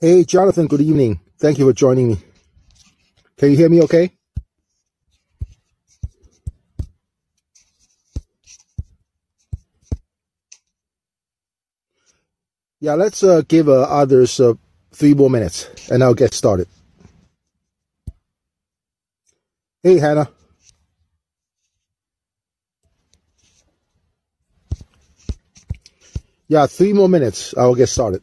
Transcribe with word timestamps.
Hey, 0.00 0.22
Jonathan, 0.22 0.68
good 0.68 0.80
evening. 0.80 1.18
Thank 1.40 1.58
you 1.58 1.66
for 1.66 1.72
joining 1.72 2.06
me. 2.06 2.18
Can 3.36 3.50
you 3.50 3.56
hear 3.56 3.68
me 3.68 3.82
okay? 3.82 4.12
Yeah, 12.80 12.94
let's 12.94 13.24
uh, 13.24 13.42
give 13.48 13.68
uh, 13.68 13.82
others 13.82 14.38
uh, 14.38 14.54
three 14.92 15.14
more 15.14 15.30
minutes 15.30 15.68
and 15.90 16.04
I'll 16.04 16.14
get 16.14 16.32
started. 16.32 16.68
Hey, 19.82 19.98
Hannah. 19.98 20.30
Yeah, 26.46 26.68
three 26.68 26.92
more 26.92 27.08
minutes. 27.08 27.52
I'll 27.58 27.74
get 27.74 27.88
started. 27.88 28.22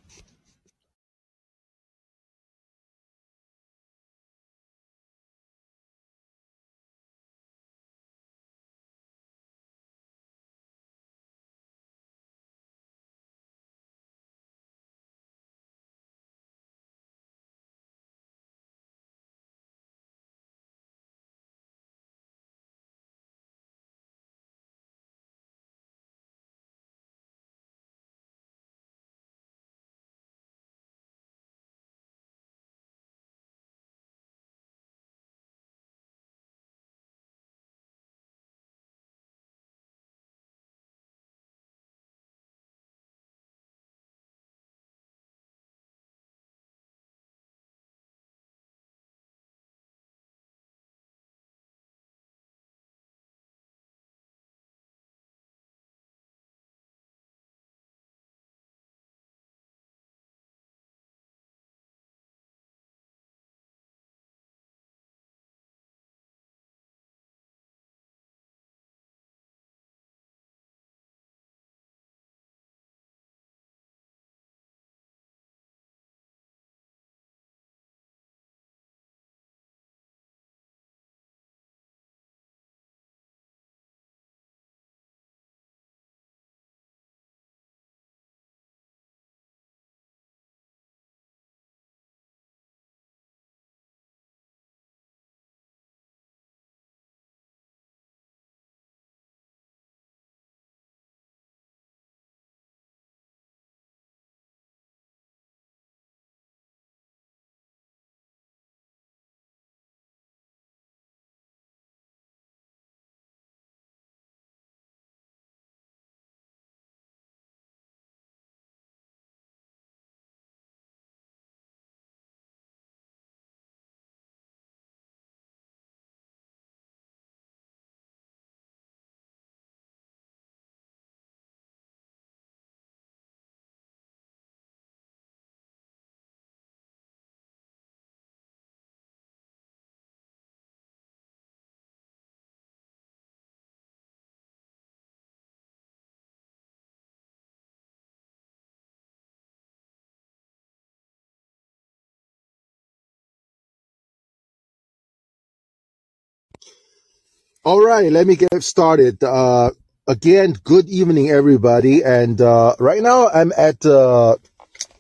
All 157.65 157.83
right, 157.83 158.11
let 158.11 158.27
me 158.27 158.35
get 158.35 158.61
started. 158.61 159.23
Uh, 159.23 159.71
again, 160.07 160.53
good 160.63 160.87
evening, 160.87 161.31
everybody. 161.31 162.03
And 162.03 162.39
uh, 162.39 162.75
right 162.79 163.01
now, 163.01 163.27
I'm 163.29 163.51
at 163.57 163.83
uh, 163.83 164.35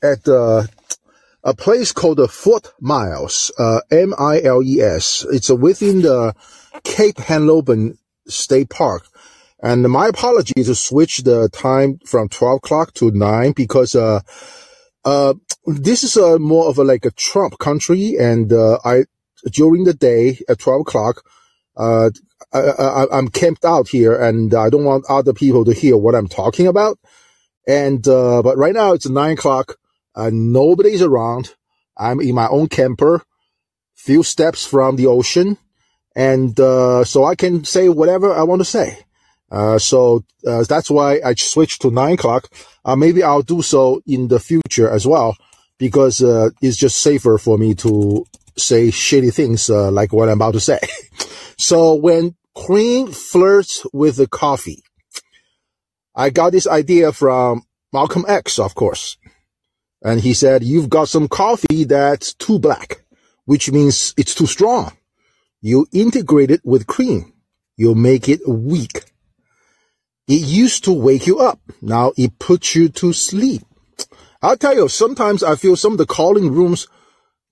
at 0.01 0.27
uh, 0.27 0.63
a 1.43 1.53
place 1.53 1.91
called 1.91 2.17
the 2.17 2.27
Fort 2.27 2.73
Miles, 2.81 3.51
uh, 3.59 3.81
M-I-L-E-S. 3.91 5.27
It's 5.29 5.51
uh, 5.51 5.55
within 5.55 6.01
the 6.01 6.33
Cape 6.83 7.17
Henlopen 7.17 7.99
State 8.27 8.71
Park. 8.71 9.05
And 9.61 9.83
my 9.83 10.07
apology 10.07 10.63
to 10.63 10.73
switch 10.73 11.19
the 11.19 11.49
time 11.49 11.99
from 12.03 12.29
12 12.29 12.57
o'clock 12.57 12.95
to 12.95 13.11
9 13.11 13.51
because 13.51 13.93
uh, 13.93 14.21
uh, 15.03 15.35
this 15.67 16.03
is 16.03 16.17
a 16.17 16.39
more 16.39 16.67
of 16.67 16.79
a 16.79 16.83
like 16.83 17.05
a 17.05 17.11
Trump 17.11 17.59
country. 17.59 18.15
And 18.19 18.51
uh, 18.51 18.79
I 18.83 19.03
during 19.51 19.83
the 19.83 19.93
day 19.93 20.39
at 20.49 20.57
12 20.57 20.81
o'clock, 20.81 21.21
uh, 21.77 22.09
I, 22.53 22.59
I, 22.59 23.17
I'm 23.17 23.27
camped 23.27 23.65
out 23.65 23.89
here 23.89 24.15
and 24.15 24.53
I 24.53 24.69
don't 24.69 24.85
want 24.85 25.05
other 25.09 25.33
people 25.33 25.65
to 25.65 25.73
hear 25.73 25.97
what 25.97 26.15
I'm 26.15 26.27
talking 26.27 26.67
about. 26.67 26.97
And, 27.67 28.07
uh, 28.07 28.41
but 28.41 28.57
right 28.57 28.73
now 28.73 28.93
it's 28.93 29.09
nine 29.09 29.33
o'clock. 29.33 29.77
Uh, 30.15 30.29
nobody's 30.31 31.01
around. 31.01 31.55
I'm 31.97 32.21
in 32.21 32.35
my 32.35 32.47
own 32.47 32.67
camper, 32.67 33.23
few 33.95 34.23
steps 34.23 34.65
from 34.65 34.95
the 34.95 35.07
ocean. 35.07 35.57
And, 36.15 36.57
uh, 36.59 37.03
so 37.03 37.25
I 37.25 37.35
can 37.35 37.65
say 37.65 37.89
whatever 37.89 38.33
I 38.33 38.43
want 38.43 38.61
to 38.61 38.65
say. 38.65 38.99
Uh, 39.51 39.77
so, 39.77 40.23
uh, 40.47 40.63
that's 40.63 40.89
why 40.89 41.19
I 41.23 41.35
switched 41.35 41.81
to 41.81 41.91
nine 41.91 42.13
o'clock. 42.13 42.49
Uh, 42.83 42.95
maybe 42.95 43.21
I'll 43.21 43.41
do 43.41 43.61
so 43.61 44.01
in 44.05 44.27
the 44.27 44.39
future 44.39 44.89
as 44.89 45.05
well 45.05 45.37
because, 45.77 46.23
uh, 46.23 46.49
it's 46.61 46.77
just 46.77 47.01
safer 47.01 47.37
for 47.37 47.57
me 47.57 47.75
to 47.75 48.25
say 48.57 48.87
shitty 48.87 49.33
things, 49.33 49.69
uh, 49.69 49.91
like 49.91 50.13
what 50.13 50.29
I'm 50.29 50.37
about 50.37 50.53
to 50.53 50.59
say. 50.59 50.79
so 51.57 51.95
when 51.95 52.35
cream 52.55 53.11
flirts 53.11 53.85
with 53.93 54.17
the 54.17 54.27
coffee, 54.27 54.83
I 56.15 56.29
got 56.29 56.51
this 56.51 56.67
idea 56.67 57.11
from 57.11 57.63
Malcolm 57.91 58.25
X, 58.27 58.59
of 58.59 58.75
course. 58.75 59.17
And 60.01 60.21
he 60.21 60.33
said, 60.33 60.63
you've 60.63 60.89
got 60.89 61.09
some 61.09 61.27
coffee 61.27 61.83
that's 61.83 62.33
too 62.33 62.59
black, 62.59 63.03
which 63.45 63.71
means 63.71 64.13
it's 64.17 64.35
too 64.35 64.45
strong. 64.45 64.91
You 65.61 65.87
integrate 65.91 66.51
it 66.51 66.61
with 66.63 66.87
cream. 66.87 67.33
You 67.75 67.95
make 67.95 68.29
it 68.29 68.47
weak. 68.47 69.03
It 70.27 70.41
used 70.41 70.85
to 70.85 70.93
wake 70.93 71.27
you 71.27 71.39
up. 71.39 71.59
Now 71.81 72.13
it 72.17 72.39
puts 72.39 72.75
you 72.75 72.89
to 72.89 73.13
sleep. 73.13 73.63
I'll 74.41 74.57
tell 74.57 74.75
you, 74.75 74.87
sometimes 74.87 75.43
I 75.43 75.55
feel 75.55 75.75
some 75.75 75.93
of 75.93 75.97
the 75.97 76.05
Callin 76.05 76.51
rooms, 76.51 76.87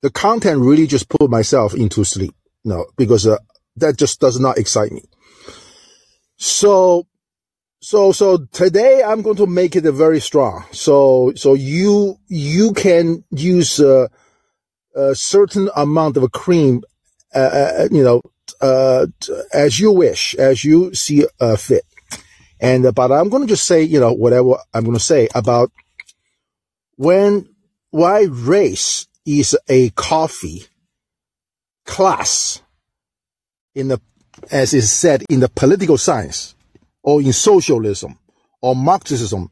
the 0.02 0.12
content 0.12 0.60
really 0.62 0.88
just 0.88 1.10
put 1.10 1.30
myself 1.30 1.74
into 1.74 2.04
sleep. 2.04 2.36
No, 2.64 2.86
because 2.98 3.26
uh, 3.28 3.38
that 3.78 3.98
just 3.98 4.20
does 4.20 4.40
not 4.40 4.58
excite 4.58 4.92
me. 4.92 5.04
So 6.38 7.08
so, 7.84 8.14
so 8.14 8.38
today 8.54 9.04
I'm 9.04 9.22
going 9.22 9.36
to 9.36 9.46
make 9.46 9.76
it 9.76 9.84
very 9.84 10.22
strong. 10.22 10.64
So, 10.72 11.34
so 11.36 11.54
you, 11.54 12.16
you 12.30 12.72
can 12.72 13.26
use 13.30 13.78
a, 13.82 14.10
a 14.96 15.14
certain 15.14 15.70
amount 15.76 16.16
of 16.16 16.32
cream, 16.32 16.84
uh, 17.36 17.40
uh, 17.40 17.88
you 17.92 18.02
know, 18.02 18.22
uh, 18.62 19.08
as 19.54 19.82
you 19.82 19.92
wish, 19.92 20.34
as 20.36 20.64
you 20.64 20.94
see 20.94 21.26
uh, 21.42 21.58
fit. 21.58 21.84
And, 22.62 22.86
uh, 22.86 22.94
but 22.94 23.12
I'm 23.12 23.28
going 23.28 23.44
to 23.44 23.50
just 23.50 23.68
say, 23.68 23.84
you 23.84 24.00
know, 24.00 24.14
whatever 24.14 24.56
I'm 24.74 24.86
going 24.86 24.98
to 24.98 25.04
say 25.04 25.28
about 25.36 25.70
when, 26.96 27.50
why 27.90 28.28
race 28.30 29.08
is 29.26 29.58
a 29.68 29.90
coffee 29.90 30.68
class 31.86 32.62
in 33.76 33.88
the, 33.90 34.02
as 34.52 34.74
is 34.74 34.92
said 34.92 35.24
in 35.30 35.40
the 35.40 35.50
political 35.50 35.98
science 35.98 36.56
or 37.02 37.22
in 37.22 37.34
socialism 37.34 38.18
or 38.62 38.76
Marxism, 38.76 39.50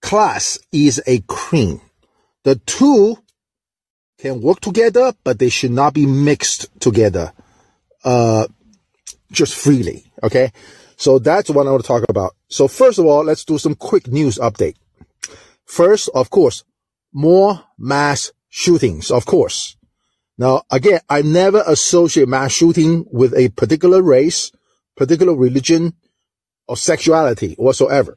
class 0.00 0.58
is 0.72 1.02
a 1.06 1.20
cream. 1.22 1.80
The 2.44 2.56
two 2.56 3.18
can 4.18 4.40
work 4.40 4.60
together, 4.60 5.12
but 5.24 5.38
they 5.38 5.48
should 5.48 5.70
not 5.70 5.94
be 5.94 6.06
mixed 6.06 6.68
together, 6.80 7.32
uh, 8.04 8.46
just 9.30 9.54
freely. 9.54 10.10
Okay. 10.22 10.52
So 10.96 11.20
that's 11.20 11.48
what 11.50 11.66
I 11.66 11.70
want 11.70 11.84
to 11.84 11.86
talk 11.86 12.04
about. 12.08 12.34
So 12.48 12.66
first 12.66 12.98
of 12.98 13.06
all, 13.06 13.24
let's 13.24 13.44
do 13.44 13.56
some 13.58 13.76
quick 13.76 14.08
news 14.08 14.36
update. 14.38 14.74
First, 15.64 16.10
of 16.14 16.30
course, 16.30 16.64
more 17.12 17.62
mass 17.78 18.32
shootings, 18.48 19.10
of 19.10 19.24
course. 19.24 19.76
Now, 20.38 20.62
again, 20.70 21.00
I 21.10 21.22
never 21.22 21.64
associate 21.66 22.28
mass 22.28 22.52
shooting 22.52 23.04
with 23.10 23.34
a 23.34 23.48
particular 23.50 24.00
race, 24.00 24.52
particular 24.96 25.34
religion, 25.34 25.94
or 26.68 26.76
sexuality 26.76 27.54
whatsoever. 27.54 28.16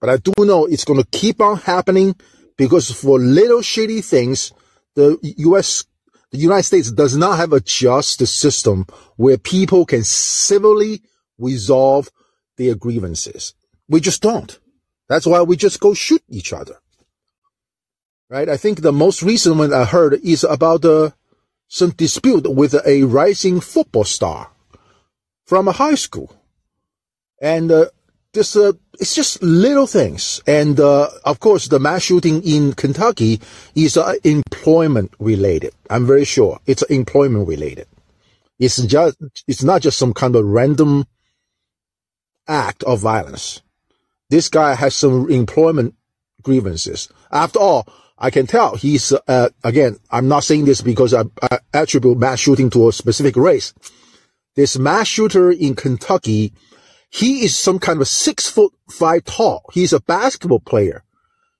But 0.00 0.10
I 0.10 0.16
do 0.16 0.32
know 0.38 0.66
it's 0.66 0.84
going 0.84 1.00
to 1.00 1.08
keep 1.12 1.40
on 1.40 1.58
happening 1.58 2.16
because 2.58 2.90
for 2.90 3.20
little 3.20 3.60
shitty 3.60 4.04
things, 4.04 4.52
the 4.96 5.16
U.S. 5.38 5.84
The 6.32 6.38
United 6.38 6.64
States 6.64 6.90
does 6.90 7.16
not 7.16 7.36
have 7.36 7.52
a 7.52 7.60
justice 7.60 8.34
system 8.34 8.86
where 9.16 9.38
people 9.38 9.86
can 9.86 10.02
civilly 10.02 11.02
resolve 11.38 12.10
their 12.56 12.74
grievances. 12.74 13.54
We 13.88 14.00
just 14.00 14.22
don't. 14.22 14.58
That's 15.08 15.26
why 15.26 15.42
we 15.42 15.56
just 15.56 15.78
go 15.78 15.94
shoot 15.94 16.22
each 16.28 16.52
other. 16.52 16.76
Right? 18.28 18.48
I 18.48 18.56
think 18.56 18.80
the 18.80 18.92
most 18.92 19.22
recent 19.22 19.56
one 19.56 19.72
I 19.72 19.84
heard 19.84 20.14
is 20.24 20.42
about 20.42 20.84
uh, 20.84 21.10
some 21.72 21.88
dispute 21.92 22.46
with 22.54 22.74
a 22.86 23.02
rising 23.04 23.58
football 23.58 24.04
star 24.04 24.50
from 25.46 25.66
a 25.66 25.72
high 25.72 25.94
school. 25.94 26.30
And 27.40 27.72
uh, 27.72 27.86
this, 28.34 28.54
uh, 28.56 28.72
it's 29.00 29.14
just 29.14 29.42
little 29.42 29.86
things. 29.86 30.42
And 30.46 30.78
uh, 30.78 31.08
of 31.24 31.40
course, 31.40 31.68
the 31.68 31.80
mass 31.80 32.02
shooting 32.02 32.42
in 32.42 32.74
Kentucky 32.74 33.40
is 33.74 33.96
uh, 33.96 34.12
employment 34.22 35.14
related. 35.18 35.72
I'm 35.88 36.06
very 36.06 36.26
sure 36.26 36.60
it's 36.66 36.82
employment 36.82 37.48
related. 37.48 37.86
It's 38.58 38.76
just, 38.76 39.16
it's 39.48 39.62
not 39.62 39.80
just 39.80 39.98
some 39.98 40.12
kind 40.12 40.36
of 40.36 40.44
random 40.44 41.06
act 42.46 42.82
of 42.82 43.00
violence. 43.00 43.62
This 44.28 44.50
guy 44.50 44.74
has 44.74 44.94
some 44.94 45.30
employment 45.30 45.94
grievances. 46.42 47.08
After 47.30 47.60
all, 47.60 47.86
I 48.22 48.30
can 48.30 48.46
tell 48.46 48.76
he's, 48.76 49.12
uh, 49.12 49.48
again, 49.64 49.98
I'm 50.10 50.28
not 50.28 50.44
saying 50.44 50.64
this 50.64 50.80
because 50.80 51.12
I, 51.12 51.24
I 51.42 51.58
attribute 51.74 52.18
mass 52.18 52.38
shooting 52.38 52.70
to 52.70 52.88
a 52.88 52.92
specific 52.92 53.36
race. 53.36 53.74
This 54.54 54.78
mass 54.78 55.08
shooter 55.08 55.50
in 55.50 55.74
Kentucky, 55.74 56.52
he 57.10 57.44
is 57.44 57.58
some 57.58 57.80
kind 57.80 58.00
of 58.00 58.06
six 58.06 58.48
foot 58.48 58.72
five 58.88 59.24
tall. 59.24 59.64
He's 59.72 59.92
a 59.92 60.00
basketball 60.00 60.60
player. 60.60 61.02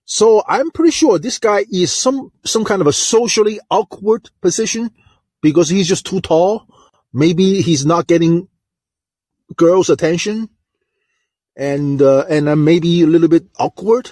So 0.04 0.42
I'm 0.46 0.70
pretty 0.70 0.92
sure 0.92 1.18
this 1.18 1.38
guy 1.38 1.64
is 1.72 1.92
some, 1.92 2.30
some 2.44 2.64
kind 2.64 2.80
of 2.80 2.86
a 2.86 2.92
socially 2.92 3.58
awkward 3.68 4.30
position 4.40 4.90
because 5.42 5.68
he's 5.68 5.88
just 5.88 6.06
too 6.06 6.20
tall. 6.20 6.66
Maybe 7.12 7.60
he's 7.60 7.84
not 7.84 8.06
getting 8.06 8.48
girls' 9.56 9.90
attention 9.90 10.48
and 11.56 12.00
uh, 12.00 12.24
and 12.28 12.48
uh, 12.48 12.56
maybe 12.56 13.02
a 13.02 13.06
little 13.06 13.28
bit 13.28 13.46
awkward. 13.58 14.10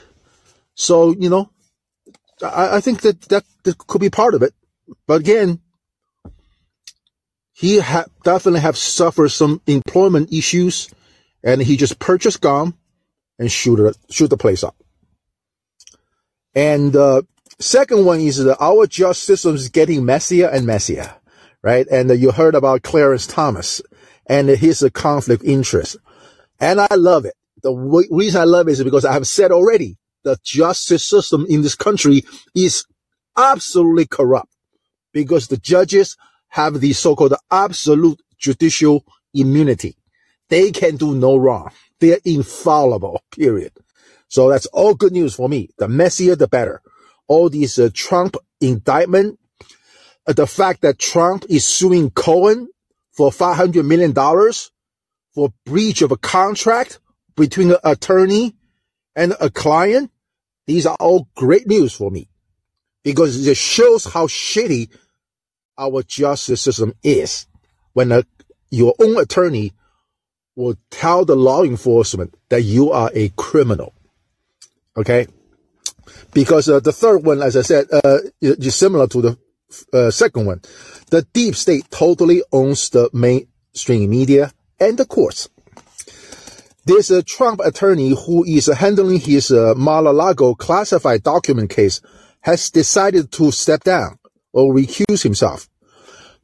So 0.75 1.15
you 1.19 1.31
know, 1.31 1.51
I, 2.43 2.77
I 2.77 2.81
think 2.81 3.03
that, 3.03 3.21
that 3.23 3.45
that 3.65 3.79
could 3.79 4.01
be 4.01 4.11
part 4.11 4.35
of 4.35 4.43
it. 4.43 4.55
But 5.07 5.21
again, 5.21 5.61
he 7.53 7.79
ha- 7.81 8.07
definitely 8.25 8.61
have 8.61 8.77
suffered 8.77 9.29
some 9.29 9.61
employment 9.67 10.33
issues, 10.33 10.89
and 11.43 11.61
he 11.61 11.77
just 11.77 11.99
purchased 11.99 12.41
gun 12.41 12.75
and 13.39 13.51
shoot 13.51 13.79
it, 13.81 13.97
shoot 14.11 14.29
the 14.29 14.37
place 14.37 14.65
up. 14.65 14.77
And 16.55 16.97
uh, 16.97 17.23
second 17.59 18.05
one 18.05 18.21
is 18.21 18.39
that 18.39 18.61
our 18.61 18.87
justice 18.87 19.23
system 19.23 19.55
is 19.55 19.69
getting 19.69 20.05
messier 20.05 20.49
and 20.49 20.67
messier, 20.67 21.15
right? 21.63 21.87
And 21.91 22.11
uh, 22.11 22.15
you 22.15 22.33
heard 22.33 22.55
about 22.55 22.83
Clarence 22.83 23.27
Thomas 23.27 23.83
and 24.27 24.49
his 24.49 24.83
uh, 24.83 24.91
conflict 24.91 25.45
interest. 25.45 25.97
And 26.59 26.81
I 26.81 26.95
love 26.95 27.25
it. 27.25 27.35
The 27.63 27.73
w- 27.73 28.09
reason 28.11 28.41
I 28.41 28.45
love 28.45 28.69
it 28.69 28.73
is 28.73 28.85
because 28.85 29.05
I 29.05 29.13
have 29.13 29.27
said 29.27 29.53
already, 29.53 29.97
the 30.25 30.37
justice 30.45 31.09
system 31.09 31.47
in 31.49 31.63
this 31.63 31.75
country 31.75 32.23
is 32.55 32.85
absolutely 33.37 34.07
corrupt 34.07 34.53
because 35.13 35.49
the 35.49 35.57
judges 35.57 36.17
have 36.49 36.81
the 36.81 36.93
so-called 36.93 37.35
absolute 37.51 38.21
judicial 38.39 39.05
immunity. 39.35 39.97
They 40.49 40.73
can 40.73 40.97
do 40.97 41.15
no 41.15 41.37
wrong. 41.37 41.71
They're 42.01 42.19
infallible, 42.25 43.23
period. 43.31 43.73
So 44.29 44.49
that's 44.49 44.67
all 44.67 44.95
good 44.95 45.13
news 45.13 45.35
for 45.35 45.49
me. 45.49 45.71
The 45.79 45.89
messier, 45.89 46.37
the 46.37 46.49
better. 46.49 46.83
All 47.29 47.49
these 47.49 47.79
uh, 47.79 47.91
Trump 47.93 48.37
indictment, 48.61 49.39
uh, 50.27 50.33
the 50.33 50.47
fact 50.47 50.83
that 50.83 50.99
Trump 50.99 51.45
is 51.49 51.65
suing 51.65 52.11
Cohen 52.11 52.69
for 53.13 53.31
$500 53.31 53.85
million 53.85 54.15
for 55.35 55.53
breach 55.65 56.03
of 56.03 56.11
a 56.11 56.17
contract 56.17 57.01
between 57.37 57.71
an 57.71 57.79
attorney 57.85 58.55
and 59.17 59.35
a 59.41 59.51
client, 59.51 60.11
these 60.67 60.87
are 60.87 60.97
all 61.01 61.29
great 61.35 61.67
news 61.67 61.93
for 61.93 62.11
me 62.11 62.29
because 63.03 63.47
it 63.47 63.57
shows 63.57 64.05
how 64.05 64.27
shitty 64.27 64.91
our 65.79 66.03
justice 66.03 66.61
system 66.61 66.93
is 67.03 67.47
when 67.93 68.13
a, 68.13 68.25
your 68.71 68.95
own 69.01 69.19
attorney 69.21 69.73
will 70.55 70.77
tell 70.91 71.25
the 71.25 71.37
law 71.37 71.63
enforcement 71.63 72.35
that 72.51 72.63
you 72.63 72.91
are 72.91 73.11
a 73.15 73.31
criminal. 73.31 73.95
Okay. 74.97 75.27
Because 76.33 76.69
uh, 76.69 76.81
the 76.81 76.93
third 76.93 77.25
one, 77.25 77.43
as 77.43 77.57
I 77.57 77.63
said, 77.63 77.87
uh, 77.93 78.19
is 78.41 78.75
similar 78.75 79.07
to 79.09 79.23
the 79.23 79.39
uh, 79.93 80.11
second 80.11 80.47
one. 80.47 80.61
The 81.11 81.23
deep 81.33 81.57
state 81.57 81.91
totally 81.91 82.43
owns 82.53 82.91
the 82.91 83.09
mainstream 83.13 84.11
media 84.11 84.53
and 84.79 84.99
the 84.99 85.07
courts. 85.07 85.49
There's 86.87 87.11
a 87.11 87.23
Trump 87.23 87.61
attorney 87.63 88.15
who 88.27 88.43
is 88.45 88.67
handling 88.67 89.21
his 89.21 89.51
uh, 89.51 89.75
Mar-a-Lago 89.77 90.55
classified 90.55 91.23
document 91.23 91.69
case 91.69 92.01
has 92.41 92.71
decided 92.71 93.31
to 93.33 93.51
step 93.51 93.85
down 93.85 94.19
or 94.55 94.75
recuse 94.75 95.23
himself 95.23 95.69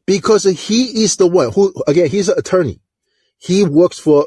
because 0.05 0.45
he 0.45 1.03
is 1.05 1.17
the 1.17 1.27
one 1.27 1.53
who, 1.53 1.73
again, 1.87 2.09
he's 2.09 2.29
an 2.29 2.39
attorney. 2.39 2.81
He 3.39 3.65
works 3.65 3.99
for 3.99 4.27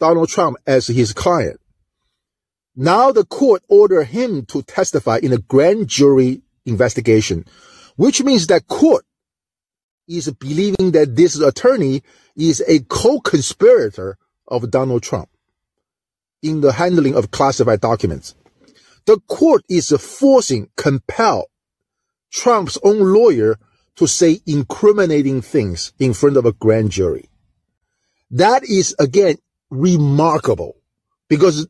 Donald 0.00 0.28
Trump 0.28 0.56
as 0.66 0.88
his 0.88 1.12
client. 1.12 1.60
Now 2.74 3.12
the 3.12 3.24
court 3.24 3.62
ordered 3.68 4.08
him 4.08 4.46
to 4.46 4.62
testify 4.62 5.20
in 5.22 5.32
a 5.32 5.38
grand 5.38 5.86
jury 5.86 6.42
investigation, 6.66 7.44
which 7.94 8.20
means 8.22 8.48
that 8.48 8.66
court 8.66 9.04
is 10.08 10.28
believing 10.32 10.90
that 10.90 11.14
this 11.14 11.38
attorney 11.40 12.02
is 12.34 12.62
a 12.66 12.80
co-conspirator 12.80 14.18
of 14.48 14.70
Donald 14.70 15.04
Trump 15.04 15.28
in 16.48 16.60
the 16.60 16.72
handling 16.72 17.14
of 17.14 17.30
classified 17.30 17.80
documents. 17.80 18.34
The 19.06 19.18
court 19.28 19.64
is 19.68 19.90
forcing, 19.90 20.68
compel 20.76 21.46
Trump's 22.32 22.78
own 22.82 22.98
lawyer 22.98 23.58
to 23.96 24.06
say 24.06 24.40
incriminating 24.46 25.42
things 25.42 25.92
in 25.98 26.12
front 26.12 26.36
of 26.36 26.44
a 26.44 26.52
grand 26.52 26.90
jury. 26.90 27.30
That 28.30 28.64
is 28.64 28.94
again 28.98 29.36
remarkable 29.70 30.76
because 31.28 31.68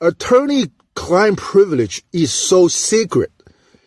attorney 0.00 0.66
client 0.94 1.38
privilege 1.38 2.04
is 2.12 2.32
so 2.32 2.68
sacred, 2.68 3.30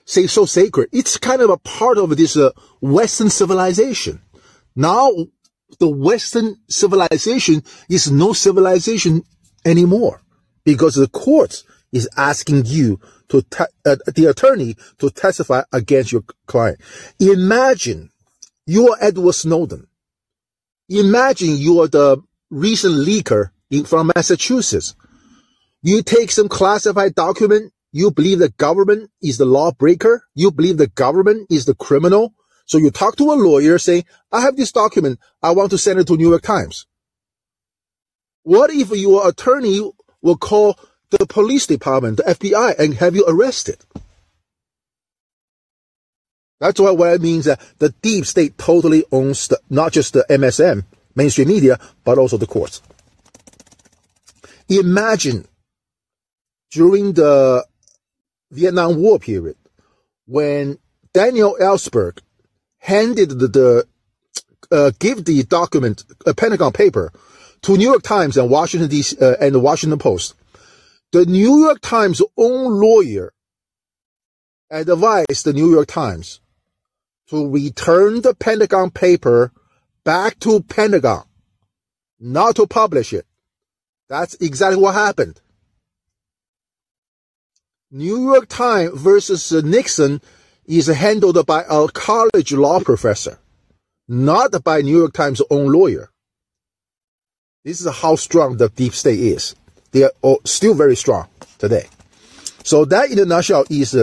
say 0.05 0.27
so 0.27 0.45
sacred. 0.45 0.89
It's 0.91 1.17
kind 1.17 1.41
of 1.41 1.49
a 1.49 1.57
part 1.57 1.97
of 1.97 2.15
this 2.17 2.37
uh, 2.37 2.51
Western 2.81 3.29
civilization. 3.29 4.21
Now 4.75 5.11
the 5.79 5.89
Western 5.89 6.57
civilization 6.69 7.63
is 7.89 8.11
no 8.11 8.33
civilization 8.33 9.23
anymore 9.65 10.21
because 10.63 10.95
the 10.95 11.07
court 11.07 11.63
is 11.91 12.09
asking 12.17 12.65
you 12.65 12.99
to, 13.29 13.45
uh, 13.85 13.95
the 14.15 14.25
attorney 14.29 14.75
to 14.99 15.09
testify 15.09 15.63
against 15.71 16.11
your 16.11 16.23
client. 16.45 16.79
Imagine 17.19 18.11
you 18.65 18.89
are 18.89 18.97
Edward 19.01 19.33
Snowden. 19.33 19.87
Imagine 20.89 21.55
you 21.57 21.81
are 21.81 21.87
the 21.87 22.21
recent 22.49 22.93
leaker 22.93 23.51
in, 23.69 23.85
from 23.85 24.11
Massachusetts. 24.15 24.95
You 25.81 26.03
take 26.03 26.31
some 26.31 26.49
classified 26.49 27.15
document. 27.15 27.73
You 27.91 28.11
believe 28.11 28.39
the 28.39 28.49
government 28.49 29.09
is 29.21 29.37
the 29.37 29.45
lawbreaker. 29.45 30.23
You 30.35 30.51
believe 30.51 30.77
the 30.77 30.87
government 30.87 31.47
is 31.49 31.65
the 31.65 31.75
criminal. 31.75 32.33
So 32.65 32.77
you 32.77 32.91
talk 32.91 33.15
to 33.17 33.31
a 33.31 33.35
lawyer 33.35 33.77
saying, 33.77 34.05
I 34.31 34.41
have 34.41 34.55
this 34.55 34.71
document. 34.71 35.19
I 35.41 35.51
want 35.51 35.71
to 35.71 35.77
send 35.77 35.99
it 35.99 36.07
to 36.07 36.17
New 36.17 36.29
York 36.29 36.41
Times. 36.41 36.85
What 38.43 38.71
if 38.71 38.89
your 38.91 39.27
attorney 39.27 39.91
will 40.21 40.37
call 40.37 40.79
the 41.11 41.25
police 41.25 41.67
department, 41.67 42.17
the 42.17 42.23
FBI, 42.23 42.79
and 42.79 42.95
have 42.95 43.15
you 43.15 43.25
arrested? 43.27 43.83
That's 46.59 46.79
what, 46.79 46.97
what 46.97 47.13
it 47.13 47.21
means 47.21 47.45
that 47.45 47.59
the 47.79 47.89
deep 48.01 48.25
state 48.25 48.57
totally 48.57 49.03
owns 49.11 49.47
the, 49.47 49.59
not 49.69 49.91
just 49.91 50.13
the 50.13 50.25
MSM, 50.29 50.85
mainstream 51.15 51.47
media, 51.47 51.79
but 52.03 52.17
also 52.17 52.37
the 52.37 52.47
courts. 52.47 52.81
Imagine 54.69 55.47
during 56.71 57.13
the 57.13 57.65
Vietnam 58.51 58.97
War 58.97 59.19
period 59.19 59.57
when 60.25 60.77
Daniel 61.13 61.57
Ellsberg 61.59 62.19
handed 62.81 63.29
the, 63.29 63.47
the 63.47 63.87
uh, 64.71 64.91
give 64.99 65.25
the 65.25 65.43
document, 65.43 66.03
a 66.25 66.33
Pentagon 66.33 66.71
paper, 66.71 67.11
to 67.61 67.77
New 67.77 67.85
York 67.85 68.03
Times 68.03 68.37
and 68.37 68.49
Washington 68.49 68.89
D.C. 68.89 69.17
Uh, 69.19 69.35
and 69.39 69.55
the 69.55 69.59
Washington 69.59 69.99
Post. 69.99 70.35
The 71.11 71.25
New 71.25 71.59
York 71.59 71.79
Times 71.81 72.21
own 72.37 72.79
lawyer 72.79 73.33
advised 74.69 75.45
the 75.45 75.53
New 75.53 75.71
York 75.71 75.87
Times 75.87 76.39
to 77.27 77.49
return 77.49 78.21
the 78.21 78.33
Pentagon 78.33 78.89
paper 78.91 79.51
back 80.03 80.39
to 80.39 80.61
Pentagon, 80.61 81.23
not 82.19 82.55
to 82.55 82.65
publish 82.65 83.13
it. 83.13 83.25
That's 84.09 84.35
exactly 84.35 84.81
what 84.81 84.93
happened. 84.93 85.39
New 87.91 88.31
York 88.31 88.47
Times 88.47 88.99
versus 88.99 89.51
Nixon 89.63 90.21
is 90.71 90.87
handled 90.87 91.45
by 91.45 91.65
a 91.69 91.87
college 91.89 92.53
law 92.53 92.79
professor, 92.79 93.37
not 94.07 94.63
by 94.63 94.81
New 94.81 94.97
York 94.97 95.13
Times 95.13 95.41
own 95.49 95.69
lawyer. 95.69 96.09
This 97.65 97.81
is 97.81 97.93
how 97.93 98.15
strong 98.15 98.55
the 98.55 98.69
deep 98.69 98.93
state 98.93 99.19
is. 99.19 99.53
They 99.91 100.03
are 100.03 100.37
still 100.45 100.73
very 100.73 100.95
strong 100.95 101.27
today. 101.57 101.87
So 102.63 102.85
that 102.85 103.11
in 103.11 103.19
a 103.19 103.25
nutshell 103.25 103.65
is 103.69 103.93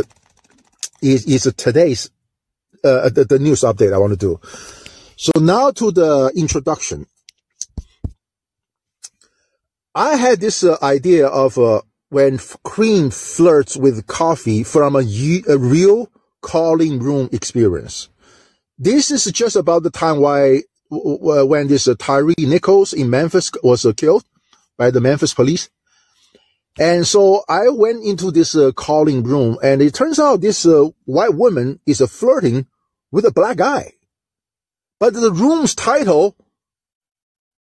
is 1.01 1.25
is 1.27 1.55
today's 1.57 2.11
uh, 2.85 3.09
the, 3.09 3.25
the 3.25 3.39
news 3.39 3.63
update 3.63 3.95
I 3.95 3.99
want 3.99 4.13
to 4.13 4.19
do. 4.19 4.41
So 5.17 5.33
now 5.41 5.71
to 5.71 5.91
the 5.91 6.33
introduction. 6.37 7.07
I 9.95 10.17
had 10.17 10.41
this 10.41 10.63
uh, 10.63 10.77
idea 10.83 11.27
of 11.27 11.59
uh, 11.59 11.81
when 12.11 12.39
cream 12.63 13.11
flirts 13.11 13.75
with 13.77 14.07
coffee 14.07 14.63
from 14.63 14.95
a, 14.95 15.03
a 15.49 15.59
real 15.59 16.09
Callin 16.43 16.99
room 16.99 17.29
experience. 17.33 18.09
This 18.79 19.11
is 19.11 19.25
just 19.33 19.57
about 19.57 19.83
the 19.83 19.91
time 19.91 20.21
why 20.21 20.63
when 20.91 21.69
this 21.69 21.87
uh, 21.87 21.95
Tyre 21.99 22.33
Nichols 22.39 22.93
in 22.93 23.11
Memphis 23.11 23.51
was 23.63 23.85
uh, 23.85 23.93
killed 23.93 24.25
by 24.77 24.91
the 24.91 25.01
Memphis 25.01 25.35
police. 25.35 25.69
And 26.79 27.07
so 27.07 27.43
I 27.49 27.69
went 27.71 28.05
into 28.05 28.31
this 28.31 28.55
uh, 28.55 28.73
Callin 28.73 29.25
room 29.25 29.59
and 29.63 29.83
it 29.83 29.95
turns 29.95 30.19
out 30.19 30.41
this 30.41 30.65
uh, 30.65 30.87
white 31.05 31.35
woman 31.35 31.81
is 31.87 32.01
uh, 32.01 32.07
flirting 32.07 32.67
with 33.11 33.25
a 33.25 33.33
black 33.33 33.57
guy. 33.57 33.93
But 35.01 35.15
the 35.15 35.33
room's 35.33 35.75
title 35.75 36.37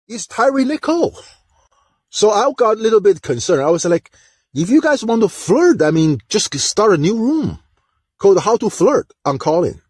is 0.07 0.27
Tyre 0.27 0.65
Nichols. 0.65 1.35
So 2.09 2.31
I 2.31 2.51
got 2.55 2.77
a 2.77 2.81
little 2.81 3.01
bit 3.01 3.21
concerned. 3.21 3.61
I 3.61 3.69
was 3.69 3.85
like, 3.85 4.11
if 4.53 4.69
you 4.69 4.81
guys 4.81 5.03
want 5.03 5.21
to 5.21 5.29
flirt, 5.29 5.81
I 5.81 5.91
mean, 5.91 6.19
just 6.29 6.57
start 6.59 6.93
a 6.93 6.97
new 6.97 7.17
room 7.17 7.59
called 8.17 8.39
How 8.39 8.57
to 8.57 8.69
Flirt 8.69 9.11
on 9.25 9.37
Callin. 9.37 9.81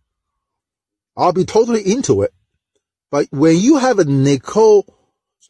I'll 1.16 1.34
be 1.34 1.46
totally 1.46 1.82
into 1.82 2.22
it. 2.22 2.34
But 3.10 3.28
when 3.32 3.58
you 3.58 3.78
have 3.78 4.00
a 4.00 4.06
Nicole, 4.06 4.86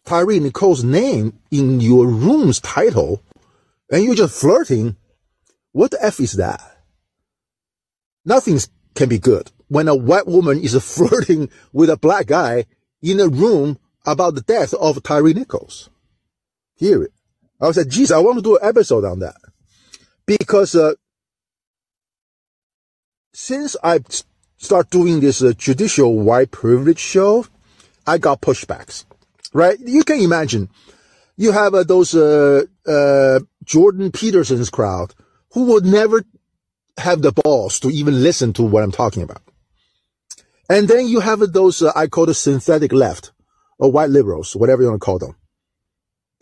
Tyre 0.06 0.40
Nicole's 0.40 0.84
name 0.84 1.40
in 1.52 1.82
your 1.82 2.06
room's 2.08 2.60
title, 2.62 3.24
and 3.92 4.04
you're 4.04 4.16
just 4.16 4.40
flirting, 4.40 4.96
what 5.72 5.92
the 5.92 6.04
F 6.04 6.20
is 6.20 6.34
that? 6.34 6.62
Nothing 8.26 8.60
can 8.96 9.10
be 9.10 9.20
good 9.20 9.52
when 9.68 9.88
a 9.88 9.96
white 9.96 10.28
woman 10.28 10.60
is 10.60 10.76
flirting 10.96 11.50
with 11.74 11.90
a 11.90 11.98
black 11.98 12.28
guy 12.28 12.66
in 13.02 13.20
a 13.20 13.28
room 13.28 13.80
about 14.06 14.36
the 14.36 14.42
death 14.42 14.74
of 14.74 15.02
Tyre 15.04 15.34
Nichols. 15.34 15.90
Hear 16.76 17.04
it. 17.04 17.12
I 17.60 17.68
was 17.68 17.78
like, 17.78 17.88
geez, 17.88 18.12
I 18.12 18.20
want 18.20 18.38
to 18.38 18.44
do 18.44 18.58
an 18.58 18.68
episode 18.68 19.04
on 19.04 19.20
that. 19.20 19.36
Because, 20.26 20.76
uh, 20.76 20.94
since 23.34 23.76
I 23.84 24.00
start 24.58 24.90
doing 24.90 25.20
this 25.20 25.42
uh, 25.42 25.54
judicial 25.58 26.18
white 26.20 26.52
privilege 26.52 27.00
show, 27.00 27.46
I 28.06 28.18
got 28.18 28.42
pushbacks, 28.42 29.06
right? 29.54 29.78
You 29.80 30.04
can 30.04 30.20
imagine 30.20 30.70
you 31.36 31.52
have 31.52 31.74
uh, 31.74 31.84
those, 31.84 32.16
uh, 32.16 32.64
uh, 32.88 33.40
Jordan 33.64 34.12
Peterson's 34.12 34.70
crowd 34.70 35.14
who 35.52 35.66
would 35.66 35.86
never 35.86 36.24
have 36.98 37.22
the 37.22 37.32
balls 37.32 37.80
to 37.82 37.90
even 37.90 38.24
listen 38.24 38.54
to 38.54 38.64
what 38.64 38.84
I'm 38.84 38.92
talking 38.92 39.24
about. 39.24 39.42
And 40.70 40.88
then 40.88 41.08
you 41.08 41.20
have 41.20 41.40
those, 41.40 41.82
uh, 41.82 41.92
I 41.96 42.08
call 42.08 42.26
the 42.26 42.34
synthetic 42.34 42.92
left 42.92 43.32
or 43.78 43.92
white 43.92 44.10
liberals, 44.10 44.56
whatever 44.56 44.82
you 44.82 44.90
want 44.90 45.02
to 45.02 45.06
call 45.06 45.20
them. 45.20 45.36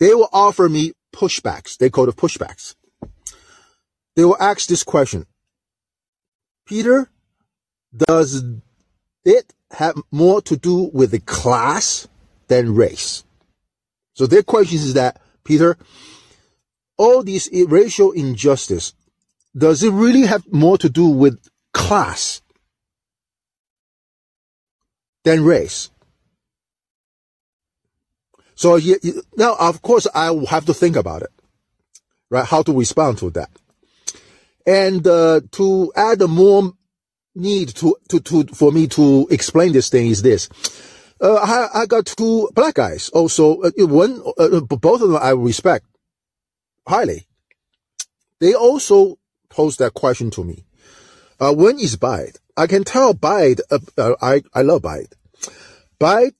They 0.00 0.14
will 0.14 0.28
offer 0.32 0.68
me 0.68 0.92
pushbacks. 1.14 1.76
They 1.76 1.90
call 1.90 2.08
it 2.08 2.16
pushbacks. 2.16 2.74
They 4.14 4.24
will 4.24 4.36
ask 4.40 4.66
this 4.66 4.82
question. 4.82 5.26
Peter, 6.66 7.08
does 7.96 8.42
it 9.24 9.54
have 9.70 9.94
more 10.10 10.42
to 10.42 10.56
do 10.56 10.90
with 10.92 11.12
the 11.12 11.20
class 11.20 12.08
than 12.48 12.74
race? 12.74 13.24
So 14.14 14.26
their 14.26 14.42
question 14.42 14.78
is 14.78 14.94
that, 14.94 15.20
Peter, 15.44 15.78
all 16.96 17.22
this 17.22 17.48
racial 17.68 18.12
injustice, 18.12 18.94
does 19.56 19.82
it 19.82 19.92
really 19.92 20.22
have 20.22 20.50
more 20.52 20.76
to 20.78 20.88
do 20.88 21.06
with 21.06 21.38
class 21.72 22.42
than 25.24 25.44
race? 25.44 25.90
So 28.54 28.80
now, 29.36 29.54
of 29.58 29.82
course, 29.82 30.06
I 30.14 30.30
will 30.30 30.46
have 30.46 30.64
to 30.66 30.74
think 30.74 30.96
about 30.96 31.22
it, 31.22 31.30
right? 32.30 32.44
How 32.44 32.62
to 32.62 32.76
respond 32.76 33.18
to 33.18 33.30
that. 33.30 33.50
And 34.66 35.06
uh, 35.06 35.42
to 35.52 35.92
add 35.94 36.20
a 36.22 36.28
more 36.28 36.72
need 37.34 37.68
to, 37.68 37.96
to, 38.08 38.20
to, 38.20 38.44
for 38.46 38.72
me 38.72 38.88
to 38.88 39.28
explain 39.30 39.72
this 39.72 39.88
thing 39.88 40.08
is 40.08 40.22
this. 40.22 40.48
Uh, 41.20 41.34
I, 41.34 41.82
I 41.82 41.86
got 41.86 42.06
two 42.06 42.50
black 42.54 42.74
guys 42.74 43.08
also. 43.10 43.62
Uh, 43.62 43.70
one, 43.78 44.22
uh, 44.38 44.60
both 44.60 45.02
of 45.02 45.10
them 45.10 45.18
I 45.22 45.30
respect 45.30 45.86
highly. 46.86 47.26
They 48.40 48.54
also 48.54 49.18
posed 49.48 49.78
that 49.78 49.94
question 49.94 50.30
to 50.32 50.44
me. 50.44 50.64
Uh, 51.38 51.54
when 51.54 51.78
is 51.78 51.96
Bide? 51.96 52.38
I 52.56 52.66
can 52.66 52.84
tell 52.84 53.14
Bide, 53.14 53.60
uh, 53.70 53.78
uh, 53.96 54.14
I, 54.20 54.42
I 54.54 54.62
love 54.62 54.82
Bide. 54.82 55.14
Bide 55.98 56.34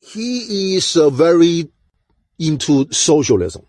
he 0.00 0.76
is 0.76 0.96
uh, 0.96 1.10
very 1.10 1.68
into 2.38 2.90
socialism. 2.92 3.66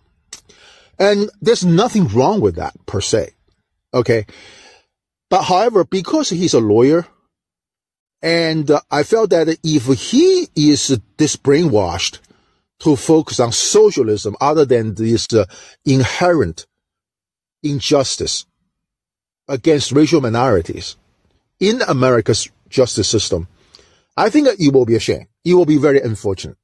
And 0.97 1.29
there's 1.41 1.65
nothing 1.65 2.07
wrong 2.07 2.41
with 2.41 2.55
that 2.55 2.73
per 2.85 3.01
se. 3.01 3.31
Okay. 3.93 4.25
But 5.29 5.43
however, 5.43 5.83
because 5.83 6.29
he's 6.29 6.53
a 6.53 6.60
lawyer, 6.60 7.07
and 8.21 8.69
uh, 8.69 8.81
I 8.89 9.03
felt 9.03 9.29
that 9.31 9.57
if 9.63 9.86
he 9.86 10.48
is 10.55 11.00
this 11.17 11.36
brainwashed 11.36 12.19
to 12.79 12.95
focus 12.95 13.39
on 13.39 13.51
socialism 13.51 14.36
other 14.41 14.65
than 14.65 14.95
this 14.95 15.31
uh, 15.33 15.45
inherent 15.86 16.65
injustice 17.63 18.45
against 19.48 19.91
racial 19.91 20.21
minorities 20.21 20.98
in 21.60 21.81
America's 21.83 22.50
justice 22.69 23.07
system, 23.07 23.48
I 24.17 24.29
think 24.29 24.48
it 24.48 24.74
will 24.74 24.86
be 24.86 24.95
a 24.95 25.00
shame 25.00 25.27
it 25.43 25.53
will 25.53 25.65
be 25.65 25.77
very 25.77 26.01
unfortunate. 26.01 26.57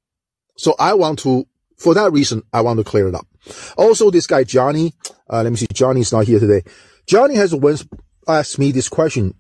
So 0.57 0.75
I 0.79 0.93
want 0.93 1.19
to, 1.19 1.47
for 1.77 1.93
that 1.93 2.11
reason, 2.11 2.43
I 2.53 2.61
want 2.61 2.77
to 2.79 2.83
clear 2.83 3.07
it 3.07 3.15
up. 3.15 3.27
Also, 3.77 4.11
this 4.11 4.27
guy, 4.27 4.43
Johnny, 4.43 4.93
uh, 5.29 5.43
let 5.43 5.49
me 5.49 5.55
see, 5.55 5.67
Johnny's 5.73 6.11
not 6.11 6.25
here 6.25 6.39
today. 6.39 6.63
Johnny 7.07 7.35
has 7.35 7.55
once 7.55 7.87
asked 8.27 8.59
me 8.59 8.71
this 8.71 8.89
question. 8.89 9.33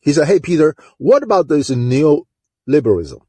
He 0.00 0.12
said, 0.12 0.28
Hey, 0.28 0.38
Peter, 0.38 0.74
what 0.98 1.22
about 1.22 1.48
this 1.48 1.70
neoliberalism? 1.70 3.20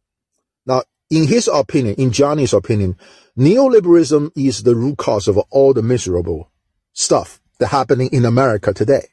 Now, 0.65 0.83
in 1.09 1.27
his 1.27 1.49
opinion, 1.51 1.95
in 1.95 2.11
Johnny's 2.11 2.53
opinion, 2.53 2.95
neoliberalism 3.37 4.31
is 4.35 4.63
the 4.63 4.75
root 4.75 4.97
cause 4.97 5.27
of 5.27 5.37
all 5.49 5.73
the 5.73 5.81
miserable 5.81 6.51
stuff 6.93 7.41
that 7.57 7.67
happening 7.67 8.09
in 8.11 8.25
America 8.25 8.73
today. 8.73 9.07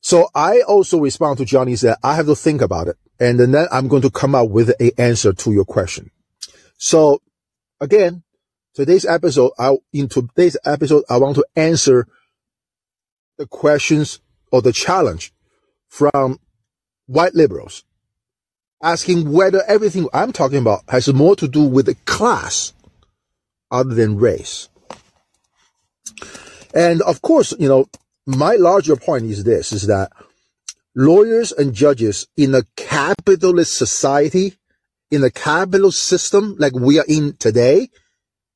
So 0.00 0.28
I 0.34 0.60
also 0.60 0.98
respond 1.00 1.38
to 1.38 1.44
Johnny 1.44 1.74
that 1.74 1.98
I 2.02 2.14
have 2.14 2.26
to 2.26 2.36
think 2.36 2.60
about 2.60 2.88
it. 2.88 2.96
And 3.20 3.38
then 3.38 3.54
I'm 3.70 3.88
going 3.88 4.02
to 4.02 4.10
come 4.10 4.34
up 4.34 4.48
with 4.48 4.72
an 4.80 4.90
answer 4.98 5.32
to 5.32 5.52
your 5.52 5.64
question. 5.64 6.10
So 6.76 7.22
again, 7.80 8.22
today's 8.74 9.04
episode, 9.04 9.52
I, 9.58 9.76
in 9.92 10.08
today's 10.08 10.56
episode, 10.64 11.04
I 11.08 11.18
want 11.18 11.36
to 11.36 11.46
answer 11.54 12.06
the 13.42 13.48
questions 13.48 14.20
or 14.52 14.62
the 14.62 14.72
challenge 14.72 15.32
from 15.88 16.38
white 17.06 17.34
liberals 17.34 17.84
asking 18.82 19.32
whether 19.32 19.62
everything 19.66 20.08
I'm 20.12 20.32
talking 20.32 20.58
about 20.58 20.82
has 20.88 21.12
more 21.12 21.34
to 21.36 21.48
do 21.48 21.64
with 21.64 21.86
the 21.86 21.96
class 22.04 22.72
other 23.70 23.94
than 23.94 24.16
race. 24.16 24.68
And 26.72 27.02
of 27.02 27.20
course, 27.22 27.52
you 27.58 27.68
know, 27.68 27.86
my 28.26 28.54
larger 28.54 28.94
point 28.94 29.24
is 29.24 29.42
this, 29.42 29.72
is 29.72 29.88
that 29.88 30.12
lawyers 30.94 31.50
and 31.50 31.74
judges 31.74 32.28
in 32.36 32.54
a 32.54 32.62
capitalist 32.76 33.76
society, 33.76 34.54
in 35.10 35.24
a 35.24 35.30
capitalist 35.30 36.04
system 36.04 36.54
like 36.58 36.74
we 36.74 37.00
are 37.00 37.04
in 37.08 37.36
today, 37.38 37.88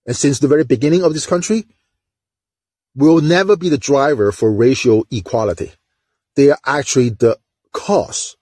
and 0.07 0.17
since 0.17 0.39
the 0.39 0.49
very 0.49 0.65
beginning 0.65 1.03
of 1.03 1.13
this 1.13 1.27
country, 1.27 1.67
will 2.97 3.21
never 3.21 3.57
be 3.57 3.69
the 3.69 3.79
driver 3.79 4.33
for 4.33 4.51
racial 4.51 5.07
equality. 5.11 5.73
They 6.35 6.51
are 6.51 6.59
actually 6.65 7.11
the 7.11 7.39
cause 7.73 8.37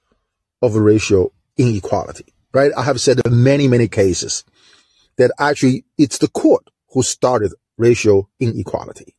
of 0.63 0.77
racial 0.77 1.33
inequality, 1.59 2.33
right? 2.53 2.73
I 2.77 2.85
have 2.85 3.01
said 3.01 3.21
in 3.27 3.43
many, 3.43 3.69
many 3.69 3.89
cases 3.89 4.45
that 5.17 5.33
actually 5.39 5.85
it's 5.99 6.19
the 6.19 6.29
court 6.29 6.71
who 6.91 7.03
started 7.03 7.53
racial 7.77 8.31
inequality, 8.39 9.17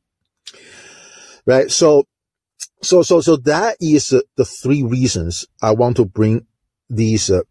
right? 1.46 1.70
So, 1.70 2.06
so, 2.82 3.04
so, 3.04 3.20
so 3.20 3.36
that 3.38 3.78
is 3.82 4.14
uh, 4.14 4.22
the 4.38 4.46
three 4.46 4.84
reasons 4.84 5.46
I 5.62 5.72
want 5.72 5.98
to 5.98 6.06
bring 6.06 6.48
these, 6.90 7.30
uh, 7.30 7.42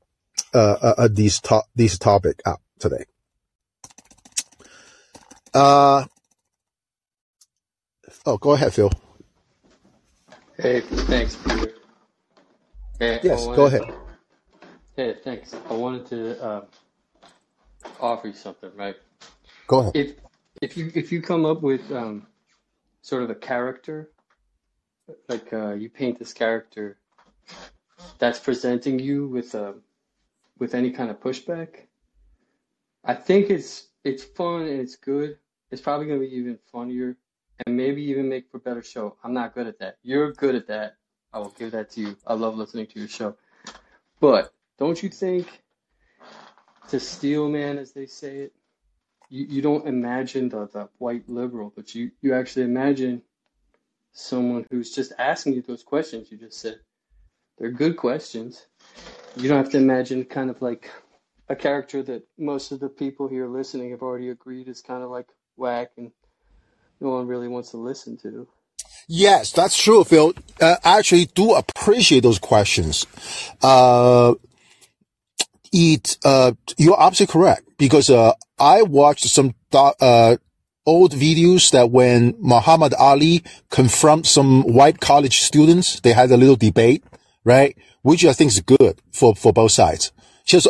uh, 0.54 0.76
uh, 0.80 0.94
uh 0.98 1.08
these 1.12 1.40
top, 1.40 1.66
these 1.74 1.98
topic 1.98 2.40
up 2.46 2.62
today. 2.78 3.04
Uh, 5.52 6.04
oh, 8.26 8.36
go 8.38 8.52
ahead, 8.52 8.72
Phil. 8.72 8.90
Hey, 10.56 10.80
thanks, 10.80 11.36
Peter. 11.36 11.72
Hey, 12.98 13.20
yes, 13.22 13.44
wanted, 13.44 13.56
go 13.56 13.66
ahead. 13.66 13.82
Hey, 14.96 15.16
thanks. 15.24 15.54
I 15.68 15.72
wanted 15.74 16.06
to 16.06 16.42
uh, 16.42 16.64
offer 18.00 18.28
you 18.28 18.34
something, 18.34 18.70
right? 18.76 18.96
Go 19.66 19.80
ahead. 19.80 19.96
If 19.96 20.14
if 20.62 20.76
you 20.76 20.92
if 20.94 21.10
you 21.10 21.20
come 21.20 21.44
up 21.44 21.62
with 21.62 21.90
um, 21.90 22.26
sort 23.02 23.24
of 23.24 23.30
a 23.30 23.34
character, 23.34 24.10
like 25.28 25.52
uh, 25.52 25.72
you 25.72 25.88
paint 25.90 26.18
this 26.18 26.32
character 26.32 26.98
that's 28.18 28.38
presenting 28.38 28.98
you 28.98 29.26
with 29.26 29.54
a 29.54 29.68
uh, 29.68 29.72
with 30.58 30.74
any 30.74 30.90
kind 30.90 31.10
of 31.10 31.18
pushback, 31.20 31.86
I 33.04 33.14
think 33.14 33.50
it's 33.50 33.88
it's 34.04 34.22
fun 34.22 34.62
and 34.62 34.80
it's 34.80 34.96
good. 34.96 35.38
It's 35.72 35.82
probably 35.82 36.06
going 36.06 36.20
to 36.20 36.26
be 36.26 36.36
even 36.36 36.58
funnier 36.70 37.16
and 37.66 37.76
maybe 37.76 38.02
even 38.02 38.28
make 38.28 38.50
for 38.50 38.56
a 38.58 38.60
better 38.60 38.82
show. 38.82 39.16
I'm 39.22 39.32
not 39.32 39.54
good 39.54 39.66
at 39.66 39.78
that. 39.78 39.98
You're 40.02 40.32
good 40.32 40.54
at 40.54 40.66
that. 40.68 40.96
I 41.32 41.38
will 41.38 41.54
give 41.58 41.72
that 41.72 41.90
to 41.90 42.00
you. 42.00 42.16
I 42.26 42.34
love 42.34 42.56
listening 42.56 42.86
to 42.88 42.98
your 42.98 43.08
show. 43.08 43.36
But 44.20 44.52
don't 44.78 45.02
you 45.02 45.08
think 45.08 45.62
to 46.88 47.00
steel 47.00 47.48
man, 47.48 47.78
as 47.78 47.92
they 47.92 48.06
say 48.06 48.38
it, 48.38 48.52
you, 49.28 49.46
you 49.48 49.62
don't 49.62 49.86
imagine 49.86 50.48
the, 50.48 50.68
the 50.72 50.88
white 50.98 51.28
liberal, 51.28 51.72
but 51.74 51.94
you, 51.94 52.10
you 52.20 52.34
actually 52.34 52.64
imagine 52.64 53.22
someone 54.12 54.66
who's 54.70 54.94
just 54.94 55.12
asking 55.18 55.54
you 55.54 55.62
those 55.62 55.82
questions 55.82 56.30
you 56.30 56.38
just 56.38 56.60
said. 56.60 56.78
They're 57.58 57.70
good 57.70 57.96
questions. 57.96 58.66
You 59.36 59.48
don't 59.48 59.58
have 59.58 59.70
to 59.72 59.78
imagine 59.78 60.24
kind 60.24 60.50
of 60.50 60.62
like 60.62 60.90
a 61.48 61.56
character 61.56 62.02
that 62.04 62.26
most 62.38 62.72
of 62.72 62.80
the 62.80 62.88
people 62.88 63.28
here 63.28 63.48
listening 63.48 63.90
have 63.90 64.02
already 64.02 64.30
agreed 64.30 64.68
is 64.68 64.80
kind 64.80 65.02
of 65.02 65.10
like 65.10 65.26
whack 65.56 65.90
and 65.96 66.10
no 67.00 67.10
one 67.10 67.26
really 67.26 67.48
wants 67.48 67.70
to 67.70 67.76
listen 67.76 68.16
to. 68.18 68.48
Yes, 69.08 69.52
that's 69.52 69.76
true, 69.76 70.04
Phil. 70.04 70.32
Uh, 70.60 70.76
I 70.84 70.98
actually 70.98 71.26
do 71.26 71.54
appreciate 71.54 72.22
those 72.22 72.38
questions. 72.38 73.06
Uh, 73.62 74.34
it, 75.72 76.16
uh, 76.24 76.52
you're 76.78 77.00
absolutely 77.00 77.32
correct 77.32 77.62
because, 77.76 78.08
uh, 78.08 78.32
I 78.58 78.82
watched 78.82 79.24
some, 79.24 79.54
uh, 79.72 80.36
old 80.86 81.12
videos 81.12 81.70
that 81.72 81.90
when 81.90 82.34
Muhammad 82.38 82.94
Ali 82.94 83.42
confront 83.70 84.26
some 84.26 84.62
white 84.62 85.00
college 85.00 85.40
students, 85.40 86.00
they 86.00 86.12
had 86.12 86.30
a 86.30 86.36
little 86.36 86.56
debate, 86.56 87.04
right? 87.42 87.76
Which 88.02 88.24
I 88.24 88.32
think 88.32 88.52
is 88.52 88.60
good 88.60 89.00
for, 89.10 89.34
for 89.34 89.52
both 89.52 89.72
sides. 89.72 90.12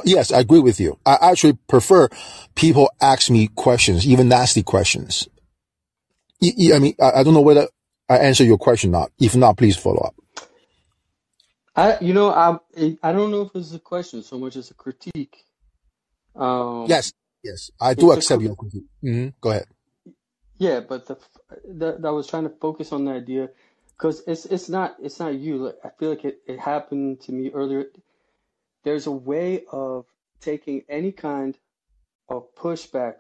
Yes, 0.05 0.31
I 0.31 0.39
agree 0.39 0.61
with 0.61 0.79
you. 0.79 0.99
I 1.05 1.19
actually 1.21 1.55
prefer 1.69 2.09
people 2.55 2.91
ask 3.01 3.29
me 3.29 3.49
questions, 3.49 4.07
even 4.07 4.29
nasty 4.29 4.63
questions. 4.63 5.29
I 6.75 6.79
mean, 6.79 6.95
I 7.01 7.23
don't 7.23 7.35
know 7.35 7.41
whether 7.41 7.69
I 8.09 8.19
answer 8.19 8.45
your 8.45 8.59
question 8.59 8.91
or 8.91 9.01
not. 9.01 9.13
If 9.19 9.37
not, 9.37 9.57
please 9.57 9.77
follow 9.77 10.01
up. 10.01 10.15
I, 11.77 11.99
you 12.01 12.13
know, 12.13 12.31
I, 12.31 12.59
I 13.03 13.13
don't 13.13 13.31
know 13.31 13.43
if 13.43 13.57
is 13.57 13.75
a 13.75 13.79
question 13.79 14.23
so 14.23 14.39
much 14.39 14.57
as 14.57 14.71
a 14.71 14.75
critique. 14.75 15.45
Um, 16.37 16.87
yes, 16.89 17.13
yes, 17.43 17.71
I 17.81 17.95
do 17.95 18.13
accept 18.13 18.43
a, 18.43 18.45
your 18.45 18.57
critique. 18.57 18.85
Mm-hmm. 19.03 19.29
Go 19.41 19.51
ahead. 19.51 19.67
Yeah, 20.59 20.81
but 20.81 21.07
the, 21.07 21.17
the, 21.65 22.09
I 22.09 22.11
was 22.11 22.29
trying 22.29 22.45
to 22.45 22.55
focus 22.61 22.93
on 22.93 23.05
the 23.05 23.13
idea 23.13 23.49
because 23.97 24.23
it's 24.27 24.45
it's 24.47 24.69
not 24.69 24.97
it's 25.03 25.19
not 25.19 25.35
you. 25.35 25.73
I 25.85 25.91
feel 25.99 26.11
like 26.11 26.25
it, 26.25 26.39
it 26.47 26.61
happened 26.61 27.23
to 27.23 27.33
me 27.33 27.51
earlier. 27.53 27.87
There's 28.85 29.07
a 29.07 29.13
way 29.13 29.65
of 29.73 30.07
taking 30.41 30.83
any 30.89 31.11
kind 31.11 31.57
of 32.29 32.55
pushback 32.55 33.15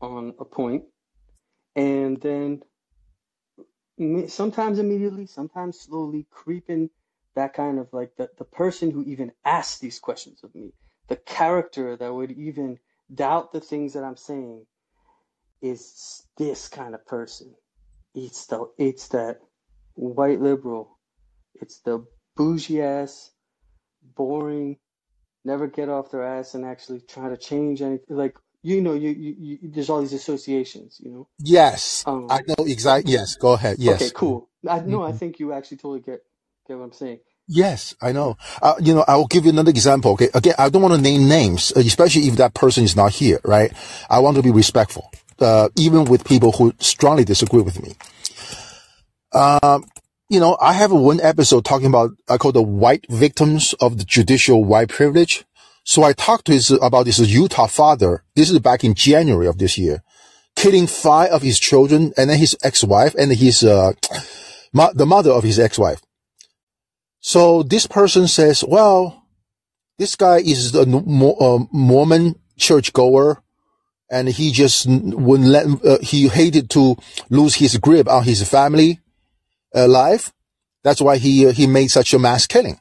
on 0.00 0.34
a 0.38 0.44
point 0.44 0.84
and 1.76 2.20
then 2.22 2.62
sometimes 4.28 4.78
immediately, 4.78 5.26
sometimes 5.26 5.78
slowly 5.78 6.26
creeping 6.30 6.90
that 7.34 7.52
kind 7.52 7.78
of 7.78 7.88
like 7.92 8.16
the, 8.16 8.30
the 8.38 8.44
person 8.44 8.90
who 8.90 9.04
even 9.04 9.30
asked 9.44 9.80
these 9.80 9.98
questions 9.98 10.42
of 10.42 10.54
me, 10.54 10.72
the 11.08 11.16
character 11.16 11.96
that 11.96 12.12
would 12.12 12.32
even 12.32 12.78
doubt 13.14 13.52
the 13.52 13.60
things 13.60 13.92
that 13.92 14.04
I'm 14.04 14.16
saying 14.16 14.64
is 15.60 16.22
this 16.38 16.68
kind 16.68 16.94
of 16.94 17.06
person. 17.06 17.54
It's 18.14 18.46
the 18.46 18.66
it's 18.78 19.08
that 19.08 19.40
white 19.94 20.40
liberal. 20.40 20.98
It's 21.54 21.80
the 21.80 22.06
bougie 22.36 22.82
ass, 22.82 23.30
boring, 24.14 24.78
never 25.44 25.66
get 25.66 25.88
off 25.90 26.10
their 26.10 26.24
ass 26.24 26.54
and 26.54 26.64
actually 26.64 27.00
try 27.00 27.28
to 27.28 27.36
change 27.36 27.82
anything. 27.82 28.16
Like 28.16 28.36
you 28.66 28.80
know, 28.80 28.94
you, 28.94 29.10
you, 29.10 29.36
you 29.38 29.58
there's 29.62 29.88
all 29.88 30.00
these 30.00 30.12
associations, 30.12 31.00
you 31.00 31.12
know. 31.12 31.28
Yes, 31.38 32.02
um, 32.04 32.26
I 32.28 32.40
know 32.48 32.64
exactly. 32.64 33.12
Yes, 33.12 33.36
go 33.36 33.52
ahead. 33.52 33.76
Yes. 33.78 34.02
Okay, 34.02 34.10
cool. 34.12 34.48
I 34.68 34.80
know. 34.80 34.98
Mm-hmm. 34.98 35.14
I 35.14 35.16
think 35.16 35.38
you 35.38 35.52
actually 35.52 35.76
totally 35.76 36.00
get 36.00 36.24
get 36.66 36.76
what 36.76 36.84
I'm 36.84 36.92
saying. 36.92 37.20
Yes, 37.46 37.94
I 38.02 38.10
know. 38.10 38.36
Uh, 38.60 38.74
you 38.80 38.92
know, 38.92 39.04
I 39.06 39.14
will 39.14 39.28
give 39.28 39.44
you 39.44 39.52
another 39.52 39.70
example. 39.70 40.10
Okay, 40.12 40.30
again, 40.34 40.54
I 40.58 40.68
don't 40.68 40.82
want 40.82 40.94
to 40.94 41.00
name 41.00 41.28
names, 41.28 41.72
uh, 41.76 41.80
especially 41.80 42.26
if 42.26 42.36
that 42.36 42.54
person 42.54 42.82
is 42.82 42.96
not 42.96 43.12
here, 43.12 43.38
right? 43.44 43.72
I 44.10 44.18
want 44.18 44.36
to 44.36 44.42
be 44.42 44.50
respectful, 44.50 45.12
uh, 45.38 45.68
even 45.76 46.04
with 46.04 46.24
people 46.24 46.50
who 46.50 46.74
strongly 46.80 47.24
disagree 47.24 47.62
with 47.62 47.80
me. 47.80 47.94
Um, 49.32 49.84
you 50.28 50.40
know, 50.40 50.56
I 50.60 50.72
have 50.72 50.90
one 50.90 51.20
episode 51.20 51.64
talking 51.64 51.86
about 51.86 52.10
I 52.28 52.36
call 52.36 52.50
the 52.50 52.62
white 52.62 53.06
victims 53.08 53.74
of 53.74 53.98
the 53.98 54.04
judicial 54.04 54.64
white 54.64 54.88
privilege. 54.88 55.44
So 55.86 56.02
I 56.02 56.14
talked 56.14 56.46
to 56.46 56.52
his, 56.52 56.72
about 56.72 57.06
this 57.06 57.20
Utah 57.20 57.68
father. 57.68 58.24
This 58.34 58.50
is 58.50 58.58
back 58.58 58.82
in 58.82 58.94
January 58.94 59.46
of 59.46 59.58
this 59.58 59.78
year, 59.78 60.02
killing 60.56 60.88
five 60.88 61.30
of 61.30 61.42
his 61.42 61.60
children 61.60 62.12
and 62.16 62.28
then 62.28 62.38
his 62.38 62.56
ex-wife 62.64 63.14
and 63.14 63.32
his, 63.32 63.62
uh, 63.62 63.92
ma- 64.72 64.92
the 64.92 65.06
mother 65.06 65.30
of 65.30 65.44
his 65.44 65.60
ex-wife. 65.60 66.02
So 67.20 67.62
this 67.62 67.86
person 67.86 68.26
says, 68.26 68.64
well, 68.66 69.28
this 69.96 70.16
guy 70.16 70.38
is 70.38 70.74
a 70.74 70.82
uh, 70.82 71.58
Mormon 71.70 72.34
churchgoer 72.58 73.44
and 74.10 74.28
he 74.28 74.50
just 74.50 74.88
wouldn't 74.88 75.48
let, 75.48 75.66
uh, 75.84 75.98
he 76.02 76.26
hated 76.26 76.68
to 76.70 76.96
lose 77.30 77.54
his 77.54 77.78
grip 77.78 78.08
on 78.08 78.24
his 78.24 78.46
family 78.48 78.98
uh, 79.72 79.86
life. 79.86 80.32
That's 80.82 81.00
why 81.00 81.18
he, 81.18 81.46
uh, 81.46 81.52
he 81.52 81.68
made 81.68 81.92
such 81.92 82.12
a 82.12 82.18
mass 82.18 82.48
killing. 82.48 82.80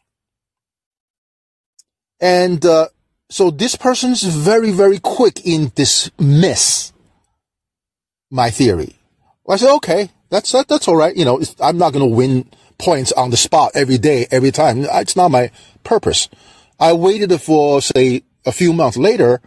And, 2.20 2.66
uh, 2.66 2.88
so 3.30 3.50
this 3.50 3.76
person's 3.76 4.24
very, 4.24 4.72
very 4.72 5.00
quick 5.00 5.46
in 5.46 5.72
dismiss 5.76 6.94
my 8.30 8.50
theory. 8.50 8.96
I 9.48 9.58
said, 9.58 9.76
okay, 9.76 10.10
that's, 10.30 10.52
that, 10.52 10.68
that's 10.68 10.88
all 10.88 10.96
right. 10.96 11.16
You 11.16 11.26
know, 11.26 11.42
I'm 11.62 11.78
not 11.78 11.94
going 11.94 12.08
to 12.08 12.16
win 12.16 12.50
points 12.78 13.12
on 13.12 13.30
the 13.30 13.38
spot 13.38 13.72
every 13.76 13.98
day, 13.98 14.28
every 14.32 14.52
time. 14.52 14.86
It's 14.92 15.16
not 15.16 15.32
my 15.32 15.52
purpose. 15.84 16.30
I 16.80 16.94
waited 16.94 17.32
for, 17.42 17.82
say, 17.82 18.24
a 18.46 18.52
few 18.52 18.74
months 18.74 18.98
later. 18.98 19.42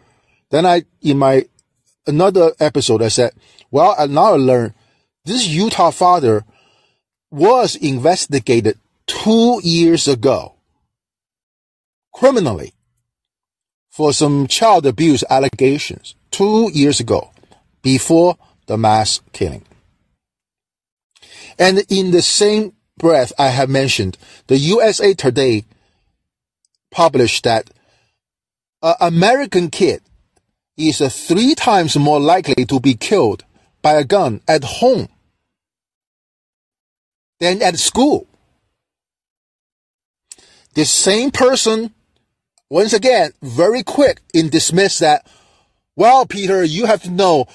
Then 0.51 0.65
I, 0.65 0.85
in 1.03 1.19
my 1.19 1.47
another 2.07 2.53
episode, 2.59 3.03
I 3.03 3.09
said, 3.09 3.33
well, 3.71 3.95
I 3.99 4.07
now 4.07 4.35
I 4.35 4.37
learned 4.37 4.75
this 5.25 5.47
Utah 5.47 5.91
father 5.91 6.45
was 7.31 7.77
investigated 7.77 8.79
two 9.07 9.61
years 9.63 10.09
ago 10.09 10.55
criminally 12.15 12.73
for 13.99 14.13
some 14.13 14.47
child 14.47 14.87
abuse 14.87 15.25
allegations 15.29 16.15
two 16.31 16.71
years 16.73 17.01
ago 17.01 17.33
before 17.83 18.37
the 18.67 18.79
mass 18.79 19.21
killing. 19.33 19.65
And 21.59 21.83
in 21.89 22.13
the 22.13 22.23
same 22.23 22.75
breath 22.97 23.33
I 23.41 23.49
have 23.49 23.69
mentioned, 23.69 24.17
the 24.47 24.57
USA 24.57 25.15
Today 25.15 25.65
published 26.93 27.43
that 27.43 27.71
an 28.83 28.95
American 29.01 29.69
kid 29.69 30.01
is 30.77 31.01
uh, 31.01 31.09
three 31.09 31.57
times 31.57 31.97
more 31.97 32.21
likely 32.21 32.65
to 32.67 32.79
be 32.79 32.95
killed 32.95 33.45
by 33.83 33.95
a 33.95 34.05
gun 34.05 34.43
at 34.47 34.63
home 34.63 35.09
than 37.41 37.61
at 37.63 37.77
school. 37.81 38.29
this 40.75 40.93
same 40.93 41.33
person, 41.33 41.93
once 42.71 42.93
again, 42.93 43.33
very 43.43 43.83
quick 43.83 44.21
in 44.35 44.49
dismiss 44.49 44.99
that, 44.99 45.27
well, 45.97 46.27
Peter, 46.27 46.63
you 46.63 46.87
have 46.87 47.03
to 47.03 47.11
know 47.11 47.47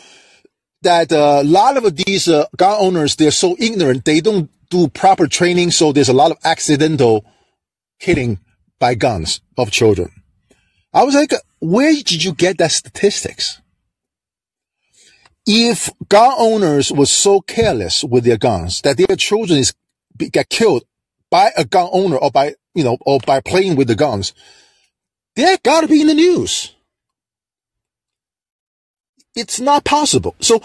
that 0.82 1.12
uh, 1.12 1.40
a 1.42 1.44
lot 1.44 1.78
of 1.78 1.96
these 1.96 2.28
uh, 2.28 2.46
gun 2.58 2.78
owners, 2.80 3.16
they're 3.16 3.32
so 3.32 3.56
ignorant, 3.60 4.06
they 4.06 4.20
don't 4.22 4.50
do 4.70 4.88
proper 4.90 5.28
training, 5.28 5.72
so 5.72 5.92
there's 5.92 6.10
a 6.10 6.14
lot 6.14 6.32
of 6.32 6.38
accidental 6.44 7.26
killing 8.00 8.40
by 8.80 8.96
guns 8.96 9.40
of 9.58 9.72
children. 9.72 10.12
I 10.94 11.04
was 11.04 11.16
like, 11.16 11.32
where 11.60 11.94
did 11.94 12.24
you 12.24 12.34
get 12.34 12.58
that 12.58 12.72
statistics? 12.72 13.62
If 15.46 15.90
gun 16.10 16.34
owners 16.38 16.92
were 16.92 17.06
so 17.06 17.42
careless 17.42 18.04
with 18.04 18.24
their 18.24 18.38
guns 18.38 18.82
that 18.82 18.98
their 18.98 19.16
children 19.16 19.60
is 19.60 19.74
get 20.18 20.50
killed 20.50 20.84
by 21.30 21.52
a 21.58 21.66
gun 21.66 21.90
owner 21.92 22.18
or 22.18 22.32
by 22.32 22.56
you 22.76 22.84
know 22.84 22.98
or 23.06 23.20
by 23.26 23.42
playing 23.42 23.76
with 23.76 23.88
the 23.88 23.96
guns, 23.96 24.34
they 25.36 25.58
gotta 25.64 25.88
be 25.88 26.02
in 26.02 26.08
the 26.08 26.14
news. 26.14 26.74
It's 29.36 29.60
not 29.60 29.84
possible. 29.84 30.36
So 30.40 30.62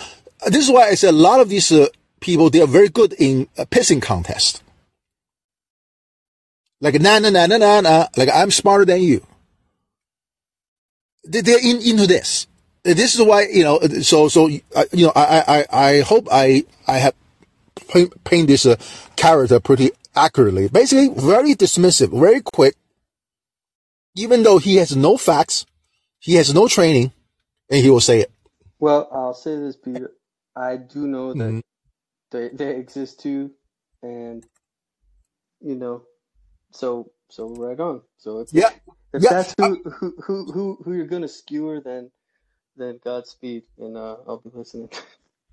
this 0.47 0.65
is 0.67 0.71
why 0.71 0.89
I 0.89 0.95
said 0.95 1.15
a 1.15 1.17
lot 1.17 1.41
of 1.41 1.49
these 1.49 1.73
uh, 1.73 1.89
people 2.21 2.51
they 2.51 2.61
are 2.61 2.67
very 2.67 2.89
good 2.89 3.15
in 3.15 3.49
a 3.57 3.65
pissing 3.65 4.03
contest. 4.03 4.63
Like 6.81 7.01
na 7.01 7.19
na 7.19 7.31
na 7.31 7.47
na 7.47 7.57
na 7.57 7.81
na, 7.81 8.07
like 8.17 8.29
I'm 8.33 8.51
smarter 8.51 8.85
than 8.85 9.03
you. 9.03 9.27
They're 11.25 11.59
in, 11.59 11.81
into 11.83 12.07
this. 12.07 12.47
This 12.85 13.15
is 13.15 13.23
why 13.23 13.49
you 13.53 13.65
know. 13.65 13.81
So 14.03 14.29
so 14.29 14.49
uh, 14.77 14.85
you 14.93 15.07
know. 15.07 15.13
I 15.17 15.43
I 15.49 15.67
I 15.73 16.01
hope 16.03 16.29
I 16.31 16.65
I 16.87 16.99
have 16.99 17.15
paint, 17.89 18.25
paint 18.25 18.49
this 18.49 18.65
uh, 18.65 18.77
character 19.17 19.59
pretty 19.61 19.91
accurately. 20.15 20.69
Basically, 20.69 21.09
very 21.09 21.55
dismissive, 21.55 22.19
very 22.19 22.41
quick. 22.41 22.77
Even 24.19 24.43
though 24.43 24.59
he 24.59 24.77
has 24.77 24.97
no 24.97 25.17
facts, 25.17 25.65
he 26.19 26.35
has 26.35 26.53
no 26.53 26.67
training, 26.67 27.13
and 27.71 27.81
he 27.81 27.89
will 27.89 28.01
say 28.01 28.21
it. 28.21 28.33
Well, 28.81 29.09
I'll 29.13 29.35
say 29.35 29.57
this, 29.57 29.77
Peter. 29.77 30.11
I 30.57 30.77
do 30.77 31.07
know 31.07 31.35
that 31.35 31.39
mm-hmm. 31.39 31.61
they 32.33 32.49
they 32.49 32.77
exist 32.77 33.21
too, 33.21 33.53
and 34.03 34.45
you 35.61 35.77
know, 35.77 36.03
so 36.73 37.13
so 37.31 37.47
we're 37.47 37.69
right 37.69 37.81
on. 37.81 38.03
So 38.17 38.41
if, 38.41 38.49
yeah, 38.53 38.71
if 39.13 39.23
yeah. 39.23 39.31
that's 39.31 39.55
who, 39.57 39.83
who 39.85 40.15
who 40.27 40.53
who 40.53 40.79
who 40.85 40.95
you're 40.95 41.07
gonna 41.07 41.29
skewer, 41.29 41.81
then 41.81 42.11
then 42.77 42.99
Godspeed, 43.05 43.63
and 43.79 43.97
uh, 43.97 44.17
I'll 44.27 44.41
be 44.41 44.51
listening. 44.53 44.91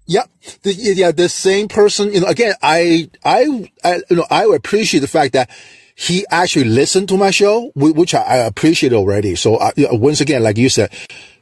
Yeah, 0.07 0.25
the, 0.61 0.71
yeah, 0.71 1.09
the 1.09 1.27
same 1.27 1.67
person. 1.67 2.13
You 2.13 2.21
know, 2.21 2.27
again, 2.27 2.53
I, 2.61 3.09
I, 3.23 3.71
I, 3.83 4.01
you 4.07 4.17
know, 4.17 4.27
I 4.29 4.43
appreciate 4.43 4.99
the 4.99 5.07
fact 5.07 5.33
that 5.33 5.49
he 5.95 6.25
actually 6.29 6.65
listened 6.65 7.07
to 7.09 7.17
my 7.17 7.31
show, 7.31 7.71
which 7.75 8.13
I, 8.13 8.21
I 8.21 8.35
appreciate 8.37 8.93
already. 8.93 9.35
So, 9.35 9.59
I, 9.59 9.71
once 9.77 10.21
again, 10.21 10.43
like 10.43 10.57
you 10.57 10.69
said, 10.69 10.93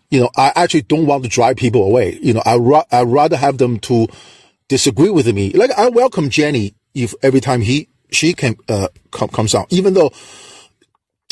you 0.09 0.19
know, 0.19 0.29
I 0.37 0.51
actually 0.55 0.83
don't 0.83 1.07
want 1.07 1.23
to 1.23 1.29
drive 1.29 1.57
people 1.57 1.83
away. 1.83 2.19
You 2.21 2.35
know, 2.35 2.43
I 2.45 2.57
ra- 2.57 2.85
I 2.91 3.01
rather 3.01 3.35
have 3.35 3.57
them 3.57 3.79
to 3.79 4.07
disagree 4.67 5.09
with 5.09 5.27
me. 5.33 5.51
Like 5.53 5.71
I 5.71 5.89
welcome 5.89 6.29
Jenny 6.29 6.75
if 6.93 7.15
every 7.23 7.41
time 7.41 7.61
he 7.61 7.89
she 8.11 8.33
can 8.33 8.55
uh 8.69 8.89
come, 9.11 9.29
comes 9.29 9.55
out, 9.55 9.67
even 9.71 9.95
though 9.95 10.11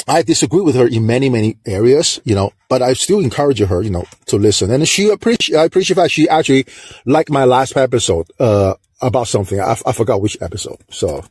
I 0.07 0.23
disagree 0.23 0.61
with 0.61 0.75
her 0.75 0.87
in 0.87 1.05
many, 1.05 1.29
many 1.29 1.57
areas, 1.65 2.19
you 2.23 2.33
know, 2.33 2.53
but 2.69 2.81
I 2.81 2.93
still 2.93 3.19
encourage 3.19 3.59
her, 3.59 3.81
you 3.81 3.91
know, 3.91 4.05
to 4.27 4.37
listen. 4.37 4.71
And 4.71 4.87
she 4.87 5.09
appreciate, 5.09 5.57
I 5.57 5.65
appreciate 5.65 5.95
that 5.95 6.11
she 6.11 6.27
actually 6.27 6.65
liked 7.05 7.29
my 7.29 7.45
last 7.45 7.77
episode, 7.77 8.27
uh, 8.39 8.73
about 9.01 9.27
something. 9.27 9.59
I, 9.59 9.75
I 9.85 9.91
forgot 9.91 10.21
which 10.21 10.37
episode. 10.41 10.77
So, 10.89 11.23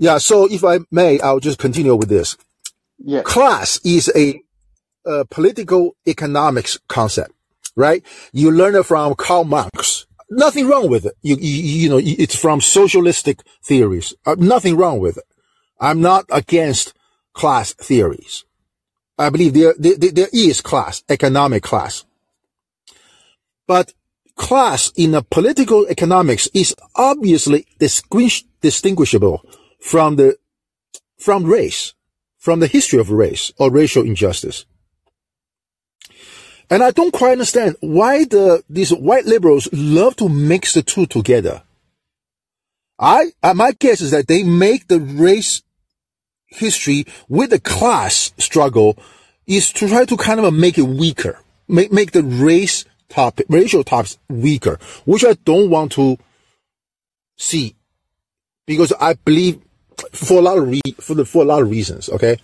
yeah. 0.00 0.16
So 0.18 0.48
if 0.50 0.64
I 0.64 0.78
may, 0.90 1.20
I'll 1.20 1.40
just 1.40 1.58
continue 1.58 1.94
with 1.94 2.08
this. 2.08 2.36
Yeah. 2.98 3.20
Class 3.22 3.78
is 3.84 4.10
a, 4.16 4.40
a 5.04 5.26
political 5.26 5.94
economics 6.06 6.78
concept, 6.88 7.32
right? 7.76 8.02
You 8.32 8.50
learn 8.50 8.74
it 8.74 8.86
from 8.86 9.14
Karl 9.14 9.44
Marx. 9.44 10.06
Nothing 10.30 10.68
wrong 10.68 10.88
with 10.88 11.04
it. 11.04 11.14
You, 11.20 11.36
you, 11.36 11.62
you 11.82 11.88
know, 11.90 12.00
it's 12.02 12.34
from 12.34 12.62
socialistic 12.62 13.42
theories. 13.62 14.14
Uh, 14.24 14.36
nothing 14.38 14.76
wrong 14.76 15.00
with 15.00 15.18
it. 15.18 15.24
I'm 15.78 16.00
not 16.00 16.24
against 16.30 16.94
class 17.34 17.74
theories. 17.74 18.44
I 19.18 19.28
believe 19.28 19.52
there, 19.52 19.74
there, 19.78 19.96
there 19.96 20.28
is 20.32 20.62
class, 20.62 21.02
economic 21.10 21.62
class. 21.62 22.06
But 23.66 23.92
class 24.36 24.92
in 24.96 25.14
a 25.14 25.22
political 25.22 25.86
economics 25.88 26.48
is 26.54 26.74
obviously 26.94 27.66
distinguish, 27.78 28.44
distinguishable 28.62 29.44
from 29.80 30.16
the, 30.16 30.36
from 31.18 31.44
race, 31.44 31.94
from 32.38 32.60
the 32.60 32.66
history 32.66 32.98
of 32.98 33.10
race 33.10 33.52
or 33.58 33.70
racial 33.70 34.04
injustice. 34.04 34.64
And 36.68 36.84
I 36.84 36.92
don't 36.92 37.12
quite 37.12 37.32
understand 37.32 37.76
why 37.80 38.24
the, 38.24 38.62
these 38.70 38.92
white 38.92 39.26
liberals 39.26 39.68
love 39.72 40.14
to 40.16 40.28
mix 40.28 40.74
the 40.74 40.82
two 40.82 41.06
together. 41.06 41.62
I, 42.98 43.32
uh, 43.42 43.54
my 43.54 43.72
guess 43.72 44.00
is 44.00 44.12
that 44.12 44.28
they 44.28 44.44
make 44.44 44.86
the 44.86 45.00
race 45.00 45.62
history 46.46 47.06
with 47.28 47.50
the 47.50 47.58
class 47.58 48.32
struggle 48.38 48.96
is 49.46 49.72
to 49.72 49.88
try 49.88 50.04
to 50.04 50.16
kind 50.16 50.38
of 50.38 50.54
make 50.54 50.78
it 50.78 50.82
weaker, 50.82 51.40
make, 51.66 51.92
make 51.92 52.12
the 52.12 52.22
race 52.22 52.84
topic, 53.08 53.46
racial 53.48 53.82
topics 53.82 54.18
weaker, 54.28 54.78
which 55.04 55.24
I 55.24 55.32
don't 55.44 55.70
want 55.70 55.92
to 55.92 56.18
see 57.36 57.74
because 58.66 58.92
I 59.00 59.14
believe 59.14 59.60
for 60.12 60.38
a 60.38 60.42
lot 60.42 60.58
of 60.58 60.68
re- 60.68 60.80
for 61.00 61.14
the, 61.14 61.24
for 61.24 61.42
a 61.42 61.46
lot 61.46 61.62
of 61.62 61.70
reasons, 61.70 62.08
okay. 62.08 62.36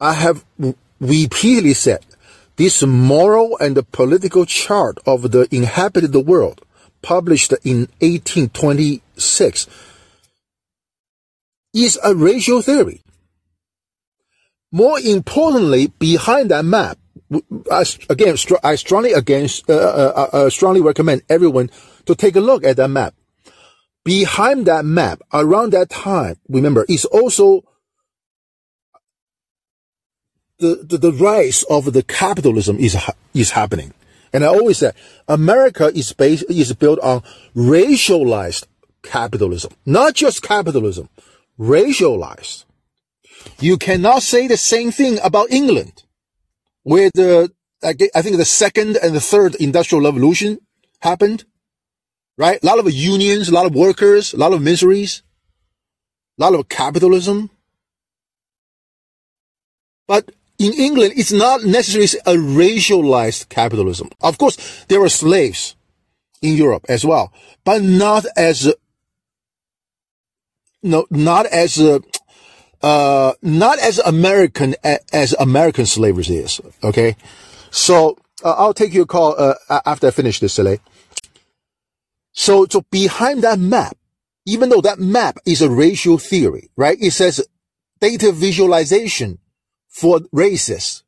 I 0.00 0.12
have 0.12 0.44
repeatedly 1.00 1.74
said 1.74 2.04
this 2.56 2.82
moral 2.82 3.56
and 3.58 3.90
political 3.92 4.46
chart 4.46 4.98
of 5.06 5.30
the 5.30 5.48
inhabited 5.50 6.14
world 6.14 6.62
published 7.02 7.52
in 7.64 7.88
1826 8.00 9.66
is 11.74 11.98
a 12.02 12.14
racial 12.14 12.62
theory. 12.62 13.02
More 14.72 14.98
importantly, 14.98 15.88
behind 15.98 16.50
that 16.50 16.64
map, 16.64 16.98
I, 17.70 17.84
again, 18.08 18.36
I 18.62 18.74
strongly 18.76 19.12
against, 19.12 19.68
uh, 19.68 19.74
uh, 19.74 20.12
uh, 20.32 20.36
uh, 20.36 20.50
strongly 20.50 20.80
recommend 20.80 21.22
everyone 21.28 21.70
to 22.06 22.14
take 22.14 22.36
a 22.36 22.40
look 22.40 22.64
at 22.64 22.76
that 22.76 22.88
map. 22.88 23.14
Behind 24.06 24.66
that 24.66 24.84
map, 24.84 25.20
around 25.32 25.72
that 25.72 25.90
time, 25.90 26.36
remember, 26.48 26.86
is 26.88 27.04
also 27.06 27.64
the, 30.60 30.86
the, 30.88 30.96
the 30.96 31.12
rise 31.12 31.64
of 31.64 31.92
the 31.92 32.04
capitalism 32.04 32.78
is, 32.78 32.96
is 33.34 33.50
happening. 33.50 33.92
And 34.32 34.44
I 34.44 34.46
always 34.46 34.78
say, 34.78 34.92
America 35.26 35.90
is 35.92 36.12
based, 36.12 36.44
is 36.48 36.72
built 36.72 37.00
on 37.00 37.24
racialized 37.56 38.66
capitalism, 39.02 39.72
not 39.84 40.14
just 40.14 40.40
capitalism, 40.40 41.08
racialized. 41.58 42.64
You 43.58 43.76
cannot 43.76 44.22
say 44.22 44.46
the 44.46 44.56
same 44.56 44.92
thing 44.92 45.18
about 45.24 45.50
England, 45.50 46.04
where 46.84 47.10
the, 47.12 47.50
I 47.82 47.92
think 48.22 48.36
the 48.36 48.44
second 48.44 48.98
and 49.02 49.16
the 49.16 49.20
third 49.20 49.56
industrial 49.56 50.04
revolution 50.04 50.60
happened, 51.00 51.44
right? 52.36 52.62
A 52.62 52.66
lot 52.66 52.78
of 52.78 52.90
unions, 52.92 53.48
a 53.48 53.54
lot 53.54 53.66
of 53.66 53.74
workers, 53.74 54.32
a 54.32 54.36
lot 54.36 54.52
of 54.52 54.62
miseries, 54.62 55.22
a 56.38 56.42
lot 56.42 56.54
of 56.54 56.68
capitalism. 56.68 57.50
But 60.06 60.30
in 60.58 60.72
England, 60.72 61.14
it's 61.16 61.32
not 61.32 61.64
necessarily 61.64 62.08
a 62.26 62.40
racialized 62.40 63.48
capitalism. 63.48 64.10
Of 64.20 64.38
course, 64.38 64.84
there 64.88 65.00
were 65.00 65.08
slaves 65.08 65.74
in 66.42 66.54
Europe 66.54 66.84
as 66.88 67.04
well, 67.04 67.32
but 67.64 67.82
not 67.82 68.24
as 68.36 68.72
no, 70.82 71.06
not 71.10 71.46
as 71.46 71.80
a, 71.80 72.00
uh, 72.82 73.32
not 73.42 73.78
as 73.78 73.98
American 73.98 74.76
as 75.12 75.34
American 75.38 75.86
slavery 75.86 76.36
is. 76.36 76.60
Okay, 76.84 77.16
so 77.70 78.16
uh, 78.44 78.52
I'll 78.52 78.74
take 78.74 78.94
your 78.94 79.06
call 79.06 79.34
uh, 79.38 79.54
after 79.84 80.06
I 80.06 80.10
finish 80.10 80.40
this, 80.40 80.54
Sele. 80.54 80.78
So, 82.36 82.66
so 82.68 82.82
behind 82.90 83.42
that 83.42 83.58
map, 83.58 83.96
even 84.44 84.68
though 84.68 84.82
that 84.82 85.00
map 85.00 85.38
is 85.46 85.62
a 85.62 85.70
racial 85.70 86.18
theory, 86.18 86.70
right? 86.76 86.96
It 87.00 87.12
says 87.12 87.44
data 87.98 88.30
visualization 88.30 89.38
for 89.88 90.20
races. 90.32 91.02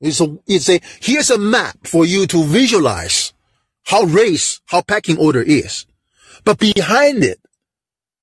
It's 0.00 0.20
a, 0.20 0.38
it's 0.46 0.68
a, 0.68 0.80
here's 1.00 1.30
a 1.30 1.38
map 1.38 1.86
for 1.86 2.04
you 2.04 2.26
to 2.26 2.44
visualize 2.44 3.32
how 3.84 4.02
race, 4.02 4.60
how 4.66 4.82
packing 4.82 5.16
order 5.18 5.40
is. 5.40 5.86
But 6.44 6.58
behind 6.58 7.24
it, 7.24 7.40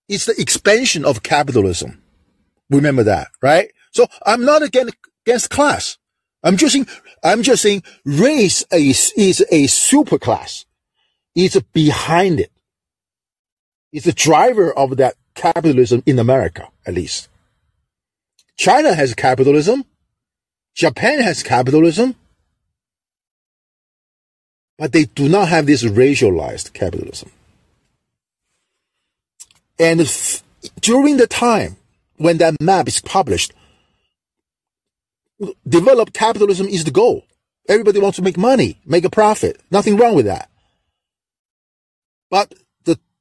it's 0.07 0.27
the 0.27 0.39
expansion 0.39 1.03
of 1.03 1.23
capitalism. 1.23 2.03
Remember 2.69 3.03
that, 3.03 3.29
right? 3.41 3.71
So 3.91 4.05
I'm 4.23 4.45
not 4.45 4.61
against, 4.61 4.95
against 5.25 5.49
class. 5.49 5.97
I'm 6.43 6.57
just 6.57 6.73
saying, 6.73 6.87
I'm 7.23 7.41
just 7.41 7.63
saying 7.63 7.81
race 8.05 8.63
is, 8.71 9.11
is 9.17 9.41
a 9.51 9.63
superclass. 9.63 10.65
It's 11.35 11.59
behind 11.73 12.39
it. 12.39 12.50
It's 13.91 14.05
the 14.05 14.13
driver 14.13 14.71
of 14.71 14.97
that 14.97 15.15
capitalism 15.35 16.03
in 16.05 16.19
America, 16.19 16.69
at 16.85 16.93
least. 16.93 17.27
China 18.57 18.93
has 18.93 19.13
capitalism. 19.13 19.85
Japan 20.75 21.19
has 21.19 21.43
capitalism. 21.43 22.15
But 24.77 24.93
they 24.93 25.05
do 25.05 25.27
not 25.27 25.49
have 25.49 25.65
this 25.65 25.83
racialized 25.83 26.73
capitalism. 26.73 27.31
And 29.77 30.01
f- 30.01 30.43
during 30.79 31.17
the 31.17 31.27
time 31.27 31.77
when 32.17 32.37
that 32.37 32.61
map 32.61 32.87
is 32.87 33.01
published, 33.01 33.53
developed 35.67 36.13
capitalism 36.13 36.67
is 36.67 36.83
the 36.83 36.91
goal. 36.91 37.25
Everybody 37.67 37.99
wants 37.99 38.17
to 38.17 38.21
make 38.21 38.37
money, 38.37 38.79
make 38.85 39.05
a 39.05 39.09
profit. 39.09 39.59
Nothing 39.71 39.97
wrong 39.97 40.15
with 40.15 40.25
that. 40.25 40.49
But 42.29 42.53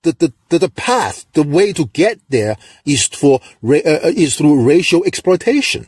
the 0.02 0.12
the, 0.12 0.32
the, 0.48 0.58
the, 0.58 0.70
path, 0.70 1.26
the 1.34 1.42
way 1.42 1.72
to 1.72 1.86
get 1.86 2.20
there 2.28 2.56
is 2.84 3.06
for 3.06 3.40
uh, 3.64 3.76
uh, 3.76 4.12
is 4.16 4.36
through 4.36 4.64
racial 4.64 5.04
exploitation. 5.04 5.86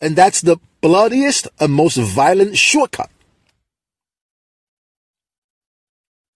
And 0.00 0.16
that's 0.16 0.40
the 0.42 0.58
bloodiest 0.80 1.48
and 1.58 1.72
most 1.72 1.96
violent 1.96 2.58
shortcut 2.58 3.10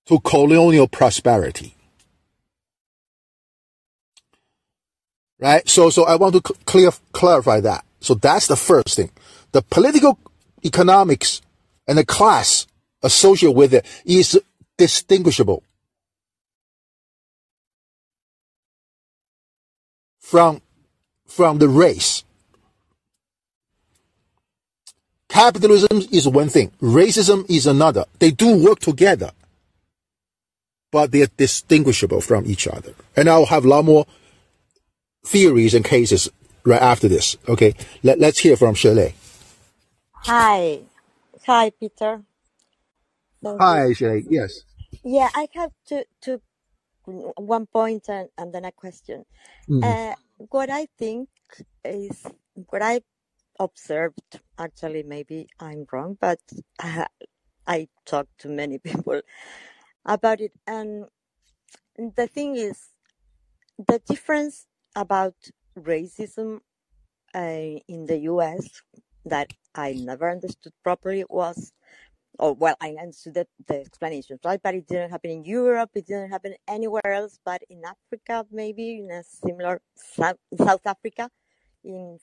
to 0.07 0.19
colonial 0.21 0.89
prosperity. 0.89 1.75
Right? 5.39 5.69
So, 5.69 5.91
so 5.91 6.05
I 6.05 6.17
want 6.17 6.35
to 6.35 6.41
clear, 6.41 6.91
clarify 7.13 7.61
that. 7.61 7.85
So 8.01 8.15
that's 8.15 8.47
the 8.47 8.57
first 8.57 8.97
thing. 8.97 9.11
The 9.53 9.63
political 9.63 10.19
economics 10.65 11.43
and 11.87 11.99
the 11.99 12.07
class 12.07 12.67
associated 13.03 13.57
with 13.57 13.75
it 13.75 13.87
is 14.05 14.41
distinguishable 14.79 15.63
from, 20.19 20.63
from 21.27 21.59
the 21.59 21.69
race. 21.69 22.25
Capitalism 25.29 26.03
is 26.11 26.27
one 26.27 26.49
thing. 26.49 26.71
Racism 26.81 27.45
is 27.51 27.67
another. 27.67 28.07
They 28.19 28.31
do 28.31 28.65
work 28.65 28.79
together, 28.79 29.33
but 30.91 31.13
they're 31.13 31.29
distinguishable 31.37 32.23
from 32.23 32.47
each 32.47 32.67
other. 32.67 32.95
And 33.15 33.29
I'll 33.29 33.47
have 33.47 33.67
a 33.67 33.69
lot 33.69 33.85
more 33.85 34.07
theories 35.27 35.75
and 35.75 35.85
cases 35.85 36.31
right 36.65 36.81
after 36.81 37.09
this. 37.09 37.37
Okay. 37.49 37.75
Let, 38.03 38.19
let's 38.19 38.39
hear 38.39 38.57
from 38.57 38.75
Shirley. 38.75 39.15
Hi. 40.13 40.81
Hi, 41.47 41.71
Peter. 41.71 42.23
Thank 43.43 43.61
you. 43.61 43.67
Hi, 43.67 43.93
Shirley. 43.93 44.25
Yes. 44.29 44.63
Yeah, 45.05 45.31
I 45.35 45.49
have 45.55 45.73
two, 45.87 46.05
two, 46.21 46.43
one 47.07 47.67
point 47.67 48.09
and, 48.09 48.29
and 48.39 48.53
then 48.55 48.65
a 48.65 48.73
question. 48.73 49.25
Mhm. 49.69 49.83
Uh, 49.83 50.15
what 50.37 50.71
I 50.71 50.87
think 50.99 51.29
is 51.85 52.27
what 52.71 52.83
I 52.83 53.03
observed, 53.61 54.41
actually, 54.59 55.03
maybe 55.05 55.49
I'm 55.61 55.87
wrong, 55.93 56.19
but 56.21 56.41
I, 56.81 57.07
I 57.67 57.89
talked 58.07 58.39
to 58.41 58.49
many 58.49 58.79
people 58.91 59.23
about 60.07 60.41
it. 60.41 60.53
And 60.67 61.07
the 61.97 62.27
thing 62.27 62.57
is, 62.57 62.89
the 63.79 64.01
difference 64.07 64.67
about 64.97 65.35
racism 65.79 66.61
uh, 67.35 67.81
in 67.89 68.07
the 68.07 68.19
US 68.33 68.83
that 69.25 69.53
I 69.75 69.95
never 69.95 70.31
understood 70.31 70.73
properly 70.83 71.25
was, 71.29 71.73
or 72.39 72.55
well, 72.55 72.77
I 72.81 72.91
understood 73.01 73.35
the, 73.35 73.47
the 73.67 73.81
explanations, 73.81 74.41
right? 74.45 74.61
But 74.63 74.75
it 74.75 74.87
didn't 74.87 75.11
happen 75.11 75.31
in 75.31 75.45
Europe, 75.45 75.91
it 75.95 76.07
didn't 76.07 76.31
happen 76.31 76.55
anywhere 76.67 77.13
else, 77.13 77.39
but 77.45 77.63
in 77.69 77.83
Africa, 77.85 78.47
maybe 78.51 78.99
in 78.99 79.11
a 79.11 79.23
similar 79.25 79.81
South, 79.95 80.37
South 80.57 80.87
Africa, 80.87 81.31
in 81.85 82.19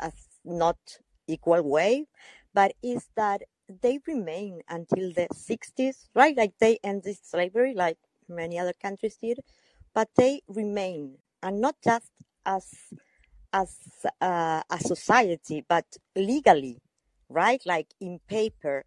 a 0.00 0.12
not 0.44 0.78
equal 1.26 1.62
way, 1.62 2.06
but 2.54 2.72
is 2.82 3.08
that 3.16 3.42
they 3.82 3.98
remain 4.06 4.60
until 4.68 5.12
the 5.12 5.28
60s, 5.34 6.08
right? 6.14 6.36
Like 6.36 6.52
they 6.60 6.78
ended 6.84 7.16
slavery, 7.22 7.74
like 7.74 7.98
many 8.28 8.58
other 8.58 8.74
countries 8.80 9.16
did, 9.20 9.40
but 9.94 10.08
they 10.16 10.42
remain, 10.48 11.18
and 11.42 11.60
not 11.60 11.76
just 11.82 12.10
as 12.44 12.66
as 13.52 13.78
uh, 14.20 14.62
a 14.70 14.78
society, 14.78 15.64
but 15.66 15.86
legally, 16.14 16.78
right? 17.28 17.62
Like 17.64 17.88
in 18.00 18.20
paper, 18.28 18.84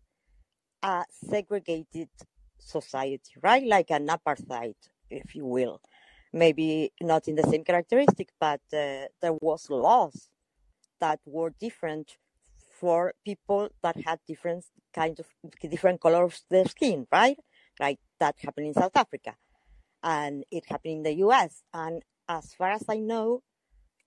a 0.84 1.06
segregated 1.12 2.10
society, 2.58 3.34
right? 3.42 3.66
Like 3.66 3.92
an 3.92 4.08
apartheid, 4.08 4.76
if 5.10 5.36
you 5.36 5.46
will. 5.46 5.82
Maybe 6.32 6.92
not 7.02 7.28
in 7.28 7.36
the 7.36 7.44
same 7.44 7.64
characteristic, 7.64 8.30
but 8.40 8.62
uh, 8.72 9.08
there 9.22 9.34
was 9.42 9.70
laws 9.70 10.30
that 11.00 11.20
were 11.26 11.54
different 11.60 12.18
for 12.80 13.14
people 13.26 13.70
that 13.82 13.98
had 14.06 14.20
different 14.28 14.66
kind 14.94 15.20
of 15.20 15.28
different 15.70 16.02
colors 16.02 16.34
of 16.36 16.42
their 16.50 16.66
skin, 16.66 17.08
right? 17.12 17.38
Like 17.80 18.00
that 18.20 18.36
happened 18.40 18.68
in 18.68 18.74
South 18.74 18.96
Africa, 18.96 19.36
and 20.04 20.44
it 20.52 20.66
happened 20.68 20.94
in 20.94 21.04
the 21.04 21.16
U.S. 21.26 21.64
And 21.74 22.04
as 22.28 22.54
far 22.54 22.72
as 22.72 22.84
I 22.88 22.98
know, 22.98 23.42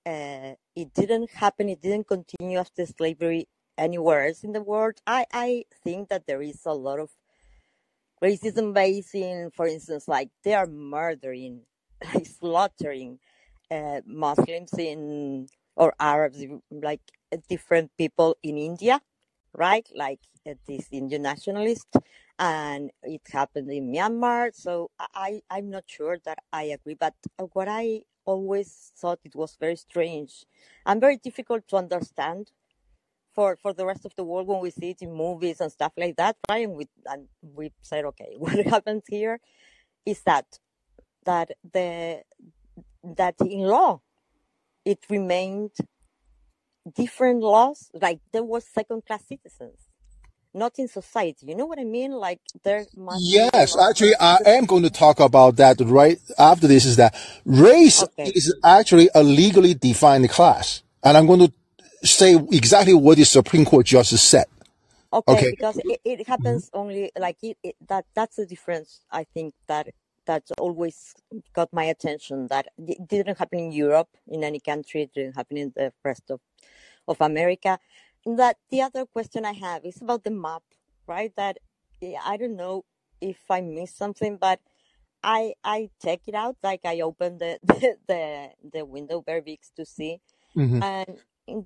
uh, 0.07 0.55
it 0.75 0.93
didn't 0.95 1.31
happen. 1.31 1.69
It 1.69 1.81
didn't 1.81 2.09
continue 2.09 2.59
after 2.59 2.87
slavery 2.87 3.49
anywhere 3.79 4.27
else 4.27 4.45
in 4.45 4.53
the 4.53 4.63
world. 4.63 5.01
I 5.07 5.27
I 5.33 5.65
think 5.85 6.09
that 6.11 6.27
there 6.27 6.43
is 6.43 6.63
a 6.67 6.75
lot 6.75 7.01
of 7.01 7.11
racism 8.23 8.73
based 8.75 9.15
in, 9.15 9.51
for 9.51 9.67
instance, 9.67 10.09
like 10.09 10.31
they 10.45 10.55
are 10.55 10.67
murdering, 10.67 11.63
like 12.15 12.27
slaughtering 12.27 13.19
uh, 13.71 14.01
Muslims 14.07 14.73
in 14.79 15.47
or 15.77 15.95
Arabs, 15.99 16.45
like 16.71 17.01
different 17.49 17.91
people 17.97 18.37
in 18.43 18.59
India, 18.59 19.01
right? 19.57 19.89
Like 19.95 20.21
uh, 20.47 20.55
this 20.69 20.89
Indian 20.93 21.23
nationalist, 21.23 21.89
and 22.39 22.91
it 23.03 23.23
happened 23.33 23.71
in 23.73 23.91
Myanmar. 23.93 24.55
So 24.55 24.91
I 25.15 25.43
I'm 25.51 25.71
not 25.71 25.85
sure 25.87 26.19
that 26.25 26.39
I 26.53 26.65
agree, 26.65 26.95
but 26.99 27.15
uh, 27.39 27.45
what 27.55 27.69
I 27.69 28.03
always 28.27 28.93
thought 28.97 29.19
it 29.25 29.35
was 29.35 29.57
very 29.59 29.77
strange 29.77 30.45
and 30.87 31.01
very 31.01 31.17
difficult 31.17 31.67
to 31.69 31.77
understand 31.77 32.51
for 33.35 33.57
for 33.63 33.73
the 33.73 33.87
rest 33.87 34.05
of 34.05 34.15
the 34.17 34.25
world 34.25 34.47
when 34.47 34.61
we 34.61 34.71
see 34.71 34.91
it 34.91 35.03
in 35.03 35.13
movies 35.13 35.61
and 35.61 35.73
stuff 35.73 35.93
like 35.97 36.17
that, 36.17 36.37
right? 36.49 36.67
And 36.67 36.77
we 36.77 36.89
and 37.07 37.29
we 37.43 37.73
said, 37.83 38.05
okay, 38.07 38.35
what 38.39 38.55
happens 38.67 39.05
here 39.09 39.41
is 40.07 40.23
that 40.23 40.47
that 41.25 41.51
the 41.73 42.23
that 43.05 43.35
in 43.41 43.61
law 43.61 44.01
it 44.85 44.99
remained 45.09 45.73
different 46.95 47.41
laws, 47.41 47.91
like 47.95 48.21
there 48.33 48.43
was 48.43 48.65
second 48.67 49.05
class 49.07 49.25
citizens, 49.27 49.79
not 50.53 50.79
in 50.79 50.89
society. 50.89 51.47
You 51.47 51.57
know 51.57 51.67
what 51.67 51.79
I 51.79 51.85
mean? 51.85 52.13
Like 52.13 52.41
there 52.65 52.87
must 52.97 53.25
Yes, 53.25 53.77
actually, 53.77 54.15
I 54.19 54.39
am 54.47 54.65
going 54.67 54.83
to 54.85 54.91
talk 54.91 55.21
about 55.21 55.57
that 55.57 55.79
right 55.81 56.19
after 56.39 56.67
this. 56.67 56.85
Is 56.85 56.97
that 56.97 57.15
race 57.45 58.03
Okay. 58.03 58.33
is 58.35 58.55
actually 58.65 59.09
a 59.15 59.23
legally 59.23 59.75
defined 59.75 60.29
class, 60.31 60.83
and 61.03 61.17
I'm 61.17 61.27
going 61.27 61.41
to 61.41 61.53
say 62.05 62.37
exactly 62.53 62.95
what 62.95 63.19
the 63.19 63.25
Supreme 63.25 63.65
Court 63.65 63.87
justice 63.87 64.23
said. 64.23 64.47
Okay, 65.13 65.45
Okay. 65.45 65.51
because 65.51 65.81
it, 65.85 66.01
it 66.05 66.29
happens 66.29 66.71
only 66.75 67.13
like 67.19 67.39
it, 67.43 67.59
it 67.65 67.77
that 67.89 68.07
that's 68.15 68.37
the 68.37 68.47
difference 68.47 69.05
I 69.11 69.25
think 69.25 69.55
that 69.69 69.89
that 70.27 70.45
always 70.59 71.15
got 71.55 71.73
my 71.73 71.85
attention 71.85 72.49
that 72.49 72.69
it 72.79 73.09
didn't 73.09 73.39
happen 73.39 73.59
in 73.61 73.73
Europe 73.73 74.11
in 74.29 74.45
any 74.45 74.61
country 74.61 75.03
it 75.03 75.15
didn't 75.15 75.37
happen 75.37 75.59
in 75.59 75.73
the 75.77 75.93
rest 76.05 76.31
of 76.31 76.41
of 77.09 77.21
America. 77.21 77.79
That 78.27 78.59
the 78.71 78.83
other 78.83 79.07
question 79.07 79.45
I 79.45 79.53
have 79.55 79.85
is 79.85 80.03
about 80.03 80.25
the 80.25 80.31
map 80.33 80.65
right? 81.09 81.33
That 81.37 81.59
eh, 82.03 82.15
I 82.25 82.37
don't 82.39 82.57
know 82.57 82.85
if 83.21 83.41
I 83.51 83.63
missed 83.63 83.99
something 83.99 84.39
but 84.39 84.61
I 85.25 85.55
I 85.65 85.91
check 86.05 86.21
it 86.29 86.35
out 86.35 86.57
like 86.63 86.83
I 86.85 87.01
open 87.03 87.39
the 87.39 87.59
the 87.65 87.97
the, 88.09 88.51
the 88.75 88.85
window 88.87 89.23
very 89.27 89.43
big 89.43 89.61
to 89.77 89.87
see. 89.87 90.21
Hmm 90.55 90.81
and 90.81 91.19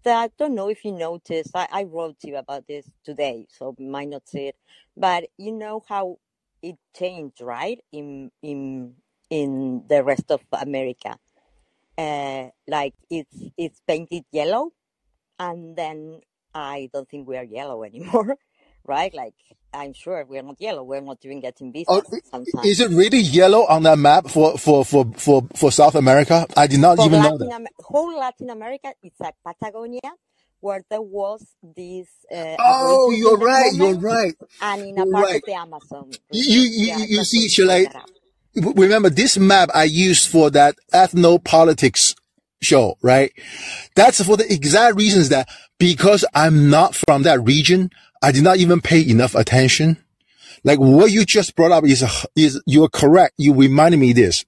that, 0.05 0.17
I 0.25 0.31
don't 0.39 0.55
know 0.55 0.69
if 0.69 0.85
you 0.85 0.93
noticed, 0.93 1.53
I, 1.55 1.69
I 1.73 1.85
wrote 1.85 2.17
you 2.25 2.37
about 2.37 2.67
this 2.67 2.87
today, 3.05 3.47
so 3.51 3.75
might 3.79 4.09
not 4.09 4.29
see 4.29 4.49
it, 4.49 4.57
but 4.97 5.25
you 5.39 5.53
know 5.53 5.83
how 5.89 6.19
it 6.63 6.77
changed, 6.97 7.41
right? 7.41 7.81
In 7.93 8.31
in 8.43 8.95
in 9.31 9.85
the 9.89 10.05
rest 10.05 10.31
of 10.31 10.43
America, 10.53 11.19
uh, 11.99 12.49
like 12.69 12.95
it's 13.11 13.45
it's 13.59 13.81
painted 13.87 14.25
yellow, 14.33 14.73
and 15.39 15.77
then 15.77 16.21
I 16.55 16.91
don't 16.93 17.09
think 17.09 17.29
we 17.29 17.37
are 17.37 17.45
yellow 17.45 17.85
anymore, 17.91 18.37
right? 18.89 19.15
Like 19.15 19.35
I'm 19.75 19.95
sure 19.95 20.25
we're 20.29 20.43
not 20.43 20.61
yellow. 20.61 20.85
We're 20.85 21.01
not 21.03 21.19
even 21.25 21.41
getting 21.41 21.73
Oh, 21.89 22.03
visas 22.03 22.15
sometimes. 22.31 22.71
is 22.71 22.81
it 22.81 22.91
really 22.91 23.21
yellow 23.21 23.67
on 23.67 23.85
that 23.85 23.99
map 23.99 24.29
for 24.29 24.59
for 24.59 24.85
for 24.85 25.07
for 25.17 25.49
for 25.57 25.73
South 25.73 25.95
America? 25.97 26.47
I 26.57 26.67
did 26.67 26.81
not 26.81 26.99
for 26.99 27.07
even 27.07 27.23
know 27.23 27.39
that. 27.39 27.53
Am- 27.53 27.67
whole 27.81 28.19
Latin 28.19 28.51
America, 28.51 28.93
it's 29.03 29.21
like 29.21 29.35
Patagonia, 29.47 30.01
where 30.61 30.83
there 30.91 31.03
was 31.03 31.45
this 31.63 32.09
uh, 32.35 32.59
Oh, 32.59 33.11
you're 33.13 33.39
right. 33.39 33.73
You're 33.75 33.99
right. 33.99 34.35
and 34.61 34.85
in 34.87 34.99
a 34.99 35.07
You're 35.07 35.07
part 35.07 35.33
right. 35.33 35.35
of 35.35 35.45
the 35.47 35.55
Amazon 35.55 36.19
You 36.33 36.61
you 36.61 36.87
Yeah, 36.87 37.07
you 37.09 37.25
see, 37.25 37.49
wanted 37.49 37.51
to 37.51 37.57
point 37.65 37.83
Shirley, 37.83 37.85
that 37.85 37.97
out. 37.97 38.11
remember 38.57 39.11
this 39.11 39.39
map 39.39 39.71
I 39.75 39.85
used 39.85 40.29
for 40.31 40.51
that 40.51 40.77
ethnopolitics 40.95 42.15
show, 42.63 42.99
right? 43.03 43.33
That's 43.97 44.25
for 44.25 44.37
the 44.37 44.53
exact 44.53 44.97
reasons 44.97 45.31
that 45.31 45.49
because 45.79 46.25
I'm 46.35 46.71
not 46.71 46.97
from 47.09 47.25
that 47.25 47.43
region, 47.45 47.91
I 48.27 48.33
did 48.33 48.43
not 48.43 48.57
even 48.57 48.81
pay 48.81 49.09
enough 49.09 49.37
attention. 49.37 49.99
Like 50.65 50.81
what 50.81 51.13
you 51.13 51.25
just 51.25 51.55
brought 51.55 51.71
up 51.71 51.85
is, 51.85 52.05
is 52.35 52.61
you're 52.67 52.89
correct. 52.89 53.35
You 53.39 53.55
reminded 53.55 54.01
me 54.01 54.13
this. 54.13 54.45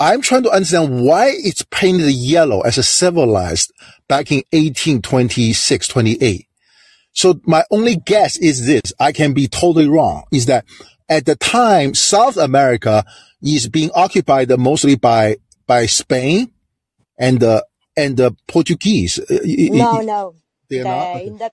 I'm 0.00 0.20
trying 0.20 0.42
to 0.42 0.50
understand 0.50 1.04
why 1.04 1.28
it's 1.32 1.64
painted 1.70 2.10
yellow 2.10 2.62
as 2.62 2.76
a 2.76 2.82
civilized 2.82 3.72
back 4.08 4.32
in 4.32 4.38
1826, 4.50 5.86
28. 5.86 6.48
So 7.12 7.40
my 7.44 7.62
only 7.70 7.94
guess 7.94 8.36
is 8.36 8.66
this. 8.66 8.92
I 8.98 9.12
can 9.12 9.32
be 9.32 9.46
totally 9.46 9.88
wrong. 9.88 10.24
Is 10.32 10.46
that 10.46 10.64
at 11.08 11.24
the 11.24 11.36
time, 11.36 11.94
South 11.94 12.36
America 12.36 13.04
is 13.40 13.68
being 13.68 13.92
occupied 13.94 14.50
mostly 14.58 14.96
by, 14.96 15.36
by 15.68 15.86
Spain 15.86 16.50
and 17.16 17.38
the, 17.38 17.64
and 17.96 18.16
the 18.16 18.34
Portuguese. 18.48 19.20
Uh, 19.20 19.38
no, 19.44 20.00
no. 20.00 20.34
They're 20.70 20.84
The 20.84 20.86
not? 20.86 21.10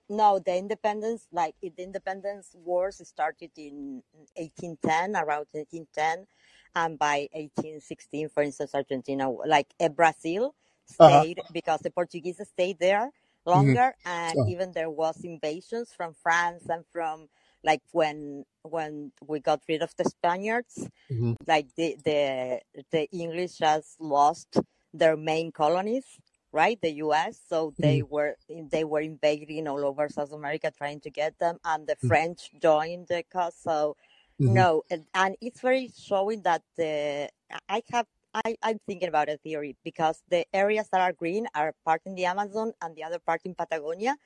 no, 0.10 0.40
the 0.40 0.56
independence, 0.58 1.28
like 1.32 1.56
the 1.62 1.72
independence 1.84 2.56
wars 2.56 3.02
started 3.08 3.52
in 3.58 4.04
1810, 4.36 5.16
around 5.16 5.48
1810, 5.54 6.28
and 6.76 7.00
by 7.00 7.30
1816, 7.34 8.30
for 8.30 8.44
instance, 8.44 8.76
Argentina, 8.76 9.30
like 9.30 9.74
uh, 9.80 9.90
Brazil 9.90 10.56
Uh-huh. 11.00 11.26
stayed 11.26 11.42
because 11.52 11.82
the 11.82 11.92
Portuguese 11.92 12.42
stayed 12.48 12.80
there 12.80 13.12
hmm 13.54 13.76
longer, 13.76 13.96
and 14.06 14.42
Uh, 14.42 14.46
even 14.46 14.74
there 14.74 14.90
was 14.90 15.24
invasions 15.24 15.94
from 15.94 16.14
France 16.14 16.68
and 16.70 16.86
from 16.92 17.30
like 17.64 17.82
when 17.92 18.46
when 18.64 19.12
we 19.26 19.40
got 19.40 19.62
rid 19.70 19.82
of 19.82 19.96
the 19.98 20.04
Spaniards, 20.06 20.90
mhm, 21.10 21.36
like 21.48 21.68
the 21.76 21.96
the 22.06 22.62
the 22.92 23.10
English 23.12 23.58
just 23.58 24.00
lost 24.02 24.58
their 24.94 25.18
main 25.18 25.52
colonies, 25.52 26.20
right? 26.56 26.80
The 26.82 26.94
U.S. 27.06 27.40
So 27.50 27.76
they 27.82 28.02
mhm, 28.02 28.04
were 28.04 28.38
they 28.50 28.86
were 28.86 29.02
invading 29.02 29.68
all 29.68 29.86
over 29.86 30.10
South 30.10 30.34
America, 30.34 30.72
trying 30.76 31.02
to 31.02 31.12
get 31.12 31.40
them, 31.40 31.60
and 31.66 31.88
the 31.88 31.98
mhm, 32.04 32.18
French 32.18 32.52
joined 32.62 33.10
the 33.10 33.24
cause. 33.32 33.58
So 33.58 33.98
mhm, 34.40 34.68
no, 34.70 34.84
and, 34.92 35.06
and 35.16 35.38
it's 35.42 35.62
very 35.62 35.92
showing 35.98 36.44
that 36.44 36.64
the 36.78 37.30
I 37.70 37.84
have. 37.92 38.08
I, 38.34 38.56
I'm 38.64 38.80
thinking 38.88 39.10
about 39.10 39.30
a 39.30 39.38
theory 39.38 39.78
because 39.84 40.24
the 40.30 40.46
areas 40.54 40.90
that 40.92 41.02
are 41.02 41.14
green 41.14 41.48
are 41.56 41.74
part 41.86 42.02
in 42.06 42.16
the 42.16 42.26
Amazon 42.26 42.74
and 42.82 42.96
the 42.96 43.04
other 43.04 43.20
part 43.20 43.42
in 43.46 43.56
Patagonia, 43.56 44.18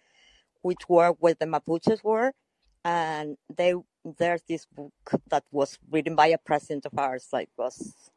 which 0.62 0.89
were 0.89 1.12
where 1.20 1.36
the 1.36 1.46
Mapuches 1.46 2.04
were. 2.04 2.34
And 2.86 3.38
they 3.56 3.76
there's 4.18 4.44
this 4.48 4.65
book 4.68 4.94
that 5.30 5.44
was 5.52 5.78
written 5.92 6.15
by 6.15 6.28
a 6.28 6.38
president 6.39 6.86
of 6.86 6.98
ours, 6.98 7.30
like 7.34 7.50
was 7.58 8.12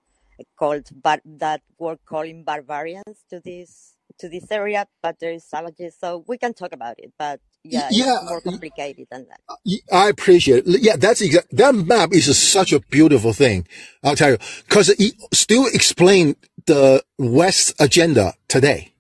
called 0.59 0.89
but 1.03 1.21
that 1.25 1.63
were 1.79 1.99
calling 2.07 2.45
barbarians 2.45 3.25
to 3.31 3.41
this 3.41 3.97
to 4.21 4.29
this 4.29 4.51
area, 4.51 4.87
but 5.03 5.19
there 5.21 5.33
is 5.33 5.45
savages, 5.45 5.97
so 6.01 6.25
we 6.29 6.39
can 6.39 6.55
talk 6.55 6.73
about 6.73 6.97
it. 6.99 7.13
But 7.19 7.41
yeah, 7.65 7.93
it's 7.97 8.07
Yeah, 8.07 8.19
more 8.23 8.41
complicated 8.43 9.09
than 9.11 9.27
that. 9.29 9.41
Uh, 9.49 9.57
I 9.93 10.09
appreciate 10.09 10.67
it. 10.67 10.83
Yeah, 10.83 10.97
that's 10.97 11.21
exact. 11.23 11.57
That 11.57 11.75
map 11.75 12.13
is 12.13 12.37
such 12.39 12.73
a 12.73 12.81
beautiful 12.81 13.33
thing. 13.33 13.67
I'll 14.05 14.17
tell 14.17 14.33
you, 14.33 14.39
because 14.69 14.91
it 14.91 15.15
still 15.33 15.67
explain 15.67 16.37
the 16.67 17.05
West 17.19 17.75
agenda 17.81 18.35
today. 18.49 18.93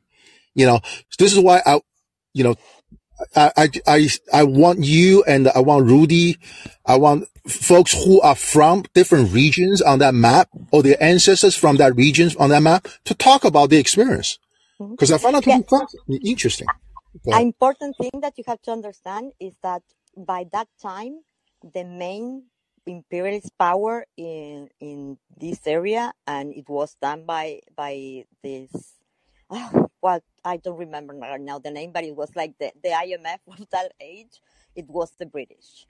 You 0.54 0.66
know, 0.66 0.80
this 1.18 1.32
is 1.32 1.40
why 1.40 1.62
I, 1.66 1.80
you 2.34 2.44
know, 2.44 2.56
I, 3.36 3.52
I, 3.56 3.70
I, 3.86 4.08
I 4.32 4.44
want 4.44 4.84
you 4.84 5.24
and 5.24 5.48
I 5.48 5.60
want 5.60 5.86
Rudy, 5.86 6.38
I 6.86 6.96
want 6.98 7.28
folks 7.48 7.92
who 8.04 8.20
are 8.22 8.36
from 8.36 8.84
different 8.94 9.32
regions 9.32 9.82
on 9.82 10.00
that 10.00 10.14
map 10.14 10.48
or 10.72 10.82
their 10.82 11.02
ancestors 11.02 11.56
from 11.56 11.76
that 11.78 11.96
regions 11.96 12.36
on 12.36 12.50
that 12.50 12.62
map 12.62 12.88
to 13.06 13.14
talk 13.14 13.44
about 13.44 13.70
the 13.70 13.78
experience. 13.78 14.38
Mm-hmm. 14.82 14.96
Because 14.96 15.12
I 15.12 15.18
found 15.18 15.36
out 15.36 15.44
to 15.44 15.50
Yeah, 15.50 15.58
be 15.58 15.62
quite 15.64 15.88
interesting. 16.24 16.68
Go 17.24 17.32
an 17.32 17.42
important 17.42 17.98
thing 17.98 18.20
that 18.22 18.38
you 18.38 18.44
have 18.48 18.62
to 18.62 18.72
understand 18.72 19.32
is 19.40 19.54
that 19.62 19.82
by 20.16 20.46
that 20.52 20.68
time, 20.82 21.22
the 21.62 21.84
main 21.84 22.44
imperialist 22.86 23.50
power 23.58 24.06
in 24.16 24.68
in 24.80 25.18
this 25.36 25.66
area, 25.66 26.12
and 26.26 26.54
it 26.54 26.68
was 26.68 26.96
done 27.02 27.26
by 27.26 27.60
by 27.76 28.24
this. 28.42 28.72
Oh, 29.50 29.88
well, 30.02 30.20
I 30.44 30.58
don't 30.58 30.78
remember 30.78 31.14
now 31.38 31.58
the 31.60 31.70
name, 31.70 31.92
but 31.92 32.04
it 32.04 32.16
was 32.16 32.30
like 32.36 32.54
the, 32.58 32.72
the 32.82 32.90
IMF 32.90 33.40
of 33.60 33.68
that 33.70 33.92
age. 34.00 34.40
It 34.76 34.86
was 34.88 35.12
the 35.18 35.26
British. 35.26 35.86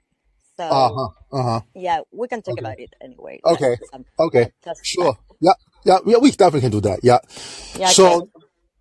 So 0.57 0.93
huh. 0.95 1.09
Uh 1.31 1.43
huh. 1.43 1.61
yeah, 1.75 2.01
we 2.11 2.27
can 2.27 2.41
talk 2.43 2.57
Okay. 2.57 2.59
about 2.59 2.79
it 2.79 2.93
anyway. 3.01 3.43
Like 3.49 3.65
Okay. 3.65 3.77
Um, 3.93 4.05
okay. 4.19 4.45
but 4.45 4.53
just 4.65 4.83
Sure. 4.83 5.17
Yeah. 5.41 5.53
Yeah. 5.85 5.99
Yeah. 6.05 6.17
We 6.19 6.31
definitely 6.31 6.61
can 6.61 6.71
do 6.71 6.81
that. 6.81 7.01
Yeah. 7.03 7.19
yeah, 7.75 7.91
okay. 7.91 8.17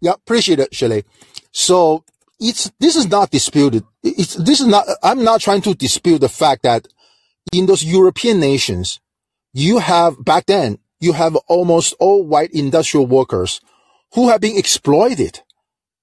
Yeah, 0.02 0.14
appreciate 0.14 0.58
it, 0.58 0.74
Shelley. 0.74 1.04
So 1.52 2.04
it's, 2.40 2.70
this 2.80 2.96
is 2.96 3.08
not 3.08 3.30
disputed. 3.30 3.84
It's, 4.02 4.34
this 4.34 4.60
is 4.60 4.66
not, 4.66 4.84
I'm 5.02 5.22
not 5.22 5.40
trying 5.40 5.62
to 5.62 5.74
dispute 5.74 6.18
the 6.18 6.28
fact 6.28 6.64
that 6.64 6.88
in 7.52 7.66
those 7.66 7.84
European 7.84 8.40
nations, 8.40 9.00
you 9.52 9.78
have, 9.78 10.22
back 10.22 10.46
then, 10.46 10.78
you 10.98 11.12
have 11.12 11.36
almost 11.46 11.94
all 12.00 12.26
white 12.26 12.50
industrial 12.50 13.06
workers 13.06 13.60
who 14.14 14.28
have 14.28 14.40
been 14.40 14.58
exploited 14.58 15.40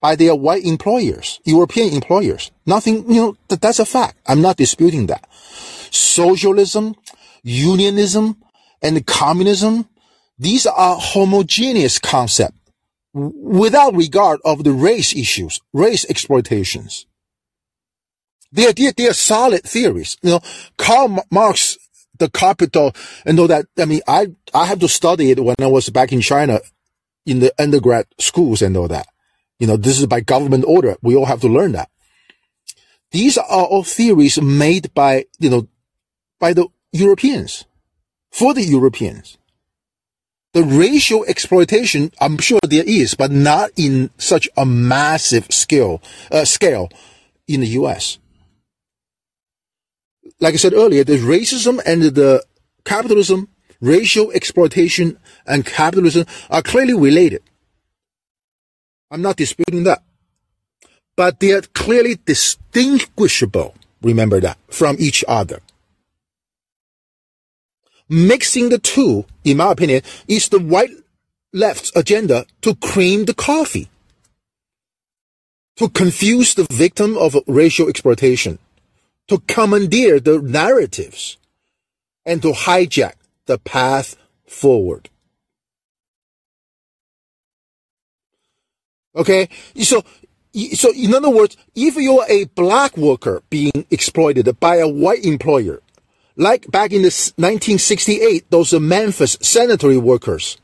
by 0.01 0.15
their 0.15 0.33
white 0.33 0.63
employers, 0.63 1.41
European 1.43 1.93
employers. 1.93 2.51
Nothing, 2.65 3.12
you 3.12 3.21
know, 3.21 3.38
that, 3.49 3.59
that's 3.59 3.79
a 3.79 3.85
fact. 3.85 4.17
I'm 4.25 4.41
not 4.41 4.55
disputing 4.55 5.07
that. 5.07 5.27
Socialism, 5.91 6.95
unionism, 7.43 8.38
and 8.81 9.05
communism, 9.05 9.89
these 10.38 10.65
are 10.65 10.95
homogeneous 10.97 11.99
concepts 11.99 12.59
without 13.13 13.95
regard 13.95 14.39
of 14.45 14.63
the 14.63 14.72
race 14.72 15.15
issues, 15.15 15.60
race 15.74 16.06
exploitations. 16.10 17.06
They 18.52 18.67
are, 18.67 18.74
they 18.74 19.08
are, 19.08 19.13
solid 19.13 19.63
theories. 19.63 20.17
You 20.22 20.32
know, 20.32 20.39
Karl 20.78 21.24
Marx, 21.32 21.78
the 22.17 22.30
capital, 22.30 22.93
and 23.26 23.39
all 23.39 23.48
that. 23.48 23.65
I 23.78 23.86
mean, 23.86 24.02
I, 24.08 24.28
I 24.54 24.65
have 24.65 24.80
to 24.80 24.88
study 24.88 25.32
it 25.32 25.43
when 25.43 25.56
I 25.62 25.67
was 25.67 25.89
back 25.89 26.12
in 26.12 26.22
China 26.22 26.60
in 27.26 27.39
the 27.39 27.54
undergrad 27.60 28.08
schools 28.17 28.62
and 28.62 28.76
all 28.76 28.88
that. 28.88 29.08
You 29.60 29.67
know, 29.67 29.78
this 29.78 30.00
is 30.00 30.06
by 30.08 30.22
government 30.22 30.65
order. 30.67 30.98
We 31.02 31.15
all 31.15 31.26
have 31.26 31.41
to 31.41 31.48
learn 31.48 31.74
that. 31.74 31.89
These 33.12 33.38
are 33.38 33.65
all 33.65 33.84
theories 33.84 34.41
made 34.41 34.93
by, 34.93 35.26
you 35.39 35.50
know, 35.50 35.67
by 36.39 36.54
the 36.54 36.67
Europeans, 36.91 37.65
for 38.32 38.54
the 38.54 38.63
Europeans. 38.63 39.38
The 40.53 40.63
racial 40.63 41.23
exploitation, 41.25 42.12
I'm 42.19 42.39
sure 42.39 42.59
there 42.67 42.83
is, 42.85 43.13
but 43.13 43.29
not 43.31 43.69
in 43.75 44.09
such 44.17 44.49
a 44.57 44.65
massive 44.65 45.45
scale, 45.51 46.01
uh, 46.31 46.43
scale 46.45 46.89
in 47.47 47.62
the 47.62 47.67
U.S. 47.67 48.17
Like 50.39 50.55
I 50.55 50.57
said 50.57 50.73
earlier, 50.73 51.03
the 51.03 51.17
racism 51.17 51.79
and 51.85 52.01
the 52.01 52.43
capitalism, 52.83 53.49
racial 53.79 54.31
exploitation 54.31 55.19
and 55.45 55.65
capitalism 55.65 56.25
are 56.49 56.63
clearly 56.63 56.95
related. 56.95 57.43
I'm 59.12 59.21
not 59.21 59.35
disputing 59.38 59.83
that. 59.83 60.01
But 61.15 61.39
they 61.39 61.51
are 61.51 61.62
clearly 61.62 62.17
distinguishable, 62.25 63.75
remember 64.01 64.39
that, 64.39 64.57
from 64.69 64.95
each 64.99 65.23
other. 65.27 65.59
Mixing 68.10 68.69
the 68.69 68.80
two, 68.80 69.26
in 69.43 69.58
my 69.58 69.72
opinion, 69.72 70.02
is 70.28 70.50
the 70.50 70.60
white 70.60 70.89
left's 71.54 71.91
agenda 71.95 72.45
to 72.62 72.76
cream 72.76 73.26
the 73.26 73.36
coffee, 73.36 73.89
to 75.78 75.89
confuse 75.89 76.56
the 76.56 76.67
victim 76.72 77.15
of 77.17 77.36
racial 77.48 77.88
exploitation, 77.88 78.58
to 79.28 79.39
commandeer 79.48 80.20
the 80.20 80.41
narratives, 80.41 81.38
and 82.26 82.41
to 82.41 82.51
hijack 82.51 83.14
the 83.45 83.60
path 83.60 84.16
forward. 84.45 85.10
Okay, 89.16 89.49
so 89.82 90.03
so 90.74 90.91
in 90.93 91.14
other 91.14 91.30
words, 91.30 91.57
if 91.76 91.95
you're 91.95 92.26
a 92.28 92.45
black 92.45 92.97
worker 92.97 93.43
being 93.49 93.86
exploited 93.91 94.60
by 94.60 94.78
a 94.78 94.88
white 94.88 95.24
employer, 95.24 95.82
like 96.39 96.71
back 96.71 96.91
in 96.91 97.01
the 97.01 97.11
1968, 97.35 98.49
those 98.49 98.73
Memphis 98.73 99.37
sanitary 99.41 99.97
workers, 99.97 100.57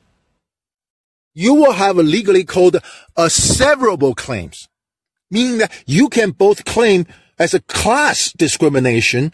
you 1.33 1.53
will 1.53 1.73
have 1.73 1.97
a 1.97 2.03
legally 2.03 2.45
called 2.45 2.77
a 3.17 3.25
severable 3.25 4.15
claims, 4.15 4.69
meaning 5.29 5.57
that 5.57 5.71
you 5.85 6.07
can 6.07 6.31
both 6.31 6.63
claim 6.63 7.05
as 7.37 7.53
a 7.53 7.59
class 7.59 8.31
discrimination 8.31 9.33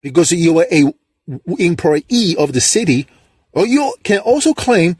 because 0.00 0.30
you 0.30 0.60
are 0.60 0.66
a 0.70 0.94
employee 1.58 2.36
of 2.38 2.52
the 2.52 2.60
city, 2.60 3.08
or 3.52 3.66
you 3.66 3.92
can 4.04 4.20
also 4.20 4.54
claim 4.54 4.96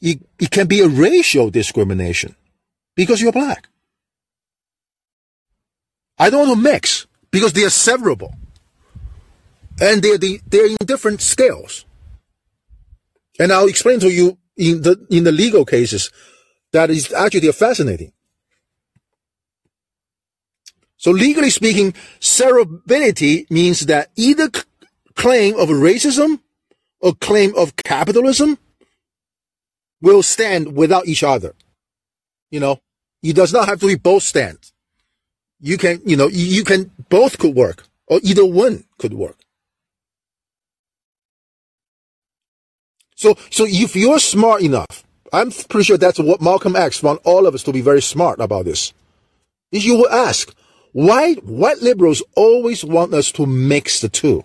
it, 0.00 0.18
it 0.40 0.50
can 0.50 0.66
be 0.66 0.80
a 0.80 0.88
racial 0.88 1.50
discrimination 1.50 2.34
because 2.94 3.20
you're 3.20 3.32
black. 3.32 3.68
I 6.18 6.30
don't 6.30 6.48
want 6.48 6.58
to 6.58 6.62
mix 6.72 7.06
because 7.30 7.52
they 7.52 7.64
are 7.64 7.68
severable 7.68 8.32
and 9.80 10.02
they're, 10.02 10.18
they're 10.18 10.66
in 10.66 10.76
different 10.84 11.20
scales. 11.20 11.84
And 13.38 13.52
I'll 13.52 13.68
explain 13.68 14.00
to 14.00 14.10
you 14.10 14.38
in 14.56 14.82
the, 14.82 15.06
in 15.10 15.24
the 15.24 15.32
legal 15.32 15.64
cases 15.64 16.10
that 16.72 16.90
is 16.90 17.12
actually 17.12 17.50
fascinating. 17.52 18.12
So 20.96 21.10
legally 21.10 21.50
speaking, 21.50 21.92
severability 22.20 23.50
means 23.50 23.80
that 23.86 24.10
either 24.16 24.48
claim 25.14 25.54
of 25.58 25.68
racism 25.68 26.40
or 27.00 27.14
claim 27.14 27.54
of 27.56 27.76
capitalism 27.76 28.58
will 30.00 30.22
stand 30.22 30.74
without 30.76 31.06
each 31.06 31.22
other. 31.22 31.54
You 32.50 32.60
know, 32.60 32.80
it 33.22 33.34
does 33.34 33.52
not 33.52 33.68
have 33.68 33.80
to 33.80 33.86
be 33.86 33.94
both 33.96 34.22
stand. 34.22 34.58
You 35.60 35.78
can, 35.78 36.00
you 36.04 36.16
know, 36.16 36.28
you 36.28 36.64
can, 36.64 36.90
both 37.08 37.38
could 37.38 37.54
work 37.54 37.84
or 38.06 38.20
either 38.22 38.44
one 38.44 38.84
could 38.98 39.14
work. 39.14 39.38
So, 43.16 43.36
so 43.50 43.64
if 43.66 43.96
you're 43.96 44.18
smart 44.18 44.62
enough, 44.62 45.04
I'm 45.32 45.50
pretty 45.50 45.84
sure 45.84 45.96
that's 45.96 46.18
what 46.18 46.40
Malcolm 46.40 46.76
X 46.76 47.02
want 47.02 47.20
all 47.24 47.46
of 47.46 47.54
us 47.54 47.62
to 47.64 47.72
be 47.72 47.80
very 47.80 48.02
smart 48.02 48.40
about 48.40 48.66
this. 48.66 48.92
Is 49.72 49.84
you 49.84 49.96
will 49.96 50.10
ask, 50.10 50.54
why 50.92 51.34
white 51.34 51.78
liberals 51.82 52.22
always 52.36 52.84
want 52.84 53.12
us 53.14 53.32
to 53.32 53.46
mix 53.46 54.00
the 54.00 54.08
two? 54.08 54.44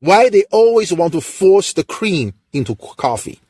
Why 0.00 0.28
they 0.28 0.44
always 0.50 0.92
want 0.92 1.12
to 1.12 1.20
force 1.20 1.72
the 1.72 1.84
cream 1.84 2.34
into 2.52 2.74
coffee? 2.74 3.40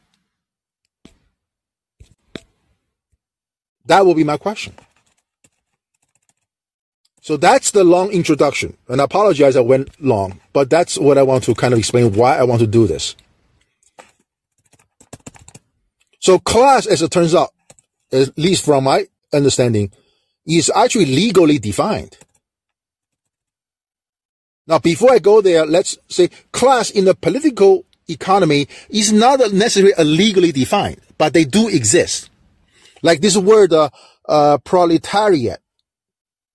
That 3.86 4.04
will 4.04 4.14
be 4.14 4.24
my 4.24 4.36
question. 4.36 4.74
So 7.22 7.36
that's 7.36 7.70
the 7.70 7.84
long 7.84 8.10
introduction. 8.10 8.76
And 8.88 9.00
I 9.00 9.04
apologize 9.04 9.56
I 9.56 9.60
went 9.60 10.00
long, 10.00 10.40
but 10.52 10.70
that's 10.70 10.98
what 10.98 11.18
I 11.18 11.22
want 11.22 11.44
to 11.44 11.54
kind 11.54 11.72
of 11.72 11.78
explain 11.78 12.12
why 12.12 12.36
I 12.36 12.44
want 12.44 12.60
to 12.60 12.66
do 12.66 12.86
this. 12.86 13.16
So 16.20 16.38
class, 16.38 16.86
as 16.86 17.02
it 17.02 17.10
turns 17.10 17.34
out, 17.34 17.50
at 18.12 18.36
least 18.38 18.64
from 18.64 18.84
my 18.84 19.06
understanding, 19.32 19.90
is 20.46 20.70
actually 20.74 21.06
legally 21.06 21.58
defined. 21.58 22.16
Now, 24.66 24.78
before 24.78 25.12
I 25.12 25.18
go 25.18 25.40
there, 25.40 25.66
let's 25.66 25.98
say 26.08 26.28
class 26.52 26.90
in 26.90 27.04
the 27.06 27.14
political 27.14 27.84
economy 28.08 28.68
is 28.88 29.12
not 29.12 29.40
necessarily 29.52 29.92
legally 30.04 30.52
defined, 30.52 31.00
but 31.18 31.32
they 31.32 31.44
do 31.44 31.68
exist. 31.68 32.30
Like 33.02 33.20
this 33.20 33.36
word, 33.36 33.72
uh, 33.72 33.88
uh, 34.28 34.58
proletariat 34.58 35.60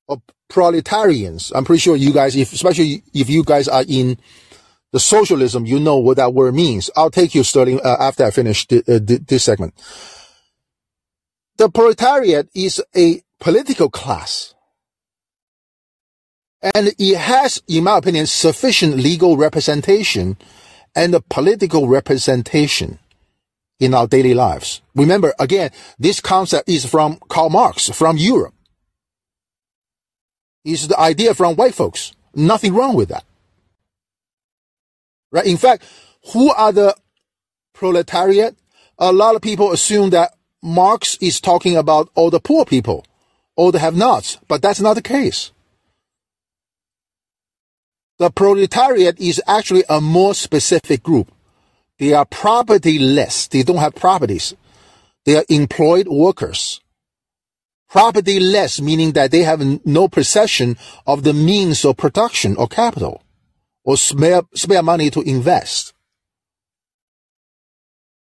or 0.07 0.21
proletarians. 0.47 1.51
I'm 1.55 1.65
pretty 1.65 1.79
sure 1.79 1.95
you 1.95 2.13
guys, 2.13 2.35
if, 2.35 2.53
especially 2.53 3.03
if 3.13 3.29
you 3.29 3.43
guys 3.43 3.67
are 3.67 3.83
in 3.87 4.17
the 4.95 4.99
socialism, 5.01 5.65
you 5.65 5.77
know 5.77 5.97
what 5.97 6.15
that 6.15 6.33
word 6.33 6.55
means. 6.55 6.89
I'll 6.95 7.11
take 7.11 7.35
you, 7.35 7.43
Sterling, 7.43 7.81
uh, 7.83 7.97
after 7.99 8.23
I 8.23 8.31
finish 8.31 8.65
uh, 8.71 8.79
th- 8.85 9.23
this 9.27 9.43
segment. 9.43 9.73
The 11.57 11.69
proletariat 11.69 12.47
is 12.55 12.81
a 12.95 13.21
political 13.41 13.89
class. 13.89 14.53
And 16.61 16.93
it 16.97 17.17
has, 17.17 17.61
in 17.67 17.83
my 17.83 17.97
opinion, 17.97 18.25
sufficient 18.25 18.95
legal 18.95 19.35
representation 19.35 20.37
and 20.95 21.13
a 21.13 21.19
political 21.19 21.89
representation 21.89 22.97
in 23.81 23.93
our 23.93 24.07
daily 24.07 24.33
lives. 24.33 24.81
Remember, 24.95 25.33
again, 25.37 25.71
this 25.99 26.21
concept 26.21 26.69
is 26.69 26.85
from 26.85 27.19
Karl 27.27 27.49
Marx, 27.49 27.89
from 27.89 28.15
Europe. 28.15 28.53
It's 30.63 30.87
the 30.87 30.97
idea 30.97 31.33
from 31.33 31.57
white 31.57 31.75
folks. 31.75 32.13
Nothing 32.33 32.73
wrong 32.73 32.95
with 32.95 33.09
that. 33.09 33.25
Right? 35.35 35.47
In 35.47 35.57
fact, 35.57 35.83
who 36.31 36.49
are 36.53 36.71
the 36.71 36.95
proletariat? 37.73 38.55
A 38.97 39.11
lot 39.11 39.35
of 39.35 39.41
people 39.41 39.73
assume 39.73 40.11
that 40.11 40.33
Marx 40.63 41.17
is 41.19 41.41
talking 41.41 41.75
about 41.75 42.09
all 42.15 42.29
the 42.29 42.39
poor 42.39 42.63
people, 42.63 43.05
all 43.57 43.73
the 43.73 43.79
have-nots, 43.79 44.37
but 44.47 44.61
that's 44.61 44.79
not 44.79 44.93
the 44.93 45.01
case. 45.01 45.51
The 48.17 48.31
proletariat 48.31 49.19
is 49.19 49.41
actually 49.45 49.83
a 49.89 49.99
more 49.99 50.33
specific 50.33 51.03
group. 51.03 51.29
They 51.99 52.13
are 52.13 52.25
propertyless. 52.25 53.49
They 53.49 53.63
don't 53.63 53.83
have 53.83 53.93
properties. 53.93 54.53
They 55.25 55.35
are 55.35 55.45
employed 55.49 56.07
workers. 56.07 56.79
Propertyless 57.91 58.79
meaning 58.79 59.11
that 59.11 59.31
they 59.31 59.43
have 59.43 59.85
no 59.85 60.07
possession 60.07 60.77
of 61.05 61.23
the 61.23 61.33
means 61.33 61.83
of 61.83 61.97
production 61.97 62.55
or 62.55 62.69
capital 62.69 63.21
or 63.85 63.95
spare, 63.95 64.41
spare 64.53 64.83
money 64.83 65.09
to 65.11 65.21
invest. 65.21 65.93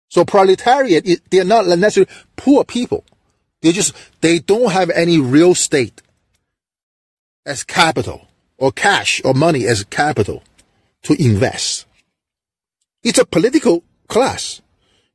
So 0.09 0.24
proletariat, 0.24 1.04
they're 1.30 1.44
not 1.44 1.66
necessarily 1.66 2.12
poor 2.36 2.64
people. 2.64 3.04
They 3.62 3.72
just, 3.72 3.94
they 4.20 4.38
don't 4.38 4.70
have 4.70 4.90
any 4.90 5.18
real 5.18 5.52
estate 5.52 6.00
as 7.44 7.64
capital 7.64 8.28
or 8.59 8.70
cash 8.70 9.20
or 9.24 9.34
money 9.34 9.66
as 9.66 9.82
capital 9.84 10.42
to 11.02 11.20
invest. 11.20 11.86
It's 13.02 13.18
a 13.18 13.24
political 13.24 13.82
class. 14.09 14.61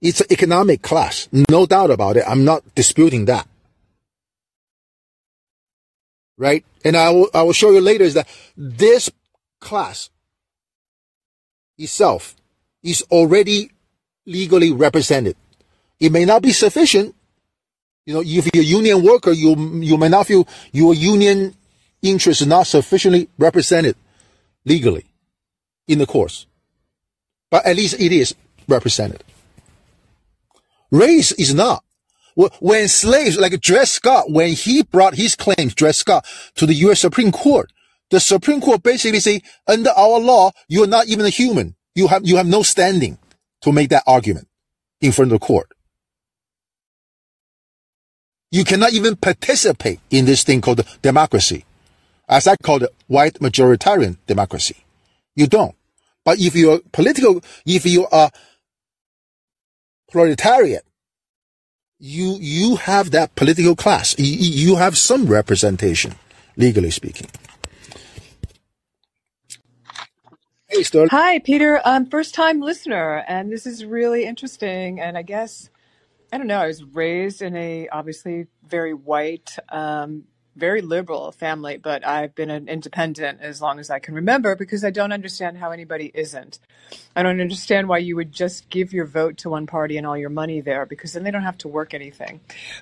It's 0.02 0.22
an 0.22 0.28
economic 0.32 0.82
class. 0.82 1.30
No 1.50 1.66
doubt 1.66 1.92
about 1.92 2.18
it. 2.18 2.24
I'm 2.28 2.44
not 2.44 2.64
disputing 2.74 3.26
that. 3.26 3.48
Right? 6.38 6.66
And 6.84 6.98
I 6.98 7.12
will, 7.12 7.30
I 7.34 7.44
will 7.44 7.54
show 7.54 7.72
you 7.72 7.82
later 7.82 8.04
is 8.04 8.16
that 8.16 8.28
this 8.58 9.12
class 9.60 10.10
itself 11.82 12.36
is 12.84 13.04
already 13.12 13.72
legally 14.26 14.72
represented. 14.72 15.36
It 16.00 16.12
may 16.12 16.26
not 16.26 16.42
be 16.42 16.52
sufficient. 16.52 17.16
You 18.06 18.16
know, 18.16 18.24
if 18.26 18.50
you're 18.54 18.64
a 18.64 18.66
union 18.66 19.04
worker, 19.04 19.32
you, 19.32 19.56
you 19.82 19.98
may 19.98 20.10
not 20.10 20.28
feel 20.28 20.48
your 20.72 20.94
union 20.94 21.56
interest 22.02 22.42
is 22.42 22.48
not 22.48 22.66
sufficiently 22.66 23.30
represented 23.38 23.96
legally 24.66 25.06
in 25.88 26.00
the 26.00 26.06
course 26.06 26.48
but 27.52 27.66
at 27.66 27.76
least 27.76 28.00
it 28.00 28.12
is 28.12 28.34
represented. 28.68 29.24
Race 30.90 31.32
is 31.34 31.54
not. 31.54 31.84
When 32.36 32.88
slaves, 32.88 33.38
like 33.38 33.60
Dred 33.60 33.88
Scott, 33.88 34.32
when 34.32 34.54
he 34.54 34.84
brought 34.84 35.16
his 35.16 35.36
claims, 35.36 35.76
Dred 35.76 35.96
Scott, 35.96 36.26
to 36.56 36.66
the 36.66 36.74
U.S. 36.76 37.02
Supreme 37.02 37.32
Court, 37.32 37.72
the 38.12 38.20
Supreme 38.20 38.62
Court 38.62 38.84
basically 38.84 39.20
say, 39.20 39.42
under 39.68 39.90
our 39.90 40.20
law, 40.20 40.52
you're 40.68 40.86
not 40.86 41.08
even 41.08 41.26
a 41.26 41.30
human. 41.30 41.76
You 41.96 42.08
have, 42.08 42.26
you 42.26 42.38
have 42.38 42.46
no 42.46 42.62
standing 42.62 43.18
to 43.62 43.72
make 43.72 43.90
that 43.90 44.04
argument 44.06 44.48
in 45.00 45.12
front 45.12 45.32
of 45.32 45.40
the 45.40 45.46
court. 45.46 45.70
You 48.52 48.66
cannot 48.66 48.92
even 48.92 49.16
participate 49.16 50.02
in 50.10 50.26
this 50.26 50.44
thing 50.44 50.60
called 50.60 50.86
democracy. 51.02 51.66
As 52.28 52.48
I 52.48 52.58
call 52.58 52.84
it, 52.84 52.94
white 53.08 53.36
majoritarian 53.36 54.18
democracy. 54.28 54.76
You 55.36 55.48
don't. 55.48 55.76
But 56.26 56.40
if 56.40 56.56
you're 56.56 56.80
political, 56.92 57.42
if 57.66 57.86
you 57.86 58.08
are 58.12 58.30
proletariat, 60.12 60.84
you 61.98 62.38
you 62.40 62.76
have 62.76 63.12
that 63.12 63.36
political 63.36 63.76
class. 63.76 64.18
You, 64.18 64.26
you 64.26 64.76
have 64.76 64.98
some 64.98 65.28
representation, 65.28 66.16
legally 66.58 66.92
speaking. 66.92 67.28
Hey. 70.72 70.86
Hi, 71.12 71.40
Peter. 71.40 71.82
Um, 71.84 72.06
first 72.06 72.34
time 72.34 72.62
listener, 72.62 73.26
and 73.28 73.52
this 73.52 73.66
is 73.66 73.86
really 73.86 74.26
interesting. 74.26 75.02
And 75.02 75.18
I 75.18 75.22
guess 75.22 75.70
I 76.32 76.38
don't 76.38 76.48
know. 76.48 76.60
I 76.60 76.68
was 76.68 76.84
raised 76.84 77.42
in 77.42 77.58
a 77.58 77.90
obviously 77.90 78.48
very 78.66 78.94
white, 78.94 79.58
um, 79.70 80.26
very 80.56 80.82
liberal 80.82 81.34
family, 81.34 81.78
but 81.78 82.08
I've 82.08 82.36
been 82.36 82.50
an 82.50 82.70
independent 82.70 83.42
as 83.42 83.62
long 83.62 83.80
as 83.80 83.90
I 83.90 84.00
can 84.00 84.16
remember 84.16 84.56
because 84.56 84.86
I 84.86 84.92
don't 84.92 85.12
understand 85.12 85.58
how 85.58 85.72
anybody 85.72 86.12
isn't. 86.14 86.60
I 87.18 87.24
don't 87.24 87.42
understand 87.42 87.90
why 87.90 87.98
you 87.98 88.16
would 88.16 88.32
just 88.32 88.70
give 88.70 88.94
your 88.94 89.06
vote 89.06 89.38
to 89.40 89.50
one 89.50 89.68
party 89.68 89.98
and 89.98 90.08
all 90.08 90.18
your 90.18 90.30
money 90.30 90.62
there 90.62 90.86
because 90.86 91.14
then 91.14 91.24
they 91.24 91.32
don't 91.32 91.44
have 91.44 91.58
to 91.60 91.68
work 91.68 91.94
anything, 91.94 92.40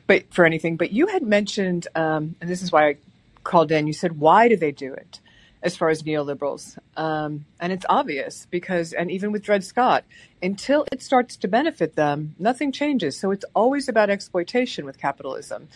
but 0.07 0.31
for 0.31 0.45
anything. 0.45 0.77
But 0.77 0.91
you 0.91 1.07
had 1.07 1.23
mentioned, 1.23 1.87
um, 1.95 2.35
and 2.39 2.49
this 2.49 2.61
is 2.61 2.71
why 2.71 2.89
I 2.89 2.97
called 3.43 3.71
in. 3.71 3.87
You 3.87 3.93
said, 3.93 4.19
"Why 4.19 4.47
do 4.47 4.57
they 4.57 4.71
do 4.71 4.93
it?" 4.93 5.21
As 5.61 5.75
far 5.75 5.89
as 5.89 6.03
neoliberals, 6.03 6.77
um, 6.95 7.45
and 7.59 7.73
it's 7.73 7.85
obvious 7.89 8.47
because, 8.49 8.93
and 8.93 9.11
even 9.11 9.33
with 9.33 9.43
Dred 9.43 9.65
Scott, 9.65 10.05
until 10.41 10.85
it 10.89 11.01
starts 11.01 11.35
to 11.35 11.49
benefit 11.49 11.97
them, 11.97 12.33
nothing 12.39 12.71
changes. 12.71 13.19
So 13.19 13.31
it's 13.31 13.43
always 13.53 13.89
about 13.89 14.09
exploitation 14.09 14.85
with 14.85 14.97
capitalism, 14.97 15.67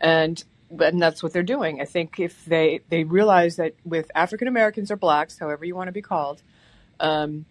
and 0.00 0.44
and 0.80 1.02
that's 1.02 1.24
what 1.24 1.32
they're 1.32 1.42
doing. 1.42 1.80
I 1.80 1.86
think 1.86 2.20
if 2.20 2.44
they 2.44 2.82
they 2.88 3.02
realize 3.02 3.56
that 3.56 3.74
with 3.84 4.12
African 4.14 4.46
Americans 4.46 4.92
or 4.92 4.96
blacks, 4.96 5.38
however 5.38 5.64
you 5.64 5.74
want 5.74 5.88
to 5.88 5.92
be 5.92 6.02
called, 6.02 6.42
um, 7.00 7.44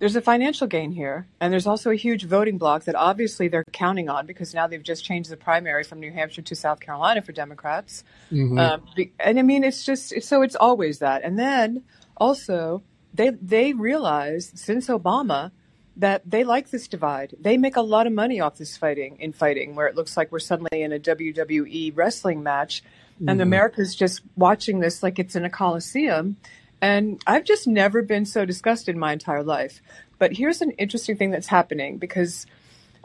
there's 0.00 0.16
a 0.16 0.22
financial 0.22 0.66
gain 0.66 0.92
here, 0.92 1.28
and 1.40 1.52
there's 1.52 1.66
also 1.66 1.90
a 1.90 1.94
huge 1.94 2.24
voting 2.24 2.56
block 2.56 2.84
that 2.84 2.94
obviously 2.94 3.48
they're 3.48 3.64
counting 3.70 4.08
on 4.08 4.26
because 4.26 4.54
now 4.54 4.66
they've 4.66 4.82
just 4.82 5.04
changed 5.04 5.30
the 5.30 5.36
primary 5.36 5.84
from 5.84 6.00
New 6.00 6.10
Hampshire 6.10 6.40
to 6.40 6.56
South 6.56 6.80
Carolina 6.80 7.20
for 7.20 7.32
Democrats. 7.32 8.02
Mm-hmm. 8.32 8.58
Um, 8.58 8.82
and 9.20 9.38
I 9.38 9.42
mean, 9.42 9.62
it's 9.62 9.84
just 9.84 10.22
so 10.22 10.40
it's 10.40 10.56
always 10.56 11.00
that. 11.00 11.22
And 11.22 11.38
then 11.38 11.84
also 12.16 12.82
they 13.12 13.28
they 13.28 13.74
realize 13.74 14.50
since 14.54 14.88
Obama 14.88 15.52
that 15.96 16.22
they 16.24 16.44
like 16.44 16.70
this 16.70 16.88
divide. 16.88 17.36
They 17.38 17.58
make 17.58 17.76
a 17.76 17.82
lot 17.82 18.06
of 18.06 18.14
money 18.14 18.40
off 18.40 18.56
this 18.56 18.78
fighting 18.78 19.18
in 19.20 19.34
fighting, 19.34 19.74
where 19.74 19.86
it 19.86 19.96
looks 19.96 20.16
like 20.16 20.32
we're 20.32 20.38
suddenly 20.38 20.82
in 20.82 20.94
a 20.94 20.98
WWE 20.98 21.92
wrestling 21.94 22.42
match, 22.42 22.82
mm-hmm. 23.16 23.28
and 23.28 23.42
America's 23.42 23.94
just 23.94 24.22
watching 24.34 24.80
this 24.80 25.02
like 25.02 25.18
it's 25.18 25.36
in 25.36 25.44
a 25.44 25.50
coliseum. 25.50 26.38
And 26.82 27.22
I've 27.26 27.44
just 27.44 27.66
never 27.66 28.02
been 28.02 28.24
so 28.24 28.44
disgusted 28.44 28.94
in 28.94 28.98
my 28.98 29.12
entire 29.12 29.42
life. 29.42 29.82
But 30.18 30.32
here's 30.32 30.62
an 30.62 30.70
interesting 30.72 31.16
thing 31.16 31.30
that's 31.30 31.46
happening 31.46 31.98
because, 31.98 32.46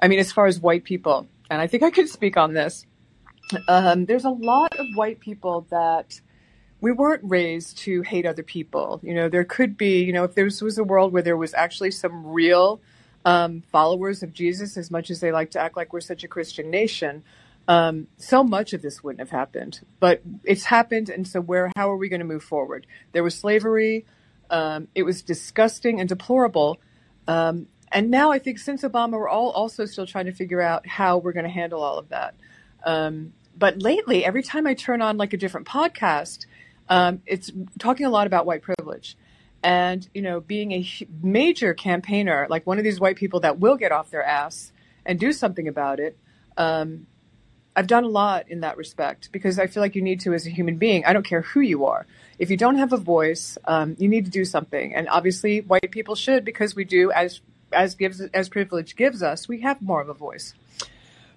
I 0.01 0.07
mean, 0.07 0.19
as 0.19 0.31
far 0.31 0.45
as 0.45 0.59
white 0.59 0.83
people, 0.83 1.27
and 1.49 1.61
I 1.61 1.67
think 1.67 1.83
I 1.83 1.91
could 1.91 2.09
speak 2.09 2.37
on 2.37 2.53
this, 2.53 2.85
um, 3.67 4.05
there's 4.05 4.25
a 4.25 4.29
lot 4.29 4.75
of 4.77 4.85
white 4.95 5.19
people 5.19 5.67
that 5.69 6.19
we 6.81 6.91
weren't 6.91 7.21
raised 7.23 7.77
to 7.79 8.01
hate 8.01 8.25
other 8.25 8.43
people. 8.43 8.99
You 9.03 9.13
know, 9.13 9.29
there 9.29 9.43
could 9.43 9.77
be, 9.77 10.03
you 10.03 10.13
know, 10.13 10.23
if 10.23 10.35
there 10.35 10.45
was 10.45 10.77
a 10.77 10.83
world 10.83 11.13
where 11.13 11.21
there 11.21 11.37
was 11.37 11.53
actually 11.53 11.91
some 11.91 12.27
real 12.27 12.81
um, 13.23 13.63
followers 13.71 14.23
of 14.23 14.33
Jesus, 14.33 14.77
as 14.77 14.91
much 14.91 15.09
as 15.09 15.19
they 15.19 15.31
like 15.31 15.51
to 15.51 15.59
act 15.59 15.75
like 15.75 15.93
we're 15.93 16.01
such 16.01 16.23
a 16.23 16.27
Christian 16.27 16.69
nation, 16.69 17.23
um, 17.67 18.07
so 18.17 18.43
much 18.43 18.73
of 18.73 18.81
this 18.81 19.03
wouldn't 19.03 19.19
have 19.19 19.31
happened. 19.31 19.85
But 19.99 20.21
it's 20.43 20.65
happened, 20.65 21.09
and 21.09 21.27
so 21.27 21.41
where? 21.41 21.71
How 21.75 21.91
are 21.91 21.97
we 21.97 22.09
going 22.09 22.19
to 22.19 22.25
move 22.25 22.43
forward? 22.43 22.85
There 23.11 23.23
was 23.23 23.35
slavery. 23.35 24.05
Um, 24.49 24.87
it 24.93 25.03
was 25.03 25.21
disgusting 25.21 25.99
and 25.99 26.07
deplorable. 26.07 26.79
Um, 27.27 27.67
and 27.91 28.11
now 28.11 28.31
I 28.31 28.39
think 28.39 28.59
since 28.59 28.83
Obama, 28.83 29.13
we're 29.13 29.29
all 29.29 29.51
also 29.51 29.85
still 29.85 30.05
trying 30.05 30.25
to 30.25 30.31
figure 30.31 30.61
out 30.61 30.85
how 30.87 31.17
we're 31.17 31.33
going 31.33 31.45
to 31.45 31.51
handle 31.51 31.81
all 31.81 31.97
of 31.97 32.09
that. 32.09 32.35
Um, 32.85 33.33
but 33.57 33.81
lately, 33.81 34.25
every 34.25 34.43
time 34.43 34.67
I 34.67 34.73
turn 34.73 35.01
on 35.01 35.17
like 35.17 35.33
a 35.33 35.37
different 35.37 35.65
podcast, 35.65 36.45
um, 36.89 37.21
it's 37.25 37.51
talking 37.79 38.05
a 38.05 38.09
lot 38.09 38.27
about 38.27 38.45
white 38.45 38.61
privilege. 38.61 39.17
And, 39.63 40.07
you 40.13 40.21
know, 40.21 40.41
being 40.41 40.71
a 40.73 40.87
major 41.23 41.73
campaigner, 41.73 42.45
like 42.49 42.67
one 42.67 42.77
of 42.77 42.83
these 42.83 42.99
white 42.99 43.15
people 43.15 43.39
that 43.39 43.59
will 43.59 43.77
get 43.77 43.91
off 43.91 44.11
their 44.11 44.23
ass 44.23 44.71
and 45.05 45.19
do 45.19 45.31
something 45.31 45.67
about 45.67 45.99
it, 45.99 46.17
um, 46.57 47.07
I've 47.75 47.87
done 47.87 48.05
a 48.05 48.09
lot 48.09 48.49
in 48.49 48.61
that 48.61 48.77
respect 48.77 49.31
because 49.31 49.59
I 49.59 49.67
feel 49.67 49.81
like 49.81 49.95
you 49.95 50.01
need 50.01 50.21
to 50.21 50.33
as 50.33 50.47
a 50.47 50.49
human 50.49 50.77
being. 50.77 51.03
I 51.05 51.13
don't 51.13 51.25
care 51.25 51.41
who 51.41 51.59
you 51.59 51.85
are. 51.85 52.07
If 52.39 52.49
you 52.49 52.57
don't 52.57 52.77
have 52.77 52.93
a 52.93 52.97
voice, 52.97 53.57
um, 53.65 53.95
you 53.99 54.07
need 54.07 54.25
to 54.25 54.31
do 54.31 54.45
something. 54.45 54.95
And 54.95 55.09
obviously, 55.09 55.61
white 55.61 55.91
people 55.91 56.15
should 56.15 56.45
because 56.45 56.75
we 56.75 56.85
do 56.85 57.11
as 57.11 57.41
as 57.73 57.95
gives 57.95 58.21
as 58.21 58.47
privilege 58.47 58.95
gives 58.95 59.21
us. 59.21 59.47
We 59.47 59.61
have 59.61 59.81
more 59.81 60.01
of 60.01 60.09
a 60.09 60.13
voice. 60.13 60.53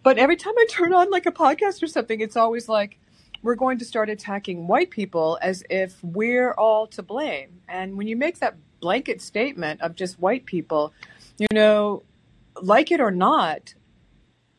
But 0.02 0.18
every 0.18 0.36
time 0.36 0.54
I 0.56 0.66
turn 0.70 0.92
on 0.92 1.10
like 1.10 1.26
a 1.26 1.32
podcast 1.32 1.82
or 1.82 1.88
something, 1.88 2.20
it's 2.20 2.36
always 2.36 2.68
like, 2.68 2.98
we're 3.42 3.56
going 3.56 3.78
to 3.78 3.84
start 3.84 4.08
attacking 4.08 4.66
white 4.66 4.90
people 4.90 5.38
as 5.42 5.64
if 5.68 6.02
we're 6.02 6.52
all 6.52 6.86
to 6.88 7.02
blame. 7.02 7.60
And 7.68 7.96
when 7.96 8.06
you 8.06 8.16
make 8.16 8.38
that 8.38 8.56
blanket 8.80 9.20
statement 9.20 9.80
of 9.80 9.96
just 9.96 10.18
white 10.20 10.46
people, 10.46 10.92
you 11.38 11.48
know, 11.52 12.04
like 12.62 12.90
it 12.90 13.00
or 13.00 13.10
not, 13.10 13.74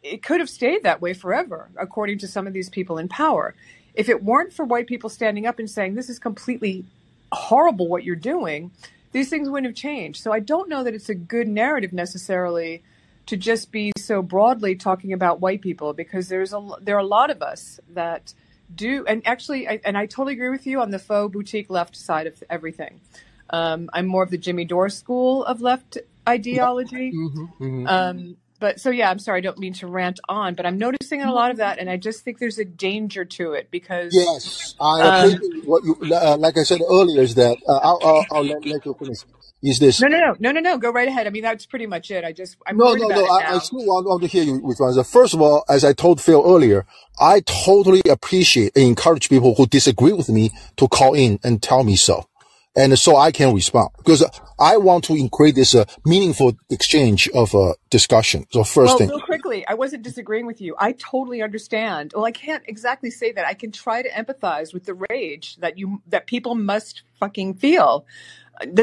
it 0.04 0.24
could 0.24 0.40
have 0.40 0.50
stayed 0.50 0.84
that 0.84 1.02
way 1.02 1.14
forever, 1.14 1.70
according 1.78 2.20
to 2.20 2.28
some 2.28 2.48
of 2.48 2.54
these 2.54 2.70
people 2.70 2.98
in 2.98 3.08
power. 3.08 3.54
If 3.94 4.10
it 4.10 4.24
weren't 4.24 4.54
for 4.54 4.64
white 4.64 4.88
people 4.88 5.10
standing 5.10 5.46
up 5.46 5.60
and 5.60 5.70
saying, 5.70 5.96
this 5.96 6.10
is 6.10 6.20
completely 6.20 6.86
horrible 7.32 7.88
what 7.88 8.04
you're 8.04 8.16
doing, 8.16 8.72
these 9.12 9.30
things 9.30 9.50
wouldn't 9.50 9.68
have 9.68 9.76
changed. 9.76 10.22
So 10.22 10.32
I 10.32 10.40
don't 10.40 10.70
know 10.70 10.84
that 10.84 10.94
it's 10.94 11.10
a 11.10 11.16
good 11.16 11.48
narrative 11.48 11.92
necessarily 11.92 12.84
to 13.26 13.38
just 13.38 13.72
be 13.72 13.92
so 13.98 14.22
broadly 14.22 14.76
talking 14.76 15.14
about 15.14 15.40
white 15.40 15.62
people 15.62 15.94
because 15.94 16.30
there's 16.30 16.52
a 16.52 16.68
there 16.82 16.96
are 16.96 17.00
a 17.00 17.06
lot 17.06 17.30
of 17.30 17.44
us 17.44 17.80
that 17.90 18.34
do 18.74 19.06
and 19.06 19.22
actually 19.26 19.68
I, 19.68 19.80
and 19.86 19.96
I 19.96 20.08
totally 20.08 20.34
agree 20.34 20.50
with 20.50 20.66
you 20.66 20.82
on 20.82 20.90
the 20.90 20.98
faux 20.98 21.32
boutique 21.32 21.70
left 21.70 21.96
side 21.96 22.26
of 22.26 22.44
everything. 22.50 23.02
Um, 23.52 23.90
I'm 23.94 24.08
more 24.08 24.24
of 24.24 24.32
the 24.32 24.38
Jimmy 24.38 24.66
Dore 24.66 24.90
school 24.90 25.44
of 25.46 25.62
left 25.62 26.00
ideology. 26.28 27.12
Mm-hmm, 27.12 27.64
mm-hmm. 27.64 27.88
Um, 27.88 28.38
but 28.60 28.80
so 28.80 28.90
yeah, 28.90 29.10
I'm 29.10 29.20
sorry, 29.20 29.40
I 29.40 29.42
don't 29.42 29.58
mean 29.58 29.74
to 29.74 29.88
rant 29.88 30.20
on, 30.28 30.56
but 30.56 30.66
I'm 30.66 30.78
noticing 30.78 31.22
a 31.22 31.32
lot 31.32 31.52
of 31.52 31.58
that, 31.58 31.80
and 31.80 31.90
I 31.90 31.98
just 31.98 32.24
think 32.24 32.40
there's 32.40 32.60
a 32.60 32.66
danger 32.66 33.26
to 33.26 33.54
it 33.54 33.70
because 33.72 34.14
yes, 34.14 34.76
I 34.80 35.02
um, 35.02 35.40
what 35.66 35.84
you 35.84 35.98
uh, 36.14 36.38
like 36.38 36.58
I 36.58 36.64
said 36.64 36.82
earlier 36.82 37.22
is 37.22 37.36
that 37.36 37.58
uh, 37.68 37.78
I'll, 37.78 38.00
I'll, 38.04 38.26
I'll 38.32 38.44
let, 38.44 38.66
let 38.66 38.86
you 38.86 38.96
finish. 38.98 39.20
Is 39.62 39.80
this 39.80 40.00
no 40.00 40.08
no 40.08 40.18
no 40.18 40.36
no 40.40 40.52
no 40.52 40.60
no 40.62 40.78
go 40.78 40.90
right 40.92 41.08
ahead. 41.08 41.28
I 41.28 41.32
mean 41.32 41.44
that's 41.44 41.66
pretty 41.66 41.86
much 41.86 42.12
it. 42.12 42.24
I 42.24 42.32
just 42.32 42.58
i'm 42.66 42.78
no 42.78 42.94
no 42.94 43.08
no 43.08 43.26
I, 43.26 43.56
I, 43.56 43.60
still 43.60 43.86
want, 43.86 44.08
want, 44.08 44.22
to 44.22 44.28
hear 44.28 44.44
you 44.44 44.60
which 44.60 44.78
First 45.08 45.34
of 45.34 45.42
all 45.42 45.64
as 45.70 45.84
i 45.84 45.94
told 45.94 46.22
phil 46.22 46.44
earlier 46.46 46.86
i 47.20 47.42
totally 47.42 48.02
appreciate 48.10 48.72
and 48.76 48.86
encourage 48.86 49.30
people 49.30 49.56
who 49.56 49.66
disagree 49.66 50.14
with 50.14 50.30
me 50.30 50.52
to 50.78 50.88
call 50.88 51.14
in 51.14 51.40
and 51.44 51.62
tell 51.62 51.84
me 51.84 51.96
so 51.96 52.26
and 52.76 52.98
so 52.98 53.16
i 53.16 53.32
can 53.32 53.54
respond 53.54 53.90
because 53.98 54.24
i 54.60 54.78
want 54.78 55.04
to 55.04 55.30
create 55.30 55.56
this 55.56 55.74
uh, 55.76 55.86
meaningful 56.06 56.54
exchange 56.70 57.28
of 57.30 57.54
uh, 57.56 57.74
discussion 57.90 58.46
so 58.52 58.64
first 58.64 58.90
well, 58.90 58.98
thing 58.98 59.10
real 59.10 59.22
quickly 59.22 59.68
i 59.68 59.74
wasn't 59.74 60.02
disagreeing 60.04 60.46
with 60.46 60.62
you 60.62 60.76
i 60.80 60.92
totally 60.94 61.42
understand 61.42 62.12
well 62.16 62.26
i 62.26 62.32
can't 62.32 62.64
exactly 62.68 63.10
say 63.10 63.32
that 63.32 63.46
i 63.46 63.54
can 63.54 63.72
try 63.72 64.02
to 64.02 64.10
empathize 64.10 64.74
with 64.74 64.86
the 64.86 65.06
rage 65.10 65.56
that 65.58 65.78
you 65.78 66.02
that 66.08 66.28
people 66.28 66.56
must 66.56 67.04
fucking 67.20 67.54
feel 67.54 68.06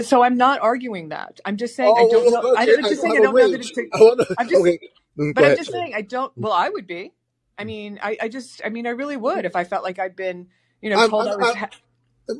so 0.03 0.23
I'm 0.23 0.37
not 0.37 0.61
arguing 0.61 1.11
that. 1.11 1.41
I'm 1.45 1.57
just 1.57 1.77
saying 1.77 1.95
oh, 1.95 2.07
I 2.07 2.11
don't 2.11 2.33
know. 2.33 2.53
Okay. 2.53 2.63
I'm 2.63 2.83
just 2.83 3.03
saying 3.03 3.19
I 3.19 3.21
don't 3.21 3.35
know 3.35 3.51
that 3.51 3.61
it's. 3.61 3.79
A, 3.79 4.41
I'm 4.41 4.49
just, 4.49 4.61
okay. 4.61 4.79
Mm, 5.19 5.35
but 5.35 5.45
I'm 5.45 5.57
just 5.57 5.71
saying 5.71 5.93
I 5.95 6.03
don't. 6.03 6.33
Well, 6.37 6.53
I 6.53 6.69
would 6.69 6.87
be. 6.87 7.13
I 7.59 7.65
mean, 7.65 7.99
I, 8.03 8.17
I 8.23 8.29
just. 8.29 8.61
I 8.65 8.69
mean, 8.71 8.87
I 8.87 8.91
really 8.91 9.17
would 9.17 9.45
if 9.45 9.57
I 9.57 9.65
felt 9.65 9.85
like 9.85 9.99
I'd 9.99 10.17
been, 10.17 10.49
you 10.81 10.91
know, 10.91 11.09
told 11.09 11.29
I'm, 11.29 11.43
I 11.43 11.47
was. 11.53 11.57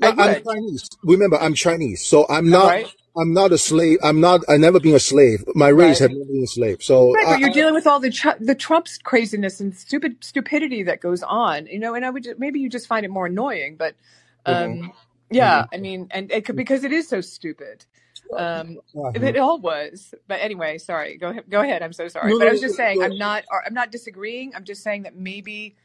I'm, 0.03 0.43
Chinese. 0.43 0.89
Remember, 1.03 1.37
I'm 1.39 1.55
Chinese, 1.55 2.05
so 2.05 2.27
I'm 2.29 2.51
not. 2.51 2.67
Right. 2.67 2.95
I'm 3.19 3.33
not 3.33 3.51
a 3.51 3.57
slave. 3.57 3.99
I'm 4.03 4.21
not. 4.21 4.43
I 4.47 4.59
never 4.59 4.79
been 4.79 4.95
a 4.95 5.01
slave. 5.01 5.43
My 5.55 5.69
race 5.69 6.01
right. 6.01 6.11
have 6.11 6.19
never 6.19 6.31
been 6.31 6.43
a 6.43 6.47
slave. 6.47 6.83
So, 6.83 7.15
right, 7.15 7.25
but 7.27 7.41
you're 7.41 7.51
dealing 7.51 7.73
with 7.73 7.87
all 7.87 7.99
the 7.99 8.37
the 8.41 8.55
Trump's 8.55 8.99
craziness 8.99 9.59
and 9.59 9.75
stupid 9.75 10.23
stupidity 10.23 10.83
that 10.83 11.01
goes 11.01 11.23
on. 11.23 11.67
You 11.67 11.79
know, 11.79 11.95
and 11.95 12.05
I 12.05 12.11
would 12.11 12.25
just, 12.25 12.39
maybe 12.39 12.61
you 12.61 12.69
just 12.69 12.87
find 12.87 13.07
it 13.07 13.11
more 13.11 13.27
annoying, 13.27 13.77
but 13.77 13.95
um, 14.45 14.55
mm-hmm. 14.55 14.87
Yeah, 15.31 15.63
mm-hmm. 15.63 15.75
I 15.75 15.79
mean, 15.79 16.09
and 16.11 16.31
it 16.31 16.45
could, 16.45 16.57
because 16.57 16.85
it 16.85 16.93
is 16.93 17.09
so 17.09 17.21
stupid. 17.21 17.85
Um, 18.37 18.79
it 19.15 19.37
all 19.37 19.59
was. 19.59 20.15
But 20.27 20.41
anyway, 20.41 20.79
sorry. 20.79 21.17
Go 21.17 21.31
ahead. 21.31 21.45
Go 21.49 21.61
ahead. 21.61 21.83
I'm 21.83 21.93
so 21.93 22.09
sorry. 22.09 22.33
No, 22.33 22.39
but 22.39 22.49
I 22.49 22.53
was 22.53 22.61
just 22.61 22.77
saying, 22.77 23.03
I'm 23.03 23.17
not. 23.17 23.45
I'm 23.65 23.75
not 23.75 23.91
disagreeing. 23.91 24.53
I'm 24.55 24.65
just 24.65 24.83
saying 24.83 25.05
that 25.05 25.17
maybe 25.17 25.77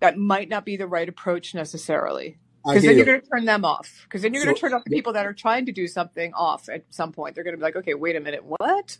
that 0.00 0.16
might 0.16 0.48
not 0.48 0.64
be 0.64 0.76
the 0.76 0.86
right 0.86 1.08
approach 1.08 1.54
necessarily. 1.54 2.36
Because 2.64 2.82
then 2.82 2.96
you're 2.96 3.06
going 3.06 3.20
to 3.20 3.26
turn 3.26 3.44
them 3.44 3.64
off. 3.64 4.02
Because 4.04 4.22
then 4.22 4.34
you're 4.34 4.44
going 4.44 4.54
to 4.54 4.60
turn 4.60 4.74
off 4.74 4.84
the 4.84 4.90
people 4.90 5.12
that 5.14 5.26
are 5.26 5.32
trying 5.32 5.66
to 5.66 5.72
do 5.72 5.86
something 5.86 6.32
off 6.34 6.68
at 6.68 6.84
some 6.90 7.12
point. 7.12 7.34
They're 7.34 7.44
going 7.44 7.54
to 7.54 7.58
be 7.58 7.62
like, 7.62 7.76
okay, 7.76 7.94
wait 7.94 8.16
a 8.16 8.20
minute, 8.20 8.42
what? 8.44 8.98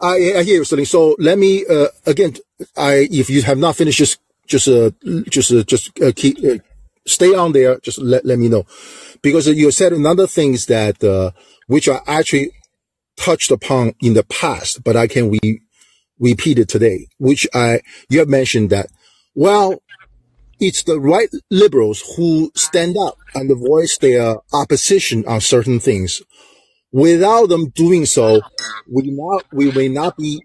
I, 0.00 0.34
I 0.36 0.42
hear 0.42 0.56
you, 0.56 0.64
Sterling. 0.64 0.84
So 0.84 1.16
let 1.18 1.38
me 1.38 1.64
uh, 1.66 1.88
again. 2.04 2.34
I 2.76 3.08
if 3.10 3.30
you 3.30 3.42
have 3.42 3.58
not 3.58 3.76
finished, 3.76 3.98
just 3.98 4.20
just 4.46 4.68
uh, 4.68 4.90
just 5.28 5.50
uh, 5.52 5.62
just 5.62 5.98
uh, 6.00 6.12
keep 6.14 6.38
uh, 6.44 6.58
stay 7.06 7.34
on 7.34 7.52
there. 7.52 7.78
Just 7.80 7.98
let, 7.98 8.24
let 8.24 8.38
me 8.38 8.48
know. 8.48 8.64
Because 9.22 9.48
you 9.48 9.70
said 9.70 9.92
another 9.92 10.26
things 10.26 10.66
that, 10.66 11.02
uh, 11.02 11.30
which 11.66 11.88
I 11.88 12.00
actually 12.06 12.50
touched 13.16 13.50
upon 13.50 13.94
in 14.00 14.14
the 14.14 14.24
past, 14.24 14.84
but 14.84 14.96
I 14.96 15.06
can 15.06 15.30
re- 15.30 15.60
repeat 16.18 16.58
it 16.58 16.68
today, 16.68 17.08
which 17.18 17.46
I, 17.54 17.80
you 18.10 18.18
have 18.18 18.28
mentioned 18.28 18.70
that, 18.70 18.88
well, 19.34 19.82
it's 20.60 20.82
the 20.84 20.98
right 20.98 21.28
liberals 21.50 22.02
who 22.16 22.50
stand 22.54 22.96
up 22.96 23.18
and 23.34 23.50
voice 23.58 23.98
their 23.98 24.36
opposition 24.52 25.24
on 25.26 25.40
certain 25.40 25.80
things. 25.80 26.22
Without 26.92 27.48
them 27.48 27.70
doing 27.70 28.06
so, 28.06 28.40
we 28.90 29.10
not, 29.10 29.44
we 29.52 29.70
may 29.72 29.88
not 29.88 30.16
be, 30.16 30.42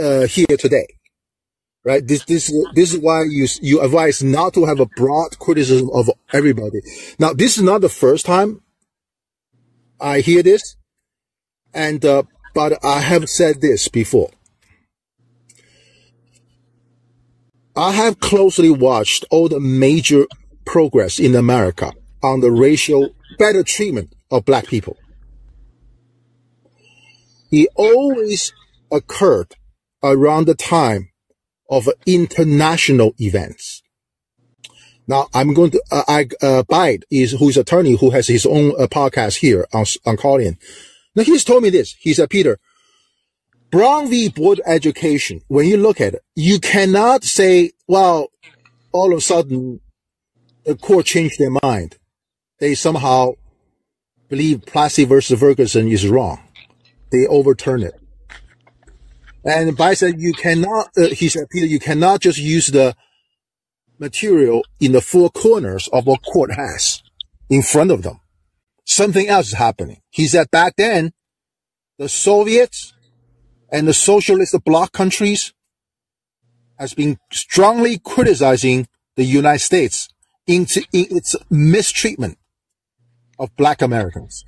uh, 0.00 0.26
here 0.26 0.46
today 0.46 0.86
right? 1.88 2.06
This, 2.06 2.22
this, 2.26 2.52
this 2.74 2.92
is 2.92 2.98
why 3.00 3.22
you, 3.22 3.46
you 3.62 3.80
advise 3.80 4.22
not 4.22 4.52
to 4.54 4.66
have 4.66 4.78
a 4.78 4.86
broad 4.86 5.38
criticism 5.38 5.88
of 5.94 6.10
everybody. 6.34 6.80
Now, 7.18 7.32
this 7.32 7.56
is 7.56 7.62
not 7.62 7.80
the 7.80 7.88
first 7.88 8.26
time 8.26 8.60
I 9.98 10.20
hear 10.20 10.42
this. 10.42 10.76
And, 11.72 12.04
uh, 12.04 12.24
but 12.54 12.84
I 12.84 13.00
have 13.00 13.28
said 13.28 13.60
this 13.60 13.88
before. 13.88 14.30
I 17.78 17.92
have 17.92 18.18
closely 18.18 18.70
watched 18.70 19.24
all 19.30 19.48
the 19.48 19.60
major 19.60 20.26
progress 20.64 21.20
in 21.20 21.36
America 21.36 21.92
on 22.24 22.40
the 22.40 22.50
racial 22.50 23.10
better 23.38 23.62
treatment 23.62 24.12
of 24.32 24.44
black 24.44 24.66
people. 24.66 24.96
It 27.52 27.68
always 27.76 28.52
occurred 28.90 29.54
around 30.02 30.46
the 30.46 30.56
time 30.56 31.10
of 31.70 31.88
international 32.04 33.14
events. 33.18 33.84
Now 35.06 35.28
I'm 35.32 35.54
going 35.54 35.70
to, 35.70 35.82
uh, 35.92 36.02
I, 36.08 36.26
uh, 36.42 36.64
Bide 36.64 37.04
is, 37.12 37.30
who's 37.38 37.56
attorney 37.56 37.96
who 37.96 38.10
has 38.10 38.26
his 38.26 38.44
own 38.44 38.72
uh, 38.72 38.88
podcast 38.88 39.36
here 39.36 39.68
on, 39.72 39.84
on 40.04 40.16
Callin. 40.16 40.58
Now 41.14 41.22
he's 41.22 41.44
told 41.44 41.62
me 41.62 41.70
this. 41.70 41.94
He 42.00 42.12
said, 42.12 42.28
Peter, 42.28 42.58
Brown 43.70 44.08
v. 44.08 44.28
Board 44.28 44.60
Education, 44.66 45.42
when 45.48 45.66
you 45.66 45.76
look 45.76 46.00
at 46.00 46.14
it, 46.14 46.22
you 46.34 46.58
cannot 46.58 47.24
say, 47.24 47.72
well, 47.86 48.28
all 48.92 49.12
of 49.12 49.18
a 49.18 49.20
sudden 49.20 49.80
the 50.64 50.74
court 50.74 51.06
changed 51.06 51.38
their 51.38 51.52
mind. 51.62 51.96
They 52.60 52.74
somehow 52.74 53.32
believe 54.28 54.64
Plessy 54.66 55.04
versus 55.04 55.38
Ferguson 55.38 55.88
is 55.88 56.08
wrong. 56.08 56.40
they 57.10 57.26
overturn 57.26 57.82
it. 57.82 57.94
And 59.44 59.76
Bai 59.76 59.94
said, 59.94 60.20
you 60.20 60.32
cannot, 60.32 60.90
uh, 60.96 61.08
he 61.08 61.28
said, 61.28 61.48
Peter, 61.50 61.66
you 61.66 61.78
cannot 61.78 62.20
just 62.20 62.38
use 62.38 62.66
the 62.66 62.94
material 63.98 64.62
in 64.80 64.92
the 64.92 65.00
four 65.00 65.30
corners 65.30 65.88
of 65.92 66.06
what 66.06 66.22
court 66.22 66.52
has 66.52 67.02
in 67.48 67.62
front 67.62 67.90
of 67.90 68.02
them. 68.02 68.20
Something 68.84 69.28
else 69.28 69.48
is 69.48 69.54
happening. 69.54 70.00
He 70.10 70.26
said 70.26 70.50
back 70.50 70.74
then, 70.76 71.12
the 71.98 72.08
Soviets 72.08 72.92
and 73.70 73.86
the 73.86 73.94
socialist 73.94 74.54
bloc 74.64 74.92
countries 74.92 75.52
has 76.78 76.94
been 76.94 77.18
strongly 77.32 77.98
criticizing 77.98 78.86
the 79.16 79.24
United 79.24 79.60
States 79.60 80.08
in, 80.46 80.66
in 80.92 81.06
its 81.16 81.36
mistreatment 81.50 82.38
of 83.38 83.54
black 83.56 83.82
Americans. 83.82 84.44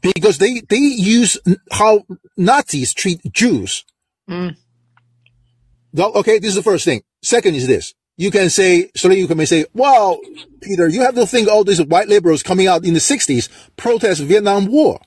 Because 0.00 0.38
they, 0.38 0.60
they 0.60 0.76
use 0.76 1.38
how 1.72 2.04
Nazis 2.36 2.92
treat 2.92 3.20
Jews. 3.32 3.84
Mm. 4.28 4.56
Okay, 5.98 6.38
this 6.38 6.50
is 6.50 6.54
the 6.56 6.62
first 6.62 6.84
thing. 6.84 7.02
Second 7.22 7.54
is 7.54 7.66
this. 7.66 7.94
You 8.16 8.30
can 8.30 8.48
say, 8.50 8.90
so 8.94 9.10
you 9.10 9.26
can 9.26 9.44
say, 9.46 9.64
well, 9.74 10.20
Peter, 10.60 10.88
you 10.88 11.00
have 11.00 11.16
to 11.16 11.26
think 11.26 11.48
all 11.48 11.64
these 11.64 11.82
white 11.82 12.08
liberals 12.08 12.42
coming 12.42 12.68
out 12.68 12.84
in 12.84 12.94
the 12.94 13.00
60s 13.00 13.48
protest 13.76 14.22
Vietnam 14.22 14.66
War. 14.66 15.00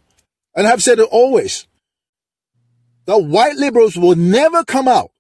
And 0.55 0.67
I've 0.67 0.83
said 0.83 0.99
it 0.99 1.07
always. 1.09 1.67
The 3.07 3.17
white 3.17 3.55
liberals 3.55 3.97
will 3.97 4.15
never 4.15 4.63
come 4.63 4.87
out 4.87 5.11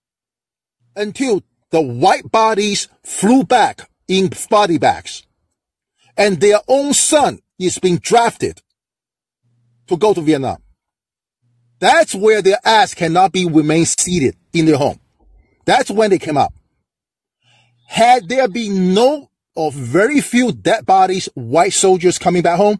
until 0.95 1.41
the 1.71 1.81
white 1.81 2.29
bodies 2.29 2.89
flew 3.03 3.43
back 3.43 3.89
in 4.07 4.29
body 4.49 4.77
bags 4.77 5.23
and 6.17 6.39
their 6.41 6.59
own 6.67 6.93
son 6.93 7.39
is 7.57 7.79
being 7.79 7.97
drafted 7.97 8.61
to 9.87 9.95
go 9.95 10.13
to 10.13 10.21
Vietnam. 10.21 10.57
That's 11.79 12.13
where 12.13 12.41
their 12.41 12.59
ass 12.65 12.93
cannot 12.93 13.31
be 13.31 13.45
remain 13.45 13.85
seated 13.85 14.35
in 14.51 14.65
their 14.65 14.77
home. 14.77 14.99
That's 15.65 15.89
when 15.89 16.09
they 16.09 16.19
came 16.19 16.37
out. 16.37 16.53
Had 17.87 18.27
there 18.27 18.47
been 18.47 18.93
no 18.93 19.29
or 19.55 19.71
very 19.71 20.19
few 20.21 20.51
dead 20.51 20.85
bodies, 20.85 21.29
white 21.35 21.73
soldiers 21.73 22.19
coming 22.19 22.41
back 22.41 22.57
home, 22.57 22.79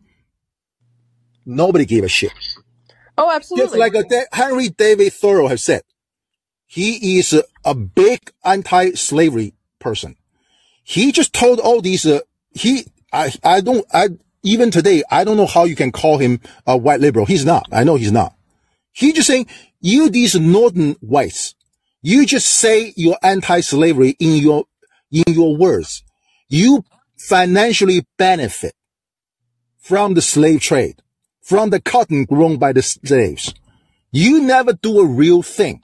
nobody 1.46 1.86
gave 1.86 2.04
a 2.04 2.10
shit. 2.10 2.34
Oh, 3.18 3.32
absolutely. 3.32 3.80
Just 3.80 3.94
like 3.94 3.96
a, 3.96 4.36
Henry 4.36 4.70
David 4.70 5.14
Thoreau 5.14 5.48
has 5.48 5.64
said, 5.64 5.82
he 6.66 7.18
is 7.18 7.34
a, 7.34 7.44
a 7.66 7.74
big 7.74 8.32
anti-slavery 8.44 9.54
person. 9.80 10.16
He 10.84 11.12
just 11.12 11.34
told 11.34 11.60
all 11.60 11.82
these, 11.82 12.06
uh, 12.06 12.20
he, 12.52 12.86
I, 13.12 13.32
I 13.44 13.62
don't, 13.62 13.86
I, 13.94 14.10
even 14.44 14.70
today, 14.70 15.04
I 15.10 15.24
don't 15.24 15.38
know 15.38 15.48
how 15.48 15.64
you 15.64 15.76
can 15.76 15.92
call 15.92 16.18
him 16.18 16.40
a 16.66 16.78
white 16.78 17.00
liberal. 17.00 17.26
He's 17.26 17.46
not. 17.46 17.68
I 17.72 17.84
know 17.84 17.96
he's 17.96 18.12
not. 18.12 18.36
He 18.92 19.14
just 19.14 19.28
saying, 19.28 19.48
you 19.80 20.10
these 20.10 20.36
northern 20.36 20.94
whites, 21.02 21.56
you 22.02 22.26
just 22.26 22.48
say 22.48 22.94
you're 22.96 23.18
anti-slavery 23.24 24.16
in 24.20 24.36
your, 24.38 24.66
in 25.12 25.34
your 25.34 25.58
words. 25.58 26.04
You 26.50 26.84
financially 27.18 28.06
benefit 28.18 28.74
from 29.78 30.14
the 30.14 30.22
slave 30.22 30.62
trade, 30.62 31.02
from 31.48 31.70
the 31.70 31.80
cotton 31.80 32.26
grown 32.26 32.58
by 32.58 32.74
the 32.74 32.82
slaves. 32.82 33.54
You 34.12 34.42
never 34.42 34.74
do 34.74 35.00
a 35.00 35.08
real 35.08 35.42
thing 35.42 35.82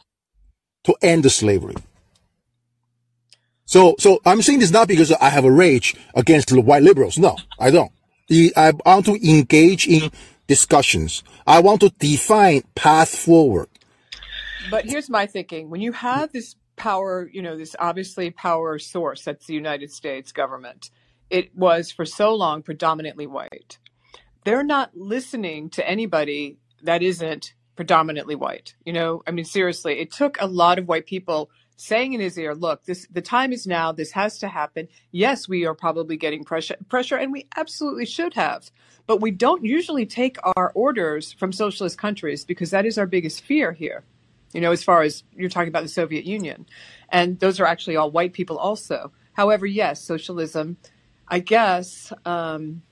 to 0.83 0.93
end 1.01 1.23
the 1.23 1.29
slavery. 1.29 1.75
So, 3.63 3.95
so 3.97 4.19
I'm 4.25 4.41
saying 4.41 4.59
this 4.59 4.71
not 4.71 4.89
because 4.89 5.13
I 5.13 5.29
have 5.29 5.45
a 5.45 5.51
rage 5.51 5.95
against 6.15 6.49
the 6.49 6.59
white 6.59 6.83
liberals. 6.83 7.17
No, 7.17 7.37
I 7.57 7.71
don't. 7.71 7.93
I 8.57 8.73
want 8.85 9.05
to 9.05 9.15
engage 9.25 9.87
in 9.87 10.11
discussions. 10.47 11.23
I 11.47 11.61
want 11.61 11.79
to 11.79 11.93
define 11.97 12.63
path 12.75 13.15
forward. 13.15 13.69
But 14.69 14.83
here's 14.83 15.09
my 15.09 15.27
thinking. 15.27 15.69
When 15.69 15.79
you 15.79 15.93
have 15.93 16.33
this 16.33 16.57
power, 16.75 17.29
you 17.31 17.41
know, 17.41 17.55
this 17.55 17.73
obviously 17.79 18.31
power 18.31 18.79
source, 18.79 19.23
that's 19.23 19.45
the 19.45 19.53
United 19.53 19.91
States 19.91 20.33
government, 20.33 20.89
it 21.29 21.55
was 21.55 21.89
for 21.89 22.03
so 22.03 22.35
long 22.35 22.63
predominantly 22.63 23.27
white. 23.27 23.77
They're 24.43 24.63
not 24.63 24.95
listening 24.95 25.69
to 25.71 25.87
anybody 25.87 26.57
that 26.83 27.01
isn't 27.01 27.53
predominantly 27.75 28.35
white. 28.35 28.75
You 28.85 28.93
know, 28.93 29.23
I 29.25 29.31
mean, 29.31 29.45
seriously, 29.45 29.99
it 29.99 30.11
took 30.11 30.39
a 30.39 30.47
lot 30.47 30.79
of 30.79 30.87
white 30.87 31.05
people 31.05 31.49
saying 31.75 32.13
in 32.13 32.21
his 32.21 32.37
ear, 32.37 32.53
look, 32.53 32.85
this 32.85 33.07
the 33.11 33.21
time 33.21 33.51
is 33.51 33.65
now, 33.65 33.91
this 33.91 34.11
has 34.11 34.39
to 34.39 34.47
happen. 34.47 34.87
Yes, 35.11 35.47
we 35.47 35.65
are 35.65 35.73
probably 35.73 36.17
getting 36.17 36.43
pressure 36.43 36.75
pressure 36.87 37.15
and 37.15 37.31
we 37.31 37.47
absolutely 37.57 38.05
should 38.05 38.33
have. 38.35 38.69
But 39.05 39.21
we 39.21 39.31
don't 39.31 39.65
usually 39.65 40.05
take 40.05 40.37
our 40.55 40.71
orders 40.75 41.33
from 41.33 41.51
socialist 41.51 41.97
countries 41.97 42.45
because 42.45 42.71
that 42.71 42.85
is 42.85 42.97
our 42.97 43.07
biggest 43.07 43.41
fear 43.41 43.71
here. 43.71 44.03
You 44.53 44.61
know, 44.61 44.71
as 44.71 44.83
far 44.83 45.01
as 45.01 45.23
you're 45.35 45.49
talking 45.49 45.69
about 45.69 45.83
the 45.83 45.89
Soviet 45.89 46.25
Union. 46.25 46.67
And 47.09 47.39
those 47.39 47.59
are 47.59 47.65
actually 47.65 47.95
all 47.95 48.11
white 48.11 48.33
people 48.33 48.57
also. 48.57 49.11
However, 49.33 49.65
yes, 49.65 49.99
socialism, 49.99 50.77
I 51.27 51.39
guess, 51.39 52.13
um, 52.23 52.83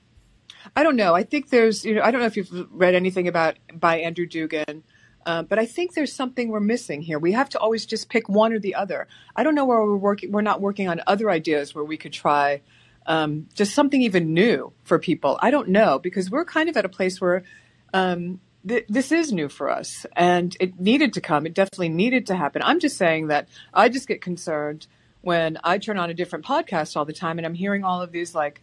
I 0.76 0.82
don't 0.82 0.96
know. 0.96 1.14
I 1.14 1.22
think 1.22 1.50
there's, 1.50 1.84
you 1.84 1.94
know, 1.94 2.02
I 2.02 2.10
don't 2.10 2.20
know 2.20 2.26
if 2.26 2.36
you've 2.36 2.68
read 2.70 2.94
anything 2.94 3.28
about 3.28 3.56
by 3.72 3.98
Andrew 4.00 4.26
Dugan, 4.26 4.82
uh, 5.24 5.42
but 5.42 5.58
I 5.58 5.66
think 5.66 5.94
there's 5.94 6.12
something 6.12 6.48
we're 6.48 6.60
missing 6.60 7.02
here. 7.02 7.18
We 7.18 7.32
have 7.32 7.48
to 7.50 7.58
always 7.58 7.86
just 7.86 8.08
pick 8.08 8.28
one 8.28 8.52
or 8.52 8.58
the 8.58 8.74
other. 8.74 9.06
I 9.36 9.42
don't 9.42 9.54
know 9.54 9.64
where 9.64 9.82
we're 9.82 9.96
working. 9.96 10.32
We're 10.32 10.42
not 10.42 10.60
working 10.60 10.88
on 10.88 11.00
other 11.06 11.30
ideas 11.30 11.74
where 11.74 11.84
we 11.84 11.96
could 11.96 12.12
try 12.12 12.62
um, 13.06 13.48
just 13.54 13.74
something 13.74 14.02
even 14.02 14.34
new 14.34 14.72
for 14.84 14.98
people. 14.98 15.38
I 15.40 15.50
don't 15.50 15.68
know 15.68 15.98
because 15.98 16.30
we're 16.30 16.44
kind 16.44 16.68
of 16.68 16.76
at 16.76 16.84
a 16.84 16.88
place 16.88 17.20
where 17.20 17.44
um, 17.92 18.40
th- 18.66 18.86
this 18.88 19.12
is 19.12 19.32
new 19.32 19.48
for 19.48 19.70
us 19.70 20.06
and 20.16 20.56
it 20.60 20.78
needed 20.78 21.12
to 21.14 21.20
come. 21.20 21.46
It 21.46 21.54
definitely 21.54 21.88
needed 21.88 22.26
to 22.28 22.36
happen. 22.36 22.62
I'm 22.62 22.80
just 22.80 22.96
saying 22.96 23.28
that 23.28 23.48
I 23.74 23.88
just 23.88 24.08
get 24.08 24.22
concerned 24.22 24.86
when 25.20 25.58
I 25.62 25.78
turn 25.78 25.98
on 25.98 26.10
a 26.10 26.14
different 26.14 26.44
podcast 26.44 26.96
all 26.96 27.04
the 27.04 27.12
time 27.12 27.38
and 27.38 27.46
I'm 27.46 27.54
hearing 27.54 27.84
all 27.84 28.02
of 28.02 28.12
these 28.12 28.34
like 28.34 28.60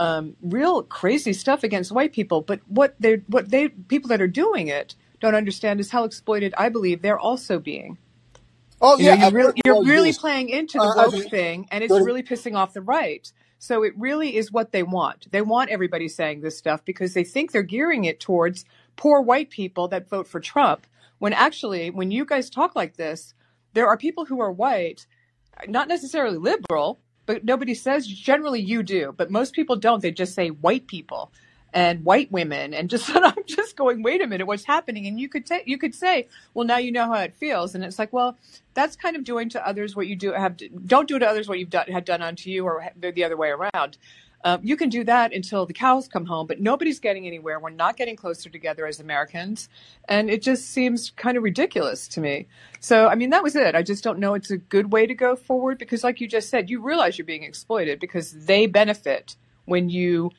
um, 0.00 0.34
real 0.42 0.82
crazy 0.82 1.34
stuff 1.34 1.62
against 1.62 1.92
white 1.92 2.12
people. 2.12 2.40
But 2.40 2.60
what 2.66 2.96
they 2.98 3.16
what 3.28 3.50
they 3.50 3.68
people 3.68 4.08
that 4.08 4.20
are 4.20 4.26
doing 4.26 4.66
it 4.66 4.96
don't 5.20 5.34
understand 5.34 5.78
is 5.78 5.90
how 5.90 6.04
exploited 6.04 6.54
I 6.56 6.70
believe 6.70 7.02
they're 7.02 7.18
also 7.18 7.60
being. 7.60 7.98
Oh 8.80 8.96
you 8.98 9.04
yeah, 9.04 9.16
know, 9.16 9.28
you're, 9.28 9.32
really, 9.32 9.60
you're 9.64 9.84
really 9.84 10.12
playing 10.14 10.48
into 10.48 10.78
the 10.78 10.84
uh, 10.84 10.94
woke 10.96 11.14
I 11.14 11.18
mean, 11.18 11.28
thing, 11.28 11.68
and 11.70 11.84
it's 11.84 11.92
really 11.92 12.22
pissing 12.22 12.56
off 12.56 12.72
the 12.72 12.80
right. 12.80 13.30
So 13.58 13.82
it 13.82 13.92
really 13.98 14.36
is 14.36 14.50
what 14.50 14.72
they 14.72 14.82
want. 14.82 15.30
They 15.30 15.42
want 15.42 15.68
everybody 15.68 16.08
saying 16.08 16.40
this 16.40 16.56
stuff 16.56 16.82
because 16.86 17.12
they 17.12 17.24
think 17.24 17.52
they're 17.52 17.62
gearing 17.62 18.06
it 18.06 18.18
towards 18.18 18.64
poor 18.96 19.20
white 19.20 19.50
people 19.50 19.88
that 19.88 20.08
vote 20.08 20.26
for 20.26 20.40
Trump. 20.40 20.86
When 21.18 21.34
actually, 21.34 21.90
when 21.90 22.10
you 22.10 22.24
guys 22.24 22.48
talk 22.48 22.74
like 22.74 22.96
this, 22.96 23.34
there 23.74 23.86
are 23.86 23.98
people 23.98 24.24
who 24.24 24.40
are 24.40 24.50
white, 24.50 25.06
not 25.68 25.88
necessarily 25.88 26.38
liberal, 26.38 27.00
but 27.30 27.44
nobody 27.44 27.74
says 27.74 28.08
generally 28.08 28.60
you 28.60 28.82
do, 28.82 29.14
but 29.16 29.30
most 29.30 29.52
people 29.52 29.76
don't. 29.76 30.02
They 30.02 30.10
just 30.10 30.34
say 30.34 30.48
white 30.48 30.88
people 30.88 31.30
and 31.72 32.04
white 32.04 32.32
women 32.32 32.74
and 32.74 32.90
just 32.90 33.08
I'm 33.14 33.44
just 33.46 33.76
going, 33.76 34.02
wait 34.02 34.20
a 34.20 34.26
minute, 34.26 34.48
what's 34.48 34.64
happening? 34.64 35.06
And 35.06 35.20
you 35.20 35.28
could 35.28 35.46
say 35.46 35.62
you 35.64 35.78
could 35.78 35.94
say, 35.94 36.26
well, 36.54 36.66
now 36.66 36.78
you 36.78 36.90
know 36.90 37.06
how 37.06 37.20
it 37.20 37.36
feels, 37.36 37.76
and 37.76 37.84
it's 37.84 38.00
like, 38.00 38.12
well, 38.12 38.36
that's 38.74 38.96
kind 38.96 39.14
of 39.14 39.22
doing 39.22 39.48
to 39.50 39.64
others 39.64 39.94
what 39.94 40.08
you 40.08 40.16
do 40.16 40.32
have 40.32 40.56
don't 40.86 41.06
do 41.06 41.20
to 41.20 41.24
others 41.28 41.48
what 41.48 41.60
you've 41.60 41.70
done 41.70 41.86
had 41.86 42.04
done 42.04 42.20
unto 42.20 42.50
you, 42.50 42.64
or 42.64 42.90
the 43.00 43.22
other 43.22 43.36
way 43.36 43.50
around. 43.50 43.96
Um, 44.42 44.60
you 44.62 44.76
can 44.76 44.88
do 44.88 45.04
that 45.04 45.34
until 45.34 45.66
the 45.66 45.72
cows 45.72 46.08
come 46.08 46.24
home, 46.24 46.46
but 46.46 46.60
nobody's 46.60 46.98
getting 46.98 47.26
anywhere. 47.26 47.60
We're 47.60 47.70
not 47.70 47.96
getting 47.96 48.16
closer 48.16 48.48
together 48.48 48.86
as 48.86 48.98
Americans. 48.98 49.68
And 50.08 50.30
it 50.30 50.42
just 50.42 50.70
seems 50.70 51.10
kind 51.10 51.36
of 51.36 51.42
ridiculous 51.42 52.08
to 52.08 52.20
me. 52.20 52.46
So, 52.80 53.08
I 53.08 53.16
mean, 53.16 53.30
that 53.30 53.42
was 53.42 53.54
it. 53.54 53.74
I 53.74 53.82
just 53.82 54.02
don't 54.02 54.18
know 54.18 54.34
it's 54.34 54.50
a 54.50 54.56
good 54.56 54.92
way 54.92 55.06
to 55.06 55.14
go 55.14 55.36
forward 55.36 55.78
because, 55.78 56.02
like 56.02 56.20
you 56.20 56.28
just 56.28 56.48
said, 56.48 56.70
you 56.70 56.80
realize 56.80 57.18
you're 57.18 57.26
being 57.26 57.44
exploited 57.44 58.00
because 58.00 58.46
they 58.46 58.66
benefit 58.66 59.36
when 59.66 59.90
you 59.90 60.30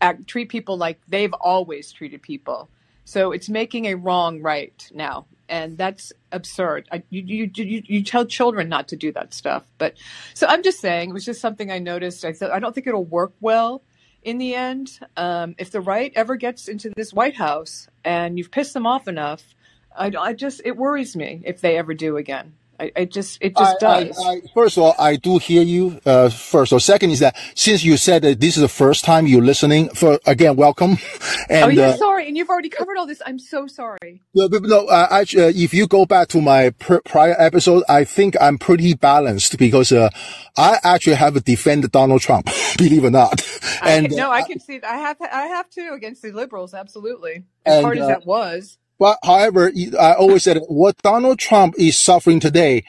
act, 0.00 0.26
treat 0.26 0.48
people 0.48 0.76
like 0.76 1.00
they've 1.08 1.32
always 1.34 1.92
treated 1.92 2.22
people. 2.22 2.68
So 3.04 3.32
it's 3.32 3.48
making 3.48 3.86
a 3.86 3.94
wrong 3.94 4.42
right 4.42 4.90
now 4.92 5.26
and 5.48 5.76
that's 5.78 6.12
absurd. 6.32 6.88
I, 6.90 7.02
you, 7.10 7.22
you, 7.22 7.50
you, 7.54 7.82
you 7.84 8.02
tell 8.02 8.24
children 8.24 8.68
not 8.68 8.88
to 8.88 8.96
do 8.96 9.12
that 9.12 9.34
stuff. 9.34 9.64
But 9.78 9.94
so 10.34 10.46
I'm 10.46 10.62
just 10.62 10.80
saying, 10.80 11.10
it 11.10 11.12
was 11.12 11.24
just 11.24 11.40
something 11.40 11.70
I 11.70 11.78
noticed. 11.78 12.24
I 12.24 12.32
thought 12.32 12.50
I 12.50 12.58
don't 12.58 12.74
think 12.74 12.86
it'll 12.86 13.04
work 13.04 13.32
well 13.40 13.82
in 14.22 14.38
the 14.38 14.54
end. 14.54 14.98
Um, 15.16 15.54
if 15.58 15.70
the 15.70 15.80
right 15.80 16.12
ever 16.14 16.36
gets 16.36 16.68
into 16.68 16.90
this 16.96 17.12
White 17.12 17.36
House 17.36 17.88
and 18.04 18.38
you've 18.38 18.50
pissed 18.50 18.74
them 18.74 18.86
off 18.86 19.06
enough, 19.06 19.54
I, 19.96 20.12
I 20.18 20.32
just 20.32 20.62
it 20.64 20.76
worries 20.76 21.14
me 21.14 21.42
if 21.44 21.60
they 21.60 21.76
ever 21.76 21.94
do 21.94 22.16
again. 22.16 22.54
I, 22.78 22.92
I 22.96 23.04
just 23.04 23.38
it 23.40 23.56
just 23.56 23.82
I, 23.82 24.04
does. 24.04 24.24
I, 24.24 24.40
first 24.52 24.76
of 24.76 24.82
all, 24.82 24.94
I 24.98 25.16
do 25.16 25.38
hear 25.38 25.62
you. 25.62 26.00
Uh, 26.04 26.28
first 26.28 26.72
or 26.72 26.80
second 26.80 27.10
is 27.10 27.20
that 27.20 27.36
since 27.54 27.84
you 27.84 27.96
said 27.96 28.22
that 28.22 28.40
this 28.40 28.56
is 28.56 28.62
the 28.62 28.68
first 28.68 29.04
time 29.04 29.26
you're 29.26 29.42
listening, 29.42 29.88
for 29.90 30.18
again, 30.26 30.56
welcome. 30.56 30.98
And, 31.50 31.64
oh, 31.64 31.68
yeah, 31.68 31.88
uh, 31.88 31.96
sorry, 31.96 32.26
and 32.26 32.36
you've 32.38 32.48
already 32.48 32.70
covered 32.70 32.96
all 32.96 33.06
this. 33.06 33.20
I'm 33.26 33.38
so 33.38 33.66
sorry. 33.66 34.22
No, 34.34 34.46
no. 34.46 34.86
Uh, 34.86 35.08
actually, 35.10 35.42
uh, 35.44 35.52
if 35.54 35.74
you 35.74 35.86
go 35.86 36.06
back 36.06 36.28
to 36.28 36.40
my 36.40 36.70
pr- 36.70 37.02
prior 37.04 37.34
episode, 37.38 37.82
I 37.86 38.04
think 38.04 38.34
I'm 38.40 38.56
pretty 38.56 38.94
balanced 38.94 39.58
because 39.58 39.92
uh, 39.92 40.08
I 40.56 40.78
actually 40.82 41.16
have 41.16 41.42
defended 41.44 41.92
Donald 41.92 42.22
Trump, 42.22 42.46
believe 42.78 43.04
it 43.04 43.08
or 43.08 43.10
not. 43.10 43.46
And 43.82 44.10
no, 44.12 44.30
I 44.30 44.42
can 44.42 44.58
see. 44.58 44.80
I 44.82 44.96
have. 44.96 45.18
I 45.20 45.46
have 45.48 45.68
to 45.70 45.92
against 45.92 46.22
the 46.22 46.32
liberals, 46.32 46.72
absolutely. 46.72 47.44
As 47.66 47.76
and, 47.76 47.84
hard 47.84 47.98
as 47.98 48.08
that 48.08 48.24
was 48.24 48.78
but 48.98 49.18
however, 49.22 49.72
I 49.98 50.12
always 50.14 50.44
said 50.44 50.60
what 50.68 50.96
Donald 50.98 51.38
Trump 51.38 51.74
is 51.78 51.98
suffering 51.98 52.40
today, 52.40 52.84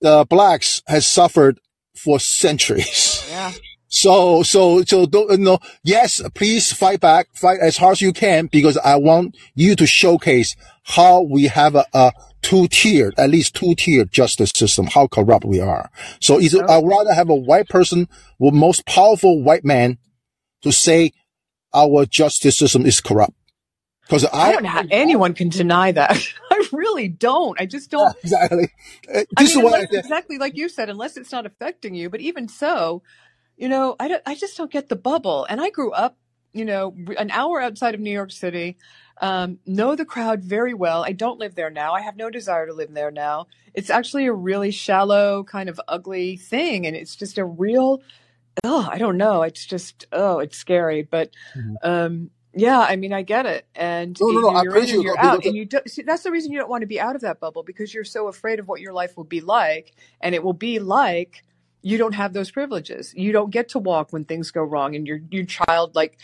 the 0.00 0.26
blacks 0.28 0.82
has 0.86 1.06
suffered 1.06 1.60
for 1.96 2.20
centuries. 2.20 3.16
Yeah. 3.30 3.52
So, 3.92 4.44
so, 4.44 4.82
so 4.82 5.04
don't, 5.04 5.32
you 5.32 5.38
know, 5.38 5.58
yes, 5.82 6.22
please 6.34 6.72
fight 6.72 7.00
back, 7.00 7.26
fight 7.34 7.58
as 7.60 7.76
hard 7.76 7.92
as 7.92 8.00
you 8.00 8.12
can, 8.12 8.46
because 8.46 8.76
I 8.78 8.94
want 8.96 9.36
you 9.56 9.74
to 9.74 9.84
showcase 9.84 10.54
how 10.84 11.22
we 11.22 11.44
have 11.48 11.74
a, 11.74 11.84
a 11.92 12.12
two-tiered, 12.40 13.14
at 13.18 13.30
least 13.30 13.54
two-tiered 13.56 14.12
justice 14.12 14.52
system, 14.54 14.86
how 14.86 15.08
corrupt 15.08 15.44
we 15.44 15.60
are. 15.60 15.90
So 16.20 16.38
is 16.38 16.54
oh. 16.54 16.64
I'd 16.68 16.86
rather 16.86 17.12
have 17.12 17.30
a 17.30 17.34
white 17.34 17.68
person, 17.68 18.08
the 18.38 18.52
most 18.52 18.86
powerful 18.86 19.42
white 19.42 19.64
man 19.64 19.98
to 20.62 20.70
say 20.70 21.12
our 21.74 22.06
justice 22.06 22.58
system 22.58 22.86
is 22.86 23.00
corrupt. 23.00 23.34
Because 24.10 24.24
I, 24.24 24.48
I, 24.48 24.52
don't 24.52 24.64
know 24.64 24.70
how 24.70 24.82
anyone 24.90 25.34
can 25.34 25.50
deny 25.50 25.92
that. 25.92 26.20
I 26.50 26.66
really 26.72 27.06
don't. 27.06 27.60
I 27.60 27.66
just 27.66 27.92
don't. 27.92 28.12
Exactly. 28.24 28.68
Uh, 29.08 29.22
I 29.36 29.44
mean, 29.44 29.58
unless, 29.64 29.92
exactly 29.92 30.38
like 30.38 30.56
you 30.56 30.68
said, 30.68 30.90
unless 30.90 31.16
it's 31.16 31.30
not 31.30 31.46
affecting 31.46 31.94
you. 31.94 32.10
But 32.10 32.20
even 32.20 32.48
so, 32.48 33.04
you 33.56 33.68
know, 33.68 33.94
I, 34.00 34.08
don't, 34.08 34.22
I 34.26 34.34
just 34.34 34.56
don't 34.56 34.70
get 34.70 34.88
the 34.88 34.96
bubble. 34.96 35.46
And 35.48 35.60
I 35.60 35.70
grew 35.70 35.92
up, 35.92 36.16
you 36.52 36.64
know, 36.64 36.92
an 37.18 37.30
hour 37.30 37.60
outside 37.60 37.94
of 37.94 38.00
New 38.00 38.10
York 38.10 38.32
City, 38.32 38.78
um, 39.20 39.60
know 39.64 39.94
the 39.94 40.04
crowd 40.04 40.42
very 40.42 40.74
well. 40.74 41.04
I 41.04 41.12
don't 41.12 41.38
live 41.38 41.54
there 41.54 41.70
now. 41.70 41.92
I 41.92 42.00
have 42.00 42.16
no 42.16 42.30
desire 42.30 42.66
to 42.66 42.72
live 42.72 42.92
there 42.92 43.12
now. 43.12 43.46
It's 43.74 43.90
actually 43.90 44.26
a 44.26 44.32
really 44.32 44.72
shallow, 44.72 45.44
kind 45.44 45.68
of 45.68 45.80
ugly 45.86 46.36
thing. 46.36 46.84
And 46.84 46.96
it's 46.96 47.14
just 47.14 47.38
a 47.38 47.44
real, 47.44 48.02
oh, 48.64 48.88
I 48.90 48.98
don't 48.98 49.18
know. 49.18 49.42
It's 49.42 49.64
just, 49.64 50.06
oh, 50.10 50.40
it's 50.40 50.58
scary. 50.58 51.02
But, 51.02 51.30
mm-hmm. 51.54 51.74
um, 51.88 52.30
yeah, 52.54 52.80
I 52.80 52.96
mean, 52.96 53.12
I 53.12 53.22
get 53.22 53.46
it, 53.46 53.66
and 53.74 54.16
no, 54.20 54.28
no, 54.28 54.40
no, 54.40 54.62
you're 54.62 54.76
in 54.76 54.90
and 54.90 55.02
you're 55.02 55.18
out, 55.18 55.44
and 55.44 55.54
you 55.54 55.66
do, 55.66 55.80
see, 55.86 56.02
that's 56.02 56.24
the 56.24 56.32
reason 56.32 56.50
you 56.50 56.58
don't 56.58 56.70
want 56.70 56.82
to 56.82 56.86
be 56.86 57.00
out 57.00 57.14
of 57.14 57.22
that 57.22 57.38
bubble 57.38 57.62
because 57.62 57.94
you're 57.94 58.04
so 58.04 58.26
afraid 58.26 58.58
of 58.58 58.66
what 58.66 58.80
your 58.80 58.92
life 58.92 59.16
will 59.16 59.24
be 59.24 59.40
like, 59.40 59.94
and 60.20 60.34
it 60.34 60.42
will 60.42 60.52
be 60.52 60.80
like 60.80 61.44
you 61.82 61.96
don't 61.96 62.14
have 62.14 62.32
those 62.32 62.50
privileges. 62.50 63.14
You 63.16 63.32
don't 63.32 63.50
get 63.50 63.70
to 63.70 63.78
walk 63.78 64.12
when 64.12 64.24
things 64.24 64.50
go 64.50 64.62
wrong, 64.62 64.96
and 64.96 65.06
your 65.06 65.20
your 65.30 65.44
child 65.44 65.94
like 65.94 66.18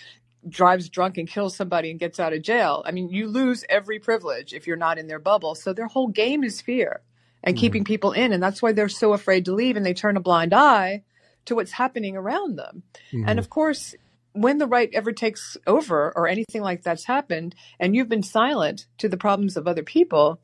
drives 0.48 0.88
drunk 0.88 1.18
and 1.18 1.28
kills 1.28 1.56
somebody 1.56 1.90
and 1.90 2.00
gets 2.00 2.20
out 2.20 2.32
of 2.32 2.42
jail. 2.42 2.82
I 2.86 2.92
mean, 2.92 3.08
you 3.08 3.28
lose 3.28 3.64
every 3.68 3.98
privilege 3.98 4.52
if 4.52 4.66
you're 4.66 4.76
not 4.76 4.98
in 4.98 5.08
their 5.08 5.18
bubble. 5.18 5.54
So 5.54 5.72
their 5.72 5.88
whole 5.88 6.08
game 6.08 6.44
is 6.44 6.60
fear 6.60 7.02
and 7.42 7.54
mm-hmm. 7.54 7.60
keeping 7.60 7.84
people 7.84 8.12
in, 8.12 8.32
and 8.32 8.42
that's 8.42 8.62
why 8.62 8.72
they're 8.72 8.88
so 8.88 9.12
afraid 9.12 9.44
to 9.44 9.54
leave, 9.54 9.76
and 9.76 9.86
they 9.86 9.94
turn 9.94 10.16
a 10.16 10.20
blind 10.20 10.52
eye 10.52 11.04
to 11.46 11.54
what's 11.54 11.72
happening 11.72 12.16
around 12.16 12.56
them. 12.56 12.82
And 13.24 13.38
of 13.38 13.48
course, 13.48 13.94
when 14.36 14.58
the 14.58 14.66
right 14.66 14.90
ever 14.92 15.12
takes 15.12 15.56
over 15.66 16.12
or 16.14 16.28
anything 16.28 16.62
like 16.62 16.82
that's 16.82 17.04
happened 17.04 17.54
and 17.80 17.96
you've 17.96 18.08
been 18.08 18.22
silent 18.22 18.86
to 18.98 19.08
the 19.08 19.16
problems 19.16 19.56
of 19.56 19.66
other 19.66 19.82
people, 19.82 20.40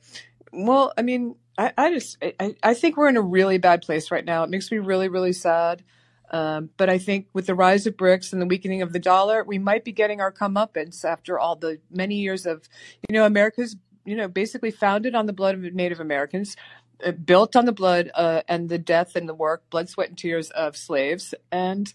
well, 0.53 0.93
I 0.97 1.03
mean, 1.03 1.37
I, 1.59 1.73
I 1.77 1.93
just 1.93 2.17
I, 2.41 2.57
I 2.63 2.75
think 2.75 2.97
we're 2.97 3.09
in 3.09 3.17
a 3.17 3.23
really 3.23 3.59
bad 3.59 3.83
place 3.83 4.11
right 4.11 4.25
now. 4.25 4.43
It 4.45 4.51
makes 4.51 4.71
me 4.71 4.79
really, 4.79 5.09
really 5.09 5.33
sad. 5.33 5.85
Um, 6.31 6.71
but 6.79 6.89
I 6.89 6.97
think 6.97 7.27
with 7.35 7.47
the 7.47 7.55
rise 7.55 7.87
of 7.87 7.97
BRICS 7.99 8.33
and 8.33 8.41
the 8.41 8.47
weakening 8.47 8.81
of 8.81 8.95
the 8.95 8.99
dollar, 8.99 9.45
we 9.45 9.59
might 9.59 9.85
be 9.85 9.93
getting 9.93 10.23
our 10.23 10.33
comeuppance 10.33 11.05
after 11.05 11.39
all 11.39 11.57
the 11.57 11.79
many 11.91 12.15
years 12.15 12.47
of, 12.47 12.69
you 13.07 13.13
know, 13.13 13.27
America's, 13.27 13.77
you 14.07 14.17
know, 14.17 14.29
basically 14.29 14.71
founded 14.71 15.15
on 15.15 15.27
the 15.27 15.35
blood 15.35 15.55
of 15.55 15.61
Native 15.75 16.01
Americans, 16.01 16.57
uh, 17.05 17.11
built 17.11 17.55
on 17.55 17.67
the 17.67 17.73
blood 17.73 18.11
uh, 18.15 18.41
and 18.49 18.71
the 18.71 18.79
death 18.79 19.15
and 19.15 19.29
the 19.29 19.35
work, 19.35 19.69
blood, 19.69 19.91
sweat, 19.91 20.09
and 20.09 20.17
tears 20.17 20.49
of 20.51 20.75
slaves. 20.75 21.35
And 21.51 21.93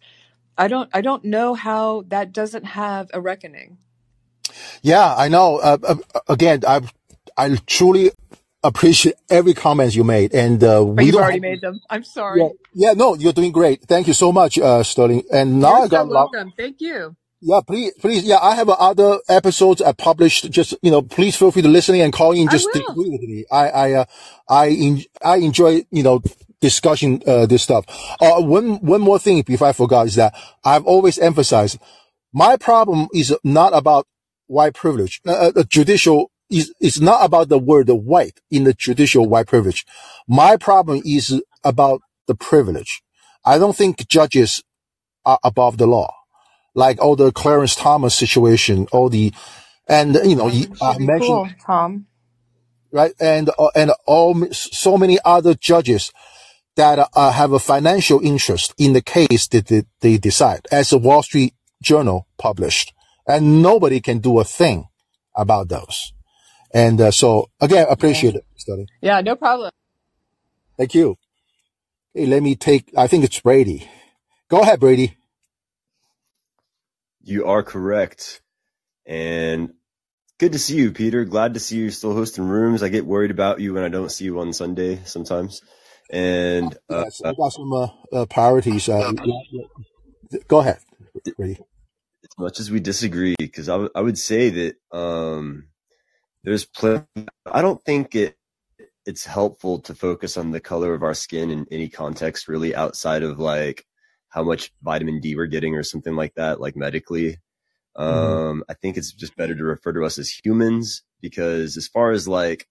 I 0.58 0.68
don't 0.68 0.89
I 0.93 1.01
don't 1.01 1.26
know 1.26 1.53
how 1.55 2.03
that 2.10 2.34
doesn't 2.34 2.66
have 2.66 3.10
a 3.14 3.22
reckoning. 3.22 3.78
Yeah, 4.82 5.14
I 5.16 5.28
know. 5.28 5.58
Uh, 5.58 5.78
uh, 5.84 5.95
again, 6.30 6.62
I 6.68 6.82
I 7.38 7.55
truly 7.68 8.12
appreciate 8.64 9.16
every 9.30 9.53
comment 9.53 9.95
you 9.95 10.03
made, 10.03 10.34
and 10.34 10.64
uh, 10.64 10.84
but 10.86 11.03
we 11.05 11.14
already 11.14 11.39
made 11.39 11.62
them. 11.62 11.80
I'm 11.89 12.03
sorry. 12.03 12.41
Yeah, 12.41 12.49
yeah, 12.74 12.93
no, 12.93 13.16
you're 13.16 13.34
doing 13.34 13.51
great. 13.51 13.84
Thank 13.84 14.08
you 14.08 14.14
so 14.14 14.32
much, 14.32 14.58
uh, 14.60 14.84
Sterling. 14.84 15.24
And 15.32 15.60
now 15.62 15.78
you're 15.78 15.86
I 15.86 15.88
got 15.89 16.08
so 16.08 16.14
welcome. 16.14 16.53
Thank 16.58 16.82
you. 16.82 17.16
Yeah, 17.41 17.62
please, 17.66 17.93
please. 17.99 18.24
Yeah, 18.24 18.39
I 18.41 18.55
have 18.55 18.70
other 18.70 19.20
episodes 19.30 19.82
I 19.82 19.93
published. 19.93 20.49
Just 20.51 20.76
you 20.82 20.91
know, 20.91 21.01
please 21.03 21.36
feel 21.36 21.51
free 21.51 21.62
to 21.62 21.70
listen 21.70 21.95
and 21.95 22.14
call 22.14 22.32
in. 22.34 22.49
Just 22.49 22.68
agree 22.76 23.10
with 23.12 23.22
me. 23.22 23.45
I 23.51 23.70
I 23.70 23.91
uh, 23.93 24.05
I 24.49 25.05
I 25.24 25.38
enjoy 25.38 25.84
you 25.91 26.03
know 26.03 26.22
discussing 26.62 27.22
uh, 27.28 27.45
this 27.45 27.64
stuff. 27.64 27.86
Uh, 28.20 28.41
one 28.41 28.76
one 28.78 29.01
more 29.01 29.20
thing 29.20 29.41
before 29.41 29.68
I 29.68 29.74
forgot 29.74 30.08
is 30.08 30.16
that 30.16 30.34
I've 30.64 30.86
always 30.86 31.18
emphasized 31.20 31.80
my 32.34 32.58
problem 32.58 33.08
is 33.14 33.36
not 33.43 33.76
about 33.76 34.08
white 34.47 34.74
privilege. 34.74 35.22
Uh, 35.26 35.51
uh 35.55 35.64
judicial 35.64 36.32
is 36.49 36.74
it's 36.80 36.99
not 36.99 37.26
about 37.26 37.49
the 37.49 37.60
word 37.60 37.89
white 37.89 38.39
in 38.49 38.64
the 38.64 38.74
judicial 38.74 39.28
white 39.28 39.47
privilege. 39.47 39.86
My 40.28 40.58
problem 40.58 41.01
is 41.05 41.41
about 41.64 42.01
the 42.28 42.36
privilege. 42.36 43.01
I 43.45 43.58
don't 43.58 43.76
think 43.76 44.08
judges 44.08 44.64
are 45.26 45.39
above 45.43 45.78
the 45.78 45.88
law, 45.88 46.14
like 46.74 47.01
all 47.01 47.16
the 47.16 47.32
Clarence 47.32 47.76
Thomas 47.76 48.16
situation, 48.16 48.88
all 48.91 49.10
the 49.10 49.34
and 49.88 50.16
you 50.24 50.36
know, 50.36 50.47
I 50.82 50.97
mentioned 50.97 51.22
cool, 51.22 51.49
Tom, 51.66 52.08
right, 52.91 53.14
and 53.20 53.49
uh, 53.49 53.70
and 53.76 53.91
all 54.05 54.51
so 54.51 54.97
many 54.97 55.18
other 55.24 55.53
judges 55.53 56.12
that 56.78 57.10
uh, 57.14 57.32
have 57.32 57.52
a 57.52 57.60
financial 57.60 58.22
interest 58.22 58.74
in 58.78 58.94
the 58.94 59.02
case 59.02 59.48
that 59.50 59.68
they, 59.68 59.84
they 60.00 60.18
decide, 60.18 60.66
as 60.72 60.90
the 60.90 60.98
Wall 60.98 61.22
Street 61.22 61.54
Journal 61.82 62.28
published. 62.38 62.94
And 63.28 63.62
nobody 63.62 64.00
can 64.00 64.20
do 64.20 64.40
a 64.40 64.46
thing 64.46 64.88
about 65.36 65.68
those. 65.70 66.14
And 66.74 67.02
uh, 67.02 67.12
so, 67.12 67.50
again, 67.60 67.86
appreciate 67.90 68.36
yeah. 68.36 68.40
it, 68.40 68.46
study. 68.56 68.86
Yeah, 69.02 69.22
no 69.22 69.36
problem. 69.36 69.72
Thank 70.78 70.94
you. 70.94 71.18
Hey, 72.14 72.26
let 72.26 72.42
me 72.42 72.56
take, 72.56 72.92
I 72.96 73.08
think 73.08 73.26
it's 73.26 73.40
Brady. 73.40 73.90
Go 74.50 74.62
ahead, 74.62 74.80
Brady. 74.80 75.18
You 77.22 77.48
are 77.48 77.64
correct. 77.64 78.42
And 79.06 79.74
good 80.38 80.54
to 80.54 80.60
see 80.60 80.78
you, 80.78 80.92
Peter. 80.92 81.26
Glad 81.26 81.56
to 81.56 81.60
see 81.60 81.78
you 81.78 81.90
still 81.90 82.14
hosting 82.14 82.48
rooms. 82.48 82.84
I 82.84 82.90
get 82.90 83.06
worried 83.06 83.32
about 83.32 83.60
you 83.60 83.74
when 83.74 83.84
I 83.84 83.90
don't 83.90 84.12
see 84.12 84.26
you 84.26 84.40
on 84.40 84.54
Sunday 84.54 85.02
sometimes. 85.04 85.62
And 86.10 86.74
uh, 86.89 87.03
yes, 87.05 87.22
I 87.24 87.34
got 87.34 87.49
some 87.49 87.74
uh, 87.74 87.88
uh, 88.14 88.26
priorities. 88.26 88.88
Uh, 88.88 89.12
go 90.47 90.60
ahead, 90.60 90.80
As 91.38 91.58
much 92.38 92.60
as 92.60 92.72
we 92.72 92.80
disagree, 92.80 93.36
because 93.38 93.68
I, 93.68 93.74
w- 93.74 93.91
I 93.93 94.01
would 94.01 94.18
say 94.18 94.49
that 94.49 94.76
um, 94.91 95.68
there's 96.43 96.66
plenty. 96.66 97.05
I 97.45 97.62
don't 97.62 97.84
think 97.84 98.16
it 98.16 98.38
it's 99.05 99.26
helpful 99.26 99.80
to 99.80 99.95
focus 99.95 100.36
on 100.36 100.51
the 100.51 100.60
color 100.60 100.93
of 100.93 101.01
our 101.01 101.14
skin 101.14 101.49
in 101.49 101.66
any 101.72 101.88
context, 101.89 102.47
really, 102.47 102.76
outside 102.76 103.24
of 103.24 103.39
like 103.39 103.86
how 104.30 104.43
much 104.43 104.72
vitamin 104.82 105.20
D 105.20 105.36
we're 105.36 105.47
getting 105.47 105.76
or 105.76 105.84
something 105.84 106.16
like 106.16 106.36
that, 106.36 106.60
like 106.60 106.76
medically. 106.76 107.39
Mm-hmm. 107.97 108.49
Um, 108.49 108.64
I 108.70 108.74
think 108.76 108.97
it's 108.97 109.12
just 109.12 109.36
better 109.36 109.55
to 109.55 109.64
refer 109.64 109.93
to 109.93 110.03
us 110.05 110.20
as 110.20 110.30
humans 110.30 111.03
because 111.22 111.78
as 111.78 111.88
far 111.88 112.12
as 112.12 112.28
like 112.28 112.68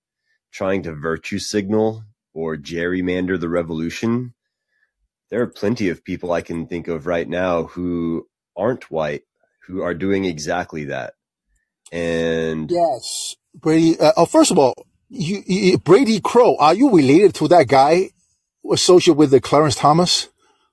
trying 0.53 0.83
to 0.85 0.95
virtue 0.95 1.39
signal 1.39 2.05
or 2.37 2.55
gerrymander 2.57 3.41
the 3.41 3.49
revolution, 3.49 4.35
there 5.31 5.41
are 5.41 5.47
plenty 5.47 5.89
of 5.89 6.05
people 6.05 6.33
I 6.33 6.43
can 6.43 6.67
think 6.67 6.87
of 6.87 7.07
right 7.07 7.27
now 7.27 7.65
who 7.65 8.29
aren't 8.55 8.91
white 8.91 9.23
who 9.67 9.83
are 9.83 9.95
doing 9.95 10.25
exactly 10.27 10.85
that. 10.85 11.15
And 11.91 12.71
yes, 12.71 13.37
Brady. 13.55 13.99
Uh, 13.99 14.13
oh, 14.17 14.27
first 14.27 14.51
of 14.51 14.59
all, 14.59 14.75
you, 15.09 15.43
you, 15.47 15.79
Brady 15.79 16.21
Crow. 16.21 16.57
Are 16.59 16.75
you 16.75 16.95
related 16.95 17.35
to 17.37 17.49
that 17.49 17.69
guy 17.69 18.11
associated 18.71 19.19
with 19.19 19.31
the 19.31 19.41
Clarence 19.41 19.77
Thomas, 19.77 20.29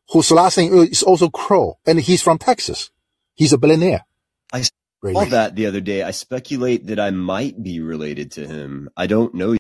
whose 0.10 0.32
last 0.32 0.58
name 0.58 0.74
is 0.74 1.02
also 1.02 1.30
Crow, 1.30 1.80
and 1.86 2.00
he's 2.00 2.22
from 2.22 2.38
Texas? 2.38 2.90
He's 3.36 3.54
a 3.54 3.58
billionaire. 3.58 4.06
I 4.52 4.64
Brady. 5.02 5.18
saw 5.18 5.26
that 5.26 5.56
the 5.56 5.68
other 5.68 5.82
day. 5.82 6.04
I 6.04 6.12
speculate 6.12 6.88
that 6.88 7.00
I 7.00 7.12
might 7.12 7.62
be 7.64 7.80
related 7.80 8.32
to 8.34 8.46
him. 8.46 8.90
I 8.98 9.08
don't 9.08 9.34
know 9.34 9.56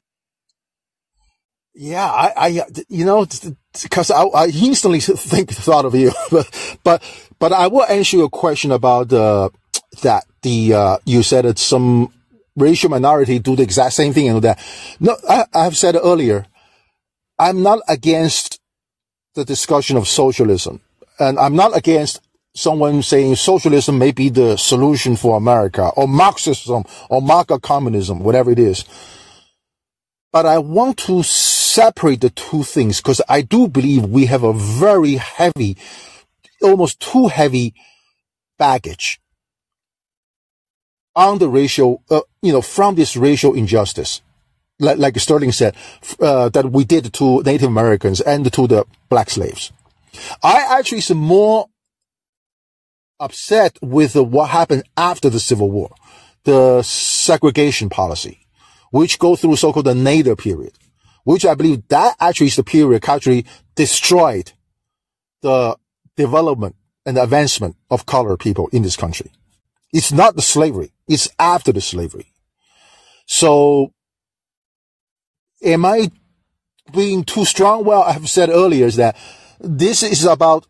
yeah, 1.75 2.05
I, 2.05 2.33
I, 2.35 2.65
you 2.87 3.05
know, 3.05 3.25
because 3.81 4.11
I, 4.11 4.23
I 4.23 4.47
instantly 4.47 4.99
think 4.99 5.51
thought 5.51 5.85
of 5.85 5.95
you, 5.95 6.11
but, 6.31 6.77
but, 6.83 7.29
but 7.39 7.51
I 7.51 7.67
will 7.67 7.83
answer 7.83 8.17
your 8.17 8.29
question 8.29 8.71
about 8.71 9.11
uh, 9.11 9.49
that. 10.01 10.25
The 10.43 10.73
uh, 10.73 10.97
you 11.05 11.23
said 11.23 11.45
that 11.45 11.57
some 11.57 12.11
racial 12.57 12.89
minority 12.89 13.39
do 13.39 13.55
the 13.55 13.63
exact 13.63 13.93
same 13.93 14.11
thing 14.11 14.27
and 14.27 14.41
that. 14.41 14.59
No, 14.99 15.15
I, 15.27 15.45
I 15.53 15.63
have 15.63 15.77
said 15.77 15.95
earlier, 15.95 16.45
I'm 17.39 17.63
not 17.63 17.79
against 17.87 18.59
the 19.35 19.45
discussion 19.45 19.95
of 19.95 20.07
socialism, 20.07 20.81
and 21.17 21.39
I'm 21.39 21.55
not 21.55 21.77
against 21.77 22.19
someone 22.55 23.01
saying 23.01 23.35
socialism 23.35 23.97
may 23.97 24.11
be 24.11 24.29
the 24.29 24.57
solution 24.57 25.15
for 25.15 25.37
America 25.37 25.89
or 25.95 26.07
Marxism 26.07 26.83
or 27.09 27.21
Marxist 27.21 27.61
communism, 27.61 28.19
whatever 28.19 28.51
it 28.51 28.59
is. 28.59 28.85
But 30.33 30.47
I 30.47 30.57
want 30.57 30.97
to 31.05 31.23
separate 31.23 32.21
the 32.21 32.31
two 32.31 32.63
things 32.63 32.97
because 32.99 33.21
I 33.29 33.41
do 33.41 33.67
believe 33.67 34.05
we 34.05 34.25
have 34.25 34.43
a 34.43 34.51
very 34.51 35.15
heavy, 35.15 35.77
almost 36.61 36.99
too 36.99 37.27
heavy 37.27 37.75
baggage 38.57 39.21
on 41.15 41.37
the 41.37 41.47
racial, 41.47 42.01
uh, 42.09 42.21
you 42.41 42.51
know, 42.51 42.61
from 42.61 42.95
this 42.95 43.15
racial 43.15 43.53
injustice, 43.53 44.21
like, 44.79 44.97
like 44.97 45.19
Sterling 45.19 45.51
said, 45.51 45.75
uh, 46.19 46.49
that 46.49 46.71
we 46.71 46.83
did 46.83 47.13
to 47.13 47.43
Native 47.43 47.69
Americans 47.69 48.19
and 48.19 48.51
to 48.51 48.67
the 48.67 48.85
black 49.09 49.29
slaves. 49.29 49.71
I 50.41 50.65
actually 50.79 50.99
is 50.99 51.11
more 51.11 51.67
upset 53.19 53.77
with 53.81 54.15
what 54.15 54.49
happened 54.49 54.83
after 54.97 55.29
the 55.29 55.39
Civil 55.39 55.69
War, 55.69 55.93
the 56.43 56.81
segregation 56.81 57.89
policy, 57.89 58.42
which 58.93 59.17
go 59.17 59.35
through 59.35 59.55
so-called 59.55 59.87
the 59.87 59.95
Nadir 59.95 60.35
period, 60.35 60.73
which 61.23 61.47
I 61.47 61.55
believe 61.55 61.87
that 61.87 62.15
actually 62.19 62.47
is 62.47 62.57
the 62.57 62.63
period 62.63 63.03
actually 63.09 63.43
destroyed 63.73 64.51
the 65.41 65.75
development 66.15 66.75
and 67.03 67.17
advancement 67.17 67.75
of 67.89 68.05
colored 68.05 68.37
people 68.37 68.67
in 68.67 68.83
this 68.83 68.95
country. 68.95 69.31
It's 69.91 70.11
not 70.11 70.35
the 70.35 70.43
slavery. 70.43 70.91
It's 71.07 71.27
after 71.39 71.71
the 71.71 71.81
slavery. 71.81 72.27
So 73.25 73.91
am 75.63 75.85
I 75.85 76.11
being 76.93 77.23
too 77.23 77.45
strong? 77.45 77.85
Well, 77.85 78.03
I 78.03 78.11
have 78.11 78.29
said 78.29 78.49
earlier 78.49 78.85
is 78.85 78.97
that 78.97 79.17
this 79.59 80.03
is 80.03 80.23
about 80.23 80.67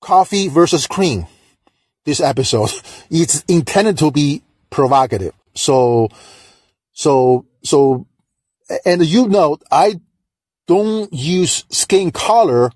coffee 0.00 0.48
versus 0.48 0.88
cream. 0.88 1.28
This 2.04 2.20
episode, 2.20 2.72
it's 3.10 3.42
intended 3.42 3.96
to 3.98 4.10
be 4.10 4.42
provocative. 4.70 5.34
So, 5.54 6.08
so, 6.92 7.46
so, 7.62 8.06
and 8.84 9.04
you 9.04 9.28
know, 9.28 9.58
I 9.70 10.00
don't 10.66 11.12
use 11.12 11.64
skin 11.70 12.10
color 12.10 12.70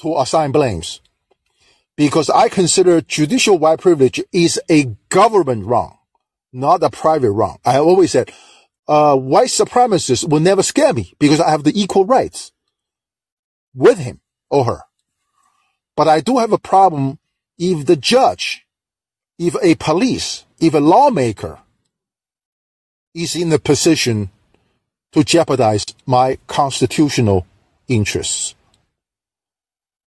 to 0.00 0.18
assign 0.18 0.52
blames 0.52 1.00
because 1.96 2.30
I 2.30 2.48
consider 2.48 3.00
judicial 3.00 3.58
white 3.58 3.80
privilege 3.80 4.22
is 4.32 4.60
a 4.68 4.84
government 5.08 5.66
wrong, 5.66 5.98
not 6.52 6.82
a 6.82 6.90
private 6.90 7.32
wrong. 7.32 7.58
I 7.64 7.78
always 7.78 8.12
said, 8.12 8.32
uh, 8.88 9.16
white 9.16 9.48
supremacists 9.48 10.28
will 10.28 10.40
never 10.40 10.62
scare 10.62 10.92
me 10.92 11.14
because 11.18 11.40
I 11.40 11.50
have 11.50 11.64
the 11.64 11.80
equal 11.80 12.04
rights 12.04 12.52
with 13.74 13.98
him 13.98 14.20
or 14.50 14.64
her. 14.64 14.80
But 15.96 16.08
I 16.08 16.20
do 16.20 16.38
have 16.38 16.52
a 16.52 16.58
problem 16.58 17.18
if 17.58 17.86
the 17.86 17.96
judge, 17.96 18.66
if 19.38 19.56
a 19.62 19.74
police, 19.76 20.44
if 20.60 20.74
a 20.74 20.80
lawmaker 20.80 21.61
is 23.14 23.36
in 23.36 23.52
a 23.52 23.58
position 23.58 24.30
to 25.12 25.22
jeopardize 25.22 25.84
my 26.06 26.38
constitutional 26.46 27.46
interests. 27.88 28.54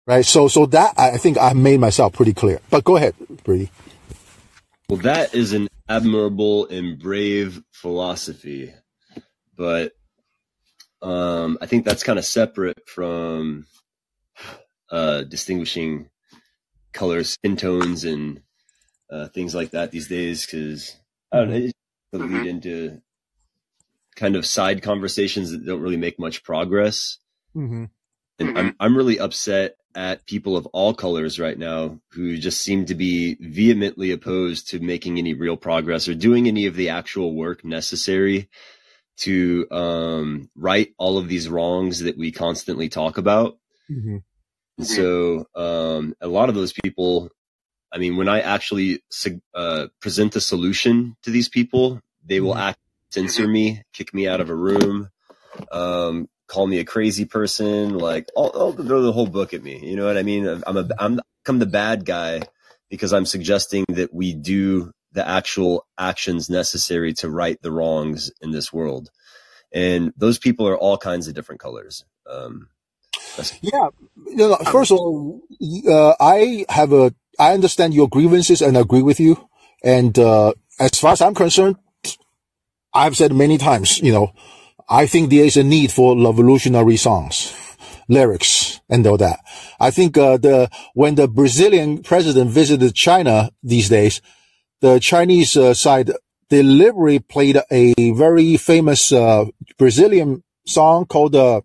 Right. 0.05 0.25
So, 0.25 0.47
so 0.47 0.65
that 0.67 0.93
I 0.97 1.17
think 1.17 1.37
I 1.37 1.53
made 1.53 1.79
myself 1.79 2.13
pretty 2.13 2.33
clear, 2.33 2.61
but 2.69 2.83
go 2.83 2.95
ahead, 2.95 3.13
Brady. 3.43 3.69
Well, 4.89 4.99
that 4.99 5.35
is 5.35 5.51
an 5.51 5.67
admirable 5.89 6.67
and 6.67 6.97
brave 6.97 7.61
philosophy, 7.73 8.73
but 9.57 9.91
um, 11.01 11.57
I 11.61 11.65
think 11.65 11.83
that's 11.83 12.03
kind 12.03 12.17
of 12.17 12.25
separate 12.25 12.87
from 12.87 13.65
uh, 14.89 15.23
distinguishing 15.23 16.09
colors, 16.93 17.31
skin 17.31 17.57
tones, 17.57 18.05
and 18.05 18.41
uh, 19.11 19.27
things 19.27 19.53
like 19.53 19.71
that 19.71 19.91
these 19.91 20.07
days. 20.07 20.45
Because 20.45 20.95
I 21.33 21.39
don't 21.39 21.49
know, 21.49 21.71
it 22.13 22.17
lead 22.17 22.47
into 22.47 23.01
kind 24.15 24.35
of 24.35 24.45
side 24.45 24.81
conversations 24.81 25.51
that 25.51 25.65
don't 25.65 25.81
really 25.81 25.97
make 25.97 26.19
much 26.19 26.43
progress. 26.43 27.17
Mm-hmm. 27.55 27.85
And 28.39 28.57
I'm 28.57 28.75
I'm 28.79 28.97
really 28.97 29.19
upset 29.19 29.77
at 29.95 30.25
people 30.27 30.55
of 30.55 30.67
all 30.67 30.93
colors 30.93 31.39
right 31.39 31.57
now 31.57 31.99
who 32.11 32.37
just 32.37 32.61
seem 32.61 32.85
to 32.85 32.95
be 32.95 33.35
vehemently 33.39 34.11
opposed 34.11 34.69
to 34.69 34.79
making 34.79 35.17
any 35.17 35.33
real 35.33 35.57
progress 35.57 36.07
or 36.07 36.13
doing 36.13 36.47
any 36.47 36.67
of 36.67 36.75
the 36.75 36.89
actual 36.89 37.33
work 37.33 37.65
necessary 37.65 38.47
to 39.17 39.65
um, 39.71 40.49
right 40.55 40.93
all 40.99 41.17
of 41.17 41.27
these 41.27 41.49
wrongs 41.49 42.01
that 42.01 42.17
we 42.17 42.31
constantly 42.31 42.89
talk 42.89 43.17
about. 43.17 43.57
Mm-hmm. 43.89 44.17
And 44.77 44.87
so 44.87 45.47
um, 45.55 46.13
a 46.21 46.27
lot 46.27 46.49
of 46.49 46.55
those 46.55 46.73
people, 46.73 47.31
I 47.91 47.97
mean, 47.97 48.17
when 48.17 48.27
I 48.27 48.41
actually 48.41 49.01
uh, 49.53 49.87
present 50.01 50.35
a 50.35 50.41
solution 50.41 51.15
to 51.23 51.31
these 51.31 51.49
people, 51.49 52.01
they 52.25 52.39
will 52.39 52.51
mm-hmm. 52.51 52.69
act 52.69 52.79
censor 53.11 53.47
me, 53.47 53.83
kick 53.93 54.13
me 54.13 54.27
out 54.27 54.41
of 54.41 54.49
a 54.49 54.55
room, 54.55 55.09
um, 55.71 56.27
call 56.47 56.67
me 56.67 56.79
a 56.79 56.85
crazy 56.85 57.25
person, 57.25 57.97
like 57.97 58.27
I'll, 58.35 58.51
I'll 58.53 58.71
throw 58.73 59.01
the 59.01 59.11
whole 59.11 59.27
book 59.27 59.53
at 59.53 59.63
me. 59.63 59.79
You 59.81 59.95
know 59.95 60.05
what 60.05 60.17
I 60.17 60.23
mean? 60.23 60.45
I'm 60.65 60.77
a 60.77 60.87
I'm 60.99 61.19
I'm 61.47 61.59
the 61.59 61.65
bad 61.65 62.05
guy 62.05 62.41
because 62.89 63.13
I'm 63.13 63.25
suggesting 63.25 63.85
that 63.89 64.13
we 64.13 64.33
do 64.33 64.91
the 65.13 65.27
actual 65.27 65.85
actions 65.97 66.49
necessary 66.49 67.13
to 67.13 67.29
right 67.29 67.61
the 67.61 67.71
wrongs 67.71 68.31
in 68.41 68.51
this 68.51 68.71
world. 68.71 69.09
And 69.73 70.13
those 70.15 70.37
people 70.37 70.67
are 70.67 70.77
all 70.77 70.97
kinds 70.97 71.27
of 71.27 71.33
different 71.33 71.59
colors. 71.59 72.05
Um, 72.29 72.69
yeah. 73.61 73.89
First 74.71 74.91
of 74.91 74.97
all, 74.97 75.41
uh, 75.89 76.13
I 76.19 76.65
have 76.69 76.93
a, 76.93 77.13
I 77.39 77.53
understand 77.53 77.93
your 77.93 78.09
grievances 78.09 78.61
and 78.61 78.77
agree 78.77 79.01
with 79.01 79.19
you. 79.19 79.47
And, 79.83 80.17
uh, 80.17 80.53
as 80.79 80.99
far 80.99 81.13
as 81.13 81.21
I'm 81.21 81.33
concerned, 81.33 81.77
I've 82.93 83.17
said 83.17 83.33
many 83.33 83.57
times, 83.57 83.99
you 83.99 84.11
know, 84.11 84.33
I 84.89 85.05
think 85.05 85.29
there 85.29 85.45
is 85.45 85.57
a 85.57 85.63
need 85.63 85.91
for 85.91 86.15
revolutionary 86.15 86.97
songs, 86.97 87.53
lyrics, 88.07 88.79
and 88.89 89.05
all 89.05 89.17
that. 89.17 89.39
I 89.79 89.91
think 89.91 90.17
uh, 90.17 90.37
the 90.37 90.69
when 90.93 91.15
the 91.15 91.27
Brazilian 91.27 92.03
president 92.03 92.51
visited 92.51 92.95
China 92.95 93.51
these 93.61 93.89
days, 93.89 94.21
the 94.81 94.99
Chinese 94.99 95.57
uh, 95.57 95.73
side 95.73 96.11
deliberately 96.49 97.19
played 97.19 97.59
a 97.69 97.93
very 98.13 98.55
famous 98.55 99.11
uh, 99.11 99.45
Brazilian 99.77 100.43
song 100.65 101.05
called 101.05 101.35
uh, 101.35 101.61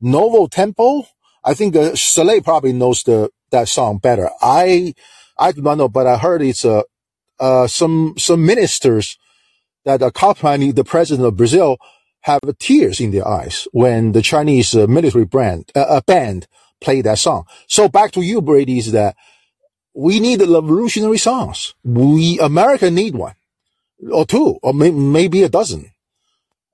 Novo 0.00 0.46
Tempo. 0.46 1.04
I 1.42 1.54
think 1.54 1.74
uh, 1.74 1.94
Soleil 1.94 2.42
probably 2.42 2.74
knows 2.74 3.02
the 3.04 3.30
that 3.50 3.68
song 3.68 3.98
better. 3.98 4.30
I 4.40 4.94
I 5.38 5.52
do 5.52 5.62
not 5.62 5.78
know, 5.78 5.88
but 5.88 6.06
I 6.06 6.18
heard 6.18 6.42
it's 6.42 6.64
uh, 6.64 6.82
uh 7.40 7.66
some 7.66 8.14
some 8.16 8.44
ministers 8.44 9.18
that 9.84 10.02
accompany 10.02 10.72
the 10.72 10.84
president 10.84 11.26
of 11.26 11.36
Brazil 11.36 11.78
have 12.22 12.40
tears 12.58 13.00
in 13.00 13.10
their 13.10 13.26
eyes 13.26 13.66
when 13.72 14.12
the 14.12 14.22
Chinese 14.22 14.74
uh, 14.74 14.86
military 14.86 15.24
brand, 15.24 15.70
uh, 15.74 15.80
uh, 15.80 16.00
band 16.06 16.46
play 16.80 17.00
that 17.00 17.18
song. 17.18 17.44
So 17.66 17.88
back 17.88 18.12
to 18.12 18.20
you, 18.22 18.42
Brady, 18.42 18.78
is 18.78 18.92
that 18.92 19.16
we 19.94 20.20
need 20.20 20.40
revolutionary 20.40 21.18
songs. 21.18 21.74
We, 21.82 22.38
America 22.40 22.90
need 22.90 23.14
one 23.14 23.34
or 24.12 24.26
two 24.26 24.58
or 24.62 24.74
may, 24.74 24.90
maybe 24.90 25.42
a 25.42 25.48
dozen. 25.48 25.90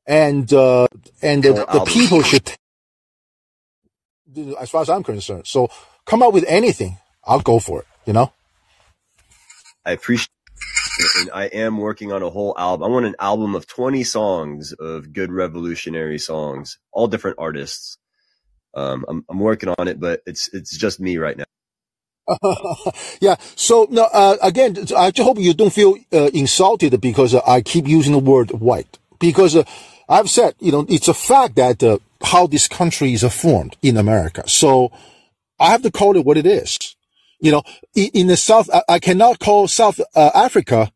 And, 0.07 0.53
uh, 0.53 0.89
and 1.23 1.43
the, 1.43 1.53
the 1.53 1.85
people 1.87 2.23
should, 2.23 2.53
as 4.59 4.71
far 4.71 4.83
as 4.83 4.91
I'm 4.91 5.03
concerned. 5.03 5.47
So 5.47 5.71
come 6.07 6.23
up 6.23 6.33
with 6.33 6.45
anything. 6.47 6.99
I'll 7.25 7.41
go 7.41 7.59
for 7.59 7.81
it, 7.81 7.87
you 8.07 8.13
know? 8.13 8.33
I 9.85 9.93
appreciate 9.93 10.29
and 11.19 11.31
I 11.33 11.47
am 11.47 11.79
working 11.79 12.13
on 12.13 12.23
a 12.23 12.31
whole 12.31 12.55
album. 12.57 12.85
I 12.85 12.89
want 12.89 13.07
an 13.07 13.17
album 13.19 13.55
of 13.55 13.67
20 13.67 14.05
songs 14.05 14.73
of 14.73 15.13
good 15.13 15.33
revolutionary 15.33 16.19
songs, 16.19 16.79
all 16.93 17.09
different 17.09 17.39
artists. 17.39 17.99
Um, 18.75 19.05
I'm, 19.09 19.25
I'm 19.29 19.39
working 19.41 19.75
on 19.79 19.89
it, 19.89 20.01
but 20.01 20.21
it's, 20.27 20.49
it's 20.53 20.77
just 20.77 21.01
me 21.01 21.19
right 21.19 21.37
now. 21.37 21.45
yeah. 23.21 23.37
So 23.55 23.87
no, 23.91 24.05
uh, 24.05 24.37
again, 24.43 24.77
I 24.97 25.11
just 25.11 25.27
hope 25.27 25.39
you 25.39 25.53
don't 25.53 25.73
feel 25.73 25.97
uh, 26.13 26.31
insulted 26.33 26.99
because 27.01 27.35
uh, 27.35 27.41
I 27.47 27.61
keep 27.61 27.87
using 27.87 28.13
the 28.13 28.19
word 28.19 28.51
white 28.51 28.99
because 29.19 29.55
uh, 29.55 29.65
I've 30.09 30.31
said, 30.31 30.55
you 30.59 30.73
know, 30.73 30.87
it's 30.89 31.09
a 31.09 31.15
fact 31.15 31.57
that 31.57 31.83
uh, 31.83 31.99
how 32.23 32.47
this 32.47 32.67
country 32.67 33.13
is 33.13 33.25
formed 33.25 33.77
in 33.83 33.99
America. 33.99 34.49
So 34.49 34.91
I 35.65 35.71
have 35.71 35.83
to 35.83 35.91
call 35.91 36.17
it 36.17 36.25
what 36.25 36.37
it 36.37 36.47
is 36.47 36.95
you 37.45 37.51
know, 37.51 37.63
in, 37.95 38.29
the 38.29 38.39
South, 38.39 38.71
I, 38.73 38.83
I, 38.89 38.99
cannot 38.99 39.39
call 39.39 39.69
South 39.69 40.01
uh, 40.15 40.31
Africa 40.35 40.91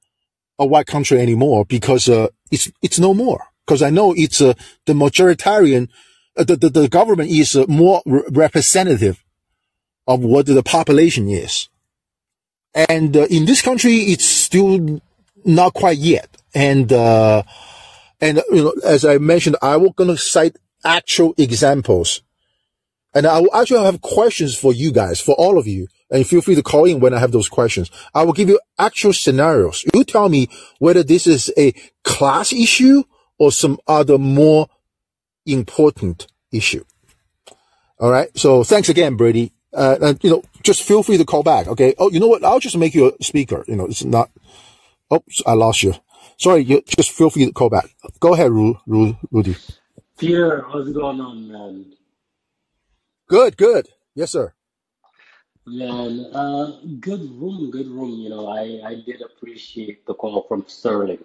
a 0.58 0.66
white 0.66 0.86
country 0.86 1.20
anymore 1.20 1.66
because 1.66 2.08
uh, 2.08 2.28
it's 2.50 2.70
it's 2.80 2.98
no 2.98 3.12
more. 3.12 3.44
Because 3.66 3.82
I 3.82 3.90
know 3.90 4.14
it's 4.16 4.40
uh, 4.40 4.54
the 4.86 4.94
majoritarian, 4.94 5.88
uh, 6.38 6.44
the, 6.44 6.56
the, 6.56 6.70
the 6.70 6.88
government 6.88 7.30
is 7.30 7.54
uh, 7.54 7.66
more 7.68 8.00
re- 8.06 8.22
representative 8.30 9.22
of 10.06 10.20
what 10.20 10.46
the 10.46 10.62
population 10.62 11.28
is, 11.28 11.68
and 12.74 13.14
uh, 13.14 13.26
in 13.26 13.44
this 13.44 13.60
country 13.60 13.96
it's 13.96 14.24
still 14.24 15.02
not 15.44 15.74
quite 15.74 15.98
yet. 15.98 16.34
And 16.54 16.90
and 16.90 18.42
you 18.50 18.64
know, 18.64 18.74
as 18.84 19.04
I 19.04 19.18
mentioned, 19.18 19.56
I 19.60 19.76
was 19.76 19.92
gonna 19.96 20.16
cite 20.16 20.56
actual 20.82 21.34
examples, 21.36 22.22
and 23.14 23.26
I 23.26 23.40
will 23.40 23.54
actually 23.54 23.84
have 23.84 24.00
questions 24.00 24.56
for 24.56 24.72
you 24.72 24.92
guys, 24.92 25.20
for 25.20 25.34
all 25.34 25.58
of 25.58 25.66
you 25.66 25.88
and 26.10 26.26
feel 26.26 26.40
free 26.40 26.54
to 26.54 26.62
call 26.62 26.84
in 26.84 27.00
when 27.00 27.12
I 27.14 27.18
have 27.18 27.32
those 27.32 27.48
questions. 27.48 27.90
I 28.14 28.22
will 28.24 28.32
give 28.32 28.48
you 28.48 28.60
actual 28.78 29.12
scenarios. 29.12 29.84
You 29.94 30.04
tell 30.04 30.28
me 30.28 30.48
whether 30.78 31.02
this 31.02 31.26
is 31.26 31.52
a 31.58 31.72
class 32.04 32.52
issue 32.52 33.04
or 33.38 33.52
some 33.52 33.78
other 33.86 34.18
more 34.18 34.68
important 35.46 36.26
issue. 36.52 36.84
All 38.00 38.10
right. 38.10 38.28
So 38.38 38.64
thanks 38.64 38.88
again, 38.88 39.16
Brady. 39.16 39.52
Uh, 39.72 39.98
and 40.00 40.24
you 40.24 40.30
know, 40.30 40.42
just 40.62 40.82
feel 40.82 41.02
free 41.02 41.18
to 41.18 41.24
call 41.24 41.42
back. 41.42 41.66
Okay. 41.68 41.94
Oh, 41.98 42.10
you 42.10 42.20
know 42.20 42.28
what? 42.28 42.44
I'll 42.44 42.60
just 42.60 42.76
make 42.76 42.94
you 42.94 43.12
a 43.18 43.24
speaker. 43.24 43.64
You 43.68 43.76
know, 43.76 43.86
it's 43.86 44.04
not, 44.04 44.30
Oops, 45.12 45.42
I 45.46 45.54
lost 45.54 45.82
you. 45.82 45.94
Sorry, 46.38 46.62
you 46.62 46.82
just 46.86 47.10
feel 47.12 47.30
free 47.30 47.46
to 47.46 47.52
call 47.52 47.70
back. 47.70 47.88
Go 48.20 48.34
ahead, 48.34 48.50
Ru, 48.50 48.78
Ru, 48.86 49.16
Rudy. 49.30 49.56
Peter, 50.18 50.64
what's 50.70 50.90
going 50.90 51.20
on, 51.20 51.50
man? 51.50 51.92
Good, 53.28 53.56
good. 53.56 53.88
Yes, 54.14 54.32
sir. 54.32 54.54
Man, 55.66 56.26
uh, 56.34 56.80
good 57.00 57.22
room, 57.40 57.70
good 57.70 57.88
room. 57.88 58.12
You 58.20 58.30
know, 58.30 58.48
I 58.48 58.80
I 58.84 58.94
did 59.06 59.22
appreciate 59.22 60.06
the 60.06 60.14
call 60.14 60.44
from 60.48 60.64
Sterling. 60.68 61.24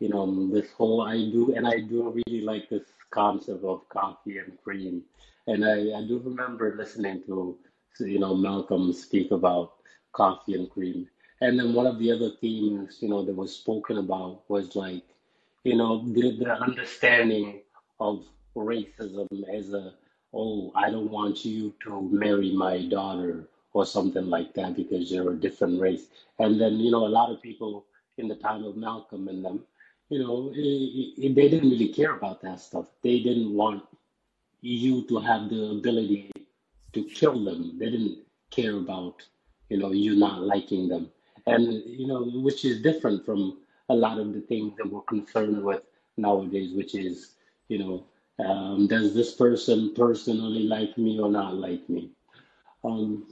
You 0.00 0.10
know, 0.10 0.26
this 0.50 0.72
whole 0.72 1.02
I 1.02 1.16
do, 1.16 1.54
and 1.54 1.66
I 1.66 1.80
do 1.80 2.10
really 2.10 2.42
like 2.42 2.68
this 2.70 2.84
concept 3.10 3.64
of 3.64 3.88
coffee 3.88 4.38
and 4.38 4.58
cream. 4.64 5.04
And 5.46 5.64
I 5.64 5.98
I 5.98 6.02
do 6.08 6.20
remember 6.24 6.74
listening 6.76 7.22
to 7.26 7.58
you 8.00 8.18
know 8.18 8.34
Malcolm 8.36 8.92
speak 8.92 9.30
about 9.30 9.74
coffee 10.12 10.54
and 10.54 10.70
cream. 10.70 11.08
And 11.40 11.58
then 11.58 11.74
one 11.74 11.86
of 11.86 11.98
the 11.98 12.12
other 12.12 12.30
themes, 12.40 12.98
you 13.00 13.08
know, 13.08 13.24
that 13.24 13.34
was 13.36 13.54
spoken 13.56 13.98
about 13.98 14.42
was 14.48 14.76
like, 14.76 15.02
you 15.64 15.76
know, 15.76 16.04
the, 16.12 16.36
the 16.38 16.50
understanding 16.52 17.62
of 18.00 18.24
racism 18.56 19.28
as 19.52 19.72
a, 19.72 19.94
oh, 20.34 20.72
I 20.74 20.90
don't 20.90 21.10
want 21.10 21.44
you 21.44 21.74
to 21.84 22.02
marry 22.10 22.52
my 22.52 22.86
daughter 22.88 23.48
or 23.72 23.86
something 23.86 24.28
like 24.28 24.54
that 24.54 24.76
because 24.76 25.10
you're 25.10 25.32
a 25.32 25.36
different 25.36 25.80
race. 25.80 26.06
And 26.38 26.60
then, 26.60 26.74
you 26.78 26.90
know, 26.90 27.06
a 27.06 27.08
lot 27.08 27.30
of 27.30 27.42
people 27.42 27.84
in 28.18 28.28
the 28.28 28.36
time 28.36 28.64
of 28.64 28.76
Malcolm 28.76 29.28
and 29.28 29.44
them, 29.44 29.64
you 30.08 30.18
know, 30.18 30.52
i 30.54 31.26
i 31.26 31.32
they 31.32 31.48
didn't 31.48 31.70
really 31.70 31.88
care 31.88 32.14
about 32.16 32.42
that 32.42 32.60
stuff. 32.60 32.86
They 33.02 33.20
didn't 33.20 33.54
want 33.54 33.82
you 34.60 35.06
to 35.08 35.18
have 35.20 35.48
the 35.48 35.70
ability 35.70 36.30
to 36.92 37.04
kill 37.04 37.44
them. 37.44 37.78
They 37.78 37.90
didn't 37.90 38.18
care 38.50 38.76
about, 38.76 39.22
you 39.70 39.78
know, 39.78 39.92
you 39.92 40.14
not 40.16 40.42
liking 40.42 40.88
them. 40.88 41.10
And, 41.46 41.82
you 41.86 42.06
know, 42.06 42.22
which 42.46 42.64
is 42.64 42.82
different 42.82 43.24
from 43.24 43.58
a 43.88 43.94
lot 43.94 44.18
of 44.18 44.32
the 44.32 44.40
things 44.42 44.76
that 44.76 44.90
we're 44.90 45.00
concerned 45.02 45.62
with 45.64 45.82
nowadays, 46.16 46.72
which 46.72 46.94
is, 46.94 47.32
you 47.68 47.78
know, 47.78 48.04
um, 48.38 48.86
does 48.88 49.14
this 49.14 49.34
person 49.34 49.94
personally 49.94 50.64
like 50.64 50.96
me 50.98 51.18
or 51.20 51.30
not 51.30 51.54
like 51.54 51.88
me? 51.88 52.10
Um, 52.84 53.26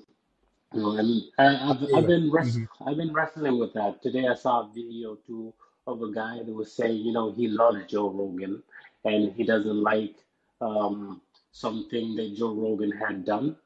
you 0.73 0.81
know, 0.83 0.93
and 0.97 1.23
I, 1.39 1.71
I've 1.71 1.83
I've 1.95 2.07
been 2.07 2.31
rest, 2.31 2.59
hmm 2.59 2.65
I've 2.87 2.97
been 2.97 3.13
wrestling 3.13 3.59
with 3.59 3.73
that. 3.75 4.03
Today 4.03 4.27
I 4.29 4.35
saw 4.35 4.61
a 4.63 4.73
video 4.73 5.17
too 5.27 5.55
of 5.87 6.03
a 6.03 6.13
guy 6.13 6.39
that 6.39 6.55
was 6.55 6.73
saying, 6.73 6.99
you 6.99 7.13
know, 7.13 7.33
he 7.33 7.49
loves 7.49 7.85
Joe 7.89 8.11
Rogan 8.11 8.63
and 9.05 9.33
he 9.35 9.45
doesn't 9.45 9.83
like 9.83 10.17
um, 10.61 11.21
something 11.53 12.15
that 12.17 12.35
Joe 12.37 12.55
Rogan 12.55 12.93
had 12.93 13.25
done, 13.25 13.57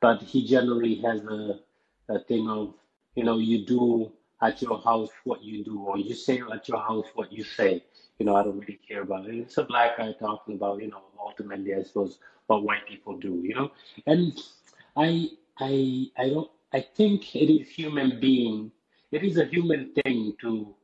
but 0.00 0.22
he 0.22 0.46
generally 0.46 0.96
has 0.96 1.22
a, 1.24 1.60
a 2.08 2.18
thing 2.24 2.48
of, 2.48 2.74
you 3.14 3.24
know, 3.24 3.38
you 3.38 3.64
do 3.66 4.12
at 4.42 4.60
your 4.62 4.80
house 4.82 5.10
what 5.24 5.42
you 5.42 5.64
do, 5.64 5.80
or 5.80 5.98
you 5.98 6.14
say 6.14 6.42
at 6.52 6.68
your 6.68 6.80
house 6.80 7.06
what 7.14 7.32
you 7.32 7.44
say. 7.44 7.84
You 8.20 8.26
know, 8.26 8.36
I 8.36 8.44
don't 8.44 8.58
really 8.58 8.78
care 8.86 9.02
about 9.02 9.26
it. 9.26 9.34
It's 9.34 9.58
a 9.58 9.64
black 9.64 9.96
guy 9.96 10.12
talking 10.12 10.54
about, 10.54 10.80
you 10.80 10.88
know, 10.88 11.02
ultimately, 11.18 11.74
I 11.74 11.82
suppose, 11.82 12.18
what 12.46 12.62
white 12.62 12.86
people 12.86 13.16
do, 13.16 13.40
you 13.42 13.54
know? 13.54 13.72
And 14.06 14.38
I 14.96 15.30
I 15.58 16.06
I 16.16 16.30
don't 16.30 16.50
I 16.72 16.80
think 16.80 17.34
it 17.36 17.50
is 17.50 17.68
human 17.68 18.20
being 18.20 18.72
it 19.12 19.24
is 19.24 19.36
a 19.38 19.44
human 19.44 19.92
thing 19.92 20.34
to 20.40 20.74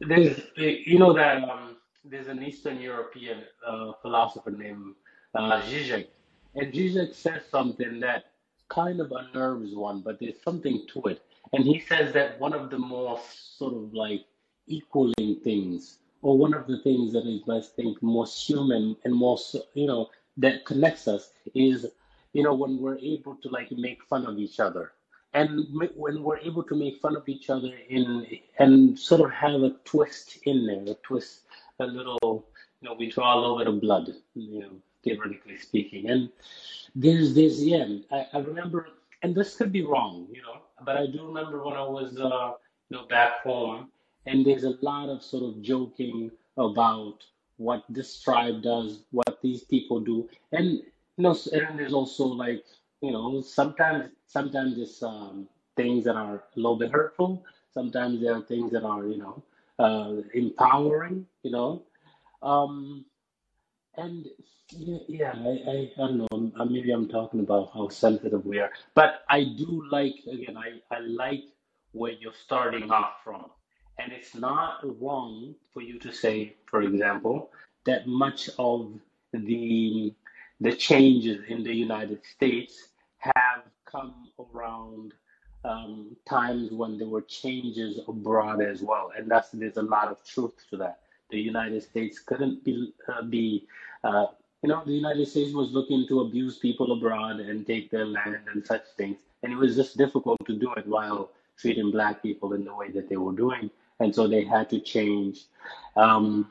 there's 0.00 0.40
you 0.56 0.98
know 0.98 1.12
that 1.12 1.42
um, 1.44 1.76
there's 2.04 2.28
an 2.28 2.42
Eastern 2.42 2.80
European 2.80 3.44
uh, 3.66 3.92
philosopher 4.02 4.50
named 4.50 4.94
uh, 5.34 5.60
Zizek 5.62 6.08
and 6.54 6.72
Zizek 6.72 7.14
says 7.14 7.42
something 7.50 8.00
that 8.00 8.24
kind 8.68 9.00
of 9.00 9.12
unnerves 9.12 9.74
one 9.74 10.00
but 10.00 10.18
there's 10.20 10.40
something 10.42 10.86
to 10.92 11.02
it 11.04 11.22
and 11.52 11.64
he 11.64 11.80
says 11.80 12.12
that 12.12 12.38
one 12.38 12.52
of 12.52 12.70
the 12.70 12.78
most 12.78 13.58
sort 13.58 13.74
of 13.74 13.94
like 13.94 14.24
equaling 14.66 15.40
things 15.42 15.98
or 16.22 16.36
one 16.36 16.54
of 16.54 16.66
the 16.66 16.78
things 16.78 17.12
that 17.12 17.26
is 17.26 17.42
I 17.48 17.60
think 17.60 18.02
most 18.02 18.46
human 18.46 18.96
and 19.04 19.14
most 19.14 19.56
you 19.74 19.86
know 19.86 20.10
that 20.36 20.64
connects 20.64 21.08
us 21.08 21.30
is 21.54 21.86
you 22.32 22.42
know, 22.42 22.54
when 22.54 22.78
we're 22.78 22.98
able 22.98 23.34
to 23.36 23.48
like 23.48 23.70
make 23.72 24.04
fun 24.04 24.26
of 24.26 24.38
each 24.38 24.60
other, 24.60 24.92
and 25.34 25.66
when 25.94 26.22
we're 26.22 26.38
able 26.38 26.62
to 26.62 26.74
make 26.74 27.00
fun 27.00 27.16
of 27.16 27.28
each 27.28 27.50
other 27.50 27.72
in 27.88 28.26
and 28.58 28.98
sort 28.98 29.20
of 29.20 29.30
have 29.30 29.62
a 29.62 29.70
twist 29.84 30.38
in 30.44 30.66
there, 30.66 30.94
a 30.94 30.96
twist, 31.02 31.42
a 31.80 31.86
little, 31.86 32.46
you 32.80 32.88
know, 32.88 32.94
we 32.94 33.10
draw 33.10 33.34
a 33.34 33.40
little 33.40 33.58
bit 33.58 33.66
of 33.66 33.80
blood, 33.80 34.10
you 34.34 34.60
know, 34.60 34.70
theoretically 35.02 35.56
speaking, 35.56 36.08
and 36.08 36.30
there's 36.94 37.34
this, 37.34 37.60
yeah, 37.60 37.86
I, 38.10 38.26
I 38.32 38.38
remember, 38.38 38.88
and 39.22 39.34
this 39.34 39.56
could 39.56 39.72
be 39.72 39.82
wrong, 39.82 40.26
you 40.32 40.42
know, 40.42 40.62
but 40.84 40.96
I 40.96 41.06
do 41.06 41.26
remember 41.26 41.64
when 41.64 41.74
I 41.74 41.82
was, 41.82 42.18
uh, 42.18 42.52
you 42.88 42.96
know, 42.96 43.06
back 43.06 43.42
home, 43.42 43.90
and 44.28 44.44
there's 44.44 44.64
a 44.64 44.76
lot 44.82 45.08
of 45.08 45.22
sort 45.22 45.44
of 45.44 45.62
joking 45.62 46.30
about 46.56 47.24
what 47.56 47.82
this 47.88 48.20
tribe 48.20 48.62
does, 48.62 49.04
what 49.10 49.38
these 49.42 49.64
people 49.64 50.00
do, 50.00 50.28
and 50.52 50.66
you 51.16 51.24
know, 51.24 51.36
and 51.52 51.78
there's 51.78 51.92
also 51.94 52.24
like, 52.26 52.64
you 53.00 53.10
know, 53.10 53.40
sometimes 53.40 54.10
sometimes 54.26 54.78
it's 54.78 55.02
um, 55.02 55.48
things 55.76 56.04
that 56.04 56.14
are 56.14 56.36
a 56.36 56.56
little 56.56 56.76
bit 56.76 56.92
hurtful. 56.92 57.44
Sometimes 57.72 58.20
there 58.20 58.34
are 58.34 58.42
things 58.42 58.72
that 58.72 58.84
are, 58.84 59.06
you 59.06 59.18
know, 59.18 59.42
uh, 59.78 60.22
empowering, 60.34 61.26
you 61.42 61.50
know. 61.50 61.82
Um, 62.42 63.04
and 63.96 64.26
yeah, 64.70 64.98
yeah 65.08 65.32
I, 65.34 65.70
I, 65.70 65.76
I 65.96 66.06
don't 66.06 66.52
know. 66.54 66.66
Maybe 66.66 66.92
I'm 66.92 67.08
talking 67.08 67.40
about 67.40 67.70
how 67.74 67.88
sensitive 67.88 68.44
we 68.44 68.60
are, 68.60 68.70
but 68.94 69.22
I 69.28 69.44
do 69.44 69.84
like 69.90 70.14
again. 70.30 70.56
I, 70.56 70.94
I 70.94 71.00
like 71.00 71.44
where 71.92 72.12
you're 72.12 72.32
starting 72.44 72.90
off 72.90 73.14
from, 73.24 73.46
and 73.98 74.12
it's 74.12 74.34
not 74.34 74.80
wrong 75.00 75.54
for 75.72 75.82
you 75.82 75.98
to 75.98 76.12
say, 76.12 76.54
for 76.66 76.82
example, 76.82 77.50
that 77.84 78.06
much 78.06 78.48
of 78.58 78.92
the 79.32 80.14
the 80.60 80.72
changes 80.72 81.44
in 81.48 81.62
the 81.62 81.72
United 81.72 82.24
States 82.24 82.88
have 83.18 83.62
come 83.84 84.28
around 84.38 85.14
um, 85.64 86.16
times 86.28 86.72
when 86.72 86.98
there 86.98 87.06
were 87.06 87.22
changes 87.22 88.00
abroad 88.08 88.60
as 88.60 88.82
well, 88.82 89.12
and 89.16 89.30
there's 89.52 89.76
a 89.76 89.82
lot 89.82 90.08
of 90.08 90.24
truth 90.24 90.54
to 90.70 90.76
that. 90.76 91.00
The 91.30 91.38
United 91.38 91.82
States 91.82 92.18
couldn't 92.18 92.64
be 92.64 92.92
uh, 93.08 93.22
be 93.22 93.66
uh, 94.02 94.26
you 94.62 94.68
know 94.68 94.82
the 94.84 94.92
United 94.92 95.26
States 95.26 95.52
was 95.54 95.72
looking 95.72 96.06
to 96.08 96.20
abuse 96.20 96.58
people 96.58 96.92
abroad 96.92 97.40
and 97.40 97.66
take 97.66 97.90
their 97.90 98.06
land 98.06 98.38
and 98.52 98.66
such 98.66 98.86
things, 98.96 99.18
and 99.42 99.52
it 99.52 99.56
was 99.56 99.76
just 99.76 99.96
difficult 99.96 100.38
to 100.46 100.54
do 100.54 100.72
it 100.74 100.86
while 100.86 101.30
treating 101.56 101.90
black 101.90 102.22
people 102.22 102.52
in 102.52 102.64
the 102.64 102.74
way 102.74 102.90
that 102.90 103.08
they 103.08 103.16
were 103.16 103.32
doing, 103.32 103.70
and 104.00 104.14
so 104.14 104.28
they 104.28 104.44
had 104.44 104.70
to 104.70 104.80
change. 104.80 105.44
Um, 105.96 106.50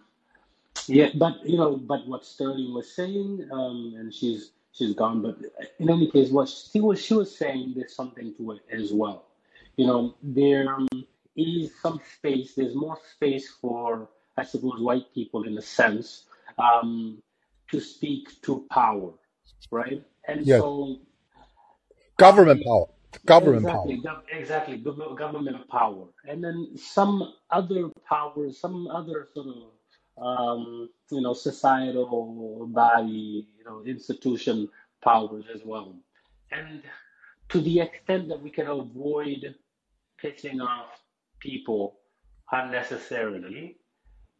yeah, 0.88 1.10
but 1.16 1.46
you 1.46 1.58
know, 1.58 1.78
but 1.78 2.08
what 2.08 2.26
Sterling 2.26 2.74
was 2.74 2.92
saying, 2.94 3.48
um, 3.52 3.96
and 3.98 4.14
she's 4.14 4.52
she's 4.72 4.94
gone. 4.96 5.22
But 5.22 5.38
in 5.80 5.90
any 5.90 6.12
case, 6.12 6.32
what 6.32 6.50
she 6.50 6.80
was 6.80 7.04
she 7.04 7.14
was 7.14 7.36
saying, 7.36 7.74
there's 7.76 7.96
something 7.96 8.34
to 8.38 8.52
it 8.52 8.62
as 8.72 8.94
well. 8.94 9.26
You 9.78 9.88
know, 9.88 10.16
there 10.24 10.70
um, 10.74 10.88
some 11.82 12.02
space. 12.18 12.54
There's 12.56 12.76
more 12.76 12.98
space 13.16 13.50
for, 13.62 14.10
I 14.38 14.44
suppose, 14.44 14.82
white 14.82 15.14
people 15.14 15.44
in 15.44 15.58
a 15.58 15.62
sense, 15.62 16.26
um, 16.58 17.22
to 17.72 17.80
speak 17.80 18.42
to 18.44 18.66
power, 18.72 19.12
right? 19.72 20.04
And 20.28 20.48
so 20.48 20.98
Government 22.18 22.64
power. 22.66 22.88
Government 23.26 23.70
power. 23.70 23.90
exactly 23.90 24.02
gov- 24.02 24.24
exactly 24.32 24.80
gov- 24.82 25.18
government 25.18 25.68
power, 25.70 26.08
and 26.28 26.44
then 26.44 26.78
some 26.78 27.34
other 27.52 27.90
powers, 28.08 28.60
some 28.60 28.88
other 28.88 29.28
sort 29.34 29.48
of 29.48 30.24
um, 30.24 30.90
you 31.12 31.22
know 31.22 31.34
societal 31.34 32.68
body, 32.72 33.48
you 33.58 33.66
know 33.66 33.84
institution 33.86 34.70
powers 35.04 35.46
as 35.54 35.62
well. 35.66 35.96
And 36.52 36.84
to 37.50 37.62
the 37.62 37.82
extent 37.82 38.30
that 38.30 38.42
we 38.42 38.50
can 38.50 38.68
avoid 38.68 39.56
pissing 40.22 40.62
off 40.62 41.02
people 41.40 41.96
unnecessarily, 42.52 43.78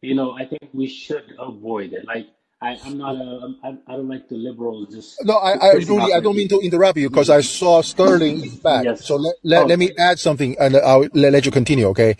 you 0.02 0.14
know, 0.14 0.32
I 0.32 0.46
think 0.46 0.68
we 0.72 0.88
should 0.88 1.34
avoid 1.38 1.92
it. 1.92 2.06
Like 2.06 2.28
I, 2.60 2.76
I'm 2.84 2.98
not 2.98 3.14
a, 3.14 3.54
I, 3.62 3.68
I 3.86 3.96
don't 3.96 4.08
like 4.08 4.28
the 4.28 4.34
liberals 4.34 4.92
just 4.92 5.24
No, 5.24 5.34
I, 5.34 5.52
I 5.52 5.70
I 5.76 6.20
don't 6.20 6.36
mean 6.36 6.48
to 6.48 6.58
interrupt 6.60 6.98
you 6.98 7.08
because 7.08 7.30
I 7.30 7.40
saw 7.40 7.82
Sterling 7.82 8.44
is 8.44 8.56
back. 8.56 8.84
Yes. 8.84 9.06
So 9.06 9.14
let, 9.16 9.36
let, 9.44 9.62
Oh, 9.62 9.66
let 9.66 9.78
me 9.78 9.92
add 9.96 10.18
something 10.18 10.56
and 10.58 10.76
I'll 10.76 11.06
let, 11.14 11.32
let 11.32 11.46
you 11.46 11.52
continue, 11.52 11.86
okay? 11.88 12.16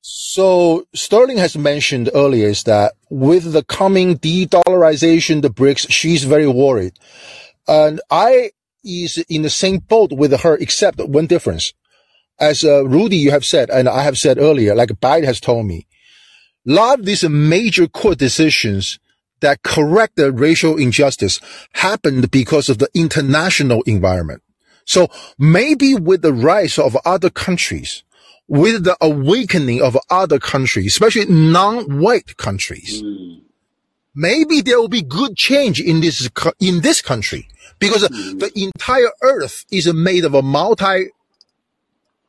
So 0.00 0.86
Sterling 0.94 1.38
has 1.38 1.58
mentioned 1.58 2.08
earlier 2.14 2.48
is 2.48 2.62
that 2.64 2.92
with 3.10 3.52
the 3.52 3.64
coming 3.64 4.14
de-dollarization, 4.14 5.42
the 5.42 5.50
BRICS, 5.50 5.90
she's 5.90 6.22
very 6.24 6.46
worried. 6.46 6.92
And 7.66 8.00
I 8.10 8.52
is 8.84 9.18
in 9.28 9.42
the 9.42 9.50
same 9.50 9.78
boat 9.78 10.12
with 10.12 10.38
her, 10.40 10.54
except 10.56 11.00
one 11.00 11.26
difference. 11.26 11.72
As 12.38 12.64
uh, 12.64 12.86
Rudy, 12.86 13.16
you 13.16 13.32
have 13.32 13.44
said, 13.44 13.70
and 13.70 13.88
I 13.88 14.02
have 14.02 14.16
said 14.16 14.38
earlier, 14.38 14.74
like 14.74 14.90
Biden 14.90 15.24
has 15.24 15.40
told 15.40 15.66
me, 15.66 15.86
a 16.66 16.72
lot 16.72 17.00
of 17.00 17.04
these 17.04 17.28
major 17.28 17.88
court 17.88 18.18
decisions 18.18 19.00
that 19.40 19.62
correct 19.62 20.16
the 20.16 20.32
racial 20.32 20.76
injustice 20.76 21.40
happened 21.72 22.30
because 22.30 22.68
of 22.68 22.78
the 22.78 22.88
international 22.94 23.82
environment. 23.82 24.42
So 24.84 25.08
maybe 25.38 25.94
with 25.94 26.22
the 26.22 26.32
rise 26.32 26.78
of 26.78 26.96
other 27.04 27.30
countries, 27.30 28.04
with 28.46 28.84
the 28.84 28.96
awakening 29.00 29.82
of 29.82 29.96
other 30.08 30.38
countries, 30.38 30.86
especially 30.92 31.26
non-white 31.26 32.38
countries, 32.38 33.02
maybe 34.14 34.62
there 34.62 34.80
will 34.80 34.88
be 34.88 35.02
good 35.02 35.36
change 35.36 35.80
in 35.80 36.00
this 36.00 36.28
in 36.58 36.80
this 36.80 37.02
country 37.02 37.48
because 37.78 38.02
the 38.02 38.50
entire 38.56 39.10
earth 39.22 39.66
is 39.70 39.92
made 39.92 40.24
of 40.24 40.34
a 40.34 40.42
multi 40.42 41.10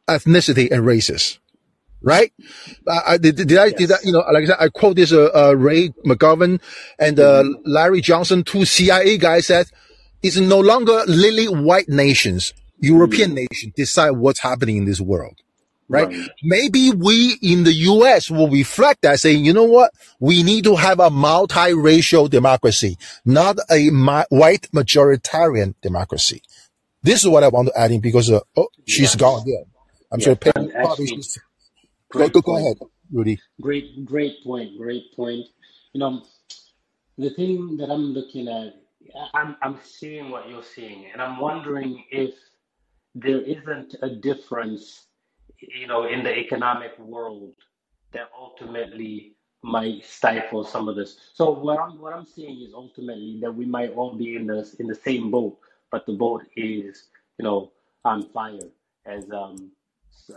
ethnicity 0.08 0.70
and 0.70 0.86
races. 0.86 1.39
Right? 2.02 2.32
I, 2.88 3.18
did, 3.18 3.36
did 3.36 3.58
I, 3.58 3.72
did 3.72 3.92
I, 3.92 3.96
you 4.04 4.14
know, 4.14 4.20
like 4.32 4.44
I 4.44 4.46
said, 4.48 4.58
I 4.60 4.70
quote 4.70 4.96
this, 4.96 5.12
uh, 5.12 5.30
uh, 5.36 5.54
Ray 5.58 5.90
McGovern 6.06 6.62
and, 6.98 7.20
uh, 7.20 7.44
Larry 7.66 8.02
Johnson, 8.02 8.44
two 8.44 8.64
CIA 8.66 9.18
guys 9.18 9.48
said, 9.48 9.68
it's 10.24 10.38
no 10.38 10.60
longer 10.60 11.04
lily 11.08 11.48
white 11.48 11.90
nations, 11.90 12.54
European 12.80 13.34
nations 13.34 13.74
decide 13.76 14.12
what's 14.12 14.40
happening 14.40 14.78
in 14.78 14.86
this 14.86 15.02
world. 15.02 15.36
Right? 15.90 16.08
Right. 16.08 16.30
Maybe 16.44 16.92
we 16.92 17.36
in 17.42 17.64
the 17.64 17.74
US 17.74 18.30
will 18.30 18.48
reflect 18.50 19.02
that 19.02 19.20
saying, 19.20 19.44
you 19.44 19.54
know 19.54 19.64
what? 19.66 19.92
We 20.20 20.44
need 20.44 20.64
to 20.66 20.76
have 20.76 21.00
a 21.00 21.10
multiracial 21.10 22.30
democracy, 22.30 22.98
not 23.26 23.58
a 23.72 23.90
mi- 23.90 24.24
white 24.30 24.70
majoritarian 24.72 25.74
democracy. 25.82 26.44
This 27.04 27.24
is 27.24 27.28
what 27.28 27.44
I 27.44 27.48
want 27.50 27.70
to 27.70 27.78
add 27.80 27.92
in 27.92 28.02
because, 28.02 28.30
uh, 28.32 28.40
oh, 28.56 28.68
she's 28.86 29.00
Yes. 29.02 29.16
gone 29.16 29.42
again. 29.42 29.66
I'm 30.12 30.20
Yes. 30.20 30.26
sure 30.26 30.36
Peggy 30.36 30.70
probably 30.74 31.08
should- 31.08 31.26
go, 32.18 32.20
great 32.20 32.34
go, 32.34 32.42
go 32.42 32.54
point. 32.54 32.66
ahead, 32.66 32.78
Rudy. 33.12 33.40
Great, 33.62 34.06
great 34.06 34.44
point. 34.44 34.78
Great 34.78 35.14
point. 35.16 35.46
You 35.94 36.00
know, 36.02 36.24
the 37.18 37.32
thing 37.32 37.78
that 37.78 37.90
I'm 37.90 38.14
looking 38.14 38.48
at, 38.48 38.76
I'm 39.34 39.56
I'm 39.62 39.80
seeing 39.84 40.30
what 40.30 40.50
you're 40.50 40.64
seeing, 40.64 41.08
and 41.12 41.22
I'm 41.22 41.40
wondering 41.40 42.04
if 42.12 42.36
there 43.16 43.42
isn't 43.42 43.96
a 44.02 44.10
difference, 44.10 45.08
you 45.60 45.88
know, 45.88 46.08
in 46.08 46.24
the 46.24 46.38
economic 46.38 46.98
world 47.00 47.54
that 48.14 48.30
ultimately 48.38 49.36
might 49.64 50.06
stifle 50.06 50.64
some 50.64 50.88
of 50.90 50.96
this. 50.96 51.18
So 51.34 51.52
what 51.52 51.80
I'm 51.80 52.00
what 52.00 52.14
I'm 52.14 52.26
seeing 52.26 52.62
is 52.62 52.74
ultimately 52.74 53.40
that 53.42 53.54
we 53.54 53.66
might 53.66 53.94
all 53.94 54.16
be 54.16 54.36
in 54.36 54.48
the 54.48 54.70
in 54.80 54.88
the 54.88 54.96
same 54.96 55.32
boat, 55.32 55.60
but 55.92 56.06
the 56.06 56.14
boat 56.14 56.44
is, 56.56 57.10
you 57.40 57.44
know, 57.44 57.72
on 58.06 58.30
fire, 58.30 58.70
as 59.06 59.30
um, 59.32 59.72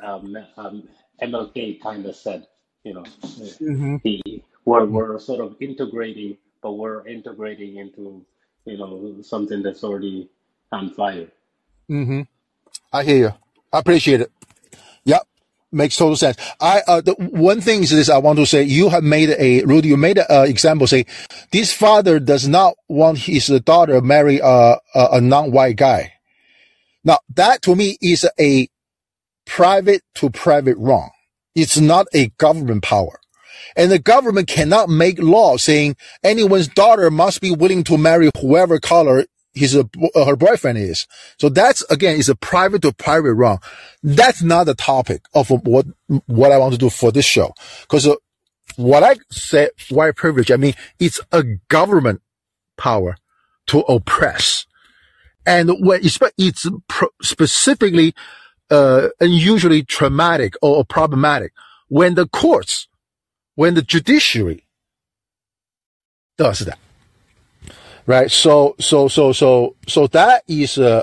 um, 0.03 0.37
um 0.57 0.89
MLK 1.22 1.80
kind 1.80 2.07
of 2.07 2.16
said, 2.16 2.47
you 2.85 2.95
know, 2.95 3.05
hmm 3.59 3.97
he 4.03 4.45
we're 4.64 4.87
we're 4.87 5.18
sort 5.18 5.41
of 5.41 5.57
integrating, 5.61 6.37
but 6.62 6.72
we're 6.72 7.07
integrating 7.07 7.76
into, 7.76 8.24
you 8.64 8.78
know, 8.78 9.16
something 9.22 9.62
that's 9.62 9.85
already 9.85 10.30
on 10.70 10.91
fire. 10.91 11.28
Mm-hmm. 11.91 12.22
I 12.93 13.05
hear 13.05 13.16
you. 13.16 13.35
I 13.72 13.78
appreciate 13.78 14.20
it. 14.20 14.30
Yep. 15.05 15.26
Makes 15.72 15.97
total 15.97 16.16
sense. 16.16 16.37
I, 16.61 16.83
uh, 16.87 17.01
the 17.01 17.14
one 17.14 17.61
thing 17.62 17.83
is 17.83 17.91
this 17.91 18.11
I 18.11 18.18
want 18.18 18.39
to 18.39 18.47
say, 18.47 18.62
you 18.62 18.91
have 18.91 19.03
made 19.03 19.30
a, 19.30 19.64
Rudy, 19.64 19.89
you 19.89 19.97
made 19.97 20.18
an 20.18 20.26
uh, 20.28 20.43
example 20.43 20.87
say, 20.87 21.07
this 21.51 21.72
father 21.72 22.20
does 22.20 22.47
not 22.47 22.74
want 22.89 23.18
his 23.18 23.47
daughter 23.64 24.01
marry 24.03 24.39
a, 24.39 24.47
a, 24.47 24.78
a 24.95 25.20
non-white 25.20 25.76
guy. 25.76 26.12
Now, 27.05 27.18
that 27.35 27.62
to 27.62 27.74
me 27.74 27.97
is 28.03 28.28
a 28.39 28.68
private 29.47 30.03
to 30.16 30.30
private 30.30 30.76
wrong. 30.78 31.11
It's 31.55 31.78
not 31.78 32.07
a 32.14 32.28
government 32.38 32.82
power. 32.82 33.18
And 33.76 33.90
the 33.90 33.99
government 33.99 34.49
cannot 34.49 34.88
make 34.88 35.18
law 35.18 35.57
saying 35.57 35.97
anyone's 36.22 36.68
daughter 36.68 37.11
must 37.11 37.40
be 37.40 37.51
willing 37.51 37.84
to 37.84 37.97
marry 37.97 38.30
whoever 38.40 38.78
color 38.78 39.24
his 39.55 39.76
uh, 39.76 39.84
her 40.14 40.36
boyfriend 40.36 40.78
is. 40.78 41.07
So 41.38 41.49
that's 41.49 41.82
again 41.90 42.16
is 42.18 42.28
a 42.28 42.34
private 42.34 42.82
to 42.82 42.93
private 42.93 43.34
wrong. 43.34 43.59
That's 44.03 44.43
not 44.43 44.64
the 44.64 44.74
topic 44.74 45.22
of 45.34 45.51
what 45.51 45.86
what 46.26 46.53
I 46.53 46.59
want 46.59 46.72
to 46.72 46.78
do 46.78 46.90
for 46.90 47.12
this 47.12 47.24
show. 47.24 47.53
Because 47.82 48.07
uh, 48.07 48.14
what 48.76 49.03
I 49.03 49.16
said 49.30 49.70
white 49.90 50.16
privilege, 50.16 50.51
I 50.51 50.57
mean 50.57 50.74
it's 50.99 51.20
a 51.32 51.45
government 51.68 52.22
power 52.76 53.16
to 53.66 53.80
oppress, 53.80 54.66
and 55.45 55.70
when 55.80 56.01
it's 56.03 56.66
specifically 57.22 58.14
uh, 58.70 59.08
unusually 59.20 59.82
traumatic 59.82 60.54
or 60.62 60.84
problematic 60.84 61.52
when 61.88 62.14
the 62.14 62.26
courts, 62.28 62.88
when 63.54 63.74
the 63.74 63.82
judiciary 63.82 64.64
does 66.38 66.60
that, 66.60 66.78
right? 68.06 68.30
So, 68.30 68.74
so, 68.78 69.08
so, 69.08 69.32
so, 69.32 69.76
so 69.86 70.06
that 70.08 70.42
is, 70.48 70.78
uh, 70.78 71.02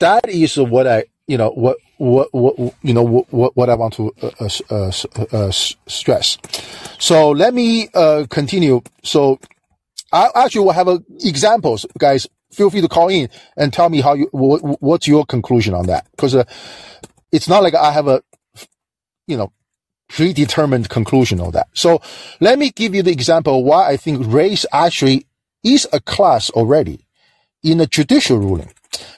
that 0.00 0.28
is 0.28 0.56
what 0.58 0.86
I, 0.86 1.04
you 1.26 1.38
know, 1.38 1.50
what, 1.50 1.78
what, 1.96 2.28
what, 2.32 2.74
you 2.82 2.92
know, 2.92 3.02
what, 3.02 3.56
what 3.56 3.70
I 3.70 3.74
want 3.74 3.94
to, 3.94 4.12
uh, 4.22 4.48
uh, 4.70 4.92
uh, 5.16 5.24
uh, 5.32 5.50
stress. 5.50 6.38
So 6.98 7.30
let 7.30 7.54
me, 7.54 7.88
uh, 7.94 8.26
continue. 8.28 8.82
So 9.02 9.38
I 10.12 10.28
actually 10.34 10.66
will 10.66 10.72
have 10.72 10.88
examples, 11.24 11.86
guys. 11.98 12.28
Feel 12.52 12.70
free 12.70 12.80
to 12.80 12.88
call 12.88 13.08
in 13.08 13.28
and 13.56 13.72
tell 13.72 13.88
me 13.88 14.00
how 14.00 14.14
you, 14.14 14.28
what, 14.32 14.60
what's 14.82 15.08
your 15.08 15.24
conclusion 15.24 15.74
on 15.74 15.86
that? 15.86 16.06
Cause, 16.18 16.34
uh, 16.34 16.44
it's 17.32 17.48
not 17.48 17.62
like 17.62 17.74
I 17.74 17.92
have 17.92 18.08
a, 18.08 18.22
you 19.26 19.36
know, 19.36 19.52
predetermined 20.08 20.90
conclusion 20.90 21.40
on 21.40 21.52
that. 21.52 21.68
So 21.72 22.02
let 22.40 22.58
me 22.58 22.70
give 22.70 22.94
you 22.94 23.02
the 23.02 23.10
example 23.10 23.64
why 23.64 23.88
I 23.88 23.96
think 23.96 24.26
race 24.26 24.66
actually 24.72 25.26
is 25.64 25.88
a 25.92 26.00
class 26.00 26.50
already 26.50 27.06
in 27.62 27.80
a 27.80 27.86
judicial 27.86 28.38
ruling. 28.38 28.72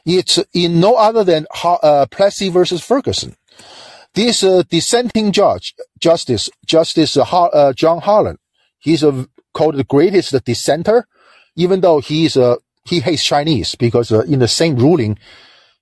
It's 0.07 0.39
in 0.53 0.81
no 0.81 0.95
other 0.95 1.25
than 1.25 1.47
Ha- 1.51 1.81
uh, 1.83 2.07
Plessy 2.07 2.49
versus 2.49 2.81
Ferguson. 2.83 3.37
This 4.15 4.45
uh, 4.45 4.63
dissenting 4.69 5.33
judge, 5.33 5.75
Justice 5.99 6.49
Justice 6.65 7.17
uh, 7.17 7.23
uh, 7.23 7.73
John 7.73 8.01
Harlan, 8.01 8.39
he's 8.79 9.03
uh, 9.03 9.25
called 9.53 9.77
the 9.77 9.85
greatest 9.85 10.33
dissenter, 10.45 11.09
even 11.57 11.81
though 11.81 11.99
he's 11.99 12.37
uh, 12.37 12.57
he 12.85 13.01
hates 13.01 13.25
Chinese 13.25 13.75
because 13.75 14.13
uh, 14.13 14.21
in 14.23 14.39
the 14.39 14.49
same 14.49 14.77
ruling 14.77 15.19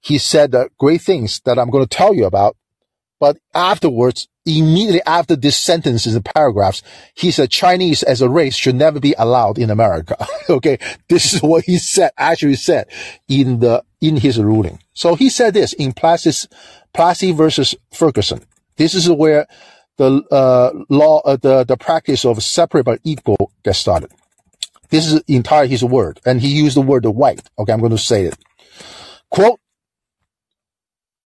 he 0.02 0.18
said 0.18 0.54
uh, 0.54 0.66
great 0.78 1.00
things 1.00 1.40
that 1.44 1.58
I'm 1.58 1.70
going 1.70 1.86
to 1.86 1.96
tell 1.96 2.14
you 2.14 2.26
about. 2.26 2.56
But 3.20 3.38
afterwards, 3.54 4.28
immediately 4.44 5.00
after 5.06 5.36
this 5.36 5.56
sentence 5.56 6.06
in 6.06 6.14
the 6.14 6.20
paragraphs, 6.20 6.82
he 7.14 7.30
said 7.30 7.50
Chinese 7.50 8.02
as 8.02 8.20
a 8.20 8.28
race 8.28 8.56
should 8.56 8.74
never 8.74 8.98
be 8.98 9.14
allowed 9.16 9.58
in 9.58 9.70
America. 9.70 10.26
okay. 10.50 10.78
This 11.08 11.32
is 11.32 11.40
what 11.40 11.64
he 11.64 11.78
said, 11.78 12.10
actually 12.18 12.56
said 12.56 12.88
in 13.28 13.60
the, 13.60 13.84
in 14.00 14.16
his 14.16 14.40
ruling. 14.40 14.80
So 14.92 15.14
he 15.14 15.30
said 15.30 15.54
this 15.54 15.72
in 15.72 15.92
Plessy, 15.92 16.48
Plessy 16.92 17.30
versus 17.30 17.76
Ferguson. 17.92 18.44
This 18.76 18.94
is 18.94 19.08
where 19.08 19.46
the, 19.98 20.24
uh, 20.32 20.72
law, 20.88 21.20
uh, 21.20 21.36
the, 21.36 21.62
the 21.62 21.76
practice 21.76 22.24
of 22.24 22.42
separate 22.42 22.84
but 22.84 22.98
equal 23.04 23.52
gets 23.62 23.78
started. 23.78 24.10
This 24.92 25.10
is 25.10 25.22
entire 25.26 25.66
his 25.66 25.82
word. 25.82 26.20
And 26.26 26.42
he 26.42 26.48
used 26.48 26.76
the 26.76 26.82
word 26.82 27.06
white. 27.06 27.48
Okay. 27.58 27.72
I'm 27.72 27.80
going 27.80 27.92
to 27.92 27.98
say 27.98 28.26
it. 28.26 28.36
Quote, 29.30 29.58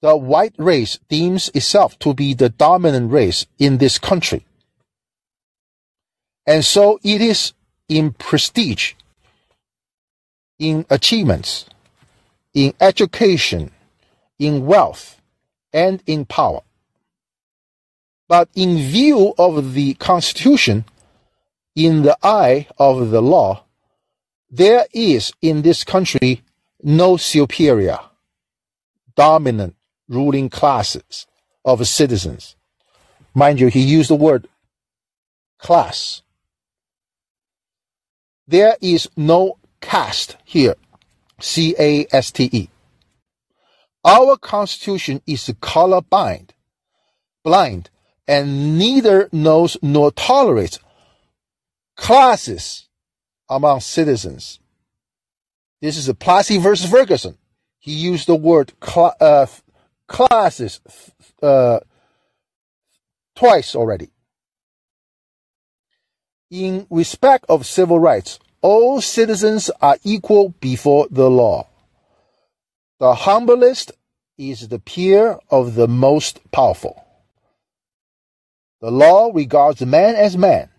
the 0.03 0.15
white 0.15 0.53
race 0.59 0.99
deems 1.09 1.49
itself 1.55 1.97
to 1.99 2.13
be 2.13 2.35
the 2.35 2.49
dominant 2.49 3.11
race 3.11 3.47
in 3.57 3.79
this 3.79 3.97
country. 3.97 4.45
And 6.45 6.63
so 6.63 6.99
it 7.03 7.21
is 7.21 7.53
in 7.89 8.11
prestige, 8.13 8.93
in 10.59 10.85
achievements, 10.91 11.65
in 12.53 12.75
education, 12.79 13.71
in 14.37 14.67
wealth, 14.67 15.19
and 15.73 16.03
in 16.05 16.25
power. 16.25 16.61
But 18.27 18.49
in 18.53 18.77
view 18.77 19.33
of 19.39 19.73
the 19.73 19.95
Constitution, 19.95 20.85
in 21.75 22.03
the 22.03 22.17
eye 22.23 22.67
of 22.77 23.11
the 23.11 23.21
law, 23.21 23.65
there 24.49 24.85
is 24.93 25.33
in 25.41 25.61
this 25.61 25.83
country 25.83 26.41
no 26.81 27.17
superior, 27.17 27.99
dominant 29.15 29.75
ruling 30.07 30.49
classes 30.49 31.27
of 31.63 31.85
citizens. 31.87 32.55
Mind 33.33 33.59
you, 33.59 33.67
he 33.67 33.81
used 33.81 34.09
the 34.09 34.15
word 34.15 34.47
class. 35.57 36.21
There 38.47 38.77
is 38.81 39.09
no 39.17 39.57
caste 39.81 40.37
here. 40.45 40.75
C-A-S-T-E. 41.41 42.69
Our 44.05 44.37
constitution 44.37 45.21
is 45.25 45.51
color 45.59 46.01
blind, 46.01 46.53
blind, 47.43 47.89
and 48.27 48.77
neither 48.77 49.27
knows 49.31 49.77
nor 49.81 50.11
tolerates 50.11 50.79
classes 51.95 52.87
among 53.49 53.79
citizens. 53.79 54.59
This 55.81 55.97
is 55.97 56.09
a 56.09 56.13
Plessy 56.13 56.57
versus 56.57 56.89
Ferguson. 56.89 57.37
He 57.79 57.91
used 57.91 58.27
the 58.27 58.35
word 58.35 58.73
cl- 58.83 59.15
uh, 59.19 59.45
classes 60.07 60.81
uh, 61.41 61.79
twice 63.35 63.75
already. 63.75 64.09
In 66.49 66.87
respect 66.89 67.45
of 67.49 67.65
civil 67.65 67.99
rights, 67.99 68.39
all 68.61 69.01
citizens 69.01 69.69
are 69.81 69.97
equal 70.03 70.49
before 70.59 71.07
the 71.11 71.29
law. 71.29 71.67
The 72.99 73.13
humblest 73.13 73.91
is 74.37 74.67
the 74.69 74.79
peer 74.79 75.37
of 75.49 75.75
the 75.75 75.87
most 75.87 76.39
powerful. 76.51 77.03
The 78.81 78.91
law 78.91 79.31
regards 79.33 79.85
man 79.85 80.15
as 80.15 80.37
man 80.37 80.69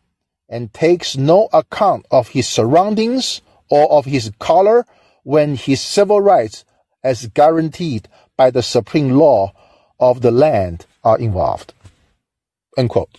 and 0.48 0.72
takes 0.72 1.16
no 1.16 1.48
account 1.52 2.06
of 2.10 2.28
his 2.28 2.48
surroundings 2.48 3.40
or 3.68 3.90
of 3.90 4.04
his 4.04 4.30
color 4.38 4.86
when 5.22 5.56
his 5.56 5.80
civil 5.80 6.20
rights 6.20 6.64
as 7.02 7.26
guaranteed 7.28 8.08
by 8.36 8.50
the 8.50 8.62
supreme 8.62 9.10
law 9.10 9.52
of 9.98 10.20
the 10.20 10.30
land 10.30 10.86
are 11.02 11.18
involved. 11.18 11.72
Unquote. 12.76 13.18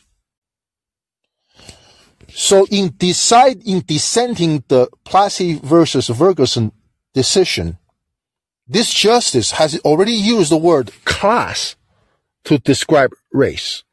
So 2.29 2.67
in 2.69 2.93
decide 2.97 3.63
in 3.65 3.83
dissenting 3.85 4.63
the 4.67 4.89
Plessy 5.03 5.55
versus 5.55 6.07
Ferguson 6.07 6.71
decision, 7.13 7.77
this 8.67 8.93
justice 8.93 9.51
has 9.51 9.79
already 9.79 10.13
used 10.13 10.51
the 10.51 10.57
word 10.57 10.91
class 11.05 11.75
to 12.43 12.59
describe 12.59 13.11
race. 13.31 13.83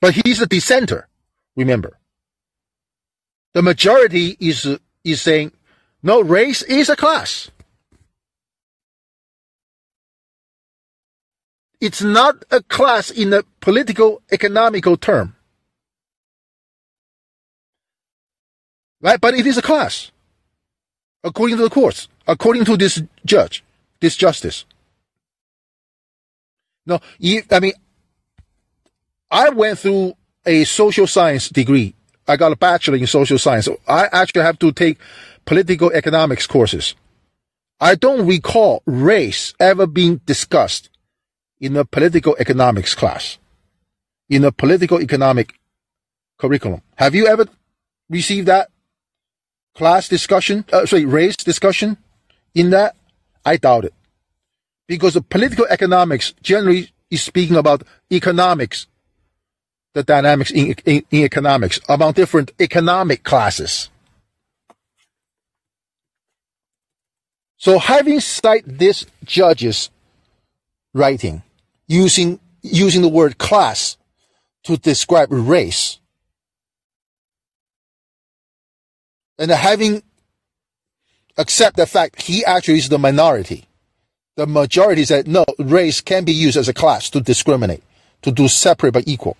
But 0.00 0.14
he's 0.14 0.40
a 0.40 0.46
dissenter, 0.46 1.08
remember. 1.56 1.98
The 3.54 3.62
majority 3.62 4.36
is, 4.38 4.78
is 5.04 5.20
saying, 5.20 5.52
no, 6.02 6.20
race 6.20 6.62
is 6.62 6.88
a 6.88 6.96
class. 6.96 7.50
It's 11.80 12.02
not 12.02 12.44
a 12.50 12.62
class 12.62 13.10
in 13.10 13.32
a 13.32 13.42
political 13.60 14.22
economical 14.30 14.96
term. 14.96 15.36
Right? 19.00 19.20
But 19.20 19.34
it 19.34 19.46
is 19.46 19.58
a 19.58 19.62
class. 19.62 20.10
According 21.22 21.56
to 21.56 21.62
the 21.62 21.70
courts, 21.70 22.08
according 22.26 22.64
to 22.66 22.76
this 22.76 23.02
judge, 23.24 23.64
this 24.00 24.16
justice. 24.16 24.64
No, 26.86 27.00
I 27.50 27.60
mean, 27.60 27.72
I 29.30 29.50
went 29.50 29.78
through 29.78 30.14
a 30.46 30.64
social 30.64 31.06
science 31.06 31.48
degree. 31.48 31.94
I 32.26 32.36
got 32.36 32.52
a 32.52 32.56
bachelor 32.56 32.96
in 32.96 33.06
social 33.06 33.38
science. 33.38 33.68
I 33.86 34.08
actually 34.12 34.42
have 34.42 34.58
to 34.60 34.72
take 34.72 34.98
political 35.44 35.90
economics 35.92 36.46
courses. 36.46 36.94
I 37.80 37.94
don't 37.94 38.26
recall 38.26 38.82
race 38.86 39.54
ever 39.60 39.86
being 39.86 40.20
discussed 40.26 40.90
in 41.60 41.76
a 41.76 41.84
political 41.84 42.36
economics 42.38 42.94
class, 42.94 43.38
in 44.28 44.44
a 44.44 44.52
political 44.52 45.00
economic 45.00 45.54
curriculum. 46.38 46.82
Have 46.96 47.14
you 47.14 47.26
ever 47.26 47.46
received 48.10 48.48
that 48.48 48.68
class 49.74 50.08
discussion? 50.08 50.64
Uh, 50.72 50.86
sorry, 50.86 51.04
race 51.04 51.36
discussion 51.36 51.96
in 52.54 52.70
that? 52.70 52.96
I 53.44 53.56
doubt 53.56 53.84
it. 53.84 53.94
Because 54.88 55.16
political 55.28 55.66
economics 55.70 56.34
generally 56.42 56.90
is 57.10 57.22
speaking 57.22 57.56
about 57.56 57.84
economics, 58.10 58.87
the 59.94 60.02
dynamics 60.02 60.50
in, 60.50 60.74
in, 60.84 61.04
in 61.10 61.24
economics 61.24 61.80
among 61.88 62.12
different 62.12 62.52
economic 62.60 63.24
classes. 63.24 63.90
So 67.56 67.78
having 67.78 68.20
cited 68.20 68.78
this 68.78 69.04
judge's 69.24 69.90
writing, 70.94 71.42
using, 71.88 72.38
using 72.62 73.02
the 73.02 73.08
word 73.08 73.38
class 73.38 73.96
to 74.64 74.76
describe 74.76 75.28
race. 75.30 75.98
And 79.38 79.50
having 79.50 80.02
accept 81.36 81.76
the 81.76 81.86
fact 81.86 82.22
he 82.22 82.44
actually 82.44 82.78
is 82.78 82.88
the 82.88 82.98
minority. 82.98 83.64
The 84.36 84.46
majority 84.46 85.04
said 85.04 85.26
no, 85.26 85.44
race 85.58 86.00
can 86.00 86.24
be 86.24 86.32
used 86.32 86.56
as 86.56 86.68
a 86.68 86.74
class 86.74 87.10
to 87.10 87.20
discriminate, 87.20 87.82
to 88.22 88.30
do 88.30 88.46
separate 88.46 88.92
but 88.92 89.08
equal. 89.08 89.36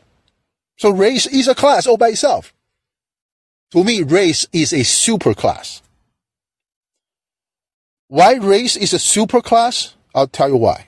So 0.79 0.91
race 0.91 1.27
is 1.27 1.49
a 1.49 1.55
class 1.55 1.87
all 1.87 1.97
by 1.97 2.09
itself. 2.09 2.55
To 3.73 3.85
me, 3.85 4.03
race 4.03 4.47
is 4.53 4.73
a 4.73 4.81
superclass. 4.81 5.83
Why 8.07 8.35
race 8.35 8.77
is 8.77 8.95
a 8.95 8.99
superclass? 8.99 9.95
I'll 10.15 10.29
tell 10.29 10.49
you 10.49 10.57
why. 10.57 10.87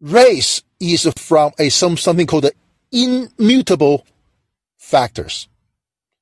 Race 0.00 0.62
is 0.80 1.10
from 1.16 1.52
a 1.58 1.68
some 1.68 1.96
something 1.96 2.26
called 2.26 2.44
the 2.44 2.52
immutable 2.90 4.04
factors. 4.76 5.48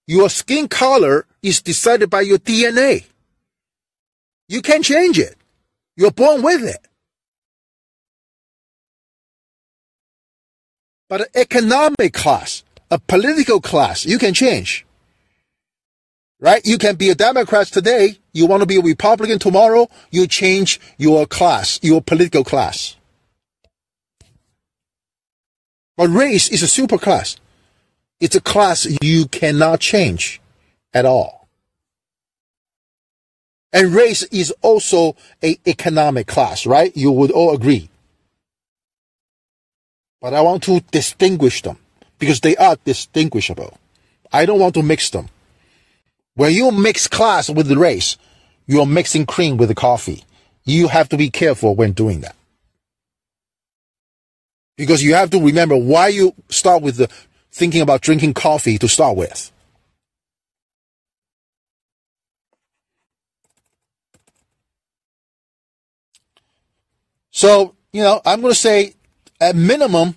Your 0.07 0.29
skin 0.29 0.69
color 0.69 1.27
is 1.43 1.63
decided 1.63 2.11
by 2.11 2.21
your 2.21 2.39
DNA. 2.39 3.07
You 4.49 4.61
can't 4.61 4.85
change 4.85 5.19
it. 5.19 5.37
You're 5.97 6.11
born 6.11 6.43
with 6.43 6.63
it. 6.63 6.87
But 11.11 11.23
an 11.23 11.27
economic 11.35 12.13
class, 12.13 12.63
a 12.89 13.01
political 13.01 13.61
class, 13.61 14.07
you 14.07 14.17
can 14.17 14.33
change. 14.33 14.87
Right? 16.39 16.65
You 16.65 16.79
can 16.79 16.95
be 16.95 17.11
a 17.11 17.17
Democrat 17.17 17.67
today. 17.67 18.21
You 18.33 18.47
want 18.47 18.61
to 18.61 18.67
be 18.67 18.77
a 18.77 18.81
Republican 18.81 19.41
tomorrow. 19.41 19.89
You 20.13 20.29
change 20.29 20.81
your 20.99 21.27
class, 21.27 21.81
your 21.83 22.01
political 22.01 22.45
class. 22.45 22.95
But 25.97 26.11
race 26.11 26.49
is 26.49 26.63
a 26.63 26.69
super 26.69 26.97
class. 26.97 27.37
It's 28.21 28.37
a 28.37 28.41
class 28.41 28.87
you 29.03 29.27
cannot 29.27 29.81
change 29.81 30.41
at 30.95 31.05
all. 31.05 31.49
And 33.73 33.93
race 33.93 34.23
is 34.31 34.55
also 34.63 35.17
a 35.43 35.59
economic 35.67 36.29
class, 36.29 36.67
right? 36.67 36.97
You 36.97 37.11
would 37.11 37.33
all 37.33 37.53
agree. 37.53 37.90
But 40.21 40.35
I 40.35 40.41
want 40.43 40.63
to 40.65 40.81
distinguish 40.91 41.63
them 41.63 41.79
because 42.19 42.41
they 42.41 42.57
are 42.57 42.77
distinguishable. 42.85 43.79
I 44.33 44.47
don't 44.47 44.61
want 44.61 44.75
to 44.75 44.83
mix 44.83 45.11
them. 45.11 45.29
When 46.35 46.53
you 46.53 46.71
mix 46.71 47.09
class 47.09 47.51
with 47.51 47.67
the 47.67 47.79
race, 47.79 48.17
you're 48.67 48.87
mixing 48.87 49.27
cream 49.27 49.57
with 49.57 49.69
the 49.69 49.75
coffee. 49.75 50.25
You 50.65 50.89
have 50.89 51.09
to 51.09 51.17
be 51.17 51.31
careful 51.31 51.75
when 51.75 51.93
doing 51.93 52.21
that 52.21 52.37
because 54.81 55.03
you 55.03 55.13
have 55.13 55.29
to 55.29 55.39
remember 55.39 55.77
why 55.77 56.09
you 56.09 56.35
start 56.49 56.81
with 56.81 56.97
the 56.97 57.07
thinking 57.53 57.83
about 57.83 58.01
drinking 58.01 58.33
coffee 58.33 58.79
to 58.79 58.89
start 58.89 59.15
with. 59.15 59.53
So, 67.31 67.75
you 67.93 68.03
know, 68.03 68.23
I'm 68.25 68.41
going 68.41 68.55
to 68.55 68.59
say 68.59 68.95
at 69.41 69.57
minimum, 69.57 70.17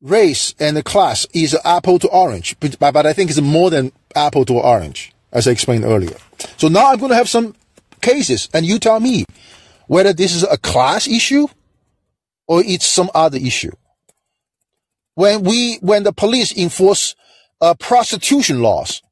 race 0.00 0.54
and 0.58 0.76
the 0.76 0.82
class 0.82 1.26
is 1.32 1.56
apple 1.64 1.98
to 1.98 2.08
orange, 2.08 2.56
but, 2.60 2.78
but 2.78 3.06
I 3.06 3.12
think 3.12 3.30
it's 3.30 3.40
more 3.40 3.70
than 3.70 3.92
apple 4.14 4.44
to 4.46 4.54
orange, 4.54 5.12
as 5.32 5.48
I 5.48 5.50
explained 5.50 5.84
earlier. 5.84 6.16
So 6.56 6.68
now 6.68 6.92
I'm 6.92 6.98
going 6.98 7.10
to 7.10 7.16
have 7.16 7.28
some 7.28 7.54
cases 8.00 8.48
and 8.52 8.66
you 8.66 8.78
tell 8.78 9.00
me 9.00 9.24
whether 9.86 10.12
this 10.12 10.34
is 10.34 10.42
a 10.42 10.58
class 10.58 11.08
issue 11.08 11.48
or 12.46 12.62
it's 12.64 12.86
some 12.86 13.10
other 13.14 13.38
issue 13.38 13.72
when 15.14 15.42
we 15.42 15.76
when 15.76 16.02
the 16.02 16.12
police 16.12 16.56
enforce 16.56 17.14
uh, 17.60 17.74
prostitution 17.74 18.60
laws 18.60 19.02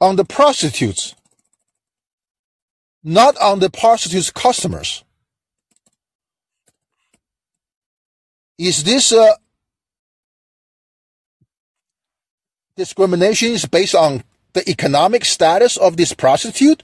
on 0.00 0.16
the 0.16 0.24
prostitutes, 0.24 1.14
not 3.02 3.36
on 3.38 3.60
the 3.60 3.70
prostitutes' 3.70 4.30
customers. 4.30 5.04
Is 8.60 8.84
this 8.84 9.10
uh, 9.10 9.36
discrimination 12.76 13.52
is 13.52 13.64
based 13.64 13.94
on 13.94 14.22
the 14.52 14.68
economic 14.68 15.24
status 15.24 15.78
of 15.78 15.96
this 15.96 16.12
prostitute, 16.12 16.82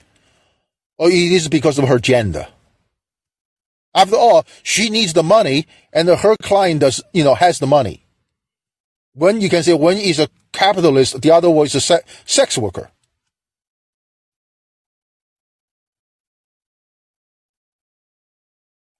or 0.96 1.10
it 1.10 1.32
is 1.32 1.48
because 1.48 1.78
of 1.78 1.86
her 1.86 1.98
gender? 1.98 2.46
After 3.94 4.16
all, 4.16 4.46
she 4.62 4.88
needs 4.88 5.12
the 5.12 5.22
money, 5.22 5.66
and 5.92 6.08
her 6.08 6.36
client 6.40 6.80
does, 6.80 7.02
you 7.12 7.22
know, 7.22 7.34
has 7.34 7.58
the 7.58 7.66
money. 7.66 8.06
One 9.12 9.42
you 9.42 9.50
can 9.50 9.62
say 9.62 9.74
one 9.74 9.98
is 9.98 10.18
a 10.18 10.30
capitalist, 10.52 11.20
the 11.20 11.30
other 11.30 11.50
is 11.62 11.74
a 11.74 11.82
se- 11.82 12.06
sex 12.24 12.56
worker. 12.56 12.90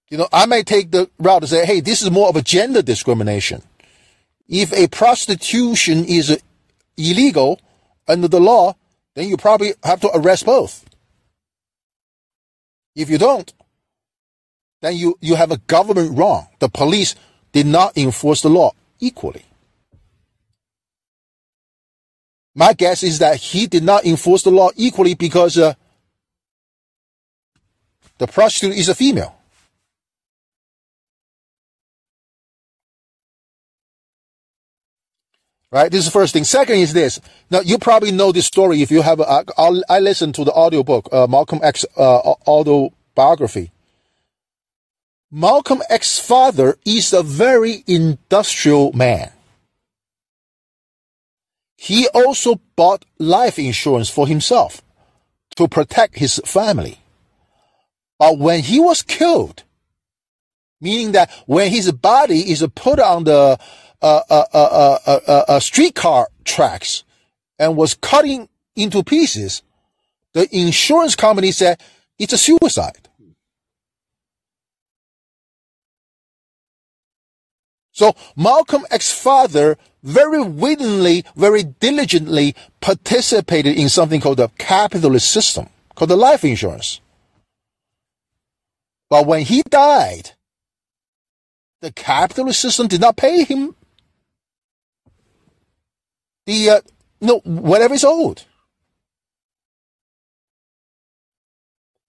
You 0.09 0.17
know, 0.17 0.27
I 0.31 0.45
may 0.45 0.63
take 0.63 0.91
the 0.91 1.09
route 1.19 1.41
to 1.41 1.47
say, 1.47 1.65
hey, 1.65 1.81
this 1.81 2.01
is 2.01 2.09
more 2.11 2.29
of 2.29 2.35
a 2.35 2.41
gender 2.41 2.81
discrimination. 2.81 3.61
If 4.47 4.71
a 4.71 4.87
prostitution 4.87 6.05
is 6.05 6.41
illegal 6.95 7.59
under 8.07 8.27
the 8.27 8.39
law, 8.39 8.75
then 9.15 9.27
you 9.27 9.35
probably 9.35 9.73
have 9.83 9.99
to 10.01 10.09
arrest 10.15 10.45
both. 10.45 10.85
If 12.95 13.09
you 13.09 13.17
don't, 13.17 13.53
then 14.81 14.95
you, 14.95 15.17
you 15.21 15.35
have 15.35 15.51
a 15.51 15.57
government 15.57 16.17
wrong. 16.17 16.47
The 16.59 16.69
police 16.69 17.15
did 17.51 17.65
not 17.65 17.97
enforce 17.97 18.41
the 18.41 18.49
law 18.49 18.71
equally. 18.99 19.43
My 22.55 22.73
guess 22.73 23.03
is 23.03 23.19
that 23.19 23.37
he 23.37 23.67
did 23.67 23.83
not 23.83 24.05
enforce 24.05 24.43
the 24.43 24.49
law 24.51 24.71
equally 24.75 25.13
because 25.13 25.57
uh, 25.57 25.73
the 28.17 28.25
prostitute 28.25 28.75
is 28.75 28.89
a 28.89 28.95
female. 28.95 29.36
Right? 35.71 35.91
This 35.91 35.99
is 35.99 36.05
the 36.05 36.11
first 36.11 36.33
thing. 36.33 36.45
Second 36.45 36.77
is 36.77 36.93
this. 36.93 37.19
Now, 37.51 37.59
you 37.59 37.77
probably 37.77 38.11
know 38.11 38.31
this 38.31 38.45
story 38.45 38.81
if 38.81 38.89
you 38.89 39.01
have, 39.01 39.19
I 39.21 39.99
listened 39.99 40.35
to 40.35 40.45
the 40.45 40.53
audiobook, 40.53 41.09
uh, 41.11 41.27
Malcolm 41.27 41.59
X, 41.61 41.85
uh, 41.97 42.19
autobiography. 42.47 43.71
Malcolm 45.29 45.81
X's 45.89 46.19
father 46.19 46.77
is 46.85 47.11
a 47.11 47.21
very 47.21 47.83
industrial 47.85 48.93
man. 48.93 49.31
He 51.75 52.07
also 52.07 52.61
bought 52.77 53.03
life 53.19 53.59
insurance 53.59 54.09
for 54.09 54.25
himself 54.25 54.81
to 55.57 55.67
protect 55.67 56.17
his 56.17 56.39
family. 56.45 56.99
But 58.17 58.39
when 58.39 58.61
he 58.61 58.79
was 58.79 59.03
killed, 59.03 59.63
meaning 60.79 61.11
that 61.11 61.29
when 61.45 61.71
his 61.71 61.91
body 61.91 62.51
is 62.51 62.65
put 62.73 62.99
on 62.99 63.25
the 63.25 63.59
uh, 64.01 64.21
uh, 65.47 65.59
streetcar 65.59 66.27
tracks 66.43 67.03
and 67.59 67.75
was 67.75 67.95
cutting 67.95 68.49
into 68.75 69.03
pieces, 69.03 69.63
the 70.33 70.47
insurance 70.55 71.15
company 71.15 71.51
said 71.51 71.81
it's 72.19 72.33
a 72.33 72.37
suicide. 72.37 73.09
So 77.91 78.13
Malcolm 78.35 78.85
X's 78.91 79.11
father 79.11 79.75
very 80.03 80.39
willingly, 80.39 81.25
very 81.35 81.63
diligently 81.63 82.55
participated 82.79 83.75
in 83.75 83.89
something 83.89 84.21
called 84.21 84.37
the 84.37 84.49
capitalist 84.59 85.31
system, 85.31 85.69
called 85.95 86.11
the 86.11 86.15
life 86.15 86.45
insurance. 86.45 87.01
But 89.09 89.25
when 89.25 89.41
he 89.41 89.63
died, 89.63 90.33
the 91.81 91.91
capitalist 91.91 92.61
system 92.61 92.87
did 92.87 93.01
not 93.01 93.17
pay 93.17 93.43
him 93.43 93.73
the 96.47 96.69
uh, 96.69 96.81
no 97.21 97.39
whatever 97.43 97.93
is 97.93 98.03
owed. 98.03 98.41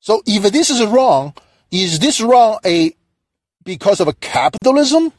So 0.00 0.22
if 0.24 0.50
this 0.52 0.70
is 0.70 0.86
wrong, 0.86 1.34
is 1.70 1.98
this 1.98 2.20
wrong 2.20 2.58
a 2.64 2.94
because 3.64 4.00
of 4.00 4.08
a 4.08 4.14
capitalism 4.14 5.12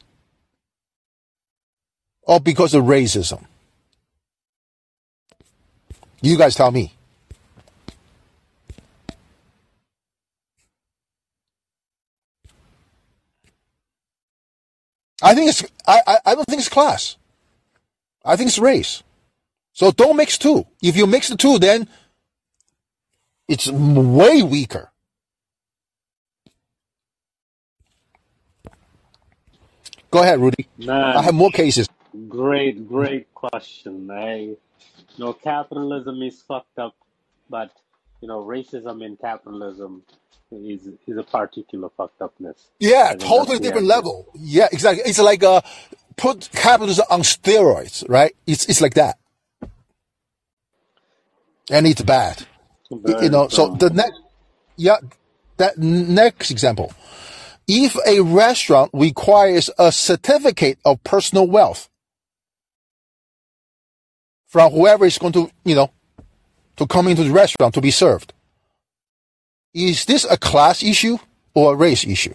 or 2.22 2.40
because 2.40 2.74
of 2.74 2.84
racism? 2.84 3.44
You 6.22 6.36
guys 6.36 6.54
tell 6.54 6.70
me. 6.70 6.94
I 15.22 15.34
think 15.34 15.50
it's 15.50 15.62
I, 15.86 16.00
I, 16.06 16.18
I 16.24 16.34
don't 16.34 16.46
think 16.46 16.60
it's 16.60 16.70
class. 16.70 17.16
I 18.24 18.36
think 18.36 18.48
it's 18.48 18.58
race. 18.58 19.02
So 19.72 19.90
don't 19.90 20.16
mix 20.16 20.36
two. 20.38 20.66
If 20.82 20.96
you 20.96 21.06
mix 21.06 21.28
the 21.28 21.36
two, 21.36 21.58
then 21.58 21.88
it's 23.48 23.70
way 23.70 24.42
weaker. 24.42 24.90
Go 30.10 30.22
ahead, 30.22 30.40
Rudy. 30.40 30.66
Man, 30.76 30.90
I 30.90 31.22
have 31.22 31.34
more 31.34 31.50
cases. 31.50 31.88
Great, 32.28 32.88
great 32.88 33.32
question. 33.32 34.10
I, 34.10 34.36
you 34.38 34.56
know, 35.18 35.32
capitalism 35.32 36.20
is 36.22 36.42
fucked 36.42 36.78
up, 36.78 36.96
but 37.48 37.70
you 38.20 38.26
know, 38.26 38.44
racism 38.44 39.04
in 39.04 39.16
capitalism 39.16 40.02
is 40.50 40.88
is 41.06 41.16
a 41.16 41.22
particular 41.22 41.90
fucked 41.96 42.20
upness. 42.20 42.66
Yeah, 42.80 43.14
totally 43.14 43.60
different 43.60 43.86
level. 43.86 44.26
Yeah, 44.34 44.66
exactly. 44.72 45.04
It's 45.08 45.20
like 45.20 45.44
uh, 45.44 45.60
put 46.16 46.50
capitalism 46.52 47.06
on 47.08 47.20
steroids, 47.20 48.04
right? 48.08 48.34
It's 48.48 48.66
it's 48.68 48.80
like 48.80 48.94
that 48.94 49.19
and 51.70 51.86
it's 51.86 52.02
bad. 52.02 52.44
Very 52.90 53.24
you 53.24 53.30
know, 53.30 53.48
so 53.48 53.68
the 53.68 53.90
next, 53.90 54.20
yeah, 54.76 54.96
that 55.56 55.78
next 55.78 56.50
example. 56.50 56.92
If 57.68 57.96
a 58.06 58.20
restaurant 58.20 58.90
requires 58.92 59.70
a 59.78 59.92
certificate 59.92 60.78
of 60.84 61.02
personal 61.04 61.46
wealth 61.46 61.88
from 64.48 64.72
whoever 64.72 65.04
is 65.04 65.18
going 65.18 65.32
to, 65.34 65.50
you 65.64 65.76
know, 65.76 65.90
to 66.76 66.86
come 66.86 67.06
into 67.06 67.22
the 67.22 67.30
restaurant 67.30 67.74
to 67.74 67.80
be 67.80 67.92
served, 67.92 68.32
is 69.72 70.04
this 70.06 70.24
a 70.28 70.36
class 70.36 70.82
issue 70.82 71.18
or 71.54 71.74
a 71.74 71.76
race 71.76 72.04
issue? 72.04 72.34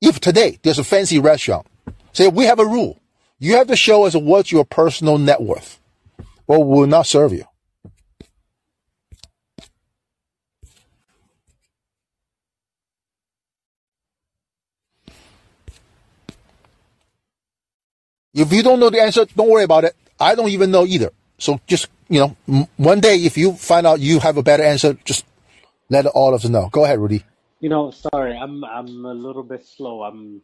If 0.00 0.20
today 0.20 0.60
there's 0.62 0.78
a 0.78 0.84
fancy 0.84 1.18
restaurant, 1.18 1.66
say 2.12 2.28
we 2.28 2.44
have 2.44 2.60
a 2.60 2.66
rule, 2.66 3.00
you 3.40 3.56
have 3.56 3.66
to 3.66 3.76
show 3.76 4.04
us 4.04 4.14
what's 4.14 4.52
your 4.52 4.64
personal 4.64 5.18
net 5.18 5.42
worth, 5.42 5.80
or 6.46 6.62
we 6.62 6.80
will 6.80 6.86
not 6.86 7.06
serve 7.06 7.32
you. 7.32 7.44
If 18.34 18.52
you 18.52 18.62
don't 18.62 18.80
know 18.80 18.90
the 18.90 19.00
answer, 19.00 19.24
don't 19.24 19.48
worry 19.48 19.64
about 19.64 19.84
it. 19.84 19.94
I 20.18 20.34
don't 20.34 20.50
even 20.50 20.70
know 20.70 20.84
either. 20.84 21.10
So 21.38 21.60
just, 21.66 21.88
you 22.08 22.20
know, 22.20 22.68
one 22.76 23.00
day 23.00 23.16
if 23.16 23.38
you 23.38 23.52
find 23.52 23.86
out 23.86 24.00
you 24.00 24.18
have 24.20 24.36
a 24.36 24.42
better 24.42 24.62
answer, 24.62 24.98
just 25.04 25.24
let 25.88 26.06
all 26.06 26.34
of 26.34 26.44
us 26.44 26.50
know. 26.50 26.68
Go 26.70 26.84
ahead, 26.84 26.98
Rudy. 26.98 27.24
You 27.60 27.68
know, 27.68 27.92
sorry, 27.92 28.36
I'm 28.36 28.64
I'm 28.64 29.04
a 29.06 29.14
little 29.14 29.42
bit 29.42 29.64
slow. 29.64 30.02
I'm 30.02 30.42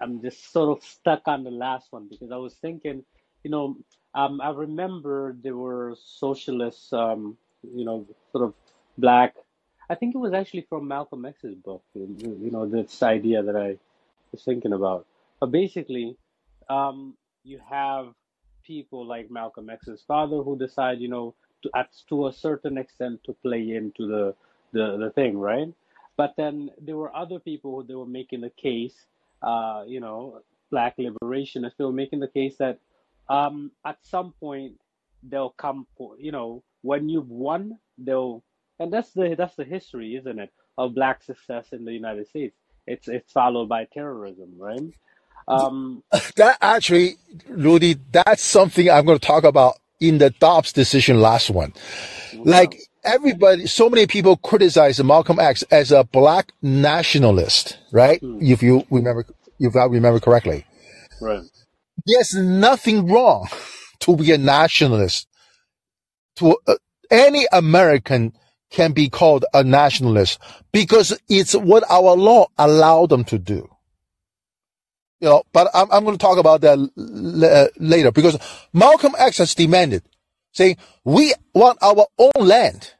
I'm 0.00 0.22
just 0.22 0.52
sort 0.52 0.76
of 0.76 0.84
stuck 0.84 1.22
on 1.26 1.44
the 1.44 1.50
last 1.50 1.88
one 1.90 2.08
because 2.08 2.30
I 2.30 2.36
was 2.36 2.54
thinking, 2.54 3.04
you 3.42 3.50
know, 3.50 3.76
um, 4.14 4.40
I 4.40 4.50
remember 4.50 5.36
there 5.42 5.56
were 5.56 5.96
socialists, 6.04 6.92
um, 6.92 7.36
you 7.62 7.84
know, 7.84 8.06
sort 8.32 8.44
of 8.44 8.54
black. 8.96 9.34
I 9.90 9.94
think 9.94 10.14
it 10.14 10.18
was 10.18 10.32
actually 10.32 10.66
from 10.68 10.88
Malcolm 10.88 11.24
X's 11.26 11.54
book, 11.54 11.82
you 11.94 12.50
know, 12.50 12.66
this 12.66 13.02
idea 13.02 13.42
that 13.42 13.56
I 13.56 13.76
was 14.32 14.42
thinking 14.42 14.72
about. 14.72 15.06
But 15.40 15.50
basically, 15.50 16.16
um, 16.70 17.14
you 17.44 17.60
have 17.70 18.08
people 18.66 19.06
like 19.06 19.30
Malcolm 19.30 19.70
X's 19.70 20.02
father 20.06 20.38
who 20.38 20.58
decide, 20.58 20.98
you 21.00 21.08
know, 21.08 21.34
to, 21.62 21.70
at, 21.76 21.90
to 22.08 22.26
a 22.26 22.32
certain 22.32 22.78
extent 22.78 23.20
to 23.24 23.32
play 23.34 23.70
into 23.70 24.06
the, 24.06 24.34
the, 24.72 24.96
the 24.98 25.10
thing, 25.14 25.38
right? 25.38 25.72
But 26.16 26.34
then 26.36 26.70
there 26.80 26.96
were 26.96 27.14
other 27.14 27.38
people 27.38 27.76
who 27.76 27.86
they 27.86 27.94
were 27.94 28.06
making 28.06 28.40
the 28.40 28.50
case, 28.50 28.94
uh, 29.42 29.84
you 29.86 30.00
know, 30.00 30.40
black 30.70 30.96
liberationists, 30.96 31.76
they 31.78 31.84
were 31.84 31.92
making 31.92 32.20
the 32.20 32.28
case 32.28 32.56
that 32.58 32.78
um, 33.28 33.70
at 33.86 33.98
some 34.02 34.32
point 34.40 34.74
they'll 35.22 35.50
come, 35.50 35.86
you 36.18 36.32
know, 36.32 36.62
when 36.82 37.08
you've 37.08 37.30
won, 37.30 37.78
they'll, 37.98 38.42
and 38.78 38.92
that's 38.92 39.12
the 39.12 39.34
that's 39.38 39.54
the 39.54 39.64
history, 39.64 40.16
isn't 40.16 40.38
it, 40.38 40.50
of 40.76 40.94
black 40.94 41.22
success 41.22 41.68
in 41.72 41.84
the 41.84 41.92
United 41.92 42.26
States. 42.28 42.56
It's 42.86 43.08
it's 43.08 43.32
followed 43.32 43.68
by 43.68 43.86
terrorism, 43.92 44.52
right? 44.58 44.92
Um, 45.46 46.02
that 46.36 46.58
actually, 46.60 47.16
Rudy, 47.48 47.96
that's 48.12 48.42
something 48.42 48.90
I'm 48.90 49.04
going 49.04 49.18
to 49.18 49.26
talk 49.26 49.44
about 49.44 49.78
in 50.00 50.18
the 50.18 50.30
Dobbs 50.30 50.72
decision 50.72 51.20
last 51.20 51.50
one. 51.50 51.72
Like 52.34 52.76
everybody, 53.04 53.66
so 53.66 53.88
many 53.88 54.06
people 54.06 54.36
criticize 54.36 55.02
Malcolm 55.02 55.38
X 55.38 55.62
as 55.64 55.92
a 55.92 56.04
black 56.04 56.52
nationalist, 56.62 57.78
right? 57.92 58.20
Hmm. 58.20 58.38
If 58.40 58.62
you 58.62 58.84
remember, 58.90 59.26
if 59.58 59.76
I 59.76 59.84
remember 59.84 60.20
correctly. 60.20 60.66
Right. 61.20 61.42
There's 62.06 62.34
nothing 62.34 63.06
wrong 63.06 63.48
to 64.00 64.16
be 64.16 64.32
a 64.32 64.38
nationalist. 64.38 65.28
To 66.36 66.56
uh, 66.66 66.74
any 67.10 67.46
American 67.52 68.32
can 68.70 68.92
be 68.92 69.08
called 69.08 69.44
a 69.54 69.62
nationalist 69.62 70.40
because 70.72 71.16
it's 71.28 71.54
what 71.54 71.84
our 71.88 72.16
law 72.16 72.48
allowed 72.58 73.10
them 73.10 73.22
to 73.24 73.38
do 73.38 73.68
you 75.20 75.28
know, 75.28 75.42
but 75.52 75.70
I'm, 75.74 75.90
I'm 75.90 76.04
going 76.04 76.16
to 76.16 76.22
talk 76.22 76.38
about 76.38 76.60
that 76.62 76.78
l- 76.78 77.44
uh, 77.44 77.68
later 77.78 78.12
because 78.12 78.38
Malcolm 78.72 79.14
X 79.18 79.38
has 79.38 79.54
demanded, 79.54 80.02
saying, 80.52 80.76
we 81.04 81.34
want 81.54 81.78
our 81.82 82.06
own 82.18 82.46
land. 82.46 82.92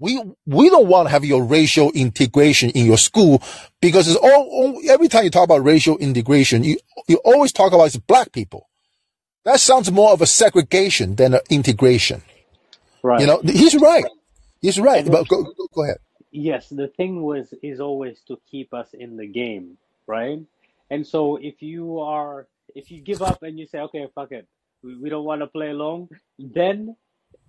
We, 0.00 0.22
we 0.46 0.70
don't 0.70 0.86
want 0.86 1.06
to 1.08 1.10
have 1.10 1.24
your 1.24 1.42
racial 1.44 1.90
integration 1.92 2.70
in 2.70 2.86
your 2.86 2.98
school 2.98 3.42
because 3.80 4.06
it's 4.06 4.16
all, 4.16 4.80
every 4.88 5.08
time 5.08 5.24
you 5.24 5.30
talk 5.30 5.44
about 5.44 5.64
racial 5.64 5.98
integration, 5.98 6.62
you, 6.62 6.78
you 7.08 7.16
always 7.24 7.52
talk 7.52 7.72
about 7.72 7.86
it's 7.86 7.96
black 7.96 8.30
people. 8.32 8.68
That 9.44 9.58
sounds 9.60 9.90
more 9.90 10.12
of 10.12 10.22
a 10.22 10.26
segregation 10.26 11.16
than 11.16 11.34
an 11.34 11.40
integration. 11.50 12.22
Right. 13.02 13.20
You 13.20 13.26
know, 13.26 13.40
he's 13.44 13.74
right. 13.76 14.04
He's 14.60 14.78
right. 14.78 15.04
But 15.04 15.26
go, 15.28 15.42
go, 15.42 15.68
go 15.74 15.84
ahead. 15.84 15.98
Yes, 16.30 16.68
the 16.68 16.88
thing 16.88 17.22
was 17.22 17.54
is 17.62 17.80
always 17.80 18.20
to 18.28 18.38
keep 18.50 18.74
us 18.74 18.92
in 18.92 19.16
the 19.16 19.26
game, 19.26 19.78
right? 20.06 20.40
And 20.90 21.06
so 21.06 21.36
if 21.36 21.62
you 21.62 22.00
are 22.00 22.48
if 22.74 22.90
you 22.90 23.00
give 23.00 23.22
up 23.22 23.42
and 23.42 23.58
you 23.58 23.66
say, 23.66 23.80
okay, 23.80 24.06
fuck 24.14 24.32
it, 24.32 24.46
we, 24.82 24.96
we 24.96 25.10
don't 25.10 25.24
want 25.24 25.40
to 25.40 25.46
play 25.46 25.70
along, 25.70 26.08
then 26.38 26.96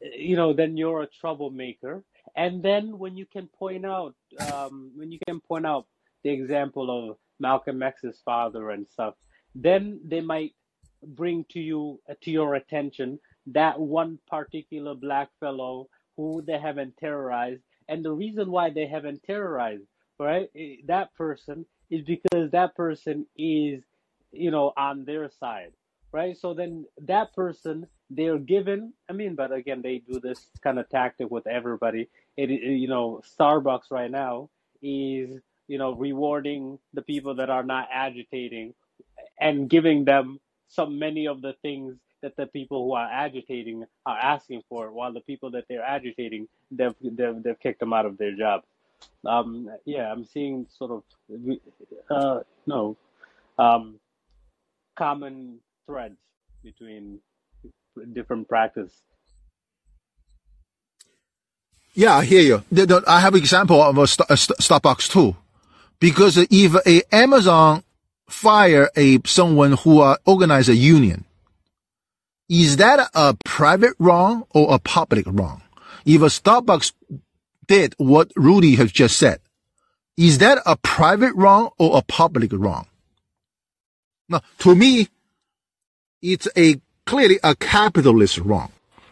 you 0.01 0.35
know 0.35 0.53
then 0.53 0.77
you're 0.77 1.03
a 1.03 1.07
troublemaker. 1.07 2.03
And 2.35 2.61
then 2.63 2.97
when 2.97 3.17
you 3.17 3.25
can 3.25 3.47
point 3.47 3.85
out 3.85 4.15
um, 4.53 4.91
when 4.95 5.11
you 5.11 5.19
can 5.25 5.39
point 5.39 5.65
out 5.65 5.87
the 6.23 6.29
example 6.29 7.09
of 7.09 7.17
Malcolm 7.39 7.81
X's 7.81 8.21
father 8.23 8.71
and 8.71 8.87
stuff, 8.87 9.15
then 9.55 9.99
they 10.03 10.21
might 10.21 10.53
bring 11.03 11.45
to 11.51 11.59
you 11.59 11.99
to 12.21 12.31
your 12.31 12.55
attention 12.55 13.19
that 13.47 13.79
one 13.79 14.19
particular 14.27 14.93
black 14.93 15.29
fellow 15.39 15.87
who 16.17 16.43
they 16.45 16.59
haven't 16.59 16.97
terrorized 16.97 17.61
and 17.87 18.03
the 18.03 18.11
reason 18.11 18.51
why 18.51 18.69
they 18.69 18.85
haven't 18.85 19.23
terrorized 19.23 19.85
right 20.19 20.49
eh, 20.55 20.75
that 20.85 21.13
person 21.15 21.65
is 21.89 22.03
because 22.03 22.51
that 22.51 22.75
person 22.75 23.25
is 23.37 23.83
you 24.31 24.51
know 24.51 24.73
on 24.77 25.05
their 25.05 25.29
side 25.39 25.71
right 26.11 26.37
so 26.37 26.53
then 26.53 26.85
that 27.01 27.33
person 27.33 27.87
they're 28.09 28.39
given 28.39 28.93
i 29.09 29.13
mean 29.13 29.35
but 29.35 29.51
again 29.51 29.81
they 29.81 29.99
do 29.99 30.19
this 30.19 30.49
kind 30.61 30.79
of 30.79 30.89
tactic 30.89 31.29
with 31.31 31.47
everybody 31.47 32.09
it, 32.37 32.51
it 32.51 32.61
you 32.61 32.87
know 32.87 33.21
starbucks 33.39 33.91
right 33.91 34.11
now 34.11 34.49
is 34.81 35.39
you 35.67 35.77
know 35.77 35.93
rewarding 35.93 36.79
the 36.93 37.01
people 37.01 37.35
that 37.35 37.49
are 37.49 37.63
not 37.63 37.87
agitating 37.91 38.73
and 39.39 39.69
giving 39.69 40.05
them 40.05 40.39
so 40.67 40.85
many 40.85 41.27
of 41.27 41.41
the 41.41 41.53
things 41.61 41.95
that 42.21 42.35
the 42.35 42.45
people 42.47 42.85
who 42.85 42.93
are 42.93 43.09
agitating 43.09 43.85
are 44.05 44.17
asking 44.17 44.61
for, 44.69 44.91
while 44.91 45.13
the 45.13 45.21
people 45.21 45.51
that 45.51 45.65
they're 45.69 45.83
agitating, 45.83 46.47
they've 46.71 46.93
they've, 47.01 47.41
they've 47.43 47.59
kicked 47.59 47.79
them 47.79 47.93
out 47.93 48.05
of 48.05 48.17
their 48.17 48.35
job. 48.35 48.61
Um, 49.25 49.69
yeah, 49.85 50.11
I'm 50.11 50.25
seeing 50.25 50.67
sort 50.77 50.91
of 50.91 51.03
uh, 52.09 52.39
no 52.65 52.97
um, 53.57 53.99
common 54.97 55.59
threads 55.85 56.17
between 56.63 57.19
different 58.13 58.47
practice. 58.47 59.01
Yeah, 61.93 62.17
I 62.17 62.25
hear 62.25 62.41
you. 62.41 62.63
I 63.07 63.19
have 63.19 63.33
an 63.33 63.39
example 63.39 63.81
of 63.81 63.97
a, 63.97 64.03
Starbucks 64.03 65.09
too, 65.09 65.35
because 65.99 66.37
if 66.37 66.75
a 66.85 67.01
Amazon 67.13 67.83
fire 68.29 68.89
a 68.95 69.19
someone 69.25 69.73
who 69.73 69.99
uh, 70.01 70.15
organize 70.25 70.69
a 70.69 70.75
union, 70.75 71.25
is 72.47 72.77
that 72.77 73.09
a 73.13 73.35
private 73.43 73.93
wrong 73.99 74.45
or 74.51 74.73
a 74.73 74.79
public 74.79 75.25
wrong? 75.27 75.61
If 76.05 76.21
a 76.21 76.25
Starbucks 76.25 76.93
did 77.69 77.93
what 77.97 78.31
Rudy 78.35 78.75
has 78.75 78.91
just 78.91 79.15
said, 79.17 79.39
is 80.17 80.39
that 80.39 80.57
a 80.65 80.75
private 80.75 81.33
wrong 81.35 81.69
or 81.77 81.97
a 81.97 82.01
public 82.01 82.51
wrong? 82.51 82.87
Now, 84.27 84.41
to 84.59 84.75
me, 84.75 85.07
it's 86.21 86.47
a 86.57 86.81
clearly 87.05 87.39
a 87.43 87.55
capitalist 87.55 88.39
wrong, 88.39 88.71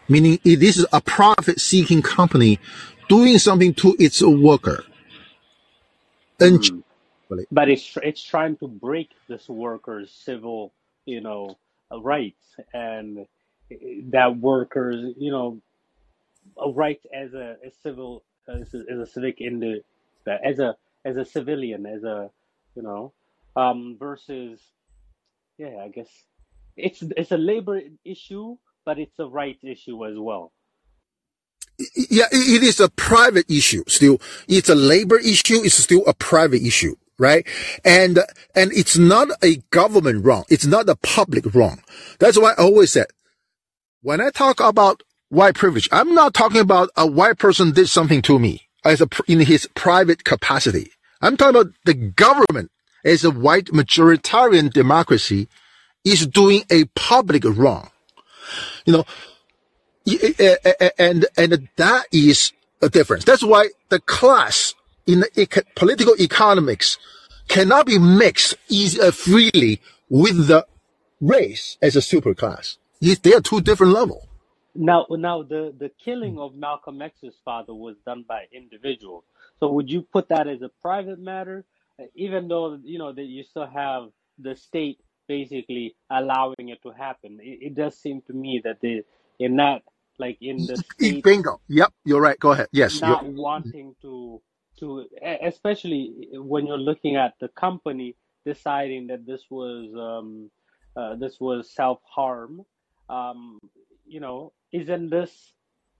meaning 0.09 0.39
this 0.43 0.77
is 0.77 0.85
a 0.91 0.99
profit-seeking 0.99 2.01
company 2.01 2.59
doing 3.07 3.37
something 3.37 3.73
to 3.75 3.95
its 3.99 4.21
worker. 4.21 4.83
And 6.39 6.59
mm 6.59 6.83
but 7.51 7.67
it's 7.69 7.97
it's 8.03 8.23
trying 8.23 8.55
to 8.55 8.69
break 8.69 9.09
this 9.27 9.49
workers' 9.49 10.11
civil, 10.23 10.71
you 11.05 11.19
know, 11.19 11.57
rights 11.91 12.55
and 12.73 13.27
that 14.11 14.37
workers, 14.37 15.13
you 15.17 15.31
know, 15.31 15.61
a 16.57 16.69
right 16.69 17.01
as 17.13 17.33
a, 17.33 17.57
a 17.65 17.71
civil 17.83 18.23
as 18.47 18.73
a, 18.73 18.83
as 18.91 18.99
a 18.99 19.05
civic 19.05 19.41
in 19.41 19.59
the 19.59 19.83
as 20.43 20.59
a 20.59 20.75
as 21.05 21.17
a 21.17 21.25
civilian 21.25 21.85
as 21.85 22.03
a 22.03 22.29
you 22.75 22.81
know 22.81 23.13
um 23.55 23.97
versus 23.99 24.59
yeah 25.57 25.83
i 25.83 25.87
guess 25.89 26.09
it's 26.75 27.03
it's 27.15 27.31
a 27.31 27.37
labor 27.37 27.81
issue 28.05 28.57
but 28.85 28.99
it's 28.99 29.19
a 29.19 29.25
right 29.27 29.57
issue 29.63 30.05
as 30.05 30.17
well 30.17 30.51
yeah 32.09 32.25
it 32.31 32.63
is 32.63 32.79
a 32.79 32.89
private 32.89 33.49
issue 33.49 33.83
still 33.87 34.19
it's 34.47 34.69
a 34.69 34.75
labor 34.75 35.17
issue 35.17 35.61
it's 35.63 35.75
still 35.75 36.03
a 36.07 36.13
private 36.13 36.61
issue 36.61 36.95
right? 37.19 37.47
And, 37.83 38.19
and 38.55 38.71
it's 38.73 38.97
not 38.97 39.29
a 39.43 39.57
government 39.71 40.25
wrong. 40.25 40.45
It's 40.49 40.65
not 40.65 40.89
a 40.89 40.95
public 40.95 41.53
wrong. 41.53 41.81
That's 42.19 42.39
why 42.39 42.51
I 42.51 42.63
always 42.63 42.91
said, 42.91 43.07
when 44.01 44.21
I 44.21 44.29
talk 44.29 44.59
about 44.59 45.03
white 45.29 45.55
privilege, 45.55 45.89
I'm 45.91 46.13
not 46.13 46.33
talking 46.33 46.61
about 46.61 46.89
a 46.95 47.05
white 47.05 47.37
person 47.37 47.71
did 47.71 47.89
something 47.89 48.21
to 48.23 48.39
me 48.39 48.67
as 48.85 49.01
a, 49.01 49.07
in 49.27 49.39
his 49.41 49.67
private 49.75 50.23
capacity. 50.23 50.91
I'm 51.21 51.37
talking 51.37 51.59
about 51.59 51.73
the 51.85 51.93
government 51.93 52.71
as 53.03 53.23
a 53.23 53.31
white 53.31 53.67
majoritarian 53.67 54.71
democracy 54.71 55.47
is 56.03 56.27
doing 56.27 56.63
a 56.69 56.85
public 56.95 57.43
wrong. 57.45 57.89
You 58.85 58.93
know, 58.93 59.05
and, 60.97 61.25
and 61.37 61.69
that 61.75 62.05
is 62.11 62.53
a 62.81 62.89
difference. 62.89 63.25
That's 63.25 63.43
why 63.43 63.69
the 63.89 63.99
class 63.99 64.73
in 65.05 65.21
the 65.21 65.65
political 65.75 66.15
economics 66.19 66.97
cannot 67.47 67.85
be 67.85 67.97
mixed 67.97 68.55
uh, 69.01 69.11
freely 69.11 69.81
with 70.09 70.47
the 70.47 70.65
race 71.19 71.77
as 71.81 71.95
a 71.95 71.99
superclass. 71.99 72.77
They 73.01 73.33
are 73.33 73.41
two 73.41 73.61
different 73.61 73.93
levels. 73.93 74.26
Now, 74.77 75.05
now 75.09 75.43
the, 75.43 75.73
the 75.77 75.89
killing 76.03 76.37
of 76.37 76.55
Malcolm 76.55 77.01
X's 77.01 77.35
father 77.43 77.73
was 77.73 77.95
done 78.05 78.23
by 78.27 78.45
individuals. 78.53 79.23
So 79.59 79.71
would 79.71 79.89
you 79.89 80.03
put 80.03 80.29
that 80.29 80.47
as 80.47 80.61
a 80.61 80.69
private 80.81 81.19
matter, 81.19 81.65
even 82.15 82.47
though 82.47 82.79
you 82.83 82.99
know 82.99 83.11
that 83.11 83.23
you 83.23 83.43
still 83.43 83.65
have 83.65 84.09
the 84.37 84.55
state 84.55 84.99
basically 85.27 85.95
allowing 86.11 86.69
it 86.69 86.81
to 86.83 86.91
happen? 86.91 87.39
It, 87.41 87.67
it 87.67 87.75
does 87.75 87.97
seem 87.97 88.21
to 88.27 88.33
me 88.33 88.61
that 88.63 88.77
they, 88.81 89.01
in 89.39 89.55
that 89.57 89.81
like 90.19 90.37
in 90.41 90.57
the 90.67 90.77
state 90.93 91.23
bingo. 91.23 91.59
Yep, 91.69 91.91
you're 92.05 92.21
right. 92.21 92.39
Go 92.39 92.51
ahead. 92.51 92.67
Yes, 92.71 93.01
not 93.01 93.25
wanting 93.25 93.95
to 94.03 94.41
to 94.79 95.05
especially 95.41 96.29
when 96.33 96.67
you're 96.67 96.77
looking 96.77 97.15
at 97.15 97.33
the 97.41 97.47
company 97.47 98.15
deciding 98.45 99.07
that 99.07 99.25
this 99.25 99.41
was 99.49 99.91
um, 99.97 100.51
uh, 100.95 101.15
this 101.15 101.39
was 101.39 101.69
self 101.73 101.99
harm. 102.03 102.61
Um, 103.09 103.59
you 104.05 104.19
know, 104.19 104.53
isn't 104.71 105.09
this 105.09 105.53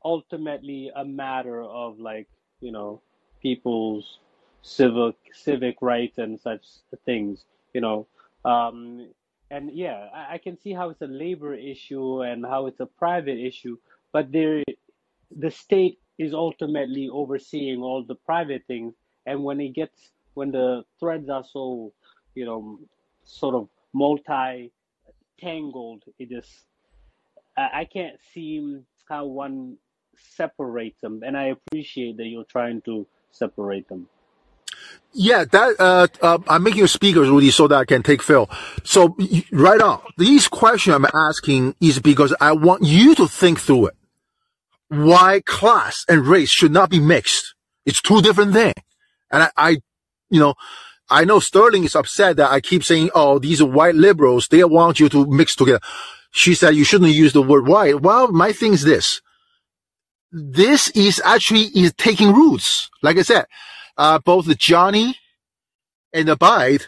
ultimately 0.04 0.92
a 0.96 1.04
matter 1.04 1.62
of 1.62 2.00
like 2.00 2.28
you 2.62 2.72
know 2.72 3.02
people's 3.42 4.20
civic 4.62 5.16
civic 5.34 5.82
rights 5.82 6.18
and 6.18 6.40
such 6.40 6.66
things? 7.06 7.46
You 7.74 7.82
know, 7.82 8.08
um, 8.46 9.08
and 9.50 9.72
yeah, 9.74 10.08
I, 10.14 10.36
I 10.36 10.38
can 10.38 10.58
see 10.60 10.74
how 10.74 10.90
it's 10.90 11.02
a 11.02 11.08
labor 11.08 11.54
issue 11.54 12.22
and 12.24 12.46
how 12.46 12.68
it's 12.68 12.80
a 12.80 12.86
private 12.86 13.38
issue, 13.38 13.78
but 14.12 14.32
there, 14.32 14.64
the 15.36 15.52
state 15.52 16.00
is 16.18 16.34
ultimately 16.34 17.10
overseeing 17.10 17.82
all 17.82 18.04
the 18.04 18.16
private 18.16 18.64
things. 18.68 18.94
And 19.26 19.44
when 19.44 19.60
it 19.62 19.70
gets, 19.70 20.12
when 20.34 20.52
the 20.52 20.84
threads 21.00 21.30
are 21.30 21.44
so, 21.44 21.94
you 22.36 22.46
know, 22.46 22.80
sort 23.24 23.56
of 23.56 23.70
multi 23.94 24.72
tangled, 25.40 26.04
it 26.20 26.30
just, 26.30 26.67
I, 27.58 27.86
can't 27.86 28.18
see 28.34 28.80
how 29.10 29.26
one 29.26 29.78
separates 30.36 31.02
them. 31.02 31.22
And 31.26 31.36
I 31.36 31.46
appreciate 31.46 32.18
that 32.18 32.26
you're 32.26 32.44
trying 32.44 32.82
to 32.84 33.08
separate 33.32 33.90
them. 33.90 34.08
Yeah, 35.14 35.46
that 35.46 35.76
uh, 35.80 36.08
uh, 36.22 36.38
I'm 36.48 36.64
making 36.64 36.84
a 36.84 36.88
speaker, 36.88 37.22
Rudy, 37.22 37.50
so 37.50 37.68
that 37.68 37.76
I 37.76 37.86
can 37.86 38.04
take 38.04 38.22
Phil. 38.22 38.50
So 38.84 39.18
right 39.52 39.82
on, 39.82 40.02
these 40.18 40.48
questions 40.48 40.96
I'm 40.96 41.08
asking 41.14 41.76
is 41.82 42.00
because 42.00 42.36
I 42.40 42.52
want 42.52 42.84
you 42.84 43.16
to 43.16 43.28
think 43.28 43.60
through 43.60 43.88
it 43.88 43.96
why 44.90 45.42
class 45.46 46.06
and 46.08 46.26
race 46.26 46.50
should 46.50 46.72
not 46.72 46.90
be 46.90 47.00
mixed. 47.00 47.56
It's 47.86 48.02
two 48.02 48.22
different 48.22 48.54
things. 48.54 48.76
And 49.32 49.44
I, 49.44 49.50
I, 49.58 49.70
you 50.30 50.40
know, 50.40 50.54
I 51.10 51.26
know 51.26 51.40
Sterling 51.40 51.84
is 51.84 51.96
upset 51.96 52.38
that 52.38 52.52
I 52.52 52.62
keep 52.62 52.84
saying, 52.84 53.12
oh, 53.16 53.40
these 53.40 53.64
white 53.64 53.96
liberals. 53.96 54.48
They 54.48 54.64
want 54.64 55.00
you 55.00 55.10
to 55.10 55.26
mix 55.26 55.56
together. 55.56 55.80
She 56.32 56.56
said 56.56 56.76
you 56.76 56.84
shouldn't 56.84 57.12
use 57.12 57.34
the 57.34 57.42
word 57.42 57.68
white. 57.68 58.02
Well, 58.02 58.32
my 58.32 58.52
thing 58.52 58.74
is 58.74 58.84
this. 58.84 59.22
This 60.32 60.90
is 60.90 61.22
actually 61.24 61.66
is 61.74 61.94
taking 61.98 62.34
roots. 62.34 62.90
Like 63.02 63.18
I 63.18 63.22
said, 63.22 63.46
uh, 63.98 64.20
both 64.20 64.56
Johnny 64.58 65.18
and 66.14 66.30
Abide 66.30 66.86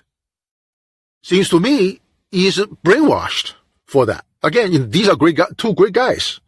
seems 1.24 1.50
to 1.50 1.60
me 1.60 2.02
is 2.32 2.58
brainwashed 2.86 3.54
for 3.88 4.06
that. 4.06 4.26
Again, 4.44 4.92
these 4.92 5.10
are 5.10 5.16
great, 5.16 5.40
two 5.58 5.74
great 5.74 5.94
guys 5.94 6.40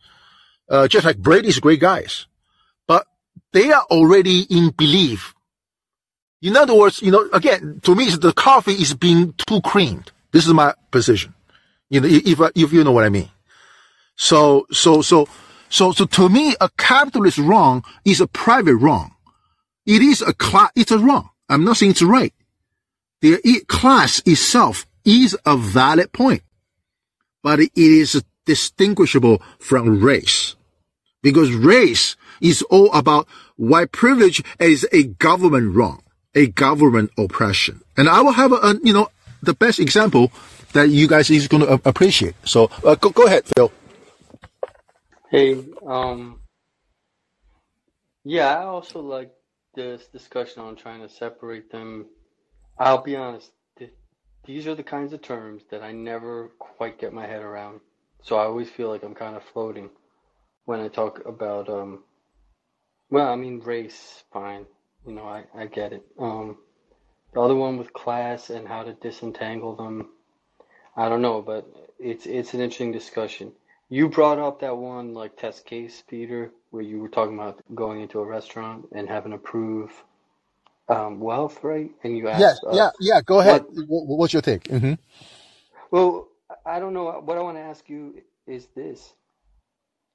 uh, 0.72 0.88
just 0.88 1.05
like 1.05 1.18
Brady's 1.18 1.59
great 1.59 1.81
guys, 1.81 2.26
but 2.88 3.05
they 3.51 3.72
are 3.72 3.84
already 3.91 4.43
in 4.49 4.69
belief. 4.69 5.35
In 6.41 6.55
other 6.57 6.73
words, 6.73 7.01
you 7.01 7.11
know, 7.11 7.30
again, 7.34 7.81
to 7.84 7.93
me, 7.93 8.09
the 8.09 8.34
coffee 8.34 8.72
is 8.73 8.95
being 8.95 9.34
too 9.34 9.61
creamed. 9.61 10.11
This 10.31 10.47
is 10.47 10.53
my 10.53 10.73
position. 10.89 11.35
You 11.91 11.99
know, 11.99 12.07
if, 12.09 12.39
if 12.55 12.73
you 12.73 12.84
know 12.84 12.93
what 12.93 13.03
I 13.03 13.09
mean. 13.09 13.30
So, 14.15 14.65
so, 14.72 15.01
so, 15.01 15.27
so, 15.69 15.91
so 15.91 16.05
to 16.05 16.30
me, 16.30 16.55
a 16.61 16.69
capitalist 16.77 17.38
wrong 17.38 17.84
is 18.05 18.22
a 18.22 18.27
private 18.27 18.77
wrong. 18.77 19.11
It 19.85 20.01
is 20.01 20.22
a 20.22 20.34
class, 20.34 20.72
it's 20.76 20.91
a 20.91 20.97
wrong. 20.97 21.30
I'm 21.49 21.65
not 21.65 21.77
saying 21.77 21.91
it's 21.91 22.01
right. 22.01 22.34
The 23.19 23.39
class 23.68 24.22
itself 24.26 24.88
is 25.03 25.38
a 25.45 25.57
valid 25.57 26.13
point, 26.13 26.43
but 27.43 27.59
it 27.59 27.72
is 27.76 28.23
distinguishable 28.45 29.41
from 29.59 30.01
race 30.01 30.55
because 31.22 31.53
race 31.53 32.15
is 32.39 32.61
all 32.63 32.91
about 32.93 33.27
white 33.57 33.91
privilege 33.91 34.43
is 34.59 34.88
a 34.91 35.03
government 35.03 35.76
wrong, 35.76 36.01
a 36.34 36.47
government 36.47 37.11
oppression. 37.18 37.81
And 37.97 38.09
I 38.09 38.22
will 38.22 38.31
have 38.31 38.53
a 38.53 38.80
you 38.81 38.93
know, 38.93 39.09
the 39.41 39.53
best 39.53 39.80
example 39.80 40.31
that 40.73 40.89
you 40.89 41.07
guys 41.07 41.30
is 41.30 41.47
going 41.47 41.65
to 41.65 41.81
appreciate. 41.88 42.35
So 42.45 42.69
uh, 42.85 42.95
go 42.95 43.09
go 43.09 43.26
ahead, 43.26 43.43
Phil. 43.55 43.72
Hey, 45.30 45.63
um, 45.88 46.41
yeah, 48.23 48.49
I 48.59 48.63
also 48.63 49.01
like 49.01 49.31
this 49.76 50.07
discussion 50.07 50.61
on 50.61 50.76
trying 50.76 51.01
to 51.01 51.09
separate 51.09 51.72
them. 51.72 52.07
I'll 52.77 53.01
be 53.01 53.15
honest, 53.15 53.51
th 53.77 53.91
these 54.45 54.68
are 54.68 54.76
the 54.76 54.84
kinds 54.84 55.13
of 55.13 55.22
terms 55.22 55.63
that 55.72 55.81
I 55.81 55.91
never 55.91 56.49
quite 56.59 56.99
get 56.99 57.13
my 57.13 57.27
head 57.27 57.41
around. 57.41 57.80
So 58.23 58.35
I 58.35 58.43
always 58.45 58.69
feel 58.69 58.89
like 58.89 59.03
I'm 59.03 59.15
kind 59.15 59.35
of 59.35 59.43
floating 59.53 59.89
when 60.65 60.80
I 60.80 60.88
talk 60.89 61.26
about, 61.26 61.69
um, 61.69 62.03
well, 63.09 63.31
I 63.31 63.35
mean, 63.35 63.59
race, 63.59 64.23
fine. 64.31 64.65
You 65.05 65.13
know, 65.13 65.26
I, 65.26 65.45
I 65.55 65.65
get 65.65 65.93
it. 65.93 66.05
Um, 66.19 66.57
the 67.33 67.41
other 67.41 67.55
one 67.55 67.77
with 67.77 67.93
class 67.93 68.49
and 68.51 68.67
how 68.67 68.83
to 68.83 68.93
disentangle 68.93 69.75
them, 69.75 70.09
I 70.97 71.09
don't 71.09 71.23
know, 71.23 71.41
but 71.41 71.67
it's 71.99 72.27
it's 72.27 72.53
an 72.53 72.61
interesting 72.61 72.93
discussion. 72.93 73.53
You 73.89 74.09
brought 74.09 74.39
up 74.39 74.61
that 74.61 74.77
one 74.77 75.13
like 75.15 75.37
test 75.37 75.65
case, 75.65 76.03
Peter, 76.09 76.51
where 76.71 76.83
you 76.83 76.99
were 76.99 77.09
talking 77.09 77.35
about 77.35 77.61
going 77.75 78.01
into 78.01 78.19
a 78.19 78.25
restaurant 78.25 78.87
and 78.93 79.09
having 79.09 79.33
to 79.33 79.39
prove 79.39 79.91
um, 80.89 81.19
wealth, 81.19 81.63
right? 81.63 81.91
And 82.03 82.17
you 82.17 82.29
Yeah, 82.31 82.53
asked, 82.53 82.63
uh, 82.65 82.81
yeah, 82.81 82.91
yeah. 82.99 83.21
Go 83.21 83.39
ahead. 83.41 83.63
what? 83.67 84.07
What's 84.17 84.33
your 84.33 84.41
take? 84.43 84.67
hmm 84.69 84.93
Well, 85.91 86.29
I 86.65 86.79
don't 86.79 86.93
know. 86.93 87.05
What 87.25 87.37
I 87.37 87.41
want 87.41 87.57
to 87.57 87.61
ask 87.63 87.89
you 87.89 88.21
is 88.47 88.67
this: 88.75 89.13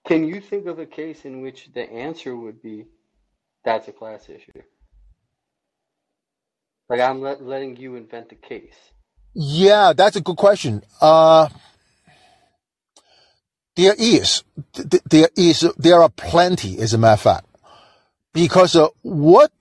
Can 0.07 0.25
you 0.25 0.41
think 0.41 0.67
of 0.67 0.79
a 0.81 0.87
case 0.87 1.25
in 1.25 1.43
which 1.43 1.71
the 1.75 1.91
answer 1.93 2.37
would 2.37 2.63
be 2.63 2.87
that's 3.65 3.89
a 3.89 3.93
class 3.93 4.29
issue? 4.31 4.63
Like 6.89 7.01
I'm 7.01 7.21
let, 7.21 7.43
letting 7.43 7.77
you 7.77 7.97
invent 7.97 8.29
the 8.29 8.37
case. 8.37 8.75
Yeah, 9.35 9.93
that's 9.93 10.17
a 10.17 10.21
good 10.21 10.37
question. 10.37 10.83
Uh, 11.01 11.49
there 13.75 13.95
is, 13.99 14.43
there 15.11 15.29
is, 15.37 15.69
there 15.77 16.01
are 16.01 16.09
plenty, 16.09 16.79
as 16.79 16.95
a 16.95 16.99
matter 16.99 17.13
of 17.15 17.21
fact, 17.21 17.47
because 18.33 18.75
uh, 18.75 18.89
what 19.03 19.53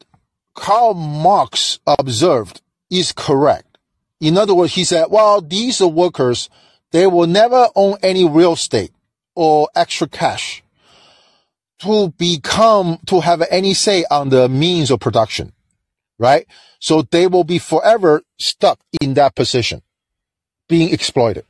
Karl 0.53 0.93
Marx 0.93 1.79
observed 1.85 2.61
is 2.89 3.11
correct. 3.11 3.77
In 4.21 4.37
other 4.37 4.55
words, 4.55 4.75
he 4.75 4.85
said, 4.85 5.07
well, 5.09 5.41
these 5.41 5.81
workers, 5.81 6.49
they 6.91 7.05
will 7.07 7.27
never 7.27 7.67
own 7.75 7.97
any 8.01 8.27
real 8.27 8.53
estate 8.53 8.91
or 9.35 9.69
extra 9.75 10.07
cash 10.07 10.63
to 11.79 12.13
become, 12.17 12.99
to 13.07 13.19
have 13.19 13.43
any 13.51 13.73
say 13.73 14.05
on 14.09 14.29
the 14.29 14.47
means 14.47 14.89
of 14.91 15.01
production, 15.01 15.51
right? 16.19 16.47
So 16.79 17.03
they 17.03 17.27
will 17.27 17.43
be 17.43 17.59
forever 17.59 18.23
stuck 18.39 18.79
in 19.01 19.15
that 19.15 19.35
position, 19.35 19.81
being 20.69 20.93
exploited. 20.93 21.45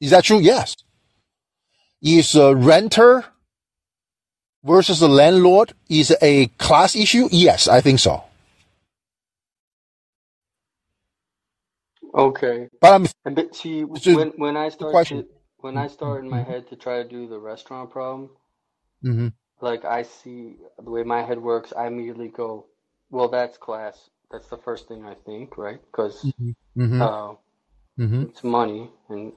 Is 0.00 0.10
that 0.10 0.24
true? 0.24 0.40
Yes. 0.40 0.76
Is 2.02 2.34
a 2.36 2.54
renter 2.56 3.24
versus 4.64 5.02
a 5.02 5.08
landlord 5.08 5.74
is 5.90 6.14
a 6.22 6.48
class 6.58 6.96
issue? 6.96 7.28
Yes, 7.32 7.68
I 7.68 7.80
think 7.80 8.00
so. 8.00 8.24
Okay. 12.14 12.68
But 12.80 12.94
I'm 12.94 13.06
And 13.24 13.36
but 13.36 13.54
see, 13.56 13.84
when 13.84 14.30
when 14.36 14.56
I 14.56 14.70
start 14.70 15.04
question. 15.04 15.06
to 15.06 15.26
when 15.58 15.76
I 15.78 15.88
start 15.88 16.22
in 16.24 16.30
my 16.30 16.42
head 16.42 16.68
to 16.68 16.76
try 16.76 17.02
to 17.02 17.08
do 17.08 17.28
the 17.28 17.38
restaurant 17.40 17.90
problem, 17.90 18.30
hmm 19.02 19.28
like 19.60 19.84
I 19.84 20.02
see 20.04 20.56
the 20.82 20.90
way 20.90 21.04
my 21.04 21.22
head 21.22 21.38
works, 21.40 21.72
I 21.76 21.88
immediately 21.88 22.28
go, 22.28 22.66
well, 23.12 23.28
that's 23.28 23.58
class. 23.58 24.10
That's 24.32 24.48
the 24.48 24.58
first 24.58 24.88
thing 24.88 25.06
I 25.06 25.14
think, 25.14 25.58
right? 25.58 25.80
Because 25.92 26.34
hmm 26.40 26.52
hmm 26.76 27.00
uh, 27.00 27.34
hmm 27.98 28.24
it's 28.24 28.44
money, 28.44 28.90
and 29.10 29.32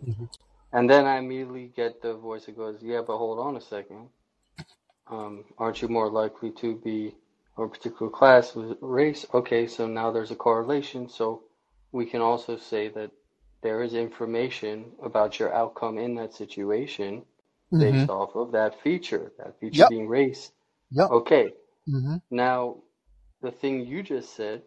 and 0.74 0.90
then 0.90 1.06
I 1.06 1.18
immediately 1.18 1.72
get 1.76 2.02
the 2.02 2.16
voice 2.16 2.46
that 2.48 2.58
goes, 2.58 2.80
yeah, 2.84 3.02
but 3.08 3.18
hold 3.18 3.40
on 3.40 3.58
a 3.58 3.62
second. 3.62 4.10
Um, 5.08 5.46
aren't 5.60 5.82
you 5.82 5.90
more 5.90 6.10
likely 6.10 6.52
to 6.54 6.76
be 6.78 7.16
a 7.58 7.68
particular 7.68 8.12
class 8.12 8.56
with 8.56 8.78
race? 8.82 9.26
Okay, 9.34 9.68
so 9.68 9.88
now 9.88 10.12
there's 10.12 10.32
a 10.32 10.36
correlation. 10.36 11.10
So 11.10 11.44
we 11.94 12.06
can 12.06 12.22
also 12.22 12.58
say 12.58 12.90
that 12.90 13.12
there 13.64 13.84
is 13.84 13.94
information 13.96 14.94
about 15.04 15.40
your 15.40 15.54
outcome 15.54 15.98
in 16.00 16.16
that 16.16 16.34
situation 16.34 17.24
based 17.78 18.10
off 18.10 18.36
of 18.36 18.52
that 18.54 18.82
feature, 18.82 19.32
that 19.40 19.60
feature 19.60 19.86
Yep. 19.86 19.90
being 19.90 20.08
race. 20.08 20.52
Yep. 20.92 21.12
Okay, 21.12 21.54
hmm 21.88 22.18
now 22.32 22.78
the 23.46 23.52
thing 23.52 23.86
you 23.86 24.02
just 24.02 24.36
said 24.36 24.64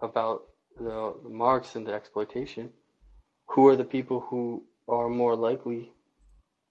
about 0.00 0.44
the, 0.78 1.14
the 1.24 1.28
Marx 1.28 1.74
and 1.74 1.84
the 1.84 1.92
exploitation, 1.92 2.70
who 3.48 3.66
are 3.66 3.74
the 3.74 3.84
people 3.84 4.20
who 4.20 4.62
are 4.88 5.08
more 5.08 5.34
likely 5.34 5.92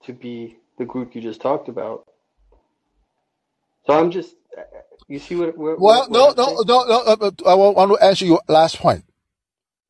to 0.06 0.14
be 0.14 0.58
the 0.78 0.86
group 0.86 1.14
you 1.14 1.22
just 1.22 1.42
talked 1.42 1.68
about? 1.68 2.08
So 3.86 4.00
I'm 4.00 4.12
just, 4.12 4.34
you 5.10 5.20
see 5.20 5.36
what 5.36 5.58
what 5.58 5.78
Well, 5.78 6.08
what, 6.08 6.12
no, 6.12 6.30
no, 6.38 6.62
no, 6.64 6.84
no. 6.86 7.00
uh, 7.06 7.16
uh, 7.20 7.50
I 7.50 7.54
want 7.56 7.92
to 7.92 8.06
answer 8.06 8.26
your 8.26 8.42
last 8.48 8.78
point. 8.78 9.04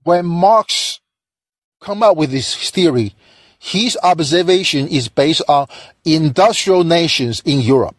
When 0.02 0.26
Marx 0.26 1.00
come 1.80 2.02
up 2.02 2.18
with 2.18 2.32
this 2.32 2.72
theory, 2.72 3.14
his 3.60 3.98
observation 4.02 4.88
is 4.88 5.10
based 5.10 5.44
on 5.48 5.68
industrial 6.04 6.84
nations 6.84 7.44
in 7.46 7.62
Europe 7.62 7.96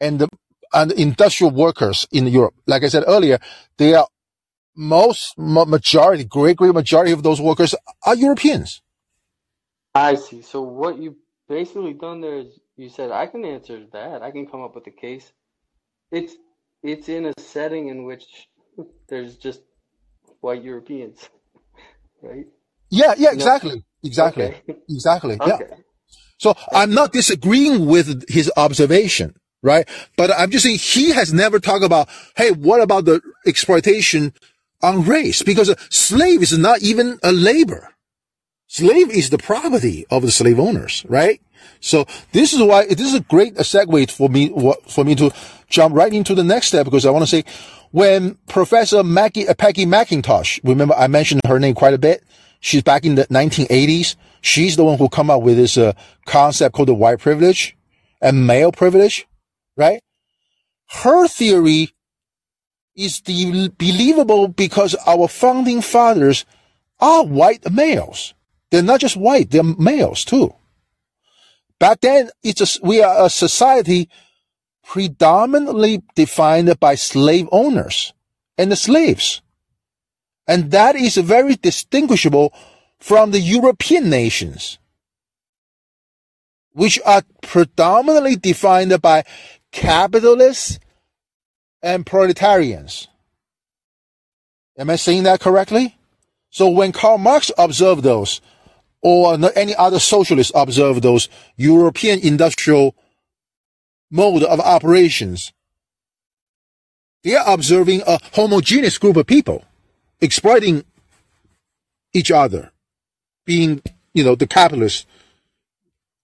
and 0.00 0.18
the 0.18 0.28
and 0.74 0.92
industrial 0.92 1.52
workers 1.52 2.06
in 2.10 2.26
Europe. 2.26 2.54
Like 2.66 2.82
I 2.84 2.88
said 2.88 3.04
earlier, 3.06 3.38
they 3.78 3.94
are 3.94 4.08
most 4.76 5.38
ma- 5.38 5.64
majority, 5.64 6.24
great 6.24 6.56
great 6.56 6.74
majority 6.74 7.12
of 7.12 7.22
those 7.22 7.40
workers 7.40 7.74
are 8.04 8.14
Europeans. 8.14 8.82
I 9.94 10.16
see. 10.16 10.42
So 10.42 10.62
what 10.62 10.98
you 10.98 11.16
basically 11.48 11.94
done 11.94 12.20
there 12.20 12.38
is 12.38 12.58
you 12.76 12.88
said 12.88 13.10
I 13.12 13.26
can 13.26 13.44
answer 13.44 13.84
that. 13.92 14.22
I 14.22 14.30
can 14.32 14.46
come 14.46 14.62
up 14.62 14.74
with 14.74 14.86
a 14.88 14.90
case. 14.90 15.32
It's 16.10 16.34
it's 16.82 17.08
in 17.08 17.26
a 17.26 17.32
setting 17.38 17.88
in 17.88 18.04
which 18.04 18.24
there's 19.08 19.36
just 19.36 19.60
white 20.40 20.62
Europeans, 20.62 21.28
right? 22.22 22.46
Yeah, 22.90 23.14
yeah, 23.16 23.32
exactly, 23.32 23.84
exactly, 24.02 24.44
Okay. 24.46 24.62
exactly. 24.88 25.38
Yeah. 25.46 25.54
Okay. 25.54 25.74
So 26.38 26.54
I'm 26.72 26.92
not 26.92 27.12
disagreeing 27.12 27.86
with 27.86 28.28
his 28.28 28.50
observation, 28.56 29.34
right? 29.64 29.88
But 30.16 30.30
I'm 30.30 30.50
just 30.50 30.64
saying 30.64 30.78
he 30.78 31.10
has 31.10 31.32
never 31.32 31.58
talked 31.58 31.84
about, 31.84 32.08
hey, 32.36 32.52
what 32.52 32.80
about 32.80 33.06
the 33.06 33.20
exploitation 33.46 34.32
on 34.82 35.04
race? 35.04 35.42
Because 35.42 35.68
a 35.68 35.76
slave 35.90 36.42
is 36.42 36.56
not 36.56 36.82
even 36.82 37.18
a 37.22 37.32
labor. 37.32 37.94
Slave 38.68 39.10
is 39.10 39.30
the 39.30 39.38
property 39.38 40.06
of 40.10 40.22
the 40.22 40.30
slave 40.30 40.60
owners, 40.60 41.04
right? 41.08 41.40
So 41.80 42.06
this 42.32 42.52
is 42.52 42.62
why 42.62 42.86
this 42.86 43.00
is 43.00 43.14
a 43.14 43.20
great 43.20 43.54
segue 43.56 44.10
for 44.10 44.28
me 44.28 44.52
for 44.88 45.04
me 45.04 45.14
to 45.16 45.32
jump 45.68 45.94
right 45.94 46.12
into 46.12 46.34
the 46.34 46.44
next 46.44 46.68
step 46.68 46.84
because 46.84 47.06
I 47.06 47.10
want 47.10 47.22
to 47.22 47.26
say 47.26 47.44
when 47.90 48.36
Professor 48.48 49.04
Maggie, 49.04 49.46
uh, 49.48 49.54
Peggy 49.54 49.86
McIntosh, 49.86 50.60
remember 50.64 50.94
I 50.94 51.06
mentioned 51.06 51.40
her 51.46 51.60
name 51.60 51.74
quite 51.74 51.94
a 51.94 51.98
bit. 51.98 52.24
She's 52.60 52.82
back 52.82 53.04
in 53.04 53.14
the 53.14 53.26
1980s. 53.26 54.16
She's 54.40 54.76
the 54.76 54.84
one 54.84 54.98
who 54.98 55.08
come 55.08 55.30
up 55.30 55.42
with 55.42 55.56
this 55.56 55.76
uh, 55.76 55.92
concept 56.26 56.74
called 56.74 56.88
the 56.88 56.94
white 56.94 57.18
privilege 57.18 57.76
and 58.20 58.46
male 58.46 58.72
privilege, 58.72 59.26
right? 59.76 60.02
Her 60.86 61.26
theory 61.28 61.90
is 62.94 63.20
believable 63.20 64.48
because 64.48 64.94
our 65.06 65.28
founding 65.28 65.80
fathers 65.80 66.44
are 67.00 67.24
white 67.24 67.70
males. 67.70 68.34
They're 68.70 68.82
not 68.82 69.00
just 69.00 69.16
white, 69.16 69.50
they're 69.50 69.62
males 69.62 70.24
too. 70.24 70.54
Back 71.78 72.00
then, 72.00 72.30
it's 72.42 72.60
a, 72.60 72.86
we 72.86 73.02
are 73.02 73.26
a 73.26 73.30
society 73.30 74.08
predominantly 74.84 76.02
defined 76.14 76.78
by 76.78 76.94
slave 76.94 77.48
owners 77.50 78.12
and 78.56 78.70
the 78.70 78.76
slaves. 78.76 79.42
And 80.46 80.70
that 80.70 80.94
is 80.94 81.16
very 81.16 81.56
distinguishable 81.56 82.52
from 82.98 83.30
the 83.30 83.40
European 83.40 84.10
nations, 84.10 84.78
which 86.72 87.00
are 87.04 87.22
predominantly 87.42 88.36
defined 88.36 89.00
by 89.00 89.24
capitalists 89.74 90.78
and 91.82 92.06
proletarians. 92.06 93.08
Am 94.78 94.88
I 94.88 94.96
saying 94.96 95.24
that 95.24 95.40
correctly? 95.40 95.96
So 96.50 96.70
when 96.70 96.92
Karl 96.92 97.18
Marx 97.18 97.50
observed 97.58 98.04
those, 98.04 98.40
or 99.02 99.36
any 99.54 99.74
other 99.74 99.98
socialist 99.98 100.52
observed 100.54 101.02
those 101.02 101.28
European 101.56 102.20
industrial 102.20 102.94
mode 104.10 104.44
of 104.44 104.60
operations, 104.60 105.52
they 107.24 107.34
are 107.34 107.52
observing 107.52 108.02
a 108.06 108.18
homogeneous 108.32 108.96
group 108.96 109.16
of 109.16 109.26
people 109.26 109.64
exploiting 110.20 110.84
each 112.12 112.30
other, 112.30 112.70
being, 113.44 113.82
you 114.14 114.22
know, 114.22 114.36
the 114.36 114.46
capitalists 114.46 115.04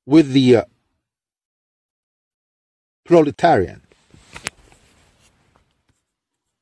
with 0.06 0.32
the 0.32 0.56
uh, 0.56 0.64
proletarian. 3.10 3.80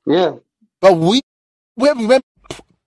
Yeah. 0.07 0.37
But 0.81 0.95
we, 0.97 1.21
we 1.77 1.89
have 1.89 1.99
remember 1.99 2.25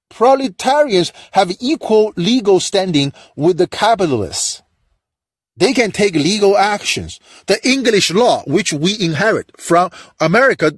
proletarians 0.10 1.14
have 1.34 1.52
equal 1.60 2.12
legal 2.16 2.60
standing 2.60 3.14
with 3.36 3.60
the 3.60 3.68
capitalists. 3.68 4.64
They 5.56 5.74
can 5.74 5.92
take 5.92 6.16
legal 6.16 6.58
actions. 6.58 7.20
The 7.46 7.60
English 7.68 8.10
law, 8.12 8.42
which 8.48 8.74
we 8.74 8.98
inherit 9.00 9.52
from 9.58 9.92
America, 10.20 10.74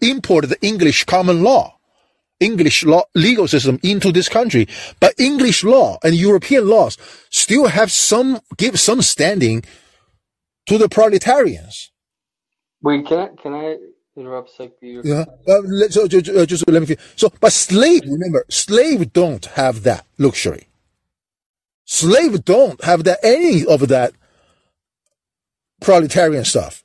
imported 0.00 0.50
the 0.50 0.62
English 0.62 1.04
common 1.06 1.42
law, 1.42 1.78
English 2.38 2.84
law 2.84 3.02
legal 3.16 3.48
system 3.48 3.80
into 3.82 4.12
this 4.12 4.28
country. 4.28 4.68
But 5.00 5.18
English 5.18 5.64
law 5.64 5.98
and 6.04 6.14
European 6.14 6.68
laws 6.68 6.96
still 7.30 7.66
have 7.66 7.90
some, 7.90 8.38
give 8.56 8.78
some 8.78 9.02
standing 9.02 9.64
to 10.66 10.78
the 10.78 10.88
proletarians. 10.88 11.90
Wait, 12.82 13.06
can 13.06 13.18
I, 13.18 13.28
can 13.40 13.54
I 13.54 13.76
interrupt 14.16 14.50
a 14.60 14.70
Yeah. 14.82 15.24
Uh, 15.46 15.88
so, 15.90 16.08
just, 16.08 16.28
uh, 16.28 16.46
just 16.46 16.68
let 16.68 16.80
me. 16.80 16.86
Finish. 16.86 17.02
So, 17.16 17.30
but 17.40 17.52
slave, 17.52 18.02
remember, 18.06 18.44
slave 18.48 19.12
don't 19.12 19.44
have 19.46 19.82
that 19.84 20.06
luxury. 20.18 20.68
Slave 21.84 22.44
don't 22.44 22.82
have 22.84 23.04
that 23.04 23.18
any 23.22 23.66
of 23.66 23.88
that 23.88 24.12
proletarian 25.80 26.44
stuff. 26.44 26.84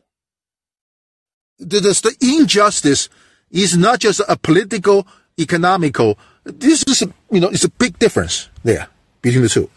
The, 1.60 1.80
the, 1.80 2.16
the 2.20 2.38
injustice 2.40 3.10
is 3.52 3.78
not 3.78 4.00
just 4.00 4.22
a 4.28 4.36
political, 4.36 5.08
economical. 5.40 6.18
This 6.44 6.84
is, 6.88 7.04
a, 7.04 7.14
you 7.32 7.40
know, 7.40 7.50
it's 7.50 7.64
a 7.64 7.70
big 7.70 8.00
difference 8.00 8.50
there 8.64 8.88
between 9.22 9.44
the 9.44 9.50
two. 9.50 9.70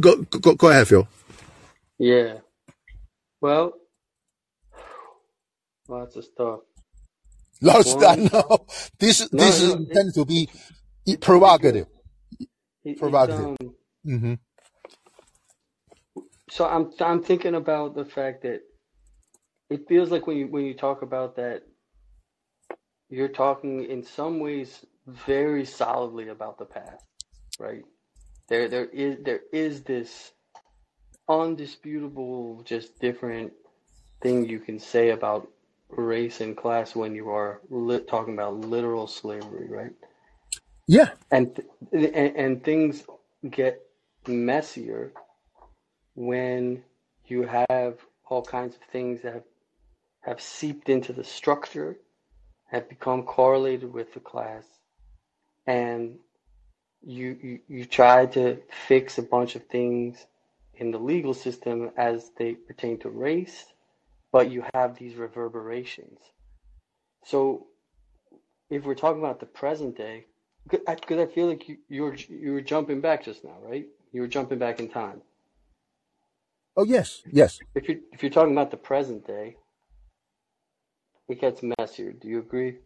Go, 0.00 0.16
go, 0.22 0.54
go 0.54 0.68
ahead, 0.68 0.88
Phil. 0.88 1.08
Yeah. 1.98 2.38
Well, 3.40 3.74
lots 5.88 6.16
of 6.16 6.24
stuff. 6.24 6.60
Lots 7.62 7.86
of 7.86 8.02
stuff. 8.02 8.32
No, 8.32 8.66
this 8.98 9.28
No, 9.32 9.38
this 9.38 9.60
is 9.60 9.70
no, 9.70 9.74
intended 9.74 10.14
to 10.14 10.24
be 10.24 10.48
provocative. 11.20 11.86
It- 12.84 12.98
Provocative. 12.98 13.50
um, 13.50 13.56
hmm 14.04 14.34
So 16.50 16.66
I'm 16.66 16.92
I'm 17.00 17.22
thinking 17.22 17.54
about 17.54 17.94
the 17.94 18.04
fact 18.04 18.42
that 18.42 18.62
it 19.70 19.88
feels 19.88 20.10
like 20.10 20.26
when 20.26 20.36
you 20.36 20.46
when 20.48 20.64
you 20.64 20.74
talk 20.74 21.02
about 21.02 21.36
that, 21.36 21.62
you're 23.10 23.28
talking 23.28 23.84
in 23.84 24.04
some 24.04 24.40
ways 24.40 24.84
very 25.06 25.64
solidly 25.64 26.28
about 26.28 26.58
the 26.58 26.64
past, 26.66 27.04
right? 27.58 27.84
There 28.48 28.68
there 28.68 28.84
is 28.86 29.18
there 29.24 29.40
is 29.52 29.82
this 29.82 30.32
undisputable, 31.28 32.62
just 32.64 32.98
different 33.00 33.52
thing 34.22 34.48
you 34.48 34.60
can 34.60 34.78
say 34.78 35.10
about 35.10 35.48
race 35.88 36.40
and 36.40 36.56
class 36.56 36.94
when 36.94 37.14
you 37.14 37.30
are 37.30 37.60
lit, 37.70 38.08
talking 38.08 38.34
about 38.34 38.60
literal 38.60 39.06
slavery, 39.06 39.68
right? 39.68 39.92
Yeah. 40.86 41.10
And, 41.30 41.54
th- 41.92 42.12
and 42.14 42.36
and 42.36 42.64
things 42.64 43.04
get 43.48 43.80
messier 44.26 45.12
when 46.14 46.82
you 47.26 47.48
have 47.68 47.98
all 48.28 48.42
kinds 48.42 48.76
of 48.76 48.82
things 48.92 49.22
that 49.22 49.34
have, 49.34 49.44
have 50.20 50.40
seeped 50.40 50.88
into 50.88 51.12
the 51.12 51.24
structure, 51.24 51.96
have 52.70 52.88
become 52.88 53.22
correlated 53.22 53.92
with 53.92 54.12
the 54.14 54.20
class, 54.20 54.64
and 55.66 56.16
you, 57.02 57.38
you 57.42 57.60
you 57.68 57.84
try 57.84 58.26
to 58.26 58.58
fix 58.88 59.18
a 59.18 59.22
bunch 59.22 59.54
of 59.54 59.64
things 59.66 60.26
in 60.74 60.90
the 60.90 60.98
legal 60.98 61.34
system 61.34 61.90
as 61.96 62.30
they 62.36 62.54
pertain 62.54 62.98
to 62.98 63.08
race, 63.10 63.66
but 64.36 64.50
you 64.50 64.62
have 64.74 64.98
these 64.98 65.14
reverberations. 65.14 66.18
So 67.24 67.68
if 68.68 68.84
we're 68.84 68.94
talking 68.94 69.22
about 69.22 69.40
the 69.40 69.46
present 69.46 69.96
day, 69.96 70.26
because 70.68 71.18
I 71.18 71.24
feel 71.24 71.46
like 71.46 71.66
you, 71.70 71.78
you 71.88 72.02
were 72.02 72.14
you 72.14 72.52
were 72.52 72.60
jumping 72.60 73.00
back 73.00 73.24
just 73.24 73.44
now, 73.44 73.56
right? 73.62 73.86
You 74.12 74.20
were 74.20 74.28
jumping 74.28 74.58
back 74.58 74.78
in 74.78 74.90
time. 74.90 75.22
Oh 76.76 76.84
yes, 76.84 77.22
yes. 77.32 77.60
If 77.74 77.88
you 77.88 78.02
if 78.12 78.22
you're 78.22 78.30
talking 78.38 78.52
about 78.52 78.70
the 78.70 78.76
present 78.76 79.26
day, 79.26 79.56
it 81.30 81.40
gets 81.40 81.62
messier. 81.62 82.12
Do 82.12 82.28
you 82.28 82.40
agree? 82.40 82.76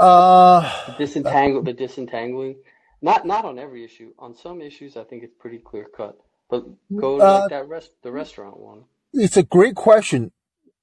Uh, 0.00 0.62
The 0.86 1.04
disentangle, 1.04 1.62
the 1.62 1.74
disentangling, 1.74 2.56
not 3.02 3.26
not 3.26 3.44
on 3.44 3.58
every 3.58 3.84
issue. 3.84 4.14
On 4.18 4.34
some 4.34 4.62
issues, 4.62 4.96
I 4.96 5.04
think 5.04 5.24
it's 5.24 5.34
pretty 5.38 5.58
clear 5.58 5.86
cut. 5.94 6.18
But 6.52 6.66
go 6.94 7.16
to 7.16 7.24
uh, 7.24 7.40
like 7.40 7.50
that 7.50 7.66
rest 7.66 7.92
the 8.02 8.12
restaurant 8.12 8.60
one. 8.60 8.84
it's 9.14 9.38
a 9.38 9.42
great 9.42 9.74
question. 9.74 10.32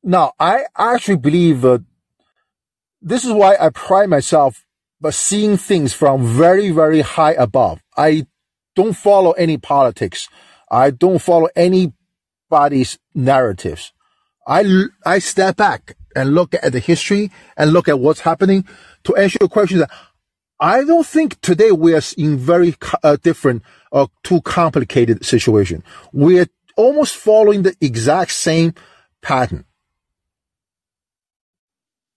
Now, 0.02 0.34
I 0.40 0.64
actually 0.76 1.18
believe 1.18 1.64
uh, 1.64 1.78
this 3.04 3.24
is 3.24 3.32
why 3.32 3.56
I 3.56 3.70
pride 3.70 4.10
myself 4.10 4.66
by 5.00 5.12
seeing 5.12 5.58
things 5.58 5.94
from 5.94 6.26
very, 6.26 6.72
very 6.72 7.02
high 7.02 7.34
above. 7.34 7.84
I 7.96 8.26
don't 8.76 8.96
follow 8.96 9.34
any 9.34 9.58
politics. 9.60 10.28
I 10.72 10.90
don't 10.90 11.22
follow 11.22 11.50
anybody's 11.56 12.98
narratives. 13.14 13.94
I 14.48 14.86
I 15.06 15.20
step 15.20 15.58
back 15.58 15.96
and 16.16 16.34
look 16.34 16.56
at 16.56 16.72
the 16.72 16.80
history 16.80 17.30
and 17.56 17.74
look 17.74 17.88
at 17.88 18.00
what's 18.00 18.22
happening 18.22 18.66
to 19.04 19.16
answer 19.16 19.38
your 19.40 19.50
question. 19.50 19.78
That 19.78 19.92
I 20.60 20.84
don't 20.84 21.06
think 21.06 21.40
today 21.42 21.72
we 21.72 21.94
are 21.94 22.02
in 22.18 22.38
very 22.38 22.76
uh, 23.04 23.18
different 23.22 23.64
or 23.92 24.10
too 24.24 24.42
complicated 24.42 25.26
situation. 25.26 25.84
We're 26.12 26.48
almost 26.76 27.16
following 27.16 27.64
the 27.64 27.76
exact 27.80 28.32
same 28.32 28.74
pattern. 29.22 29.66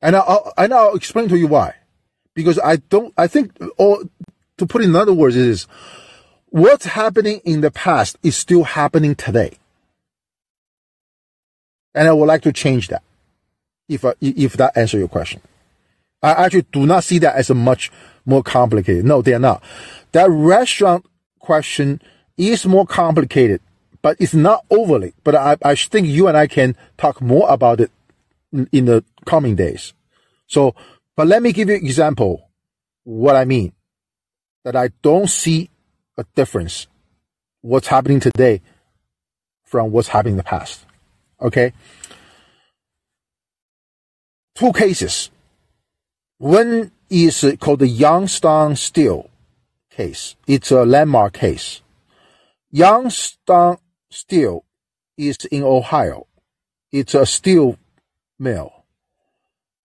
And 0.00 0.16
I'll, 0.16 0.52
and 0.58 0.74
I'll 0.74 0.96
explain 0.96 1.28
to 1.28 1.38
you 1.38 1.46
why. 1.46 1.76
Because 2.34 2.58
I 2.58 2.76
don't, 2.76 3.14
I 3.16 3.28
think, 3.28 3.56
or 3.78 4.02
to 4.56 4.66
put 4.66 4.82
it 4.82 4.86
in 4.86 4.96
other 4.96 5.12
words 5.12 5.36
is, 5.36 5.66
what's 6.46 6.86
happening 6.86 7.40
in 7.44 7.60
the 7.60 7.70
past 7.70 8.16
is 8.22 8.36
still 8.36 8.64
happening 8.64 9.14
today. 9.14 9.58
And 11.94 12.08
I 12.08 12.12
would 12.12 12.26
like 12.26 12.42
to 12.42 12.52
change 12.52 12.88
that. 12.88 13.02
If, 13.88 14.04
if 14.20 14.54
that 14.54 14.76
answers 14.76 14.98
your 14.98 15.08
question. 15.08 15.42
I 16.22 16.44
actually 16.44 16.66
do 16.72 16.86
not 16.86 17.04
see 17.04 17.18
that 17.18 17.34
as 17.34 17.50
a 17.50 17.54
much 17.54 17.90
more 18.24 18.42
complicated. 18.42 19.04
No, 19.04 19.22
they 19.22 19.34
are 19.34 19.40
not. 19.40 19.62
That 20.12 20.30
restaurant 20.30 21.04
question 21.40 22.00
is 22.36 22.64
more 22.64 22.86
complicated, 22.86 23.60
but 24.02 24.16
it's 24.20 24.34
not 24.34 24.64
overly. 24.70 25.14
But 25.24 25.34
I, 25.34 25.56
I 25.62 25.74
think 25.74 26.06
you 26.06 26.28
and 26.28 26.36
I 26.36 26.46
can 26.46 26.76
talk 26.96 27.20
more 27.20 27.50
about 27.50 27.80
it 27.80 27.90
in, 28.52 28.68
in 28.72 28.84
the 28.84 29.04
coming 29.26 29.56
days. 29.56 29.94
So, 30.46 30.74
but 31.16 31.26
let 31.26 31.42
me 31.42 31.52
give 31.52 31.68
you 31.68 31.74
an 31.74 31.84
example 31.84 32.48
what 33.04 33.36
I 33.36 33.44
mean. 33.44 33.72
That 34.64 34.76
I 34.76 34.90
don't 35.02 35.28
see 35.28 35.70
a 36.16 36.24
difference 36.36 36.86
what's 37.62 37.88
happening 37.88 38.20
today 38.20 38.62
from 39.64 39.90
what's 39.90 40.08
happening 40.08 40.34
in 40.34 40.38
the 40.38 40.44
past. 40.44 40.84
Okay? 41.40 41.72
Two 44.54 44.72
cases. 44.72 45.31
One 46.42 46.90
is 47.08 47.46
called 47.60 47.78
the 47.78 47.86
Youngstown 47.86 48.74
Steel 48.74 49.30
case. 49.92 50.34
It's 50.48 50.72
a 50.72 50.84
landmark 50.84 51.34
case. 51.34 51.82
Youngstown 52.72 53.78
Steel 54.10 54.64
is 55.16 55.36
in 55.52 55.62
Ohio. 55.62 56.26
It's 56.90 57.14
a 57.14 57.26
steel 57.26 57.78
mill. 58.40 58.72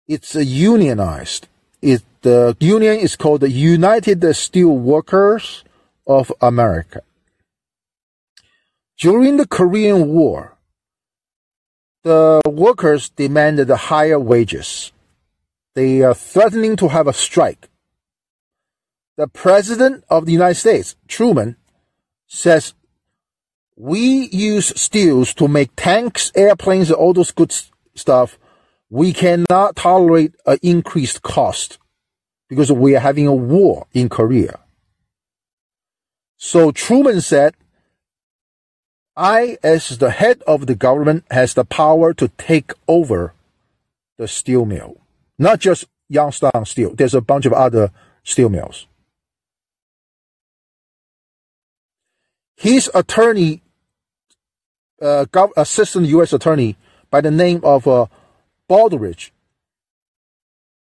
It's 0.06 0.36
unionized. 0.36 1.48
It, 1.82 2.04
the 2.24 2.58
union 2.60 2.98
is 2.98 3.16
called 3.16 3.40
the 3.40 3.50
United 3.50 4.22
Steel 4.36 4.78
Workers 4.78 5.64
of 6.06 6.30
America. 6.42 7.04
During 9.00 9.38
the 9.38 9.48
Korean 9.48 10.10
War, 10.10 10.58
the 12.04 12.42
workers 12.46 13.08
demanded 13.08 13.70
higher 13.70 14.20
wages. 14.20 14.92
They 15.76 16.02
are 16.02 16.14
threatening 16.14 16.76
to 16.78 16.90
have 16.90 17.08
a 17.08 17.14
strike. 17.14 17.70
The 19.18 19.28
President 19.28 20.04
of 20.10 20.26
the 20.26 20.32
United 20.32 20.56
States, 20.56 20.96
Truman, 21.08 21.56
says, 22.28 22.74
we 23.76 24.30
use 24.32 24.80
steels 24.80 25.34
to 25.36 25.48
make 25.48 25.76
tanks, 25.76 26.32
airplanes, 26.36 26.90
and 26.90 26.98
all 26.98 27.14
those 27.14 27.32
good 27.32 27.54
stuff. 27.96 28.38
We 28.90 29.14
cannot 29.14 29.76
tolerate 29.76 30.36
an 30.46 30.60
increased 30.62 31.24
cost 31.24 31.80
because 32.50 32.72
we 32.72 32.96
are 32.96 33.00
having 33.00 33.26
a 33.26 33.34
war 33.34 33.88
in 33.94 34.10
Korea. 34.10 34.60
So 36.38 36.72
Truman 36.72 37.22
said, 37.22 37.56
I, 39.16 39.58
as 39.64 39.98
the 39.98 40.12
head 40.12 40.44
of 40.46 40.68
the 40.68 40.76
government, 40.76 41.26
has 41.32 41.54
the 41.54 41.66
power 41.66 42.14
to 42.16 42.28
take 42.30 42.74
over 42.88 43.34
the 44.18 44.28
steel 44.28 44.66
mill. 44.66 45.03
Not 45.44 45.60
just 45.60 45.88
Youngstown 46.08 46.66
Steel. 46.66 46.96
There's 46.96 47.14
a 47.14 47.20
bunch 47.20 47.46
of 47.46 47.52
other 47.52 47.92
steel 48.24 48.48
mills. 48.48 48.88
His 52.56 52.90
attorney, 52.96 53.62
uh, 55.02 55.26
assistant 55.58 56.08
U.S. 56.08 56.32
attorney 56.32 56.78
by 57.12 57.20
the 57.20 57.30
name 57.30 57.60
of 57.66 57.86
uh, 57.86 58.06
Baldridge, 58.70 59.32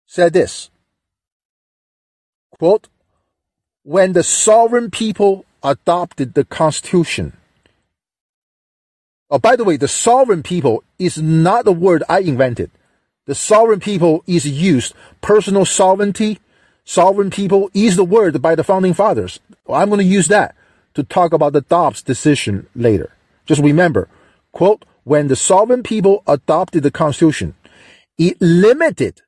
said 0.07 0.35
this. 0.35 0.69
quote, 2.59 2.89
when 3.83 4.13
the 4.13 4.23
sovereign 4.23 4.91
people 4.91 5.47
adopted 5.63 6.35
the 6.35 6.45
Constitution. 6.45 7.33
Oh, 9.31 9.39
by 9.39 9.57
the 9.57 9.65
way, 9.65 9.79
the 9.79 9.89
sovereign 9.89 10.43
people 10.43 10.85
is 10.99 11.17
not 11.17 11.67
a 11.67 11.73
word 11.73 12.03
I 12.11 12.19
invented. 12.21 12.71
The 13.27 13.35
sovereign 13.35 13.81
people 13.81 14.23
is 14.27 14.47
used. 14.47 14.95
Personal 15.23 15.65
sovereignty, 15.65 16.41
sovereign 16.85 17.31
people 17.31 17.71
is 17.73 17.97
the 17.97 18.05
word 18.05 18.41
by 18.43 18.55
the 18.55 18.65
founding 18.65 18.93
fathers. 18.93 19.41
I'm 19.69 19.89
going 19.89 20.01
to 20.01 20.05
use 20.05 20.29
that 20.29 20.55
to 20.93 21.03
talk 21.03 21.33
about 21.33 21.55
the 21.55 21.63
Dobbs 21.63 22.03
decision 22.03 22.67
later. 22.75 23.13
Just 23.47 23.63
remember, 23.63 24.09
quote, 24.53 24.85
when 25.05 25.29
the 25.29 25.37
sovereign 25.37 25.83
people 25.83 26.23
adopted 26.27 26.83
the 26.83 26.91
Constitution, 26.91 27.55
it 28.19 28.41
limited 28.41 29.23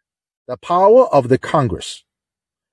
the 0.46 0.58
power 0.58 1.06
of 1.08 1.28
the 1.28 1.38
Congress 1.38 2.04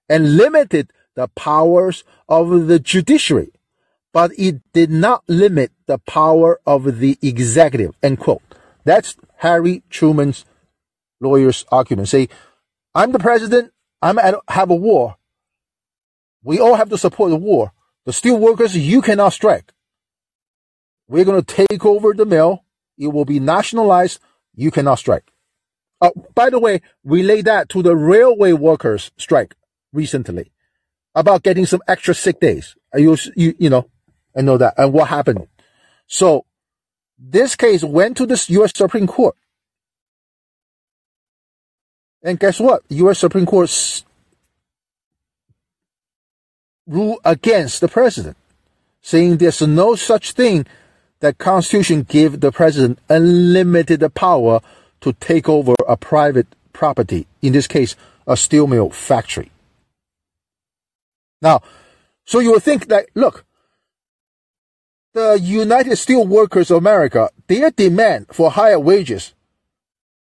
and 0.09 0.35
limited 0.35 0.91
the 1.15 1.29
powers 1.29 2.03
of 2.27 2.67
the 2.67 2.79
judiciary, 2.79 3.51
but 4.11 4.31
it 4.37 4.61
did 4.73 4.91
not 4.91 5.23
limit 5.27 5.71
the 5.85 5.99
power 5.99 6.59
of 6.67 6.99
the 6.99 7.17
executive, 7.21 7.95
end 8.03 8.19
quote. 8.19 8.41
That's 8.83 9.15
Harry 9.37 9.83
Truman's 9.89 10.45
lawyer's 11.23 11.65
argument. 11.71 12.09
Say, 12.09 12.29
I'm 12.93 13.11
the 13.11 13.19
president. 13.19 13.71
I'm 14.01 14.19
at, 14.19 14.35
have 14.49 14.69
a 14.69 14.75
war. 14.75 15.15
We 16.43 16.59
all 16.59 16.75
have 16.75 16.89
to 16.89 16.97
support 16.97 17.29
the 17.31 17.37
war. 17.37 17.71
The 18.05 18.13
steel 18.13 18.37
workers, 18.37 18.75
you 18.77 19.01
cannot 19.01 19.33
strike. 19.33 19.71
We're 21.07 21.25
going 21.25 21.41
to 21.43 21.65
take 21.67 21.85
over 21.85 22.13
the 22.13 22.25
mill. 22.25 22.63
It 22.97 23.07
will 23.07 23.25
be 23.25 23.39
nationalized. 23.39 24.19
You 24.55 24.71
cannot 24.71 24.99
strike. 24.99 25.31
Oh, 26.01 26.11
by 26.35 26.49
the 26.49 26.59
way, 26.59 26.81
relate 27.05 27.45
that 27.45 27.69
to 27.69 27.81
the 27.81 27.95
railway 27.95 28.51
workers 28.51 29.11
strike 29.17 29.55
recently 29.93 30.51
about 31.15 31.43
getting 31.43 31.65
some 31.65 31.81
extra 31.87 32.13
sick 32.13 32.39
days. 32.39 32.75
You, 32.93 33.15
you, 33.35 33.55
you 33.57 33.69
know, 33.69 33.89
I 34.35 34.41
know 34.41 34.57
that. 34.57 34.73
And 34.77 34.91
what 34.91 35.07
happened? 35.07 35.47
So 36.07 36.45
this 37.17 37.55
case 37.55 37.83
went 37.83 38.17
to 38.17 38.25
the 38.25 38.43
U.S. 38.49 38.73
Supreme 38.75 39.07
Court. 39.07 39.35
And 42.23 42.39
guess 42.39 42.59
what? 42.59 42.83
U.S. 42.89 43.19
Supreme 43.19 43.45
Court 43.45 44.03
ruled 46.87 47.19
against 47.25 47.81
the 47.81 47.87
president, 47.87 48.37
saying 49.01 49.37
there's 49.37 49.61
no 49.61 49.95
such 49.95 50.31
thing 50.31 50.65
that 51.19 51.37
Constitution 51.37 52.03
give 52.03 52.39
the 52.39 52.51
president 52.51 52.99
unlimited 53.09 54.01
power 54.13 54.61
to 55.01 55.13
take 55.13 55.49
over 55.49 55.75
a 55.87 55.97
private 55.97 56.47
property, 56.71 57.27
in 57.41 57.53
this 57.53 57.67
case, 57.67 57.95
a 58.25 58.37
steel 58.37 58.67
mill 58.67 58.89
factory. 58.89 59.51
Now, 61.41 61.61
so 62.25 62.39
you 62.39 62.51
would 62.51 62.63
think 62.63 62.87
that, 62.87 63.07
look, 63.15 63.45
the 65.13 65.37
United 65.39 65.97
Steel 65.97 66.25
Workers 66.25 66.71
of 66.71 66.77
America, 66.77 67.29
their 67.47 67.69
demand 67.69 68.27
for 68.31 68.49
higher 68.49 68.79
wages 68.79 69.33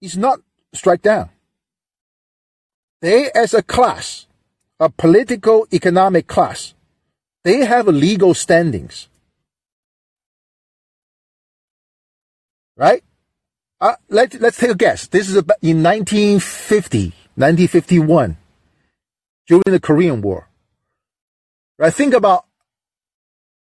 is 0.01 0.17
not 0.17 0.39
strike 0.73 1.03
down. 1.03 1.29
They, 3.01 3.31
as 3.31 3.53
a 3.53 3.63
class, 3.63 4.27
a 4.79 4.89
political 4.89 5.67
economic 5.73 6.27
class, 6.27 6.75
they 7.43 7.65
have 7.65 7.87
legal 7.87 8.33
standings. 8.33 9.07
Right? 12.77 13.03
Uh, 13.79 13.95
let, 14.09 14.39
let's 14.39 14.57
take 14.57 14.69
a 14.69 14.75
guess. 14.75 15.07
This 15.07 15.27
is 15.29 15.35
about 15.35 15.57
in 15.61 15.81
1950, 15.81 17.05
1951, 17.35 18.37
during 19.47 19.63
the 19.65 19.79
Korean 19.79 20.21
War. 20.21 20.47
Right? 21.79 21.93
Think 21.93 22.13
about 22.13 22.45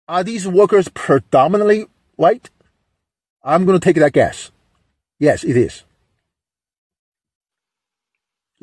are 0.07 0.23
these 0.23 0.47
workers 0.47 0.88
predominantly 0.88 1.85
white? 2.15 2.49
I'm 3.43 3.65
going 3.65 3.80
to 3.80 3.84
take 3.84 3.97
that 3.97 4.14
guess. 4.14 4.49
Yes, 5.19 5.43
it 5.43 5.56
is. 5.56 5.84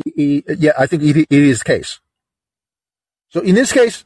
Yeah, 0.05 0.73
I 0.78 0.86
think 0.86 1.02
it, 1.02 1.27
is 1.31 1.59
the 1.60 1.64
case. 1.64 2.01
So 3.31 3.40
in 3.40 3.55
this 3.55 3.73
case, 3.73 4.05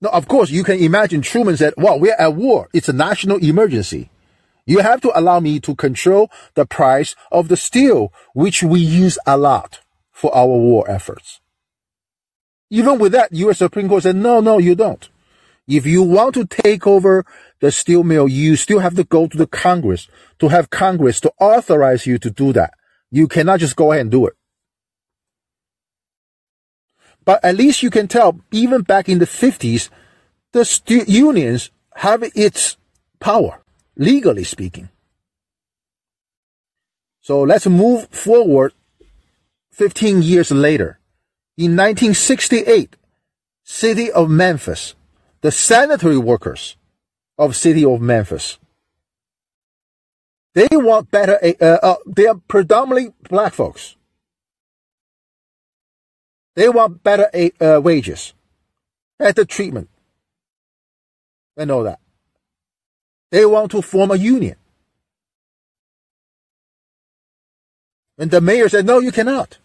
no, 0.00 0.08
of 0.10 0.28
course, 0.28 0.50
you 0.50 0.64
can 0.64 0.78
imagine 0.78 1.20
Truman 1.20 1.56
said, 1.56 1.74
well, 1.76 2.00
we're 2.00 2.16
at 2.18 2.34
war. 2.34 2.68
It's 2.72 2.88
a 2.88 2.92
national 2.92 3.38
emergency. 3.38 4.10
You 4.64 4.78
have 4.78 5.00
to 5.02 5.18
allow 5.18 5.40
me 5.40 5.60
to 5.60 5.74
control 5.74 6.30
the 6.54 6.64
price 6.64 7.14
of 7.30 7.48
the 7.48 7.56
steel, 7.56 8.12
which 8.34 8.62
we 8.62 8.80
use 8.80 9.18
a 9.26 9.36
lot 9.36 9.80
for 10.12 10.34
our 10.34 10.46
war 10.46 10.88
efforts. 10.90 11.40
Even 12.70 12.98
with 12.98 13.12
that, 13.12 13.32
U.S. 13.32 13.58
Supreme 13.58 13.88
Court 13.88 14.04
said, 14.04 14.16
no, 14.16 14.40
no, 14.40 14.58
you 14.58 14.74
don't. 14.74 15.08
If 15.66 15.86
you 15.86 16.02
want 16.02 16.34
to 16.34 16.46
take 16.46 16.86
over 16.86 17.24
the 17.60 17.70
steel 17.70 18.04
mill, 18.04 18.28
you 18.28 18.56
still 18.56 18.78
have 18.78 18.94
to 18.96 19.04
go 19.04 19.26
to 19.26 19.36
the 19.36 19.46
Congress 19.46 20.08
to 20.38 20.48
have 20.48 20.70
Congress 20.70 21.20
to 21.20 21.32
authorize 21.40 22.06
you 22.06 22.18
to 22.18 22.30
do 22.30 22.52
that. 22.52 22.72
You 23.10 23.28
cannot 23.28 23.60
just 23.60 23.76
go 23.76 23.92
ahead 23.92 24.02
and 24.02 24.10
do 24.10 24.26
it. 24.26 24.34
But 27.30 27.44
at 27.44 27.54
least 27.54 27.84
you 27.84 27.90
can 27.90 28.08
tell, 28.08 28.40
even 28.50 28.82
back 28.82 29.08
in 29.08 29.20
the 29.20 29.24
50s, 29.24 29.88
the 30.50 30.64
stu- 30.64 31.04
unions 31.06 31.70
have 31.94 32.24
its 32.34 32.76
power, 33.20 33.62
legally 33.96 34.42
speaking. 34.42 34.88
So 37.20 37.42
let's 37.42 37.68
move 37.68 38.08
forward 38.08 38.72
15 39.70 40.22
years 40.22 40.50
later. 40.50 40.98
In 41.56 41.76
1968, 41.76 42.96
city 43.62 44.10
of 44.10 44.28
Memphis, 44.28 44.96
the 45.40 45.52
sanitary 45.52 46.18
workers 46.18 46.76
of 47.38 47.54
city 47.54 47.84
of 47.84 48.00
Memphis, 48.00 48.58
they 50.54 50.66
want 50.72 51.12
better, 51.12 51.38
uh, 51.40 51.64
uh, 51.64 51.94
they 52.08 52.26
are 52.26 52.40
predominantly 52.48 53.14
black 53.28 53.54
folks. 53.54 53.94
They 56.54 56.68
want 56.68 57.02
better 57.02 57.30
uh, 57.60 57.80
wages, 57.80 58.32
better 59.18 59.44
treatment, 59.44 59.88
and 61.56 61.70
all 61.70 61.84
that. 61.84 62.00
They 63.30 63.46
want 63.46 63.70
to 63.72 63.82
form 63.82 64.10
a 64.10 64.16
union. 64.16 64.56
And 68.18 68.30
the 68.30 68.40
mayor 68.40 68.68
said, 68.68 68.84
no, 68.84 68.98
you 68.98 69.12
cannot. 69.12 69.58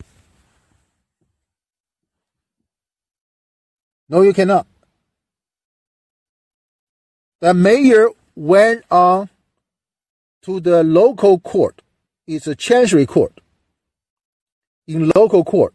No, 4.07 4.21
you 4.21 4.33
cannot. 4.33 4.67
The 7.41 7.53
mayor 7.53 8.09
went 8.35 8.85
on 8.89 9.29
to 10.43 10.59
the 10.59 10.83
local 10.83 11.39
court. 11.39 11.81
It's 12.27 12.47
a 12.47 12.55
chancery 12.55 13.05
court. 13.05 13.33
In 14.87 15.11
local 15.15 15.43
court, 15.43 15.73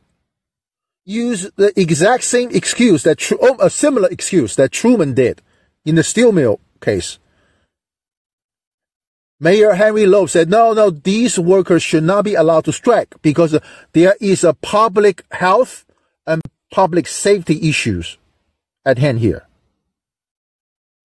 use 1.10 1.50
the 1.56 1.78
exact 1.78 2.24
same 2.24 2.50
excuse 2.52 3.02
that 3.02 3.20
oh, 3.40 3.56
a 3.60 3.68
similar 3.68 4.08
excuse 4.08 4.56
that 4.56 4.72
Truman 4.72 5.14
did 5.14 5.42
in 5.84 5.96
the 5.96 6.02
steel 6.02 6.32
mill 6.32 6.60
case. 6.80 7.18
Mayor 9.42 9.72
Henry 9.72 10.04
Loeb 10.04 10.28
said, 10.28 10.50
no, 10.50 10.74
no, 10.74 10.90
these 10.90 11.38
workers 11.38 11.82
should 11.82 12.04
not 12.04 12.24
be 12.24 12.34
allowed 12.34 12.66
to 12.66 12.72
strike 12.72 13.14
because 13.22 13.58
there 13.92 14.14
is 14.20 14.44
a 14.44 14.52
public 14.52 15.24
health 15.30 15.86
and 16.26 16.42
public 16.70 17.06
safety 17.06 17.68
issues 17.68 18.18
at 18.84 18.98
hand 18.98 19.20
here. 19.20 19.46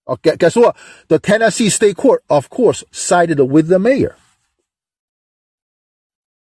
Okay, 0.07 0.36
guess 0.38 0.56
what? 0.56 0.76
The 1.07 1.18
Tennessee 1.18 1.69
State 1.69 1.95
Court, 1.95 2.23
of 2.30 2.49
course, 2.49 2.84
sided 2.91 3.40
with 3.40 3.69
the 3.69 3.80
mayor. 3.80 4.18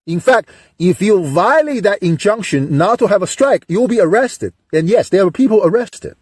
In 0.06 0.20
fact, 0.20 0.50
if 0.78 1.02
you 1.02 1.24
violate 1.24 1.84
that 1.84 2.04
injunction 2.04 2.78
not 2.78 3.00
to 3.00 3.08
have 3.08 3.22
a 3.22 3.28
strike, 3.28 3.66
you'll 3.68 3.88
be 3.88 4.02
arrested. 4.02 4.54
And 4.74 4.90
yes, 4.90 5.10
there 5.10 5.24
were 5.24 5.32
people 5.32 5.62
arrested. 5.64 6.16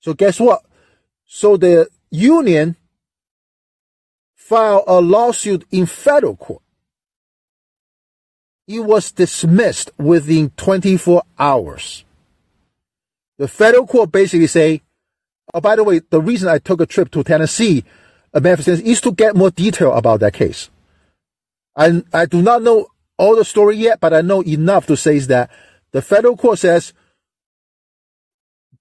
So 0.00 0.12
guess 0.14 0.38
what? 0.38 0.62
So 1.26 1.56
the 1.56 1.88
union 2.10 2.76
filed 4.34 4.84
a 4.86 5.00
lawsuit 5.00 5.66
in 5.70 5.86
federal 5.86 6.36
court. 6.36 6.62
It 8.66 8.80
was 8.80 9.10
dismissed 9.10 9.90
within 9.96 10.50
24 10.56 11.22
hours. 11.38 12.04
The 13.38 13.48
federal 13.48 13.86
court 13.86 14.12
basically 14.12 14.46
say, 14.48 14.82
oh, 15.54 15.60
by 15.60 15.76
the 15.76 15.84
way, 15.84 16.00
the 16.00 16.20
reason 16.20 16.48
I 16.48 16.58
took 16.58 16.80
a 16.80 16.86
trip 16.86 17.10
to 17.12 17.24
Tennessee, 17.24 17.84
Memphis, 18.34 18.80
is 18.80 19.00
to 19.00 19.12
get 19.12 19.34
more 19.34 19.50
detail 19.50 19.92
about 19.94 20.20
that 20.20 20.34
case. 20.34 20.68
I, 21.76 22.02
I 22.12 22.26
do 22.26 22.42
not 22.42 22.62
know 22.62 22.88
all 23.18 23.36
the 23.36 23.44
story 23.44 23.76
yet, 23.76 24.00
but 24.00 24.12
I 24.12 24.20
know 24.22 24.42
enough 24.42 24.86
to 24.86 24.96
say 24.96 25.18
that 25.18 25.50
the 25.92 26.02
federal 26.02 26.36
court 26.36 26.58
says 26.58 26.92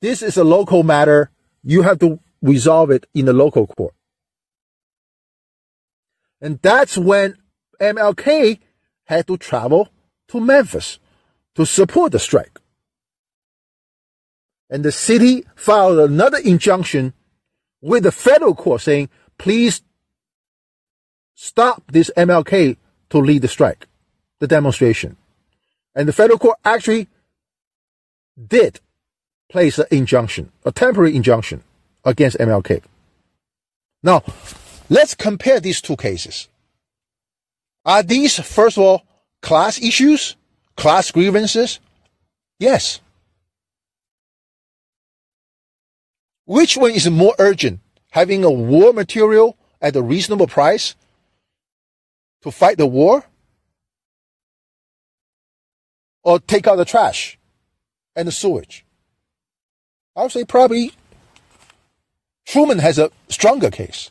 this 0.01 0.21
is 0.21 0.37
a 0.37 0.43
local 0.43 0.83
matter. 0.83 1.31
You 1.63 1.81
have 1.81 1.99
to 1.99 2.19
resolve 2.41 2.91
it 2.91 3.05
in 3.13 3.25
the 3.25 3.33
local 3.33 3.67
court. 3.67 3.93
And 6.41 6.59
that's 6.61 6.97
when 6.97 7.37
MLK 7.81 8.59
had 9.05 9.27
to 9.27 9.37
travel 9.37 9.89
to 10.29 10.39
Memphis 10.39 10.99
to 11.55 11.65
support 11.65 12.11
the 12.13 12.19
strike. 12.19 12.59
And 14.69 14.85
the 14.85 14.91
city 14.91 15.45
filed 15.55 15.99
another 15.99 16.37
injunction 16.37 17.13
with 17.81 18.03
the 18.03 18.11
federal 18.11 18.55
court 18.55 18.81
saying, 18.81 19.09
please 19.37 19.81
stop 21.39 21.81
this 21.87 22.11
MLK 22.17 22.75
to 23.09 23.17
lead 23.17 23.41
the 23.41 23.47
strike, 23.47 23.87
the 24.39 24.47
demonstration. 24.47 25.15
And 25.95 26.05
the 26.05 26.13
federal 26.13 26.37
court 26.37 26.59
actually 26.65 27.07
did 28.37 28.81
place 29.47 29.79
an 29.79 29.85
injunction, 29.89 30.51
a 30.65 30.73
temporary 30.73 31.15
injunction 31.15 31.63
against 32.03 32.37
MLK. 32.37 32.83
Now, 34.03 34.23
let's 34.89 35.15
compare 35.15 35.61
these 35.61 35.81
two 35.81 35.95
cases. 35.95 36.49
Are 37.85 38.03
these, 38.03 38.37
first 38.37 38.77
of 38.77 38.83
all, 38.83 39.03
class 39.41 39.81
issues, 39.81 40.35
class 40.75 41.09
grievances? 41.09 41.79
Yes. 42.59 42.99
Which 46.45 46.75
one 46.75 46.91
is 46.91 47.09
more 47.09 47.35
urgent? 47.39 47.79
Having 48.11 48.43
a 48.43 48.51
war 48.51 48.91
material 48.91 49.57
at 49.81 49.95
a 49.95 50.01
reasonable 50.01 50.47
price 50.47 50.95
to 52.43 52.51
fight 52.51 52.77
the 52.77 52.87
war? 52.87 53.23
Or 56.23 56.39
take 56.39 56.67
out 56.67 56.75
the 56.75 56.85
trash 56.85 57.39
and 58.15 58.27
the 58.27 58.31
sewage? 58.31 58.85
I 60.15 60.23
would 60.23 60.31
say 60.31 60.43
probably 60.43 60.91
Truman 62.45 62.79
has 62.79 62.97
a 62.97 63.11
stronger 63.29 63.69
case. 63.69 64.09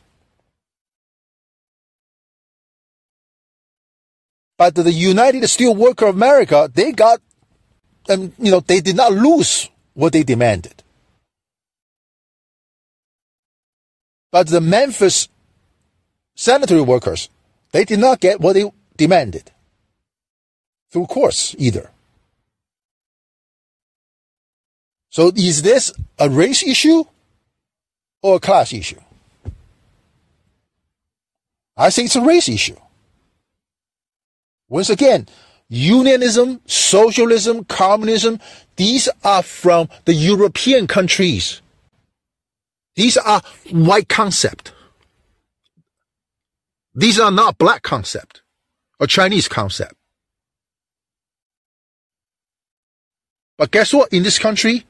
But 4.57 4.75
the 4.75 4.91
United 4.91 5.43
Steelworker 5.43 6.09
of 6.09 6.15
America, 6.15 6.69
they 6.73 6.91
got, 6.91 7.21
um, 8.09 8.33
you 8.39 8.51
know, 8.51 8.59
they 8.59 8.81
did 8.81 8.95
not 8.95 9.13
lose 9.13 9.69
what 9.93 10.13
they 10.13 10.23
demanded. 10.23 10.83
But 14.31 14.47
the 14.47 14.61
Memphis 14.61 15.27
sanitary 16.35 16.81
workers, 16.81 17.29
they 17.71 17.85
did 17.85 17.99
not 17.99 18.19
get 18.19 18.39
what 18.39 18.53
they 18.53 18.69
demanded 18.97 19.51
through 20.91 21.05
courts 21.05 21.55
either. 21.57 21.89
So 25.11 25.31
is 25.35 25.61
this 25.61 25.91
a 26.17 26.29
race 26.29 26.63
issue 26.63 27.03
or 28.21 28.35
a 28.35 28.39
class 28.39 28.73
issue? 28.73 28.99
I 31.75 31.89
say 31.89 32.03
it's 32.03 32.15
a 32.15 32.21
race 32.21 32.49
issue. 32.49 32.75
Once 34.67 34.89
again, 34.89 35.27
unionism, 35.69 36.61
socialism, 36.65 37.63
communism, 37.63 38.39
these 38.75 39.09
are 39.23 39.41
from 39.41 39.89
the 40.05 40.13
European 40.13 40.87
countries. 40.87 41.61
These 42.95 43.17
are 43.17 43.41
white 43.71 44.09
concept. 44.09 44.73
These 46.99 47.17
are 47.17 47.31
not 47.31 47.57
black 47.57 47.81
concept 47.81 48.41
or 48.99 49.07
Chinese 49.07 49.47
concept. 49.47 49.95
But 53.57 53.71
guess 53.71 53.93
what? 53.93 54.11
In 54.11 54.23
this 54.23 54.37
country, 54.37 54.85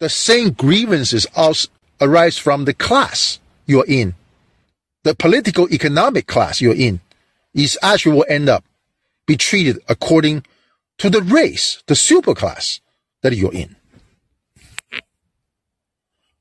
the 0.00 0.08
same 0.08 0.52
grievances 0.52 1.26
arise 2.00 2.38
from 2.38 2.64
the 2.64 2.72
class 2.72 3.40
you're 3.66 3.84
in. 3.86 4.14
The 5.02 5.14
political 5.14 5.70
economic 5.70 6.26
class 6.26 6.62
you're 6.62 6.74
in 6.74 7.00
is 7.52 7.78
actually 7.82 8.16
will 8.16 8.26
end 8.26 8.48
up 8.48 8.64
be 9.26 9.36
treated 9.36 9.80
according 9.86 10.46
to 10.96 11.10
the 11.10 11.20
race, 11.20 11.82
the 11.88 11.94
superclass 11.94 12.80
that 13.20 13.36
you're 13.36 13.52
in. 13.52 13.76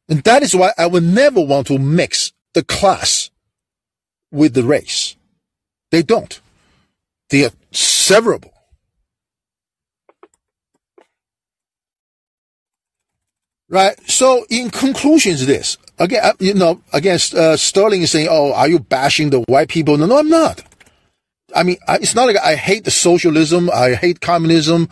And 0.07 0.23
that 0.23 0.43
is 0.43 0.55
why 0.55 0.71
I 0.77 0.87
would 0.87 1.03
never 1.03 1.41
want 1.41 1.67
to 1.67 1.77
mix 1.77 2.31
the 2.53 2.63
class 2.63 3.29
with 4.33 4.53
the 4.53 4.63
race. 4.63 5.15
They 5.91 6.01
don't. 6.01 6.41
They 7.29 7.45
are 7.45 7.51
severable. 7.71 8.51
Right. 13.69 13.97
So 14.09 14.45
in 14.49 14.69
conclusion 14.69 15.31
is 15.31 15.45
this. 15.47 15.77
Again, 15.99 16.21
uh, 16.23 16.33
you 16.39 16.53
know, 16.53 16.81
against 16.91 17.33
uh, 17.33 17.55
Sterling 17.55 18.01
is 18.01 18.11
saying, 18.11 18.27
"Oh, 18.29 18.51
are 18.53 18.67
you 18.67 18.79
bashing 18.79 19.29
the 19.29 19.41
white 19.41 19.69
people?" 19.69 19.97
No, 19.97 20.05
no, 20.05 20.17
I'm 20.17 20.29
not. 20.29 20.63
I 21.55 21.63
mean, 21.63 21.77
it's 21.87 22.15
not 22.15 22.27
like 22.27 22.37
I 22.37 22.55
hate 22.55 22.83
the 22.83 22.91
socialism. 22.91 23.69
I 23.71 23.93
hate 23.93 24.19
communism. 24.19 24.89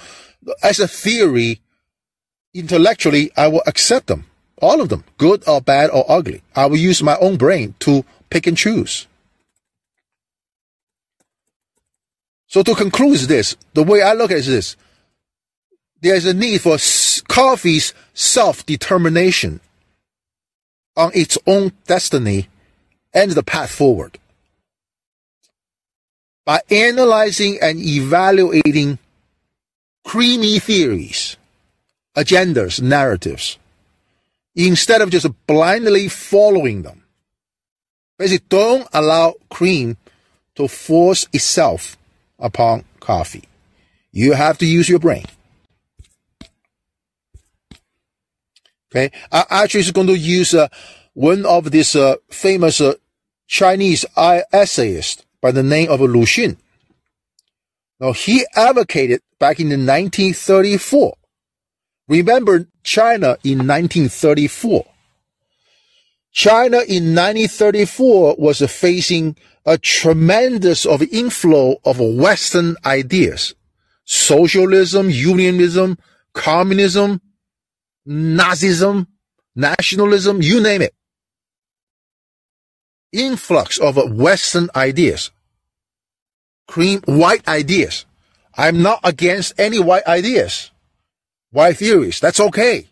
As 0.63 0.79
a 0.79 0.87
theory, 0.87 1.61
intellectually, 2.53 3.31
I 3.35 3.47
will 3.47 3.63
accept 3.65 4.07
them. 4.07 4.25
All 4.61 4.79
of 4.79 4.89
them, 4.89 5.03
good 5.17 5.47
or 5.47 5.59
bad 5.59 5.89
or 5.89 6.05
ugly. 6.07 6.43
I 6.55 6.67
will 6.67 6.77
use 6.77 7.01
my 7.01 7.17
own 7.17 7.37
brain 7.37 7.73
to 7.79 8.05
pick 8.29 8.45
and 8.45 8.55
choose. 8.55 9.07
So 12.51 12.63
to 12.63 12.75
conclude 12.75 13.13
is 13.13 13.27
this, 13.27 13.55
the 13.73 13.83
way 13.83 14.01
I 14.01 14.11
look 14.11 14.29
at 14.29 14.35
it 14.35 14.39
is 14.41 14.47
this. 14.47 14.75
There 16.01 16.15
is 16.15 16.25
a 16.25 16.33
need 16.33 16.59
for 16.59 16.77
coffee's 17.29 17.93
self-determination 18.13 19.61
on 20.97 21.11
its 21.15 21.37
own 21.47 21.71
destiny 21.87 22.49
and 23.13 23.31
the 23.31 23.41
path 23.41 23.71
forward. 23.71 24.19
By 26.43 26.59
analyzing 26.69 27.57
and 27.61 27.79
evaluating 27.79 28.99
creamy 30.03 30.59
theories, 30.59 31.37
agendas, 32.17 32.81
narratives, 32.81 33.59
instead 34.55 35.01
of 35.01 35.09
just 35.09 35.27
blindly 35.47 36.09
following 36.09 36.81
them. 36.81 37.03
Basically, 38.17 38.45
don't 38.49 38.89
allow 38.91 39.35
cream 39.49 39.95
to 40.55 40.67
force 40.67 41.25
itself 41.31 41.95
upon 42.41 42.83
coffee. 42.99 43.43
You 44.11 44.33
have 44.33 44.57
to 44.57 44.65
use 44.65 44.89
your 44.89 44.99
brain. 44.99 45.25
Okay, 48.91 49.11
I 49.31 49.45
actually 49.49 49.81
is 49.81 49.91
going 49.91 50.07
to 50.07 50.17
use 50.17 50.53
uh, 50.53 50.67
one 51.13 51.45
of 51.45 51.71
these 51.71 51.95
uh, 51.95 52.17
famous 52.29 52.81
uh, 52.81 52.95
Chinese 53.47 54.03
essayist 54.17 55.25
by 55.41 55.51
the 55.51 55.63
name 55.63 55.89
of 55.89 56.01
Lu 56.01 56.25
Xun. 56.25 56.57
Now, 58.01 58.11
he 58.11 58.45
advocated 58.55 59.21
back 59.39 59.61
in 59.61 59.69
1934 59.69 61.15
Remember 62.11 62.67
China 62.83 63.37
in 63.41 63.59
1934. 63.59 64.83
China 66.31 66.77
in 66.77 67.13
1934 67.13 68.35
was 68.37 68.59
facing 68.71 69.35
a 69.65 69.77
tremendous 69.77 70.85
of 70.85 71.01
inflow 71.01 71.75
of 71.83 71.99
Western 71.99 72.77
ideas. 72.85 73.53
Socialism, 74.05 75.09
unionism, 75.09 75.97
communism, 76.33 77.21
Nazism, 78.07 79.05
nationalism, 79.55 80.41
you 80.41 80.61
name 80.63 80.81
it. 80.81 80.95
Influx 83.11 83.77
of 83.77 83.97
Western 84.11 84.69
ideas. 84.75 85.31
Cream 86.67 87.01
white 87.05 87.47
ideas. 87.47 88.05
I'm 88.57 88.81
not 88.81 89.01
against 89.03 89.59
any 89.59 89.79
white 89.79 90.07
ideas. 90.07 90.71
Why 91.51 91.73
theories? 91.73 92.19
That's 92.19 92.39
okay. 92.39 92.87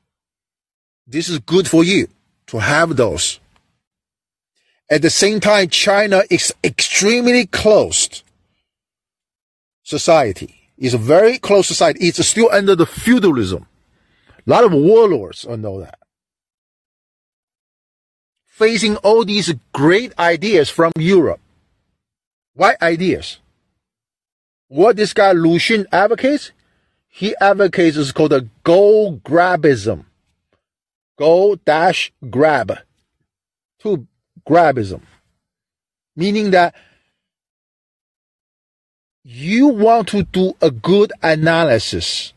This 1.07 1.29
is 1.29 1.39
good 1.39 1.67
for 1.67 1.83
you 1.83 2.07
to 2.49 2.59
have 2.59 2.95
those. 2.95 3.39
At 4.89 5.01
the 5.01 5.09
same 5.09 5.39
time, 5.39 5.69
China 5.69 6.23
is 6.29 6.53
extremely 6.63 7.45
closed 7.45 8.23
society. 9.83 10.55
It's 10.77 10.93
a 10.93 10.97
very 10.97 11.37
close 11.37 11.67
society. 11.67 12.07
It's 12.07 12.25
still 12.25 12.49
under 12.51 12.75
the 12.75 12.85
feudalism. 12.85 13.67
A 14.29 14.49
lot 14.49 14.63
of 14.63 14.71
warlords 14.71 15.45
know 15.45 15.81
that. 15.81 15.99
Facing 18.45 18.97
all 18.97 19.25
these 19.25 19.53
great 19.73 20.17
ideas 20.17 20.69
from 20.69 20.91
Europe. 20.97 21.39
Why 22.53 22.75
ideas? 22.81 23.39
What 24.67 24.95
this 24.95 25.13
guy 25.13 25.31
Lu 25.33 25.57
Xun 25.57 25.85
advocates? 25.91 26.51
he 27.11 27.35
advocates 27.41 27.97
is 27.97 28.11
called 28.11 28.31
a 28.31 28.47
gold 28.63 29.23
grabism. 29.23 30.05
Gold 31.19 31.65
dash 31.65 32.13
grab. 32.29 32.79
To 33.81 34.07
grabism. 34.47 35.01
Meaning 36.15 36.51
that 36.51 36.73
you 39.23 39.67
want 39.67 40.07
to 40.07 40.23
do 40.23 40.53
a 40.61 40.71
good 40.71 41.11
analysis 41.21 42.33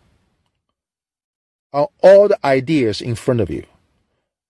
on 1.73 1.87
all 2.03 2.27
the 2.29 2.47
ideas 2.47 3.01
in 3.01 3.15
front 3.15 3.41
of 3.41 3.51
you 3.51 3.65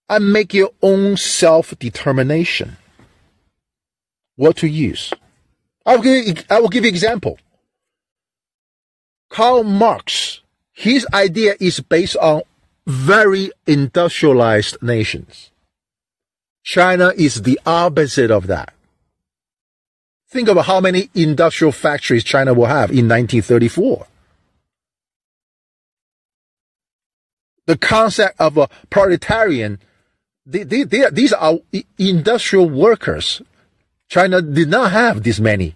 and 0.09 0.33
make 0.33 0.55
your 0.55 0.71
own 0.83 1.17
self 1.19 1.79
determination 1.79 2.79
what 4.37 4.57
to 4.57 4.67
use. 4.67 5.13
I 5.85 5.97
will 5.97 6.03
give 6.03 6.27
you, 6.27 6.35
I 6.49 6.61
will 6.61 6.69
give 6.69 6.85
you 6.85 6.91
example. 6.91 7.39
Karl 9.29 9.63
Marx 9.63 10.41
His 10.73 11.07
idea 11.13 11.55
is 11.61 11.81
based 11.81 12.17
on 12.17 12.43
very 12.87 13.51
industrialized 13.67 14.83
nations. 14.83 15.51
China 16.65 17.13
is 17.17 17.43
the 17.43 17.59
opposite 17.67 18.31
of 18.31 18.47
that. 18.47 18.73
Think 20.29 20.49
about 20.49 20.67
how 20.67 20.81
many 20.81 21.11
industrial 21.15 21.73
factories 21.73 22.25
China 22.25 22.55
will 22.55 22.67
have 22.67 22.91
in 22.91 23.09
1934. 23.09 24.07
The 27.67 27.77
concept 27.77 28.41
of 28.41 28.57
a 28.57 28.69
proletarian, 28.91 29.79
they, 30.47 30.63
they, 30.63 30.85
they, 30.85 31.09
these 31.11 31.33
are 31.33 31.59
industrial 31.99 32.69
workers. 32.69 33.43
China 34.09 34.43
did 34.43 34.69
not 34.69 34.93
have 34.93 35.23
this 35.23 35.39
many. 35.39 35.75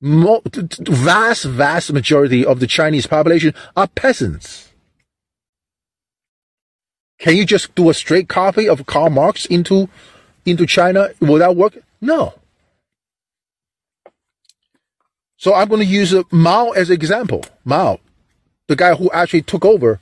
Mo- 0.00 0.42
vast, 0.44 1.44
vast 1.44 1.92
majority 1.92 2.44
of 2.44 2.60
the 2.60 2.66
Chinese 2.66 3.06
population 3.06 3.54
are 3.76 3.88
peasants. 3.88 4.69
Can 7.20 7.36
you 7.36 7.44
just 7.44 7.74
do 7.74 7.90
a 7.90 7.94
straight 7.94 8.28
copy 8.28 8.68
of 8.68 8.86
Karl 8.86 9.10
Marx 9.10 9.44
into, 9.46 9.88
into 10.46 10.66
China 10.66 11.10
Will 11.20 11.38
that 11.38 11.54
work? 11.54 11.78
No. 12.00 12.34
So 15.36 15.54
I'm 15.54 15.68
going 15.68 15.80
to 15.80 15.86
use 15.86 16.14
Mao 16.30 16.70
as 16.70 16.90
an 16.90 16.94
example. 16.94 17.44
Mao, 17.64 18.00
the 18.68 18.76
guy 18.76 18.94
who 18.94 19.10
actually 19.12 19.42
took 19.42 19.64
over 19.64 20.00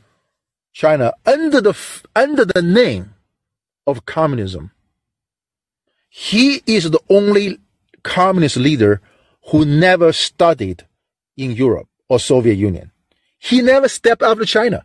China 0.72 1.12
under 1.26 1.60
the 1.60 1.76
under 2.14 2.44
the 2.44 2.62
name 2.62 3.14
of 3.86 4.06
communism. 4.06 4.70
He 6.08 6.62
is 6.66 6.90
the 6.90 7.00
only 7.08 7.58
communist 8.02 8.56
leader 8.56 9.00
who 9.50 9.64
never 9.64 10.12
studied 10.12 10.86
in 11.36 11.52
Europe 11.52 11.88
or 12.08 12.18
Soviet 12.18 12.54
Union. 12.54 12.92
He 13.38 13.62
never 13.62 13.88
stepped 13.88 14.22
out 14.22 14.40
of 14.40 14.46
China. 14.46 14.84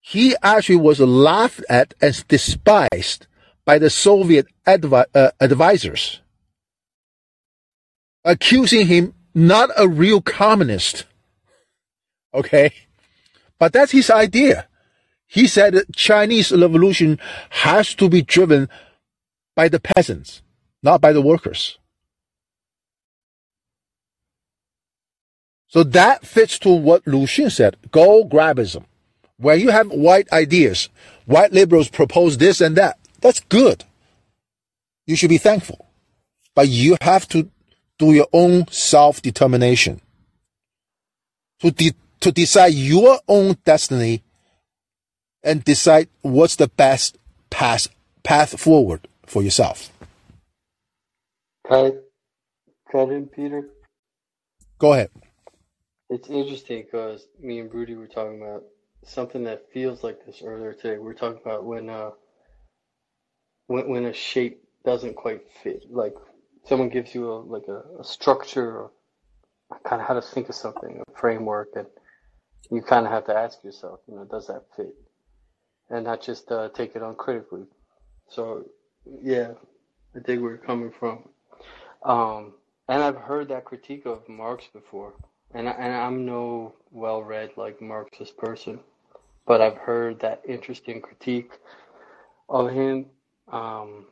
He 0.00 0.34
actually 0.42 0.76
was 0.76 1.00
laughed 1.00 1.64
at 1.68 1.94
and 2.00 2.26
despised 2.28 3.26
by 3.64 3.78
the 3.78 3.90
Soviet 3.90 4.46
advi- 4.66 5.06
uh, 5.14 5.30
advisors 5.40 6.20
accusing 8.24 8.86
him 8.86 9.14
not 9.34 9.70
a 9.76 9.88
real 9.88 10.20
communist. 10.20 11.04
Okay. 12.34 12.72
But 13.58 13.72
that's 13.72 13.92
his 13.92 14.10
idea. 14.10 14.68
He 15.26 15.46
said 15.46 15.84
Chinese 15.94 16.50
revolution 16.50 17.18
has 17.50 17.94
to 17.96 18.08
be 18.08 18.22
driven 18.22 18.68
by 19.54 19.68
the 19.68 19.80
peasants, 19.80 20.42
not 20.82 21.00
by 21.00 21.12
the 21.12 21.22
workers. 21.22 21.78
So 25.68 25.84
that 25.84 26.26
fits 26.26 26.58
to 26.60 26.70
what 26.70 27.06
Lu 27.06 27.26
Xun 27.26 27.52
said, 27.52 27.76
go 27.92 28.24
grabism. 28.24 28.86
When 29.40 29.58
you 29.58 29.70
have 29.70 29.90
white 29.90 30.30
ideas, 30.32 30.90
white 31.24 31.52
liberals 31.52 31.88
propose 31.88 32.36
this 32.36 32.60
and 32.60 32.76
that, 32.76 32.98
that's 33.22 33.40
good. 33.40 33.84
You 35.06 35.16
should 35.16 35.30
be 35.30 35.38
thankful. 35.38 35.86
But 36.54 36.68
you 36.68 36.98
have 37.00 37.26
to 37.28 37.48
do 37.98 38.12
your 38.12 38.26
own 38.34 38.66
self-determination. 38.68 40.02
To, 41.60 41.70
de- 41.70 41.94
to 42.20 42.32
decide 42.32 42.74
your 42.74 43.18
own 43.28 43.56
destiny 43.64 44.22
and 45.42 45.64
decide 45.64 46.08
what's 46.20 46.56
the 46.56 46.68
best 46.68 47.16
path, 47.48 47.88
path 48.22 48.60
forward 48.60 49.08
for 49.24 49.42
yourself. 49.42 49.90
Cut, 51.66 51.94
cut 52.92 53.08
in, 53.08 53.26
Peter. 53.26 53.68
Go 54.78 54.92
ahead. 54.92 55.10
It's 56.10 56.28
interesting 56.28 56.82
because 56.82 57.26
me 57.40 57.60
and 57.60 57.72
Rudy 57.72 57.94
were 57.94 58.06
talking 58.06 58.42
about 58.42 58.64
something 59.04 59.44
that 59.44 59.72
feels 59.72 60.04
like 60.04 60.24
this 60.26 60.42
earlier 60.44 60.72
today. 60.72 60.98
We 60.98 61.10
are 61.10 61.14
talking 61.14 61.40
about 61.44 61.64
when 61.64 61.88
uh 61.90 62.10
when 63.66 63.88
when 63.88 64.04
a 64.06 64.12
shape 64.12 64.62
doesn't 64.84 65.14
quite 65.14 65.42
fit, 65.62 65.84
like 65.90 66.14
someone 66.64 66.88
gives 66.88 67.14
you 67.14 67.30
a 67.30 67.36
like 67.40 67.68
a, 67.68 67.82
a 68.00 68.04
structure 68.04 68.90
kind 69.84 70.00
of 70.02 70.08
how 70.08 70.14
to 70.14 70.22
think 70.22 70.48
of 70.48 70.54
something, 70.54 71.02
a 71.06 71.18
framework, 71.18 71.68
and 71.76 71.86
you 72.70 72.82
kind 72.82 73.06
of 73.06 73.12
have 73.12 73.26
to 73.26 73.34
ask 73.34 73.62
yourself, 73.64 74.00
you 74.08 74.14
know, 74.14 74.24
does 74.24 74.46
that 74.48 74.64
fit? 74.76 74.94
And 75.88 76.04
not 76.04 76.22
just 76.22 76.50
uh, 76.50 76.68
take 76.70 76.94
it 76.94 77.02
uncritically. 77.02 77.64
So, 78.28 78.66
yeah, 79.22 79.52
I 80.14 80.20
dig 80.20 80.40
where 80.40 80.52
you're 80.52 80.58
coming 80.58 80.92
from. 80.92 81.28
Um, 82.04 82.54
and 82.88 83.02
I've 83.02 83.16
heard 83.16 83.48
that 83.48 83.64
critique 83.64 84.06
of 84.06 84.28
Marx 84.28 84.64
before, 84.72 85.14
and 85.52 85.68
I, 85.68 85.72
and 85.72 85.94
I'm 85.94 86.26
no 86.26 86.74
well-read 86.90 87.50
like 87.56 87.80
Marxist 87.80 88.36
person, 88.36 88.80
but 89.50 89.60
I've 89.60 89.78
heard 89.78 90.20
that 90.20 90.42
interesting 90.46 91.00
critique 91.00 91.50
of 92.48 92.70
him. 92.70 93.06
Um, 93.50 94.06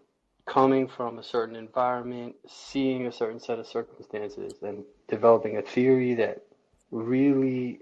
coming 0.46 0.88
from 0.88 1.20
a 1.20 1.22
certain 1.22 1.54
environment, 1.54 2.34
seeing 2.48 3.06
a 3.06 3.12
certain 3.12 3.38
set 3.38 3.60
of 3.60 3.66
circumstances, 3.68 4.54
and 4.62 4.82
developing 5.06 5.56
a 5.56 5.62
theory 5.62 6.14
that 6.14 6.42
really, 6.90 7.78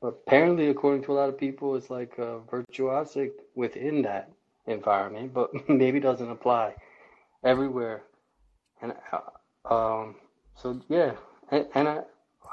apparently, 0.00 0.68
according 0.68 1.02
to 1.02 1.10
a 1.10 1.14
lot 1.14 1.28
of 1.28 1.36
people, 1.36 1.74
is 1.74 1.90
like 1.90 2.18
a 2.18 2.38
virtuosic 2.48 3.32
within 3.56 4.02
that 4.02 4.30
environment, 4.68 5.34
but 5.34 5.50
maybe 5.68 5.98
doesn't 5.98 6.30
apply 6.30 6.72
everywhere. 7.42 8.04
And 8.80 8.94
uh, 9.10 9.74
um, 9.74 10.14
so, 10.54 10.80
yeah, 10.88 11.14
and, 11.50 11.66
and 11.74 11.88
I, 11.88 12.02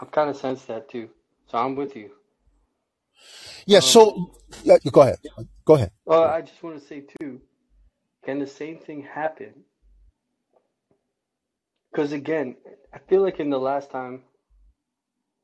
I've 0.02 0.12
kind 0.12 0.28
of 0.28 0.38
sensed 0.38 0.66
that 0.70 0.90
too. 0.90 1.08
So 1.52 1.60
I'm 1.60 1.76
with 1.76 1.96
you. 1.96 2.10
Yeah. 3.66 3.78
Um, 3.78 3.84
so, 3.84 4.32
yeah, 4.64 4.78
go 4.92 5.02
ahead. 5.02 5.18
Go 5.66 5.76
ahead. 5.76 5.92
Well, 6.06 6.24
I 6.24 6.42
just 6.42 6.62
want 6.64 6.80
to 6.80 6.86
say 6.86 7.04
too 7.20 7.42
can 8.24 8.40
the 8.40 8.48
same 8.48 8.78
thing 8.78 9.02
happen? 9.02 9.54
Because 11.92 12.12
again, 12.12 12.56
I 12.94 13.00
feel 13.00 13.22
like 13.22 13.40
in 13.40 13.50
the 13.50 13.60
last 13.60 13.90
time 13.90 14.24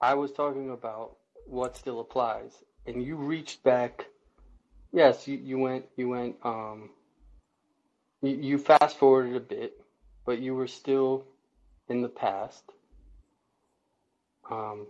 I 0.01 0.13
was 0.13 0.31
talking 0.31 0.69
about 0.69 1.17
what 1.47 1.77
still 1.77 1.99
applies, 1.99 2.63
and 2.85 3.03
you 3.03 3.15
reached 3.15 3.63
back. 3.63 4.05
Yes, 4.91 5.27
you, 5.27 5.37
you 5.37 5.57
went 5.57 5.85
you 5.95 6.09
went 6.09 6.35
um 6.43 6.91
you, 8.21 8.35
you 8.35 8.57
fast 8.57 8.97
forwarded 8.97 9.35
a 9.35 9.39
bit, 9.39 9.81
but 10.25 10.39
you 10.39 10.53
were 10.53 10.67
still 10.67 11.25
in 11.89 12.01
the 12.01 12.09
past. 12.09 12.63
Um, 14.51 14.85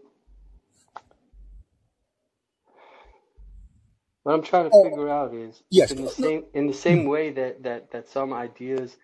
What 4.26 4.34
I'm 4.34 4.42
trying 4.42 4.64
to 4.64 4.72
oh, 4.74 4.84
figure 4.86 5.08
out 5.08 5.36
is 5.36 5.62
yes. 5.70 5.92
in 5.92 6.04
the 6.04 6.10
same 6.10 6.46
in 6.56 6.66
the 6.66 6.74
same 6.74 7.06
way 7.06 7.30
that, 7.30 7.62
that, 7.62 7.92
that 7.92 8.10
some 8.10 8.34
ideas 8.34 8.98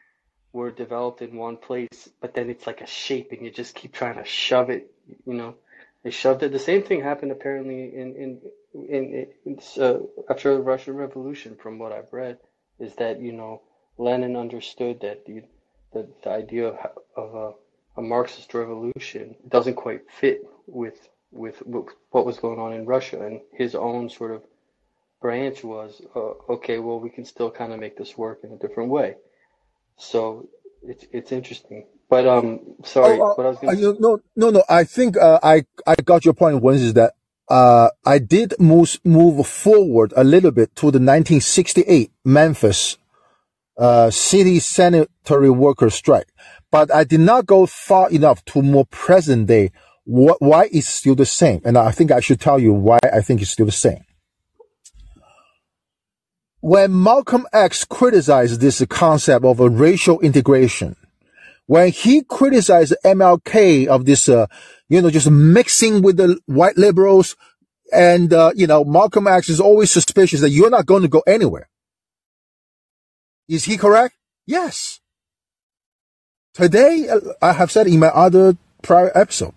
were 0.51 0.71
developed 0.71 1.21
in 1.21 1.35
one 1.35 1.57
place, 1.57 2.09
but 2.19 2.33
then 2.33 2.49
it's 2.49 2.65
like 2.65 2.81
a 2.81 2.87
shape 2.87 3.31
and 3.31 3.45
you 3.45 3.51
just 3.51 3.75
keep 3.75 3.93
trying 3.93 4.15
to 4.15 4.25
shove 4.25 4.71
it, 4.71 4.91
you 5.27 5.35
know. 5.35 5.53
They 6.03 6.09
shoved 6.09 6.41
it. 6.41 6.51
The 6.51 6.57
same 6.57 6.81
thing 6.81 7.03
happened 7.03 7.31
apparently 7.31 7.95
in 7.95 8.15
in 8.15 8.41
in, 8.73 9.27
in 9.45 9.59
uh, 9.79 9.99
after 10.27 10.55
the 10.55 10.61
Russian 10.61 10.95
Revolution, 10.95 11.55
from 11.55 11.77
what 11.77 11.91
I've 11.91 12.11
read, 12.11 12.39
is 12.79 12.95
that 12.95 13.21
you 13.21 13.31
know 13.31 13.61
Lenin 13.99 14.35
understood 14.35 15.01
that 15.01 15.27
the 15.27 15.43
the, 15.93 16.07
the 16.23 16.31
idea 16.31 16.69
of, 16.69 16.77
of 17.15 17.35
a, 17.35 17.99
a 17.99 18.01
Marxist 18.01 18.55
revolution 18.55 19.35
doesn't 19.47 19.75
quite 19.75 20.01
fit 20.09 20.41
with 20.65 21.09
with 21.31 21.61
what 22.09 22.25
was 22.25 22.39
going 22.39 22.57
on 22.57 22.73
in 22.73 22.87
Russia 22.87 23.23
and 23.23 23.41
his 23.53 23.75
own 23.75 24.09
sort 24.09 24.31
of 24.31 24.41
branch 25.21 25.63
was, 25.63 26.01
uh, 26.15 26.53
okay, 26.53 26.79
well, 26.79 26.99
we 26.99 27.09
can 27.09 27.25
still 27.25 27.51
kind 27.51 27.71
of 27.71 27.79
make 27.79 27.97
this 27.97 28.17
work 28.17 28.39
in 28.43 28.51
a 28.51 28.57
different 28.57 28.89
way. 28.89 29.15
So 29.97 30.49
it's 30.83 31.05
it's 31.11 31.31
interesting. 31.31 31.85
But 32.09 32.27
um, 32.27 32.59
sorry, 32.83 33.19
oh, 33.19 33.31
uh, 33.31 33.33
what 33.35 33.45
I 33.45 33.49
was 33.49 33.57
going 33.59 33.77
to 33.77 33.89
uh, 33.89 33.93
no 33.99 34.19
no 34.35 34.49
no. 34.49 34.63
I 34.67 34.83
think 34.83 35.15
uh, 35.15 35.39
I 35.43 35.63
I 35.85 35.95
got 36.03 36.25
your 36.25 36.33
point. 36.33 36.61
Once 36.61 36.81
is 36.81 36.93
that 36.95 37.13
uh, 37.49 37.89
I 38.05 38.17
did 38.17 38.55
move 38.59 38.99
move 39.05 39.45
forward 39.47 40.11
a 40.17 40.23
little 40.23 40.51
bit 40.51 40.75
to 40.77 40.85
the 40.87 40.99
1968 40.99 42.11
Memphis 42.25 42.97
uh, 43.77 44.09
city 44.09 44.59
sanitary 44.59 45.49
worker 45.49 45.89
strike, 45.89 46.27
but 46.71 46.93
I 46.93 47.03
did 47.03 47.19
not 47.19 47.45
go 47.45 47.65
far 47.65 48.09
enough 48.09 48.43
to 48.45 48.61
more 48.61 48.85
present 48.85 49.47
day. 49.47 49.71
What, 50.03 50.41
why 50.41 50.67
it's 50.71 50.89
still 50.89 51.13
the 51.13 51.27
same? 51.27 51.61
And 51.63 51.77
I 51.77 51.91
think 51.91 52.11
I 52.11 52.21
should 52.21 52.41
tell 52.41 52.57
you 52.57 52.73
why 52.73 52.97
I 53.13 53.21
think 53.21 53.41
it's 53.41 53.51
still 53.51 53.67
the 53.67 53.71
same 53.71 54.03
when 56.61 57.01
Malcolm 57.01 57.47
X 57.51 57.83
criticized 57.83 58.61
this 58.61 58.83
concept 58.87 59.43
of 59.45 59.59
racial 59.59 60.19
integration, 60.21 60.95
when 61.65 61.91
he 61.91 62.23
criticized 62.23 62.93
MLK 63.03 63.87
of 63.87 64.05
this, 64.05 64.29
uh, 64.29 64.45
you 64.87 65.01
know, 65.01 65.09
just 65.09 65.29
mixing 65.29 66.01
with 66.01 66.17
the 66.17 66.39
white 66.45 66.77
liberals, 66.77 67.35
and 67.91 68.31
uh, 68.31 68.51
you 68.55 68.67
know, 68.67 68.83
Malcolm 68.83 69.27
X 69.27 69.49
is 69.49 69.59
always 69.59 69.91
suspicious 69.91 70.41
that 70.41 70.51
you're 70.51 70.69
not 70.69 70.85
going 70.85 71.01
to 71.01 71.07
go 71.07 71.23
anywhere. 71.25 71.67
Is 73.49 73.65
he 73.65 73.75
correct? 73.77 74.15
Yes. 74.45 74.99
Today, 76.53 77.07
uh, 77.09 77.19
I 77.41 77.53
have 77.53 77.71
said 77.71 77.87
in 77.87 77.99
my 77.99 78.07
other 78.07 78.55
prior 78.81 79.11
episode, 79.15 79.53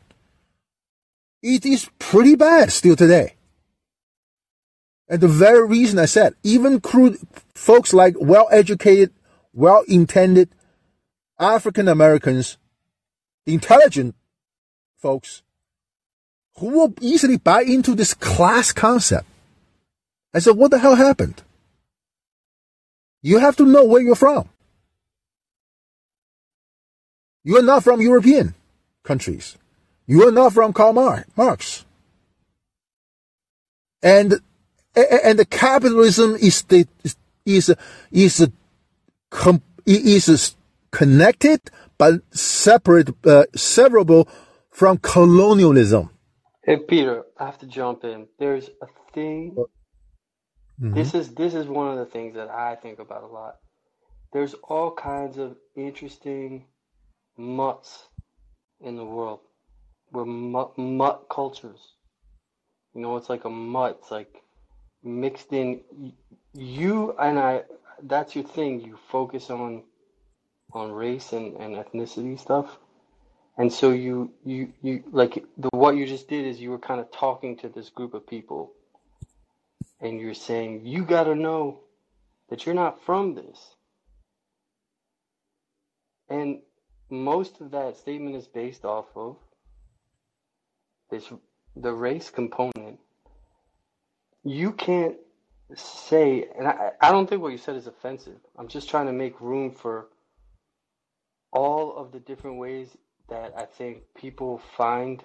It 1.42 1.66
is 1.66 1.90
pretty 1.98 2.36
bad 2.36 2.72
still 2.72 2.96
today. 2.96 3.34
And 5.08 5.20
the 5.20 5.28
very 5.28 5.66
reason 5.66 5.98
I 5.98 6.06
said, 6.06 6.34
even 6.42 6.80
crude 6.80 7.18
folks 7.54 7.92
like 7.92 8.14
well-educated, 8.18 9.12
well-intended 9.52 10.48
African 11.38 11.88
Americans, 11.88 12.56
intelligent 13.46 14.14
folks, 14.96 15.42
who 16.56 16.68
will 16.68 16.94
easily 17.00 17.36
buy 17.36 17.62
into 17.62 17.94
this 17.94 18.14
class 18.14 18.72
concept. 18.72 19.26
I 20.32 20.38
said, 20.38 20.56
what 20.56 20.70
the 20.70 20.78
hell 20.78 20.94
happened? 20.94 21.42
You 23.22 23.38
have 23.38 23.56
to 23.56 23.66
know 23.66 23.84
where 23.84 24.02
you're 24.02 24.14
from. 24.14 24.48
You 27.42 27.58
are 27.58 27.62
not 27.62 27.84
from 27.84 28.00
European 28.00 28.54
countries. 29.02 29.58
You 30.06 30.26
are 30.26 30.32
not 30.32 30.54
from 30.54 30.72
Karl 30.72 30.92
Marx. 31.36 31.84
And 34.02 34.40
and 34.96 35.38
the 35.38 35.44
capitalism 35.44 36.36
is 36.36 36.62
the 36.62 36.86
is 37.02 37.16
is 37.44 37.74
is, 38.12 38.48
is 39.86 40.56
connected 40.90 41.60
but 41.98 42.20
separate 42.32 43.08
uh, 43.26 43.44
severable 43.56 44.28
from 44.70 44.98
colonialism. 44.98 46.10
Hey 46.62 46.76
Peter, 46.76 47.24
I 47.38 47.46
have 47.46 47.58
to 47.58 47.66
jump 47.66 48.04
in. 48.04 48.26
There's 48.38 48.70
a 48.82 48.86
thing. 49.12 49.54
Mm-hmm. 50.80 50.94
This 50.94 51.14
is 51.14 51.34
this 51.34 51.54
is 51.54 51.66
one 51.66 51.92
of 51.92 51.98
the 51.98 52.10
things 52.10 52.34
that 52.34 52.48
I 52.48 52.76
think 52.76 52.98
about 52.98 53.22
a 53.22 53.26
lot. 53.26 53.56
There's 54.32 54.54
all 54.54 54.92
kinds 54.92 55.38
of 55.38 55.56
interesting 55.76 56.66
mutts 57.36 58.08
in 58.80 58.96
the 58.96 59.04
world. 59.04 59.40
We're 60.10 60.24
mutt, 60.24 60.76
mutt 60.76 61.26
cultures. 61.30 61.80
You 62.94 63.02
know, 63.02 63.16
it's 63.16 63.28
like 63.28 63.44
a 63.44 63.50
mutt. 63.50 63.98
It's 64.00 64.10
like 64.10 64.43
mixed 65.04 65.52
in. 65.52 65.80
You 66.54 67.16
and 67.18 67.38
I. 67.38 67.62
That's 68.02 68.34
your 68.34 68.44
thing. 68.44 68.80
You 68.80 68.98
focus 69.10 69.50
on 69.50 69.84
on 70.72 70.90
race 70.90 71.32
and, 71.32 71.56
and 71.56 71.76
ethnicity 71.76 72.38
stuff. 72.38 72.78
And 73.56 73.72
so 73.72 73.92
you 73.92 74.32
you 74.44 74.72
you 74.82 75.04
like 75.12 75.44
the 75.56 75.68
what 75.72 75.96
you 75.96 76.06
just 76.06 76.28
did 76.28 76.44
is 76.44 76.60
you 76.60 76.70
were 76.70 76.78
kind 76.78 77.00
of 77.00 77.12
talking 77.12 77.56
to 77.58 77.68
this 77.68 77.88
group 77.88 78.14
of 78.14 78.26
people 78.26 78.72
and 80.00 80.20
you're 80.20 80.34
saying 80.34 80.82
you 80.84 81.04
got 81.04 81.24
to 81.24 81.34
know 81.34 81.80
that 82.50 82.66
you're 82.66 82.74
not 82.74 83.04
from 83.04 83.34
this. 83.34 83.76
And 86.28 86.60
most 87.10 87.60
of 87.60 87.70
that 87.70 87.96
statement 87.96 88.34
is 88.34 88.46
based 88.46 88.84
off 88.84 89.06
of 89.14 89.36
this 91.10 91.32
the 91.76 91.92
race 91.92 92.30
component. 92.30 92.98
You 94.44 94.72
can't 94.72 95.16
say, 95.74 96.46
and 96.56 96.68
I, 96.68 96.90
I 97.00 97.10
don't 97.10 97.28
think 97.28 97.42
what 97.42 97.52
you 97.52 97.58
said 97.58 97.76
is 97.76 97.86
offensive. 97.86 98.38
I'm 98.58 98.68
just 98.68 98.88
trying 98.88 99.06
to 99.06 99.12
make 99.12 99.40
room 99.40 99.72
for 99.72 100.08
all 101.52 101.96
of 101.96 102.12
the 102.12 102.20
different 102.20 102.58
ways 102.58 102.88
that 103.28 103.54
I 103.56 103.64
think 103.64 104.02
people 104.14 104.60
find 104.76 105.22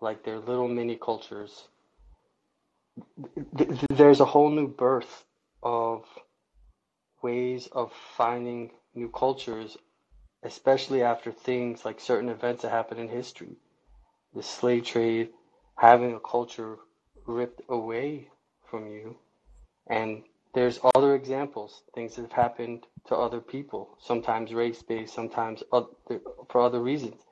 like 0.00 0.24
their 0.24 0.38
little 0.38 0.68
mini 0.68 0.96
cultures. 0.96 1.68
There's 3.90 4.20
a 4.20 4.24
whole 4.24 4.50
new 4.50 4.68
birth 4.68 5.24
of 5.62 6.04
ways 7.22 7.68
of 7.72 7.92
finding 8.16 8.70
new 8.94 9.08
cultures 9.08 9.76
especially 10.44 11.02
after 11.02 11.32
things 11.32 11.84
like 11.84 11.98
certain 11.98 12.28
events 12.28 12.62
that 12.62 12.70
happen 12.70 12.98
in 12.98 13.08
history, 13.08 13.56
the 14.34 14.42
slave 14.42 14.84
trade, 14.84 15.30
having 15.76 16.14
a 16.14 16.20
culture 16.20 16.76
ripped 17.26 17.62
away 17.68 18.28
from 18.70 18.86
you. 18.88 19.16
And 19.88 20.22
there's 20.54 20.78
other 20.94 21.14
examples, 21.14 21.82
things 21.94 22.14
that 22.16 22.22
have 22.22 22.32
happened 22.32 22.86
to 23.06 23.16
other 23.16 23.40
people, 23.40 23.98
sometimes 24.00 24.54
race 24.54 24.82
based, 24.82 25.14
sometimes 25.14 25.62
other, 25.72 25.88
for 26.48 26.60
other 26.60 26.80
reasons. 26.80 27.22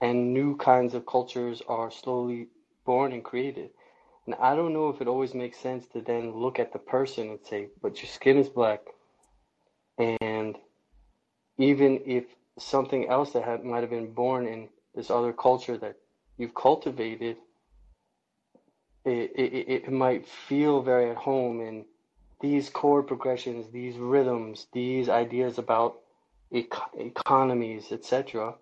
And 0.00 0.34
new 0.34 0.56
kinds 0.56 0.94
of 0.94 1.06
cultures 1.06 1.62
are 1.68 1.90
slowly 1.90 2.48
born 2.84 3.12
and 3.12 3.24
created. 3.24 3.70
And 4.26 4.34
I 4.36 4.54
don't 4.54 4.72
know 4.72 4.88
if 4.88 5.00
it 5.00 5.08
always 5.08 5.34
makes 5.34 5.58
sense 5.58 5.86
to 5.88 6.00
then 6.00 6.32
look 6.32 6.58
at 6.58 6.72
the 6.72 6.78
person 6.78 7.30
and 7.30 7.38
say, 7.42 7.68
but 7.80 8.02
your 8.02 8.08
skin 8.08 8.36
is 8.36 8.48
black. 8.48 8.80
And 9.98 10.56
even 11.58 12.00
if 12.04 12.24
something 12.58 13.08
else 13.08 13.32
that 13.32 13.64
might 13.64 13.80
have 13.80 13.90
been 13.90 14.12
born 14.12 14.46
in 14.46 14.68
this 14.94 15.10
other 15.10 15.32
culture 15.32 15.78
that 15.78 15.96
you've 16.36 16.54
cultivated, 16.54 17.36
it, 19.06 19.32
it, 19.34 19.68
it 19.68 19.92
might 19.92 20.26
feel 20.26 20.82
very 20.82 21.10
at 21.10 21.16
home 21.16 21.60
in 21.60 21.84
these 22.40 22.68
chord 22.68 23.06
progressions, 23.06 23.70
these 23.72 23.96
rhythms, 23.96 24.66
these 24.72 25.08
ideas 25.08 25.58
about 25.58 26.00
economies, 26.52 27.92
etc. 27.92 28.54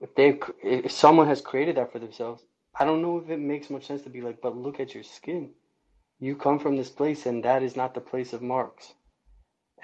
If 0.00 0.14
they, 0.14 0.38
if 0.62 0.92
someone 0.92 1.26
has 1.26 1.40
created 1.40 1.76
that 1.76 1.92
for 1.92 1.98
themselves, 1.98 2.42
I 2.78 2.84
don't 2.84 3.02
know 3.02 3.18
if 3.18 3.30
it 3.30 3.40
makes 3.40 3.70
much 3.70 3.86
sense 3.86 4.02
to 4.02 4.10
be 4.10 4.20
like, 4.20 4.40
but 4.40 4.56
look 4.56 4.78
at 4.78 4.94
your 4.94 5.02
skin. 5.02 5.50
You 6.20 6.36
come 6.36 6.58
from 6.58 6.76
this 6.76 6.90
place, 6.90 7.26
and 7.26 7.44
that 7.44 7.62
is 7.62 7.76
not 7.76 7.94
the 7.94 8.00
place 8.00 8.32
of 8.32 8.42
Marx. 8.42 8.94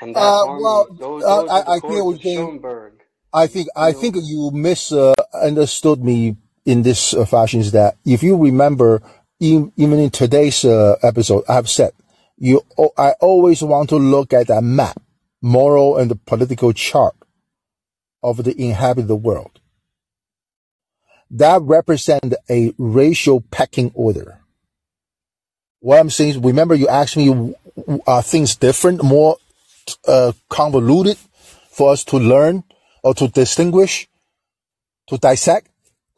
And 0.00 0.14
that 0.14 0.20
uh, 0.20 0.44
harmony, 0.44 0.62
well, 0.62 0.86
those, 0.98 1.22
those 1.22 1.50
uh, 1.50 1.62
I, 1.66 1.74
I 1.76 1.78
what 1.78 2.20
Schoenberg. 2.20 3.00
I 3.32 3.46
think 3.46 3.68
I 3.76 3.92
think 3.92 4.16
you 4.16 4.50
misunderstood 4.52 6.00
uh, 6.00 6.04
me 6.04 6.36
in 6.64 6.82
this 6.82 7.14
uh, 7.14 7.24
fashion. 7.24 7.60
Is 7.60 7.72
that 7.72 7.96
if 8.04 8.22
you 8.22 8.36
remember, 8.36 9.02
even 9.44 9.98
in 9.98 10.10
today's 10.10 10.64
uh, 10.64 10.96
episode, 11.02 11.44
I 11.48 11.54
have 11.54 11.68
said 11.68 11.92
you. 12.36 12.62
I 12.96 13.12
always 13.20 13.62
want 13.62 13.88
to 13.90 13.96
look 13.96 14.32
at 14.32 14.50
a 14.50 14.60
map, 14.60 15.00
moral 15.42 15.96
and 15.96 16.24
political 16.26 16.72
chart 16.72 17.14
of 18.22 18.44
the 18.44 18.60
inhabited 18.60 19.14
world. 19.14 19.60
That 21.30 21.62
represent 21.62 22.34
a 22.48 22.72
racial 22.78 23.40
pecking 23.40 23.90
order. 23.94 24.40
What 25.80 25.98
I'm 25.98 26.10
saying 26.10 26.30
is, 26.30 26.38
remember 26.38 26.74
you 26.74 26.88
asked 26.88 27.16
me, 27.16 27.54
are 28.06 28.22
things 28.22 28.56
different, 28.56 29.02
more 29.02 29.36
uh, 30.06 30.32
convoluted 30.48 31.18
for 31.68 31.92
us 31.92 32.04
to 32.04 32.16
learn? 32.16 32.64
or 33.04 33.14
to 33.14 33.28
distinguish, 33.28 34.08
to 35.06 35.18
dissect? 35.18 35.68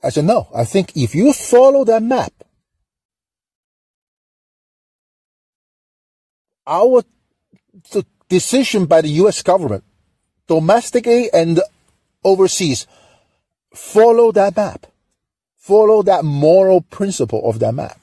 I 0.02 0.10
said, 0.10 0.24
no. 0.24 0.48
I 0.54 0.64
think 0.64 0.96
if 0.96 1.14
you 1.14 1.32
follow 1.32 1.84
that 1.84 2.02
map, 2.02 2.32
our 6.66 7.02
decision 8.28 8.86
by 8.86 9.00
the 9.00 9.08
U.S. 9.22 9.42
government, 9.42 9.84
domestically 10.46 11.30
and 11.32 11.60
overseas, 12.24 12.86
follow 13.74 14.32
that 14.32 14.56
map, 14.56 14.86
follow 15.56 16.02
that 16.02 16.24
moral 16.24 16.80
principle 16.80 17.48
of 17.48 17.58
that 17.60 17.74
map. 17.74 18.00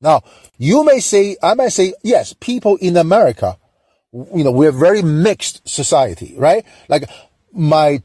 Now, 0.00 0.22
you 0.58 0.84
may 0.84 1.00
say, 1.00 1.36
I 1.42 1.54
might 1.54 1.72
say, 1.72 1.94
yes, 2.02 2.34
people 2.38 2.76
in 2.76 2.96
America 2.96 3.58
you 4.12 4.44
know, 4.44 4.52
we're 4.52 4.70
a 4.70 4.72
very 4.72 5.02
mixed 5.02 5.68
society, 5.68 6.34
right? 6.36 6.64
Like 6.88 7.08
my 7.52 8.02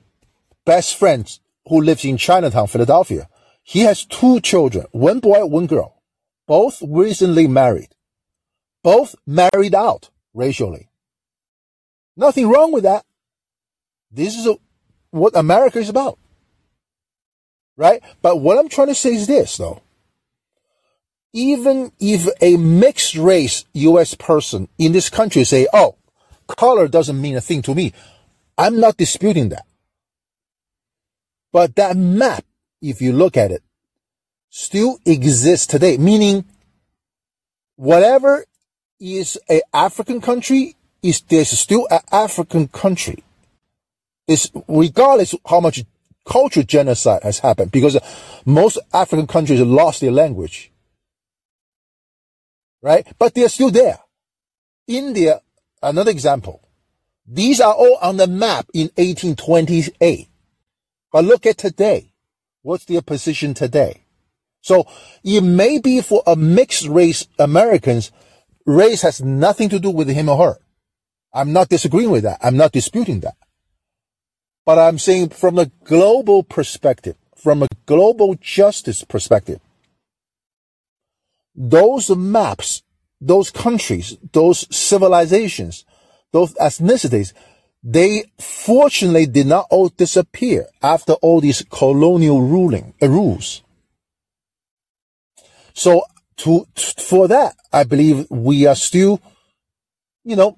best 0.65 0.97
friend 0.97 1.27
who 1.67 1.81
lives 1.81 2.03
in 2.05 2.17
Chinatown, 2.17 2.67
Philadelphia, 2.67 3.29
he 3.63 3.81
has 3.81 4.05
two 4.05 4.41
children, 4.41 4.85
one 4.91 5.19
boy, 5.19 5.45
one 5.45 5.67
girl, 5.67 6.01
both 6.45 6.81
recently 6.85 7.47
married, 7.47 7.92
both 8.83 9.15
married 9.25 9.73
out 9.73 10.09
racially. 10.33 10.89
Nothing 12.15 12.49
wrong 12.49 12.71
with 12.71 12.83
that. 12.83 13.05
This 14.11 14.37
is 14.37 14.45
a, 14.45 14.55
what 15.11 15.35
America 15.35 15.79
is 15.79 15.89
about. 15.89 16.19
Right? 17.75 18.03
But 18.21 18.39
what 18.39 18.59
I'm 18.59 18.69
trying 18.69 18.89
to 18.89 18.95
say 18.95 19.15
is 19.15 19.25
this 19.25 19.57
though. 19.57 19.81
Even 21.35 21.91
if 21.99 22.27
a 22.41 22.57
mixed 22.57 23.15
race 23.15 23.65
US 23.73 24.13
person 24.13 24.67
in 24.77 24.91
this 24.91 25.09
country 25.09 25.43
say, 25.43 25.65
oh, 25.73 25.95
color 26.47 26.87
doesn't 26.87 27.19
mean 27.19 27.35
a 27.35 27.41
thing 27.41 27.63
to 27.63 27.73
me. 27.73 27.93
I'm 28.57 28.79
not 28.79 28.97
disputing 28.97 29.49
that. 29.49 29.65
But 31.51 31.75
that 31.75 31.97
map, 31.97 32.45
if 32.81 33.01
you 33.01 33.13
look 33.13 33.35
at 33.37 33.51
it, 33.51 33.63
still 34.49 34.99
exists 35.05 35.65
today, 35.65 35.97
meaning 35.97 36.45
whatever 37.75 38.45
is 39.03 39.37
a 39.49 39.61
African 39.73 40.21
country 40.21 40.75
is 41.01 41.21
there's 41.21 41.49
still 41.49 41.87
an 41.91 41.99
African 42.11 42.67
country. 42.69 43.23
It's 44.27 44.49
regardless 44.67 45.35
how 45.45 45.59
much 45.59 45.83
cultural 46.25 46.65
genocide 46.65 47.23
has 47.23 47.39
happened 47.39 47.71
because 47.71 47.97
most 48.45 48.79
African 48.93 49.27
countries 49.27 49.59
lost 49.61 50.01
their 50.01 50.11
language. 50.11 50.71
Right? 52.81 53.05
But 53.19 53.33
they're 53.33 53.49
still 53.49 53.71
there. 53.71 53.99
India 54.87 55.41
Another 55.83 56.11
example. 56.11 56.61
These 57.27 57.59
are 57.59 57.73
all 57.73 57.97
on 58.01 58.15
the 58.15 58.25
map 58.25 58.67
in 58.73 58.87
1828. 58.95 60.29
But 61.11 61.25
look 61.25 61.45
at 61.45 61.57
today. 61.57 62.13
What's 62.61 62.85
their 62.85 63.01
position 63.01 63.53
today? 63.53 64.05
So 64.61 64.87
it 65.25 65.41
may 65.41 65.79
be 65.79 65.99
for 65.99 66.23
a 66.25 66.37
mixed 66.37 66.87
race 66.87 67.27
Americans, 67.37 68.13
race 68.65 69.01
has 69.01 69.21
nothing 69.21 69.69
to 69.69 69.79
do 69.79 69.89
with 69.89 70.09
him 70.09 70.29
or 70.29 70.37
her. 70.37 70.57
I'm 71.33 71.51
not 71.51 71.69
disagreeing 71.69 72.11
with 72.11 72.23
that. 72.23 72.39
I'm 72.41 72.57
not 72.57 72.71
disputing 72.71 73.21
that. 73.21 73.35
But 74.65 74.79
I'm 74.79 74.97
saying 74.97 75.29
from 75.29 75.59
a 75.59 75.65
global 75.83 76.43
perspective, 76.43 77.15
from 77.35 77.63
a 77.63 77.67
global 77.85 78.35
justice 78.35 79.03
perspective, 79.03 79.59
those 81.55 82.09
maps, 82.15 82.83
those 83.19 83.51
countries, 83.51 84.17
those 84.31 84.73
civilizations, 84.75 85.85
those 86.31 86.53
ethnicities, 86.55 87.33
they 87.83 88.31
fortunately 88.39 89.25
did 89.25 89.47
not 89.47 89.67
all 89.69 89.89
disappear 89.89 90.67
after 90.81 91.13
all 91.13 91.41
these 91.41 91.65
colonial 91.69 92.41
ruling 92.41 92.93
uh, 93.01 93.09
rules. 93.09 93.61
So 95.73 96.03
to, 96.37 96.65
for 96.75 97.27
that, 97.27 97.55
I 97.71 97.83
believe 97.83 98.27
we 98.29 98.65
are 98.65 98.75
still, 98.75 99.21
you 100.23 100.35
know, 100.35 100.57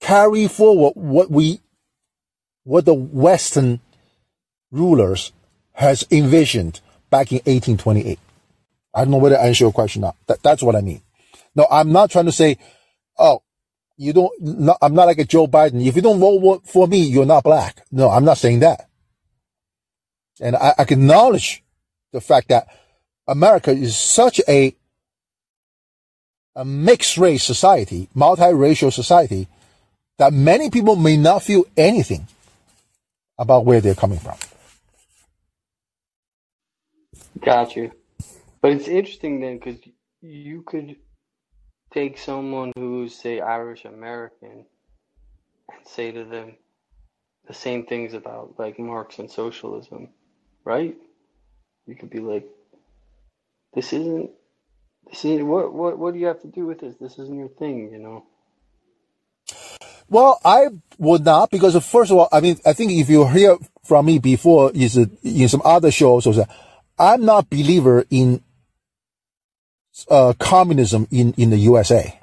carry 0.00 0.48
forward 0.48 0.92
what 0.96 1.30
we, 1.30 1.60
what 2.64 2.84
the 2.84 2.94
Western 2.94 3.80
rulers 4.70 5.32
has 5.74 6.06
envisioned 6.10 6.80
back 7.10 7.32
in 7.32 7.36
1828. 7.38 8.18
I 8.94 9.04
don't 9.04 9.10
know 9.10 9.18
whether 9.18 9.38
I 9.38 9.46
answer 9.46 9.64
your 9.64 9.72
question 9.72 10.02
now. 10.02 10.14
That, 10.26 10.42
that's 10.42 10.62
what 10.62 10.76
I 10.76 10.80
mean. 10.80 11.02
No, 11.54 11.66
I'm 11.70 11.92
not 11.92 12.10
trying 12.10 12.26
to 12.26 12.32
say, 12.32 12.58
oh, 13.18 13.42
you 13.96 14.12
don't, 14.12 14.32
I'm 14.82 14.94
not 14.94 15.06
like 15.06 15.18
a 15.18 15.24
Joe 15.24 15.46
Biden. 15.46 15.86
If 15.86 15.96
you 15.96 16.02
don't 16.02 16.18
vote 16.18 16.66
for 16.66 16.88
me, 16.88 16.98
you're 16.98 17.26
not 17.26 17.44
black. 17.44 17.84
No, 17.90 18.10
I'm 18.10 18.24
not 18.24 18.38
saying 18.38 18.60
that. 18.60 18.88
And 20.40 20.56
I, 20.56 20.74
I 20.78 20.82
acknowledge 20.82 21.62
the 22.12 22.20
fact 22.20 22.48
that 22.48 22.66
America 23.32 23.70
is 23.70 23.96
such 23.96 24.42
a, 24.46 24.76
a 26.54 26.64
mixed 26.66 27.16
race 27.16 27.42
society, 27.42 28.08
multiracial 28.14 28.92
society, 28.92 29.48
that 30.18 30.34
many 30.34 30.68
people 30.68 30.96
may 30.96 31.16
not 31.16 31.42
feel 31.42 31.64
anything 31.76 32.26
about 33.38 33.64
where 33.64 33.80
they're 33.80 33.94
coming 33.94 34.18
from. 34.18 34.36
Got 37.40 37.74
you. 37.74 37.92
But 38.60 38.72
it's 38.72 38.86
interesting 38.86 39.40
then 39.40 39.58
because 39.58 39.80
you 40.20 40.62
could 40.62 40.96
take 41.92 42.18
someone 42.18 42.72
who's, 42.76 43.14
say, 43.14 43.40
Irish 43.40 43.86
American 43.86 44.66
and 45.70 45.86
say 45.86 46.12
to 46.12 46.24
them 46.24 46.56
the 47.48 47.54
same 47.54 47.86
things 47.86 48.12
about 48.12 48.54
like 48.58 48.78
Marx 48.78 49.18
and 49.18 49.30
socialism, 49.30 50.10
right? 50.64 50.94
You 51.86 51.94
could 51.96 52.10
be 52.10 52.20
like, 52.20 52.46
this 53.74 53.92
isn't, 53.92 54.30
this 55.10 55.24
is 55.24 55.42
what, 55.42 55.72
what, 55.72 55.98
what 55.98 56.14
do 56.14 56.20
you 56.20 56.26
have 56.26 56.40
to 56.42 56.48
do 56.48 56.66
with 56.66 56.80
this? 56.80 56.94
This 57.00 57.18
isn't 57.18 57.38
your 57.38 57.48
thing, 57.48 57.90
you 57.92 57.98
know? 57.98 58.26
Well, 60.08 60.40
I 60.44 60.66
would 60.98 61.24
not 61.24 61.50
because 61.50 61.74
first 61.86 62.10
of 62.10 62.18
all, 62.18 62.28
I 62.30 62.40
mean, 62.40 62.58
I 62.66 62.74
think 62.74 62.92
if 62.92 63.08
you 63.08 63.26
hear 63.26 63.56
from 63.84 64.06
me 64.06 64.18
before 64.18 64.70
is 64.74 64.96
in 64.96 65.48
some 65.48 65.62
other 65.64 65.90
shows, 65.90 66.26
I'm 66.98 67.24
not 67.24 67.48
believer 67.48 68.04
in 68.10 68.42
uh, 70.10 70.34
communism 70.38 71.08
in, 71.10 71.32
in 71.38 71.50
the 71.50 71.56
USA. 71.58 72.18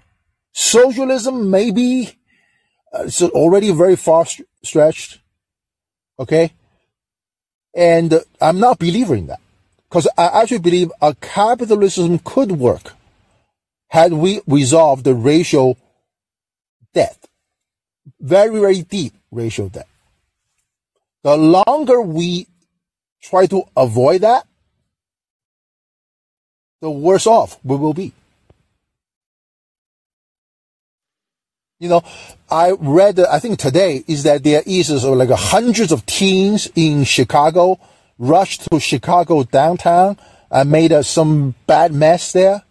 Socialism 0.51 1.49
maybe 1.49 2.11
uh, 2.93 3.03
it's 3.03 3.21
already 3.21 3.71
very 3.71 3.95
far 3.95 4.25
st- 4.25 4.47
stretched. 4.63 5.19
Okay. 6.19 6.53
And 7.73 8.13
uh, 8.13 8.19
I'm 8.41 8.59
not 8.59 8.77
believer 8.79 9.15
in 9.15 9.27
that 9.27 9.39
because 9.89 10.07
I 10.17 10.41
actually 10.41 10.59
believe 10.59 10.91
a 11.01 11.15
capitalism 11.15 12.19
could 12.19 12.51
work 12.51 12.93
had 13.87 14.13
we 14.13 14.41
resolved 14.45 15.03
the 15.03 15.15
racial 15.15 15.77
debt, 16.93 17.17
very, 18.19 18.59
very 18.59 18.83
deep 18.83 19.13
racial 19.31 19.67
debt. 19.69 19.87
The 21.23 21.35
longer 21.35 22.01
we 22.01 22.47
try 23.21 23.47
to 23.47 23.63
avoid 23.75 24.21
that, 24.21 24.45
the 26.81 26.91
worse 26.91 27.25
off 27.25 27.57
we 27.63 27.75
will 27.75 27.93
be. 27.93 28.13
You 31.79 31.89
know, 31.89 32.03
I 32.49 32.71
read, 32.71 33.19
I 33.19 33.39
think 33.39 33.57
today 33.57 34.03
is 34.05 34.23
that 34.23 34.43
there 34.43 34.61
is 34.65 35.03
like 35.03 35.29
hundreds 35.29 35.91
of 35.91 36.05
teens 36.05 36.69
in 36.75 37.05
Chicago 37.05 37.79
rushed 38.19 38.69
to 38.69 38.79
Chicago 38.79 39.43
downtown 39.43 40.17
and 40.51 40.69
made 40.69 40.91
uh, 40.91 41.01
some 41.01 41.55
bad 41.65 41.91
mess 41.91 42.31
there. 42.33 42.63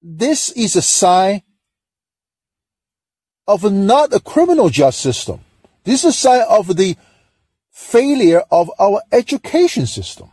This 0.00 0.50
is 0.50 0.76
a 0.76 0.82
sign 0.82 1.42
of 3.48 3.72
not 3.72 4.14
a 4.14 4.20
criminal 4.20 4.68
justice 4.68 5.16
system. 5.16 5.40
This 5.82 6.04
is 6.04 6.10
a 6.10 6.12
sign 6.12 6.44
of 6.48 6.76
the 6.76 6.96
failure 7.72 8.42
of 8.50 8.70
our 8.78 9.02
education 9.10 9.86
system 9.86 10.30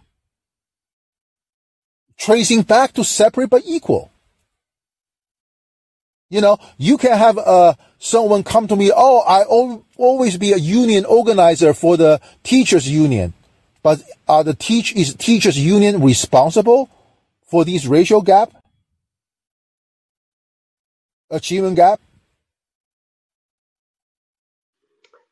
tracing 2.18 2.62
back 2.62 2.94
to 2.94 3.04
separate 3.04 3.50
but 3.50 3.64
equal. 3.66 4.10
You 6.30 6.42
know, 6.42 6.58
you 6.78 6.98
can 6.98 7.18
have 7.18 7.38
uh, 7.38 7.74
someone 8.00 8.44
come 8.44 8.68
to 8.68 8.76
me, 8.76 8.92
oh, 8.96 9.20
I 9.20 9.44
always 9.98 10.38
be 10.38 10.54
a 10.54 10.58
union 10.58 11.06
organizer 11.06 11.74
for 11.74 11.98
the 11.98 12.22
teachers 12.44 12.90
union. 12.90 13.34
But 13.84 14.02
are 14.28 14.44
the 14.44 14.54
teach 14.54 14.96
is 14.96 15.14
teachers 15.14 15.60
union 15.60 16.02
responsible 16.02 16.90
for 17.46 17.66
this 17.66 17.86
racial 17.86 18.22
gap? 18.22 18.52
Achievement 21.30 21.76
gap? 21.76 22.00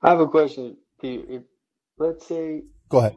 I 0.04 0.10
have 0.10 0.20
a 0.20 0.28
question. 0.28 0.78
If, 1.02 1.44
let's 1.98 2.28
say, 2.28 2.64
go 2.90 3.00
ahead. 3.00 3.16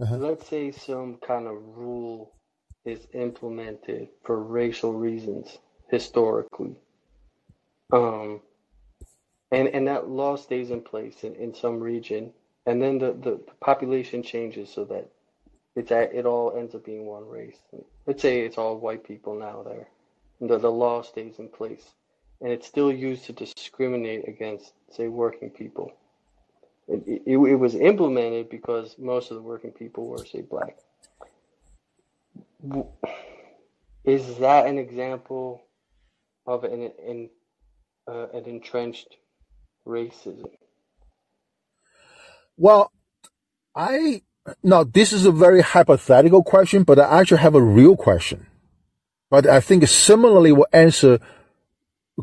Uh-huh. 0.00 0.16
Let's 0.16 0.46
say 0.48 0.70
some 0.70 1.18
kind 1.26 1.46
of 1.46 1.54
rule 1.54 2.34
is 2.84 3.06
implemented 3.14 4.08
for 4.24 4.40
racial 4.42 4.92
reasons 4.92 5.58
historically. 5.90 6.76
Um, 7.92 8.40
and, 9.50 9.68
and 9.68 9.88
that 9.88 10.08
law 10.08 10.36
stays 10.36 10.70
in 10.70 10.82
place 10.82 11.24
in, 11.24 11.34
in 11.34 11.54
some 11.54 11.80
region. 11.80 12.32
And 12.68 12.82
then 12.82 12.98
the, 12.98 13.12
the, 13.12 13.30
the 13.46 13.54
population 13.62 14.22
changes 14.22 14.68
so 14.70 14.84
that 14.84 15.08
it's 15.74 15.90
at, 15.90 16.14
it 16.14 16.26
all 16.26 16.54
ends 16.54 16.74
up 16.74 16.84
being 16.84 17.06
one 17.06 17.26
race. 17.26 17.56
Let's 18.06 18.20
say 18.20 18.40
it's 18.40 18.58
all 18.58 18.76
white 18.76 19.04
people 19.04 19.34
now 19.34 19.62
there. 19.62 19.88
The, 20.46 20.58
the 20.58 20.70
law 20.70 21.00
stays 21.00 21.38
in 21.38 21.48
place. 21.48 21.94
And 22.42 22.52
it's 22.52 22.66
still 22.66 22.92
used 22.92 23.24
to 23.24 23.32
discriminate 23.32 24.28
against, 24.28 24.74
say, 24.90 25.08
working 25.08 25.48
people. 25.48 25.92
It, 26.88 27.22
it, 27.24 27.38
it 27.38 27.54
was 27.56 27.74
implemented 27.74 28.50
because 28.50 28.96
most 28.98 29.30
of 29.30 29.38
the 29.38 29.42
working 29.42 29.72
people 29.72 30.06
were, 30.06 30.26
say, 30.26 30.42
black. 30.42 30.76
Is 34.04 34.36
that 34.40 34.66
an 34.66 34.76
example 34.76 35.62
of 36.46 36.64
an 36.64 36.92
an, 37.06 37.30
uh, 38.06 38.26
an 38.34 38.44
entrenched 38.44 39.16
racism? 39.86 40.50
Well, 42.58 42.92
I 43.74 44.22
no, 44.64 44.82
this 44.82 45.12
is 45.12 45.24
a 45.24 45.30
very 45.30 45.60
hypothetical 45.60 46.42
question, 46.42 46.82
but 46.82 46.98
I 46.98 47.20
actually 47.20 47.38
have 47.38 47.54
a 47.54 47.62
real 47.62 47.96
question. 47.96 48.46
But 49.30 49.46
I 49.46 49.60
think 49.60 49.86
similarly 49.86 50.52
will 50.52 50.66
answer, 50.72 51.20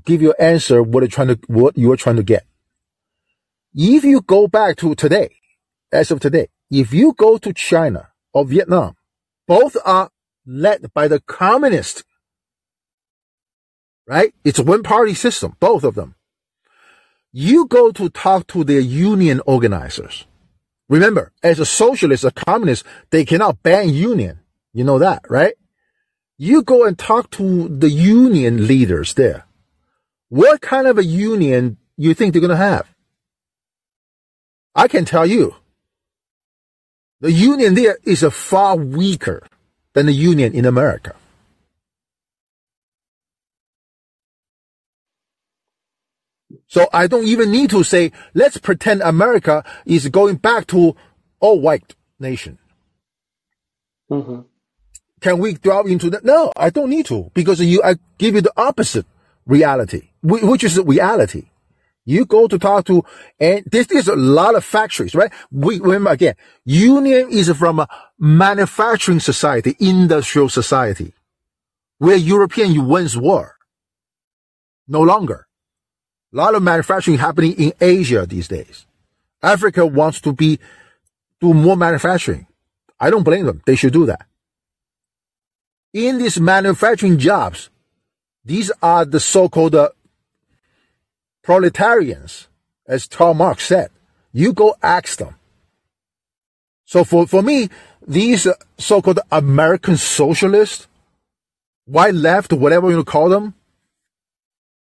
give 0.05 0.21
you 0.21 0.33
an 0.37 0.45
answer 0.45 0.83
what 0.83 1.01
you're 1.01 1.07
trying 1.07 1.29
to 1.29 1.39
what 1.47 1.77
you're 1.77 1.95
trying 1.95 2.17
to 2.17 2.23
get. 2.23 2.45
If 3.73 4.03
you 4.03 4.21
go 4.21 4.47
back 4.47 4.75
to 4.77 4.93
today, 4.95 5.29
as 5.91 6.11
of 6.11 6.19
today, 6.19 6.49
if 6.69 6.93
you 6.93 7.13
go 7.13 7.37
to 7.37 7.53
China 7.53 8.09
or 8.33 8.43
Vietnam, 8.43 8.95
both 9.47 9.77
are 9.85 10.09
led 10.45 10.93
by 10.93 11.07
the 11.07 11.21
communist. 11.21 12.03
Right? 14.07 14.33
It's 14.43 14.59
a 14.59 14.63
one 14.63 14.83
party 14.83 15.13
system, 15.13 15.55
both 15.59 15.83
of 15.83 15.95
them. 15.95 16.15
You 17.37 17.67
go 17.67 17.91
to 17.91 18.07
talk 18.07 18.47
to 18.47 18.63
the 18.63 18.81
union 18.81 19.41
organizers. 19.45 20.23
Remember, 20.87 21.33
as 21.43 21.59
a 21.59 21.65
socialist, 21.65 22.23
a 22.23 22.31
communist, 22.31 22.85
they 23.09 23.25
cannot 23.25 23.61
ban 23.61 23.89
union. 23.89 24.39
You 24.71 24.85
know 24.85 24.99
that, 24.99 25.23
right? 25.29 25.55
You 26.37 26.63
go 26.63 26.85
and 26.85 26.97
talk 26.97 27.29
to 27.31 27.67
the 27.67 27.89
union 27.89 28.67
leaders 28.67 29.15
there. 29.15 29.43
What 30.29 30.61
kind 30.61 30.87
of 30.87 30.97
a 30.97 31.03
union 31.03 31.75
you 31.97 32.13
think 32.13 32.31
they're 32.31 32.39
going 32.39 32.51
to 32.51 32.69
have? 32.71 32.87
I 34.73 34.87
can 34.87 35.03
tell 35.03 35.25
you. 35.25 35.55
The 37.19 37.33
union 37.33 37.73
there 37.73 37.97
is 38.05 38.23
a 38.23 38.31
far 38.31 38.77
weaker 38.77 39.45
than 39.91 40.05
the 40.05 40.13
union 40.13 40.53
in 40.53 40.63
America. 40.63 41.17
So 46.67 46.87
I 46.93 47.07
don't 47.07 47.25
even 47.25 47.51
need 47.51 47.69
to 47.71 47.83
say, 47.83 48.11
let's 48.33 48.57
pretend 48.57 49.01
America 49.01 49.63
is 49.85 50.07
going 50.09 50.35
back 50.37 50.67
to 50.67 50.95
all 51.39 51.59
white 51.59 51.95
nation. 52.19 52.57
Mm-hmm. 54.09 54.41
Can 55.21 55.39
we 55.39 55.53
delve 55.53 55.87
into 55.87 56.09
that? 56.11 56.23
No, 56.23 56.51
I 56.55 56.69
don't 56.69 56.89
need 56.89 57.07
to 57.07 57.31
because 57.33 57.59
you, 57.59 57.81
I 57.83 57.95
give 58.17 58.35
you 58.35 58.41
the 58.41 58.53
opposite 58.57 59.05
reality, 59.45 60.09
which 60.21 60.63
is 60.63 60.79
reality. 60.79 61.49
You 62.07 62.25
go 62.25 62.47
to 62.47 62.59
talk 62.59 62.85
to, 62.85 63.03
and 63.39 63.63
this 63.65 63.87
is 63.87 64.07
a 64.07 64.15
lot 64.15 64.53
of 64.53 64.63
factories, 64.63 65.15
right? 65.15 65.31
We 65.51 65.79
remember 65.79 66.11
again, 66.11 66.35
union 66.63 67.29
is 67.31 67.49
from 67.51 67.79
a 67.79 67.87
manufacturing 68.19 69.19
society, 69.19 69.75
industrial 69.79 70.49
society, 70.49 71.13
where 71.97 72.15
European 72.15 72.87
once 72.87 73.17
were. 73.17 73.55
No 74.87 75.01
longer. 75.01 75.44
A 76.33 76.35
lot 76.35 76.55
of 76.55 76.63
manufacturing 76.63 77.17
happening 77.17 77.53
in 77.53 77.73
Asia 77.79 78.25
these 78.25 78.47
days. 78.47 78.85
Africa 79.41 79.85
wants 79.85 80.19
to 80.21 80.33
be, 80.33 80.59
do 81.39 81.53
more 81.53 81.77
manufacturing. 81.77 82.47
I 82.99 83.09
don't 83.09 83.23
blame 83.23 83.45
them. 83.45 83.61
They 83.65 83.75
should 83.75 83.93
do 83.93 84.05
that. 84.07 84.25
In 85.93 86.17
these 86.17 86.39
manufacturing 86.39 87.17
jobs, 87.19 87.69
these 88.43 88.71
are 88.81 89.05
the 89.05 89.19
so-called 89.19 89.75
uh, 89.75 89.89
proletarians, 91.41 92.47
as 92.87 93.07
Karl 93.07 93.33
Marx 93.33 93.65
said. 93.65 93.89
You 94.33 94.51
go 94.53 94.75
ask 94.81 95.17
them. 95.17 95.35
So 96.85 97.03
for, 97.03 97.27
for 97.27 97.41
me, 97.41 97.69
these 98.05 98.45
uh, 98.45 98.53
so-called 98.77 99.19
American 99.31 99.97
socialists, 99.97 100.87
white 101.85 102.13
left, 102.13 102.51
whatever 102.51 102.91
you 102.91 103.03
call 103.03 103.29
them, 103.29 103.53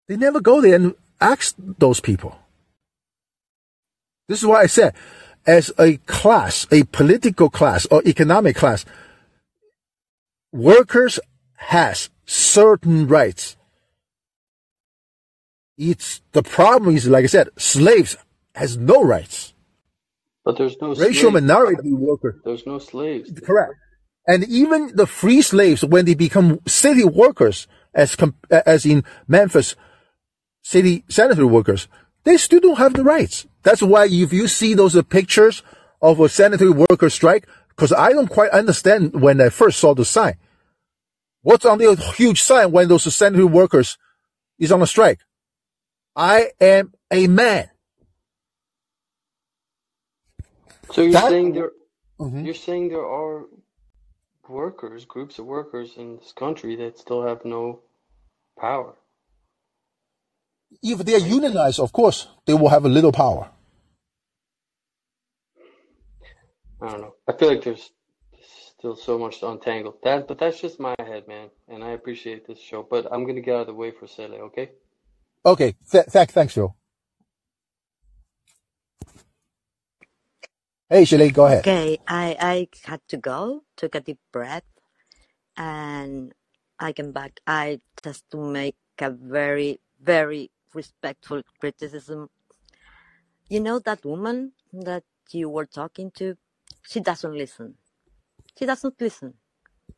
they 0.06 0.16
never 0.16 0.40
go 0.40 0.60
there 0.60 0.74
and 0.74 0.94
ask 1.20 1.54
those 1.56 2.00
people. 2.00 2.36
This 4.28 4.38
is 4.38 4.46
why 4.46 4.62
I 4.62 4.66
said, 4.66 4.94
as 5.46 5.72
a 5.78 5.96
class, 5.98 6.66
a 6.70 6.84
political 6.84 7.48
class 7.48 7.86
or 7.86 8.02
economic 8.04 8.56
class, 8.56 8.84
workers 10.52 11.18
has 11.56 12.10
certain 12.26 13.06
rights. 13.08 13.56
It's 15.78 16.20
the 16.32 16.42
problem 16.42 16.96
is, 16.96 17.08
like 17.08 17.24
I 17.24 17.28
said, 17.28 17.48
slaves 17.56 18.16
has 18.54 18.76
no 18.76 19.02
rights. 19.02 19.54
But 20.44 20.58
there's 20.58 20.76
no 20.80 20.88
racial 20.88 21.30
slaves. 21.30 21.34
minority 21.34 21.92
worker. 21.92 22.40
There's 22.44 22.66
no 22.66 22.78
slaves. 22.78 23.30
Correct. 23.44 23.74
And 24.26 24.44
even 24.44 24.94
the 24.94 25.06
free 25.06 25.40
slaves, 25.40 25.84
when 25.84 26.04
they 26.04 26.14
become 26.14 26.60
city 26.66 27.04
workers, 27.04 27.66
as 27.94 28.16
as 28.50 28.84
in 28.84 29.04
Memphis, 29.26 29.74
city 30.68 31.02
sanitary 31.08 31.46
workers, 31.46 31.88
they 32.24 32.36
still 32.36 32.60
don't 32.60 32.76
have 32.76 32.92
the 32.92 33.02
rights. 33.02 33.46
That's 33.62 33.80
why 33.80 34.06
if 34.10 34.34
you 34.34 34.46
see 34.46 34.74
those 34.74 35.00
pictures 35.04 35.62
of 36.02 36.20
a 36.20 36.28
sanitary 36.28 36.70
worker 36.70 37.08
strike, 37.08 37.48
because 37.70 37.90
I 37.90 38.12
don't 38.12 38.28
quite 38.28 38.50
understand 38.50 39.22
when 39.22 39.40
I 39.40 39.48
first 39.48 39.78
saw 39.78 39.94
the 39.94 40.04
sign. 40.04 40.36
What's 41.40 41.64
on 41.64 41.78
the 41.78 41.96
huge 42.18 42.42
sign 42.42 42.70
when 42.70 42.88
those 42.88 43.14
sanitary 43.14 43.46
workers 43.46 43.96
is 44.58 44.70
on 44.70 44.82
a 44.82 44.86
strike? 44.86 45.20
I 46.14 46.50
am 46.60 46.92
a 47.10 47.28
man. 47.28 47.70
So 50.92 51.00
you're 51.00 51.12
that, 51.12 51.30
saying 51.30 51.52
there, 51.54 51.72
mm-hmm. 52.20 52.44
you're 52.44 52.62
saying 52.68 52.90
there 52.90 53.06
are 53.06 53.46
workers, 54.46 55.06
groups 55.06 55.38
of 55.38 55.46
workers 55.46 55.94
in 55.96 56.16
this 56.18 56.32
country 56.32 56.76
that 56.76 56.98
still 56.98 57.22
have 57.26 57.46
no 57.46 57.80
power. 58.60 58.94
If 60.82 61.00
they 61.00 61.14
are 61.16 61.18
unionized, 61.20 61.80
of 61.80 61.92
course, 61.92 62.28
they 62.46 62.54
will 62.54 62.70
have 62.70 62.84
a 62.84 62.90
little 62.90 63.12
power. 63.12 63.50
I 66.82 66.90
don't 66.92 67.02
know. 67.02 67.14
I 67.28 67.32
feel 67.34 67.48
like 67.48 67.64
there's 67.64 67.90
still 68.78 68.96
so 68.96 69.18
much 69.18 69.40
to 69.40 69.48
untangle. 69.48 69.96
That, 70.04 70.28
but 70.28 70.38
that's 70.38 70.60
just 70.60 70.80
my 70.80 70.94
head, 71.00 71.28
man. 71.28 71.50
And 71.68 71.84
I 71.84 71.90
appreciate 71.92 72.46
this 72.46 72.60
show, 72.60 72.86
but 72.88 73.06
I'm 73.12 73.26
gonna 73.26 73.42
get 73.42 73.54
out 73.56 73.62
of 73.62 73.68
the 73.68 73.74
way 73.74 73.92
for 73.92 74.06
Sele, 74.06 74.36
okay? 74.50 74.70
Okay. 75.46 75.76
Th- 75.90 76.06
th- 76.06 76.30
thanks, 76.30 76.54
Joe. 76.54 76.74
Hey, 80.90 81.04
Shelly, 81.04 81.30
go 81.30 81.46
ahead. 81.46 81.66
Okay, 81.66 81.98
I 82.08 82.36
I 82.40 82.68
had 82.84 83.00
to 83.08 83.16
go, 83.18 83.64
took 83.76 83.94
a 83.94 84.00
deep 84.00 84.18
breath, 84.32 84.64
and 85.56 86.32
I 86.80 86.92
came 86.92 87.12
back. 87.12 87.40
I 87.46 87.80
just 88.04 88.24
to 88.32 88.38
make 88.38 88.76
a 89.00 89.10
very 89.10 89.80
very 90.02 90.50
respectful 90.74 91.42
criticism. 91.60 92.30
You 93.48 93.60
know 93.60 93.78
that 93.80 94.04
woman 94.04 94.52
that 94.72 95.04
you 95.32 95.48
were 95.50 95.66
talking 95.66 96.10
to? 96.16 96.36
She 96.88 97.00
doesn't 97.00 97.34
listen. 97.34 97.76
She 98.58 98.66
doesn't 98.66 99.00
listen. 99.00 99.34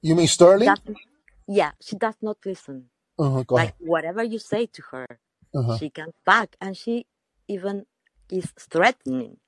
You 0.02 0.14
mean 0.16 0.28
Sterling? 0.28 0.76
Doesn't, 0.76 0.98
yeah, 1.48 1.72
she 1.82 1.96
does 1.96 2.16
not 2.22 2.38
listen. 2.46 2.86
Uh-huh, 3.18 3.44
like 3.56 3.74
whatever 3.78 4.22
you 4.24 4.38
say 4.40 4.66
to 4.66 4.82
her, 4.92 5.06
Uh-huh. 5.54 5.78
she 5.78 5.90
comes 5.90 6.14
back 6.26 6.56
and 6.60 6.76
she 6.76 7.06
even 7.48 7.86
is 8.30 8.52
threatening. 8.58 9.38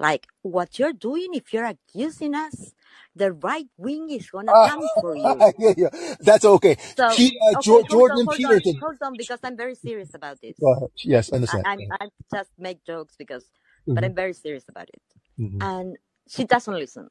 Like 0.00 0.26
what 0.42 0.78
you're 0.78 0.92
doing, 0.94 1.30
if 1.34 1.52
you're 1.52 1.66
accusing 1.66 2.34
us, 2.34 2.74
the 3.16 3.32
right 3.32 3.68
wing 3.78 4.10
is 4.10 4.30
gonna 4.30 4.54
Ah, 4.54 4.68
come 4.68 4.88
for 5.00 5.16
you. 5.26 5.46
yeah, 5.58 5.74
yeah. 5.76 5.90
That's 6.20 6.44
okay. 6.44 6.76
So 6.98 7.16
He, 7.16 7.38
uh, 7.50 7.56
okay, 7.56 7.60
Jor- 7.60 7.84
hold 7.88 8.08
on, 8.10 8.20
Jordan 8.20 8.26
hold 8.26 8.44
on, 8.44 8.60
Peterson. 8.60 8.74
hold 8.80 8.96
on, 9.02 9.16
because 9.16 9.40
I'm 9.44 9.56
very 9.56 9.74
serious 9.76 10.14
about 10.14 10.40
this. 10.42 10.58
Go 10.60 10.72
ahead. 10.74 10.90
Yes, 11.04 11.32
I, 11.48 11.58
understand. 11.58 11.64
I'm 11.64 11.84
I 11.90 12.08
just 12.34 12.50
make 12.58 12.84
jokes 12.86 13.14
because, 13.18 13.46
but 13.94 14.04
Mm-hmm. 14.04 14.04
I'm 14.04 14.14
very 14.14 14.34
serious 14.34 14.64
about 14.68 14.88
it. 14.90 15.02
Mm-hmm. 15.40 15.60
And 15.60 15.96
she 16.28 16.44
doesn't 16.44 16.74
listen. 16.74 17.08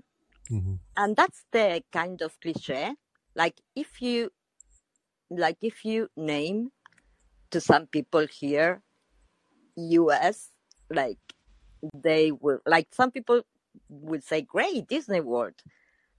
Mm-hmm. 0.55 0.75
And 0.97 1.15
that's 1.15 1.45
the 1.51 1.83
kind 1.93 2.21
of 2.21 2.39
cliche. 2.41 2.93
Like 3.35 3.61
if 3.75 4.01
you, 4.01 4.31
like 5.31 5.57
if 5.61 5.85
you 5.85 6.09
name 6.17 6.69
to 7.51 7.61
some 7.61 7.87
people 7.87 8.27
here, 8.31 8.81
U.S. 9.77 10.51
like 10.91 11.19
they 11.93 12.31
will 12.31 12.59
like 12.65 12.87
some 12.93 13.11
people 13.11 13.41
would 13.89 14.23
say 14.23 14.41
great 14.41 14.87
Disney 14.87 15.21
World, 15.21 15.55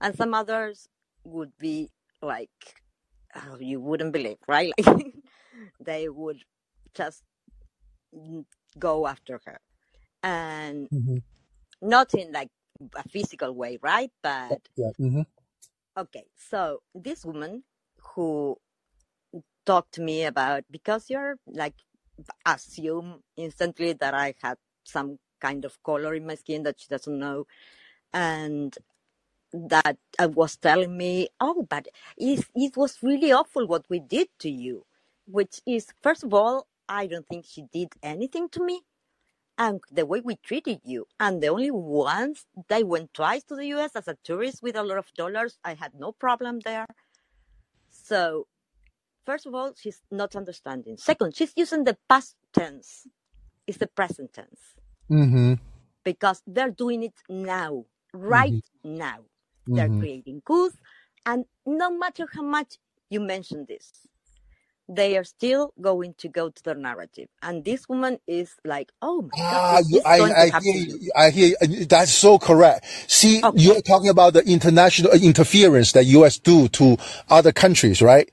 and 0.01 0.15
some 0.15 0.33
others 0.33 0.87
would 1.23 1.51
be 1.59 1.89
like 2.21 2.49
oh, 3.35 3.57
you 3.59 3.79
wouldn't 3.79 4.13
believe, 4.13 4.37
right? 4.47 4.73
Like 4.85 5.15
they 5.79 6.09
would 6.09 6.43
just 6.95 7.23
go 8.77 9.07
after 9.07 9.41
her, 9.45 9.59
and 10.23 10.89
Mm-hmm. 10.93 11.17
not 11.81 12.13
in 12.13 12.31
like 12.31 12.49
a 12.95 13.03
physical 13.09 13.53
way, 13.53 13.77
right? 13.81 14.11
But 14.21 14.59
Yeah. 14.75 14.91
Mm-hmm. 14.99 15.21
okay, 15.97 16.25
so 16.35 16.79
this 16.95 17.25
woman 17.25 17.63
who 18.15 18.57
talked 19.65 19.93
to 19.93 20.01
me 20.01 20.23
about 20.25 20.63
because 20.71 21.09
you're 21.09 21.35
like 21.47 21.75
assume 22.45 23.21
instantly 23.37 23.93
that 23.93 24.13
I 24.13 24.33
had 24.41 24.57
some 24.85 25.17
kind 25.39 25.65
of 25.65 25.81
color 25.83 26.13
in 26.13 26.25
my 26.25 26.35
skin 26.35 26.63
that 26.63 26.79
she 26.79 26.87
doesn't 26.89 27.19
know, 27.19 27.47
and 28.13 28.77
that 29.53 29.97
I 30.19 30.27
was 30.27 30.57
telling 30.57 30.97
me, 30.97 31.29
oh, 31.39 31.65
but 31.69 31.87
it, 32.17 32.45
it 32.55 32.77
was 32.77 32.99
really 33.01 33.31
awful 33.31 33.67
what 33.67 33.85
we 33.89 33.99
did 33.99 34.27
to 34.39 34.49
you, 34.49 34.85
which 35.25 35.61
is, 35.65 35.87
first 36.01 36.23
of 36.23 36.33
all, 36.33 36.67
I 36.87 37.07
don't 37.07 37.27
think 37.27 37.45
she 37.47 37.65
did 37.71 37.89
anything 38.03 38.49
to 38.49 38.63
me. 38.63 38.81
And 39.57 39.81
the 39.91 40.05
way 40.05 40.21
we 40.21 40.37
treated 40.37 40.79
you, 40.85 41.05
and 41.19 41.41
the 41.41 41.47
only 41.47 41.71
ones 41.71 42.45
they 42.69 42.83
went 42.83 43.13
twice 43.13 43.43
to 43.45 43.55
the 43.55 43.65
US 43.75 43.91
as 43.95 44.07
a 44.07 44.17
tourist 44.23 44.63
with 44.63 44.75
a 44.75 44.83
lot 44.83 44.97
of 44.97 45.13
dollars, 45.15 45.59
I 45.65 45.73
had 45.73 45.93
no 45.99 46.13
problem 46.13 46.61
there. 46.63 46.85
So, 47.89 48.47
first 49.25 49.45
of 49.45 49.53
all, 49.53 49.73
she's 49.75 50.01
not 50.11 50.35
understanding. 50.35 50.95
Second, 50.95 51.35
she's 51.35 51.51
using 51.57 51.83
the 51.83 51.97
past 52.07 52.35
tense, 52.53 53.05
it's 53.67 53.79
the 53.79 53.87
present 53.87 54.31
tense 54.33 54.79
Mm-hmm. 55.11 55.53
because 56.05 56.41
they're 56.47 56.71
doing 56.71 57.03
it 57.03 57.13
now, 57.29 57.85
right 58.13 58.55
now. 58.83 59.19
They're 59.73 59.89
Mm-hmm. 59.89 59.99
creating 59.99 60.43
goods, 60.45 60.75
and 61.25 61.45
no 61.65 61.91
matter 61.97 62.27
how 62.33 62.43
much 62.43 62.77
you 63.09 63.21
mention 63.21 63.65
this, 63.67 63.91
they 64.89 65.17
are 65.17 65.23
still 65.25 65.73
going 65.81 66.15
to 66.19 66.29
go 66.29 66.49
to 66.49 66.63
their 66.63 66.75
narrative. 66.75 67.29
And 67.41 67.65
this 67.65 67.89
woman 67.89 68.19
is 68.27 68.55
like, 68.65 68.91
oh 69.01 69.23
my 69.23 69.43
God, 69.49 69.63
Ah, 69.69 69.81
I, 70.05 70.17
I 70.37 70.51
hear, 70.59 70.73
to 70.73 70.79
you. 70.79 71.01
you- 71.01 71.11
I 71.15 71.31
hear. 71.31 71.55
That's 71.87 72.13
so 72.13 72.39
correct. 72.39 72.85
See, 73.07 73.45
Okay. 73.45 73.55
you're 73.55 73.81
talking 73.81 74.09
about 74.09 74.33
the 74.33 74.43
international 74.45 75.13
interference 75.13 75.93
that 75.93 76.05
U.S. 76.05 76.39
do 76.39 76.67
to 76.69 76.97
other 77.29 77.51
countries, 77.53 78.01
right? 78.01 78.29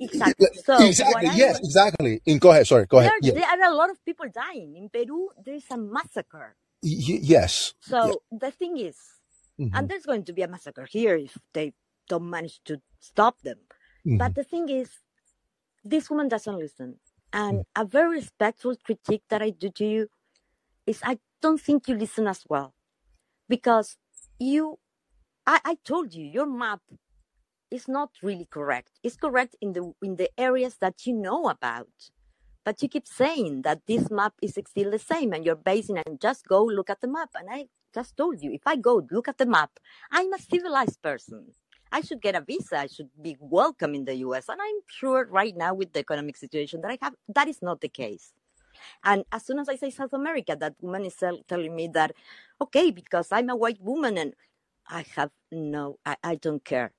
Exactly. 0.00 0.46
So 0.64 0.82
Exactly. 0.86 1.28
Yes. 1.34 1.58
was, 1.60 1.68
Exactly. 1.68 2.22
In, 2.26 2.38
go 2.38 2.50
ahead. 2.50 2.66
Sorry. 2.66 2.86
Go 2.86 2.98
ahead. 2.98 3.12
there, 3.20 3.32
Yeah. 3.34 3.46
there 3.56 3.68
are 3.68 3.72
a 3.72 3.76
lot 3.76 3.90
of 3.90 4.02
people 4.04 4.26
dying. 4.32 4.76
In 4.76 4.88
Peru, 4.88 5.28
there 5.44 5.54
is 5.54 5.64
a 5.70 5.76
massacre. 5.76 6.56
Y- 6.82 7.20
yes. 7.22 7.74
Yeah. 7.86 7.90
So 7.90 8.22
the 8.32 8.50
thing 8.50 8.78
is, 8.78 8.96
Mm-hmm. 9.60 9.76
and 9.76 9.88
there's 9.90 10.06
going 10.06 10.24
to 10.24 10.32
be 10.32 10.40
a 10.40 10.48
massacre 10.48 10.86
here 10.90 11.16
if 11.16 11.36
they 11.52 11.74
don't 12.08 12.30
manage 12.30 12.60
to 12.64 12.80
stop 12.98 13.36
them. 13.42 13.58
Mm-hmm. 14.06 14.16
But 14.16 14.34
the 14.34 14.42
thing 14.42 14.70
is, 14.70 14.88
this 15.84 16.08
woman 16.08 16.28
doesn't 16.28 16.56
listen. 16.58 16.96
And 17.30 17.64
a 17.76 17.84
very 17.84 18.08
respectful 18.20 18.74
critique 18.82 19.22
that 19.28 19.42
I 19.42 19.50
do 19.50 19.68
to 19.72 19.84
you 19.84 20.08
is 20.86 21.00
I 21.04 21.18
don't 21.42 21.60
think 21.60 21.88
you 21.88 21.94
listen 21.94 22.26
as 22.26 22.42
well 22.48 22.72
because 23.50 23.98
you 24.38 24.78
I, 25.46 25.60
I 25.64 25.74
told 25.84 26.14
you 26.14 26.24
your 26.24 26.46
map 26.46 26.80
is 27.70 27.88
not 27.88 28.10
really 28.22 28.46
correct. 28.50 28.98
It's 29.02 29.16
correct 29.16 29.56
in 29.60 29.72
the 29.72 29.92
in 30.02 30.16
the 30.16 30.30
areas 30.38 30.76
that 30.80 31.06
you 31.06 31.14
know 31.14 31.48
about. 31.48 32.10
But 32.64 32.82
you 32.82 32.88
keep 32.88 33.06
saying 33.06 33.62
that 33.62 33.86
this 33.86 34.10
map 34.10 34.34
is 34.42 34.58
still 34.66 34.90
the 34.90 34.98
same 34.98 35.32
and 35.32 35.44
you're 35.44 35.56
basing 35.56 35.98
and 35.98 36.20
just 36.20 36.46
go 36.46 36.62
look 36.62 36.90
at 36.90 37.00
the 37.00 37.08
map. 37.08 37.30
And 37.34 37.48
I 37.50 37.66
just 37.94 38.16
told 38.16 38.42
you, 38.42 38.52
if 38.52 38.62
I 38.66 38.76
go 38.76 39.02
look 39.10 39.28
at 39.28 39.38
the 39.38 39.46
map, 39.46 39.70
I'm 40.12 40.32
a 40.32 40.38
civilized 40.38 41.00
person. 41.02 41.54
I 41.90 42.02
should 42.02 42.20
get 42.20 42.36
a 42.36 42.40
visa. 42.40 42.78
I 42.78 42.86
should 42.86 43.10
be 43.20 43.36
welcome 43.40 43.94
in 43.94 44.04
the 44.04 44.14
US. 44.26 44.48
And 44.48 44.60
I'm 44.60 44.80
sure 44.86 45.26
right 45.30 45.56
now 45.56 45.74
with 45.74 45.92
the 45.92 46.00
economic 46.00 46.36
situation 46.36 46.82
that 46.82 46.90
I 46.90 46.98
have, 47.02 47.14
that 47.34 47.48
is 47.48 47.62
not 47.62 47.80
the 47.80 47.88
case. 47.88 48.32
And 49.04 49.24
as 49.32 49.44
soon 49.44 49.58
as 49.58 49.68
I 49.68 49.76
say 49.76 49.90
South 49.90 50.12
America, 50.12 50.56
that 50.58 50.74
woman 50.80 51.04
is 51.04 51.16
telling 51.48 51.74
me 51.74 51.88
that, 51.88 52.12
okay, 52.60 52.90
because 52.90 53.28
I'm 53.32 53.50
a 53.50 53.56
white 53.56 53.80
woman 53.80 54.16
and 54.16 54.34
I 54.88 55.04
have 55.16 55.30
no, 55.50 55.98
I, 56.04 56.16
I 56.22 56.34
don't 56.36 56.64
care. 56.64 56.92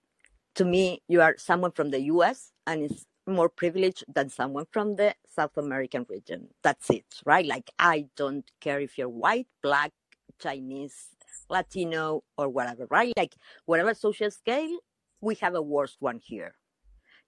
To 0.56 0.66
me, 0.66 1.02
you 1.08 1.22
are 1.22 1.36
someone 1.38 1.72
from 1.72 1.92
the 1.92 2.02
US 2.04 2.52
and 2.68 2.84
it's 2.84 3.06
more 3.28 3.50
privileged 3.50 4.04
than 4.14 4.30
someone 4.30 4.66
from 4.72 4.96
the 4.96 5.16
South 5.28 5.58
American 5.58 6.06
region. 6.10 6.50
That's 6.64 6.90
it, 6.90 7.06
right? 7.26 7.46
Like, 7.46 7.72
I 7.80 8.08
don't 8.18 8.50
care 8.60 8.80
if 8.80 8.98
you're 8.98 9.10
white, 9.10 9.48
black, 9.64 9.92
Chinese, 10.40 11.10
Latino, 11.50 12.24
or 12.38 12.50
whatever, 12.50 12.88
right? 12.90 13.14
Like, 13.16 13.36
whatever 13.66 13.94
social 13.94 14.32
scale, 14.32 14.80
we 15.22 15.36
have 15.36 15.56
a 15.56 15.62
worse 15.62 15.96
one 16.00 16.20
here. 16.24 16.56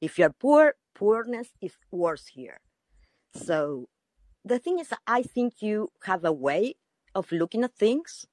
If 0.02 0.18
you're 0.18 0.34
poor, 0.38 0.76
poorness 0.96 1.50
is 1.62 1.76
worse 1.92 2.28
here. 2.28 2.60
So 3.36 3.88
the 4.44 4.60
thing 4.60 4.80
is, 4.80 4.92
I 5.08 5.24
think 5.24 5.62
you 5.62 5.92
have 6.04 6.26
a 6.26 6.34
way 6.34 6.76
of 7.16 7.32
looking 7.32 7.64
at 7.64 7.76
things 7.76 8.26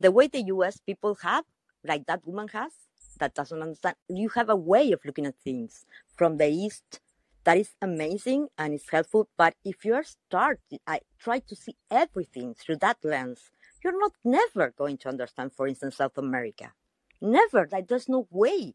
the 0.00 0.10
way 0.10 0.26
the 0.26 0.42
US 0.42 0.78
people 0.78 1.16
have, 1.22 1.44
like 1.84 2.06
that 2.06 2.26
woman 2.26 2.48
has, 2.48 2.72
that 3.18 3.34
doesn't 3.34 3.62
understand. 3.62 3.96
You 4.08 4.28
have 4.30 4.48
a 4.48 4.56
way 4.56 4.92
of 4.92 5.00
looking 5.04 5.26
at 5.26 5.38
things 5.42 5.84
from 6.16 6.36
the 6.36 6.48
East 6.48 7.00
that 7.44 7.58
is 7.58 7.70
amazing 7.80 8.48
and 8.58 8.74
it's 8.74 8.90
helpful. 8.90 9.28
But 9.36 9.54
if 9.64 9.84
you 9.84 9.94
are 9.94 10.04
start, 10.04 10.60
I 10.86 11.00
try 11.18 11.38
to 11.38 11.56
see 11.56 11.76
everything 11.90 12.54
through 12.54 12.76
that 12.78 12.98
lens, 13.04 13.50
you're 13.82 13.98
not 13.98 14.12
never 14.24 14.74
going 14.76 14.98
to 14.98 15.08
understand, 15.08 15.52
for 15.52 15.68
instance, 15.68 15.96
South 15.96 16.18
America. 16.18 16.72
Never. 17.20 17.68
Like 17.70 17.86
there's 17.86 18.08
no 18.08 18.26
way. 18.30 18.74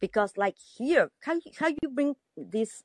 Because 0.00 0.36
like 0.36 0.56
here, 0.58 1.10
how 1.20 1.40
how 1.58 1.68
you 1.68 1.88
bring 1.90 2.14
this 2.36 2.82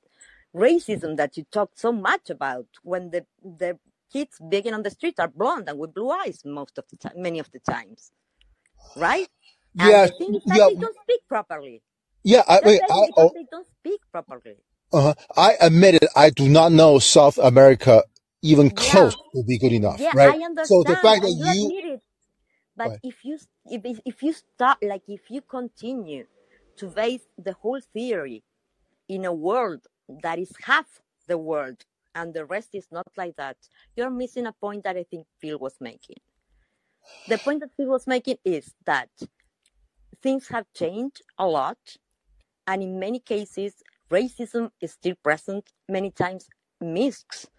racism 0.56 1.18
that 1.18 1.36
you 1.36 1.46
talk 1.52 1.72
so 1.76 1.92
much 1.92 2.30
about 2.30 2.68
when 2.84 3.10
the 3.10 3.26
the 3.44 3.78
kids 4.12 4.38
begging 4.40 4.74
on 4.74 4.84
the 4.84 4.92
street 4.92 5.20
are 5.20 5.28
blonde 5.28 5.68
and 5.68 5.80
with 5.80 5.94
blue 5.94 6.12
eyes 6.12 6.42
most 6.46 6.78
of 6.78 6.86
the 6.90 6.98
time, 6.98 7.14
many 7.18 7.40
of 7.40 7.50
the 7.52 7.60
times, 7.60 8.12
right? 8.96 9.28
And 9.80 10.02
Yeah, 10.02 10.04
the 10.04 10.12
thing 10.12 10.36
is 10.36 10.44
that 10.50 10.62
yeah, 10.62 10.68
they 10.68 10.76
don't 10.76 10.98
speak 11.04 11.22
properly. 11.30 11.84
yeah. 12.24 12.44
I, 12.48 12.62
wait, 12.64 12.82
I, 12.90 13.06
because 13.06 13.18
oh, 13.18 13.32
they 13.34 13.46
don't 13.52 13.68
speak 13.80 14.02
properly. 14.12 14.58
uh, 14.94 15.14
I 15.38 15.56
admit 15.62 15.96
it. 15.96 16.10
I 16.16 16.30
do 16.32 16.50
not 16.50 16.72
know 16.72 17.00
South 17.00 17.38
America 17.38 18.04
even 18.44 18.72
Yeah, 18.72 19.12
close 19.12 19.16
to 19.36 19.44
be 19.48 19.60
good 19.60 19.74
enough, 19.74 20.08
yeah, 20.08 20.14
right? 20.14 20.36
I 20.36 20.40
So 20.62 20.84
the 20.84 20.96
understand, 20.96 20.98
fact 20.98 21.24
that 21.24 21.32
and 21.32 21.40
you 21.40 21.46
you, 21.46 21.72
admit 21.72 21.86
it. 21.86 22.02
But 22.78 22.94
right, 22.94 23.00
if 23.04 23.26
you 23.26 23.38
if 23.66 23.84
if 23.86 24.00
if 24.06 24.24
you 24.24 24.34
start 24.34 24.80
like 24.84 25.04
if 25.10 25.30
you 25.30 25.42
continue 25.42 26.26
to 26.78 26.88
base 26.90 27.22
the 27.38 27.54
whole 27.54 27.82
theory 27.94 28.44
in 29.10 29.26
a 29.26 29.34
world 29.34 29.82
that 30.24 30.40
is 30.40 30.52
half 30.64 30.88
the 31.28 31.38
world 31.38 31.78
and 32.16 32.34
the 32.34 32.46
rest 32.46 32.70
is 32.74 32.88
not 32.92 33.08
like 33.18 33.36
that, 33.38 33.58
you're 33.96 34.10
missing 34.12 34.48
a 34.48 34.54
point 34.54 34.84
that 34.86 34.98
I 34.98 35.04
think 35.04 35.28
Phil 35.42 35.60
was 35.60 35.76
making. 35.82 36.18
The 37.28 37.40
point 37.40 37.62
that 37.62 37.72
Phil 37.78 37.90
was 37.90 38.08
making 38.08 38.38
is 38.46 38.74
that 38.86 39.10
things 40.24 40.48
have 40.48 40.66
changed 40.74 41.22
a 41.38 41.46
lot, 41.46 41.78
and 42.66 42.82
in 42.82 43.00
many 43.00 43.20
cases, 43.20 43.84
racism 44.10 44.72
is 44.82 44.94
still 44.94 45.16
present, 45.24 45.72
many 45.90 46.12
times 46.12 46.48
mixed 46.82 47.50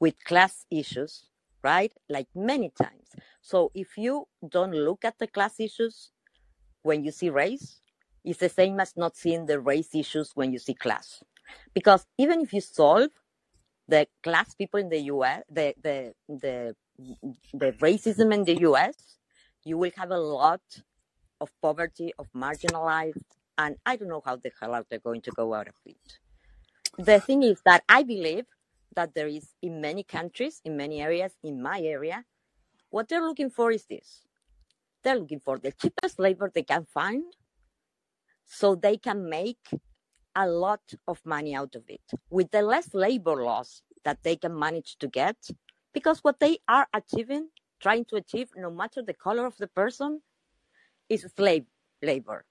with 0.00 0.14
class 0.24 0.64
issues, 0.70 1.26
right? 1.62 1.92
Like 2.08 2.28
many 2.34 2.70
times. 2.70 3.10
So 3.42 3.70
if 3.74 3.98
you 3.98 4.26
don't 4.48 4.72
look 4.72 5.04
at 5.04 5.18
the 5.18 5.26
class 5.26 5.60
issues 5.60 6.10
when 6.82 7.04
you 7.04 7.10
see 7.10 7.30
race, 7.30 7.80
it's 8.24 8.40
the 8.40 8.48
same 8.48 8.80
as 8.80 8.96
not 8.96 9.16
seeing 9.16 9.46
the 9.46 9.60
race 9.60 9.94
issues 9.94 10.32
when 10.34 10.52
you 10.52 10.58
see 10.58 10.74
class. 10.74 11.22
Because 11.74 12.06
even 12.18 12.40
if 12.40 12.52
you 12.52 12.60
solve 12.60 13.10
the 13.88 14.06
class 14.22 14.54
people 14.54 14.80
in 14.80 14.88
the 14.88 15.00
US, 15.14 15.42
the 15.50 15.74
the 15.82 16.14
the 16.28 16.74
the 17.54 17.72
racism 17.80 18.34
in 18.34 18.44
the 18.44 18.60
US, 18.68 18.94
you 19.64 19.78
will 19.78 19.92
have 19.96 20.10
a 20.10 20.18
lot 20.18 20.60
of 21.40 21.50
poverty, 21.62 22.12
of 22.18 22.26
marginalized, 22.32 23.22
and 23.56 23.76
I 23.86 23.96
don't 23.96 24.08
know 24.08 24.22
how 24.24 24.36
the 24.36 24.52
hell 24.60 24.74
are 24.74 24.84
they 24.88 24.98
going 24.98 25.22
to 25.22 25.30
go 25.32 25.54
out 25.54 25.68
of 25.68 25.74
it. 25.84 26.18
The 26.98 27.20
thing 27.20 27.42
is 27.42 27.60
that 27.64 27.84
I 27.88 28.02
believe 28.02 28.46
that 28.96 29.14
there 29.14 29.28
is 29.28 29.54
in 29.62 29.80
many 29.80 30.02
countries, 30.02 30.60
in 30.64 30.76
many 30.76 31.00
areas, 31.00 31.32
in 31.42 31.62
my 31.62 31.80
area, 31.80 32.24
what 32.90 33.08
they're 33.08 33.22
looking 33.26 33.50
for 33.50 33.70
is 33.70 33.84
this. 33.86 34.24
They're 35.02 35.18
looking 35.18 35.40
for 35.40 35.58
the 35.58 35.72
cheapest 35.72 36.18
labor 36.18 36.50
they 36.52 36.62
can 36.64 36.84
find 36.84 37.24
so 38.44 38.74
they 38.74 38.96
can 38.96 39.28
make 39.28 39.68
a 40.34 40.46
lot 40.48 40.80
of 41.06 41.20
money 41.24 41.54
out 41.54 41.74
of 41.74 41.84
it 41.88 42.00
with 42.30 42.50
the 42.50 42.62
less 42.62 42.94
labor 42.94 43.44
loss 43.44 43.82
that 44.04 44.22
they 44.22 44.36
can 44.36 44.58
manage 44.58 44.96
to 44.98 45.08
get 45.08 45.36
because 45.92 46.20
what 46.24 46.38
they 46.40 46.58
are 46.68 46.86
achieving 46.94 47.48
trying 47.80 48.04
to 48.04 48.16
achieve 48.16 48.48
no 48.56 48.70
matter 48.70 49.02
the 49.02 49.14
color 49.14 49.46
of 49.46 49.56
the 49.58 49.66
person 49.68 50.20
is 51.08 51.26
slave 51.36 51.64
labor. 52.02 52.44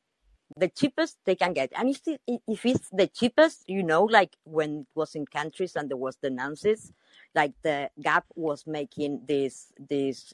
The 0.56 0.70
cheapest 0.70 1.18
they 1.26 1.36
can 1.36 1.54
get. 1.54 1.72
And 1.76 1.90
if, 1.90 2.02
if 2.26 2.66
it's 2.66 2.90
the 2.92 3.08
cheapest 3.08 3.64
you 3.68 3.84
know 3.84 4.04
like 4.04 4.36
when 4.44 4.82
it 4.82 4.88
was 4.96 5.16
in 5.16 5.26
countries 5.26 5.76
and 5.76 5.90
there 5.90 5.98
was 5.98 6.18
the 6.22 6.30
Nazis 6.30 6.92
like 7.36 7.54
the 7.64 7.90
gap 8.02 8.26
was 8.36 8.66
making 8.66 9.22
these 9.28 9.74
these 9.90 10.34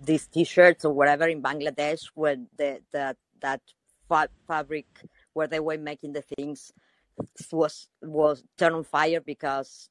these 0.00 0.26
t-shirts 0.28 0.84
or 0.84 0.92
whatever 0.92 1.26
in 1.26 1.42
bangladesh 1.42 2.10
when 2.14 2.46
the, 2.56 2.80
the 2.92 3.16
that 3.40 3.60
fa- 4.08 4.28
fabric 4.46 4.86
where 5.32 5.46
they 5.46 5.60
were 5.60 5.78
making 5.78 6.12
the 6.12 6.22
things 6.36 6.72
was 7.52 7.88
was 8.02 8.44
turned 8.58 8.74
on 8.74 8.84
fire 8.84 9.20
because 9.20 9.88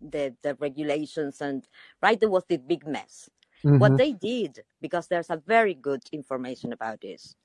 the 0.00 0.34
the 0.42 0.54
regulations 0.54 1.40
and 1.40 1.68
right 2.02 2.20
there 2.20 2.30
was 2.30 2.44
this 2.48 2.60
big 2.66 2.86
mess 2.86 3.28
hmm 3.64 3.78
what 3.78 3.96
they 3.96 4.12
did 4.12 4.60
because 4.80 5.08
there's 5.08 5.30
a 5.30 5.42
very 5.46 5.74
good 5.74 6.02
information 6.12 6.72
about 6.72 7.00
this 7.00 7.36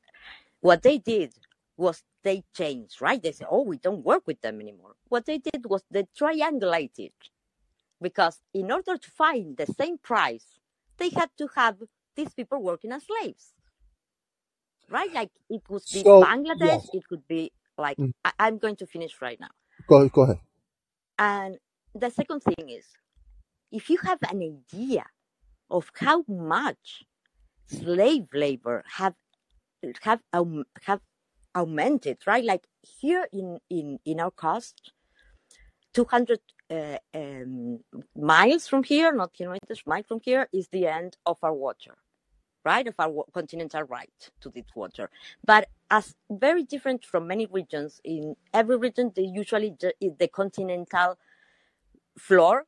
what 0.62 0.84
they 0.84 0.98
did 0.98 1.34
was 1.78 2.04
they 2.24 2.44
changed 2.56 3.02
right? 3.02 3.22
They 3.24 3.32
said 3.34 3.48
oh 3.52 3.64
we 3.64 3.78
don't 3.78 4.04
work 4.06 4.24
with 4.28 4.42
them 4.42 4.62
anymore. 4.62 4.96
What 5.10 5.26
they 5.26 5.40
did 5.40 5.66
was 5.66 5.84
they 5.92 6.06
triangulated 6.20 7.12
because 8.02 8.42
in 8.54 8.72
order 8.72 8.98
to 8.98 9.12
find 9.12 9.58
the 9.58 9.68
same 9.68 9.98
price 10.00 10.60
they 10.98 11.10
had 11.10 11.30
to 11.38 11.48
have 11.56 11.78
these 12.16 12.34
people 12.34 12.62
working 12.64 12.92
as 12.94 13.04
slaves 13.06 13.54
right? 14.90 15.12
Like 15.14 15.32
it 15.50 15.64
could 15.68 15.84
be 15.92 16.06
so 16.06 16.30
yeah, 16.56 16.80
bangladesh 16.80 16.90
it 16.94 17.08
could 17.08 17.28
be 17.28 17.52
like 17.78 18.00
Mm. 18.00 18.12
I- 18.24 18.34
i'm 18.40 18.58
going 18.58 18.76
to 18.78 18.88
finish 18.88 19.22
right 19.22 19.40
now. 19.40 19.52
Go 19.88 20.08
go 20.10 20.22
ahead. 20.24 20.40
and 21.18 21.58
the 21.94 22.10
second 22.10 22.42
thing 22.42 22.70
is 22.70 22.86
if 23.72 23.90
you 23.90 23.98
have 24.06 24.20
an 24.32 24.42
idea 24.42 25.06
of 25.70 25.92
how 25.96 26.24
much 26.28 27.04
slave 27.68 28.28
labor 28.34 28.84
have 28.98 29.16
have 30.02 30.22
um, 30.34 30.64
have 30.84 31.02
augmented 31.56 32.18
right? 32.28 32.44
Like 32.44 32.68
here 32.82 33.28
in 33.32 33.60
in 33.70 34.00
in 34.06 34.20
our 34.20 34.32
coast 34.32 34.92
200 35.94 36.40
uh, 36.70 36.98
um, 37.14 37.80
miles 38.16 38.68
from 38.68 38.84
here 38.84 39.14
not 39.14 39.34
kilometers 39.34 39.84
miles 39.86 40.06
from 40.08 40.20
here 40.24 40.48
is 40.52 40.68
the 40.70 40.88
end 40.88 41.18
of 41.26 41.38
our 41.44 41.54
water 41.54 41.96
right? 42.66 42.88
Of 42.88 42.96
our 43.00 43.24
continental 43.32 43.84
right 43.84 44.30
to 44.42 44.50
this 44.50 44.66
water. 44.76 45.10
But 45.46 45.70
as 45.92 46.16
very 46.30 46.64
different 46.64 47.06
from 47.06 47.28
many 47.28 47.46
regions 47.46 48.02
in 48.04 48.36
every 48.54 48.78
region 48.78 49.12
they 49.16 49.22
usually 49.22 49.76
the 49.80 50.28
continental 50.28 51.18
floor 52.18 52.66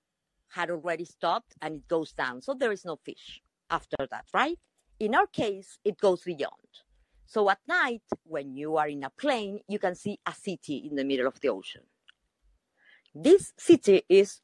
had 0.57 0.71
already 0.71 1.05
stopped 1.05 1.53
and 1.61 1.75
it 1.75 1.87
goes 1.87 2.11
down. 2.13 2.41
So 2.41 2.53
there 2.53 2.71
is 2.71 2.83
no 2.83 2.95
fish 3.07 3.41
after 3.69 3.97
that, 4.09 4.25
right? 4.33 4.57
In 4.99 5.13
our 5.13 5.27
case, 5.27 5.77
it 5.85 5.97
goes 5.99 6.23
beyond. 6.23 6.71
So 7.27 7.49
at 7.49 7.59
night, 7.67 8.01
when 8.23 8.55
you 8.55 8.77
are 8.77 8.87
in 8.87 9.03
a 9.03 9.11
plane, 9.11 9.59
you 9.67 9.79
can 9.85 9.95
see 9.95 10.17
a 10.25 10.33
city 10.33 10.77
in 10.89 10.95
the 10.95 11.03
middle 11.03 11.27
of 11.27 11.39
the 11.41 11.49
ocean. 11.49 11.83
This 13.13 13.53
city 13.57 14.01
is 14.09 14.41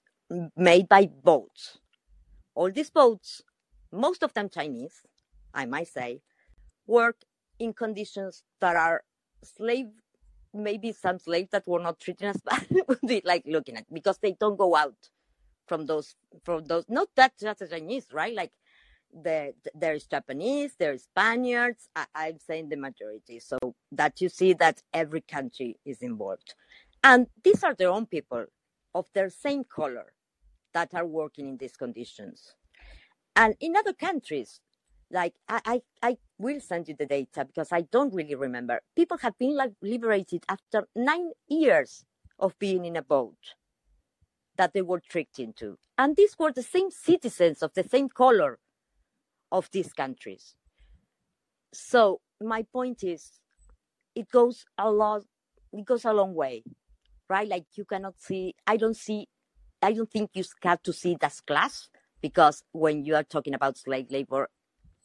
made 0.55 0.87
by 0.87 1.07
boats. 1.31 1.79
All 2.53 2.71
these 2.71 2.91
boats, 2.91 3.41
most 3.91 4.21
of 4.21 4.33
them 4.33 4.49
Chinese, 4.49 4.97
I 5.53 5.65
might 5.65 5.87
say, 5.87 6.21
work 6.85 7.17
in 7.57 7.73
conditions 7.73 8.43
that 8.61 8.75
are 8.75 9.03
slave, 9.43 9.87
maybe 10.53 10.91
some 10.91 11.17
slaves 11.17 11.49
that 11.51 11.67
were 11.67 11.79
not 11.79 11.99
treated 11.99 12.27
as 12.27 12.41
bad 12.49 12.67
would 12.87 13.01
be 13.07 13.21
like 13.25 13.43
looking 13.47 13.77
at 13.77 13.91
because 13.91 14.19
they 14.19 14.33
don't 14.39 14.57
go 14.57 14.75
out 14.75 15.09
from 15.67 15.85
those 15.85 16.15
from 16.43 16.65
those 16.65 16.85
not 16.89 17.09
that 17.15 17.33
just 17.39 17.63
Chinese, 17.69 18.07
right? 18.11 18.35
Like 18.35 18.51
the, 19.13 19.53
there's 19.75 20.05
Japanese, 20.05 20.75
there's 20.77 21.03
Spaniards. 21.03 21.87
I, 21.95 22.05
I'm 22.15 22.39
saying 22.39 22.69
the 22.69 22.77
majority, 22.77 23.39
so 23.39 23.57
that 23.91 24.21
you 24.21 24.29
see 24.29 24.53
that 24.53 24.81
every 24.93 25.21
country 25.21 25.77
is 25.85 26.01
involved, 26.01 26.55
and 27.03 27.27
these 27.43 27.63
are 27.63 27.73
their 27.73 27.89
own 27.89 28.05
people 28.05 28.45
of 28.95 29.07
their 29.13 29.29
same 29.29 29.63
color 29.63 30.13
that 30.73 30.93
are 30.93 31.05
working 31.05 31.47
in 31.47 31.57
these 31.57 31.75
conditions. 31.75 32.55
And 33.35 33.55
in 33.59 33.75
other 33.75 33.93
countries, 33.93 34.59
like 35.11 35.33
I, 35.47 35.61
I, 35.65 35.81
I 36.01 36.17
will 36.37 36.59
send 36.59 36.87
you 36.87 36.95
the 36.97 37.05
data 37.05 37.45
because 37.45 37.71
I 37.71 37.81
don't 37.81 38.13
really 38.13 38.35
remember. 38.35 38.81
People 38.95 39.17
have 39.19 39.37
been 39.37 39.55
like 39.55 39.73
liberated 39.81 40.43
after 40.49 40.87
nine 40.95 41.31
years 41.47 42.05
of 42.39 42.57
being 42.59 42.85
in 42.85 42.95
a 42.95 43.01
boat 43.01 43.37
that 44.57 44.73
they 44.73 44.81
were 44.81 44.99
tricked 44.99 45.39
into. 45.39 45.77
And 45.97 46.15
these 46.15 46.35
were 46.37 46.51
the 46.51 46.63
same 46.63 46.91
citizens 46.91 47.61
of 47.61 47.73
the 47.73 47.83
same 47.83 48.09
color 48.09 48.59
of 49.51 49.69
these 49.71 49.93
countries. 49.93 50.55
So 51.73 52.21
my 52.41 52.63
point 52.63 53.03
is 53.03 53.39
it 54.15 54.29
goes 54.29 54.65
a 54.77 54.91
lot 54.91 55.23
it 55.71 55.85
goes 55.85 56.05
a 56.05 56.13
long 56.13 56.33
way. 56.35 56.63
Right? 57.29 57.47
Like 57.47 57.65
you 57.75 57.85
cannot 57.85 58.15
see 58.19 58.55
I 58.67 58.77
don't 58.77 58.95
see 58.95 59.27
I 59.81 59.93
don't 59.93 60.09
think 60.09 60.31
you 60.33 60.43
have 60.63 60.81
to 60.83 60.93
see 60.93 61.17
as 61.21 61.41
class 61.41 61.89
because 62.21 62.63
when 62.71 63.03
you 63.03 63.15
are 63.15 63.23
talking 63.23 63.53
about 63.53 63.77
slave 63.77 64.07
labor, 64.09 64.49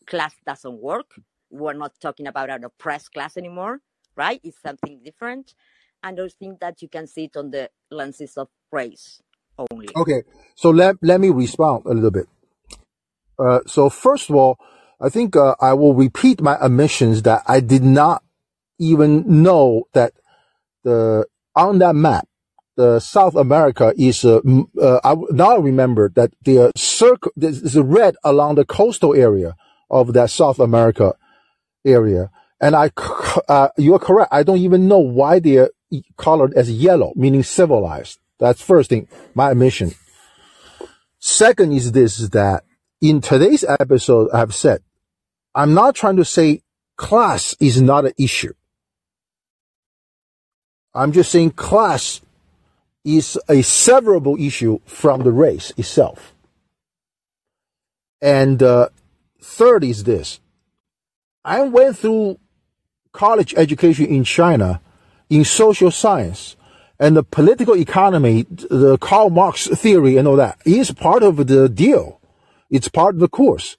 class 0.06 0.34
doesn't 0.46 0.80
work. 0.80 1.14
We're 1.50 1.72
not 1.72 1.92
talking 2.00 2.26
about 2.26 2.50
an 2.50 2.64
oppressed 2.64 3.12
class 3.12 3.36
anymore, 3.36 3.80
right? 4.14 4.40
It's 4.44 4.60
something 4.60 5.00
different. 5.02 5.54
And 6.02 6.16
those 6.16 6.34
think 6.34 6.60
that 6.60 6.80
you 6.80 6.88
can 6.88 7.06
see 7.06 7.24
it 7.24 7.36
on 7.36 7.50
the 7.50 7.70
lenses 7.90 8.36
of 8.36 8.48
race 8.70 9.20
only. 9.58 9.88
Okay, 9.96 10.22
so 10.54 10.70
let 10.70 10.96
let 11.02 11.20
me 11.20 11.30
respond 11.30 11.84
a 11.86 11.94
little 11.94 12.10
bit. 12.10 12.26
Uh, 13.38 13.60
so 13.66 13.88
first 13.88 14.30
of 14.30 14.36
all, 14.36 14.58
I 15.00 15.08
think 15.08 15.36
uh, 15.36 15.54
I 15.60 15.74
will 15.74 15.94
repeat 15.94 16.40
my 16.40 16.56
admissions 16.60 17.22
that 17.22 17.42
I 17.46 17.60
did 17.60 17.84
not 17.84 18.22
even 18.78 19.42
know 19.42 19.84
that 19.92 20.12
the 20.84 21.26
on 21.54 21.78
that 21.78 21.94
map 21.94 22.28
the 22.78 23.00
South 23.00 23.34
America 23.34 23.92
is 23.98 24.24
uh, 24.24 24.40
uh, 24.80 25.00
I 25.02 25.16
now 25.30 25.58
remember 25.58 26.10
that 26.14 26.32
the 26.44 26.70
circle 26.76 27.32
is 27.36 27.76
red 27.76 28.14
along 28.22 28.54
the 28.54 28.64
coastal 28.64 29.14
area 29.14 29.56
of 29.90 30.12
that 30.12 30.30
South 30.30 30.60
America 30.60 31.14
area, 31.84 32.30
and 32.60 32.76
I 32.76 32.90
uh, 33.48 33.68
you 33.76 33.94
are 33.94 33.98
correct. 33.98 34.32
I 34.32 34.44
don't 34.44 34.58
even 34.58 34.86
know 34.86 35.00
why 35.00 35.40
they 35.40 35.56
are 35.58 35.70
colored 36.16 36.54
as 36.54 36.70
yellow, 36.70 37.12
meaning 37.16 37.42
civilized. 37.42 38.20
That's 38.38 38.62
first 38.62 38.90
thing, 38.90 39.08
my 39.34 39.54
mission. 39.54 39.92
Second 41.18 41.72
is 41.72 41.92
this 41.92 42.20
is 42.20 42.30
that 42.30 42.64
in 43.00 43.20
today's 43.20 43.64
episode, 43.64 44.30
I've 44.32 44.54
said 44.54 44.82
I'm 45.54 45.74
not 45.74 45.94
trying 45.94 46.16
to 46.16 46.24
say 46.24 46.62
class 46.96 47.56
is 47.60 47.82
not 47.82 48.04
an 48.04 48.12
issue. 48.18 48.52
I'm 50.94 51.12
just 51.12 51.30
saying 51.32 51.52
class 51.52 52.20
is 53.04 53.36
a 53.48 53.62
severable 53.62 54.38
issue 54.44 54.80
from 54.84 55.22
the 55.22 55.32
race 55.32 55.72
itself. 55.76 56.34
And 58.20 58.62
uh, 58.62 58.88
third 59.40 59.84
is 59.84 60.04
this. 60.04 60.40
I 61.44 61.62
went 61.62 61.96
through 61.98 62.38
college 63.12 63.54
education 63.56 64.06
in 64.06 64.24
China 64.24 64.80
in 65.30 65.44
social 65.44 65.90
science 65.90 66.56
and 66.98 67.16
the 67.16 67.22
political 67.22 67.76
economy, 67.76 68.46
the 68.50 68.98
Karl 69.00 69.30
Marx 69.30 69.66
theory 69.68 70.16
and 70.16 70.26
all 70.26 70.36
that 70.36 70.58
is 70.64 70.90
part 70.90 71.22
of 71.22 71.46
the 71.46 71.68
deal. 71.68 72.20
It's 72.70 72.88
part 72.88 73.14
of 73.14 73.20
the 73.20 73.28
course. 73.28 73.76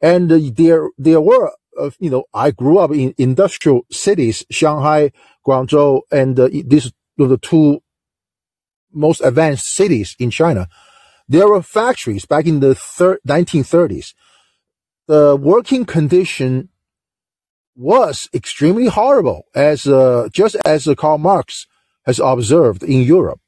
And 0.00 0.30
there, 0.30 0.88
there 0.98 1.20
were, 1.20 1.52
uh, 1.78 1.90
you 2.00 2.10
know, 2.10 2.24
I 2.34 2.50
grew 2.50 2.78
up 2.78 2.90
in 2.90 3.14
industrial 3.18 3.82
cities, 3.90 4.44
Shanghai, 4.50 5.12
Guangzhou, 5.46 6.02
and 6.10 6.38
uh, 6.40 6.48
these 6.48 6.92
were 7.18 7.28
the 7.28 7.38
two 7.38 7.82
most 8.92 9.20
advanced 9.20 9.74
cities 9.74 10.16
in 10.18 10.30
China. 10.30 10.68
There 11.28 11.48
were 11.48 11.62
factories 11.62 12.24
back 12.24 12.46
in 12.46 12.60
the 12.60 12.74
thir- 12.74 13.20
1930s. 13.26 14.14
The 15.06 15.36
working 15.36 15.84
condition 15.84 16.68
was 17.76 18.28
extremely 18.34 18.86
horrible, 18.86 19.46
as 19.54 19.86
uh, 19.86 20.28
just 20.32 20.56
as 20.64 20.88
Karl 20.96 21.18
Marx 21.18 21.66
has 22.04 22.18
observed 22.18 22.82
in 22.82 23.02
Europe. 23.02 23.40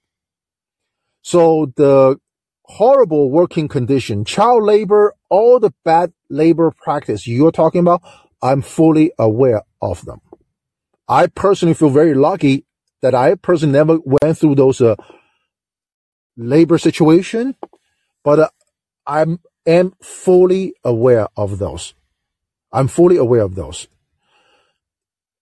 So 1.23 1.73
the 1.77 2.19
horrible 2.65 3.31
working 3.31 3.69
condition, 3.69 4.25
child 4.25 4.65
labor, 4.65 5.15
all 5.29 5.61
the 5.61 5.73
bad 5.85 6.13
labor 6.29 6.71
practice 6.71 7.27
you're 7.27 7.53
talking 7.53 7.81
about, 7.81 8.03
I'm 8.43 8.63
fully 8.63 9.13
aware 9.19 9.63
of 9.81 10.05
them. 10.05 10.21
I 11.09 11.27
personally 11.27 11.75
feel 11.75 11.91
very 11.91 12.15
lucky 12.15 12.65
that 13.03 13.15
I 13.15 13.35
personally 13.35 13.73
never 13.73 13.99
went 14.05 14.39
through 14.39 14.55
those 14.55 14.81
uh, 14.81 14.97
labor 16.37 16.79
situation, 16.79 17.55
but 18.23 18.39
uh, 18.39 18.49
I'm 19.07 19.41
am 19.67 19.95
fully 20.03 20.75
aware 20.85 21.29
of 21.37 21.59
those. 21.59 21.95
I'm 22.73 22.89
fully 22.89 23.17
aware 23.17 23.43
of 23.43 23.55
those. 23.55 23.89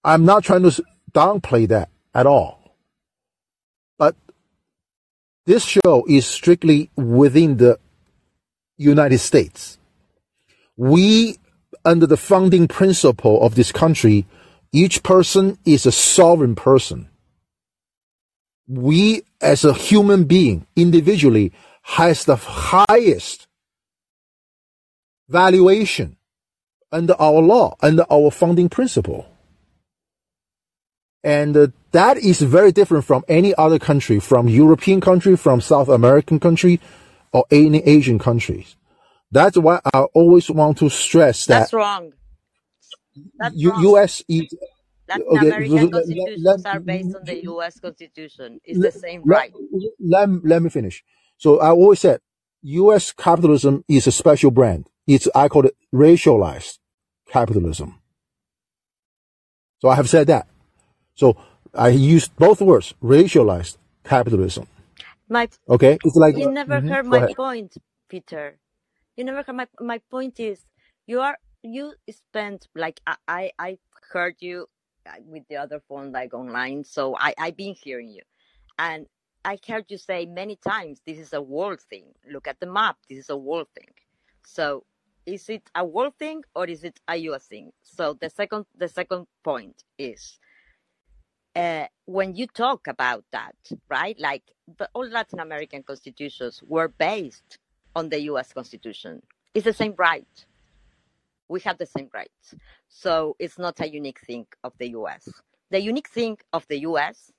I'm 0.05 0.25
not 0.25 0.45
trying 0.45 0.63
to 0.63 0.83
downplay 1.13 1.69
that 1.69 1.91
at 2.15 2.27
all. 2.27 2.62
This 5.45 5.65
show 5.65 6.05
is 6.09 6.27
strictly 6.27 6.91
within 6.97 7.57
the 7.57 7.79
United 8.77 9.19
States. 9.19 9.79
We, 10.77 11.39
under 11.85 12.07
the 12.07 12.17
founding 12.17 12.69
principle 12.69 13.43
of 13.43 13.55
this 13.55 13.73
country, 13.73 14.27
each 14.73 15.03
person 15.03 15.59
is 15.65 15.85
a 15.85 15.93
sovereign 15.93 16.55
person 16.55 17.09
we 18.73 19.23
as 19.41 19.65
a 19.65 19.75
human 19.75 20.25
being 20.25 20.67
individually 20.77 21.53
has 21.83 22.25
the 22.25 22.37
highest 22.37 23.47
valuation 25.29 26.17
under 26.91 27.15
our 27.21 27.41
law, 27.41 27.75
under 27.81 28.05
our 28.11 28.31
founding 28.31 28.69
principle. 28.69 29.27
And 31.25 31.57
uh, 31.57 31.69
that 31.93 32.19
is 32.19 32.41
very 32.43 32.73
different 32.73 33.05
from 33.05 33.25
any 33.29 33.55
other 33.55 33.79
country, 33.79 34.19
from 34.19 34.49
European 34.49 35.01
country, 35.01 35.37
from 35.37 35.61
South 35.61 35.89
American 35.89 36.41
country, 36.41 36.81
or 37.33 37.45
any 37.51 37.79
Asian 37.85 38.19
countries. 38.19 38.77
That's 39.31 39.57
why 39.57 39.81
I 39.95 40.01
always 40.15 40.51
want 40.51 40.79
to 40.79 40.91
stress 40.91 41.47
that. 41.47 41.61
That's 41.61 41.73
wrong. 41.73 42.13
That's 43.39 43.55
U- 43.57 43.71
wrong. 43.71 43.83
U.S. 43.83 44.23
is 44.29 44.55
Latin 45.09 45.27
okay. 45.29 45.47
American 45.49 45.77
let- 45.77 45.93
constitutions 45.93 46.45
let- 46.45 46.67
are 46.67 46.81
based 46.81 47.17
on 47.17 47.25
the 47.25 47.43
U.S. 47.45 47.81
Constitution. 47.81 48.61
It's 48.65 48.79
let, 48.79 48.93
the 48.93 48.99
same 48.99 49.23
let, 49.25 49.37
right. 49.37 49.53
let, 50.01 50.45
let 50.45 50.63
me 50.63 50.71
finish. 50.71 51.05
So 51.39 51.61
I 51.61 51.71
always 51.71 52.01
said 52.01 52.21
U.S. 52.63 53.13
capitalism 53.13 53.85
is 53.89 54.07
a 54.07 54.13
special 54.13 54.51
brand. 54.51 54.89
It's, 55.07 55.29
I 55.35 55.49
call 55.49 55.67
it 55.67 55.77
racialized 55.95 56.79
capitalism. 57.29 58.01
So 59.81 59.89
I 59.89 59.97
have 59.97 60.09
said 60.09 60.29
that. 60.29 60.47
So 61.17 61.37
I 61.75 61.89
used 61.91 62.37
both 62.37 62.61
words, 62.61 62.95
racialized 63.03 63.77
capitalism. 64.05 64.67
My, 65.29 65.49
Okay. 65.69 65.99
It's 66.05 66.17
like, 66.17 66.35
you 66.35 66.47
never 66.47 66.81
Mhm. 66.81 66.89
heard 66.89 67.07
my 67.07 67.23
point, 67.23 67.77
Peter. 68.09 68.59
You 69.17 69.25
never 69.25 69.43
heard 69.43 69.57
my 69.57 69.69
my 69.81 69.99
point 70.11 70.41
is 70.41 70.67
you 71.07 71.21
are 71.21 71.39
you 71.63 71.95
spent 72.11 72.69
like 72.75 73.01
I 73.07 73.17
I, 73.29 73.53
I 73.59 73.79
heard 74.13 74.37
you 74.41 74.69
uh, 75.07 75.21
with 75.27 75.45
the 75.49 75.57
other 75.57 75.81
phone 75.89 76.13
like 76.13 76.35
online, 76.35 76.85
so 76.85 77.17
I 77.19 77.35
I've 77.39 77.57
been 77.57 77.75
hearing 77.75 78.11
you, 78.11 78.23
and 78.79 79.07
I 79.45 79.59
heard 79.69 79.87
you 79.91 79.99
say 79.99 80.27
many 80.27 80.57
times 80.57 81.01
this 81.07 81.19
is 81.19 81.33
a 81.35 81.43
world 81.43 81.81
thing. 81.83 82.07
Look 82.31 82.49
at 82.49 82.61
the 82.61 82.67
map. 82.67 82.99
This 83.09 83.19
is 83.21 83.31
a 83.31 83.37
world 83.37 83.69
thing. 83.75 83.91
So 84.45 84.85
is 85.27 85.49
it 85.51 85.71
a 85.75 85.85
world 85.85 86.15
thing 86.19 86.43
or 86.55 86.67
is 86.67 86.85
it 86.85 87.01
a 87.09 87.17
US 87.17 87.47
thing? 87.47 87.73
So 87.83 88.15
the 88.21 88.31
second 88.31 88.67
the 88.77 88.89
second 88.89 89.27
point 89.45 89.85
is 89.99 90.39
uh, 91.55 91.87
when 92.07 92.35
you 92.35 92.47
talk 92.47 92.87
about 92.87 93.25
that, 93.33 93.55
right? 93.89 94.19
Like 94.19 94.43
the 94.79 94.89
all 94.95 95.09
Latin 95.09 95.41
American 95.41 95.83
constitutions 95.83 96.63
were 96.67 96.89
based 96.89 97.59
on 97.95 98.09
the 98.09 98.21
U.S. 98.23 98.53
Constitution. 98.53 99.23
It's 99.55 99.65
the 99.65 99.73
same 99.73 99.95
right. 99.99 100.27
We 101.49 101.61
have 101.61 101.79
the 101.79 101.87
same 101.87 102.09
rights. 102.15 102.55
So 102.89 103.37
it's 103.39 103.59
not 103.59 103.81
a 103.81 103.89
unique 103.89 104.21
thing 104.21 104.47
of 104.65 104.73
the 104.79 104.91
U.S. 104.91 105.29
The 105.71 105.81
unique 105.81 106.09
thing 106.09 106.39
of 106.53 106.67
the 106.69 106.81
U.S. 106.81 107.31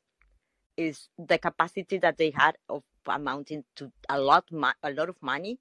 is 0.77 1.10
the 1.18 1.38
capacity 1.38 1.98
that 1.99 2.18
they 2.18 2.31
had 2.31 2.56
of 2.69 2.84
amounting 3.07 3.64
to 3.77 3.91
a 4.10 4.19
lot, 4.19 4.45
a 4.84 4.91
lot 4.91 5.10
of 5.10 5.15
money, 5.22 5.60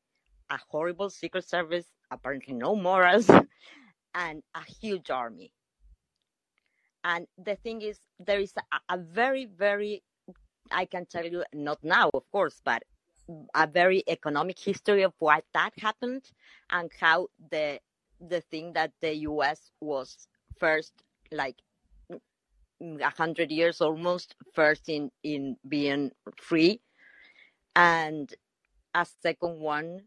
a 0.51 0.59
horrible 0.69 1.09
secret 1.09 1.49
service, 1.49 1.87
apparently 2.11 2.55
no 2.55 2.77
morals, 2.77 3.31
and 4.15 4.43
a 4.55 4.62
huge 4.81 5.11
army. 5.11 5.53
And 7.05 7.27
the 7.37 7.57
thing 7.57 7.83
is, 7.83 7.99
there 8.19 8.41
is 8.41 8.53
a, 8.57 8.95
a 8.95 8.99
very, 8.99 9.47
very, 9.47 10.03
I 10.70 10.85
can 10.85 11.07
tell 11.07 11.24
you, 11.24 11.45
not 11.53 11.79
now, 11.83 12.11
of 12.15 12.31
course, 12.31 12.61
but 12.65 12.83
a 13.55 13.66
very 13.66 14.03
economic 14.09 14.59
history 14.59 15.03
of 15.03 15.12
why 15.19 15.43
that 15.55 15.73
happened 15.79 16.24
and 16.70 16.91
how 17.01 17.29
the 17.51 17.81
the 18.20 18.41
thing 18.41 18.73
that 18.74 18.93
the 19.01 19.15
US 19.29 19.70
was 19.81 20.29
first 20.59 20.93
like 21.33 21.57
a 22.81 23.11
hundred 23.11 23.51
years 23.51 23.81
almost 23.81 24.35
first 24.55 24.89
in 24.89 25.11
in 25.23 25.57
being 25.69 26.11
free. 26.37 26.81
And 27.74 28.33
a 28.95 29.07
second 29.23 29.61
one 29.61 30.03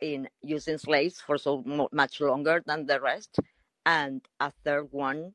in 0.00 0.28
using 0.42 0.78
slaves 0.78 1.20
for 1.20 1.38
so 1.38 1.62
much 1.92 2.20
longer 2.20 2.62
than 2.66 2.86
the 2.86 3.00
rest. 3.00 3.38
And 3.86 4.22
a 4.38 4.52
third 4.64 4.88
one 4.92 5.34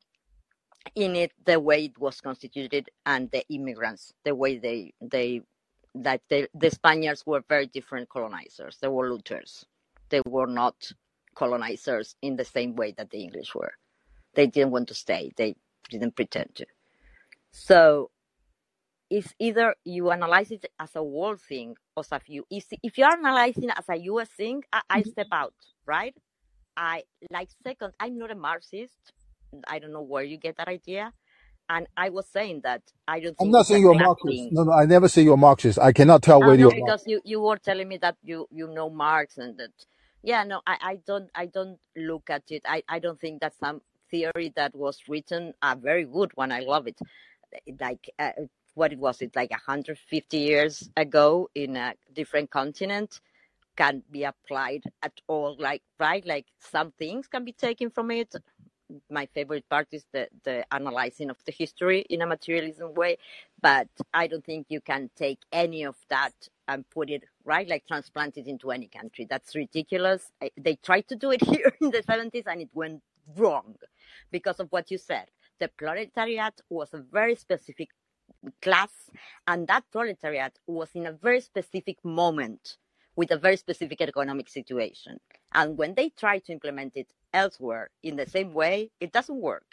in 0.94 1.16
it 1.16 1.32
the 1.46 1.60
way 1.60 1.86
it 1.86 1.98
was 1.98 2.22
constituted 2.22 2.90
and 3.06 3.32
the 3.32 3.44
immigrants 3.50 4.14
the 4.24 4.36
way 4.36 4.58
they 4.58 4.94
they 5.02 5.42
that 5.96 6.22
they, 6.30 6.48
the 6.54 6.70
spaniards 6.70 7.26
were 7.26 7.42
very 7.48 7.68
different 7.68 8.10
colonizers. 8.10 8.78
They 8.82 8.90
were 8.90 9.10
looters 9.10 9.66
they 10.10 10.22
were 10.26 10.48
not 10.48 10.92
colonizers 11.36 12.16
in 12.22 12.36
the 12.36 12.46
same 12.46 12.76
way 12.76 12.94
that 12.98 13.10
the 13.10 13.20
english 13.20 13.54
were. 13.56 13.74
They 14.36 14.48
didn't 14.48 14.72
want 14.72 14.88
to 14.90 14.94
stay. 14.94 15.32
They 15.36 15.56
didn't 15.90 16.16
pretend 16.16 16.56
to. 16.56 16.66
So 17.52 18.12
it's 19.10 19.34
either 19.40 19.76
you 19.86 20.12
analyze 20.12 20.52
it 20.52 20.66
as 20.80 20.96
a 20.96 21.04
world 21.04 21.42
thing 21.42 21.76
or 21.96 22.02
as 22.02 22.12
a 22.12 22.22
you 22.28 22.46
if, 22.50 22.66
if 22.84 22.98
you're 22.98 23.12
analyzing 23.12 23.70
as 23.70 23.88
a 23.90 23.98
us 23.98 24.30
thing 24.30 24.64
I, 24.74 24.82
I 24.90 25.00
mm-hmm. 25.00 25.10
step 25.10 25.28
out 25.32 25.54
right? 25.86 26.16
I 26.76 27.04
like 27.32 27.50
second 27.64 27.94
i'm 28.02 28.18
not 28.18 28.32
a 28.32 28.36
marxist 28.36 29.14
I 29.68 29.80
don't 29.80 29.94
know 29.94 30.02
where 30.02 30.24
you 30.24 30.38
get 30.38 30.58
that 30.58 30.68
idea. 30.68 31.14
And 31.68 31.88
I 31.98 32.10
was 32.10 32.28
saying 32.28 32.62
that 32.64 32.84
I 33.08 33.20
don't. 33.20 33.36
I'm 33.40 33.50
not 33.52 33.66
saying 33.66 33.82
you're 33.82 33.96
Marxist. 33.96 34.52
No, 34.52 34.64
no, 34.64 34.72
I 34.72 34.86
never 34.86 35.08
say 35.08 35.24
you're 35.24 35.38
Marxist. 35.38 35.80
I 35.80 35.94
cannot 35.94 36.22
tell 36.22 36.40
where 36.40 36.54
you're. 36.56 36.72
Because 36.72 37.04
you, 37.08 37.22
you 37.24 37.42
were 37.42 37.58
telling 37.58 37.88
me 37.88 37.98
that 37.98 38.18
you 38.24 38.48
you 38.52 38.68
know 38.68 38.90
Marx 38.90 39.38
and 39.38 39.58
that. 39.58 39.72
Yeah, 40.22 40.44
no, 40.44 40.62
I, 40.68 40.78
I 40.82 41.00
don't 41.08 41.30
I 41.34 41.48
don't 41.48 41.80
look 41.96 42.30
at 42.30 42.44
it. 42.50 42.64
I, 42.68 42.84
I 42.88 43.00
don't 43.00 43.20
think 43.20 43.42
that 43.42 43.54
some 43.60 43.82
theory 44.12 44.54
that 44.56 44.76
was 44.76 45.00
written 45.08 45.54
a 45.62 45.76
very 45.76 46.06
good 46.06 46.32
one. 46.36 46.52
I 46.52 46.60
love 46.60 46.88
it. 46.88 47.00
Like 47.80 48.12
uh, 48.20 48.32
what 48.76 48.92
it 48.92 49.00
was 49.00 49.22
it 49.22 49.36
like 49.36 49.52
150 49.52 50.38
years 50.38 50.90
ago 50.96 51.50
in 51.56 51.76
a 51.78 51.94
different 52.14 52.52
continent 52.52 53.22
can 53.76 54.04
be 54.12 54.24
applied 54.24 54.84
at 55.02 55.14
all 55.28 55.56
like 55.60 55.82
right 56.00 56.26
like 56.26 56.46
some 56.60 56.92
things 56.92 57.28
can 57.28 57.44
be 57.44 57.52
taken 57.52 57.90
from 57.90 58.12
it 58.12 58.34
my 59.10 59.26
favorite 59.28 59.68
part 59.70 59.88
is 59.92 60.06
the, 60.14 60.28
the 60.44 60.66
analyzing 60.74 61.30
of 61.30 61.38
the 61.46 61.52
history 61.52 62.02
in 62.10 62.22
a 62.22 62.28
materialism 62.28 62.94
way 62.94 63.18
but 63.62 63.88
i 64.14 64.28
don't 64.28 64.46
think 64.46 64.68
you 64.70 64.82
can 64.82 65.10
take 65.16 65.40
any 65.52 65.84
of 65.84 65.96
that 66.10 66.34
and 66.68 66.90
put 66.90 67.10
it 67.10 67.24
right 67.44 67.68
like 67.68 67.86
transplant 67.88 68.38
it 68.38 68.48
into 68.48 68.72
any 68.72 68.88
country. 68.88 69.26
That's 69.30 69.56
ridiculous. 69.56 70.32
They 70.58 70.76
tried 70.76 71.08
to 71.10 71.16
do 71.16 71.32
it 71.32 71.44
here 71.46 71.74
in 71.82 71.92
the 71.92 72.04
70s 72.04 72.44
and 72.48 72.62
it 72.62 72.70
went 72.74 73.02
wrong 73.38 73.76
because 74.32 74.60
of 74.60 74.72
what 74.72 74.92
you 74.92 74.98
said. 74.98 75.26
The 75.60 75.70
proletariat 75.70 76.62
was 76.70 76.94
a 76.94 77.00
very 77.00 77.36
specific 77.36 77.90
class 78.62 78.90
and 79.48 79.68
that 79.68 79.84
proletariat 79.92 80.58
was 80.68 80.90
in 80.94 81.06
a 81.06 81.12
very 81.12 81.42
specific 81.42 82.04
moment 82.04 82.78
with 83.16 83.32
a 83.32 83.38
very 83.38 83.56
specific 83.56 84.02
economic 84.02 84.50
situation 84.50 85.20
and 85.56 85.78
when 85.78 85.96
they 85.96 86.10
try 86.10 86.40
to 86.40 86.52
implement 86.52 86.96
it 86.96 87.08
elsewhere 87.34 87.90
in 88.04 88.18
the 88.18 88.28
same 88.28 88.54
way, 88.54 88.92
it 89.00 89.12
doesn't 89.12 89.42
work. 89.42 89.66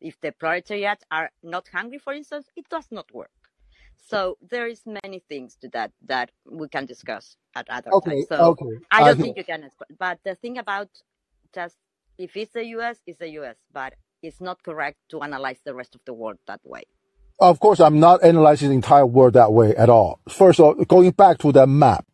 If 0.00 0.20
the 0.20 0.32
proletariat 0.32 1.04
are 1.10 1.30
not 1.42 1.68
hungry, 1.72 1.98
for 1.98 2.12
instance, 2.12 2.46
it 2.56 2.68
does 2.68 2.88
not 2.90 3.14
work. 3.14 3.30
So 4.08 4.36
there 4.50 4.66
is 4.66 4.82
many 5.04 5.20
things 5.28 5.56
to 5.60 5.68
that 5.68 5.92
that 6.06 6.30
we 6.50 6.66
can 6.68 6.86
discuss 6.86 7.36
at 7.54 7.68
other 7.70 7.92
okay, 7.92 8.10
times. 8.10 8.26
So 8.28 8.36
okay. 8.52 8.78
I 8.90 9.04
don't 9.04 9.20
think 9.20 9.36
you 9.36 9.44
can. 9.44 9.70
But 9.96 10.18
the 10.24 10.34
thing 10.34 10.58
about 10.58 10.88
just 11.54 11.76
if 12.18 12.36
it's 12.36 12.52
the 12.52 12.64
U.S., 12.76 12.98
it's 13.06 13.18
the 13.18 13.28
U.S. 13.40 13.56
But 13.72 13.94
it's 14.22 14.40
not 14.40 14.62
correct 14.62 14.98
to 15.10 15.22
analyze 15.22 15.60
the 15.64 15.74
rest 15.74 15.94
of 15.94 16.00
the 16.04 16.14
world 16.14 16.38
that 16.46 16.60
way. 16.64 16.82
Of 17.38 17.60
course, 17.60 17.80
I'm 17.80 18.00
not 18.00 18.24
analyzing 18.24 18.70
the 18.70 18.74
entire 18.74 19.06
world 19.06 19.34
that 19.34 19.52
way 19.52 19.74
at 19.76 19.88
all. 19.88 20.20
First 20.28 20.58
of 20.58 20.64
all, 20.66 20.74
going 20.84 21.10
back 21.10 21.38
to 21.38 21.52
that 21.52 21.68
map, 21.68 22.06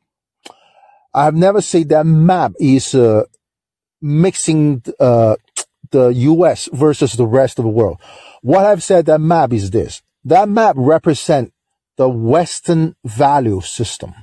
I've 1.14 1.34
never 1.34 1.60
said 1.60 1.88
that 1.88 2.06
map 2.06 2.52
is 2.60 2.94
uh, 2.94 3.24
mixing 4.00 4.82
uh, 5.00 5.36
the 5.90 6.08
US 6.08 6.68
versus 6.72 7.14
the 7.14 7.26
rest 7.26 7.58
of 7.58 7.64
the 7.64 7.70
world. 7.70 8.00
What 8.42 8.64
I've 8.64 8.82
said 8.82 9.06
that 9.06 9.20
map 9.20 9.52
is 9.52 9.70
this. 9.70 10.02
That 10.24 10.48
map 10.48 10.74
represent 10.76 11.52
the 11.96 12.08
Western 12.08 12.94
value 13.04 13.60
system. 13.60 14.14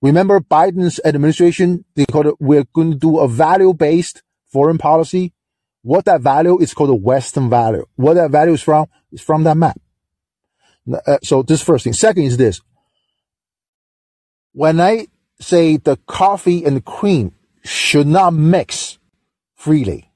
Remember 0.00 0.40
Biden's 0.40 1.00
administration, 1.04 1.84
they 1.96 2.06
called 2.06 2.26
it, 2.26 2.34
we're 2.38 2.64
going 2.74 2.92
to 2.92 2.96
do 2.96 3.18
a 3.18 3.26
value-based 3.26 4.22
foreign 4.52 4.78
policy. 4.78 5.32
What 5.82 6.04
that 6.04 6.20
value 6.20 6.58
is 6.60 6.74
called 6.74 6.90
a 6.90 6.94
Western 6.94 7.50
value. 7.50 7.86
What 7.96 8.14
that 8.14 8.30
value 8.30 8.52
is 8.52 8.62
from 8.62 8.86
is 9.10 9.20
from 9.20 9.44
that 9.44 9.56
map. 9.56 9.80
Uh, 11.06 11.18
so 11.22 11.42
this 11.42 11.62
first 11.62 11.84
thing. 11.84 11.92
Second 11.92 12.24
is 12.24 12.36
this. 12.36 12.60
When 14.52 14.80
I 14.80 15.06
say 15.40 15.76
the 15.76 15.96
coffee 16.06 16.64
and 16.64 16.76
the 16.76 16.80
cream 16.80 17.32
should 17.64 18.06
not 18.06 18.32
mix 18.32 18.98
freely. 19.54 20.10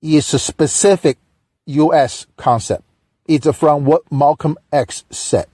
It's 0.00 0.32
a 0.32 0.38
specific 0.38 1.18
US 1.66 2.26
concept. 2.36 2.84
It's 3.26 3.46
from 3.56 3.84
what 3.84 4.10
Malcolm 4.10 4.56
X 4.72 5.04
said. 5.10 5.46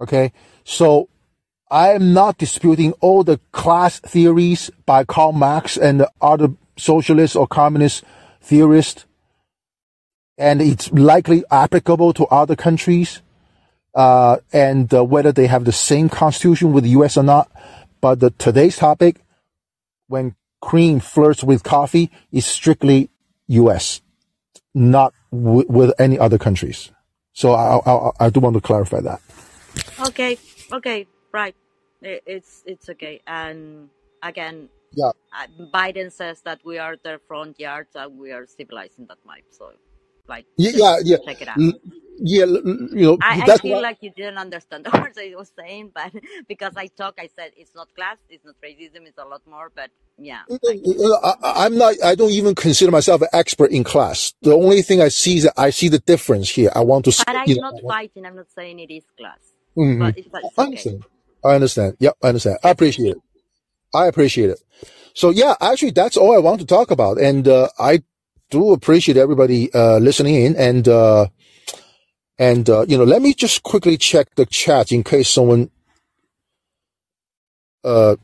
Okay. 0.00 0.32
So 0.64 1.08
I 1.70 1.90
am 1.90 2.12
not 2.12 2.38
disputing 2.38 2.92
all 3.00 3.24
the 3.24 3.40
class 3.50 3.98
theories 3.98 4.70
by 4.84 5.04
Karl 5.04 5.32
Marx 5.32 5.76
and 5.76 6.06
other 6.20 6.50
socialist 6.76 7.34
or 7.34 7.46
communist 7.46 8.04
theorists. 8.40 9.06
And 10.38 10.60
it's 10.60 10.92
likely 10.92 11.42
applicable 11.50 12.12
to 12.14 12.26
other 12.26 12.54
countries. 12.54 13.22
Uh, 13.96 14.36
and 14.52 14.92
uh, 14.92 15.02
whether 15.02 15.32
they 15.32 15.46
have 15.46 15.64
the 15.64 15.72
same 15.72 16.08
constitution 16.08 16.72
with 16.72 16.84
the 16.84 16.90
U.S. 16.90 17.16
or 17.16 17.22
not. 17.24 17.50
But 18.02 18.20
the, 18.20 18.30
today's 18.30 18.76
topic 18.76 19.22
when 20.06 20.36
cream 20.60 21.00
flirts 21.00 21.42
with 21.42 21.62
coffee 21.62 22.10
is 22.30 22.44
strictly 22.44 23.08
U.S., 23.48 24.02
not 24.74 25.14
w- 25.32 25.66
with 25.68 25.92
any 25.98 26.18
other 26.18 26.38
countries. 26.38 26.90
So 27.32 27.52
I, 27.52 27.78
I, 27.78 28.26
I 28.26 28.30
do 28.30 28.40
want 28.40 28.54
to 28.54 28.60
clarify 28.60 29.00
that. 29.00 29.20
Okay, 30.08 30.38
okay, 30.72 31.06
right. 31.32 31.54
It's 32.02 32.62
it's 32.66 32.88
okay. 32.90 33.20
And 33.26 33.88
again, 34.22 34.68
yeah, 34.92 35.12
Biden 35.72 36.12
says 36.12 36.42
that 36.42 36.60
we 36.64 36.78
are 36.78 36.96
the 37.02 37.20
front 37.26 37.58
yard 37.58 37.88
and 37.94 38.18
we 38.18 38.32
are 38.32 38.46
civilizing 38.46 39.06
that 39.08 39.18
map. 39.26 39.44
So, 39.50 39.72
like, 40.28 40.46
yeah, 40.56 40.70
yeah, 40.74 40.96
yeah. 41.02 41.16
check 41.24 41.42
it 41.42 41.48
out 41.48 41.58
yeah, 42.18 42.44
you 42.46 42.88
know, 42.92 43.18
I, 43.20 43.42
I 43.46 43.56
feel 43.58 43.80
like 43.82 43.98
you 44.00 44.10
didn't 44.10 44.38
understand 44.38 44.84
the 44.90 44.98
words 44.98 45.18
I 45.18 45.32
was 45.36 45.50
saying, 45.58 45.92
but 45.94 46.12
because 46.48 46.72
I 46.76 46.86
talk, 46.88 47.14
I 47.18 47.28
said 47.34 47.52
it's 47.56 47.74
not 47.74 47.94
class, 47.94 48.16
it's 48.28 48.44
not 48.44 48.54
racism, 48.62 49.06
it's 49.06 49.18
a 49.18 49.24
lot 49.24 49.42
more. 49.46 49.70
But 49.74 49.90
yeah, 50.18 50.42
I, 51.42 51.66
am 51.66 51.76
not. 51.76 51.94
I 52.04 52.14
don't 52.14 52.30
even 52.30 52.54
consider 52.54 52.90
myself 52.90 53.22
an 53.22 53.28
expert 53.32 53.70
in 53.70 53.84
class. 53.84 54.32
The 54.42 54.54
only 54.54 54.82
thing 54.82 55.00
I 55.00 55.08
see 55.08 55.38
is 55.38 55.44
that 55.44 55.54
I 55.56 55.70
see 55.70 55.88
the 55.88 55.98
difference 55.98 56.48
here. 56.50 56.70
I 56.74 56.80
want 56.80 57.04
to. 57.06 57.24
But 57.26 57.36
I'm 57.36 57.54
not 57.54 57.74
know, 57.74 57.88
fighting. 57.88 58.24
I'm 58.24 58.36
not 58.36 58.50
saying 58.54 58.78
it 58.80 58.92
is 58.92 59.04
class. 59.18 59.38
Mm-hmm. 59.76 60.00
But 60.00 60.18
it's, 60.18 60.28
it's 60.32 60.58
I 60.58 60.62
understand. 60.62 61.04
I 61.44 61.54
understand. 61.54 61.96
Yep, 62.00 62.16
I 62.22 62.28
understand. 62.28 62.58
I 62.64 62.70
appreciate 62.70 63.10
it. 63.10 63.18
I 63.94 64.06
appreciate 64.06 64.50
it. 64.50 64.60
So 65.14 65.30
yeah, 65.30 65.54
actually, 65.60 65.92
that's 65.92 66.16
all 66.16 66.34
I 66.34 66.38
want 66.38 66.60
to 66.60 66.66
talk 66.66 66.90
about, 66.90 67.18
and 67.18 67.46
uh, 67.46 67.68
I 67.78 68.02
do 68.50 68.72
appreciate 68.72 69.16
everybody 69.16 69.72
uh, 69.72 69.98
listening 69.98 70.34
in 70.34 70.56
and. 70.56 70.86
Uh, 70.88 71.26
and, 72.38 72.68
uh, 72.68 72.84
you 72.86 72.98
know, 72.98 73.04
let 73.04 73.22
me 73.22 73.32
just 73.32 73.62
quickly 73.62 73.96
check 73.96 74.34
the 74.34 74.44
chat 74.44 74.92
in 74.92 75.02
case 75.02 75.30
someone, 75.30 75.70
uh, 77.82 78.16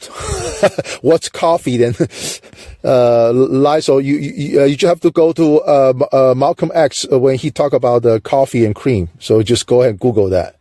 what's 1.02 1.28
coffee 1.28 1.76
then? 1.76 1.94
uh, 2.84 3.32
Lysol, 3.32 4.00
you, 4.00 4.16
you, 4.16 4.60
uh, 4.60 4.64
you 4.64 4.76
just 4.76 4.88
have 4.88 5.00
to 5.00 5.12
go 5.12 5.32
to, 5.32 5.60
uh, 5.60 5.92
uh 6.10 6.34
Malcolm 6.36 6.72
X 6.74 7.06
when 7.10 7.36
he 7.36 7.52
talk 7.52 7.72
about 7.72 8.02
the 8.02 8.20
coffee 8.20 8.64
and 8.64 8.74
cream. 8.74 9.08
So 9.20 9.42
just 9.42 9.66
go 9.66 9.82
ahead 9.82 9.90
and 9.90 10.00
Google 10.00 10.28
that. 10.30 10.57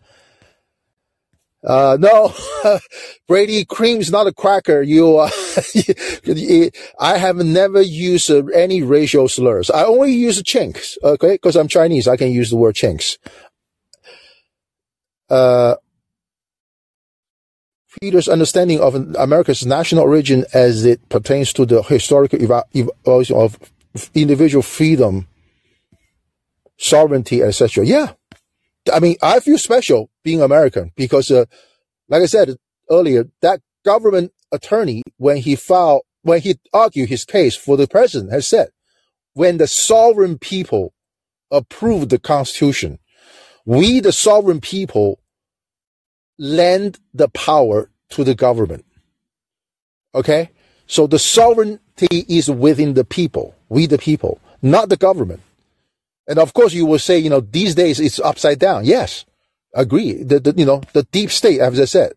Uh, 1.67 1.97
no, 1.99 2.33
Brady, 3.27 3.65
cream's 3.65 4.09
not 4.09 4.25
a 4.25 4.33
cracker. 4.33 4.81
You, 4.81 5.17
uh, 5.17 5.29
I 6.99 7.17
have 7.17 7.35
never 7.35 7.81
used 7.81 8.31
uh, 8.31 8.45
any 8.47 8.83
racial 8.83 9.27
slurs. 9.27 9.69
I 9.69 9.83
only 9.83 10.13
use 10.13 10.41
chinks, 10.43 10.97
okay? 11.03 11.33
Because 11.33 11.57
I'm 11.57 11.67
Chinese. 11.67 12.07
I 12.07 12.15
can 12.15 12.31
use 12.31 12.51
the 12.51 12.55
word 12.55 12.75
chinks. 12.75 13.17
Uh, 15.29 15.75
Peter's 18.01 18.29
understanding 18.29 18.79
of 18.79 18.95
America's 19.17 19.65
national 19.65 20.03
origin 20.03 20.45
as 20.53 20.85
it 20.85 21.09
pertains 21.09 21.51
to 21.51 21.65
the 21.65 21.81
historical 21.81 22.39
evolution 22.41 23.35
of 23.35 23.59
individual 24.13 24.61
freedom, 24.61 25.27
sovereignty, 26.77 27.43
etc. 27.43 27.85
Yeah, 27.85 28.13
I 28.93 28.99
mean, 29.01 29.17
I 29.21 29.41
feel 29.41 29.57
special 29.57 30.09
being 30.27 30.41
American 30.41 30.91
because, 30.97 31.31
uh, 31.31 31.45
like 32.09 32.21
I 32.21 32.25
said 32.25 32.57
earlier, 32.91 33.29
that 33.41 33.61
government 33.85 34.33
attorney, 34.51 35.01
when 35.15 35.37
he 35.37 35.55
filed, 35.55 36.01
when 36.21 36.41
he 36.41 36.59
argued 36.73 37.07
his 37.07 37.23
case 37.23 37.55
for 37.55 37.77
the 37.77 37.87
president, 37.87 38.33
has 38.33 38.45
said, 38.45 38.67
when 39.35 39.57
the 39.57 39.67
sovereign 39.67 40.37
people 40.37 40.93
approve 41.49 42.09
the 42.09 42.19
Constitution, 42.19 42.99
we, 43.65 44.01
the 44.01 44.11
sovereign 44.11 44.59
people, 44.59 45.21
lend 46.37 46.99
the 47.13 47.29
power 47.29 47.89
to 48.09 48.25
the 48.25 48.35
government. 48.35 48.83
Okay? 50.13 50.49
So 50.87 51.07
the 51.07 51.19
sovereignty 51.19 52.25
is 52.27 52.51
within 52.51 52.95
the 52.95 53.05
people, 53.05 53.55
we 53.69 53.85
the 53.85 53.97
people, 53.97 54.41
not 54.61 54.89
the 54.89 54.97
government. 54.97 55.41
And 56.27 56.37
of 56.37 56.53
course, 56.53 56.73
you 56.73 56.85
will 56.85 56.99
say, 56.99 57.17
you 57.17 57.29
know, 57.29 57.39
these 57.39 57.75
days 57.75 58.01
it's 58.01 58.19
upside 58.19 58.59
down. 58.59 58.83
Yes, 58.83 59.23
agree. 59.73 60.23
The, 60.23 60.39
the 60.39 60.53
you 60.55 60.65
know, 60.65 60.81
the 60.93 61.03
deep 61.03 61.31
state, 61.31 61.59
as 61.59 61.79
I 61.79 61.85
said, 61.85 62.13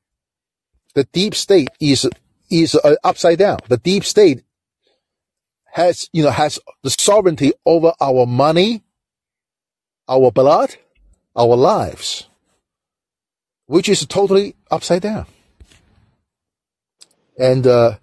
the 0.95 1.05
deep 1.05 1.35
state 1.35 1.69
is 1.81 2.09
is 2.51 2.75
uh, 2.75 2.97
upside 3.05 3.39
down. 3.39 3.59
The 3.69 3.77
deep 3.77 4.05
state 4.05 4.43
has, 5.73 6.09
you 6.13 6.23
know, 6.23 6.31
has 6.31 6.59
the 6.83 6.91
sovereignty 6.91 7.53
over 7.65 7.93
our 8.01 8.27
money, 8.27 8.83
our 10.09 10.31
blood, 10.31 10.77
our 11.37 11.57
lives, 11.57 12.29
which 13.67 13.89
is 13.89 14.05
totally 14.07 14.57
upside 14.71 15.03
down. 15.03 15.27
And 17.39 17.67
uh, 17.67 17.97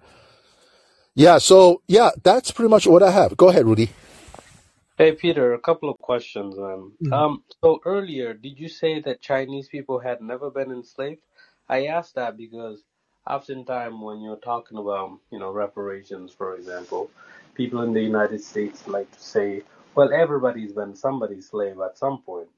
yeah, 1.14 1.38
so 1.38 1.82
yeah, 1.88 2.12
that's 2.24 2.52
pretty 2.52 2.70
much 2.70 2.88
what 2.88 3.04
I 3.04 3.12
have. 3.12 3.38
Go 3.38 3.50
ahead, 3.50 3.66
Rudy. 3.66 3.92
Hey 4.98 5.12
Peter, 5.12 5.56
a 5.56 5.60
couple 5.60 5.90
of 5.90 6.00
questions. 6.00 6.58
Um, 6.58 6.94
Mhm. 7.04 7.26
um, 7.26 7.44
so 7.62 7.82
earlier, 7.86 8.34
did 8.34 8.62
you 8.62 8.70
say 8.70 9.02
that 9.02 9.22
Chinese 9.22 9.68
people 9.68 10.00
had 10.00 10.22
never 10.22 10.52
been 10.52 10.72
enslaved? 10.72 11.22
I 11.70 11.88
asked 11.88 12.16
that 12.16 12.38
because 12.38 12.86
oftentimes 13.30 13.98
when 14.02 14.22
you're 14.22 14.38
talking 14.38 14.80
about, 14.80 15.20
you 15.34 15.42
know, 15.42 15.52
reparations, 15.52 16.32
for 16.34 16.56
example, 16.56 17.12
people 17.56 17.84
in 17.84 17.94
the 17.94 18.02
United 18.04 18.42
States 18.42 18.88
like 18.88 19.12
to 19.12 19.22
say, 19.22 19.64
well, 19.98 20.14
everybody's 20.14 20.74
been 20.74 20.96
somebody's 20.96 21.50
slave 21.50 21.82
at 21.82 22.00
some 22.00 22.22
point. 22.24 22.50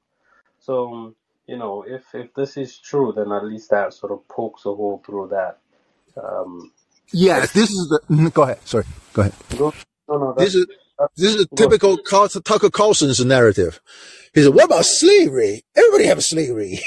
So, 0.60 0.92
um, 0.94 1.16
you 1.46 1.58
know, 1.58 1.84
if 1.88 2.14
if 2.14 2.34
this 2.34 2.56
is 2.56 2.78
true, 2.78 3.12
then 3.16 3.32
at 3.32 3.44
least 3.44 3.70
that 3.70 3.94
sort 3.94 4.12
of 4.12 4.28
pokes 4.28 4.66
a 4.66 4.74
hole 4.74 5.02
through 5.06 5.28
that. 5.28 5.58
Um, 6.16 6.72
Yes, 7.12 7.52
this 7.52 7.70
is 7.70 7.88
the. 7.90 8.30
Go 8.34 8.42
ahead. 8.42 8.66
Sorry. 8.66 8.84
Go 9.14 9.22
ahead. 9.22 9.34
no, 10.08 10.18
no, 10.18 10.34
This 10.36 10.54
that's, 10.54 10.56
is 10.56 10.66
that's 10.66 10.82
this 11.16 11.34
is 11.34 11.42
a 11.42 11.56
typical 11.56 11.98
Carl- 11.98 12.28
Tucker 12.28 12.70
Carlson's 12.70 13.24
narrative. 13.24 13.80
He 14.34 14.42
said, 14.42 14.54
"What 14.54 14.64
about 14.66 14.84
slavery? 14.84 15.64
Everybody 15.76 16.04
have 16.04 16.22
slavery, 16.24 16.80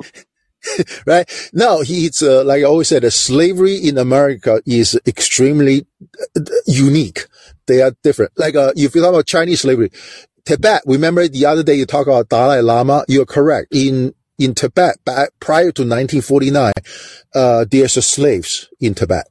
right?" 1.06 1.50
No, 1.52 1.82
he's 1.82 2.22
uh, 2.22 2.44
like 2.44 2.60
I 2.60 2.64
always 2.64 2.88
said, 2.88 3.04
uh, 3.04 3.10
slavery 3.10 3.76
in 3.76 3.98
America 3.98 4.60
is 4.66 4.98
extremely 5.06 5.86
uh, 6.36 6.40
unique. 6.66 7.26
They 7.66 7.80
are 7.82 7.94
different. 8.02 8.32
Like 8.36 8.56
uh, 8.56 8.72
if 8.76 8.94
you 8.94 9.00
talk 9.00 9.10
about 9.10 9.26
Chinese 9.26 9.62
slavery, 9.62 9.90
Tibet. 10.44 10.82
Remember 10.86 11.28
the 11.28 11.46
other 11.46 11.62
day 11.62 11.74
you 11.74 11.86
talk 11.86 12.06
about 12.06 12.28
Dalai 12.28 12.60
Lama. 12.60 13.04
You're 13.08 13.26
correct. 13.26 13.68
In 13.72 14.14
in 14.38 14.54
Tibet, 14.54 14.96
back 15.04 15.30
prior 15.40 15.70
to 15.72 15.82
1949, 15.82 16.72
uh, 17.34 17.64
there's 17.70 17.96
a 17.96 18.02
slaves 18.02 18.68
in 18.80 18.94
Tibet 18.94 19.28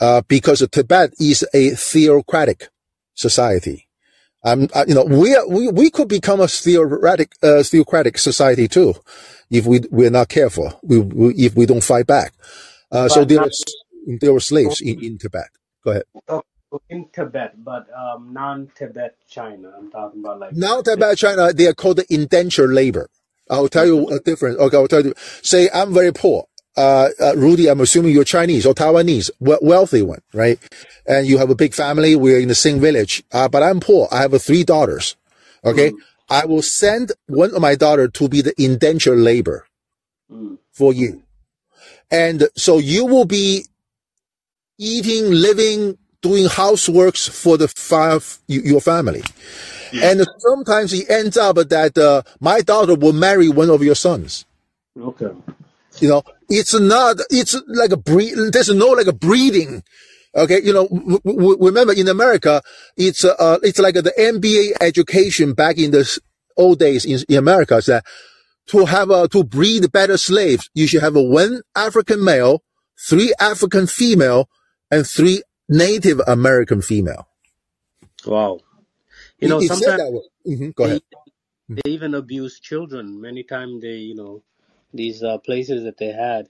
uh, 0.00 0.22
because 0.28 0.66
Tibet 0.70 1.14
is 1.18 1.46
a 1.54 1.70
theocratic 1.70 2.68
society. 3.18 3.88
Um, 4.44 4.68
uh, 4.72 4.84
you 4.86 4.94
know, 4.94 5.04
we, 5.04 5.34
are, 5.34 5.46
we, 5.48 5.68
we 5.68 5.90
could 5.90 6.08
become 6.08 6.40
a 6.40 6.48
theocratic, 6.48 7.32
uh, 7.42 7.62
theocratic 7.62 8.18
society 8.18 8.68
too, 8.68 8.94
if 9.50 9.66
we, 9.66 9.80
we're 9.90 10.10
not 10.10 10.28
careful, 10.28 10.78
we, 10.82 11.00
we, 11.00 11.34
if 11.34 11.56
we 11.56 11.66
don't 11.66 11.82
fight 11.82 12.06
back. 12.06 12.32
Uh, 12.90 13.08
so 13.08 13.24
there 13.24 13.40
was, 13.40 13.64
there 14.20 14.32
were 14.32 14.40
slaves 14.40 14.80
in, 14.80 15.02
in 15.04 15.18
Tibet. 15.18 15.48
Go 15.84 15.90
ahead. 15.90 16.04
oh, 16.28 16.42
in 16.88 17.08
Tibet, 17.12 17.62
but 17.64 17.86
um, 17.96 18.32
non-Tibet 18.32 19.16
China. 19.28 19.72
I'm 19.76 19.90
talking 19.90 20.20
about 20.20 20.38
like 20.40 20.54
Now 20.54 20.80
Tibet, 20.82 21.18
China, 21.18 21.52
they 21.52 21.66
are 21.66 21.74
called 21.74 21.96
the 21.96 22.06
indenture 22.14 22.68
labor. 22.68 23.08
I'll 23.50 23.68
tell 23.68 23.86
you 23.86 24.08
a 24.08 24.20
difference. 24.20 24.58
Okay, 24.58 24.76
I'll 24.76 24.88
tell 24.88 25.04
you. 25.04 25.14
Say 25.42 25.68
I'm 25.72 25.92
very 25.94 26.12
poor. 26.12 26.46
Uh, 26.76 27.08
uh, 27.20 27.34
Rudy, 27.36 27.68
I'm 27.68 27.80
assuming 27.80 28.12
you're 28.12 28.24
Chinese 28.24 28.64
or 28.64 28.72
Taiwanese, 28.74 29.30
we- 29.40 29.58
wealthy 29.60 30.02
one, 30.02 30.20
right? 30.32 30.58
And 31.06 31.26
you 31.26 31.38
have 31.38 31.50
a 31.50 31.54
big 31.56 31.74
family. 31.74 32.14
We're 32.14 32.38
in 32.38 32.48
the 32.48 32.54
same 32.54 32.78
village. 32.80 33.24
Uh, 33.32 33.48
but 33.48 33.62
I'm 33.62 33.80
poor. 33.80 34.08
I 34.12 34.18
have 34.22 34.40
three 34.42 34.62
daughters. 34.64 35.16
Okay. 35.64 35.90
mm, 35.90 35.96
I 36.30 36.44
will 36.46 36.62
send 36.62 37.12
one 37.26 37.54
of 37.54 37.60
my 37.60 37.74
daughter 37.74 38.06
to 38.06 38.28
be 38.28 38.42
the 38.42 38.54
indenture 38.62 39.16
labor 39.16 39.66
mm, 40.30 40.58
for 40.72 40.92
you. 40.92 41.22
And 42.10 42.48
so 42.56 42.78
you 42.78 43.06
will 43.06 43.24
be 43.24 43.64
eating, 44.78 45.30
living, 45.32 45.98
doing 46.22 46.46
houseworks 46.46 47.28
for 47.28 47.56
the 47.58 47.68
five, 47.68 48.38
your 48.46 48.80
family. 48.80 49.22
And 49.92 50.24
sometimes 50.38 50.92
it 50.92 51.08
ends 51.10 51.36
up 51.36 51.56
that 51.56 51.96
uh, 51.96 52.22
my 52.40 52.60
daughter 52.60 52.94
will 52.94 53.14
marry 53.14 53.48
one 53.48 53.70
of 53.70 53.82
your 53.82 53.94
sons. 53.94 54.44
okay. 55.00 55.30
You 56.00 56.08
know, 56.08 56.22
it's 56.48 56.78
not, 56.78 57.16
it's 57.30 57.56
like 57.66 57.92
a 57.92 57.96
breed, 57.96 58.34
there's 58.52 58.68
no 58.74 58.88
like 58.88 59.06
a 59.06 59.12
breeding. 59.12 59.82
Okay. 60.34 60.60
You 60.62 60.72
know, 60.72 60.88
w- 60.88 61.20
w- 61.24 61.58
remember 61.60 61.92
in 61.92 62.08
America, 62.08 62.62
it's, 62.96 63.24
uh, 63.24 63.58
it's 63.62 63.78
like 63.78 63.94
the 63.94 64.12
MBA 64.18 64.72
education 64.80 65.54
back 65.54 65.78
in 65.78 65.90
the 65.90 66.18
old 66.56 66.78
days 66.78 67.04
in, 67.04 67.18
in 67.28 67.36
America 67.38 67.76
is 67.76 67.86
that 67.86 68.04
to 68.68 68.84
have 68.84 69.10
a, 69.10 69.28
to 69.28 69.44
breed 69.44 69.90
better 69.92 70.16
slaves, 70.16 70.68
you 70.74 70.86
should 70.86 71.00
have 71.02 71.16
a 71.16 71.22
one 71.22 71.62
African 71.74 72.22
male, 72.22 72.62
three 73.08 73.32
African 73.40 73.86
female, 73.86 74.48
and 74.90 75.06
three 75.06 75.42
Native 75.68 76.20
American 76.26 76.82
female. 76.82 77.28
Wow. 78.26 78.60
You 79.40 79.48
know, 79.48 79.60
it 79.60 79.68
sometimes 79.68 79.96
that 80.02 80.12
way. 80.12 80.56
hmm 80.56 80.70
Go 80.70 80.84
they 80.84 80.90
ahead. 80.90 81.02
they 81.68 81.90
even 81.90 82.14
abuse 82.14 82.60
children. 82.60 83.20
Many 83.20 83.42
times 83.42 83.82
they, 83.82 83.96
you 83.96 84.14
know, 84.14 84.42
these 84.92 85.22
uh, 85.22 85.38
places 85.38 85.84
that 85.84 85.98
they 85.98 86.12
had, 86.12 86.48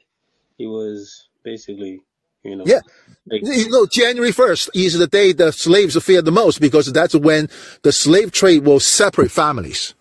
it 0.59 0.67
was 0.67 1.29
basically, 1.45 2.01
you 2.43 2.57
know, 2.57 2.65
Yeah. 2.67 2.81
like 3.27 3.43
You 3.43 3.71
know, 3.71 3.87
January 3.87 4.33
1st 4.33 4.71
is 4.75 4.99
the 4.99 5.07
day 5.07 5.33
the 5.33 5.53
slaves 5.53 6.03
fear 6.03 6.23
the 6.23 6.33
most 6.33 6.61
because 6.61 6.93
that's 6.93 7.15
when 7.15 7.49
the 7.83 7.93
slave 7.93 8.33
trade 8.33 8.65
will 8.65 8.81
separate 8.81 9.31
families. 9.31 9.95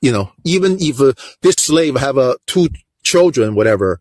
You 0.00 0.12
know, 0.12 0.32
even 0.44 0.78
if 0.80 1.00
uh, 1.00 1.12
this 1.42 1.56
slave 1.56 1.96
have 1.96 2.18
uh, 2.18 2.36
two 2.46 2.68
children, 3.02 3.54
whatever, 3.54 4.00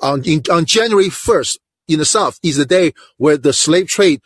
on, 0.00 0.24
in, 0.24 0.42
on 0.50 0.64
January 0.64 1.08
1st 1.08 1.58
in 1.88 1.98
the 1.98 2.04
South 2.04 2.38
is 2.42 2.56
the 2.56 2.66
day 2.66 2.92
where 3.16 3.36
the 3.36 3.52
slave 3.52 3.86
trade, 3.86 4.20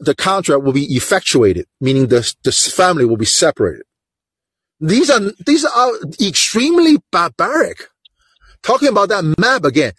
the 0.00 0.14
contract 0.14 0.64
will 0.64 0.72
be 0.72 0.94
effectuated, 0.96 1.66
meaning 1.80 2.08
the, 2.08 2.34
the 2.42 2.50
family 2.52 3.04
will 3.04 3.16
be 3.16 3.24
separated. 3.24 3.84
These 4.80 5.10
are, 5.10 5.20
these 5.46 5.64
are 5.64 5.92
extremely 6.20 6.98
barbaric. 7.12 7.88
Talking 8.64 8.88
about 8.88 9.10
that 9.10 9.24
map 9.38 9.64
again. 9.64 9.94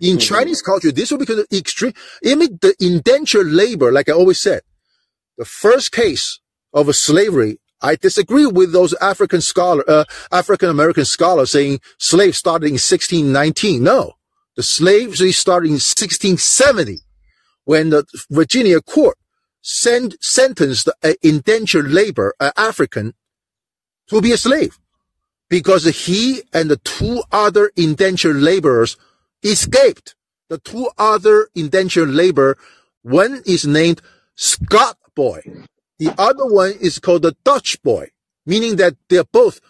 In 0.00 0.14
hmm 0.14 0.18
Chinese 0.18 0.62
culture, 0.62 0.92
this 0.92 1.10
will 1.12 1.18
become 1.18 1.44
extreme. 1.52 1.94
Mean, 2.24 2.58
the 2.62 2.74
indentured 2.80 3.48
labor, 3.48 3.92
like 3.92 4.10
I 4.10 4.12
always 4.12 4.40
said, 4.40 4.62
the 5.38 5.46
first 5.46 5.92
case 5.92 6.40
of 6.74 6.88
a 6.88 6.94
slavery, 6.94 7.60
I 7.82 7.96
disagree 7.96 8.46
with 8.46 8.72
those 8.72 8.94
African 8.94 9.40
scholar, 9.40 9.84
uh, 9.88 10.04
African 10.32 10.70
American 10.70 11.06
scholars 11.06 11.52
saying 11.52 11.80
slaves 11.98 12.38
started 12.38 12.66
in 12.66 12.74
1619. 12.74 13.82
No, 13.82 14.14
the 14.56 14.64
slavery 14.64 15.32
started 15.32 15.68
in 15.68 15.74
1670 15.74 17.00
when 17.64 17.90
the 17.90 18.04
Virginia 18.30 18.80
court 18.82 19.18
sent, 19.62 20.16
sentenced 20.22 20.90
an 21.02 21.16
indentured 21.22 21.90
labor, 21.90 22.34
an 22.40 22.52
African, 22.56 23.14
to 24.08 24.20
be 24.20 24.32
a 24.32 24.38
slave 24.38 24.78
because 25.48 25.84
he 25.84 26.42
and 26.52 26.70
the 26.70 26.76
two 26.78 27.22
other 27.32 27.70
indentured 27.76 28.36
laborers 28.36 28.96
escaped. 29.42 30.14
The 30.48 30.58
two 30.58 30.88
other 30.96 31.48
indentured 31.54 32.10
labor, 32.10 32.56
one 33.02 33.42
is 33.46 33.66
named 33.66 34.00
Scott 34.34 34.96
Boy. 35.14 35.42
The 35.98 36.14
other 36.18 36.46
one 36.46 36.72
is 36.80 36.98
called 36.98 37.22
the 37.22 37.36
Dutch 37.44 37.82
Boy, 37.82 38.10
meaning 38.46 38.76
that 38.76 38.96
they're 39.08 39.24
both, 39.24 39.60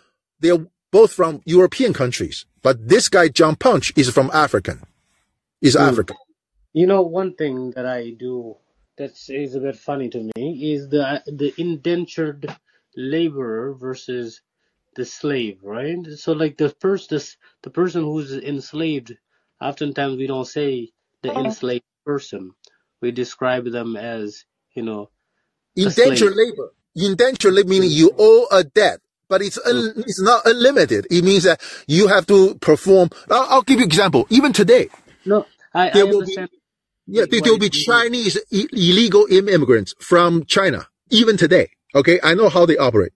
they're 0.40 0.66
both 0.90 1.12
from 1.12 1.42
European 1.44 1.92
countries. 1.92 2.47
But 2.62 2.89
this 2.89 3.08
guy, 3.08 3.28
John 3.28 3.57
Punch, 3.57 3.92
is 3.97 4.10
from 4.10 4.31
African, 4.32 4.82
is 5.62 5.74
mm. 5.74 5.81
African. 5.81 6.16
You 6.73 6.86
know, 6.86 7.02
one 7.02 7.34
thing 7.34 7.73
that 7.73 7.86
I 7.86 8.10
do 8.10 8.57
that 8.98 9.12
is 9.28 9.55
a 9.55 9.60
bit 9.60 9.76
funny 9.76 10.08
to 10.10 10.31
me 10.36 10.74
is 10.74 10.89
the 10.89 11.23
the 11.26 11.55
indentured 11.57 12.55
laborer 12.97 13.74
versus 13.74 14.42
the 14.97 15.05
slave, 15.05 15.58
right? 15.62 15.99
So 16.17 16.33
like 16.33 16.57
the 16.57 16.70
first 16.81 17.10
this 17.10 17.36
the 17.62 17.70
person 17.70 18.02
who's 18.02 18.33
enslaved, 18.33 19.17
oftentimes 19.60 20.17
we 20.17 20.26
don't 20.26 20.47
say 20.47 20.91
the 21.23 21.31
uh-huh. 21.31 21.44
enslaved 21.44 21.84
person. 22.05 22.52
We 23.00 23.12
describe 23.12 23.70
them 23.70 23.97
as, 23.97 24.44
you 24.75 24.83
know, 24.83 25.10
a 25.76 25.91
slave. 25.91 26.08
Indentured 26.08 26.36
labor. 26.36 26.73
Indentured 26.97 27.55
labor 27.55 27.68
meaning 27.68 27.91
you 27.91 28.10
mm-hmm. 28.10 28.20
owe 28.20 28.47
a 28.50 28.65
debt 28.65 29.00
but 29.28 29.42
it's 29.42 29.58
un, 29.58 29.75
mm-hmm. 29.75 30.00
it's 30.00 30.20
not 30.20 30.44
unlimited. 30.47 31.07
It 31.10 31.23
means 31.25 31.44
that 31.44 31.60
you 31.86 32.08
have 32.08 32.26
to 32.26 32.55
perform. 32.57 33.10
I'll, 33.31 33.47
I'll 33.50 33.62
give 33.62 33.78
you 33.78 33.84
an 33.84 33.89
example. 33.91 34.26
Even 34.31 34.52
today, 34.52 34.89
No, 35.25 35.47
I, 35.75 35.89
I 35.89 35.92
there 35.92 36.07
will 36.07 36.20
understand 36.20 36.50
be 36.50 36.58
yeah, 37.07 37.25
there, 37.31 37.41
there 37.41 37.52
will 37.52 37.58
be. 37.58 37.70
Chinese 37.70 38.39
I- 38.52 38.68
illegal 38.73 39.26
immigrants 39.31 39.94
from 40.00 40.44
China. 40.47 40.86
Even 41.10 41.36
today, 41.36 41.70
okay, 41.94 42.20
I 42.23 42.34
know 42.34 42.49
how 42.49 42.67
they 42.67 42.76
operate. 42.76 43.12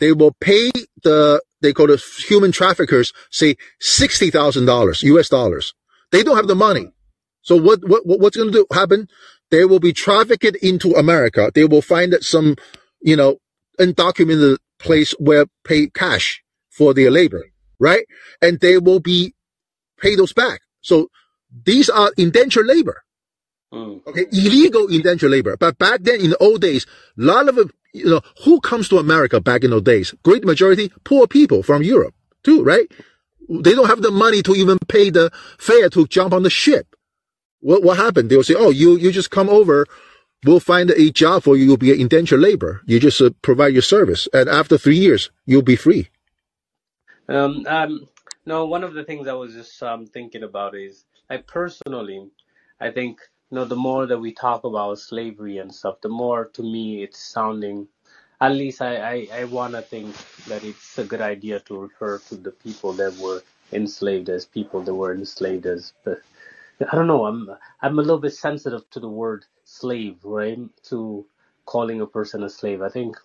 They 0.00 0.12
will 0.12 0.32
pay 0.40 0.70
the 1.02 1.42
they 1.60 1.72
call 1.72 1.88
the 1.88 2.02
human 2.28 2.52
traffickers 2.52 3.12
say 3.30 3.56
sixty 3.80 4.30
thousand 4.30 4.66
dollars 4.66 5.02
U.S. 5.02 5.28
dollars. 5.28 5.74
They 6.12 6.22
don't 6.22 6.36
have 6.36 6.46
the 6.48 6.54
money. 6.54 6.92
So 7.42 7.56
what, 7.56 7.80
what, 7.88 8.06
what- 8.06 8.20
what's 8.20 8.36
going 8.36 8.52
to 8.52 8.66
happen? 8.72 9.08
They 9.50 9.64
will 9.64 9.80
be 9.80 9.92
trafficked 9.92 10.56
into 10.62 10.92
America. 10.92 11.50
They 11.54 11.64
will 11.64 11.82
find 11.82 12.14
some, 12.20 12.56
you 13.00 13.16
know, 13.16 13.38
undocumented 13.80 14.58
place 14.78 15.12
where 15.18 15.46
pay 15.64 15.88
cash 15.88 16.42
for 16.70 16.92
their 16.94 17.10
labor, 17.10 17.46
right? 17.78 18.04
And 18.42 18.60
they 18.60 18.78
will 18.78 19.00
be 19.00 19.34
pay 20.00 20.14
those 20.16 20.32
back. 20.32 20.60
So 20.82 21.08
these 21.64 21.88
are 21.88 22.12
indentured 22.18 22.66
labor. 22.66 23.02
Mm. 23.72 24.06
Okay, 24.06 24.26
illegal 24.32 24.88
indentured 24.88 25.30
labor. 25.30 25.56
But 25.56 25.78
back 25.78 26.02
then, 26.02 26.20
in 26.20 26.30
the 26.30 26.38
old 26.38 26.60
days, 26.60 26.86
a 27.18 27.22
lot 27.22 27.48
of 27.48 27.58
you 27.98 28.10
know, 28.10 28.20
who 28.44 28.60
comes 28.60 28.88
to 28.88 28.98
America 28.98 29.40
back 29.40 29.64
in 29.64 29.70
those 29.70 29.82
days? 29.82 30.14
Great 30.22 30.44
majority, 30.44 30.90
poor 31.04 31.26
people 31.26 31.62
from 31.62 31.82
Europe, 31.82 32.14
too, 32.42 32.62
right? 32.62 32.90
They 33.48 33.74
don't 33.74 33.88
have 33.88 34.02
the 34.02 34.10
money 34.10 34.42
to 34.42 34.54
even 34.54 34.78
pay 34.88 35.10
the 35.10 35.30
fare 35.58 35.88
to 35.90 36.06
jump 36.06 36.34
on 36.34 36.42
the 36.42 36.50
ship. 36.50 36.94
What 37.60 37.82
what 37.82 37.96
happened? 37.96 38.30
They'll 38.30 38.42
say, 38.42 38.54
"Oh, 38.54 38.70
you 38.70 38.96
you 38.96 39.10
just 39.10 39.30
come 39.30 39.48
over. 39.48 39.86
We'll 40.44 40.60
find 40.60 40.90
a 40.90 41.10
job 41.10 41.42
for 41.42 41.56
you. 41.56 41.64
You'll 41.64 41.76
be 41.76 41.92
an 41.92 42.00
indentured 42.00 42.40
labor. 42.40 42.82
You 42.86 43.00
just 43.00 43.20
uh, 43.20 43.30
provide 43.42 43.72
your 43.72 43.82
service, 43.82 44.28
and 44.32 44.48
after 44.48 44.78
three 44.78 44.98
years, 44.98 45.30
you'll 45.46 45.62
be 45.62 45.76
free." 45.76 46.08
Um, 47.28 47.66
um, 47.66 48.06
no, 48.46 48.66
one 48.66 48.84
of 48.84 48.94
the 48.94 49.04
things 49.04 49.26
I 49.28 49.34
was 49.34 49.54
just 49.54 49.82
um, 49.82 50.06
thinking 50.06 50.42
about 50.42 50.74
is, 50.76 51.04
I 51.28 51.38
personally, 51.38 52.30
I 52.80 52.90
think, 52.90 53.18
you 53.50 53.56
know, 53.56 53.64
the 53.64 53.76
more 53.76 54.06
that 54.06 54.18
we 54.18 54.32
talk 54.32 54.64
about 54.64 54.98
slavery 54.98 55.58
and 55.58 55.74
stuff, 55.74 56.00
the 56.02 56.10
more 56.10 56.46
to 56.54 56.62
me 56.62 57.02
it's 57.02 57.18
sounding, 57.18 57.88
at 58.40 58.52
least 58.52 58.82
I, 58.82 58.96
I, 58.96 59.28
I 59.40 59.44
want 59.44 59.74
to 59.74 59.82
think 59.82 60.14
that 60.48 60.64
it's 60.64 60.98
a 60.98 61.04
good 61.04 61.22
idea 61.22 61.60
to 61.60 61.80
refer 61.80 62.18
to 62.28 62.36
the 62.36 62.52
people 62.52 62.92
that 62.94 63.16
were 63.18 63.42
enslaved 63.72 64.28
as 64.28 64.46
people 64.46 64.82
that 64.82 64.94
were 64.94 65.14
enslaved 65.14 65.66
as, 65.66 65.94
but 66.04 66.20
I 66.92 66.96
don't 66.96 67.06
know, 67.06 67.26
I'm, 67.26 67.50
I'm 67.82 67.98
a 67.98 68.02
little 68.02 68.18
bit 68.20 68.34
sensitive 68.34 68.88
to 68.90 69.00
the 69.00 69.08
word 69.08 69.46
slave, 69.64 70.18
right? 70.24 70.58
To 70.84 71.26
calling 71.66 72.00
a 72.02 72.06
person 72.06 72.44
a 72.44 72.50
slave. 72.50 72.82
I 72.82 72.90
think 72.90 73.16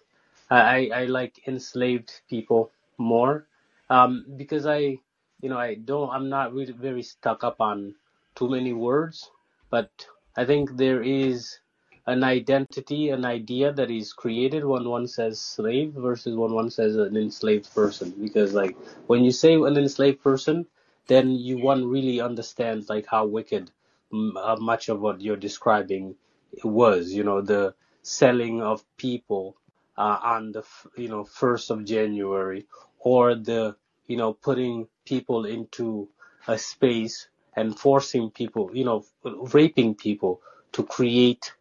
I, 0.50 0.90
I, 0.94 1.06
like 1.06 1.48
enslaved 1.48 2.22
people 2.30 2.72
more 2.98 3.48
um, 3.90 4.26
because 4.38 4.66
I, 4.66 4.98
you 5.42 5.50
know, 5.50 5.58
I 5.60 5.76
don't, 5.76 6.10
I'm 6.12 6.30
not 6.30 6.54
really 6.54 6.74
very 6.74 7.04
stuck 7.04 7.44
up 7.44 7.62
on 7.62 7.96
too 8.36 8.50
many 8.50 8.74
words, 8.74 9.32
but 9.70 10.08
I 10.36 10.46
think 10.46 10.78
there 10.78 11.04
is 11.04 11.60
an 12.08 12.24
identity, 12.24 13.10
an 13.10 13.26
idea 13.26 13.72
that 13.74 13.92
is 13.92 14.14
created 14.14 14.66
when 14.66 14.90
one 14.90 15.08
says 15.08 15.40
slave 15.40 15.94
versus 15.94 16.36
when 16.36 16.54
one 16.54 16.72
says 16.72 16.96
an 16.98 17.18
enslaved 17.18 17.74
person. 17.76 18.12
Because 18.20 18.54
like 18.54 18.76
when 19.08 19.24
you 19.24 19.32
say 19.32 19.54
an 19.56 19.78
enslaved 19.78 20.24
person, 20.24 20.66
then 21.08 21.32
you 21.32 21.60
one 21.60 21.86
really 21.88 22.22
understands 22.22 22.90
like 22.90 23.06
how 23.08 23.26
wicked 23.28 23.72
uh, 24.14 24.58
much 24.60 24.90
of 24.90 25.02
what 25.02 25.22
you're 25.22 25.38
describing 25.38 26.16
was. 26.64 27.14
You 27.14 27.24
know, 27.24 27.42
the 27.42 27.76
selling 28.02 28.62
of 28.62 28.84
people 28.98 29.58
uh, 29.98 30.20
on 30.24 30.52
the 30.54 30.64
you 30.98 31.10
know 31.10 31.26
first 31.26 31.72
of 31.72 31.86
January, 31.86 32.68
or 33.00 33.36
the 33.36 33.76
you 34.08 34.18
know 34.18 34.34
putting 34.34 34.88
people 35.06 35.46
into 35.46 36.10
a 36.48 36.58
space 36.58 37.28
and 37.56 37.78
forcing 37.80 38.32
people, 38.32 38.72
you 38.74 38.86
know, 38.86 39.06
raping 39.54 39.96
people 39.96 40.42
to 40.74 40.84
create, 40.84 41.54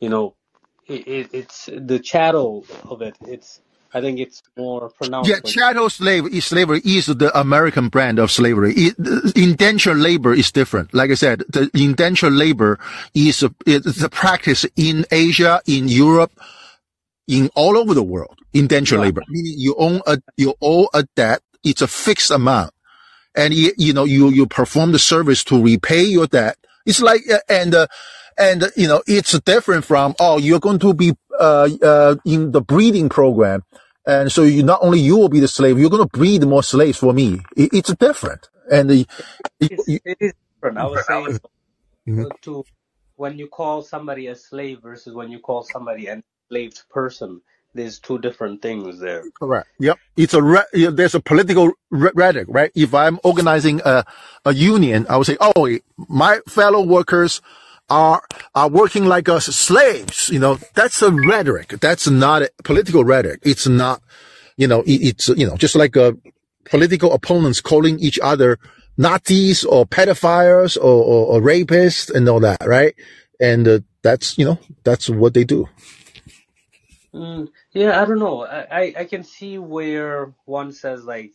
you 0.00 0.08
know, 0.10 0.34
it, 0.86 1.08
it, 1.08 1.30
it's 1.32 1.68
the 1.72 1.98
chattel 1.98 2.66
of 2.88 3.02
it. 3.02 3.16
It's 3.26 3.60
I 3.94 4.00
think 4.02 4.20
it's 4.20 4.42
more 4.56 4.90
pronounced 4.90 5.30
Yeah, 5.30 5.40
chattel 5.44 5.90
slave 5.90 6.26
is 6.32 6.46
slavery 6.46 6.80
is 6.84 7.06
the 7.06 7.30
American 7.38 7.88
brand 7.88 8.20
of 8.20 8.30
slavery. 8.30 8.72
It, 8.76 8.96
indentured 9.36 9.98
labor 9.98 10.34
is 10.34 10.52
different. 10.52 10.94
Like 10.94 11.10
I 11.10 11.14
said, 11.14 11.40
the 11.48 11.70
indentured 11.74 12.34
labor 12.34 12.78
is 13.14 13.44
it's 13.66 14.08
practice 14.10 14.64
in 14.76 15.06
Asia, 15.10 15.60
in 15.66 15.88
Europe, 15.88 16.32
in 17.28 17.50
all 17.54 17.78
over 17.78 17.94
the 17.94 18.04
world. 18.04 18.38
Indentured 18.54 19.00
yeah, 19.00 19.02
labor, 19.02 19.22
meaning 19.28 19.54
you 19.58 19.74
own 19.78 20.02
a 20.06 20.20
you 20.36 20.54
owe 20.62 20.88
a 20.94 21.04
debt. 21.16 21.42
It's 21.64 21.82
a 21.82 21.88
fixed 21.88 22.30
amount, 22.30 22.72
and 23.38 23.54
you, 23.54 23.72
you 23.78 23.94
know 23.94 24.04
you 24.04 24.30
you 24.30 24.46
perform 24.48 24.92
the 24.92 25.00
service 25.00 25.44
to 25.46 25.62
repay 25.64 26.04
your 26.04 26.28
debt. 26.28 26.58
It's 26.86 27.02
like 27.02 27.22
uh, 27.32 27.40
and 27.48 27.74
uh, 27.76 27.88
and 28.38 28.64
uh, 28.64 28.70
you 28.76 28.88
know 28.88 29.02
it's 29.08 29.38
different 29.42 29.86
from 29.86 30.16
oh 30.20 30.38
you're 30.38 30.60
going 30.60 30.80
to 30.80 30.94
be 30.94 31.14
uh, 31.40 31.70
uh 31.82 32.16
in 32.26 32.52
the 32.52 32.62
breeding 32.62 33.10
program 33.10 33.64
and 34.06 34.32
so 34.32 34.44
you 34.44 34.64
not 34.64 34.80
only 34.82 35.00
you 35.00 35.16
will 35.18 35.30
be 35.30 35.40
the 35.40 35.48
slave, 35.48 35.80
you're 35.80 35.90
going 35.90 36.08
to 36.08 36.18
breed 36.18 36.44
more 36.46 36.62
slaves 36.64 36.98
for 36.98 37.14
me. 37.14 37.40
It, 37.56 37.70
it's 37.74 37.94
different. 37.94 38.48
And 38.70 38.90
the, 38.90 39.06
it, 39.60 39.72
is, 39.78 40.00
it 40.04 40.18
is 40.20 40.32
different. 40.62 40.78
I 40.78 40.86
was 40.86 41.06
saying 41.06 41.38
Mhm. 42.08 42.26
uh, 42.26 42.30
to 42.42 42.64
when 43.16 43.38
you 43.38 43.48
call 43.48 43.82
somebody 43.82 44.28
a 44.28 44.36
slave 44.36 44.80
versus 44.82 45.14
when 45.14 45.30
you 45.30 45.40
call 45.40 45.62
somebody 45.64 46.08
an 46.08 46.22
enslaved 46.50 46.82
person. 46.90 47.40
There's 47.74 47.98
two 47.98 48.18
different 48.18 48.62
things 48.62 48.98
there. 48.98 49.22
correct. 49.38 49.68
Yep. 49.78 49.98
It's 50.16 50.34
a 50.34 50.42
re- 50.42 50.64
there's 50.72 51.14
a 51.14 51.20
political 51.20 51.72
rhetoric, 51.90 52.48
right? 52.48 52.72
If 52.74 52.94
I'm 52.94 53.20
organizing 53.22 53.80
a, 53.84 54.04
a 54.44 54.54
union, 54.54 55.06
I 55.08 55.16
would 55.16 55.26
say, 55.26 55.36
oh, 55.40 55.78
my 56.08 56.40
fellow 56.48 56.82
workers 56.82 57.40
are 57.90 58.22
are 58.54 58.68
working 58.68 59.06
like 59.06 59.28
us 59.28 59.46
slaves. 59.46 60.28
You 60.30 60.38
know, 60.38 60.58
that's 60.74 61.02
a 61.02 61.10
rhetoric. 61.10 61.68
That's 61.80 62.08
not 62.08 62.42
a 62.42 62.50
political 62.64 63.04
rhetoric. 63.04 63.40
It's 63.42 63.66
not, 63.66 64.02
you 64.56 64.66
know, 64.66 64.82
it, 64.82 65.00
it's 65.02 65.28
you 65.28 65.46
know 65.46 65.56
just 65.56 65.76
like 65.76 65.96
a 65.96 66.16
political 66.64 67.12
opponents 67.12 67.60
calling 67.60 67.98
each 67.98 68.18
other 68.20 68.58
Nazis 68.96 69.64
or 69.64 69.86
pedophiles 69.86 70.76
or, 70.76 70.82
or, 70.82 71.26
or 71.26 71.40
rapists 71.40 72.12
and 72.12 72.28
all 72.28 72.40
that, 72.40 72.58
right? 72.66 72.94
And 73.40 73.66
uh, 73.66 73.80
that's 74.02 74.36
you 74.36 74.44
know 74.44 74.58
that's 74.84 75.08
what 75.08 75.34
they 75.34 75.44
do. 75.44 75.68
Mm, 77.14 77.48
yeah, 77.72 78.00
I 78.00 78.04
don't 78.04 78.20
know. 78.20 78.46
I, 78.46 78.66
I 78.70 78.94
I 79.00 79.04
can 79.06 79.24
see 79.24 79.58
where 79.58 80.34
one 80.46 80.72
says 80.72 81.04
like 81.04 81.32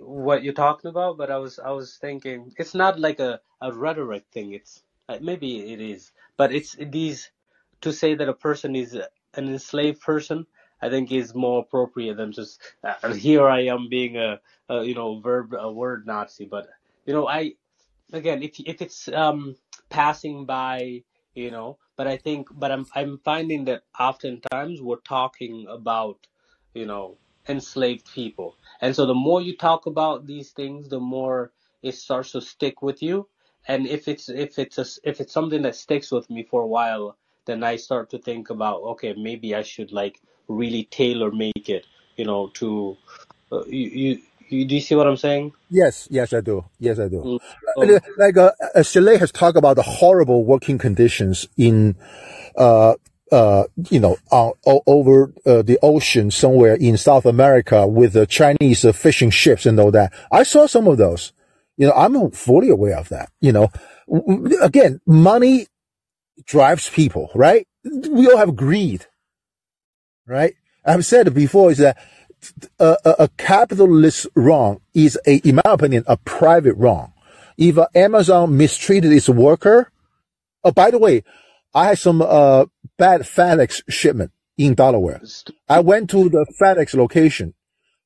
what 0.00 0.42
you're 0.44 0.54
talking 0.54 0.90
about, 0.90 1.18
but 1.18 1.30
I 1.30 1.38
was 1.38 1.58
I 1.58 1.70
was 1.70 1.96
thinking 1.98 2.52
it's 2.58 2.74
not 2.74 3.00
like 3.00 3.20
a, 3.20 3.40
a 3.60 3.72
rhetoric 3.72 4.24
thing. 4.32 4.52
It's 4.54 4.82
uh, 5.08 5.18
maybe 5.22 5.72
it 5.72 5.80
is, 5.80 6.12
but 6.36 6.52
it's 6.52 6.76
these 6.78 7.30
to 7.82 7.92
say 7.92 8.14
that 8.14 8.28
a 8.28 8.34
person 8.34 8.76
is 8.76 8.94
an 8.94 9.48
enslaved 9.48 10.00
person. 10.00 10.46
I 10.82 10.90
think 10.90 11.12
is 11.12 11.34
more 11.34 11.60
appropriate 11.60 12.16
than 12.16 12.32
just 12.32 12.60
uh, 12.84 13.14
here 13.14 13.48
I 13.48 13.66
am 13.66 13.88
being 13.90 14.16
a, 14.16 14.40
a 14.68 14.84
you 14.84 14.94
know 14.94 15.20
verb 15.20 15.54
a 15.58 15.72
word 15.72 16.06
Nazi. 16.06 16.46
But 16.46 16.68
you 17.06 17.14
know 17.14 17.28
I 17.28 17.54
again 18.12 18.42
if 18.42 18.60
if 18.60 18.82
it's 18.82 19.08
um 19.08 19.56
passing 19.90 20.46
by 20.46 21.04
you 21.34 21.50
know 21.50 21.78
but 21.96 22.06
i 22.06 22.16
think 22.16 22.48
but 22.52 22.70
i'm 22.72 22.86
i'm 22.94 23.18
finding 23.18 23.64
that 23.64 23.82
oftentimes 23.98 24.80
we're 24.82 24.96
talking 24.96 25.66
about 25.68 26.26
you 26.74 26.86
know 26.86 27.16
enslaved 27.48 28.06
people. 28.12 28.56
And 28.80 28.94
so 28.94 29.06
the 29.06 29.14
more 29.14 29.40
you 29.42 29.56
talk 29.56 29.86
about 29.86 30.26
these 30.26 30.50
things 30.50 30.88
the 30.88 31.00
more 31.00 31.52
it 31.82 31.94
starts 31.94 32.32
to 32.32 32.40
stick 32.40 32.82
with 32.82 33.02
you. 33.02 33.28
And 33.66 33.86
if 33.86 34.08
it's 34.08 34.28
if 34.28 34.58
it's 34.58 34.78
a, 34.78 34.86
if 35.08 35.20
it's 35.20 35.32
something 35.32 35.62
that 35.62 35.76
sticks 35.76 36.10
with 36.10 36.28
me 36.30 36.42
for 36.44 36.62
a 36.62 36.66
while 36.66 37.16
then 37.46 37.64
i 37.64 37.74
start 37.74 38.10
to 38.10 38.18
think 38.18 38.50
about 38.50 38.82
okay 38.82 39.14
maybe 39.14 39.54
i 39.54 39.62
should 39.62 39.92
like 39.92 40.20
really 40.48 40.84
tailor 40.84 41.30
make 41.30 41.68
it 41.68 41.86
you 42.16 42.24
know 42.24 42.48
to 42.48 42.96
uh, 43.50 43.64
you, 43.64 43.88
you 43.88 44.22
you 44.52 44.64
do 44.64 44.74
you 44.74 44.80
see 44.80 44.94
what 44.94 45.06
i'm 45.06 45.16
saying 45.16 45.52
Yes, 45.72 46.08
yes, 46.10 46.32
I 46.32 46.40
do. 46.40 46.64
Yes, 46.80 46.98
I 46.98 47.06
do. 47.08 47.22
Mm, 47.22 47.40
Uh, 47.78 48.00
Like, 48.18 48.36
uh, 48.36 48.50
uh, 48.74 49.18
has 49.18 49.30
talked 49.30 49.56
about 49.56 49.76
the 49.76 49.82
horrible 49.82 50.44
working 50.44 50.78
conditions 50.78 51.46
in, 51.56 51.94
uh, 52.56 52.94
uh, 53.30 53.64
you 53.88 54.00
know, 54.00 54.16
uh, 54.32 54.50
o- 54.66 54.82
over 54.88 55.32
uh, 55.46 55.62
the 55.62 55.78
ocean 55.80 56.32
somewhere 56.32 56.74
in 56.74 56.96
South 56.96 57.24
America 57.24 57.86
with 57.86 58.14
the 58.14 58.26
Chinese 58.26 58.84
uh, 58.84 58.90
fishing 58.90 59.30
ships 59.30 59.64
and 59.64 59.78
all 59.78 59.92
that. 59.92 60.12
I 60.32 60.42
saw 60.42 60.66
some 60.66 60.88
of 60.88 60.98
those. 60.98 61.32
You 61.76 61.86
know, 61.86 61.92
I'm 61.94 62.32
fully 62.32 62.68
aware 62.68 62.98
of 62.98 63.08
that. 63.10 63.30
You 63.40 63.52
know, 63.52 63.68
again, 64.60 65.00
money 65.06 65.68
drives 66.46 66.90
people, 66.90 67.30
right? 67.32 67.64
We 67.84 68.26
all 68.28 68.38
have 68.38 68.56
greed, 68.56 69.06
right? 70.26 70.54
I've 70.84 71.06
said 71.06 71.28
it 71.28 71.34
before 71.34 71.70
is 71.70 71.78
that 71.78 71.96
a, 72.78 72.96
a, 73.04 73.10
a 73.20 73.28
capitalist 73.36 74.26
wrong 74.34 74.80
is 74.94 75.18
a, 75.26 75.36
in 75.38 75.56
my 75.56 75.62
opinion, 75.64 76.04
a 76.06 76.16
private 76.16 76.74
wrong. 76.74 77.12
If 77.56 77.78
Amazon 77.94 78.56
mistreated 78.56 79.12
its 79.12 79.28
worker, 79.28 79.90
oh, 80.64 80.72
by 80.72 80.90
the 80.90 80.98
way, 80.98 81.24
I 81.74 81.88
had 81.88 81.98
some, 81.98 82.22
uh, 82.22 82.66
bad 82.96 83.22
FedEx 83.22 83.82
shipment 83.88 84.32
in 84.58 84.74
Delaware. 84.74 85.22
I 85.68 85.80
went 85.80 86.10
to 86.10 86.28
the 86.28 86.46
FedEx 86.60 86.94
location. 86.94 87.54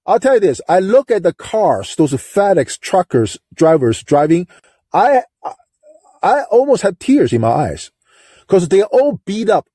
I'll 0.07 0.21
tell 0.21 0.35
you 0.35 0.41
this. 0.41 0.61
I 0.69 0.81
look 0.81 1.11
at 1.11 1.23
the 1.23 1.33
cars, 1.33 1.97
those 1.97 2.13
FedEx 2.13 2.79
truckers, 2.79 3.39
drivers 3.55 4.03
driving. 4.03 4.47
I, 4.93 5.23
I 6.23 6.43
almost 6.45 6.83
had 6.83 7.01
tears 7.01 7.33
in 7.33 7.41
my 7.41 7.49
eyes 7.49 7.91
because 8.41 8.69
they 8.69 8.83
all 8.83 9.21
beat 9.25 9.49
up 9.49 9.69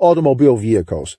automobile 0.00 0.56
vehicles. 0.56 1.18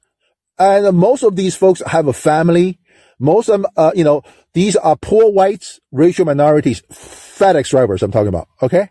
And 0.60 0.98
most 0.98 1.24
of 1.24 1.36
these 1.36 1.56
folks 1.56 1.82
have 1.86 2.08
a 2.08 2.14
family. 2.14 2.80
Most 3.20 3.50
of 3.50 3.62
them, 3.62 3.72
uh, 3.76 3.92
you 3.96 4.04
know, 4.04 4.24
these 4.54 4.76
are 4.76 4.96
poor 4.96 5.32
whites, 5.32 5.80
racial 5.92 6.26
minorities, 6.26 6.82
FedEx 6.92 7.70
drivers 7.70 8.04
I'm 8.04 8.12
talking 8.12 8.28
about. 8.28 8.48
Okay. 8.62 8.90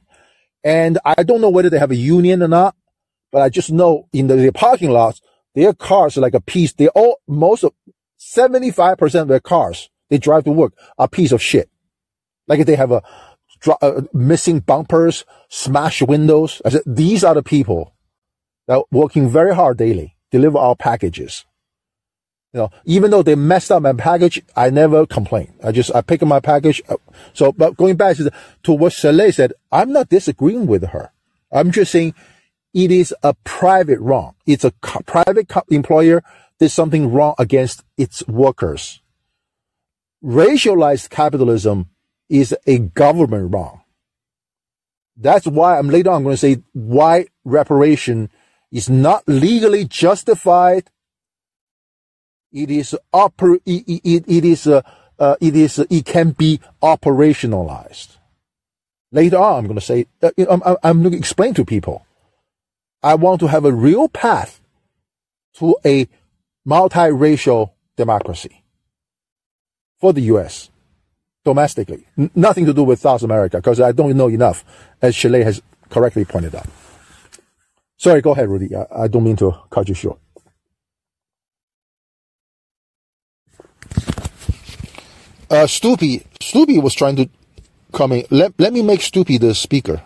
And 0.65 0.99
I 1.05 1.23
don't 1.23 1.41
know 1.41 1.51
whether 1.51 1.71
they 1.71 1.79
have 1.79 1.91
a 1.91 1.97
union 1.97 2.43
or 2.43 2.49
not, 2.49 2.75
but 3.31 3.43
I 3.43 3.49
just 3.49 3.71
know 3.71 4.09
in 4.13 4.27
the, 4.27 4.37
the 4.37 4.53
parking 4.53 4.91
lots, 4.91 5.21
their 5.55 5.73
cars 5.73 6.17
are 6.17 6.21
like 6.21 6.35
a 6.35 6.41
piece. 6.41 6.73
They 6.73 6.89
all, 6.89 7.21
most 7.27 7.65
of, 7.65 7.73
75% 8.21 9.23
of 9.23 9.29
their 9.29 9.41
cars 9.41 9.91
they 10.09 10.19
drive 10.19 10.45
to 10.45 10.53
work 10.53 10.73
are 10.99 11.09
piece 11.09 11.33
of 11.33 11.43
shit. 11.43 11.71
Like 12.49 12.61
if 12.61 12.67
they 12.67 12.77
have 12.77 12.93
a, 12.93 13.03
uh, 13.83 14.03
missing 14.13 14.61
bumpers, 14.61 15.25
smashed 15.49 16.03
windows. 16.03 16.61
I 16.65 16.71
said, 16.71 16.83
these 16.87 17.25
are 17.25 17.35
the 17.35 17.43
people 17.43 17.95
that 18.67 18.79
are 18.79 18.85
working 18.91 19.29
very 19.29 19.55
hard 19.55 19.79
daily, 19.79 20.17
deliver 20.31 20.59
our 20.59 20.77
packages. 20.77 21.45
You 22.53 22.61
know, 22.61 22.71
even 22.85 23.11
though 23.11 23.23
they 23.23 23.35
messed 23.35 23.71
up 23.71 23.83
my 23.83 23.93
package, 23.93 24.43
I 24.55 24.71
never 24.71 25.07
complain. 25.07 25.53
I 25.63 25.73
just, 25.73 25.95
I 25.95 26.01
pick 26.01 26.23
up 26.23 26.29
my 26.29 26.41
package. 26.41 26.81
Uh, 26.89 26.97
so, 27.35 27.53
but 27.53 27.77
going 27.77 27.97
back 27.97 28.17
to, 28.17 28.31
to 28.63 28.73
what 28.73 28.93
Chalet 28.93 29.33
said, 29.33 29.53
I'm 29.71 29.93
not 29.93 30.09
disagreeing 30.09 30.67
with 30.67 30.85
her. 30.85 31.13
I'm 31.53 31.71
just 31.71 31.93
saying 31.93 32.15
it 32.73 32.91
is 32.91 33.15
a 33.23 33.35
private 33.45 34.01
wrong. 34.01 34.35
It's 34.47 34.65
a 34.65 34.71
co- 34.83 35.01
private 35.01 35.49
co- 35.49 35.65
employer 35.71 36.23
did 36.59 36.71
something 36.71 37.13
wrong 37.13 37.35
against 37.39 37.83
its 37.97 38.27
workers. 38.27 39.03
Racialized 40.25 41.11
capitalism 41.11 41.91
is 42.29 42.57
a 42.67 42.79
government 42.79 43.53
wrong. 43.53 43.83
That's 45.17 45.47
why 45.47 45.79
I'm 45.79 45.89
later 45.89 46.11
on 46.11 46.23
going 46.23 46.35
to 46.35 46.39
say 46.39 46.63
why 46.73 47.27
reparation 47.45 48.31
is 48.71 48.91
not 48.91 49.23
legally 49.27 49.85
justified. 49.85 50.91
It 52.57 52.71
is 52.71 52.97
oper- 53.13 53.61
it, 53.67 53.85
it, 54.03 54.25
it 54.27 54.45
is 54.47 54.67
uh, 54.67 54.81
uh, 55.19 55.37
it 55.43 55.55
is 55.55 55.79
uh, 55.79 55.85
it 55.91 56.07
can 56.07 56.31
be 56.31 56.59
operationalized. 56.83 58.17
Later 59.13 59.37
on, 59.37 59.59
I'm 59.59 59.65
going 59.67 59.79
to 59.79 59.85
say 59.85 60.07
uh, 60.23 60.31
I'm, 60.51 60.63
I'm 60.83 61.03
going 61.03 61.13
to 61.13 61.19
explain 61.19 61.53
to 61.55 61.67
people. 61.67 62.07
I 63.03 63.15
want 63.15 63.41
to 63.41 63.49
have 63.49 63.67
a 63.67 63.73
real 63.73 64.09
path 64.09 64.63
to 65.59 65.77
a 65.85 66.09
multiracial 66.67 67.73
democracy 67.97 68.65
for 70.01 70.15
the 70.15 70.23
U.S. 70.23 70.71
domestically. 71.45 72.07
N- 72.19 72.31
nothing 72.35 72.65
to 72.67 72.73
do 72.73 72.85
with 72.85 73.01
South 73.01 73.23
America 73.23 73.59
because 73.59 73.83
I 73.83 73.93
don't 73.93 74.17
know 74.17 74.29
enough, 74.29 74.65
as 75.03 75.15
Chalet 75.15 75.45
has 75.45 75.61
correctly 75.91 76.25
pointed 76.25 76.55
out. 76.55 76.69
Sorry, 77.99 78.23
go 78.23 78.33
ahead, 78.33 78.49
Rudy. 78.49 78.75
I, 78.75 79.05
I 79.05 79.09
don't 79.09 79.25
mean 79.25 79.37
to 79.37 79.53
cut 79.71 79.89
you 79.91 79.95
short. 79.95 80.19
Uh, 85.51 85.67
Stoopy, 85.67 86.25
Stoopy 86.41 86.83
was 86.83 86.95
trying 86.95 87.17
to 87.17 87.31
come 87.93 88.13
in. 88.13 88.27
Let, 88.31 88.55
let 88.59 88.73
me 88.73 88.83
make 88.83 89.01
Stoopy 89.01 89.41
the 89.41 89.55
speaker. 89.55 90.03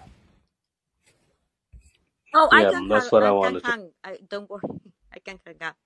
Oh, 2.34 2.50
I 2.52 2.64
Yeah, 2.64 2.72
can 2.72 2.86
that's 2.88 3.10
hang. 3.12 3.12
what 3.12 3.22
I 3.22 3.30
I 3.30 3.32
can 3.32 3.56
wanted 3.56 3.64
to. 3.66 3.74
hang. 3.74 3.90
I 4.04 4.18
don't 4.28 4.50
worry. 4.50 4.62
I 5.14 5.20
can 5.20 5.40
hang 5.46 5.56
up. 5.62 5.76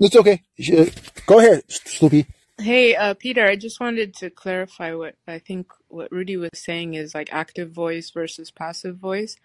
It's 0.00 0.16
okay. 0.16 0.42
Uh, 0.76 0.86
Go 1.26 1.38
ahead, 1.40 1.64
Stoopy. 1.68 2.26
Hey, 2.58 2.96
uh, 2.96 3.14
Peter, 3.14 3.46
I 3.46 3.56
just 3.58 3.80
wanted 3.80 4.14
to 4.16 4.30
clarify 4.30 4.94
what 4.94 5.16
I 5.28 5.40
think 5.40 5.68
what 5.88 6.10
Rudy 6.12 6.38
was 6.38 6.50
saying 6.54 6.94
is 6.94 7.14
like 7.14 7.28
active 7.34 7.72
voice 7.72 8.10
versus 8.12 8.50
passive 8.50 8.96
voice. 8.96 9.36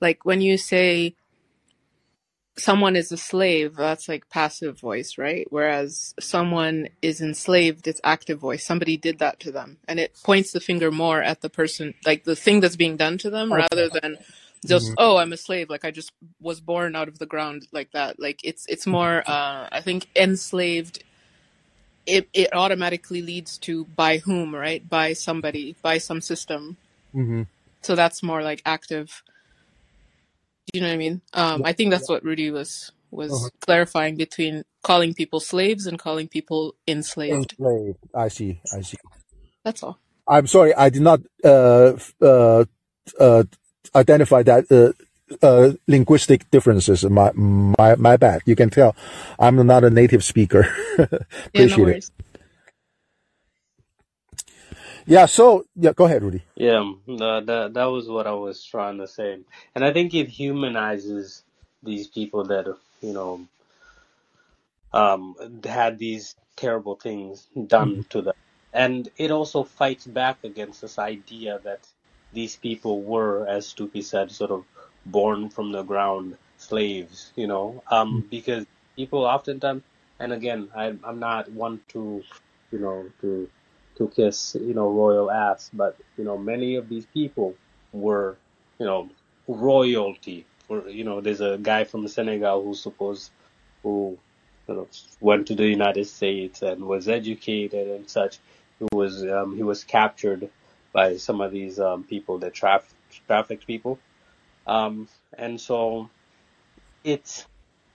Like 0.00 0.24
when 0.24 0.40
you 0.42 0.58
say 0.58 1.16
someone 2.58 2.96
is 2.96 3.12
a 3.12 3.16
slave, 3.16 3.76
that's 3.76 4.08
like 4.08 4.28
passive 4.28 4.78
voice, 4.78 5.18
right? 5.18 5.46
Whereas 5.50 6.14
someone 6.20 6.88
is 7.02 7.20
enslaved, 7.20 7.86
it's 7.86 8.00
active 8.04 8.38
voice. 8.38 8.64
Somebody 8.64 8.96
did 8.96 9.18
that 9.20 9.40
to 9.40 9.52
them. 9.52 9.78
And 9.86 10.00
it 10.00 10.16
points 10.22 10.52
the 10.52 10.60
finger 10.60 10.90
more 10.90 11.22
at 11.22 11.40
the 11.40 11.50
person, 11.50 11.94
like 12.04 12.24
the 12.24 12.36
thing 12.36 12.60
that's 12.60 12.76
being 12.76 12.96
done 12.96 13.18
to 13.18 13.30
them 13.30 13.52
rather 13.52 13.88
than 13.88 14.18
just, 14.66 14.92
oh, 14.98 15.16
I'm 15.16 15.32
a 15.32 15.36
slave. 15.36 15.70
Like 15.70 15.84
I 15.84 15.90
just 15.90 16.12
was 16.40 16.60
born 16.60 16.96
out 16.96 17.08
of 17.08 17.18
the 17.18 17.26
ground 17.26 17.66
like 17.72 17.92
that. 17.92 18.18
Like 18.18 18.40
it's, 18.44 18.66
it's 18.66 18.86
more, 18.86 19.22
uh, 19.26 19.68
I 19.70 19.80
think 19.82 20.08
enslaved 20.16 21.04
it, 22.06 22.28
it 22.32 22.54
automatically 22.54 23.22
leads 23.22 23.58
to 23.58 23.84
by 23.84 24.18
whom, 24.18 24.54
right? 24.54 24.86
By 24.88 25.12
somebody, 25.12 25.76
by 25.82 25.98
some 25.98 26.20
system. 26.20 26.76
Mm-hmm. 27.14 27.42
So 27.82 27.94
that's 27.94 28.22
more 28.22 28.42
like 28.42 28.62
active. 28.64 29.22
Do 30.72 30.78
you 30.78 30.82
know 30.82 30.88
what 30.88 30.94
I 30.94 30.98
mean? 30.98 31.22
Um, 31.32 31.62
I 31.64 31.72
think 31.72 31.90
that's 31.90 32.08
what 32.08 32.24
Rudy 32.24 32.50
was 32.50 32.92
was 33.10 33.32
Uh-huh. 33.32 33.48
clarifying 33.60 34.16
between 34.16 34.64
calling 34.82 35.14
people 35.14 35.40
slaves 35.40 35.86
and 35.86 35.98
calling 35.98 36.28
people 36.28 36.74
enslaved. 36.86 37.54
Enslaved. 37.58 37.98
I 38.14 38.28
see. 38.28 38.60
I 38.76 38.82
see. 38.82 38.98
That's 39.64 39.82
all. 39.82 39.98
I'm 40.28 40.46
sorry, 40.46 40.74
I 40.74 40.90
did 40.90 41.00
not 41.00 41.20
uh, 41.42 41.96
uh, 42.20 42.64
uh, 43.18 43.44
identify 43.94 44.42
that 44.42 44.68
uh, 44.70 44.92
uh, 45.40 45.72
linguistic 45.86 46.50
differences. 46.50 47.02
My 47.04 47.32
my 47.32 47.96
my 47.96 48.16
bad. 48.18 48.42
You 48.44 48.54
can 48.54 48.68
tell 48.68 48.94
I'm 49.38 49.56
not 49.66 49.84
a 49.84 49.90
native 49.90 50.22
speaker. 50.22 50.68
Yeah, 50.98 51.64
no 51.66 51.74
Appreciate 51.74 51.96
it. 51.96 52.10
Yeah. 55.08 55.26
So 55.26 55.66
yeah, 55.76 55.94
go 55.94 56.06
ahead, 56.06 56.22
Rudy. 56.22 56.42
Yeah, 56.56 56.80
um, 56.80 57.00
uh, 57.08 57.40
that 57.40 57.74
that 57.74 57.86
was 57.86 58.08
what 58.08 58.26
I 58.26 58.32
was 58.32 58.62
trying 58.64 58.98
to 58.98 59.08
say, 59.08 59.38
and 59.74 59.84
I 59.84 59.92
think 59.92 60.14
it 60.14 60.28
humanizes 60.28 61.44
these 61.82 62.08
people 62.08 62.44
that 62.44 62.66
you 63.00 63.14
know 63.14 63.46
um, 64.92 65.34
had 65.64 65.98
these 65.98 66.36
terrible 66.56 66.96
things 66.96 67.48
done 67.68 68.04
to 68.10 68.22
them, 68.22 68.34
and 68.74 69.08
it 69.16 69.30
also 69.30 69.64
fights 69.64 70.06
back 70.06 70.44
against 70.44 70.82
this 70.82 70.98
idea 70.98 71.60
that 71.64 71.80
these 72.34 72.56
people 72.56 73.02
were, 73.02 73.46
as 73.48 73.72
Stoopy 73.72 74.04
said, 74.04 74.30
sort 74.30 74.50
of 74.50 74.66
born 75.06 75.48
from 75.48 75.72
the 75.72 75.84
ground 75.84 76.36
slaves. 76.58 77.32
You 77.34 77.46
know, 77.46 77.82
um, 77.90 78.26
because 78.30 78.66
people 78.94 79.24
oftentimes, 79.24 79.84
and 80.20 80.34
again, 80.34 80.68
I, 80.76 80.94
I'm 81.02 81.18
not 81.18 81.50
one 81.52 81.80
to, 81.88 82.22
you 82.72 82.78
know, 82.78 83.06
to 83.22 83.48
to 83.98 84.08
kiss, 84.08 84.56
you 84.58 84.74
know, 84.74 84.88
royal 84.88 85.30
ass, 85.30 85.70
but 85.72 85.96
you 86.16 86.24
know, 86.24 86.38
many 86.38 86.76
of 86.76 86.88
these 86.88 87.06
people 87.06 87.54
were, 87.92 88.36
you 88.78 88.86
know, 88.86 89.10
royalty. 89.46 90.46
For 90.66 90.88
you 90.88 91.04
know, 91.04 91.20
there's 91.20 91.40
a 91.40 91.58
guy 91.60 91.84
from 91.84 92.06
Senegal 92.08 92.64
who's 92.64 92.80
supposed 92.80 93.30
who 93.82 94.18
you 94.68 94.74
know, 94.74 94.88
went 95.20 95.46
to 95.48 95.54
the 95.54 95.66
United 95.66 96.06
States 96.06 96.62
and 96.62 96.84
was 96.84 97.08
educated 97.08 97.88
and 97.88 98.08
such. 98.08 98.38
Who 98.78 98.88
was 98.92 99.24
um, 99.24 99.56
he 99.56 99.64
was 99.64 99.82
captured 99.82 100.48
by 100.92 101.16
some 101.16 101.40
of 101.40 101.50
these 101.50 101.80
um, 101.80 102.04
people 102.04 102.38
that 102.38 102.54
traf- 102.54 102.94
trafficked 103.26 103.66
people, 103.66 103.98
um, 104.68 105.08
and 105.36 105.60
so 105.60 106.08
it's 107.02 107.44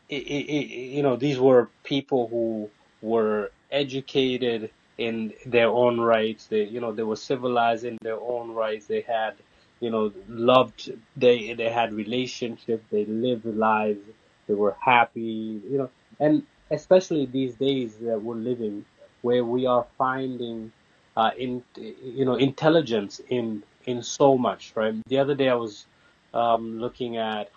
it, 0.09 0.23
it, 0.23 0.49
it, 0.49 0.67
you 0.97 1.03
know 1.03 1.15
these 1.15 1.39
were 1.39 1.69
people 1.83 2.27
who 2.27 2.69
were 3.01 3.51
educated 3.71 4.71
in 4.97 5.33
their 5.45 5.69
own 5.69 5.99
rights. 5.99 6.47
They 6.47 6.63
you 6.63 6.79
know 6.79 6.91
they 6.91 7.03
were 7.03 7.15
civilized 7.15 7.85
in 7.85 7.97
their 8.01 8.19
own 8.19 8.51
rights. 8.51 8.85
They 8.85 9.01
had 9.01 9.35
you 9.79 9.89
know 9.89 10.11
loved. 10.27 10.91
They 11.17 11.53
they 11.53 11.69
had 11.69 11.93
relationships. 11.93 12.85
They 12.91 13.05
lived 13.05 13.45
lives. 13.45 13.99
They 14.47 14.53
were 14.53 14.75
happy. 14.79 15.61
You 15.69 15.77
know, 15.77 15.89
and 16.19 16.43
especially 16.71 17.25
these 17.25 17.55
days 17.55 17.95
that 17.97 18.21
we're 18.21 18.35
living, 18.35 18.85
where 19.21 19.43
we 19.43 19.65
are 19.65 19.85
finding 19.97 20.71
uh, 21.17 21.31
in 21.37 21.63
you 21.75 22.25
know 22.25 22.35
intelligence 22.35 23.21
in 23.29 23.63
in 23.85 24.03
so 24.03 24.37
much. 24.37 24.73
Right. 24.75 24.95
The 25.07 25.19
other 25.19 25.35
day 25.35 25.49
I 25.49 25.55
was 25.55 25.85
um, 26.33 26.79
looking 26.79 27.17
at 27.17 27.51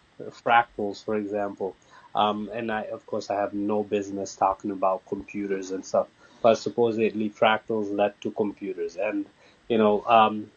fractals, 0.44 1.04
for 1.04 1.16
example. 1.16 1.76
Um, 2.14 2.50
and 2.52 2.72
I, 2.72 2.82
of 2.84 3.04
course, 3.06 3.28
I 3.28 3.34
have 3.34 3.52
no 3.52 3.82
business 3.82 4.34
talking 4.34 4.70
about 4.70 5.04
computers 5.06 5.70
and 5.70 5.84
stuff, 5.84 6.08
but 6.46 6.54
supposedly 6.54 7.28
fractals 7.28 7.92
led 7.92 8.12
to 8.20 8.30
computers, 8.30 8.94
and 8.94 9.26
you 9.66 9.78
know, 9.78 10.04
um, 10.06 10.48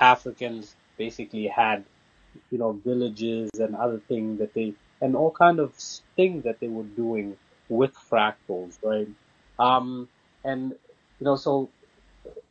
Africans 0.00 0.74
basically 0.96 1.46
had, 1.46 1.84
you 2.50 2.58
know, 2.58 2.72
villages 2.72 3.50
and 3.60 3.76
other 3.76 4.00
things 4.08 4.40
that 4.40 4.54
they, 4.54 4.74
and 5.00 5.14
all 5.14 5.30
kind 5.30 5.60
of 5.60 5.72
things 6.16 6.42
that 6.42 6.58
they 6.58 6.66
were 6.66 6.82
doing 6.82 7.36
with 7.68 7.94
fractals, 8.10 8.76
right? 8.82 9.06
Um, 9.60 10.08
and 10.42 10.70
you 11.20 11.24
know, 11.26 11.36
so 11.36 11.68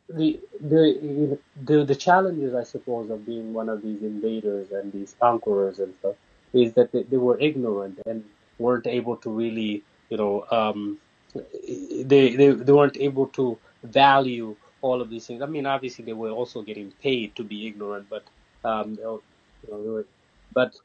the 0.08 0.40
the 0.58 1.38
the 1.62 1.84
the 1.84 1.94
challenges, 1.94 2.54
I 2.54 2.62
suppose, 2.62 3.10
of 3.10 3.26
being 3.26 3.52
one 3.52 3.68
of 3.68 3.82
these 3.82 4.00
invaders 4.00 4.72
and 4.72 4.90
these 4.90 5.14
conquerors 5.20 5.80
and 5.80 5.94
stuff 5.96 6.14
is 6.54 6.72
that 6.72 6.92
they, 6.92 7.02
they 7.02 7.18
were 7.18 7.38
ignorant 7.38 8.00
and 8.06 8.24
weren't 8.58 8.86
able 8.86 9.18
to 9.18 9.28
really, 9.28 9.82
you 10.08 10.16
know, 10.16 10.46
um, 10.50 10.96
they, 12.04 12.36
they 12.36 12.50
they 12.50 12.72
weren't 12.72 12.96
able 12.98 13.26
to 13.28 13.58
value 13.82 14.56
all 14.82 15.00
of 15.00 15.10
these 15.10 15.26
things. 15.26 15.42
I 15.42 15.46
mean, 15.46 15.66
obviously 15.66 16.04
they 16.04 16.12
were 16.12 16.30
also 16.30 16.62
getting 16.62 16.92
paid 17.02 17.34
to 17.36 17.44
be 17.44 17.66
ignorant, 17.66 18.08
but 18.08 18.24
um, 18.64 18.92
you 18.94 19.22
know, 19.70 20.04
but 20.52 20.76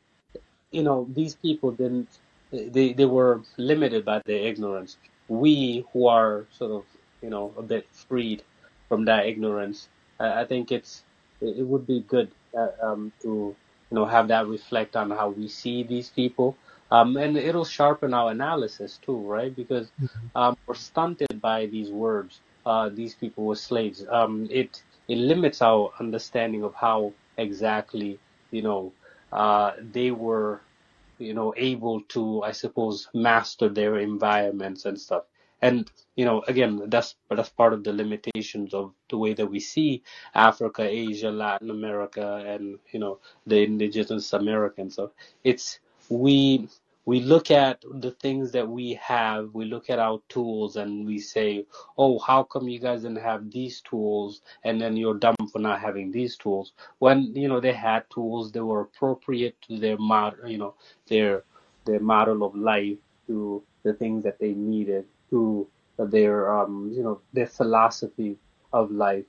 you 0.71 0.83
know, 0.83 1.07
these 1.13 1.35
people 1.35 1.71
didn't, 1.71 2.19
they, 2.51 2.93
they 2.93 3.05
were 3.05 3.41
limited 3.57 4.05
by 4.05 4.21
their 4.25 4.39
ignorance. 4.47 4.97
We 5.27 5.85
who 5.93 6.07
are 6.07 6.45
sort 6.51 6.71
of, 6.71 6.85
you 7.21 7.29
know, 7.29 7.53
a 7.57 7.61
bit 7.61 7.87
freed 7.93 8.43
from 8.89 9.05
that 9.05 9.25
ignorance, 9.25 9.89
I, 10.19 10.41
I 10.41 10.45
think 10.45 10.71
it's, 10.71 11.03
it, 11.41 11.59
it 11.59 11.63
would 11.63 11.87
be 11.87 12.01
good 12.01 12.31
uh, 12.57 12.69
um, 12.81 13.11
to, 13.21 13.27
you 13.27 13.95
know, 13.95 14.05
have 14.05 14.27
that 14.29 14.47
reflect 14.47 14.95
on 14.95 15.11
how 15.11 15.29
we 15.29 15.47
see 15.47 15.83
these 15.83 16.09
people. 16.09 16.55
Um, 16.91 17.15
and 17.17 17.37
it'll 17.37 17.65
sharpen 17.65 18.13
our 18.13 18.31
analysis 18.31 18.99
too, 19.01 19.17
right? 19.17 19.55
Because 19.55 19.91
um, 20.35 20.57
we're 20.67 20.75
stunted 20.75 21.39
by 21.41 21.65
these 21.67 21.89
words. 21.89 22.41
Uh, 22.65 22.89
these 22.89 23.15
people 23.15 23.45
were 23.45 23.55
slaves. 23.55 24.05
Um, 24.09 24.47
it 24.51 24.83
it 25.07 25.17
limits 25.17 25.61
our 25.61 25.91
understanding 25.99 26.63
of 26.63 26.75
how 26.75 27.13
exactly, 27.37 28.19
you 28.51 28.61
know, 28.61 28.93
uh, 29.31 29.71
they 29.79 30.11
were, 30.11 30.61
you 31.17 31.33
know, 31.33 31.53
able 31.57 32.01
to, 32.09 32.43
I 32.43 32.51
suppose, 32.51 33.07
master 33.13 33.69
their 33.69 33.97
environments 33.97 34.85
and 34.85 34.99
stuff. 34.99 35.23
And 35.61 35.89
you 36.15 36.25
know, 36.25 36.43
again, 36.47 36.83
that's 36.87 37.15
that's 37.29 37.49
part 37.49 37.73
of 37.73 37.83
the 37.83 37.93
limitations 37.93 38.73
of 38.73 38.93
the 39.09 39.17
way 39.17 39.33
that 39.33 39.45
we 39.45 39.59
see 39.59 40.03
Africa, 40.33 40.83
Asia, 40.83 41.29
Latin 41.31 41.69
America, 41.69 42.43
and 42.45 42.79
you 42.91 42.99
know, 42.99 43.19
the 43.45 43.63
indigenous 43.63 44.33
Americans. 44.33 44.95
So 44.95 45.11
it's 45.43 45.79
we 46.11 46.67
we 47.05 47.19
look 47.19 47.49
at 47.49 47.83
the 47.95 48.11
things 48.11 48.51
that 48.51 48.67
we 48.67 48.93
have, 48.93 49.49
we 49.53 49.65
look 49.65 49.89
at 49.89 49.97
our 49.97 50.21
tools, 50.29 50.75
and 50.75 51.05
we 51.07 51.17
say, 51.19 51.65
"Oh, 51.97 52.19
how 52.19 52.43
come 52.43 52.67
you 52.67 52.79
guys 52.79 53.01
didn't 53.01 53.23
have 53.23 53.49
these 53.49 53.81
tools?" 53.81 54.41
And 54.63 54.79
then 54.79 54.97
you're 54.97 55.17
dumb 55.17 55.35
for 55.51 55.59
not 55.59 55.79
having 55.79 56.11
these 56.11 56.37
tools. 56.37 56.73
When 56.99 57.33
you 57.35 57.47
know 57.47 57.59
they 57.59 57.73
had 57.73 58.09
tools 58.09 58.51
that 58.51 58.63
were 58.63 58.81
appropriate 58.81 59.55
to 59.63 59.79
their 59.79 59.97
mod, 59.97 60.35
you 60.45 60.57
know, 60.57 60.75
their 61.07 61.43
their 61.85 61.99
model 61.99 62.43
of 62.43 62.55
life, 62.55 62.97
to 63.27 63.63
the 63.83 63.93
things 63.93 64.23
that 64.23 64.37
they 64.39 64.53
needed, 64.53 65.05
to 65.31 65.67
their 65.97 66.53
um, 66.53 66.91
you 66.93 67.03
know, 67.03 67.21
their 67.33 67.47
philosophy 67.47 68.37
of 68.73 68.91
life 68.91 69.25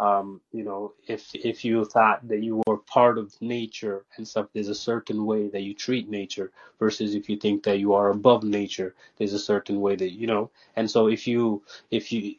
um, 0.00 0.40
you 0.52 0.64
know, 0.64 0.92
if 1.06 1.34
if 1.34 1.64
you 1.64 1.84
thought 1.84 2.26
that 2.28 2.42
you 2.42 2.62
were 2.66 2.78
part 2.78 3.16
of 3.16 3.40
nature 3.40 4.04
and 4.16 4.26
stuff, 4.26 4.48
there's 4.52 4.68
a 4.68 4.74
certain 4.74 5.24
way 5.24 5.48
that 5.48 5.62
you 5.62 5.72
treat 5.72 6.08
nature 6.08 6.50
versus 6.80 7.14
if 7.14 7.28
you 7.28 7.36
think 7.36 7.62
that 7.64 7.78
you 7.78 7.94
are 7.94 8.10
above 8.10 8.42
nature, 8.42 8.94
there's 9.16 9.32
a 9.32 9.38
certain 9.38 9.80
way 9.80 9.94
that 9.94 10.10
you 10.10 10.26
know. 10.26 10.50
And 10.74 10.90
so 10.90 11.06
if 11.06 11.26
you 11.28 11.62
if 11.92 12.10
you 12.12 12.34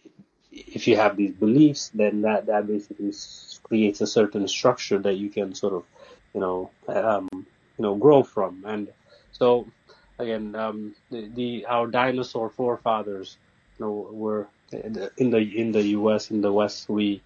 if 0.52 0.88
you 0.88 0.98
have 0.98 1.16
these 1.16 1.32
beliefs, 1.32 1.92
then 1.94 2.22
that 2.24 2.46
that 2.48 2.68
basically 2.68 3.14
creates 3.64 4.02
a 4.02 4.08
certain 4.08 4.48
structure 4.48 5.00
that 5.00 5.16
you 5.16 5.30
can 5.30 5.56
sort 5.56 5.74
of, 5.74 5.84
you 6.34 6.42
know, 6.42 6.72
um, 6.88 7.30
you 7.34 7.84
know, 7.84 7.96
grow 7.96 8.22
from. 8.22 8.64
And 8.68 8.90
so 9.32 9.66
again, 10.20 10.56
um, 10.56 10.94
the, 11.10 11.30
the 11.34 11.66
our 11.68 11.88
dinosaur 11.88 12.50
forefathers, 12.50 13.38
you 13.80 13.86
know, 13.86 14.10
were 14.12 14.48
in 14.72 15.32
the 15.32 15.52
in 15.56 15.72
the 15.72 15.84
U.S. 15.84 16.32
in 16.32 16.42
the 16.42 16.52
West, 16.52 16.90
we 16.90 17.22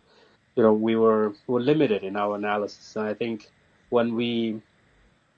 you 0.59 0.63
know, 0.63 0.73
we 0.73 0.97
were 0.97 1.33
were 1.47 1.61
limited 1.61 2.03
in 2.03 2.17
our 2.17 2.35
analysis. 2.35 2.97
And 2.97 3.07
I 3.07 3.13
think 3.13 3.49
when 3.91 4.13
we, 4.13 4.59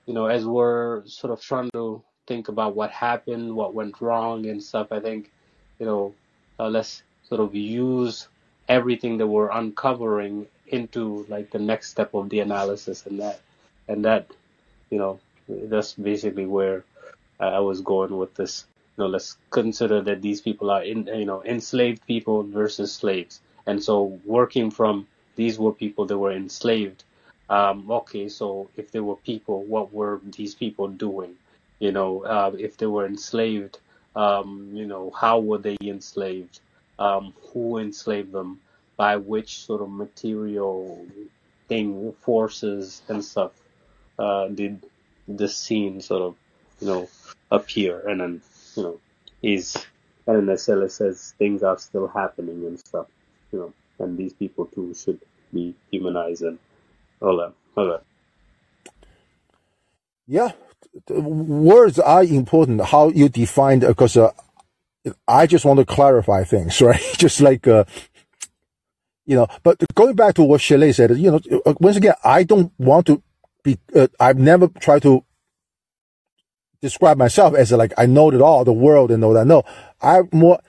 you 0.06 0.14
know, 0.14 0.26
as 0.26 0.44
we're 0.44 1.06
sort 1.06 1.32
of 1.32 1.40
trying 1.40 1.70
to 1.74 2.02
think 2.26 2.48
about 2.48 2.74
what 2.74 2.90
happened, 2.90 3.54
what 3.54 3.72
went 3.72 4.00
wrong, 4.00 4.46
and 4.46 4.60
stuff, 4.60 4.90
I 4.90 4.98
think, 4.98 5.30
you 5.78 5.86
know, 5.86 6.14
uh, 6.58 6.68
let's 6.68 7.04
sort 7.28 7.40
of 7.40 7.54
use 7.54 8.26
everything 8.68 9.18
that 9.18 9.28
we're 9.28 9.48
uncovering 9.50 10.48
into 10.66 11.24
like 11.28 11.52
the 11.52 11.60
next 11.60 11.90
step 11.90 12.14
of 12.14 12.28
the 12.28 12.40
analysis, 12.40 13.06
and 13.06 13.20
that, 13.20 13.38
and 13.86 14.04
that, 14.04 14.26
you 14.90 14.98
know, 14.98 15.20
that's 15.48 15.92
basically 15.92 16.46
where 16.46 16.82
I 17.38 17.60
was 17.60 17.80
going 17.80 18.16
with 18.16 18.34
this. 18.34 18.64
You 18.96 19.04
know, 19.04 19.10
let's 19.10 19.36
consider 19.50 20.00
that 20.02 20.20
these 20.20 20.40
people 20.40 20.68
are 20.72 20.82
in, 20.82 21.06
you 21.06 21.26
know, 21.26 21.44
enslaved 21.44 22.04
people 22.08 22.42
versus 22.42 22.92
slaves, 22.92 23.40
and 23.66 23.82
so 23.82 24.20
working 24.24 24.70
from 24.70 25.06
these 25.36 25.58
were 25.58 25.72
people 25.72 26.06
that 26.06 26.18
were 26.18 26.32
enslaved. 26.32 27.04
Um, 27.48 27.90
okay, 27.90 28.28
so 28.28 28.70
if 28.76 28.92
they 28.92 29.00
were 29.00 29.16
people, 29.16 29.62
what 29.62 29.92
were 29.92 30.20
these 30.24 30.54
people 30.54 30.88
doing? 30.88 31.34
You 31.78 31.92
know, 31.92 32.24
uh, 32.24 32.52
if 32.58 32.76
they 32.76 32.86
were 32.86 33.06
enslaved, 33.06 33.78
um, 34.14 34.70
you 34.72 34.86
know, 34.86 35.10
how 35.10 35.40
were 35.40 35.58
they 35.58 35.76
enslaved? 35.80 36.60
Um, 36.98 37.34
who 37.52 37.78
enslaved 37.78 38.32
them? 38.32 38.60
By 38.96 39.16
which 39.16 39.58
sort 39.58 39.80
of 39.80 39.90
material 39.90 41.04
thing, 41.66 42.12
forces 42.20 43.02
and 43.08 43.24
stuff 43.24 43.52
uh, 44.18 44.48
did 44.48 44.84
the 45.26 45.48
scene 45.48 46.00
sort 46.00 46.22
of, 46.22 46.36
you 46.80 46.86
know, 46.86 47.08
appear? 47.50 48.06
And 48.06 48.20
then, 48.20 48.42
you 48.76 48.82
know, 48.82 49.00
is 49.42 49.76
and 50.26 50.36
then 50.48 50.54
Nasela 50.54 50.90
says 50.90 51.34
things 51.38 51.62
are 51.62 51.78
still 51.78 52.06
happening 52.06 52.64
and 52.64 52.78
stuff, 52.78 53.06
you 53.52 53.58
know 53.58 53.72
and 53.98 54.18
these 54.18 54.32
people 54.32 54.66
too 54.66 54.94
should 54.94 55.20
be 55.52 55.74
humanized 55.90 56.42
and 56.42 56.58
all 57.20 57.36
that. 57.38 57.52
All 57.76 57.88
that. 57.88 58.02
Yeah, 60.26 60.52
words 61.08 61.98
are 61.98 62.24
important. 62.24 62.82
How 62.82 63.08
you 63.08 63.28
define 63.28 63.80
because 63.80 64.16
uh, 64.16 64.32
I 65.26 65.46
just 65.46 65.64
want 65.64 65.78
to 65.78 65.86
clarify 65.86 66.44
things, 66.44 66.80
right? 66.82 67.02
just 67.16 67.40
like 67.40 67.66
uh, 67.66 67.84
you 69.26 69.36
know. 69.36 69.46
But 69.62 69.82
going 69.94 70.14
back 70.14 70.34
to 70.34 70.42
what 70.42 70.60
Shelley 70.60 70.92
said, 70.92 71.16
you 71.16 71.30
know, 71.30 71.40
once 71.80 71.96
again, 71.96 72.14
I 72.24 72.44
don't 72.44 72.72
want 72.78 73.06
to 73.06 73.22
be. 73.62 73.78
Uh, 73.94 74.08
I've 74.18 74.38
never 74.38 74.68
tried 74.68 75.02
to 75.02 75.24
describe 76.80 77.16
myself 77.16 77.54
as 77.54 77.72
like 77.72 77.92
I 77.96 78.06
know 78.06 78.30
it 78.32 78.40
all, 78.40 78.64
the 78.64 78.72
world 78.72 79.10
and 79.10 79.24
all 79.24 79.34
that. 79.34 79.46
No, 79.46 79.64
I 80.00 80.20
more 80.32 80.60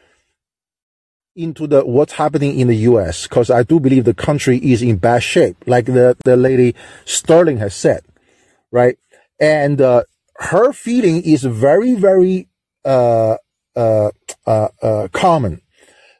into 1.35 1.65
the 1.65 1.85
what's 1.85 2.13
happening 2.13 2.59
in 2.59 2.67
the 2.67 2.75
U.S. 2.77 3.23
because 3.27 3.49
I 3.49 3.63
do 3.63 3.79
believe 3.79 4.05
the 4.05 4.13
country 4.13 4.57
is 4.57 4.81
in 4.81 4.97
bad 4.97 5.23
shape, 5.23 5.57
like 5.65 5.85
the 5.85 6.15
the 6.23 6.37
lady 6.37 6.75
Sterling 7.05 7.57
has 7.57 7.75
said, 7.75 8.03
right? 8.71 8.97
And 9.39 9.81
uh, 9.81 10.03
her 10.37 10.73
feeling 10.73 11.23
is 11.23 11.43
very 11.43 11.93
very 11.93 12.47
uh, 12.85 13.37
uh, 13.75 14.11
uh, 14.45 14.67
uh 14.81 15.07
common 15.11 15.61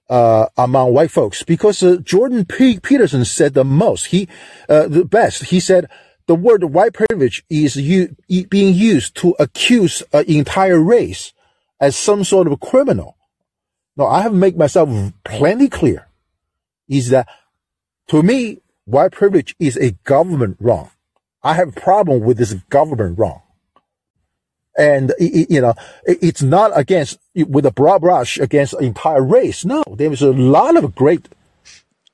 uh, 0.10 0.48
among 0.58 0.94
white 0.94 1.12
folks 1.12 1.44
because 1.44 1.82
Jordan 2.04 2.46
P- 2.46 2.80
Peterson 2.80 3.26
said 3.26 3.54
the 3.54 3.64
most. 3.64 4.08
He 4.08 4.28
the 4.68 5.08
best. 5.10 5.46
He 5.46 5.60
said 5.60 5.90
the 6.26 6.36
word 6.36 6.64
white 6.64 6.94
privilege 6.94 7.44
is 7.50 7.76
u- 7.76 8.16
being 8.50 8.74
used 8.74 9.16
to 9.18 9.36
accuse 9.38 10.02
an 10.12 10.26
entire 10.26 10.80
race 10.80 11.34
as 11.80 11.96
some 11.96 12.24
sort 12.24 12.48
of 12.48 12.60
criminal 12.60 13.18
no, 13.96 14.08
I 14.08 14.22
have 14.22 14.34
made 14.34 14.58
myself 14.58 14.90
plenty 15.24 15.70
clear 15.70 16.08
is 16.88 17.10
that 17.10 17.28
to 18.08 18.22
me, 18.22 18.60
white 18.86 19.12
privilege 19.12 19.56
is 19.60 19.78
a 19.78 19.92
government 20.04 20.58
wrong. 20.60 20.92
I 21.44 21.54
have 21.56 21.70
a 21.70 21.80
problem 21.80 22.22
with 22.22 22.38
this 22.38 22.54
government 22.70 23.20
wrong. 23.20 23.42
And, 24.76 25.14
you 25.20 25.62
know, 25.62 25.76
it's 26.06 26.42
not 26.42 26.72
against, 26.74 27.20
with 27.36 27.66
a 27.66 27.72
broad 27.72 28.02
brush 28.02 28.40
against 28.40 28.74
entire 28.82 29.22
race. 29.22 29.64
No, 29.64 29.84
there 29.88 30.12
is 30.12 30.24
a 30.24 30.32
lot 30.32 30.76
of 30.76 30.96
great 30.96 31.30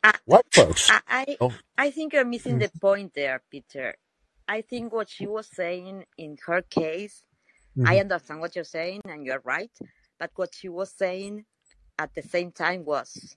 I, 0.04 0.14
white 0.26 0.44
folks. 0.52 0.90
I, 0.90 1.00
I, 1.08 1.38
oh. 1.40 1.54
I 1.78 1.92
think 1.92 2.14
you're 2.14 2.26
missing 2.26 2.60
the 2.60 2.70
point 2.82 3.14
there, 3.16 3.42
Peter. 3.50 3.96
I 4.48 4.62
think 4.62 4.92
what 4.92 5.10
she 5.10 5.26
was 5.26 5.48
saying 5.48 6.06
in 6.18 6.38
her 6.48 6.62
case, 6.62 7.24
mm-hmm. 7.78 7.88
I 7.88 8.00
understand 8.00 8.42
what 8.42 8.56
you're 8.56 8.66
saying 8.66 9.02
and 9.06 9.26
you're 9.26 9.42
right. 9.46 9.72
But 10.20 10.32
what 10.36 10.54
she 10.54 10.68
was 10.68 10.92
saying 10.92 11.46
at 12.00 12.16
the 12.16 12.24
same 12.24 12.52
time 12.52 12.86
was, 12.86 13.36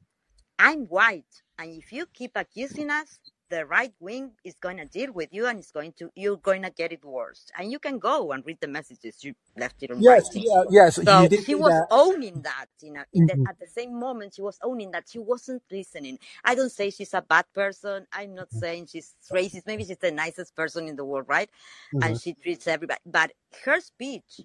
I'm 0.59 0.87
white, 0.87 1.43
and 1.59 1.71
if 1.73 1.93
you 1.93 2.07
keep 2.07 2.33
accusing 2.37 2.91
us, 2.91 3.19
the 3.51 3.67
right 3.67 3.93
wing 4.01 4.31
is 4.45 4.55
going 4.63 4.79
to 4.79 4.87
deal 4.87 5.13
with 5.13 5.29
you 5.31 5.47
and 5.47 5.59
it's 5.59 5.73
going 5.73 5.93
to 5.93 6.11
you're 6.15 6.39
going 6.39 6.63
to 6.63 6.71
get 6.71 6.91
it 6.91 7.05
worse. 7.05 7.51
And 7.59 7.71
you 7.71 7.79
can 7.79 7.99
go 7.99 8.33
and 8.33 8.43
read 8.47 8.57
the 8.63 8.67
messages 8.67 9.23
you 9.23 9.35
left 9.59 9.83
it 9.83 9.91
on 9.91 10.01
yes 10.01 10.31
yeah, 10.33 10.63
yes 10.71 10.95
so 10.95 11.29
she 11.45 11.55
was 11.55 11.71
that. 11.71 11.87
owning 11.91 12.41
that 12.41 12.69
you 12.81 12.95
know 12.95 13.03
in 13.13 13.27
mm-hmm. 13.27 13.43
the, 13.43 13.51
at 13.51 13.61
the 13.61 13.67
same 13.67 14.01
moment 14.01 14.37
she 14.37 14.41
was 14.41 14.59
owning 14.63 14.91
that 14.93 15.05
she 15.07 15.19
wasn't 15.19 15.63
listening. 15.71 16.19
I 16.43 16.55
don't 16.55 16.73
say 16.73 16.89
she's 16.89 17.13
a 17.13 17.21
bad 17.21 17.45
person. 17.53 18.07
I'm 18.11 18.35
not 18.35 18.51
saying 18.51 18.87
she's 18.91 19.15
racist. 19.31 19.67
Maybe 19.67 19.85
she's 19.85 19.99
the 19.99 20.13
nicest 20.13 20.57
person 20.57 20.89
in 20.89 20.97
the 20.97 21.05
world 21.05 21.27
right? 21.29 21.51
Mm-hmm. 21.95 22.05
and 22.05 22.19
she 22.19 22.33
treats 22.33 22.67
everybody 22.67 23.01
but 23.05 23.33
her 23.67 23.81
speech 23.81 24.41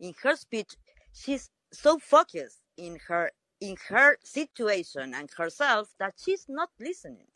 in 0.00 0.14
her 0.22 0.36
speech 0.36 0.70
she's 1.12 1.50
so 1.70 1.98
focused 1.98 2.61
in 2.76 2.98
her 3.08 3.30
in 3.60 3.76
her 3.88 4.18
situation 4.24 5.14
and 5.14 5.30
herself 5.36 5.94
that 5.98 6.14
she's 6.22 6.46
not 6.48 6.70
listening. 6.80 7.28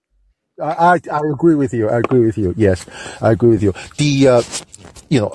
I, 0.60 0.64
I, 0.64 1.00
I 1.12 1.20
agree 1.32 1.54
with 1.54 1.72
you. 1.72 1.88
I 1.88 1.98
agree 1.98 2.24
with 2.26 2.38
you. 2.38 2.54
Yes, 2.56 2.86
I 3.20 3.32
agree 3.32 3.50
with 3.50 3.62
you. 3.62 3.72
The 3.98 4.28
uh, 4.28 4.42
you 5.08 5.20
know 5.20 5.32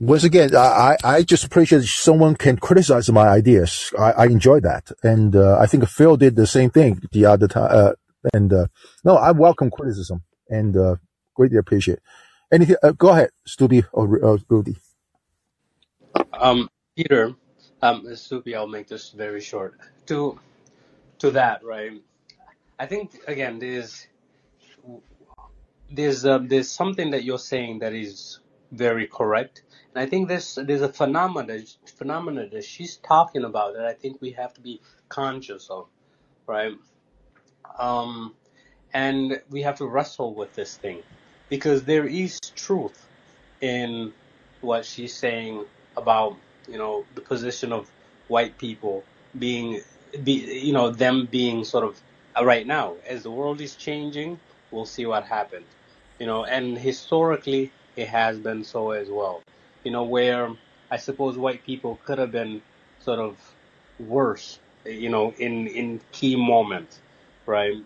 once 0.00 0.24
again, 0.24 0.54
I, 0.54 0.96
I 1.02 1.22
just 1.22 1.44
appreciate 1.44 1.82
someone 1.84 2.36
can 2.36 2.58
criticize 2.58 3.10
my 3.10 3.28
ideas. 3.28 3.92
I, 3.98 4.12
I 4.12 4.24
enjoy 4.26 4.60
that. 4.60 4.90
And, 5.02 5.34
uh, 5.34 5.58
I 5.58 5.66
think 5.66 5.88
Phil 5.88 6.16
did 6.18 6.36
the 6.36 6.46
same 6.46 6.70
thing 6.70 7.00
the 7.12 7.24
other 7.24 7.48
time. 7.48 7.70
Uh, 7.72 7.92
and, 8.34 8.52
uh, 8.52 8.66
no, 9.04 9.16
I 9.16 9.30
welcome 9.30 9.70
criticism 9.70 10.22
and, 10.50 10.76
uh, 10.76 10.96
greatly 11.34 11.56
appreciate. 11.56 12.00
Anything, 12.52 12.76
uh, 12.82 12.92
go 12.92 13.08
ahead, 13.08 13.30
Stubby 13.46 13.84
or, 13.92 14.22
uh, 14.22 14.38
Rudy. 14.48 14.76
Um, 16.34 16.68
Peter, 16.94 17.34
um, 17.82 18.04
Supi, 18.06 18.54
I'll 18.54 18.66
make 18.66 18.88
this 18.88 19.10
very 19.10 19.40
short. 19.40 19.78
To 20.06 20.38
to 21.18 21.30
that, 21.32 21.64
right? 21.64 22.02
I 22.78 22.86
think 22.86 23.20
again, 23.26 23.58
there's 23.58 24.06
there's 25.90 26.24
um, 26.24 26.48
there's 26.48 26.70
something 26.70 27.10
that 27.10 27.24
you're 27.24 27.38
saying 27.38 27.80
that 27.80 27.92
is 27.92 28.40
very 28.72 29.06
correct, 29.06 29.62
and 29.94 30.02
I 30.02 30.06
think 30.06 30.28
there's 30.28 30.58
there's 30.62 30.82
a 30.82 30.92
phenomena 30.92 31.60
phenomena 31.86 32.48
that 32.48 32.64
she's 32.64 32.96
talking 32.96 33.44
about 33.44 33.74
that 33.74 33.86
I 33.86 33.94
think 33.94 34.20
we 34.20 34.32
have 34.32 34.54
to 34.54 34.60
be 34.60 34.80
conscious 35.08 35.68
of, 35.70 35.86
right? 36.46 36.72
Um, 37.78 38.34
and 38.92 39.42
we 39.50 39.62
have 39.62 39.76
to 39.78 39.86
wrestle 39.86 40.34
with 40.34 40.54
this 40.54 40.76
thing 40.76 41.02
because 41.48 41.84
there 41.84 42.06
is 42.06 42.40
truth 42.54 43.06
in 43.60 44.12
what 44.60 44.84
she's 44.84 45.14
saying 45.14 45.64
about 45.96 46.36
you 46.66 46.78
know 46.78 47.06
the 47.14 47.20
position 47.22 47.72
of 47.72 47.90
white 48.28 48.58
people 48.58 49.06
being 49.38 49.80
be 50.24 50.60
you 50.66 50.72
know 50.72 50.90
them 50.90 51.26
being 51.26 51.64
sort 51.64 51.84
of 51.84 52.02
uh, 52.38 52.44
right 52.44 52.66
now. 52.66 52.98
As 53.06 53.22
the 53.22 53.30
world 53.30 53.60
is 53.60 53.76
changing 53.76 54.40
we'll 54.70 54.86
see 54.86 55.06
what 55.06 55.24
happens 55.24 55.76
you 56.18 56.26
know 56.26 56.44
and 56.44 56.78
historically 56.78 57.74
it 57.96 58.08
has 58.08 58.38
been 58.40 58.64
so 58.64 58.90
as 58.92 59.08
well. 59.10 59.42
You 59.84 59.92
know 59.92 60.04
where 60.04 60.50
i 60.90 60.96
suppose 60.98 61.36
white 61.38 61.64
people 61.64 61.96
could 62.04 62.18
have 62.18 62.30
been 62.32 62.62
sort 62.98 63.18
of 63.20 63.56
worse 63.98 64.60
you 64.84 65.08
know 65.10 65.32
in 65.38 65.66
in 65.68 66.00
key 66.12 66.36
moments 66.36 67.02
right? 67.46 67.84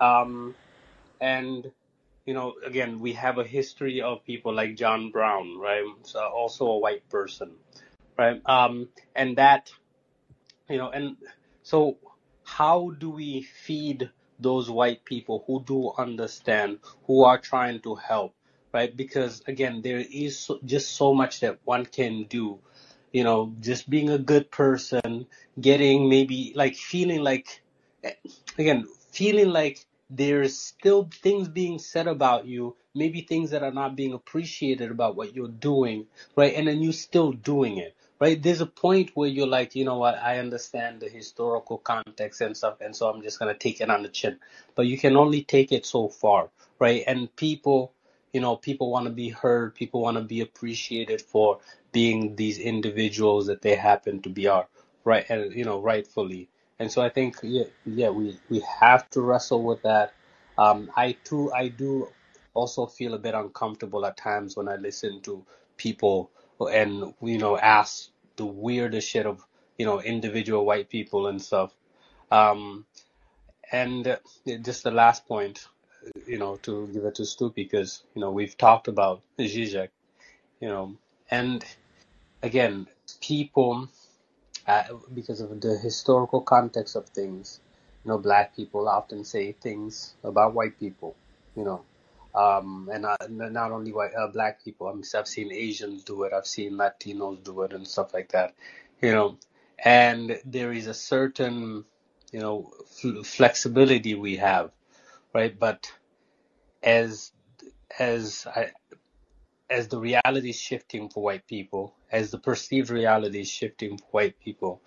Um 0.00 0.56
and 1.20 1.72
you 2.26 2.34
know 2.34 2.54
again 2.66 3.00
we 3.00 3.12
have 3.14 3.38
a 3.38 3.44
history 3.44 4.00
of 4.02 4.24
people 4.24 4.54
like 4.54 4.76
john 4.76 5.10
brown 5.10 5.58
right? 5.58 5.84
So 6.04 6.20
also 6.26 6.66
a 6.68 6.78
white 6.78 7.08
person 7.10 7.56
right. 8.16 8.40
Um 8.46 8.88
and 9.14 9.36
that 9.38 9.72
you 10.68 10.78
know 10.78 10.90
and 10.90 11.16
so 11.62 11.96
how 12.44 12.90
do 12.98 13.10
we 13.10 13.42
feed 13.42 14.10
those 14.38 14.68
white 14.68 15.04
people 15.04 15.44
who 15.46 15.62
do 15.62 15.92
understand 15.96 16.78
who 17.06 17.24
are 17.24 17.38
trying 17.38 17.80
to 17.80 17.94
help 17.94 18.34
right? 18.72 18.96
Because 18.96 19.42
again 19.46 19.82
there 19.82 19.98
is 19.98 20.38
so, 20.38 20.58
just 20.64 20.92
so 20.92 21.14
much 21.14 21.40
that 21.40 21.60
one 21.64 21.86
can 21.86 22.24
do. 22.24 22.58
You 23.12 23.22
know 23.22 23.52
just 23.60 23.88
being 23.88 24.10
a 24.10 24.18
good 24.18 24.50
person 24.50 25.26
getting 25.60 26.08
maybe 26.08 26.52
like 26.56 26.74
feeling 26.74 27.22
like 27.22 27.62
again 28.58 28.86
feeling 29.12 29.50
like 29.50 29.86
there's 30.10 30.58
still 30.58 31.08
things 31.22 31.48
being 31.48 31.78
said 31.78 32.08
about 32.08 32.46
you 32.46 32.76
maybe 32.94 33.20
things 33.22 33.50
that 33.50 33.62
are 33.62 33.72
not 33.72 33.96
being 33.96 34.12
appreciated 34.12 34.90
about 34.90 35.14
what 35.16 35.34
you're 35.34 35.48
doing 35.48 36.06
right? 36.36 36.54
And 36.54 36.66
then 36.66 36.82
you're 36.82 36.92
still 36.92 37.32
doing 37.32 37.78
it 37.78 37.94
right? 38.24 38.42
There's 38.42 38.62
a 38.62 38.66
point 38.66 39.10
where 39.12 39.28
you're 39.28 39.46
like, 39.46 39.74
you 39.74 39.84
know 39.84 39.98
what, 39.98 40.16
I 40.16 40.38
understand 40.38 41.00
the 41.00 41.10
historical 41.10 41.76
context 41.76 42.40
and 42.40 42.56
stuff, 42.56 42.80
and 42.80 42.96
so 42.96 43.10
I'm 43.10 43.20
just 43.20 43.38
gonna 43.38 43.52
take 43.52 43.82
it 43.82 43.90
on 43.90 44.02
the 44.02 44.08
chin. 44.08 44.38
But 44.74 44.86
you 44.86 44.96
can 44.96 45.14
only 45.14 45.42
take 45.42 45.72
it 45.72 45.84
so 45.84 46.08
far, 46.08 46.48
right? 46.78 47.04
And 47.06 47.34
people, 47.36 47.92
you 48.32 48.40
know, 48.40 48.56
people 48.56 48.90
want 48.90 49.04
to 49.08 49.12
be 49.12 49.28
heard, 49.28 49.74
people 49.74 50.00
want 50.00 50.16
to 50.16 50.22
be 50.22 50.40
appreciated 50.40 51.20
for 51.20 51.58
being 51.92 52.34
these 52.36 52.58
individuals 52.58 53.46
that 53.48 53.60
they 53.60 53.74
happen 53.74 54.22
to 54.22 54.30
be 54.30 54.46
are, 54.46 54.68
right? 55.04 55.26
And 55.28 55.52
you 55.54 55.66
know, 55.66 55.82
rightfully. 55.82 56.48
And 56.78 56.90
so 56.90 57.02
I 57.02 57.10
think, 57.10 57.36
yeah, 57.42 57.64
yeah, 57.84 58.08
we 58.08 58.38
we 58.48 58.64
have 58.80 59.10
to 59.10 59.20
wrestle 59.20 59.62
with 59.62 59.82
that. 59.82 60.14
Um, 60.56 60.90
I 60.96 61.12
too, 61.24 61.52
I 61.52 61.68
do 61.68 62.08
also 62.54 62.86
feel 62.86 63.12
a 63.12 63.18
bit 63.18 63.34
uncomfortable 63.34 64.06
at 64.06 64.16
times 64.16 64.56
when 64.56 64.66
I 64.66 64.76
listen 64.76 65.20
to 65.28 65.44
people 65.76 66.30
and 66.60 67.12
you 67.20 67.38
know 67.38 67.58
ask 67.58 68.10
the 68.36 68.46
weirdest 68.46 69.08
shit 69.08 69.26
of 69.26 69.44
you 69.78 69.86
know 69.86 70.00
individual 70.00 70.64
white 70.64 70.88
people 70.88 71.26
and 71.26 71.40
stuff. 71.40 71.72
Um, 72.30 72.86
and 73.70 74.18
just 74.62 74.84
the 74.84 74.90
last 74.90 75.26
point, 75.26 75.66
you 76.26 76.38
know, 76.38 76.56
to 76.56 76.88
give 76.92 77.04
it 77.04 77.16
to 77.16 77.26
Stu 77.26 77.52
because 77.54 78.02
you 78.14 78.20
know 78.20 78.30
we've 78.30 78.56
talked 78.56 78.88
about 78.88 79.22
Zizek, 79.38 79.88
you 80.60 80.68
know, 80.68 80.96
and 81.30 81.64
again, 82.42 82.86
people 83.20 83.88
uh, 84.66 84.84
because 85.14 85.40
of 85.40 85.60
the 85.60 85.76
historical 85.78 86.40
context 86.40 86.96
of 86.96 87.08
things, 87.08 87.60
you 88.04 88.10
know, 88.10 88.18
black 88.18 88.54
people 88.56 88.88
often 88.88 89.24
say 89.24 89.52
things 89.52 90.14
about 90.22 90.54
white 90.54 90.78
people, 90.78 91.16
you 91.56 91.64
know, 91.64 91.82
um, 92.34 92.88
and 92.92 93.02
not, 93.02 93.30
not 93.30 93.72
only 93.72 93.92
white, 93.92 94.14
uh, 94.14 94.28
black 94.28 94.64
people. 94.64 94.88
I 94.88 94.92
mean, 94.92 95.04
I've 95.14 95.28
seen 95.28 95.52
Asians 95.52 96.04
do 96.04 96.24
it. 96.24 96.32
I've 96.32 96.46
seen 96.46 96.72
Latinos 96.72 97.42
do 97.44 97.62
it 97.62 97.72
and 97.72 97.86
stuff 97.86 98.12
like 98.12 98.32
that. 98.32 98.54
You 99.00 99.12
know, 99.12 99.38
and 99.78 100.40
there 100.44 100.72
is 100.72 100.86
a 100.86 100.94
certain, 100.94 101.84
you 102.32 102.40
know, 102.40 102.72
fl- 102.86 103.22
flexibility 103.22 104.14
we 104.14 104.36
have, 104.36 104.70
right? 105.32 105.56
But 105.58 105.92
as 106.82 107.32
as 107.98 108.46
I, 108.46 108.72
as 109.70 109.88
the 109.88 109.98
reality 109.98 110.50
is 110.50 110.56
shifting 110.60 111.08
for 111.08 111.22
white 111.22 111.46
people, 111.46 111.94
as 112.10 112.30
the 112.30 112.38
perceived 112.38 112.90
reality 112.90 113.40
is 113.40 113.50
shifting 113.50 113.98
for 113.98 114.06
white 114.10 114.40
people, 114.40 114.82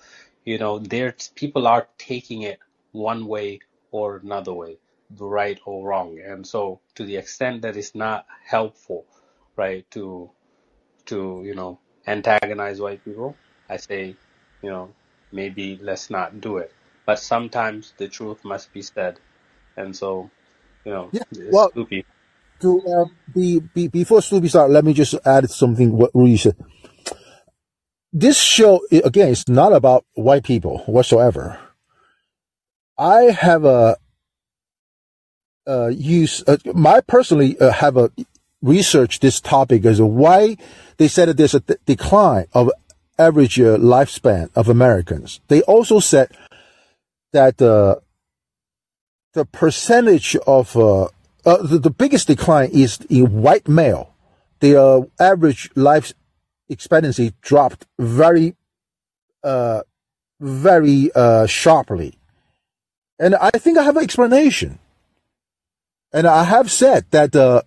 you 0.46 0.58
know, 0.58 0.80
there 0.80 1.16
people 1.36 1.68
are 1.68 1.88
taking 1.98 2.42
it 2.42 2.60
one 2.92 3.28
way 3.28 3.60
or 3.92 4.18
another 4.18 4.54
way 4.54 4.78
right 5.18 5.60
or 5.66 5.88
wrong. 5.88 6.20
And 6.20 6.46
so 6.46 6.80
to 6.96 7.04
the 7.04 7.18
extent 7.18 7.62
that 7.62 7.78
it's 7.78 7.96
not 7.96 8.26
helpful, 8.46 9.06
right, 9.56 9.90
to 9.92 10.30
to, 11.06 11.42
you 11.46 11.56
know, 11.56 11.80
antagonize 12.06 12.80
white 12.80 13.04
people, 13.04 13.36
I 13.70 13.78
say, 13.78 14.16
you 14.62 14.70
know, 14.70 14.94
maybe 15.32 15.80
let's 15.82 16.10
not 16.10 16.42
do 16.42 16.58
it. 16.58 16.74
But 17.06 17.20
sometimes 17.20 17.94
the 17.98 18.08
truth 18.08 18.44
must 18.44 18.74
be 18.74 18.82
said. 18.82 19.20
And 19.78 19.96
so, 19.96 20.30
you 20.86 20.92
know, 20.92 21.10
yeah. 21.12 21.24
Well, 21.52 21.72
Snoopy. 21.72 22.06
To 22.60 22.82
uh, 22.82 23.06
be, 23.34 23.60
be, 23.60 23.88
before 23.88 24.22
Snoopy 24.22 24.48
start, 24.50 24.72
let 24.72 24.84
me 24.84 24.94
just 24.94 25.16
add 25.26 25.50
something 25.50 25.92
what 25.92 26.12
Rudy 26.14 26.38
said. 26.38 26.58
This 28.12 28.38
show 28.42 28.82
again 28.92 29.30
is 29.30 29.48
not 29.48 29.74
about 29.74 30.06
white 30.16 30.44
people 30.44 30.80
whatsoever. 30.88 31.60
I 32.98 33.24
have 33.26 33.64
a 33.64 33.98
uh, 35.68 35.88
use, 35.88 36.44
uh, 36.48 36.58
my 36.74 37.02
personally 37.02 37.60
uh, 37.60 37.72
have 37.72 37.98
a 37.98 38.12
researched 38.62 39.22
this 39.22 39.40
topic 39.40 39.86
as 39.86 40.02
why 40.02 40.58
they 40.98 41.08
said 41.08 41.28
that 41.28 41.38
there's 41.38 41.54
a 41.54 41.60
th- 41.60 41.80
decline 41.86 42.46
of 42.54 42.72
average 43.20 43.60
uh, 43.60 43.78
lifespan 43.78 44.50
of 44.56 44.70
Americans. 44.70 45.42
They 45.48 45.62
also 45.64 46.00
said 46.00 46.30
that 47.34 47.62
uh, 47.62 47.98
the 49.34 49.46
percentage 49.46 50.36
of 50.48 50.76
uh, 50.76 51.10
the, 51.44 51.80
the, 51.82 51.92
biggest 51.92 52.28
decline 52.28 52.72
is 52.72 53.00
in 53.10 53.42
white 53.42 53.68
male. 53.68 54.14
The 54.60 55.08
average 55.20 55.70
life 55.76 56.14
expectancy 56.68 57.34
dropped 57.42 57.86
very, 58.00 58.56
very 60.40 61.12
sharply, 61.48 62.18
and 63.20 63.36
I 63.36 63.52
think 63.52 63.78
I 63.78 63.84
have 63.84 63.98
an 63.98 64.04
explanation. 64.04 64.80
And 66.14 66.26
I 66.26 66.44
have 66.44 66.72
said 66.72 67.06
that 67.12 67.36
uh, 67.36 67.62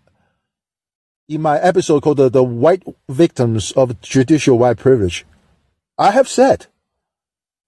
in 1.28 1.42
my 1.42 1.58
episode 1.58 2.02
called 2.02 2.16
the, 2.16 2.28
the 2.28 2.42
White 2.42 2.82
Victims 3.08 3.72
of 3.72 4.00
Judicial 4.00 4.58
White 4.58 4.78
Privilege, 4.78 5.26
I 5.98 6.10
have 6.12 6.28
said 6.28 6.66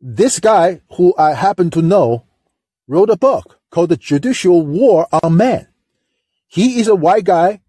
this 0.00 0.40
guy 0.40 0.80
who 0.96 1.14
I 1.18 1.34
happen 1.34 1.70
to 1.70 1.82
know 1.82 2.24
wrote 2.88 3.10
a 3.10 3.16
book 3.16 3.60
called 3.70 3.90
The 3.90 3.96
Judicial 3.96 4.64
War 4.64 5.06
on 5.22 5.36
Men. 5.36 5.68
He 6.48 6.80
is 6.80 6.88
a 6.88 6.94
white 6.94 7.24
guy. 7.24 7.60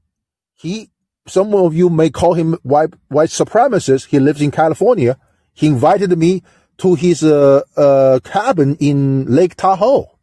He, 0.56 0.90
some 1.28 1.54
of 1.54 1.76
you 1.76 1.90
may 1.90 2.10
call 2.10 2.34
him 2.34 2.58
white, 2.64 2.94
white 3.08 3.30
supremacist. 3.30 4.08
He 4.08 4.20
lives 4.20 4.42
in 4.42 4.52
California. 4.52 5.18
He 5.54 5.68
invited 5.68 6.18
me 6.18 6.44
to 6.80 6.96
his 6.96 7.24
uh, 7.24 7.62
uh, 7.78 8.20
cabin 8.24 8.76
in 8.80 9.26
Lake 9.26 9.56
Tahoe 9.56 10.18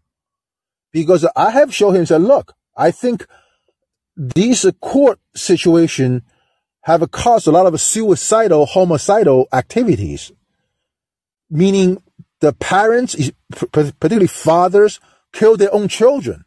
because 0.93 1.27
I 1.37 1.51
have 1.51 1.75
shown 1.75 1.95
him 1.95 2.07
said, 2.07 2.23
look, 2.23 2.55
I 2.81 2.91
think 2.91 3.27
these 4.17 4.67
court 4.81 5.21
situation 5.35 6.23
have 6.85 7.11
caused 7.11 7.47
a 7.47 7.51
lot 7.51 7.67
of 7.67 7.79
suicidal, 7.79 8.65
homicidal 8.65 9.49
activities, 9.53 10.33
meaning 11.51 12.03
the 12.41 12.55
parents, 12.55 13.31
particularly 13.71 14.27
fathers, 14.27 14.99
kill 15.35 15.59
their 15.59 15.73
own 15.75 15.89
children. 15.89 16.47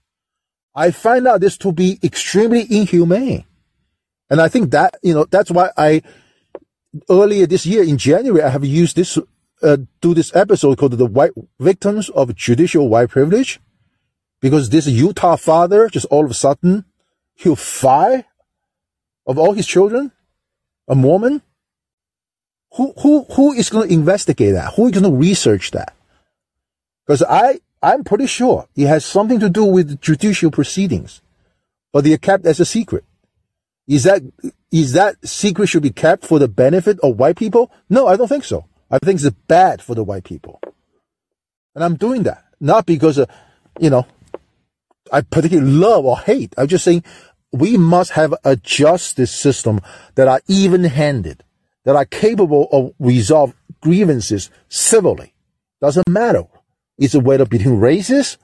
I 0.75 0.89
find 0.89 1.27
out 1.27 1.41
this 1.41 1.55
to 1.57 1.71
be 1.71 1.99
extremely 2.03 2.65
inhumane. 2.67 3.45
And 4.31 4.41
I 4.41 4.47
think 4.47 4.71
that, 4.71 4.97
you 5.03 5.13
know, 5.13 5.25
that's 5.25 5.51
why 5.51 5.69
I 5.77 6.01
earlier 7.11 7.45
this 7.45 7.67
year 7.67 7.83
in 7.83 7.99
January, 7.99 8.41
I 8.41 8.49
have 8.49 8.65
used 8.65 8.95
this, 8.95 9.19
uh, 9.61 9.77
do 10.01 10.15
this 10.15 10.35
episode 10.35 10.79
called 10.79 10.93
the 10.93 11.05
white 11.05 11.33
victims 11.59 12.09
of 12.09 12.33
judicial 12.33 12.89
white 12.89 13.09
privilege 13.09 13.59
because 14.43 14.69
this 14.69 14.87
Utah 14.87 15.37
father 15.37 15.87
just 15.87 16.05
all 16.11 16.25
of 16.25 16.29
a 16.29 16.33
sudden 16.33 16.83
he'll 17.33 17.55
fire 17.55 18.25
of 19.25 19.37
all 19.39 19.53
his 19.53 19.65
children, 19.65 20.11
a 20.85 20.95
Mormon. 20.95 21.41
Who, 22.73 22.93
who, 23.01 23.23
who 23.35 23.53
is 23.53 23.69
going 23.69 23.87
to 23.87 23.93
investigate 23.93 24.53
that? 24.53 24.73
Who 24.73 24.87
is 24.87 24.91
going 24.91 25.09
to 25.09 25.17
research 25.17 25.71
that? 25.71 25.95
Because 27.05 27.23
I, 27.23 27.61
I'm 27.81 28.03
pretty 28.03 28.25
sure 28.25 28.67
it 28.75 28.87
has 28.87 29.05
something 29.05 29.39
to 29.39 29.49
do 29.49 29.63
with 29.63 30.01
judicial 30.01 30.51
proceedings, 30.51 31.21
but 31.93 32.03
they 32.03 32.11
are 32.11 32.17
kept 32.17 32.45
as 32.45 32.59
a 32.59 32.65
secret. 32.65 33.05
Is 33.87 34.03
that 34.03 34.23
is 34.71 34.93
that 34.93 35.25
secret 35.25 35.67
should 35.67 35.83
be 35.83 35.91
kept 35.91 36.25
for 36.25 36.39
the 36.39 36.47
benefit 36.47 36.99
of 37.01 37.17
white 37.17 37.37
people? 37.37 37.71
No, 37.89 38.07
I 38.07 38.17
don't 38.17 38.27
think 38.27 38.43
so. 38.43 38.65
I 38.91 38.97
think 38.99 39.21
it's 39.21 39.29
bad 39.47 39.81
for 39.81 39.93
the 39.93 40.03
white 40.03 40.23
people, 40.23 40.59
and 41.75 41.83
I'm 41.83 41.95
doing 41.95 42.23
that 42.23 42.43
not 42.59 42.85
because 42.85 43.19
you 43.79 43.89
know 43.89 44.07
I 45.11 45.21
particularly 45.21 45.71
love 45.71 46.05
or 46.05 46.17
hate. 46.19 46.53
I'm 46.57 46.67
just 46.67 46.83
saying 46.83 47.03
we 47.51 47.77
must 47.77 48.11
have 48.11 48.33
a 48.43 48.55
justice 48.55 49.31
system 49.31 49.79
that 50.15 50.27
are 50.27 50.41
even-handed, 50.47 51.43
that 51.85 51.95
are 51.95 52.05
capable 52.05 52.67
of 52.71 52.93
resolve 52.99 53.53
grievances 53.81 54.49
civilly. 54.69 55.33
Doesn't 55.81 56.09
matter. 56.09 56.43
It's 56.97 57.15
whether 57.15 57.45
between 57.45 57.79
races 57.79 58.37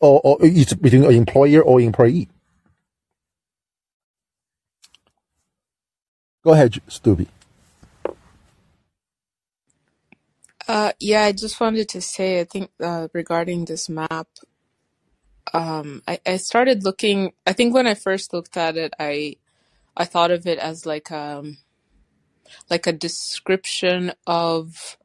or, 0.00 0.20
or 0.24 0.38
it's 0.40 0.74
between 0.74 1.04
employer 1.04 1.62
or 1.62 1.80
employee. 1.80 2.28
Go 6.44 6.52
ahead, 6.52 6.80
Stubby. 6.88 7.28
Uh, 10.66 10.92
yeah, 10.98 11.22
I 11.24 11.32
just 11.32 11.60
wanted 11.60 11.88
to 11.90 12.00
say, 12.00 12.40
I 12.40 12.44
think 12.44 12.70
uh, 12.82 13.08
regarding 13.12 13.64
this 13.64 13.88
map, 13.88 14.26
um, 15.52 16.02
I, 16.06 16.20
I 16.26 16.36
started 16.36 16.84
looking. 16.84 17.32
I 17.46 17.52
think 17.52 17.74
when 17.74 17.86
I 17.86 17.94
first 17.94 18.32
looked 18.32 18.56
at 18.56 18.76
it, 18.76 18.94
I 18.98 19.36
I 19.96 20.04
thought 20.04 20.30
of 20.30 20.46
it 20.46 20.58
as 20.58 20.86
like 20.86 21.10
um 21.10 21.58
like 22.70 22.86
a 22.86 22.92
description 22.92 24.12
of 24.26 24.96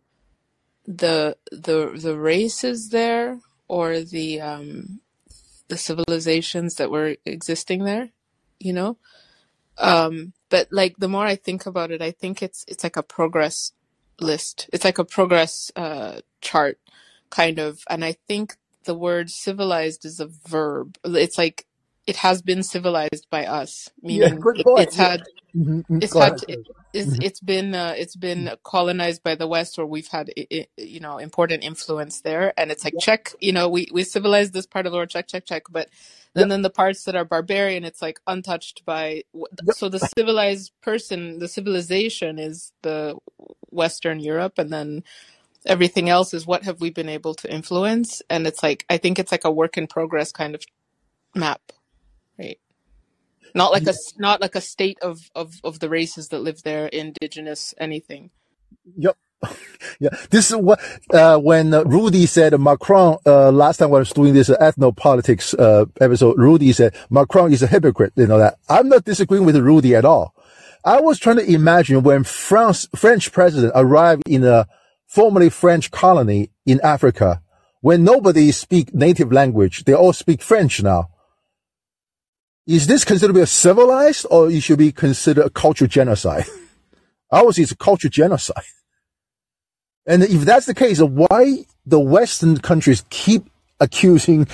the 0.86 1.38
the 1.52 1.92
the 1.96 2.18
races 2.18 2.90
there 2.90 3.40
or 3.68 4.02
the 4.02 4.42
um 4.42 5.02
the 5.68 5.78
civilizations 5.78 6.76
that 6.76 6.92
were 6.92 7.18
existing 7.26 7.84
there, 7.84 8.10
you 8.60 8.74
know. 8.74 8.98
Um, 9.78 10.34
but 10.50 10.70
like 10.72 10.98
the 10.98 11.10
more 11.10 11.26
I 11.26 11.36
think 11.36 11.66
about 11.66 11.92
it, 11.92 12.02
I 12.02 12.12
think 12.12 12.42
it's 12.42 12.64
it's 12.68 12.84
like 12.84 12.96
a 12.96 13.04
progress 13.04 13.74
list. 14.20 14.70
It's 14.72 14.86
like 14.86 14.98
a 14.98 15.06
progress 15.06 15.72
uh 15.76 16.22
chart 16.42 16.80
kind 17.30 17.60
of, 17.60 17.84
and 17.90 18.06
I 18.06 18.16
think 18.28 18.56
the 18.88 18.96
word 18.96 19.32
civilized 19.32 20.06
is 20.06 20.22
a 20.22 20.28
verb. 20.28 20.98
It's 21.06 21.40
like 21.40 21.68
it 22.08 22.18
has 22.18 22.42
been 22.44 22.64
civilized 22.64 23.28
by 23.32 23.48
us, 23.48 23.90
Yeah, 24.08 24.30
meaning 24.30 24.48
point. 24.64 24.90
it's 24.90 24.98
Yeah. 24.98 25.08
had 25.08 25.24
Mm-hmm. 25.56 26.00
it's 26.00 26.18
Go 26.18 26.22
ahead. 26.22 26.34
had 26.34 26.44
it, 26.48 26.62
it's, 26.94 27.16
it's 27.22 27.40
been 27.42 27.76
uh, 27.76 27.94
it's 27.98 28.16
been 28.16 28.52
colonized 28.64 29.24
by 29.24 29.36
the 29.36 29.48
West, 29.48 29.78
or 29.80 29.86
we've 29.86 30.08
had 30.08 30.32
you 30.78 31.00
know 31.00 31.18
important 31.18 31.64
influence 31.64 32.22
there, 32.22 32.54
and 32.60 32.72
it's 32.72 32.86
like 32.86 32.98
check, 32.98 33.34
you 33.42 33.52
know, 33.52 33.70
we 33.70 33.88
we 33.94 34.04
civilized 34.04 34.54
this 34.54 34.66
part 34.66 34.86
of 34.86 34.92
the 34.92 34.98
world, 34.98 35.10
check, 35.10 35.28
check, 35.28 35.46
check, 35.46 35.64
but 35.70 35.90
then 36.36 36.48
Yep. 36.48 36.50
then 36.50 36.62
the 36.62 36.70
parts 36.70 37.04
that 37.06 37.16
are 37.16 37.26
barbarian, 37.26 37.84
it's 37.84 38.02
like 38.02 38.20
untouched 38.28 38.84
by. 38.86 39.24
Yep. 39.62 39.78
So 39.78 39.90
the 39.90 40.00
civilized 40.00 40.72
person, 40.82 41.40
the 41.40 41.48
civilization 41.48 42.40
is 42.40 42.72
the 42.84 43.18
Western 43.72 44.20
Europe, 44.20 44.58
and 44.60 44.72
then 44.72 45.04
everything 45.68 46.10
else 46.10 46.34
is 46.34 46.48
what 46.48 46.64
have 46.64 46.82
we 46.82 46.90
been 46.90 47.10
able 47.10 47.34
to 47.36 47.54
influence, 47.54 48.22
and 48.30 48.48
it's 48.48 48.64
like 48.64 48.86
I 48.90 48.98
think 48.98 49.20
it's 49.20 49.32
like 49.32 49.46
a 49.46 49.52
work 49.52 49.78
in 49.78 49.88
progress 49.88 50.32
kind 50.32 50.56
of 50.56 50.64
map, 51.36 51.62
right? 52.40 52.60
Not 53.54 53.72
like 53.72 53.88
a 53.88 53.94
not 54.18 54.42
like 54.42 54.56
a 54.56 54.62
state 54.62 54.98
of 55.02 55.20
of 55.36 55.56
of 55.64 55.80
the 55.80 55.90
races 55.90 56.30
that 56.30 56.40
live 56.40 56.64
there, 56.64 56.88
indigenous, 56.88 57.74
anything. 57.78 58.32
Yep. 58.98 59.18
Yeah, 60.00 60.10
this 60.30 60.52
is 60.52 60.56
what 60.56 60.80
uh, 61.12 61.40
when 61.40 61.72
Rudy 61.72 62.26
said 62.28 62.60
Macron 62.60 63.18
uh, 63.26 63.52
last 63.52 63.78
time 63.78 63.90
when 63.90 64.00
I 64.00 64.02
was 64.02 64.12
doing 64.12 64.34
this 64.34 64.50
ethnopolitics 64.50 65.58
uh, 65.58 65.86
episode. 66.00 66.38
Rudy 66.38 66.72
said 66.72 66.96
Macron 67.10 67.52
is 67.52 67.64
a 67.64 67.68
hypocrite. 67.68 68.14
You 68.16 68.28
know 68.28 68.38
that 68.38 68.58
I'm 68.70 68.90
not 68.90 69.06
disagreeing 69.06 69.46
with 69.46 69.56
Rudy 69.56 69.96
at 69.96 70.06
all. 70.06 70.36
I 70.86 71.02
was 71.02 71.20
trying 71.20 71.38
to 71.38 71.52
imagine 71.52 72.04
when 72.04 72.24
France 72.24 72.88
French 72.96 73.32
president 73.32 73.74
arrived 73.76 74.24
in 74.28 74.44
a 74.44 74.68
formerly 75.18 75.50
French 75.50 75.90
colony 75.90 76.52
in 76.64 76.80
Africa, 76.84 77.42
when 77.82 78.04
nobody 78.04 78.52
speak 78.52 78.94
native 78.94 79.32
language, 79.32 79.84
they 79.86 79.96
all 79.96 80.14
speak 80.14 80.44
French 80.44 80.84
now. 80.84 81.10
Is 82.68 82.86
this 82.86 83.04
considered 83.04 83.34
to 83.34 83.40
be 83.40 83.42
a 83.42 83.48
civilized, 83.48 84.28
or 84.30 84.52
it 84.52 84.62
should 84.62 84.78
be 84.78 84.92
considered 84.92 85.44
a 85.44 85.50
cultural 85.50 85.88
genocide? 85.88 86.46
I 87.32 87.42
would 87.42 87.56
say 87.56 87.64
it's 87.64 87.72
a 87.72 87.76
cultural 87.76 88.12
genocide. 88.12 88.70
And 90.06 90.22
if 90.22 90.42
that's 90.42 90.68
the 90.68 90.76
case, 90.76 91.02
why 91.02 91.66
the 91.84 92.00
Western 92.00 92.58
countries 92.60 93.04
keep 93.10 93.50
accusing 93.80 94.48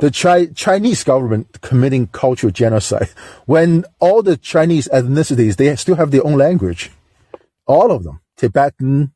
the 0.00 0.10
Chi- 0.10 0.46
Chinese 0.54 1.04
government 1.04 1.60
committing 1.60 2.06
cultural 2.06 2.50
genocide 2.50 3.10
when 3.44 3.84
all 4.00 4.22
the 4.22 4.38
Chinese 4.38 4.88
ethnicities, 4.88 5.56
they 5.56 5.76
still 5.76 5.96
have 5.96 6.10
their 6.10 6.26
own 6.26 6.38
language. 6.38 6.90
All 7.66 7.92
of 7.92 8.02
them. 8.02 8.20
Tibetan, 8.38 9.12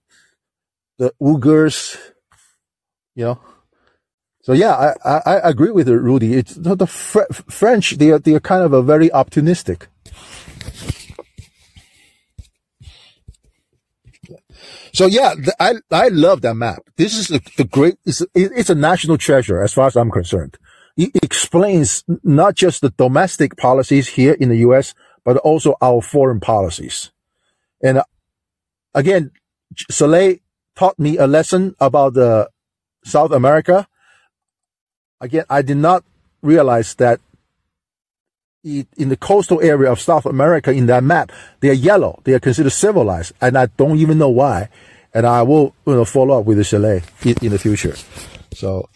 the 1.00 1.14
Uyghurs, 1.20 1.96
you 3.14 3.24
know. 3.24 3.40
So 4.42 4.52
yeah, 4.52 4.74
I, 5.04 5.16
I, 5.16 5.20
I 5.26 5.48
agree 5.48 5.70
with 5.70 5.88
Rudy. 5.88 6.34
It's 6.34 6.54
the 6.54 6.76
the 6.76 6.86
Fr- 6.86 7.32
French, 7.32 7.96
they 7.96 8.10
are, 8.10 8.18
they 8.18 8.34
are 8.34 8.40
kind 8.40 8.62
of 8.62 8.72
a 8.74 8.82
very 8.82 9.10
optimistic. 9.10 9.88
So 14.92 15.06
yeah, 15.06 15.34
th- 15.34 15.56
I 15.58 15.76
I 15.90 16.08
love 16.08 16.42
that 16.42 16.54
map. 16.54 16.82
This 16.96 17.16
is 17.16 17.28
the, 17.28 17.40
the 17.56 17.64
great. 17.64 17.96
It's, 18.04 18.22
it's 18.34 18.70
a 18.70 18.74
national 18.74 19.16
treasure 19.16 19.62
as 19.62 19.72
far 19.72 19.86
as 19.86 19.96
I'm 19.96 20.10
concerned. 20.10 20.58
It 20.98 21.12
explains 21.22 22.04
not 22.22 22.56
just 22.56 22.82
the 22.82 22.90
domestic 22.90 23.56
policies 23.56 24.08
here 24.08 24.34
in 24.34 24.50
the 24.50 24.58
U.S., 24.68 24.92
but 25.24 25.38
also 25.38 25.76
our 25.80 26.02
foreign 26.02 26.40
policies. 26.40 27.10
And 27.82 27.98
uh, 27.98 28.04
again, 28.94 29.30
Soleil 29.90 30.36
taught 30.80 30.98
me 30.98 31.18
a 31.18 31.26
lesson 31.26 31.62
about 31.78 32.14
the 32.14 32.48
South 33.04 33.32
America. 33.32 33.86
Again, 35.20 35.44
I 35.50 35.60
did 35.60 35.76
not 35.76 36.00
realize 36.42 36.94
that 36.94 37.20
i- 38.64 38.86
in 38.96 39.08
the 39.12 39.16
coastal 39.28 39.60
area 39.60 39.92
of 39.92 40.00
South 40.00 40.24
America 40.24 40.70
in 40.80 40.86
that 40.86 41.04
map, 41.04 41.26
they 41.60 41.68
are 41.68 41.82
yellow. 41.90 42.12
They 42.24 42.32
are 42.32 42.40
considered 42.40 42.72
civilized, 42.72 43.32
and 43.44 43.58
I 43.58 43.66
don't 43.80 43.98
even 43.98 44.16
know 44.16 44.30
why. 44.42 44.58
And 45.12 45.26
I 45.26 45.42
will, 45.42 45.74
you 45.86 45.96
know, 45.96 46.06
follow 46.06 46.38
up 46.38 46.46
with 46.46 46.56
the 46.56 46.64
Chalet 46.64 47.02
in, 47.28 47.34
in 47.42 47.50
the 47.52 47.58
future. 47.58 47.96
So, 48.54 48.88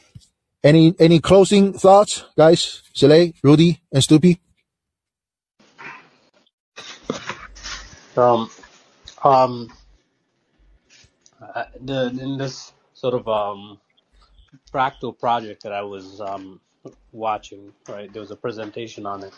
any 0.63 0.95
any 0.99 1.19
closing 1.21 1.65
thoughts, 1.85 2.25
guys? 2.43 2.83
Chalet, 2.95 3.35
Rudy, 3.43 3.71
and 3.93 4.03
Stoopy. 4.03 4.39
Um, 8.17 8.49
um, 9.23 9.69
the 11.81 12.07
in 12.21 12.39
this 12.39 12.73
sort 12.95 13.15
of 13.15 13.29
um 13.29 13.79
fractal 14.73 15.19
project 15.19 15.63
that 15.63 15.73
I 15.73 15.83
was 15.83 16.21
um 16.21 16.61
watching, 17.13 17.73
right? 17.89 18.13
There 18.13 18.21
was 18.21 18.31
a 18.31 18.37
presentation 18.37 19.07
on 19.07 19.23
it. 19.25 19.33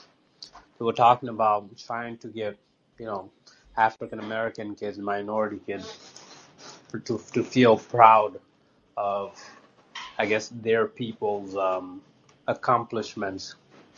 They 0.78 0.84
were 0.84 0.92
talking 0.92 1.28
about 1.28 1.76
trying 1.78 2.18
to 2.18 2.28
get, 2.28 2.56
you 2.98 3.06
know, 3.06 3.30
African 3.76 4.20
American 4.20 4.74
kids, 4.74 4.98
minority 4.98 5.60
kids, 5.66 5.98
to 6.92 7.20
to 7.32 7.42
feel 7.44 7.76
proud 7.78 8.40
of 8.96 9.38
I 10.18 10.26
guess 10.26 10.48
their 10.48 10.86
people's 10.86 11.56
um, 11.56 12.02
accomplishments 12.46 13.54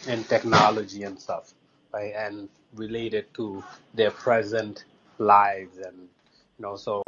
in 0.06 0.24
technology 0.24 1.04
and 1.04 1.20
stuff, 1.20 1.54
right? 1.92 2.12
And 2.16 2.48
related 2.74 3.32
to 3.34 3.62
their 3.94 4.10
present 4.10 4.84
lives, 5.18 5.78
and 5.78 5.96
you 5.96 6.62
know, 6.62 6.76
so 6.76 7.02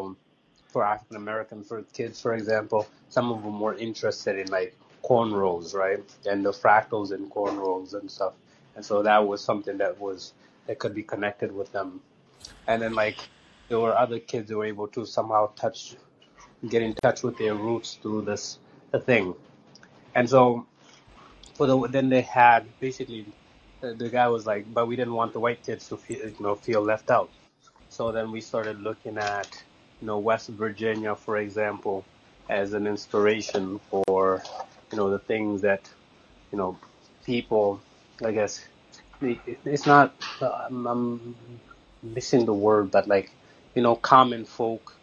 for 0.71 0.85
African 0.85 1.17
American 1.17 1.63
for 1.63 1.83
kids, 1.93 2.21
for 2.21 2.35
example, 2.35 2.87
some 3.09 3.31
of 3.33 3.43
them 3.43 3.61
were 3.61 3.75
interested 3.75 4.39
in 4.39 4.47
like 4.49 4.77
cornrows, 5.05 5.75
right? 5.75 6.03
And 6.27 6.45
the 6.45 6.53
fractals 6.53 7.13
in 7.13 7.29
cornrows 7.31 7.95
and 7.95 8.11
stuff. 8.11 8.35
And 8.77 8.85
so 8.85 9.03
that 9.03 9.27
was 9.27 9.43
something 9.43 9.79
that 9.79 9.99
was 10.01 10.33
that 10.67 10.79
could 10.79 10.95
be 10.95 11.03
connected 11.03 11.53
with 11.53 11.73
them. 11.73 12.01
And 12.67 12.81
then 12.83 12.95
like 12.95 13.19
there 13.69 13.79
were 13.79 13.97
other 13.97 14.19
kids 14.19 14.51
who 14.51 14.59
were 14.59 14.65
able 14.65 14.89
to 14.89 15.05
somehow 15.05 15.51
touch 15.55 15.97
get 16.69 16.83
in 16.83 16.95
touch 17.03 17.23
with 17.23 17.39
their 17.39 17.55
roots 17.55 17.99
through 18.03 18.23
this 18.23 18.59
thing. 19.05 19.35
And 20.15 20.29
so 20.29 20.67
for 21.55 21.67
the 21.67 21.89
then 21.89 22.09
they 22.09 22.23
had 22.23 22.67
basically 22.81 23.27
the 23.81 24.09
guy 24.11 24.29
was 24.29 24.47
like, 24.47 24.73
but 24.73 24.87
we 24.87 24.97
didn't 24.97 25.15
want 25.15 25.33
the 25.33 25.41
white 25.41 25.65
kids 25.65 25.89
to 25.89 25.97
feel 25.97 26.19
you 26.19 26.37
know 26.41 26.55
feel 26.55 26.83
left 26.83 27.11
out. 27.11 27.31
so 27.89 28.13
then 28.13 28.31
we 28.31 28.41
started 28.41 28.81
looking 28.81 29.19
at, 29.19 29.63
you 30.01 30.07
know, 30.07 30.19
West 30.19 30.49
Virginia, 30.49 31.15
for 31.15 31.37
example, 31.37 32.05
as 32.49 32.73
an 32.73 32.87
inspiration 32.87 33.81
for, 33.91 34.43
you 34.91 34.99
know, 34.99 35.11
the 35.11 35.19
things 35.19 35.63
that, 35.63 35.89
you 36.51 36.59
know, 36.59 36.77
people, 37.25 37.81
I 38.25 38.33
guess, 38.33 38.65
it's 39.21 39.87
not, 39.87 40.15
I'm, 40.41 40.87
I'm 40.87 41.37
missing 42.03 42.47
the 42.47 42.55
word, 42.55 42.91
but 42.91 43.07
like, 43.07 43.31
you 43.75 43.83
know, 43.83 43.95
common 43.95 44.45
folk, 44.45 44.95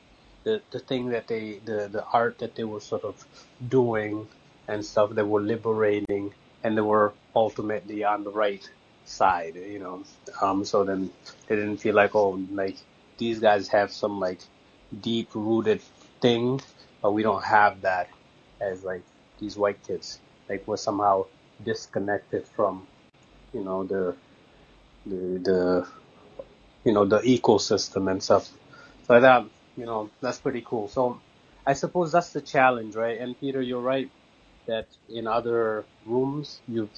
the, 0.44 0.62
the 0.72 0.80
thing 0.80 1.10
that 1.10 1.28
they, 1.28 1.60
the, 1.64 1.88
the 1.92 2.04
art 2.12 2.40
that 2.40 2.56
they 2.56 2.64
were 2.64 2.82
sort 2.82 3.04
of 3.04 3.24
doing 3.70 4.28
and 4.68 4.84
stuff 4.84 5.12
that 5.12 5.26
were 5.26 5.42
liberating 5.42 6.34
and 6.64 6.76
they 6.76 6.82
were 6.82 7.14
ultimately 7.36 8.04
on 8.04 8.24
the 8.24 8.32
right 8.32 8.68
side, 9.06 9.56
you 9.56 9.80
know. 9.80 10.04
Um, 10.42 10.66
so 10.66 10.84
then 10.84 11.12
they 11.48 11.56
didn't 11.56 11.78
feel 11.78 11.96
like, 11.96 12.16
oh, 12.16 12.42
like 12.52 12.78
these 13.18 13.40
guys 13.40 13.68
have 13.70 13.92
some 13.92 14.20
like 14.20 14.42
deep 15.02 15.30
rooted 15.34 15.82
thing, 16.22 16.62
but 17.02 17.14
we 17.14 17.24
don't 17.24 17.44
have 17.44 17.82
that 17.82 18.10
as 18.62 18.84
like 18.84 19.04
these 19.40 19.58
white 19.58 19.82
kids. 19.86 20.20
Like 20.50 20.68
we're 20.68 20.78
somehow 20.78 21.26
disconnected 21.64 22.48
from, 22.48 22.88
you 23.54 23.64
know, 23.64 23.84
the 23.84 24.16
the 25.06 25.40
the 25.40 25.88
you 26.84 26.94
know 26.94 27.06
the 27.06 27.20
ecosystem 27.20 28.10
and 28.10 28.22
stuff. 28.24 28.50
So 29.08 29.20
that 29.20 29.46
you 29.78 29.86
know 29.86 30.10
that's 30.22 30.40
pretty 30.40 30.64
cool. 30.66 30.88
So 30.88 31.22
I 31.66 31.74
suppose 31.74 32.12
that's 32.12 32.34
the 32.34 32.42
challenge, 32.42 32.96
right? 32.96 33.20
And 33.20 33.40
Peter, 33.40 33.62
you're 33.62 33.82
right 33.82 34.10
that 34.68 34.88
in 35.10 35.28
other 35.28 35.86
rooms 36.06 36.62
you've 36.68 36.90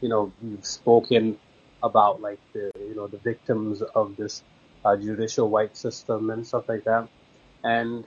you 0.00 0.08
know 0.08 0.32
you've 0.42 0.66
spoken 0.66 1.38
about 1.82 2.20
like 2.20 2.40
the 2.52 2.70
you 2.80 2.94
know 2.94 3.06
the 3.06 3.18
victims 3.18 3.82
of 3.82 4.16
this 4.16 4.42
uh, 4.84 4.96
judicial 4.96 5.48
white 5.48 5.76
system 5.76 6.30
and 6.30 6.46
stuff 6.46 6.68
like 6.68 6.84
that, 6.84 7.08
and 7.66 8.04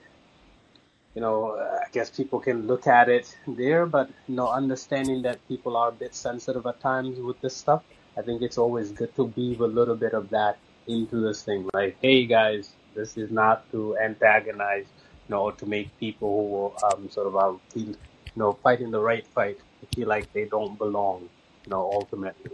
you 1.14 1.20
know 1.20 1.36
I 1.56 1.88
guess 1.92 2.10
people 2.10 2.40
can 2.40 2.66
look 2.66 2.86
at 2.86 3.08
it 3.08 3.36
there, 3.46 3.86
but 3.86 4.10
you 4.28 4.36
know 4.36 4.48
understanding 4.48 5.22
that 5.22 5.46
people 5.48 5.76
are 5.76 5.88
a 5.88 5.98
bit 6.04 6.14
sensitive 6.14 6.66
at 6.66 6.80
times 6.80 7.18
with 7.18 7.40
this 7.40 7.56
stuff, 7.56 7.82
I 8.16 8.22
think 8.22 8.42
it's 8.42 8.58
always 8.58 8.92
good 8.92 9.14
to 9.16 9.24
weave 9.24 9.60
a 9.60 9.66
little 9.66 9.96
bit 9.96 10.12
of 10.12 10.30
that 10.30 10.58
into 10.86 11.20
this 11.20 11.42
thing. 11.42 11.68
Like, 11.74 11.96
hey 12.00 12.26
guys, 12.26 12.72
this 12.94 13.16
is 13.16 13.30
not 13.30 13.70
to 13.72 13.96
antagonize, 13.98 14.86
you 15.28 15.34
know, 15.34 15.50
to 15.50 15.66
make 15.66 15.88
people 15.98 16.72
who 16.80 16.86
um, 16.86 17.10
sort 17.10 17.26
of 17.26 17.36
are 17.36 17.56
feel, 17.72 17.88
you 17.88 18.36
know, 18.36 18.52
fighting 18.52 18.90
the 18.90 19.00
right 19.00 19.26
fight 19.26 19.58
feel 19.94 20.08
like 20.08 20.32
they 20.32 20.44
don't 20.44 20.78
belong, 20.78 21.28
you 21.64 21.70
know, 21.70 21.90
ultimately 21.92 22.52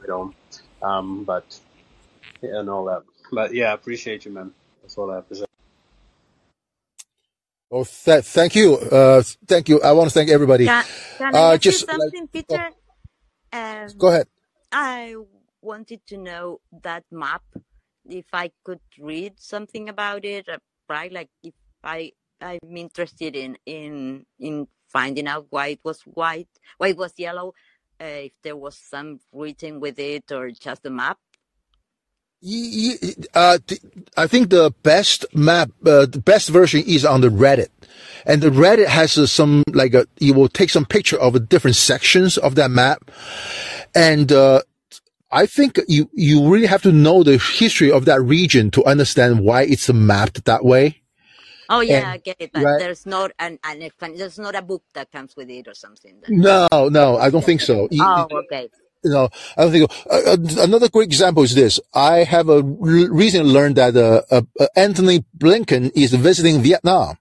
you 0.00 0.08
know. 0.08 0.34
Um, 0.82 1.24
but 1.24 1.60
and 2.42 2.68
all 2.70 2.84
that. 2.86 3.02
But 3.32 3.54
yeah, 3.54 3.72
appreciate 3.72 4.24
you, 4.24 4.32
man. 4.32 4.52
That's 4.82 4.96
all 4.96 5.10
I 5.10 5.16
have 5.16 5.28
to 5.28 5.34
say. 5.34 5.49
Oh, 7.70 7.84
th- 7.84 8.24
thank 8.24 8.56
you. 8.56 8.76
Uh, 8.76 9.22
thank 9.46 9.68
you. 9.68 9.80
I 9.80 9.92
want 9.92 10.08
to 10.10 10.14
thank 10.14 10.30
everybody. 10.30 10.66
Can, 10.66 10.84
can 11.18 11.36
I 11.36 11.38
Uh, 11.38 11.56
just 11.58 11.86
like, 11.86 11.98
something, 12.00 12.24
oh, 12.24 12.28
Peter? 12.32 12.70
Um, 13.52 13.88
go 13.98 14.08
ahead. 14.08 14.26
I 14.72 15.14
wanted 15.62 16.00
to 16.08 16.16
know 16.16 16.60
that 16.82 17.04
map, 17.10 17.42
if 18.08 18.26
I 18.32 18.50
could 18.64 18.80
read 18.98 19.34
something 19.38 19.88
about 19.88 20.24
it, 20.24 20.48
uh, 20.48 20.58
right? 20.88 21.12
Like 21.12 21.30
if 21.42 21.54
I 21.84 22.12
I'm 22.40 22.76
interested 22.76 23.36
in 23.36 23.56
in 23.66 24.26
in 24.38 24.66
finding 24.88 25.28
out 25.28 25.46
why 25.50 25.68
it 25.68 25.80
was 25.84 26.02
white, 26.02 26.48
why 26.78 26.88
it 26.88 26.96
was 26.96 27.12
yellow, 27.18 27.54
uh, 28.00 28.04
if 28.28 28.32
there 28.42 28.56
was 28.56 28.76
some 28.76 29.20
written 29.32 29.80
with 29.80 29.98
it 29.98 30.32
or 30.32 30.50
just 30.50 30.86
a 30.86 30.90
map. 30.90 31.18
Uh, 33.34 33.58
th- 33.66 33.80
I 34.16 34.26
think 34.26 34.50
the 34.50 34.72
best 34.82 35.26
map, 35.34 35.70
uh, 35.84 36.06
the 36.06 36.22
best 36.24 36.48
version 36.48 36.82
is 36.86 37.04
on 37.04 37.20
the 37.20 37.28
Reddit. 37.28 37.68
And 38.26 38.42
the 38.42 38.50
Reddit 38.50 38.86
has 38.86 39.18
uh, 39.18 39.26
some, 39.26 39.62
like, 39.72 39.94
a, 39.94 40.06
you 40.18 40.34
will 40.34 40.48
take 40.48 40.70
some 40.70 40.84
picture 40.84 41.18
of 41.18 41.34
the 41.34 41.40
different 41.40 41.76
sections 41.76 42.38
of 42.38 42.54
that 42.54 42.70
map. 42.70 43.10
And, 43.94 44.32
uh, 44.32 44.62
I 45.32 45.46
think 45.46 45.78
you, 45.86 46.10
you 46.12 46.48
really 46.48 46.66
have 46.66 46.82
to 46.82 46.92
know 46.92 47.22
the 47.22 47.38
history 47.38 47.92
of 47.92 48.04
that 48.06 48.20
region 48.20 48.70
to 48.72 48.84
understand 48.84 49.40
why 49.40 49.62
it's 49.62 49.88
mapped 49.92 50.44
that 50.46 50.64
way. 50.64 51.02
Oh 51.72 51.80
yeah, 51.82 52.10
I 52.10 52.16
get 52.16 52.36
it, 52.40 52.50
but 52.52 52.64
right? 52.64 52.80
there's 52.80 53.06
not 53.06 53.30
an, 53.38 53.60
an 53.62 53.88
there's 54.16 54.40
not 54.40 54.56
a 54.56 54.62
book 54.62 54.82
that 54.94 55.12
comes 55.12 55.36
with 55.36 55.48
it 55.48 55.68
or 55.68 55.74
something. 55.74 56.20
No, 56.28 56.66
no, 56.72 57.16
I 57.16 57.30
don't 57.30 57.44
think 57.44 57.60
so. 57.60 57.88
Oh 57.92 58.26
okay. 58.32 58.68
You 59.02 59.10
know, 59.10 59.28
I 59.56 59.62
don't 59.62 59.72
think, 59.72 59.90
uh, 60.10 60.32
uh, 60.32 60.36
another 60.62 60.88
great 60.90 61.06
example 61.08 61.42
is 61.42 61.54
this. 61.54 61.80
I 61.94 62.18
have 62.18 62.50
a 62.50 62.62
re- 62.62 63.08
recently 63.08 63.50
learned 63.50 63.76
that, 63.76 63.96
uh, 63.96 64.22
uh, 64.30 64.42
uh, 64.58 64.66
Antony 64.76 65.24
Blinken 65.36 65.90
is 65.94 66.12
visiting 66.12 66.60
Vietnam. 66.60 67.16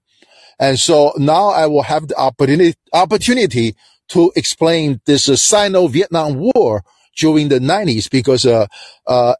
And 0.59 0.77
so 0.77 1.13
now 1.17 1.49
I 1.49 1.67
will 1.67 1.83
have 1.83 2.09
the 2.09 2.17
opportunity, 2.17 2.75
opportunity 2.91 3.75
to 4.09 4.31
explain 4.35 4.99
this 5.05 5.29
uh, 5.29 5.37
Sino-Vietnam 5.37 6.51
War 6.53 6.83
during 7.15 7.47
the 7.47 7.59
90s 7.59 8.09
because, 8.09 8.45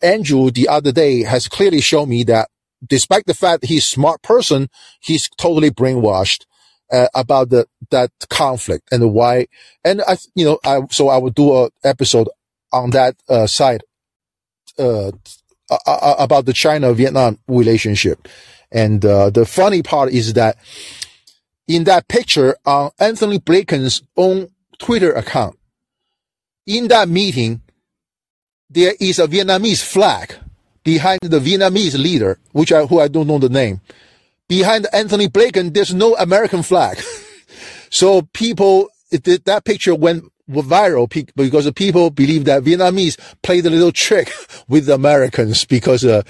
Andrew 0.01 0.49
the 0.49 0.67
other 0.69 0.93
day 0.93 1.23
has 1.23 1.47
clearly 1.49 1.81
shown 1.81 2.07
me 2.09 2.23
that 2.23 2.49
despite 2.85 3.25
the 3.25 3.33
fact 3.33 3.65
he's 3.65 3.83
a 3.83 3.87
smart 3.87 4.21
person, 4.21 4.69
he's 5.01 5.29
totally 5.37 5.71
brainwashed. 5.71 6.45
Uh, 6.91 7.07
about 7.13 7.49
the, 7.51 7.67
that 7.91 8.09
conflict 8.31 8.87
and 8.91 9.13
why, 9.13 9.45
and 9.83 10.01
I, 10.07 10.17
you 10.33 10.43
know, 10.43 10.59
I, 10.65 10.79
so 10.89 11.09
I 11.09 11.17
will 11.17 11.29
do 11.29 11.53
a 11.55 11.69
episode 11.83 12.27
on 12.73 12.89
that, 12.91 13.15
uh, 13.29 13.45
side, 13.45 13.83
uh, 14.79 15.11
a- 15.69 15.77
a- 15.85 16.15
about 16.17 16.45
the 16.47 16.53
China-Vietnam 16.53 17.37
relationship. 17.47 18.27
And, 18.71 19.05
uh, 19.05 19.29
the 19.29 19.45
funny 19.45 19.83
part 19.83 20.11
is 20.13 20.33
that 20.33 20.57
in 21.67 21.83
that 21.83 22.07
picture 22.07 22.57
on 22.65 22.89
Antony 22.99 23.37
Blinken's 23.37 24.01
own 24.17 24.49
Twitter 24.79 25.11
account, 25.13 25.59
in 26.65 26.87
that 26.87 27.07
meeting, 27.07 27.61
there 28.67 28.95
is 28.99 29.19
a 29.19 29.27
Vietnamese 29.27 29.83
flag 29.83 30.33
behind 30.83 31.19
the 31.21 31.39
Vietnamese 31.39 31.97
leader, 32.01 32.39
which 32.51 32.71
I, 32.71 32.87
who 32.87 32.99
I 32.99 33.09
don't 33.09 33.27
know 33.27 33.37
the 33.37 33.49
name. 33.49 33.81
Behind 34.49 34.87
Antony 34.91 35.29
Blinken, 35.29 35.73
there's 35.73 35.93
no 35.93 36.15
American 36.17 36.63
flag. 36.63 36.99
so 37.89 38.23
people, 38.33 38.89
it, 39.11 39.45
that 39.45 39.63
picture 39.63 39.95
went 39.95 40.25
viral 40.49 41.07
because 41.35 41.65
the 41.65 41.71
people 41.71 42.09
believe 42.09 42.45
that 42.45 42.63
Vietnamese 42.63 43.17
played 43.43 43.65
a 43.65 43.69
little 43.69 43.91
trick 43.91 44.33
with 44.67 44.87
the 44.87 44.95
Americans 44.95 45.65
because, 45.65 46.03
uh, 46.03 46.23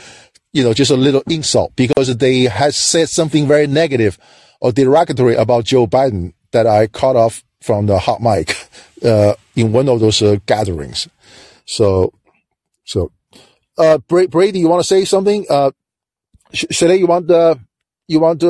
you 0.52 0.64
know, 0.64 0.74
just 0.74 0.92
a 0.92 0.98
little 0.98 1.24
insult 1.30 1.76
because 1.76 2.16
they 2.18 2.44
had 2.44 2.74
said 2.74 3.08
something 3.08 3.48
very 3.48 3.68
negative 3.68 4.18
or 4.60 4.72
derogatory 4.74 5.36
about 5.36 5.64
Joe 5.64 5.88
Biden 5.88 6.34
that 6.52 6.68
I 6.68 6.88
caught 6.88 7.16
off 7.16 7.44
from 7.62 7.86
the 7.86 8.00
hot 8.00 8.22
mic, 8.22 8.56
uh, 9.04 9.34
in 9.56 9.72
one 9.72 9.88
of 9.88 10.02
those 10.02 10.22
uh, 10.22 10.38
gatherings. 10.46 11.08
So, 11.66 12.14
so, 12.84 13.12
uh, 13.78 14.00
Brady, 14.00 14.60
you 14.60 14.68
want 14.68 14.82
to 14.82 14.88
say 14.88 15.06
something? 15.06 15.46
Uh, 15.50 15.72
you 16.52 17.08
want, 17.08 17.32
uh, 17.32 17.56
you 18.10 18.20
want, 18.20 18.44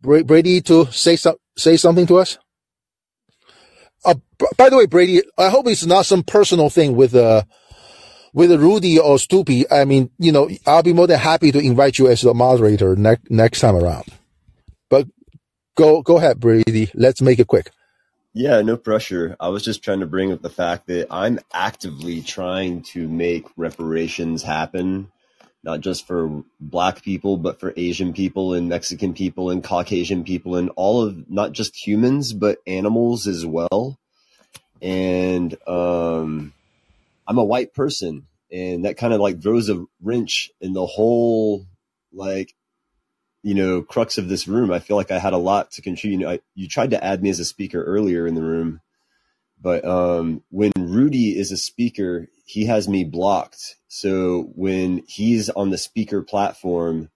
Bra- 0.00 0.22
Brady 0.22 0.60
to 0.62 0.86
say 0.86 1.16
some, 1.16 1.36
say 1.56 1.76
something 1.76 2.06
to 2.06 2.18
us? 2.18 2.38
Uh, 4.04 4.14
by 4.56 4.70
the 4.70 4.76
way, 4.76 4.86
Brady, 4.86 5.22
I 5.36 5.50
hope 5.50 5.68
it's 5.68 5.84
not 5.84 6.06
some 6.06 6.22
personal 6.22 6.70
thing 6.70 6.96
with, 6.96 7.14
uh, 7.14 7.42
with 8.32 8.52
Rudy 8.52 8.98
or 8.98 9.16
Stoopy. 9.16 9.66
I 9.70 9.84
mean, 9.84 10.10
you 10.18 10.32
know, 10.32 10.48
I'll 10.66 10.82
be 10.82 10.92
more 10.94 11.06
than 11.06 11.18
happy 11.18 11.52
to 11.52 11.58
invite 11.58 11.98
you 11.98 12.08
as 12.08 12.24
a 12.24 12.32
moderator 12.32 12.96
next, 12.96 13.30
next 13.30 13.60
time 13.60 13.76
around. 13.76 14.06
But 14.88 15.08
go, 15.76 16.02
go 16.02 16.18
ahead, 16.18 16.40
Brady. 16.40 16.90
Let's 16.94 17.20
make 17.20 17.38
it 17.38 17.48
quick. 17.48 17.70
Yeah, 18.32 18.62
no 18.62 18.76
pressure. 18.76 19.36
I 19.40 19.48
was 19.48 19.64
just 19.64 19.82
trying 19.82 20.00
to 20.00 20.06
bring 20.06 20.32
up 20.32 20.40
the 20.40 20.50
fact 20.50 20.86
that 20.86 21.08
I'm 21.10 21.40
actively 21.52 22.22
trying 22.22 22.82
to 22.94 23.08
make 23.08 23.46
reparations 23.56 24.42
happen, 24.44 25.10
not 25.62 25.80
just 25.80 26.06
for 26.06 26.42
black 26.58 27.02
people, 27.02 27.36
but 27.36 27.60
for 27.60 27.74
Asian 27.76 28.12
people 28.12 28.54
and 28.54 28.68
Mexican 28.68 29.12
people 29.12 29.50
and 29.50 29.62
Caucasian 29.62 30.24
people 30.24 30.56
and 30.56 30.70
all 30.76 31.02
of 31.02 31.30
not 31.30 31.52
just 31.52 31.76
humans, 31.76 32.32
but 32.32 32.58
animals 32.66 33.26
as 33.26 33.44
well. 33.44 33.98
And 34.80 35.54
um, 35.68 36.54
I'm 37.26 37.38
a 37.38 37.44
white 37.44 37.74
person, 37.74 38.26
and 38.50 38.86
that 38.86 38.96
kind 38.96 39.12
of 39.12 39.20
like 39.20 39.42
throws 39.42 39.68
a 39.68 39.84
wrench 40.02 40.50
in 40.60 40.72
the 40.72 40.86
whole 40.86 41.66
like 42.12 42.54
you 43.42 43.54
know 43.54 43.82
crux 43.82 44.16
of 44.16 44.28
this 44.28 44.48
room. 44.48 44.72
I 44.72 44.78
feel 44.78 44.96
like 44.96 45.10
I 45.10 45.18
had 45.18 45.34
a 45.34 45.38
lot 45.38 45.72
to 45.72 45.82
contribute. 45.82 46.26
I, 46.26 46.40
you 46.54 46.66
tried 46.66 46.90
to 46.90 47.04
add 47.04 47.22
me 47.22 47.28
as 47.28 47.38
a 47.38 47.44
speaker 47.44 47.84
earlier 47.84 48.26
in 48.26 48.34
the 48.34 48.42
room, 48.42 48.80
but 49.60 49.84
um, 49.84 50.42
when 50.50 50.72
Rudy 50.78 51.38
is 51.38 51.52
a 51.52 51.58
speaker, 51.58 52.28
he 52.46 52.64
has 52.66 52.88
me 52.88 53.04
blocked. 53.04 53.76
So 53.92 54.52
when 54.54 55.02
he's 55.08 55.50
on 55.50 55.70
the 55.70 55.76
speaker 55.78 56.22
platform, 56.22 57.10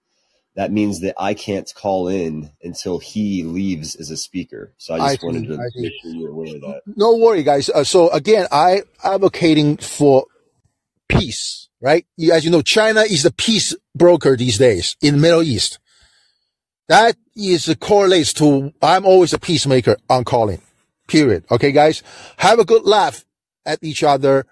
that 0.57 0.73
means 0.73 1.01
that 1.03 1.15
I 1.17 1.35
can't 1.35 1.73
call 1.73 2.09
in 2.09 2.51
until 2.65 2.99
he 2.99 3.45
leaves 3.45 3.95
as 3.95 4.11
a 4.11 4.17
speaker. 4.17 4.73
So 4.77 4.95
I 4.95 5.13
I 5.13 5.19
wanted 5.23 5.43
see. 5.43 5.49
to 5.49 5.57
make 5.77 5.93
sure 6.03 6.11
you're 6.11 6.31
aware 6.31 6.57
of 6.57 6.61
that. 6.63 6.83
No 6.97 7.17
worry, 7.17 7.45
guys. 7.45 7.71
Uh, 7.71 7.85
so 7.85 8.11
again, 8.11 8.49
I 8.51 8.83
advocating 9.05 9.77
for 9.77 10.27
peace, 11.09 11.69
right? 11.81 12.05
As 12.33 12.45
you 12.45 12.51
know, 12.51 12.61
China 12.63 13.03
is 13.03 13.23
the 13.23 13.33
peace 13.33 13.77
broker 13.95 14.37
these 14.37 14.59
days 14.59 14.97
in 15.01 15.15
the 15.15 15.21
Middle 15.21 15.45
East. 15.45 15.79
That 16.89 17.17
is 17.37 17.73
correlates 17.81 18.33
to 18.35 18.73
I'm 18.83 19.07
always 19.07 19.33
a 19.33 19.39
peacemaker 19.39 19.97
on 20.11 20.25
Callin. 20.25 20.61
Period. 21.07 21.45
Okay, 21.53 21.71
guys, 21.71 22.03
have 22.39 22.59
a 22.59 22.65
good 22.65 22.83
laugh 22.85 23.25
at 23.65 23.79
each 23.83 24.03
other. 24.03 24.45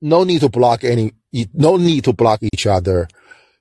No 0.00 0.22
need 0.22 0.40
to 0.42 0.48
block 0.48 0.84
any. 0.84 1.14
No 1.54 1.76
need 1.76 2.04
to 2.04 2.12
block 2.12 2.40
each 2.42 2.66
other. 2.66 3.08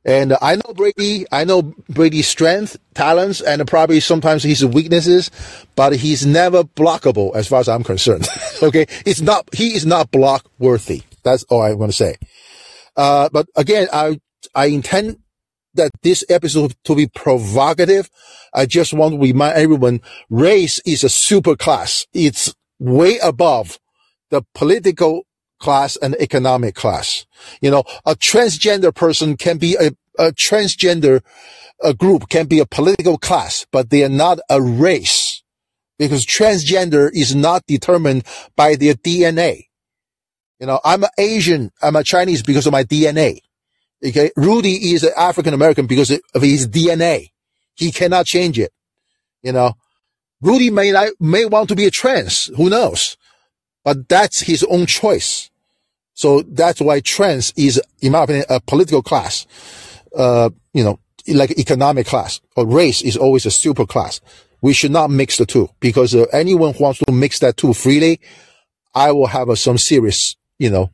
And 0.06 0.38
I 0.42 0.56
know 0.56 0.74
Brady. 0.74 1.26
I 1.32 1.44
know 1.44 1.74
Brady's 1.90 2.28
strength, 2.28 2.78
talents, 2.94 3.42
and 3.42 3.68
probably 3.68 4.00
sometimes 4.00 4.44
his 4.44 4.66
weaknesses, 4.66 5.30
but 5.76 5.98
he's 5.98 6.26
never 6.26 6.64
blockable 6.64 7.36
as 7.36 7.48
far 7.50 7.60
as 7.60 7.68
I'm 7.68 7.84
concerned. 7.84 8.26
okay, 8.64 8.86
it's 9.06 9.20
not. 9.20 9.54
He 9.54 9.76
is 9.76 9.86
not 9.86 10.10
block 10.12 10.50
worthy. 10.60 11.04
That's 11.24 11.44
all 11.44 11.62
I'm 11.62 11.78
going 11.78 11.90
to 11.90 11.96
say. 11.96 12.16
Uh, 12.96 13.28
but 13.34 13.48
again, 13.58 13.90
I 13.92 14.22
I 14.56 14.68
intend 14.68 15.18
that 15.74 15.92
this 16.04 16.24
episode 16.30 16.74
to 16.86 16.96
be 16.96 17.08
provocative. 17.08 18.10
I 18.54 18.66
just 18.66 18.94
want 18.94 19.16
to 19.16 19.20
remind 19.20 19.58
everyone, 19.58 20.02
race 20.30 20.82
is 20.86 21.04
a 21.04 21.10
super 21.10 21.58
class. 21.58 22.08
It's 22.14 22.56
way 22.80 23.18
above 23.20 23.78
the 24.30 24.44
political 24.54 25.27
class 25.60 25.96
and 25.98 26.16
economic 26.16 26.76
class. 26.76 27.26
You 27.62 27.72
know, 27.72 27.84
a 28.06 28.16
transgender 28.16 28.94
person 28.94 29.38
can 29.38 29.58
be 29.58 29.76
a, 29.80 29.92
a 30.18 30.32
transgender 30.32 31.22
a 31.84 31.94
group 31.94 32.30
can 32.30 32.48
be 32.48 32.60
a 32.60 32.66
political 32.66 33.18
class, 33.18 33.66
but 33.72 33.90
they 33.90 34.04
are 34.04 34.10
not 34.10 34.40
a 34.50 34.62
race 34.62 35.44
because 36.00 36.26
transgender 36.26 37.10
is 37.14 37.36
not 37.36 37.66
determined 37.68 38.24
by 38.56 38.76
their 38.76 38.94
DNA. 38.96 39.66
You 40.60 40.68
know, 40.68 40.80
I'm 40.84 41.04
Asian, 41.20 41.72
I'm 41.82 41.96
a 41.96 42.04
Chinese 42.04 42.42
because 42.42 42.66
of 42.66 42.72
my 42.72 42.84
DNA. 42.84 43.42
Okay. 44.06 44.32
Rudy 44.36 44.94
is 44.94 45.04
an 45.04 45.14
African 45.18 45.54
American 45.54 45.88
because 45.88 46.12
of 46.12 46.42
his 46.42 46.68
DNA. 46.68 47.32
He 47.76 47.92
cannot 47.92 48.26
change 48.26 48.60
it. 48.60 48.72
You 49.42 49.52
know, 49.52 49.74
Rudy 50.42 50.70
may 50.70 50.94
may 51.20 51.46
want 51.46 51.70
to 51.70 51.76
be 51.76 51.86
a 51.86 51.92
trans. 51.92 52.46
Who 52.58 52.70
knows? 52.70 53.18
But 53.88 54.10
that's 54.10 54.42
his 54.42 54.66
own 54.66 54.86
choice. 54.86 55.50
So 56.14 56.42
that's 56.42 56.82
why 56.82 57.00
trans 57.00 57.54
is, 57.56 57.82
in 58.02 58.12
my 58.12 58.24
opinion, 58.24 58.44
a 58.50 58.60
political 58.60 59.02
class. 59.02 59.48
Uh, 60.14 60.50
you 60.74 60.84
know, 60.84 61.00
like 61.26 61.52
economic 61.52 62.06
class 62.06 62.42
or 62.58 62.68
race 62.68 63.02
is 63.02 63.16
always 63.16 63.46
a 63.46 63.50
super 63.50 63.86
class. 63.86 64.20
We 64.62 64.74
should 64.74 64.92
not 64.92 65.10
mix 65.10 65.38
the 65.38 65.46
two 65.46 65.70
because 65.80 66.14
uh, 66.14 66.26
anyone 66.34 66.74
who 66.74 66.84
wants 66.84 67.00
to 67.00 67.14
mix 67.14 67.40
that 67.40 67.56
two 67.56 67.74
freely, 67.74 68.20
I 68.94 69.14
will 69.14 69.28
have 69.28 69.50
uh, 69.50 69.56
some 69.56 69.78
serious, 69.78 70.36
you 70.60 70.70
know, 70.70 70.92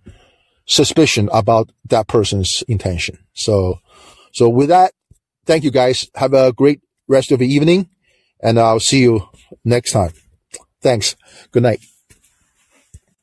suspicion 0.67 1.29
about 1.33 1.71
that 1.85 2.07
person's 2.07 2.61
intention. 2.67 3.17
So, 3.33 3.79
so 4.33 4.49
with 4.49 4.69
that, 4.69 4.93
thank 5.47 5.63
you 5.63 5.71
guys. 5.71 6.11
Have 6.13 6.35
a 6.35 6.53
great 6.53 6.81
rest 7.07 7.31
of 7.31 7.39
the 7.39 7.47
evening 7.47 7.89
and 8.39 8.59
I'll 8.59 8.79
see 8.79 9.01
you 9.01 9.29
next 9.65 9.93
time. 9.93 10.11
Thanks. 10.79 11.15
Good 11.51 11.63
night. 11.63 11.79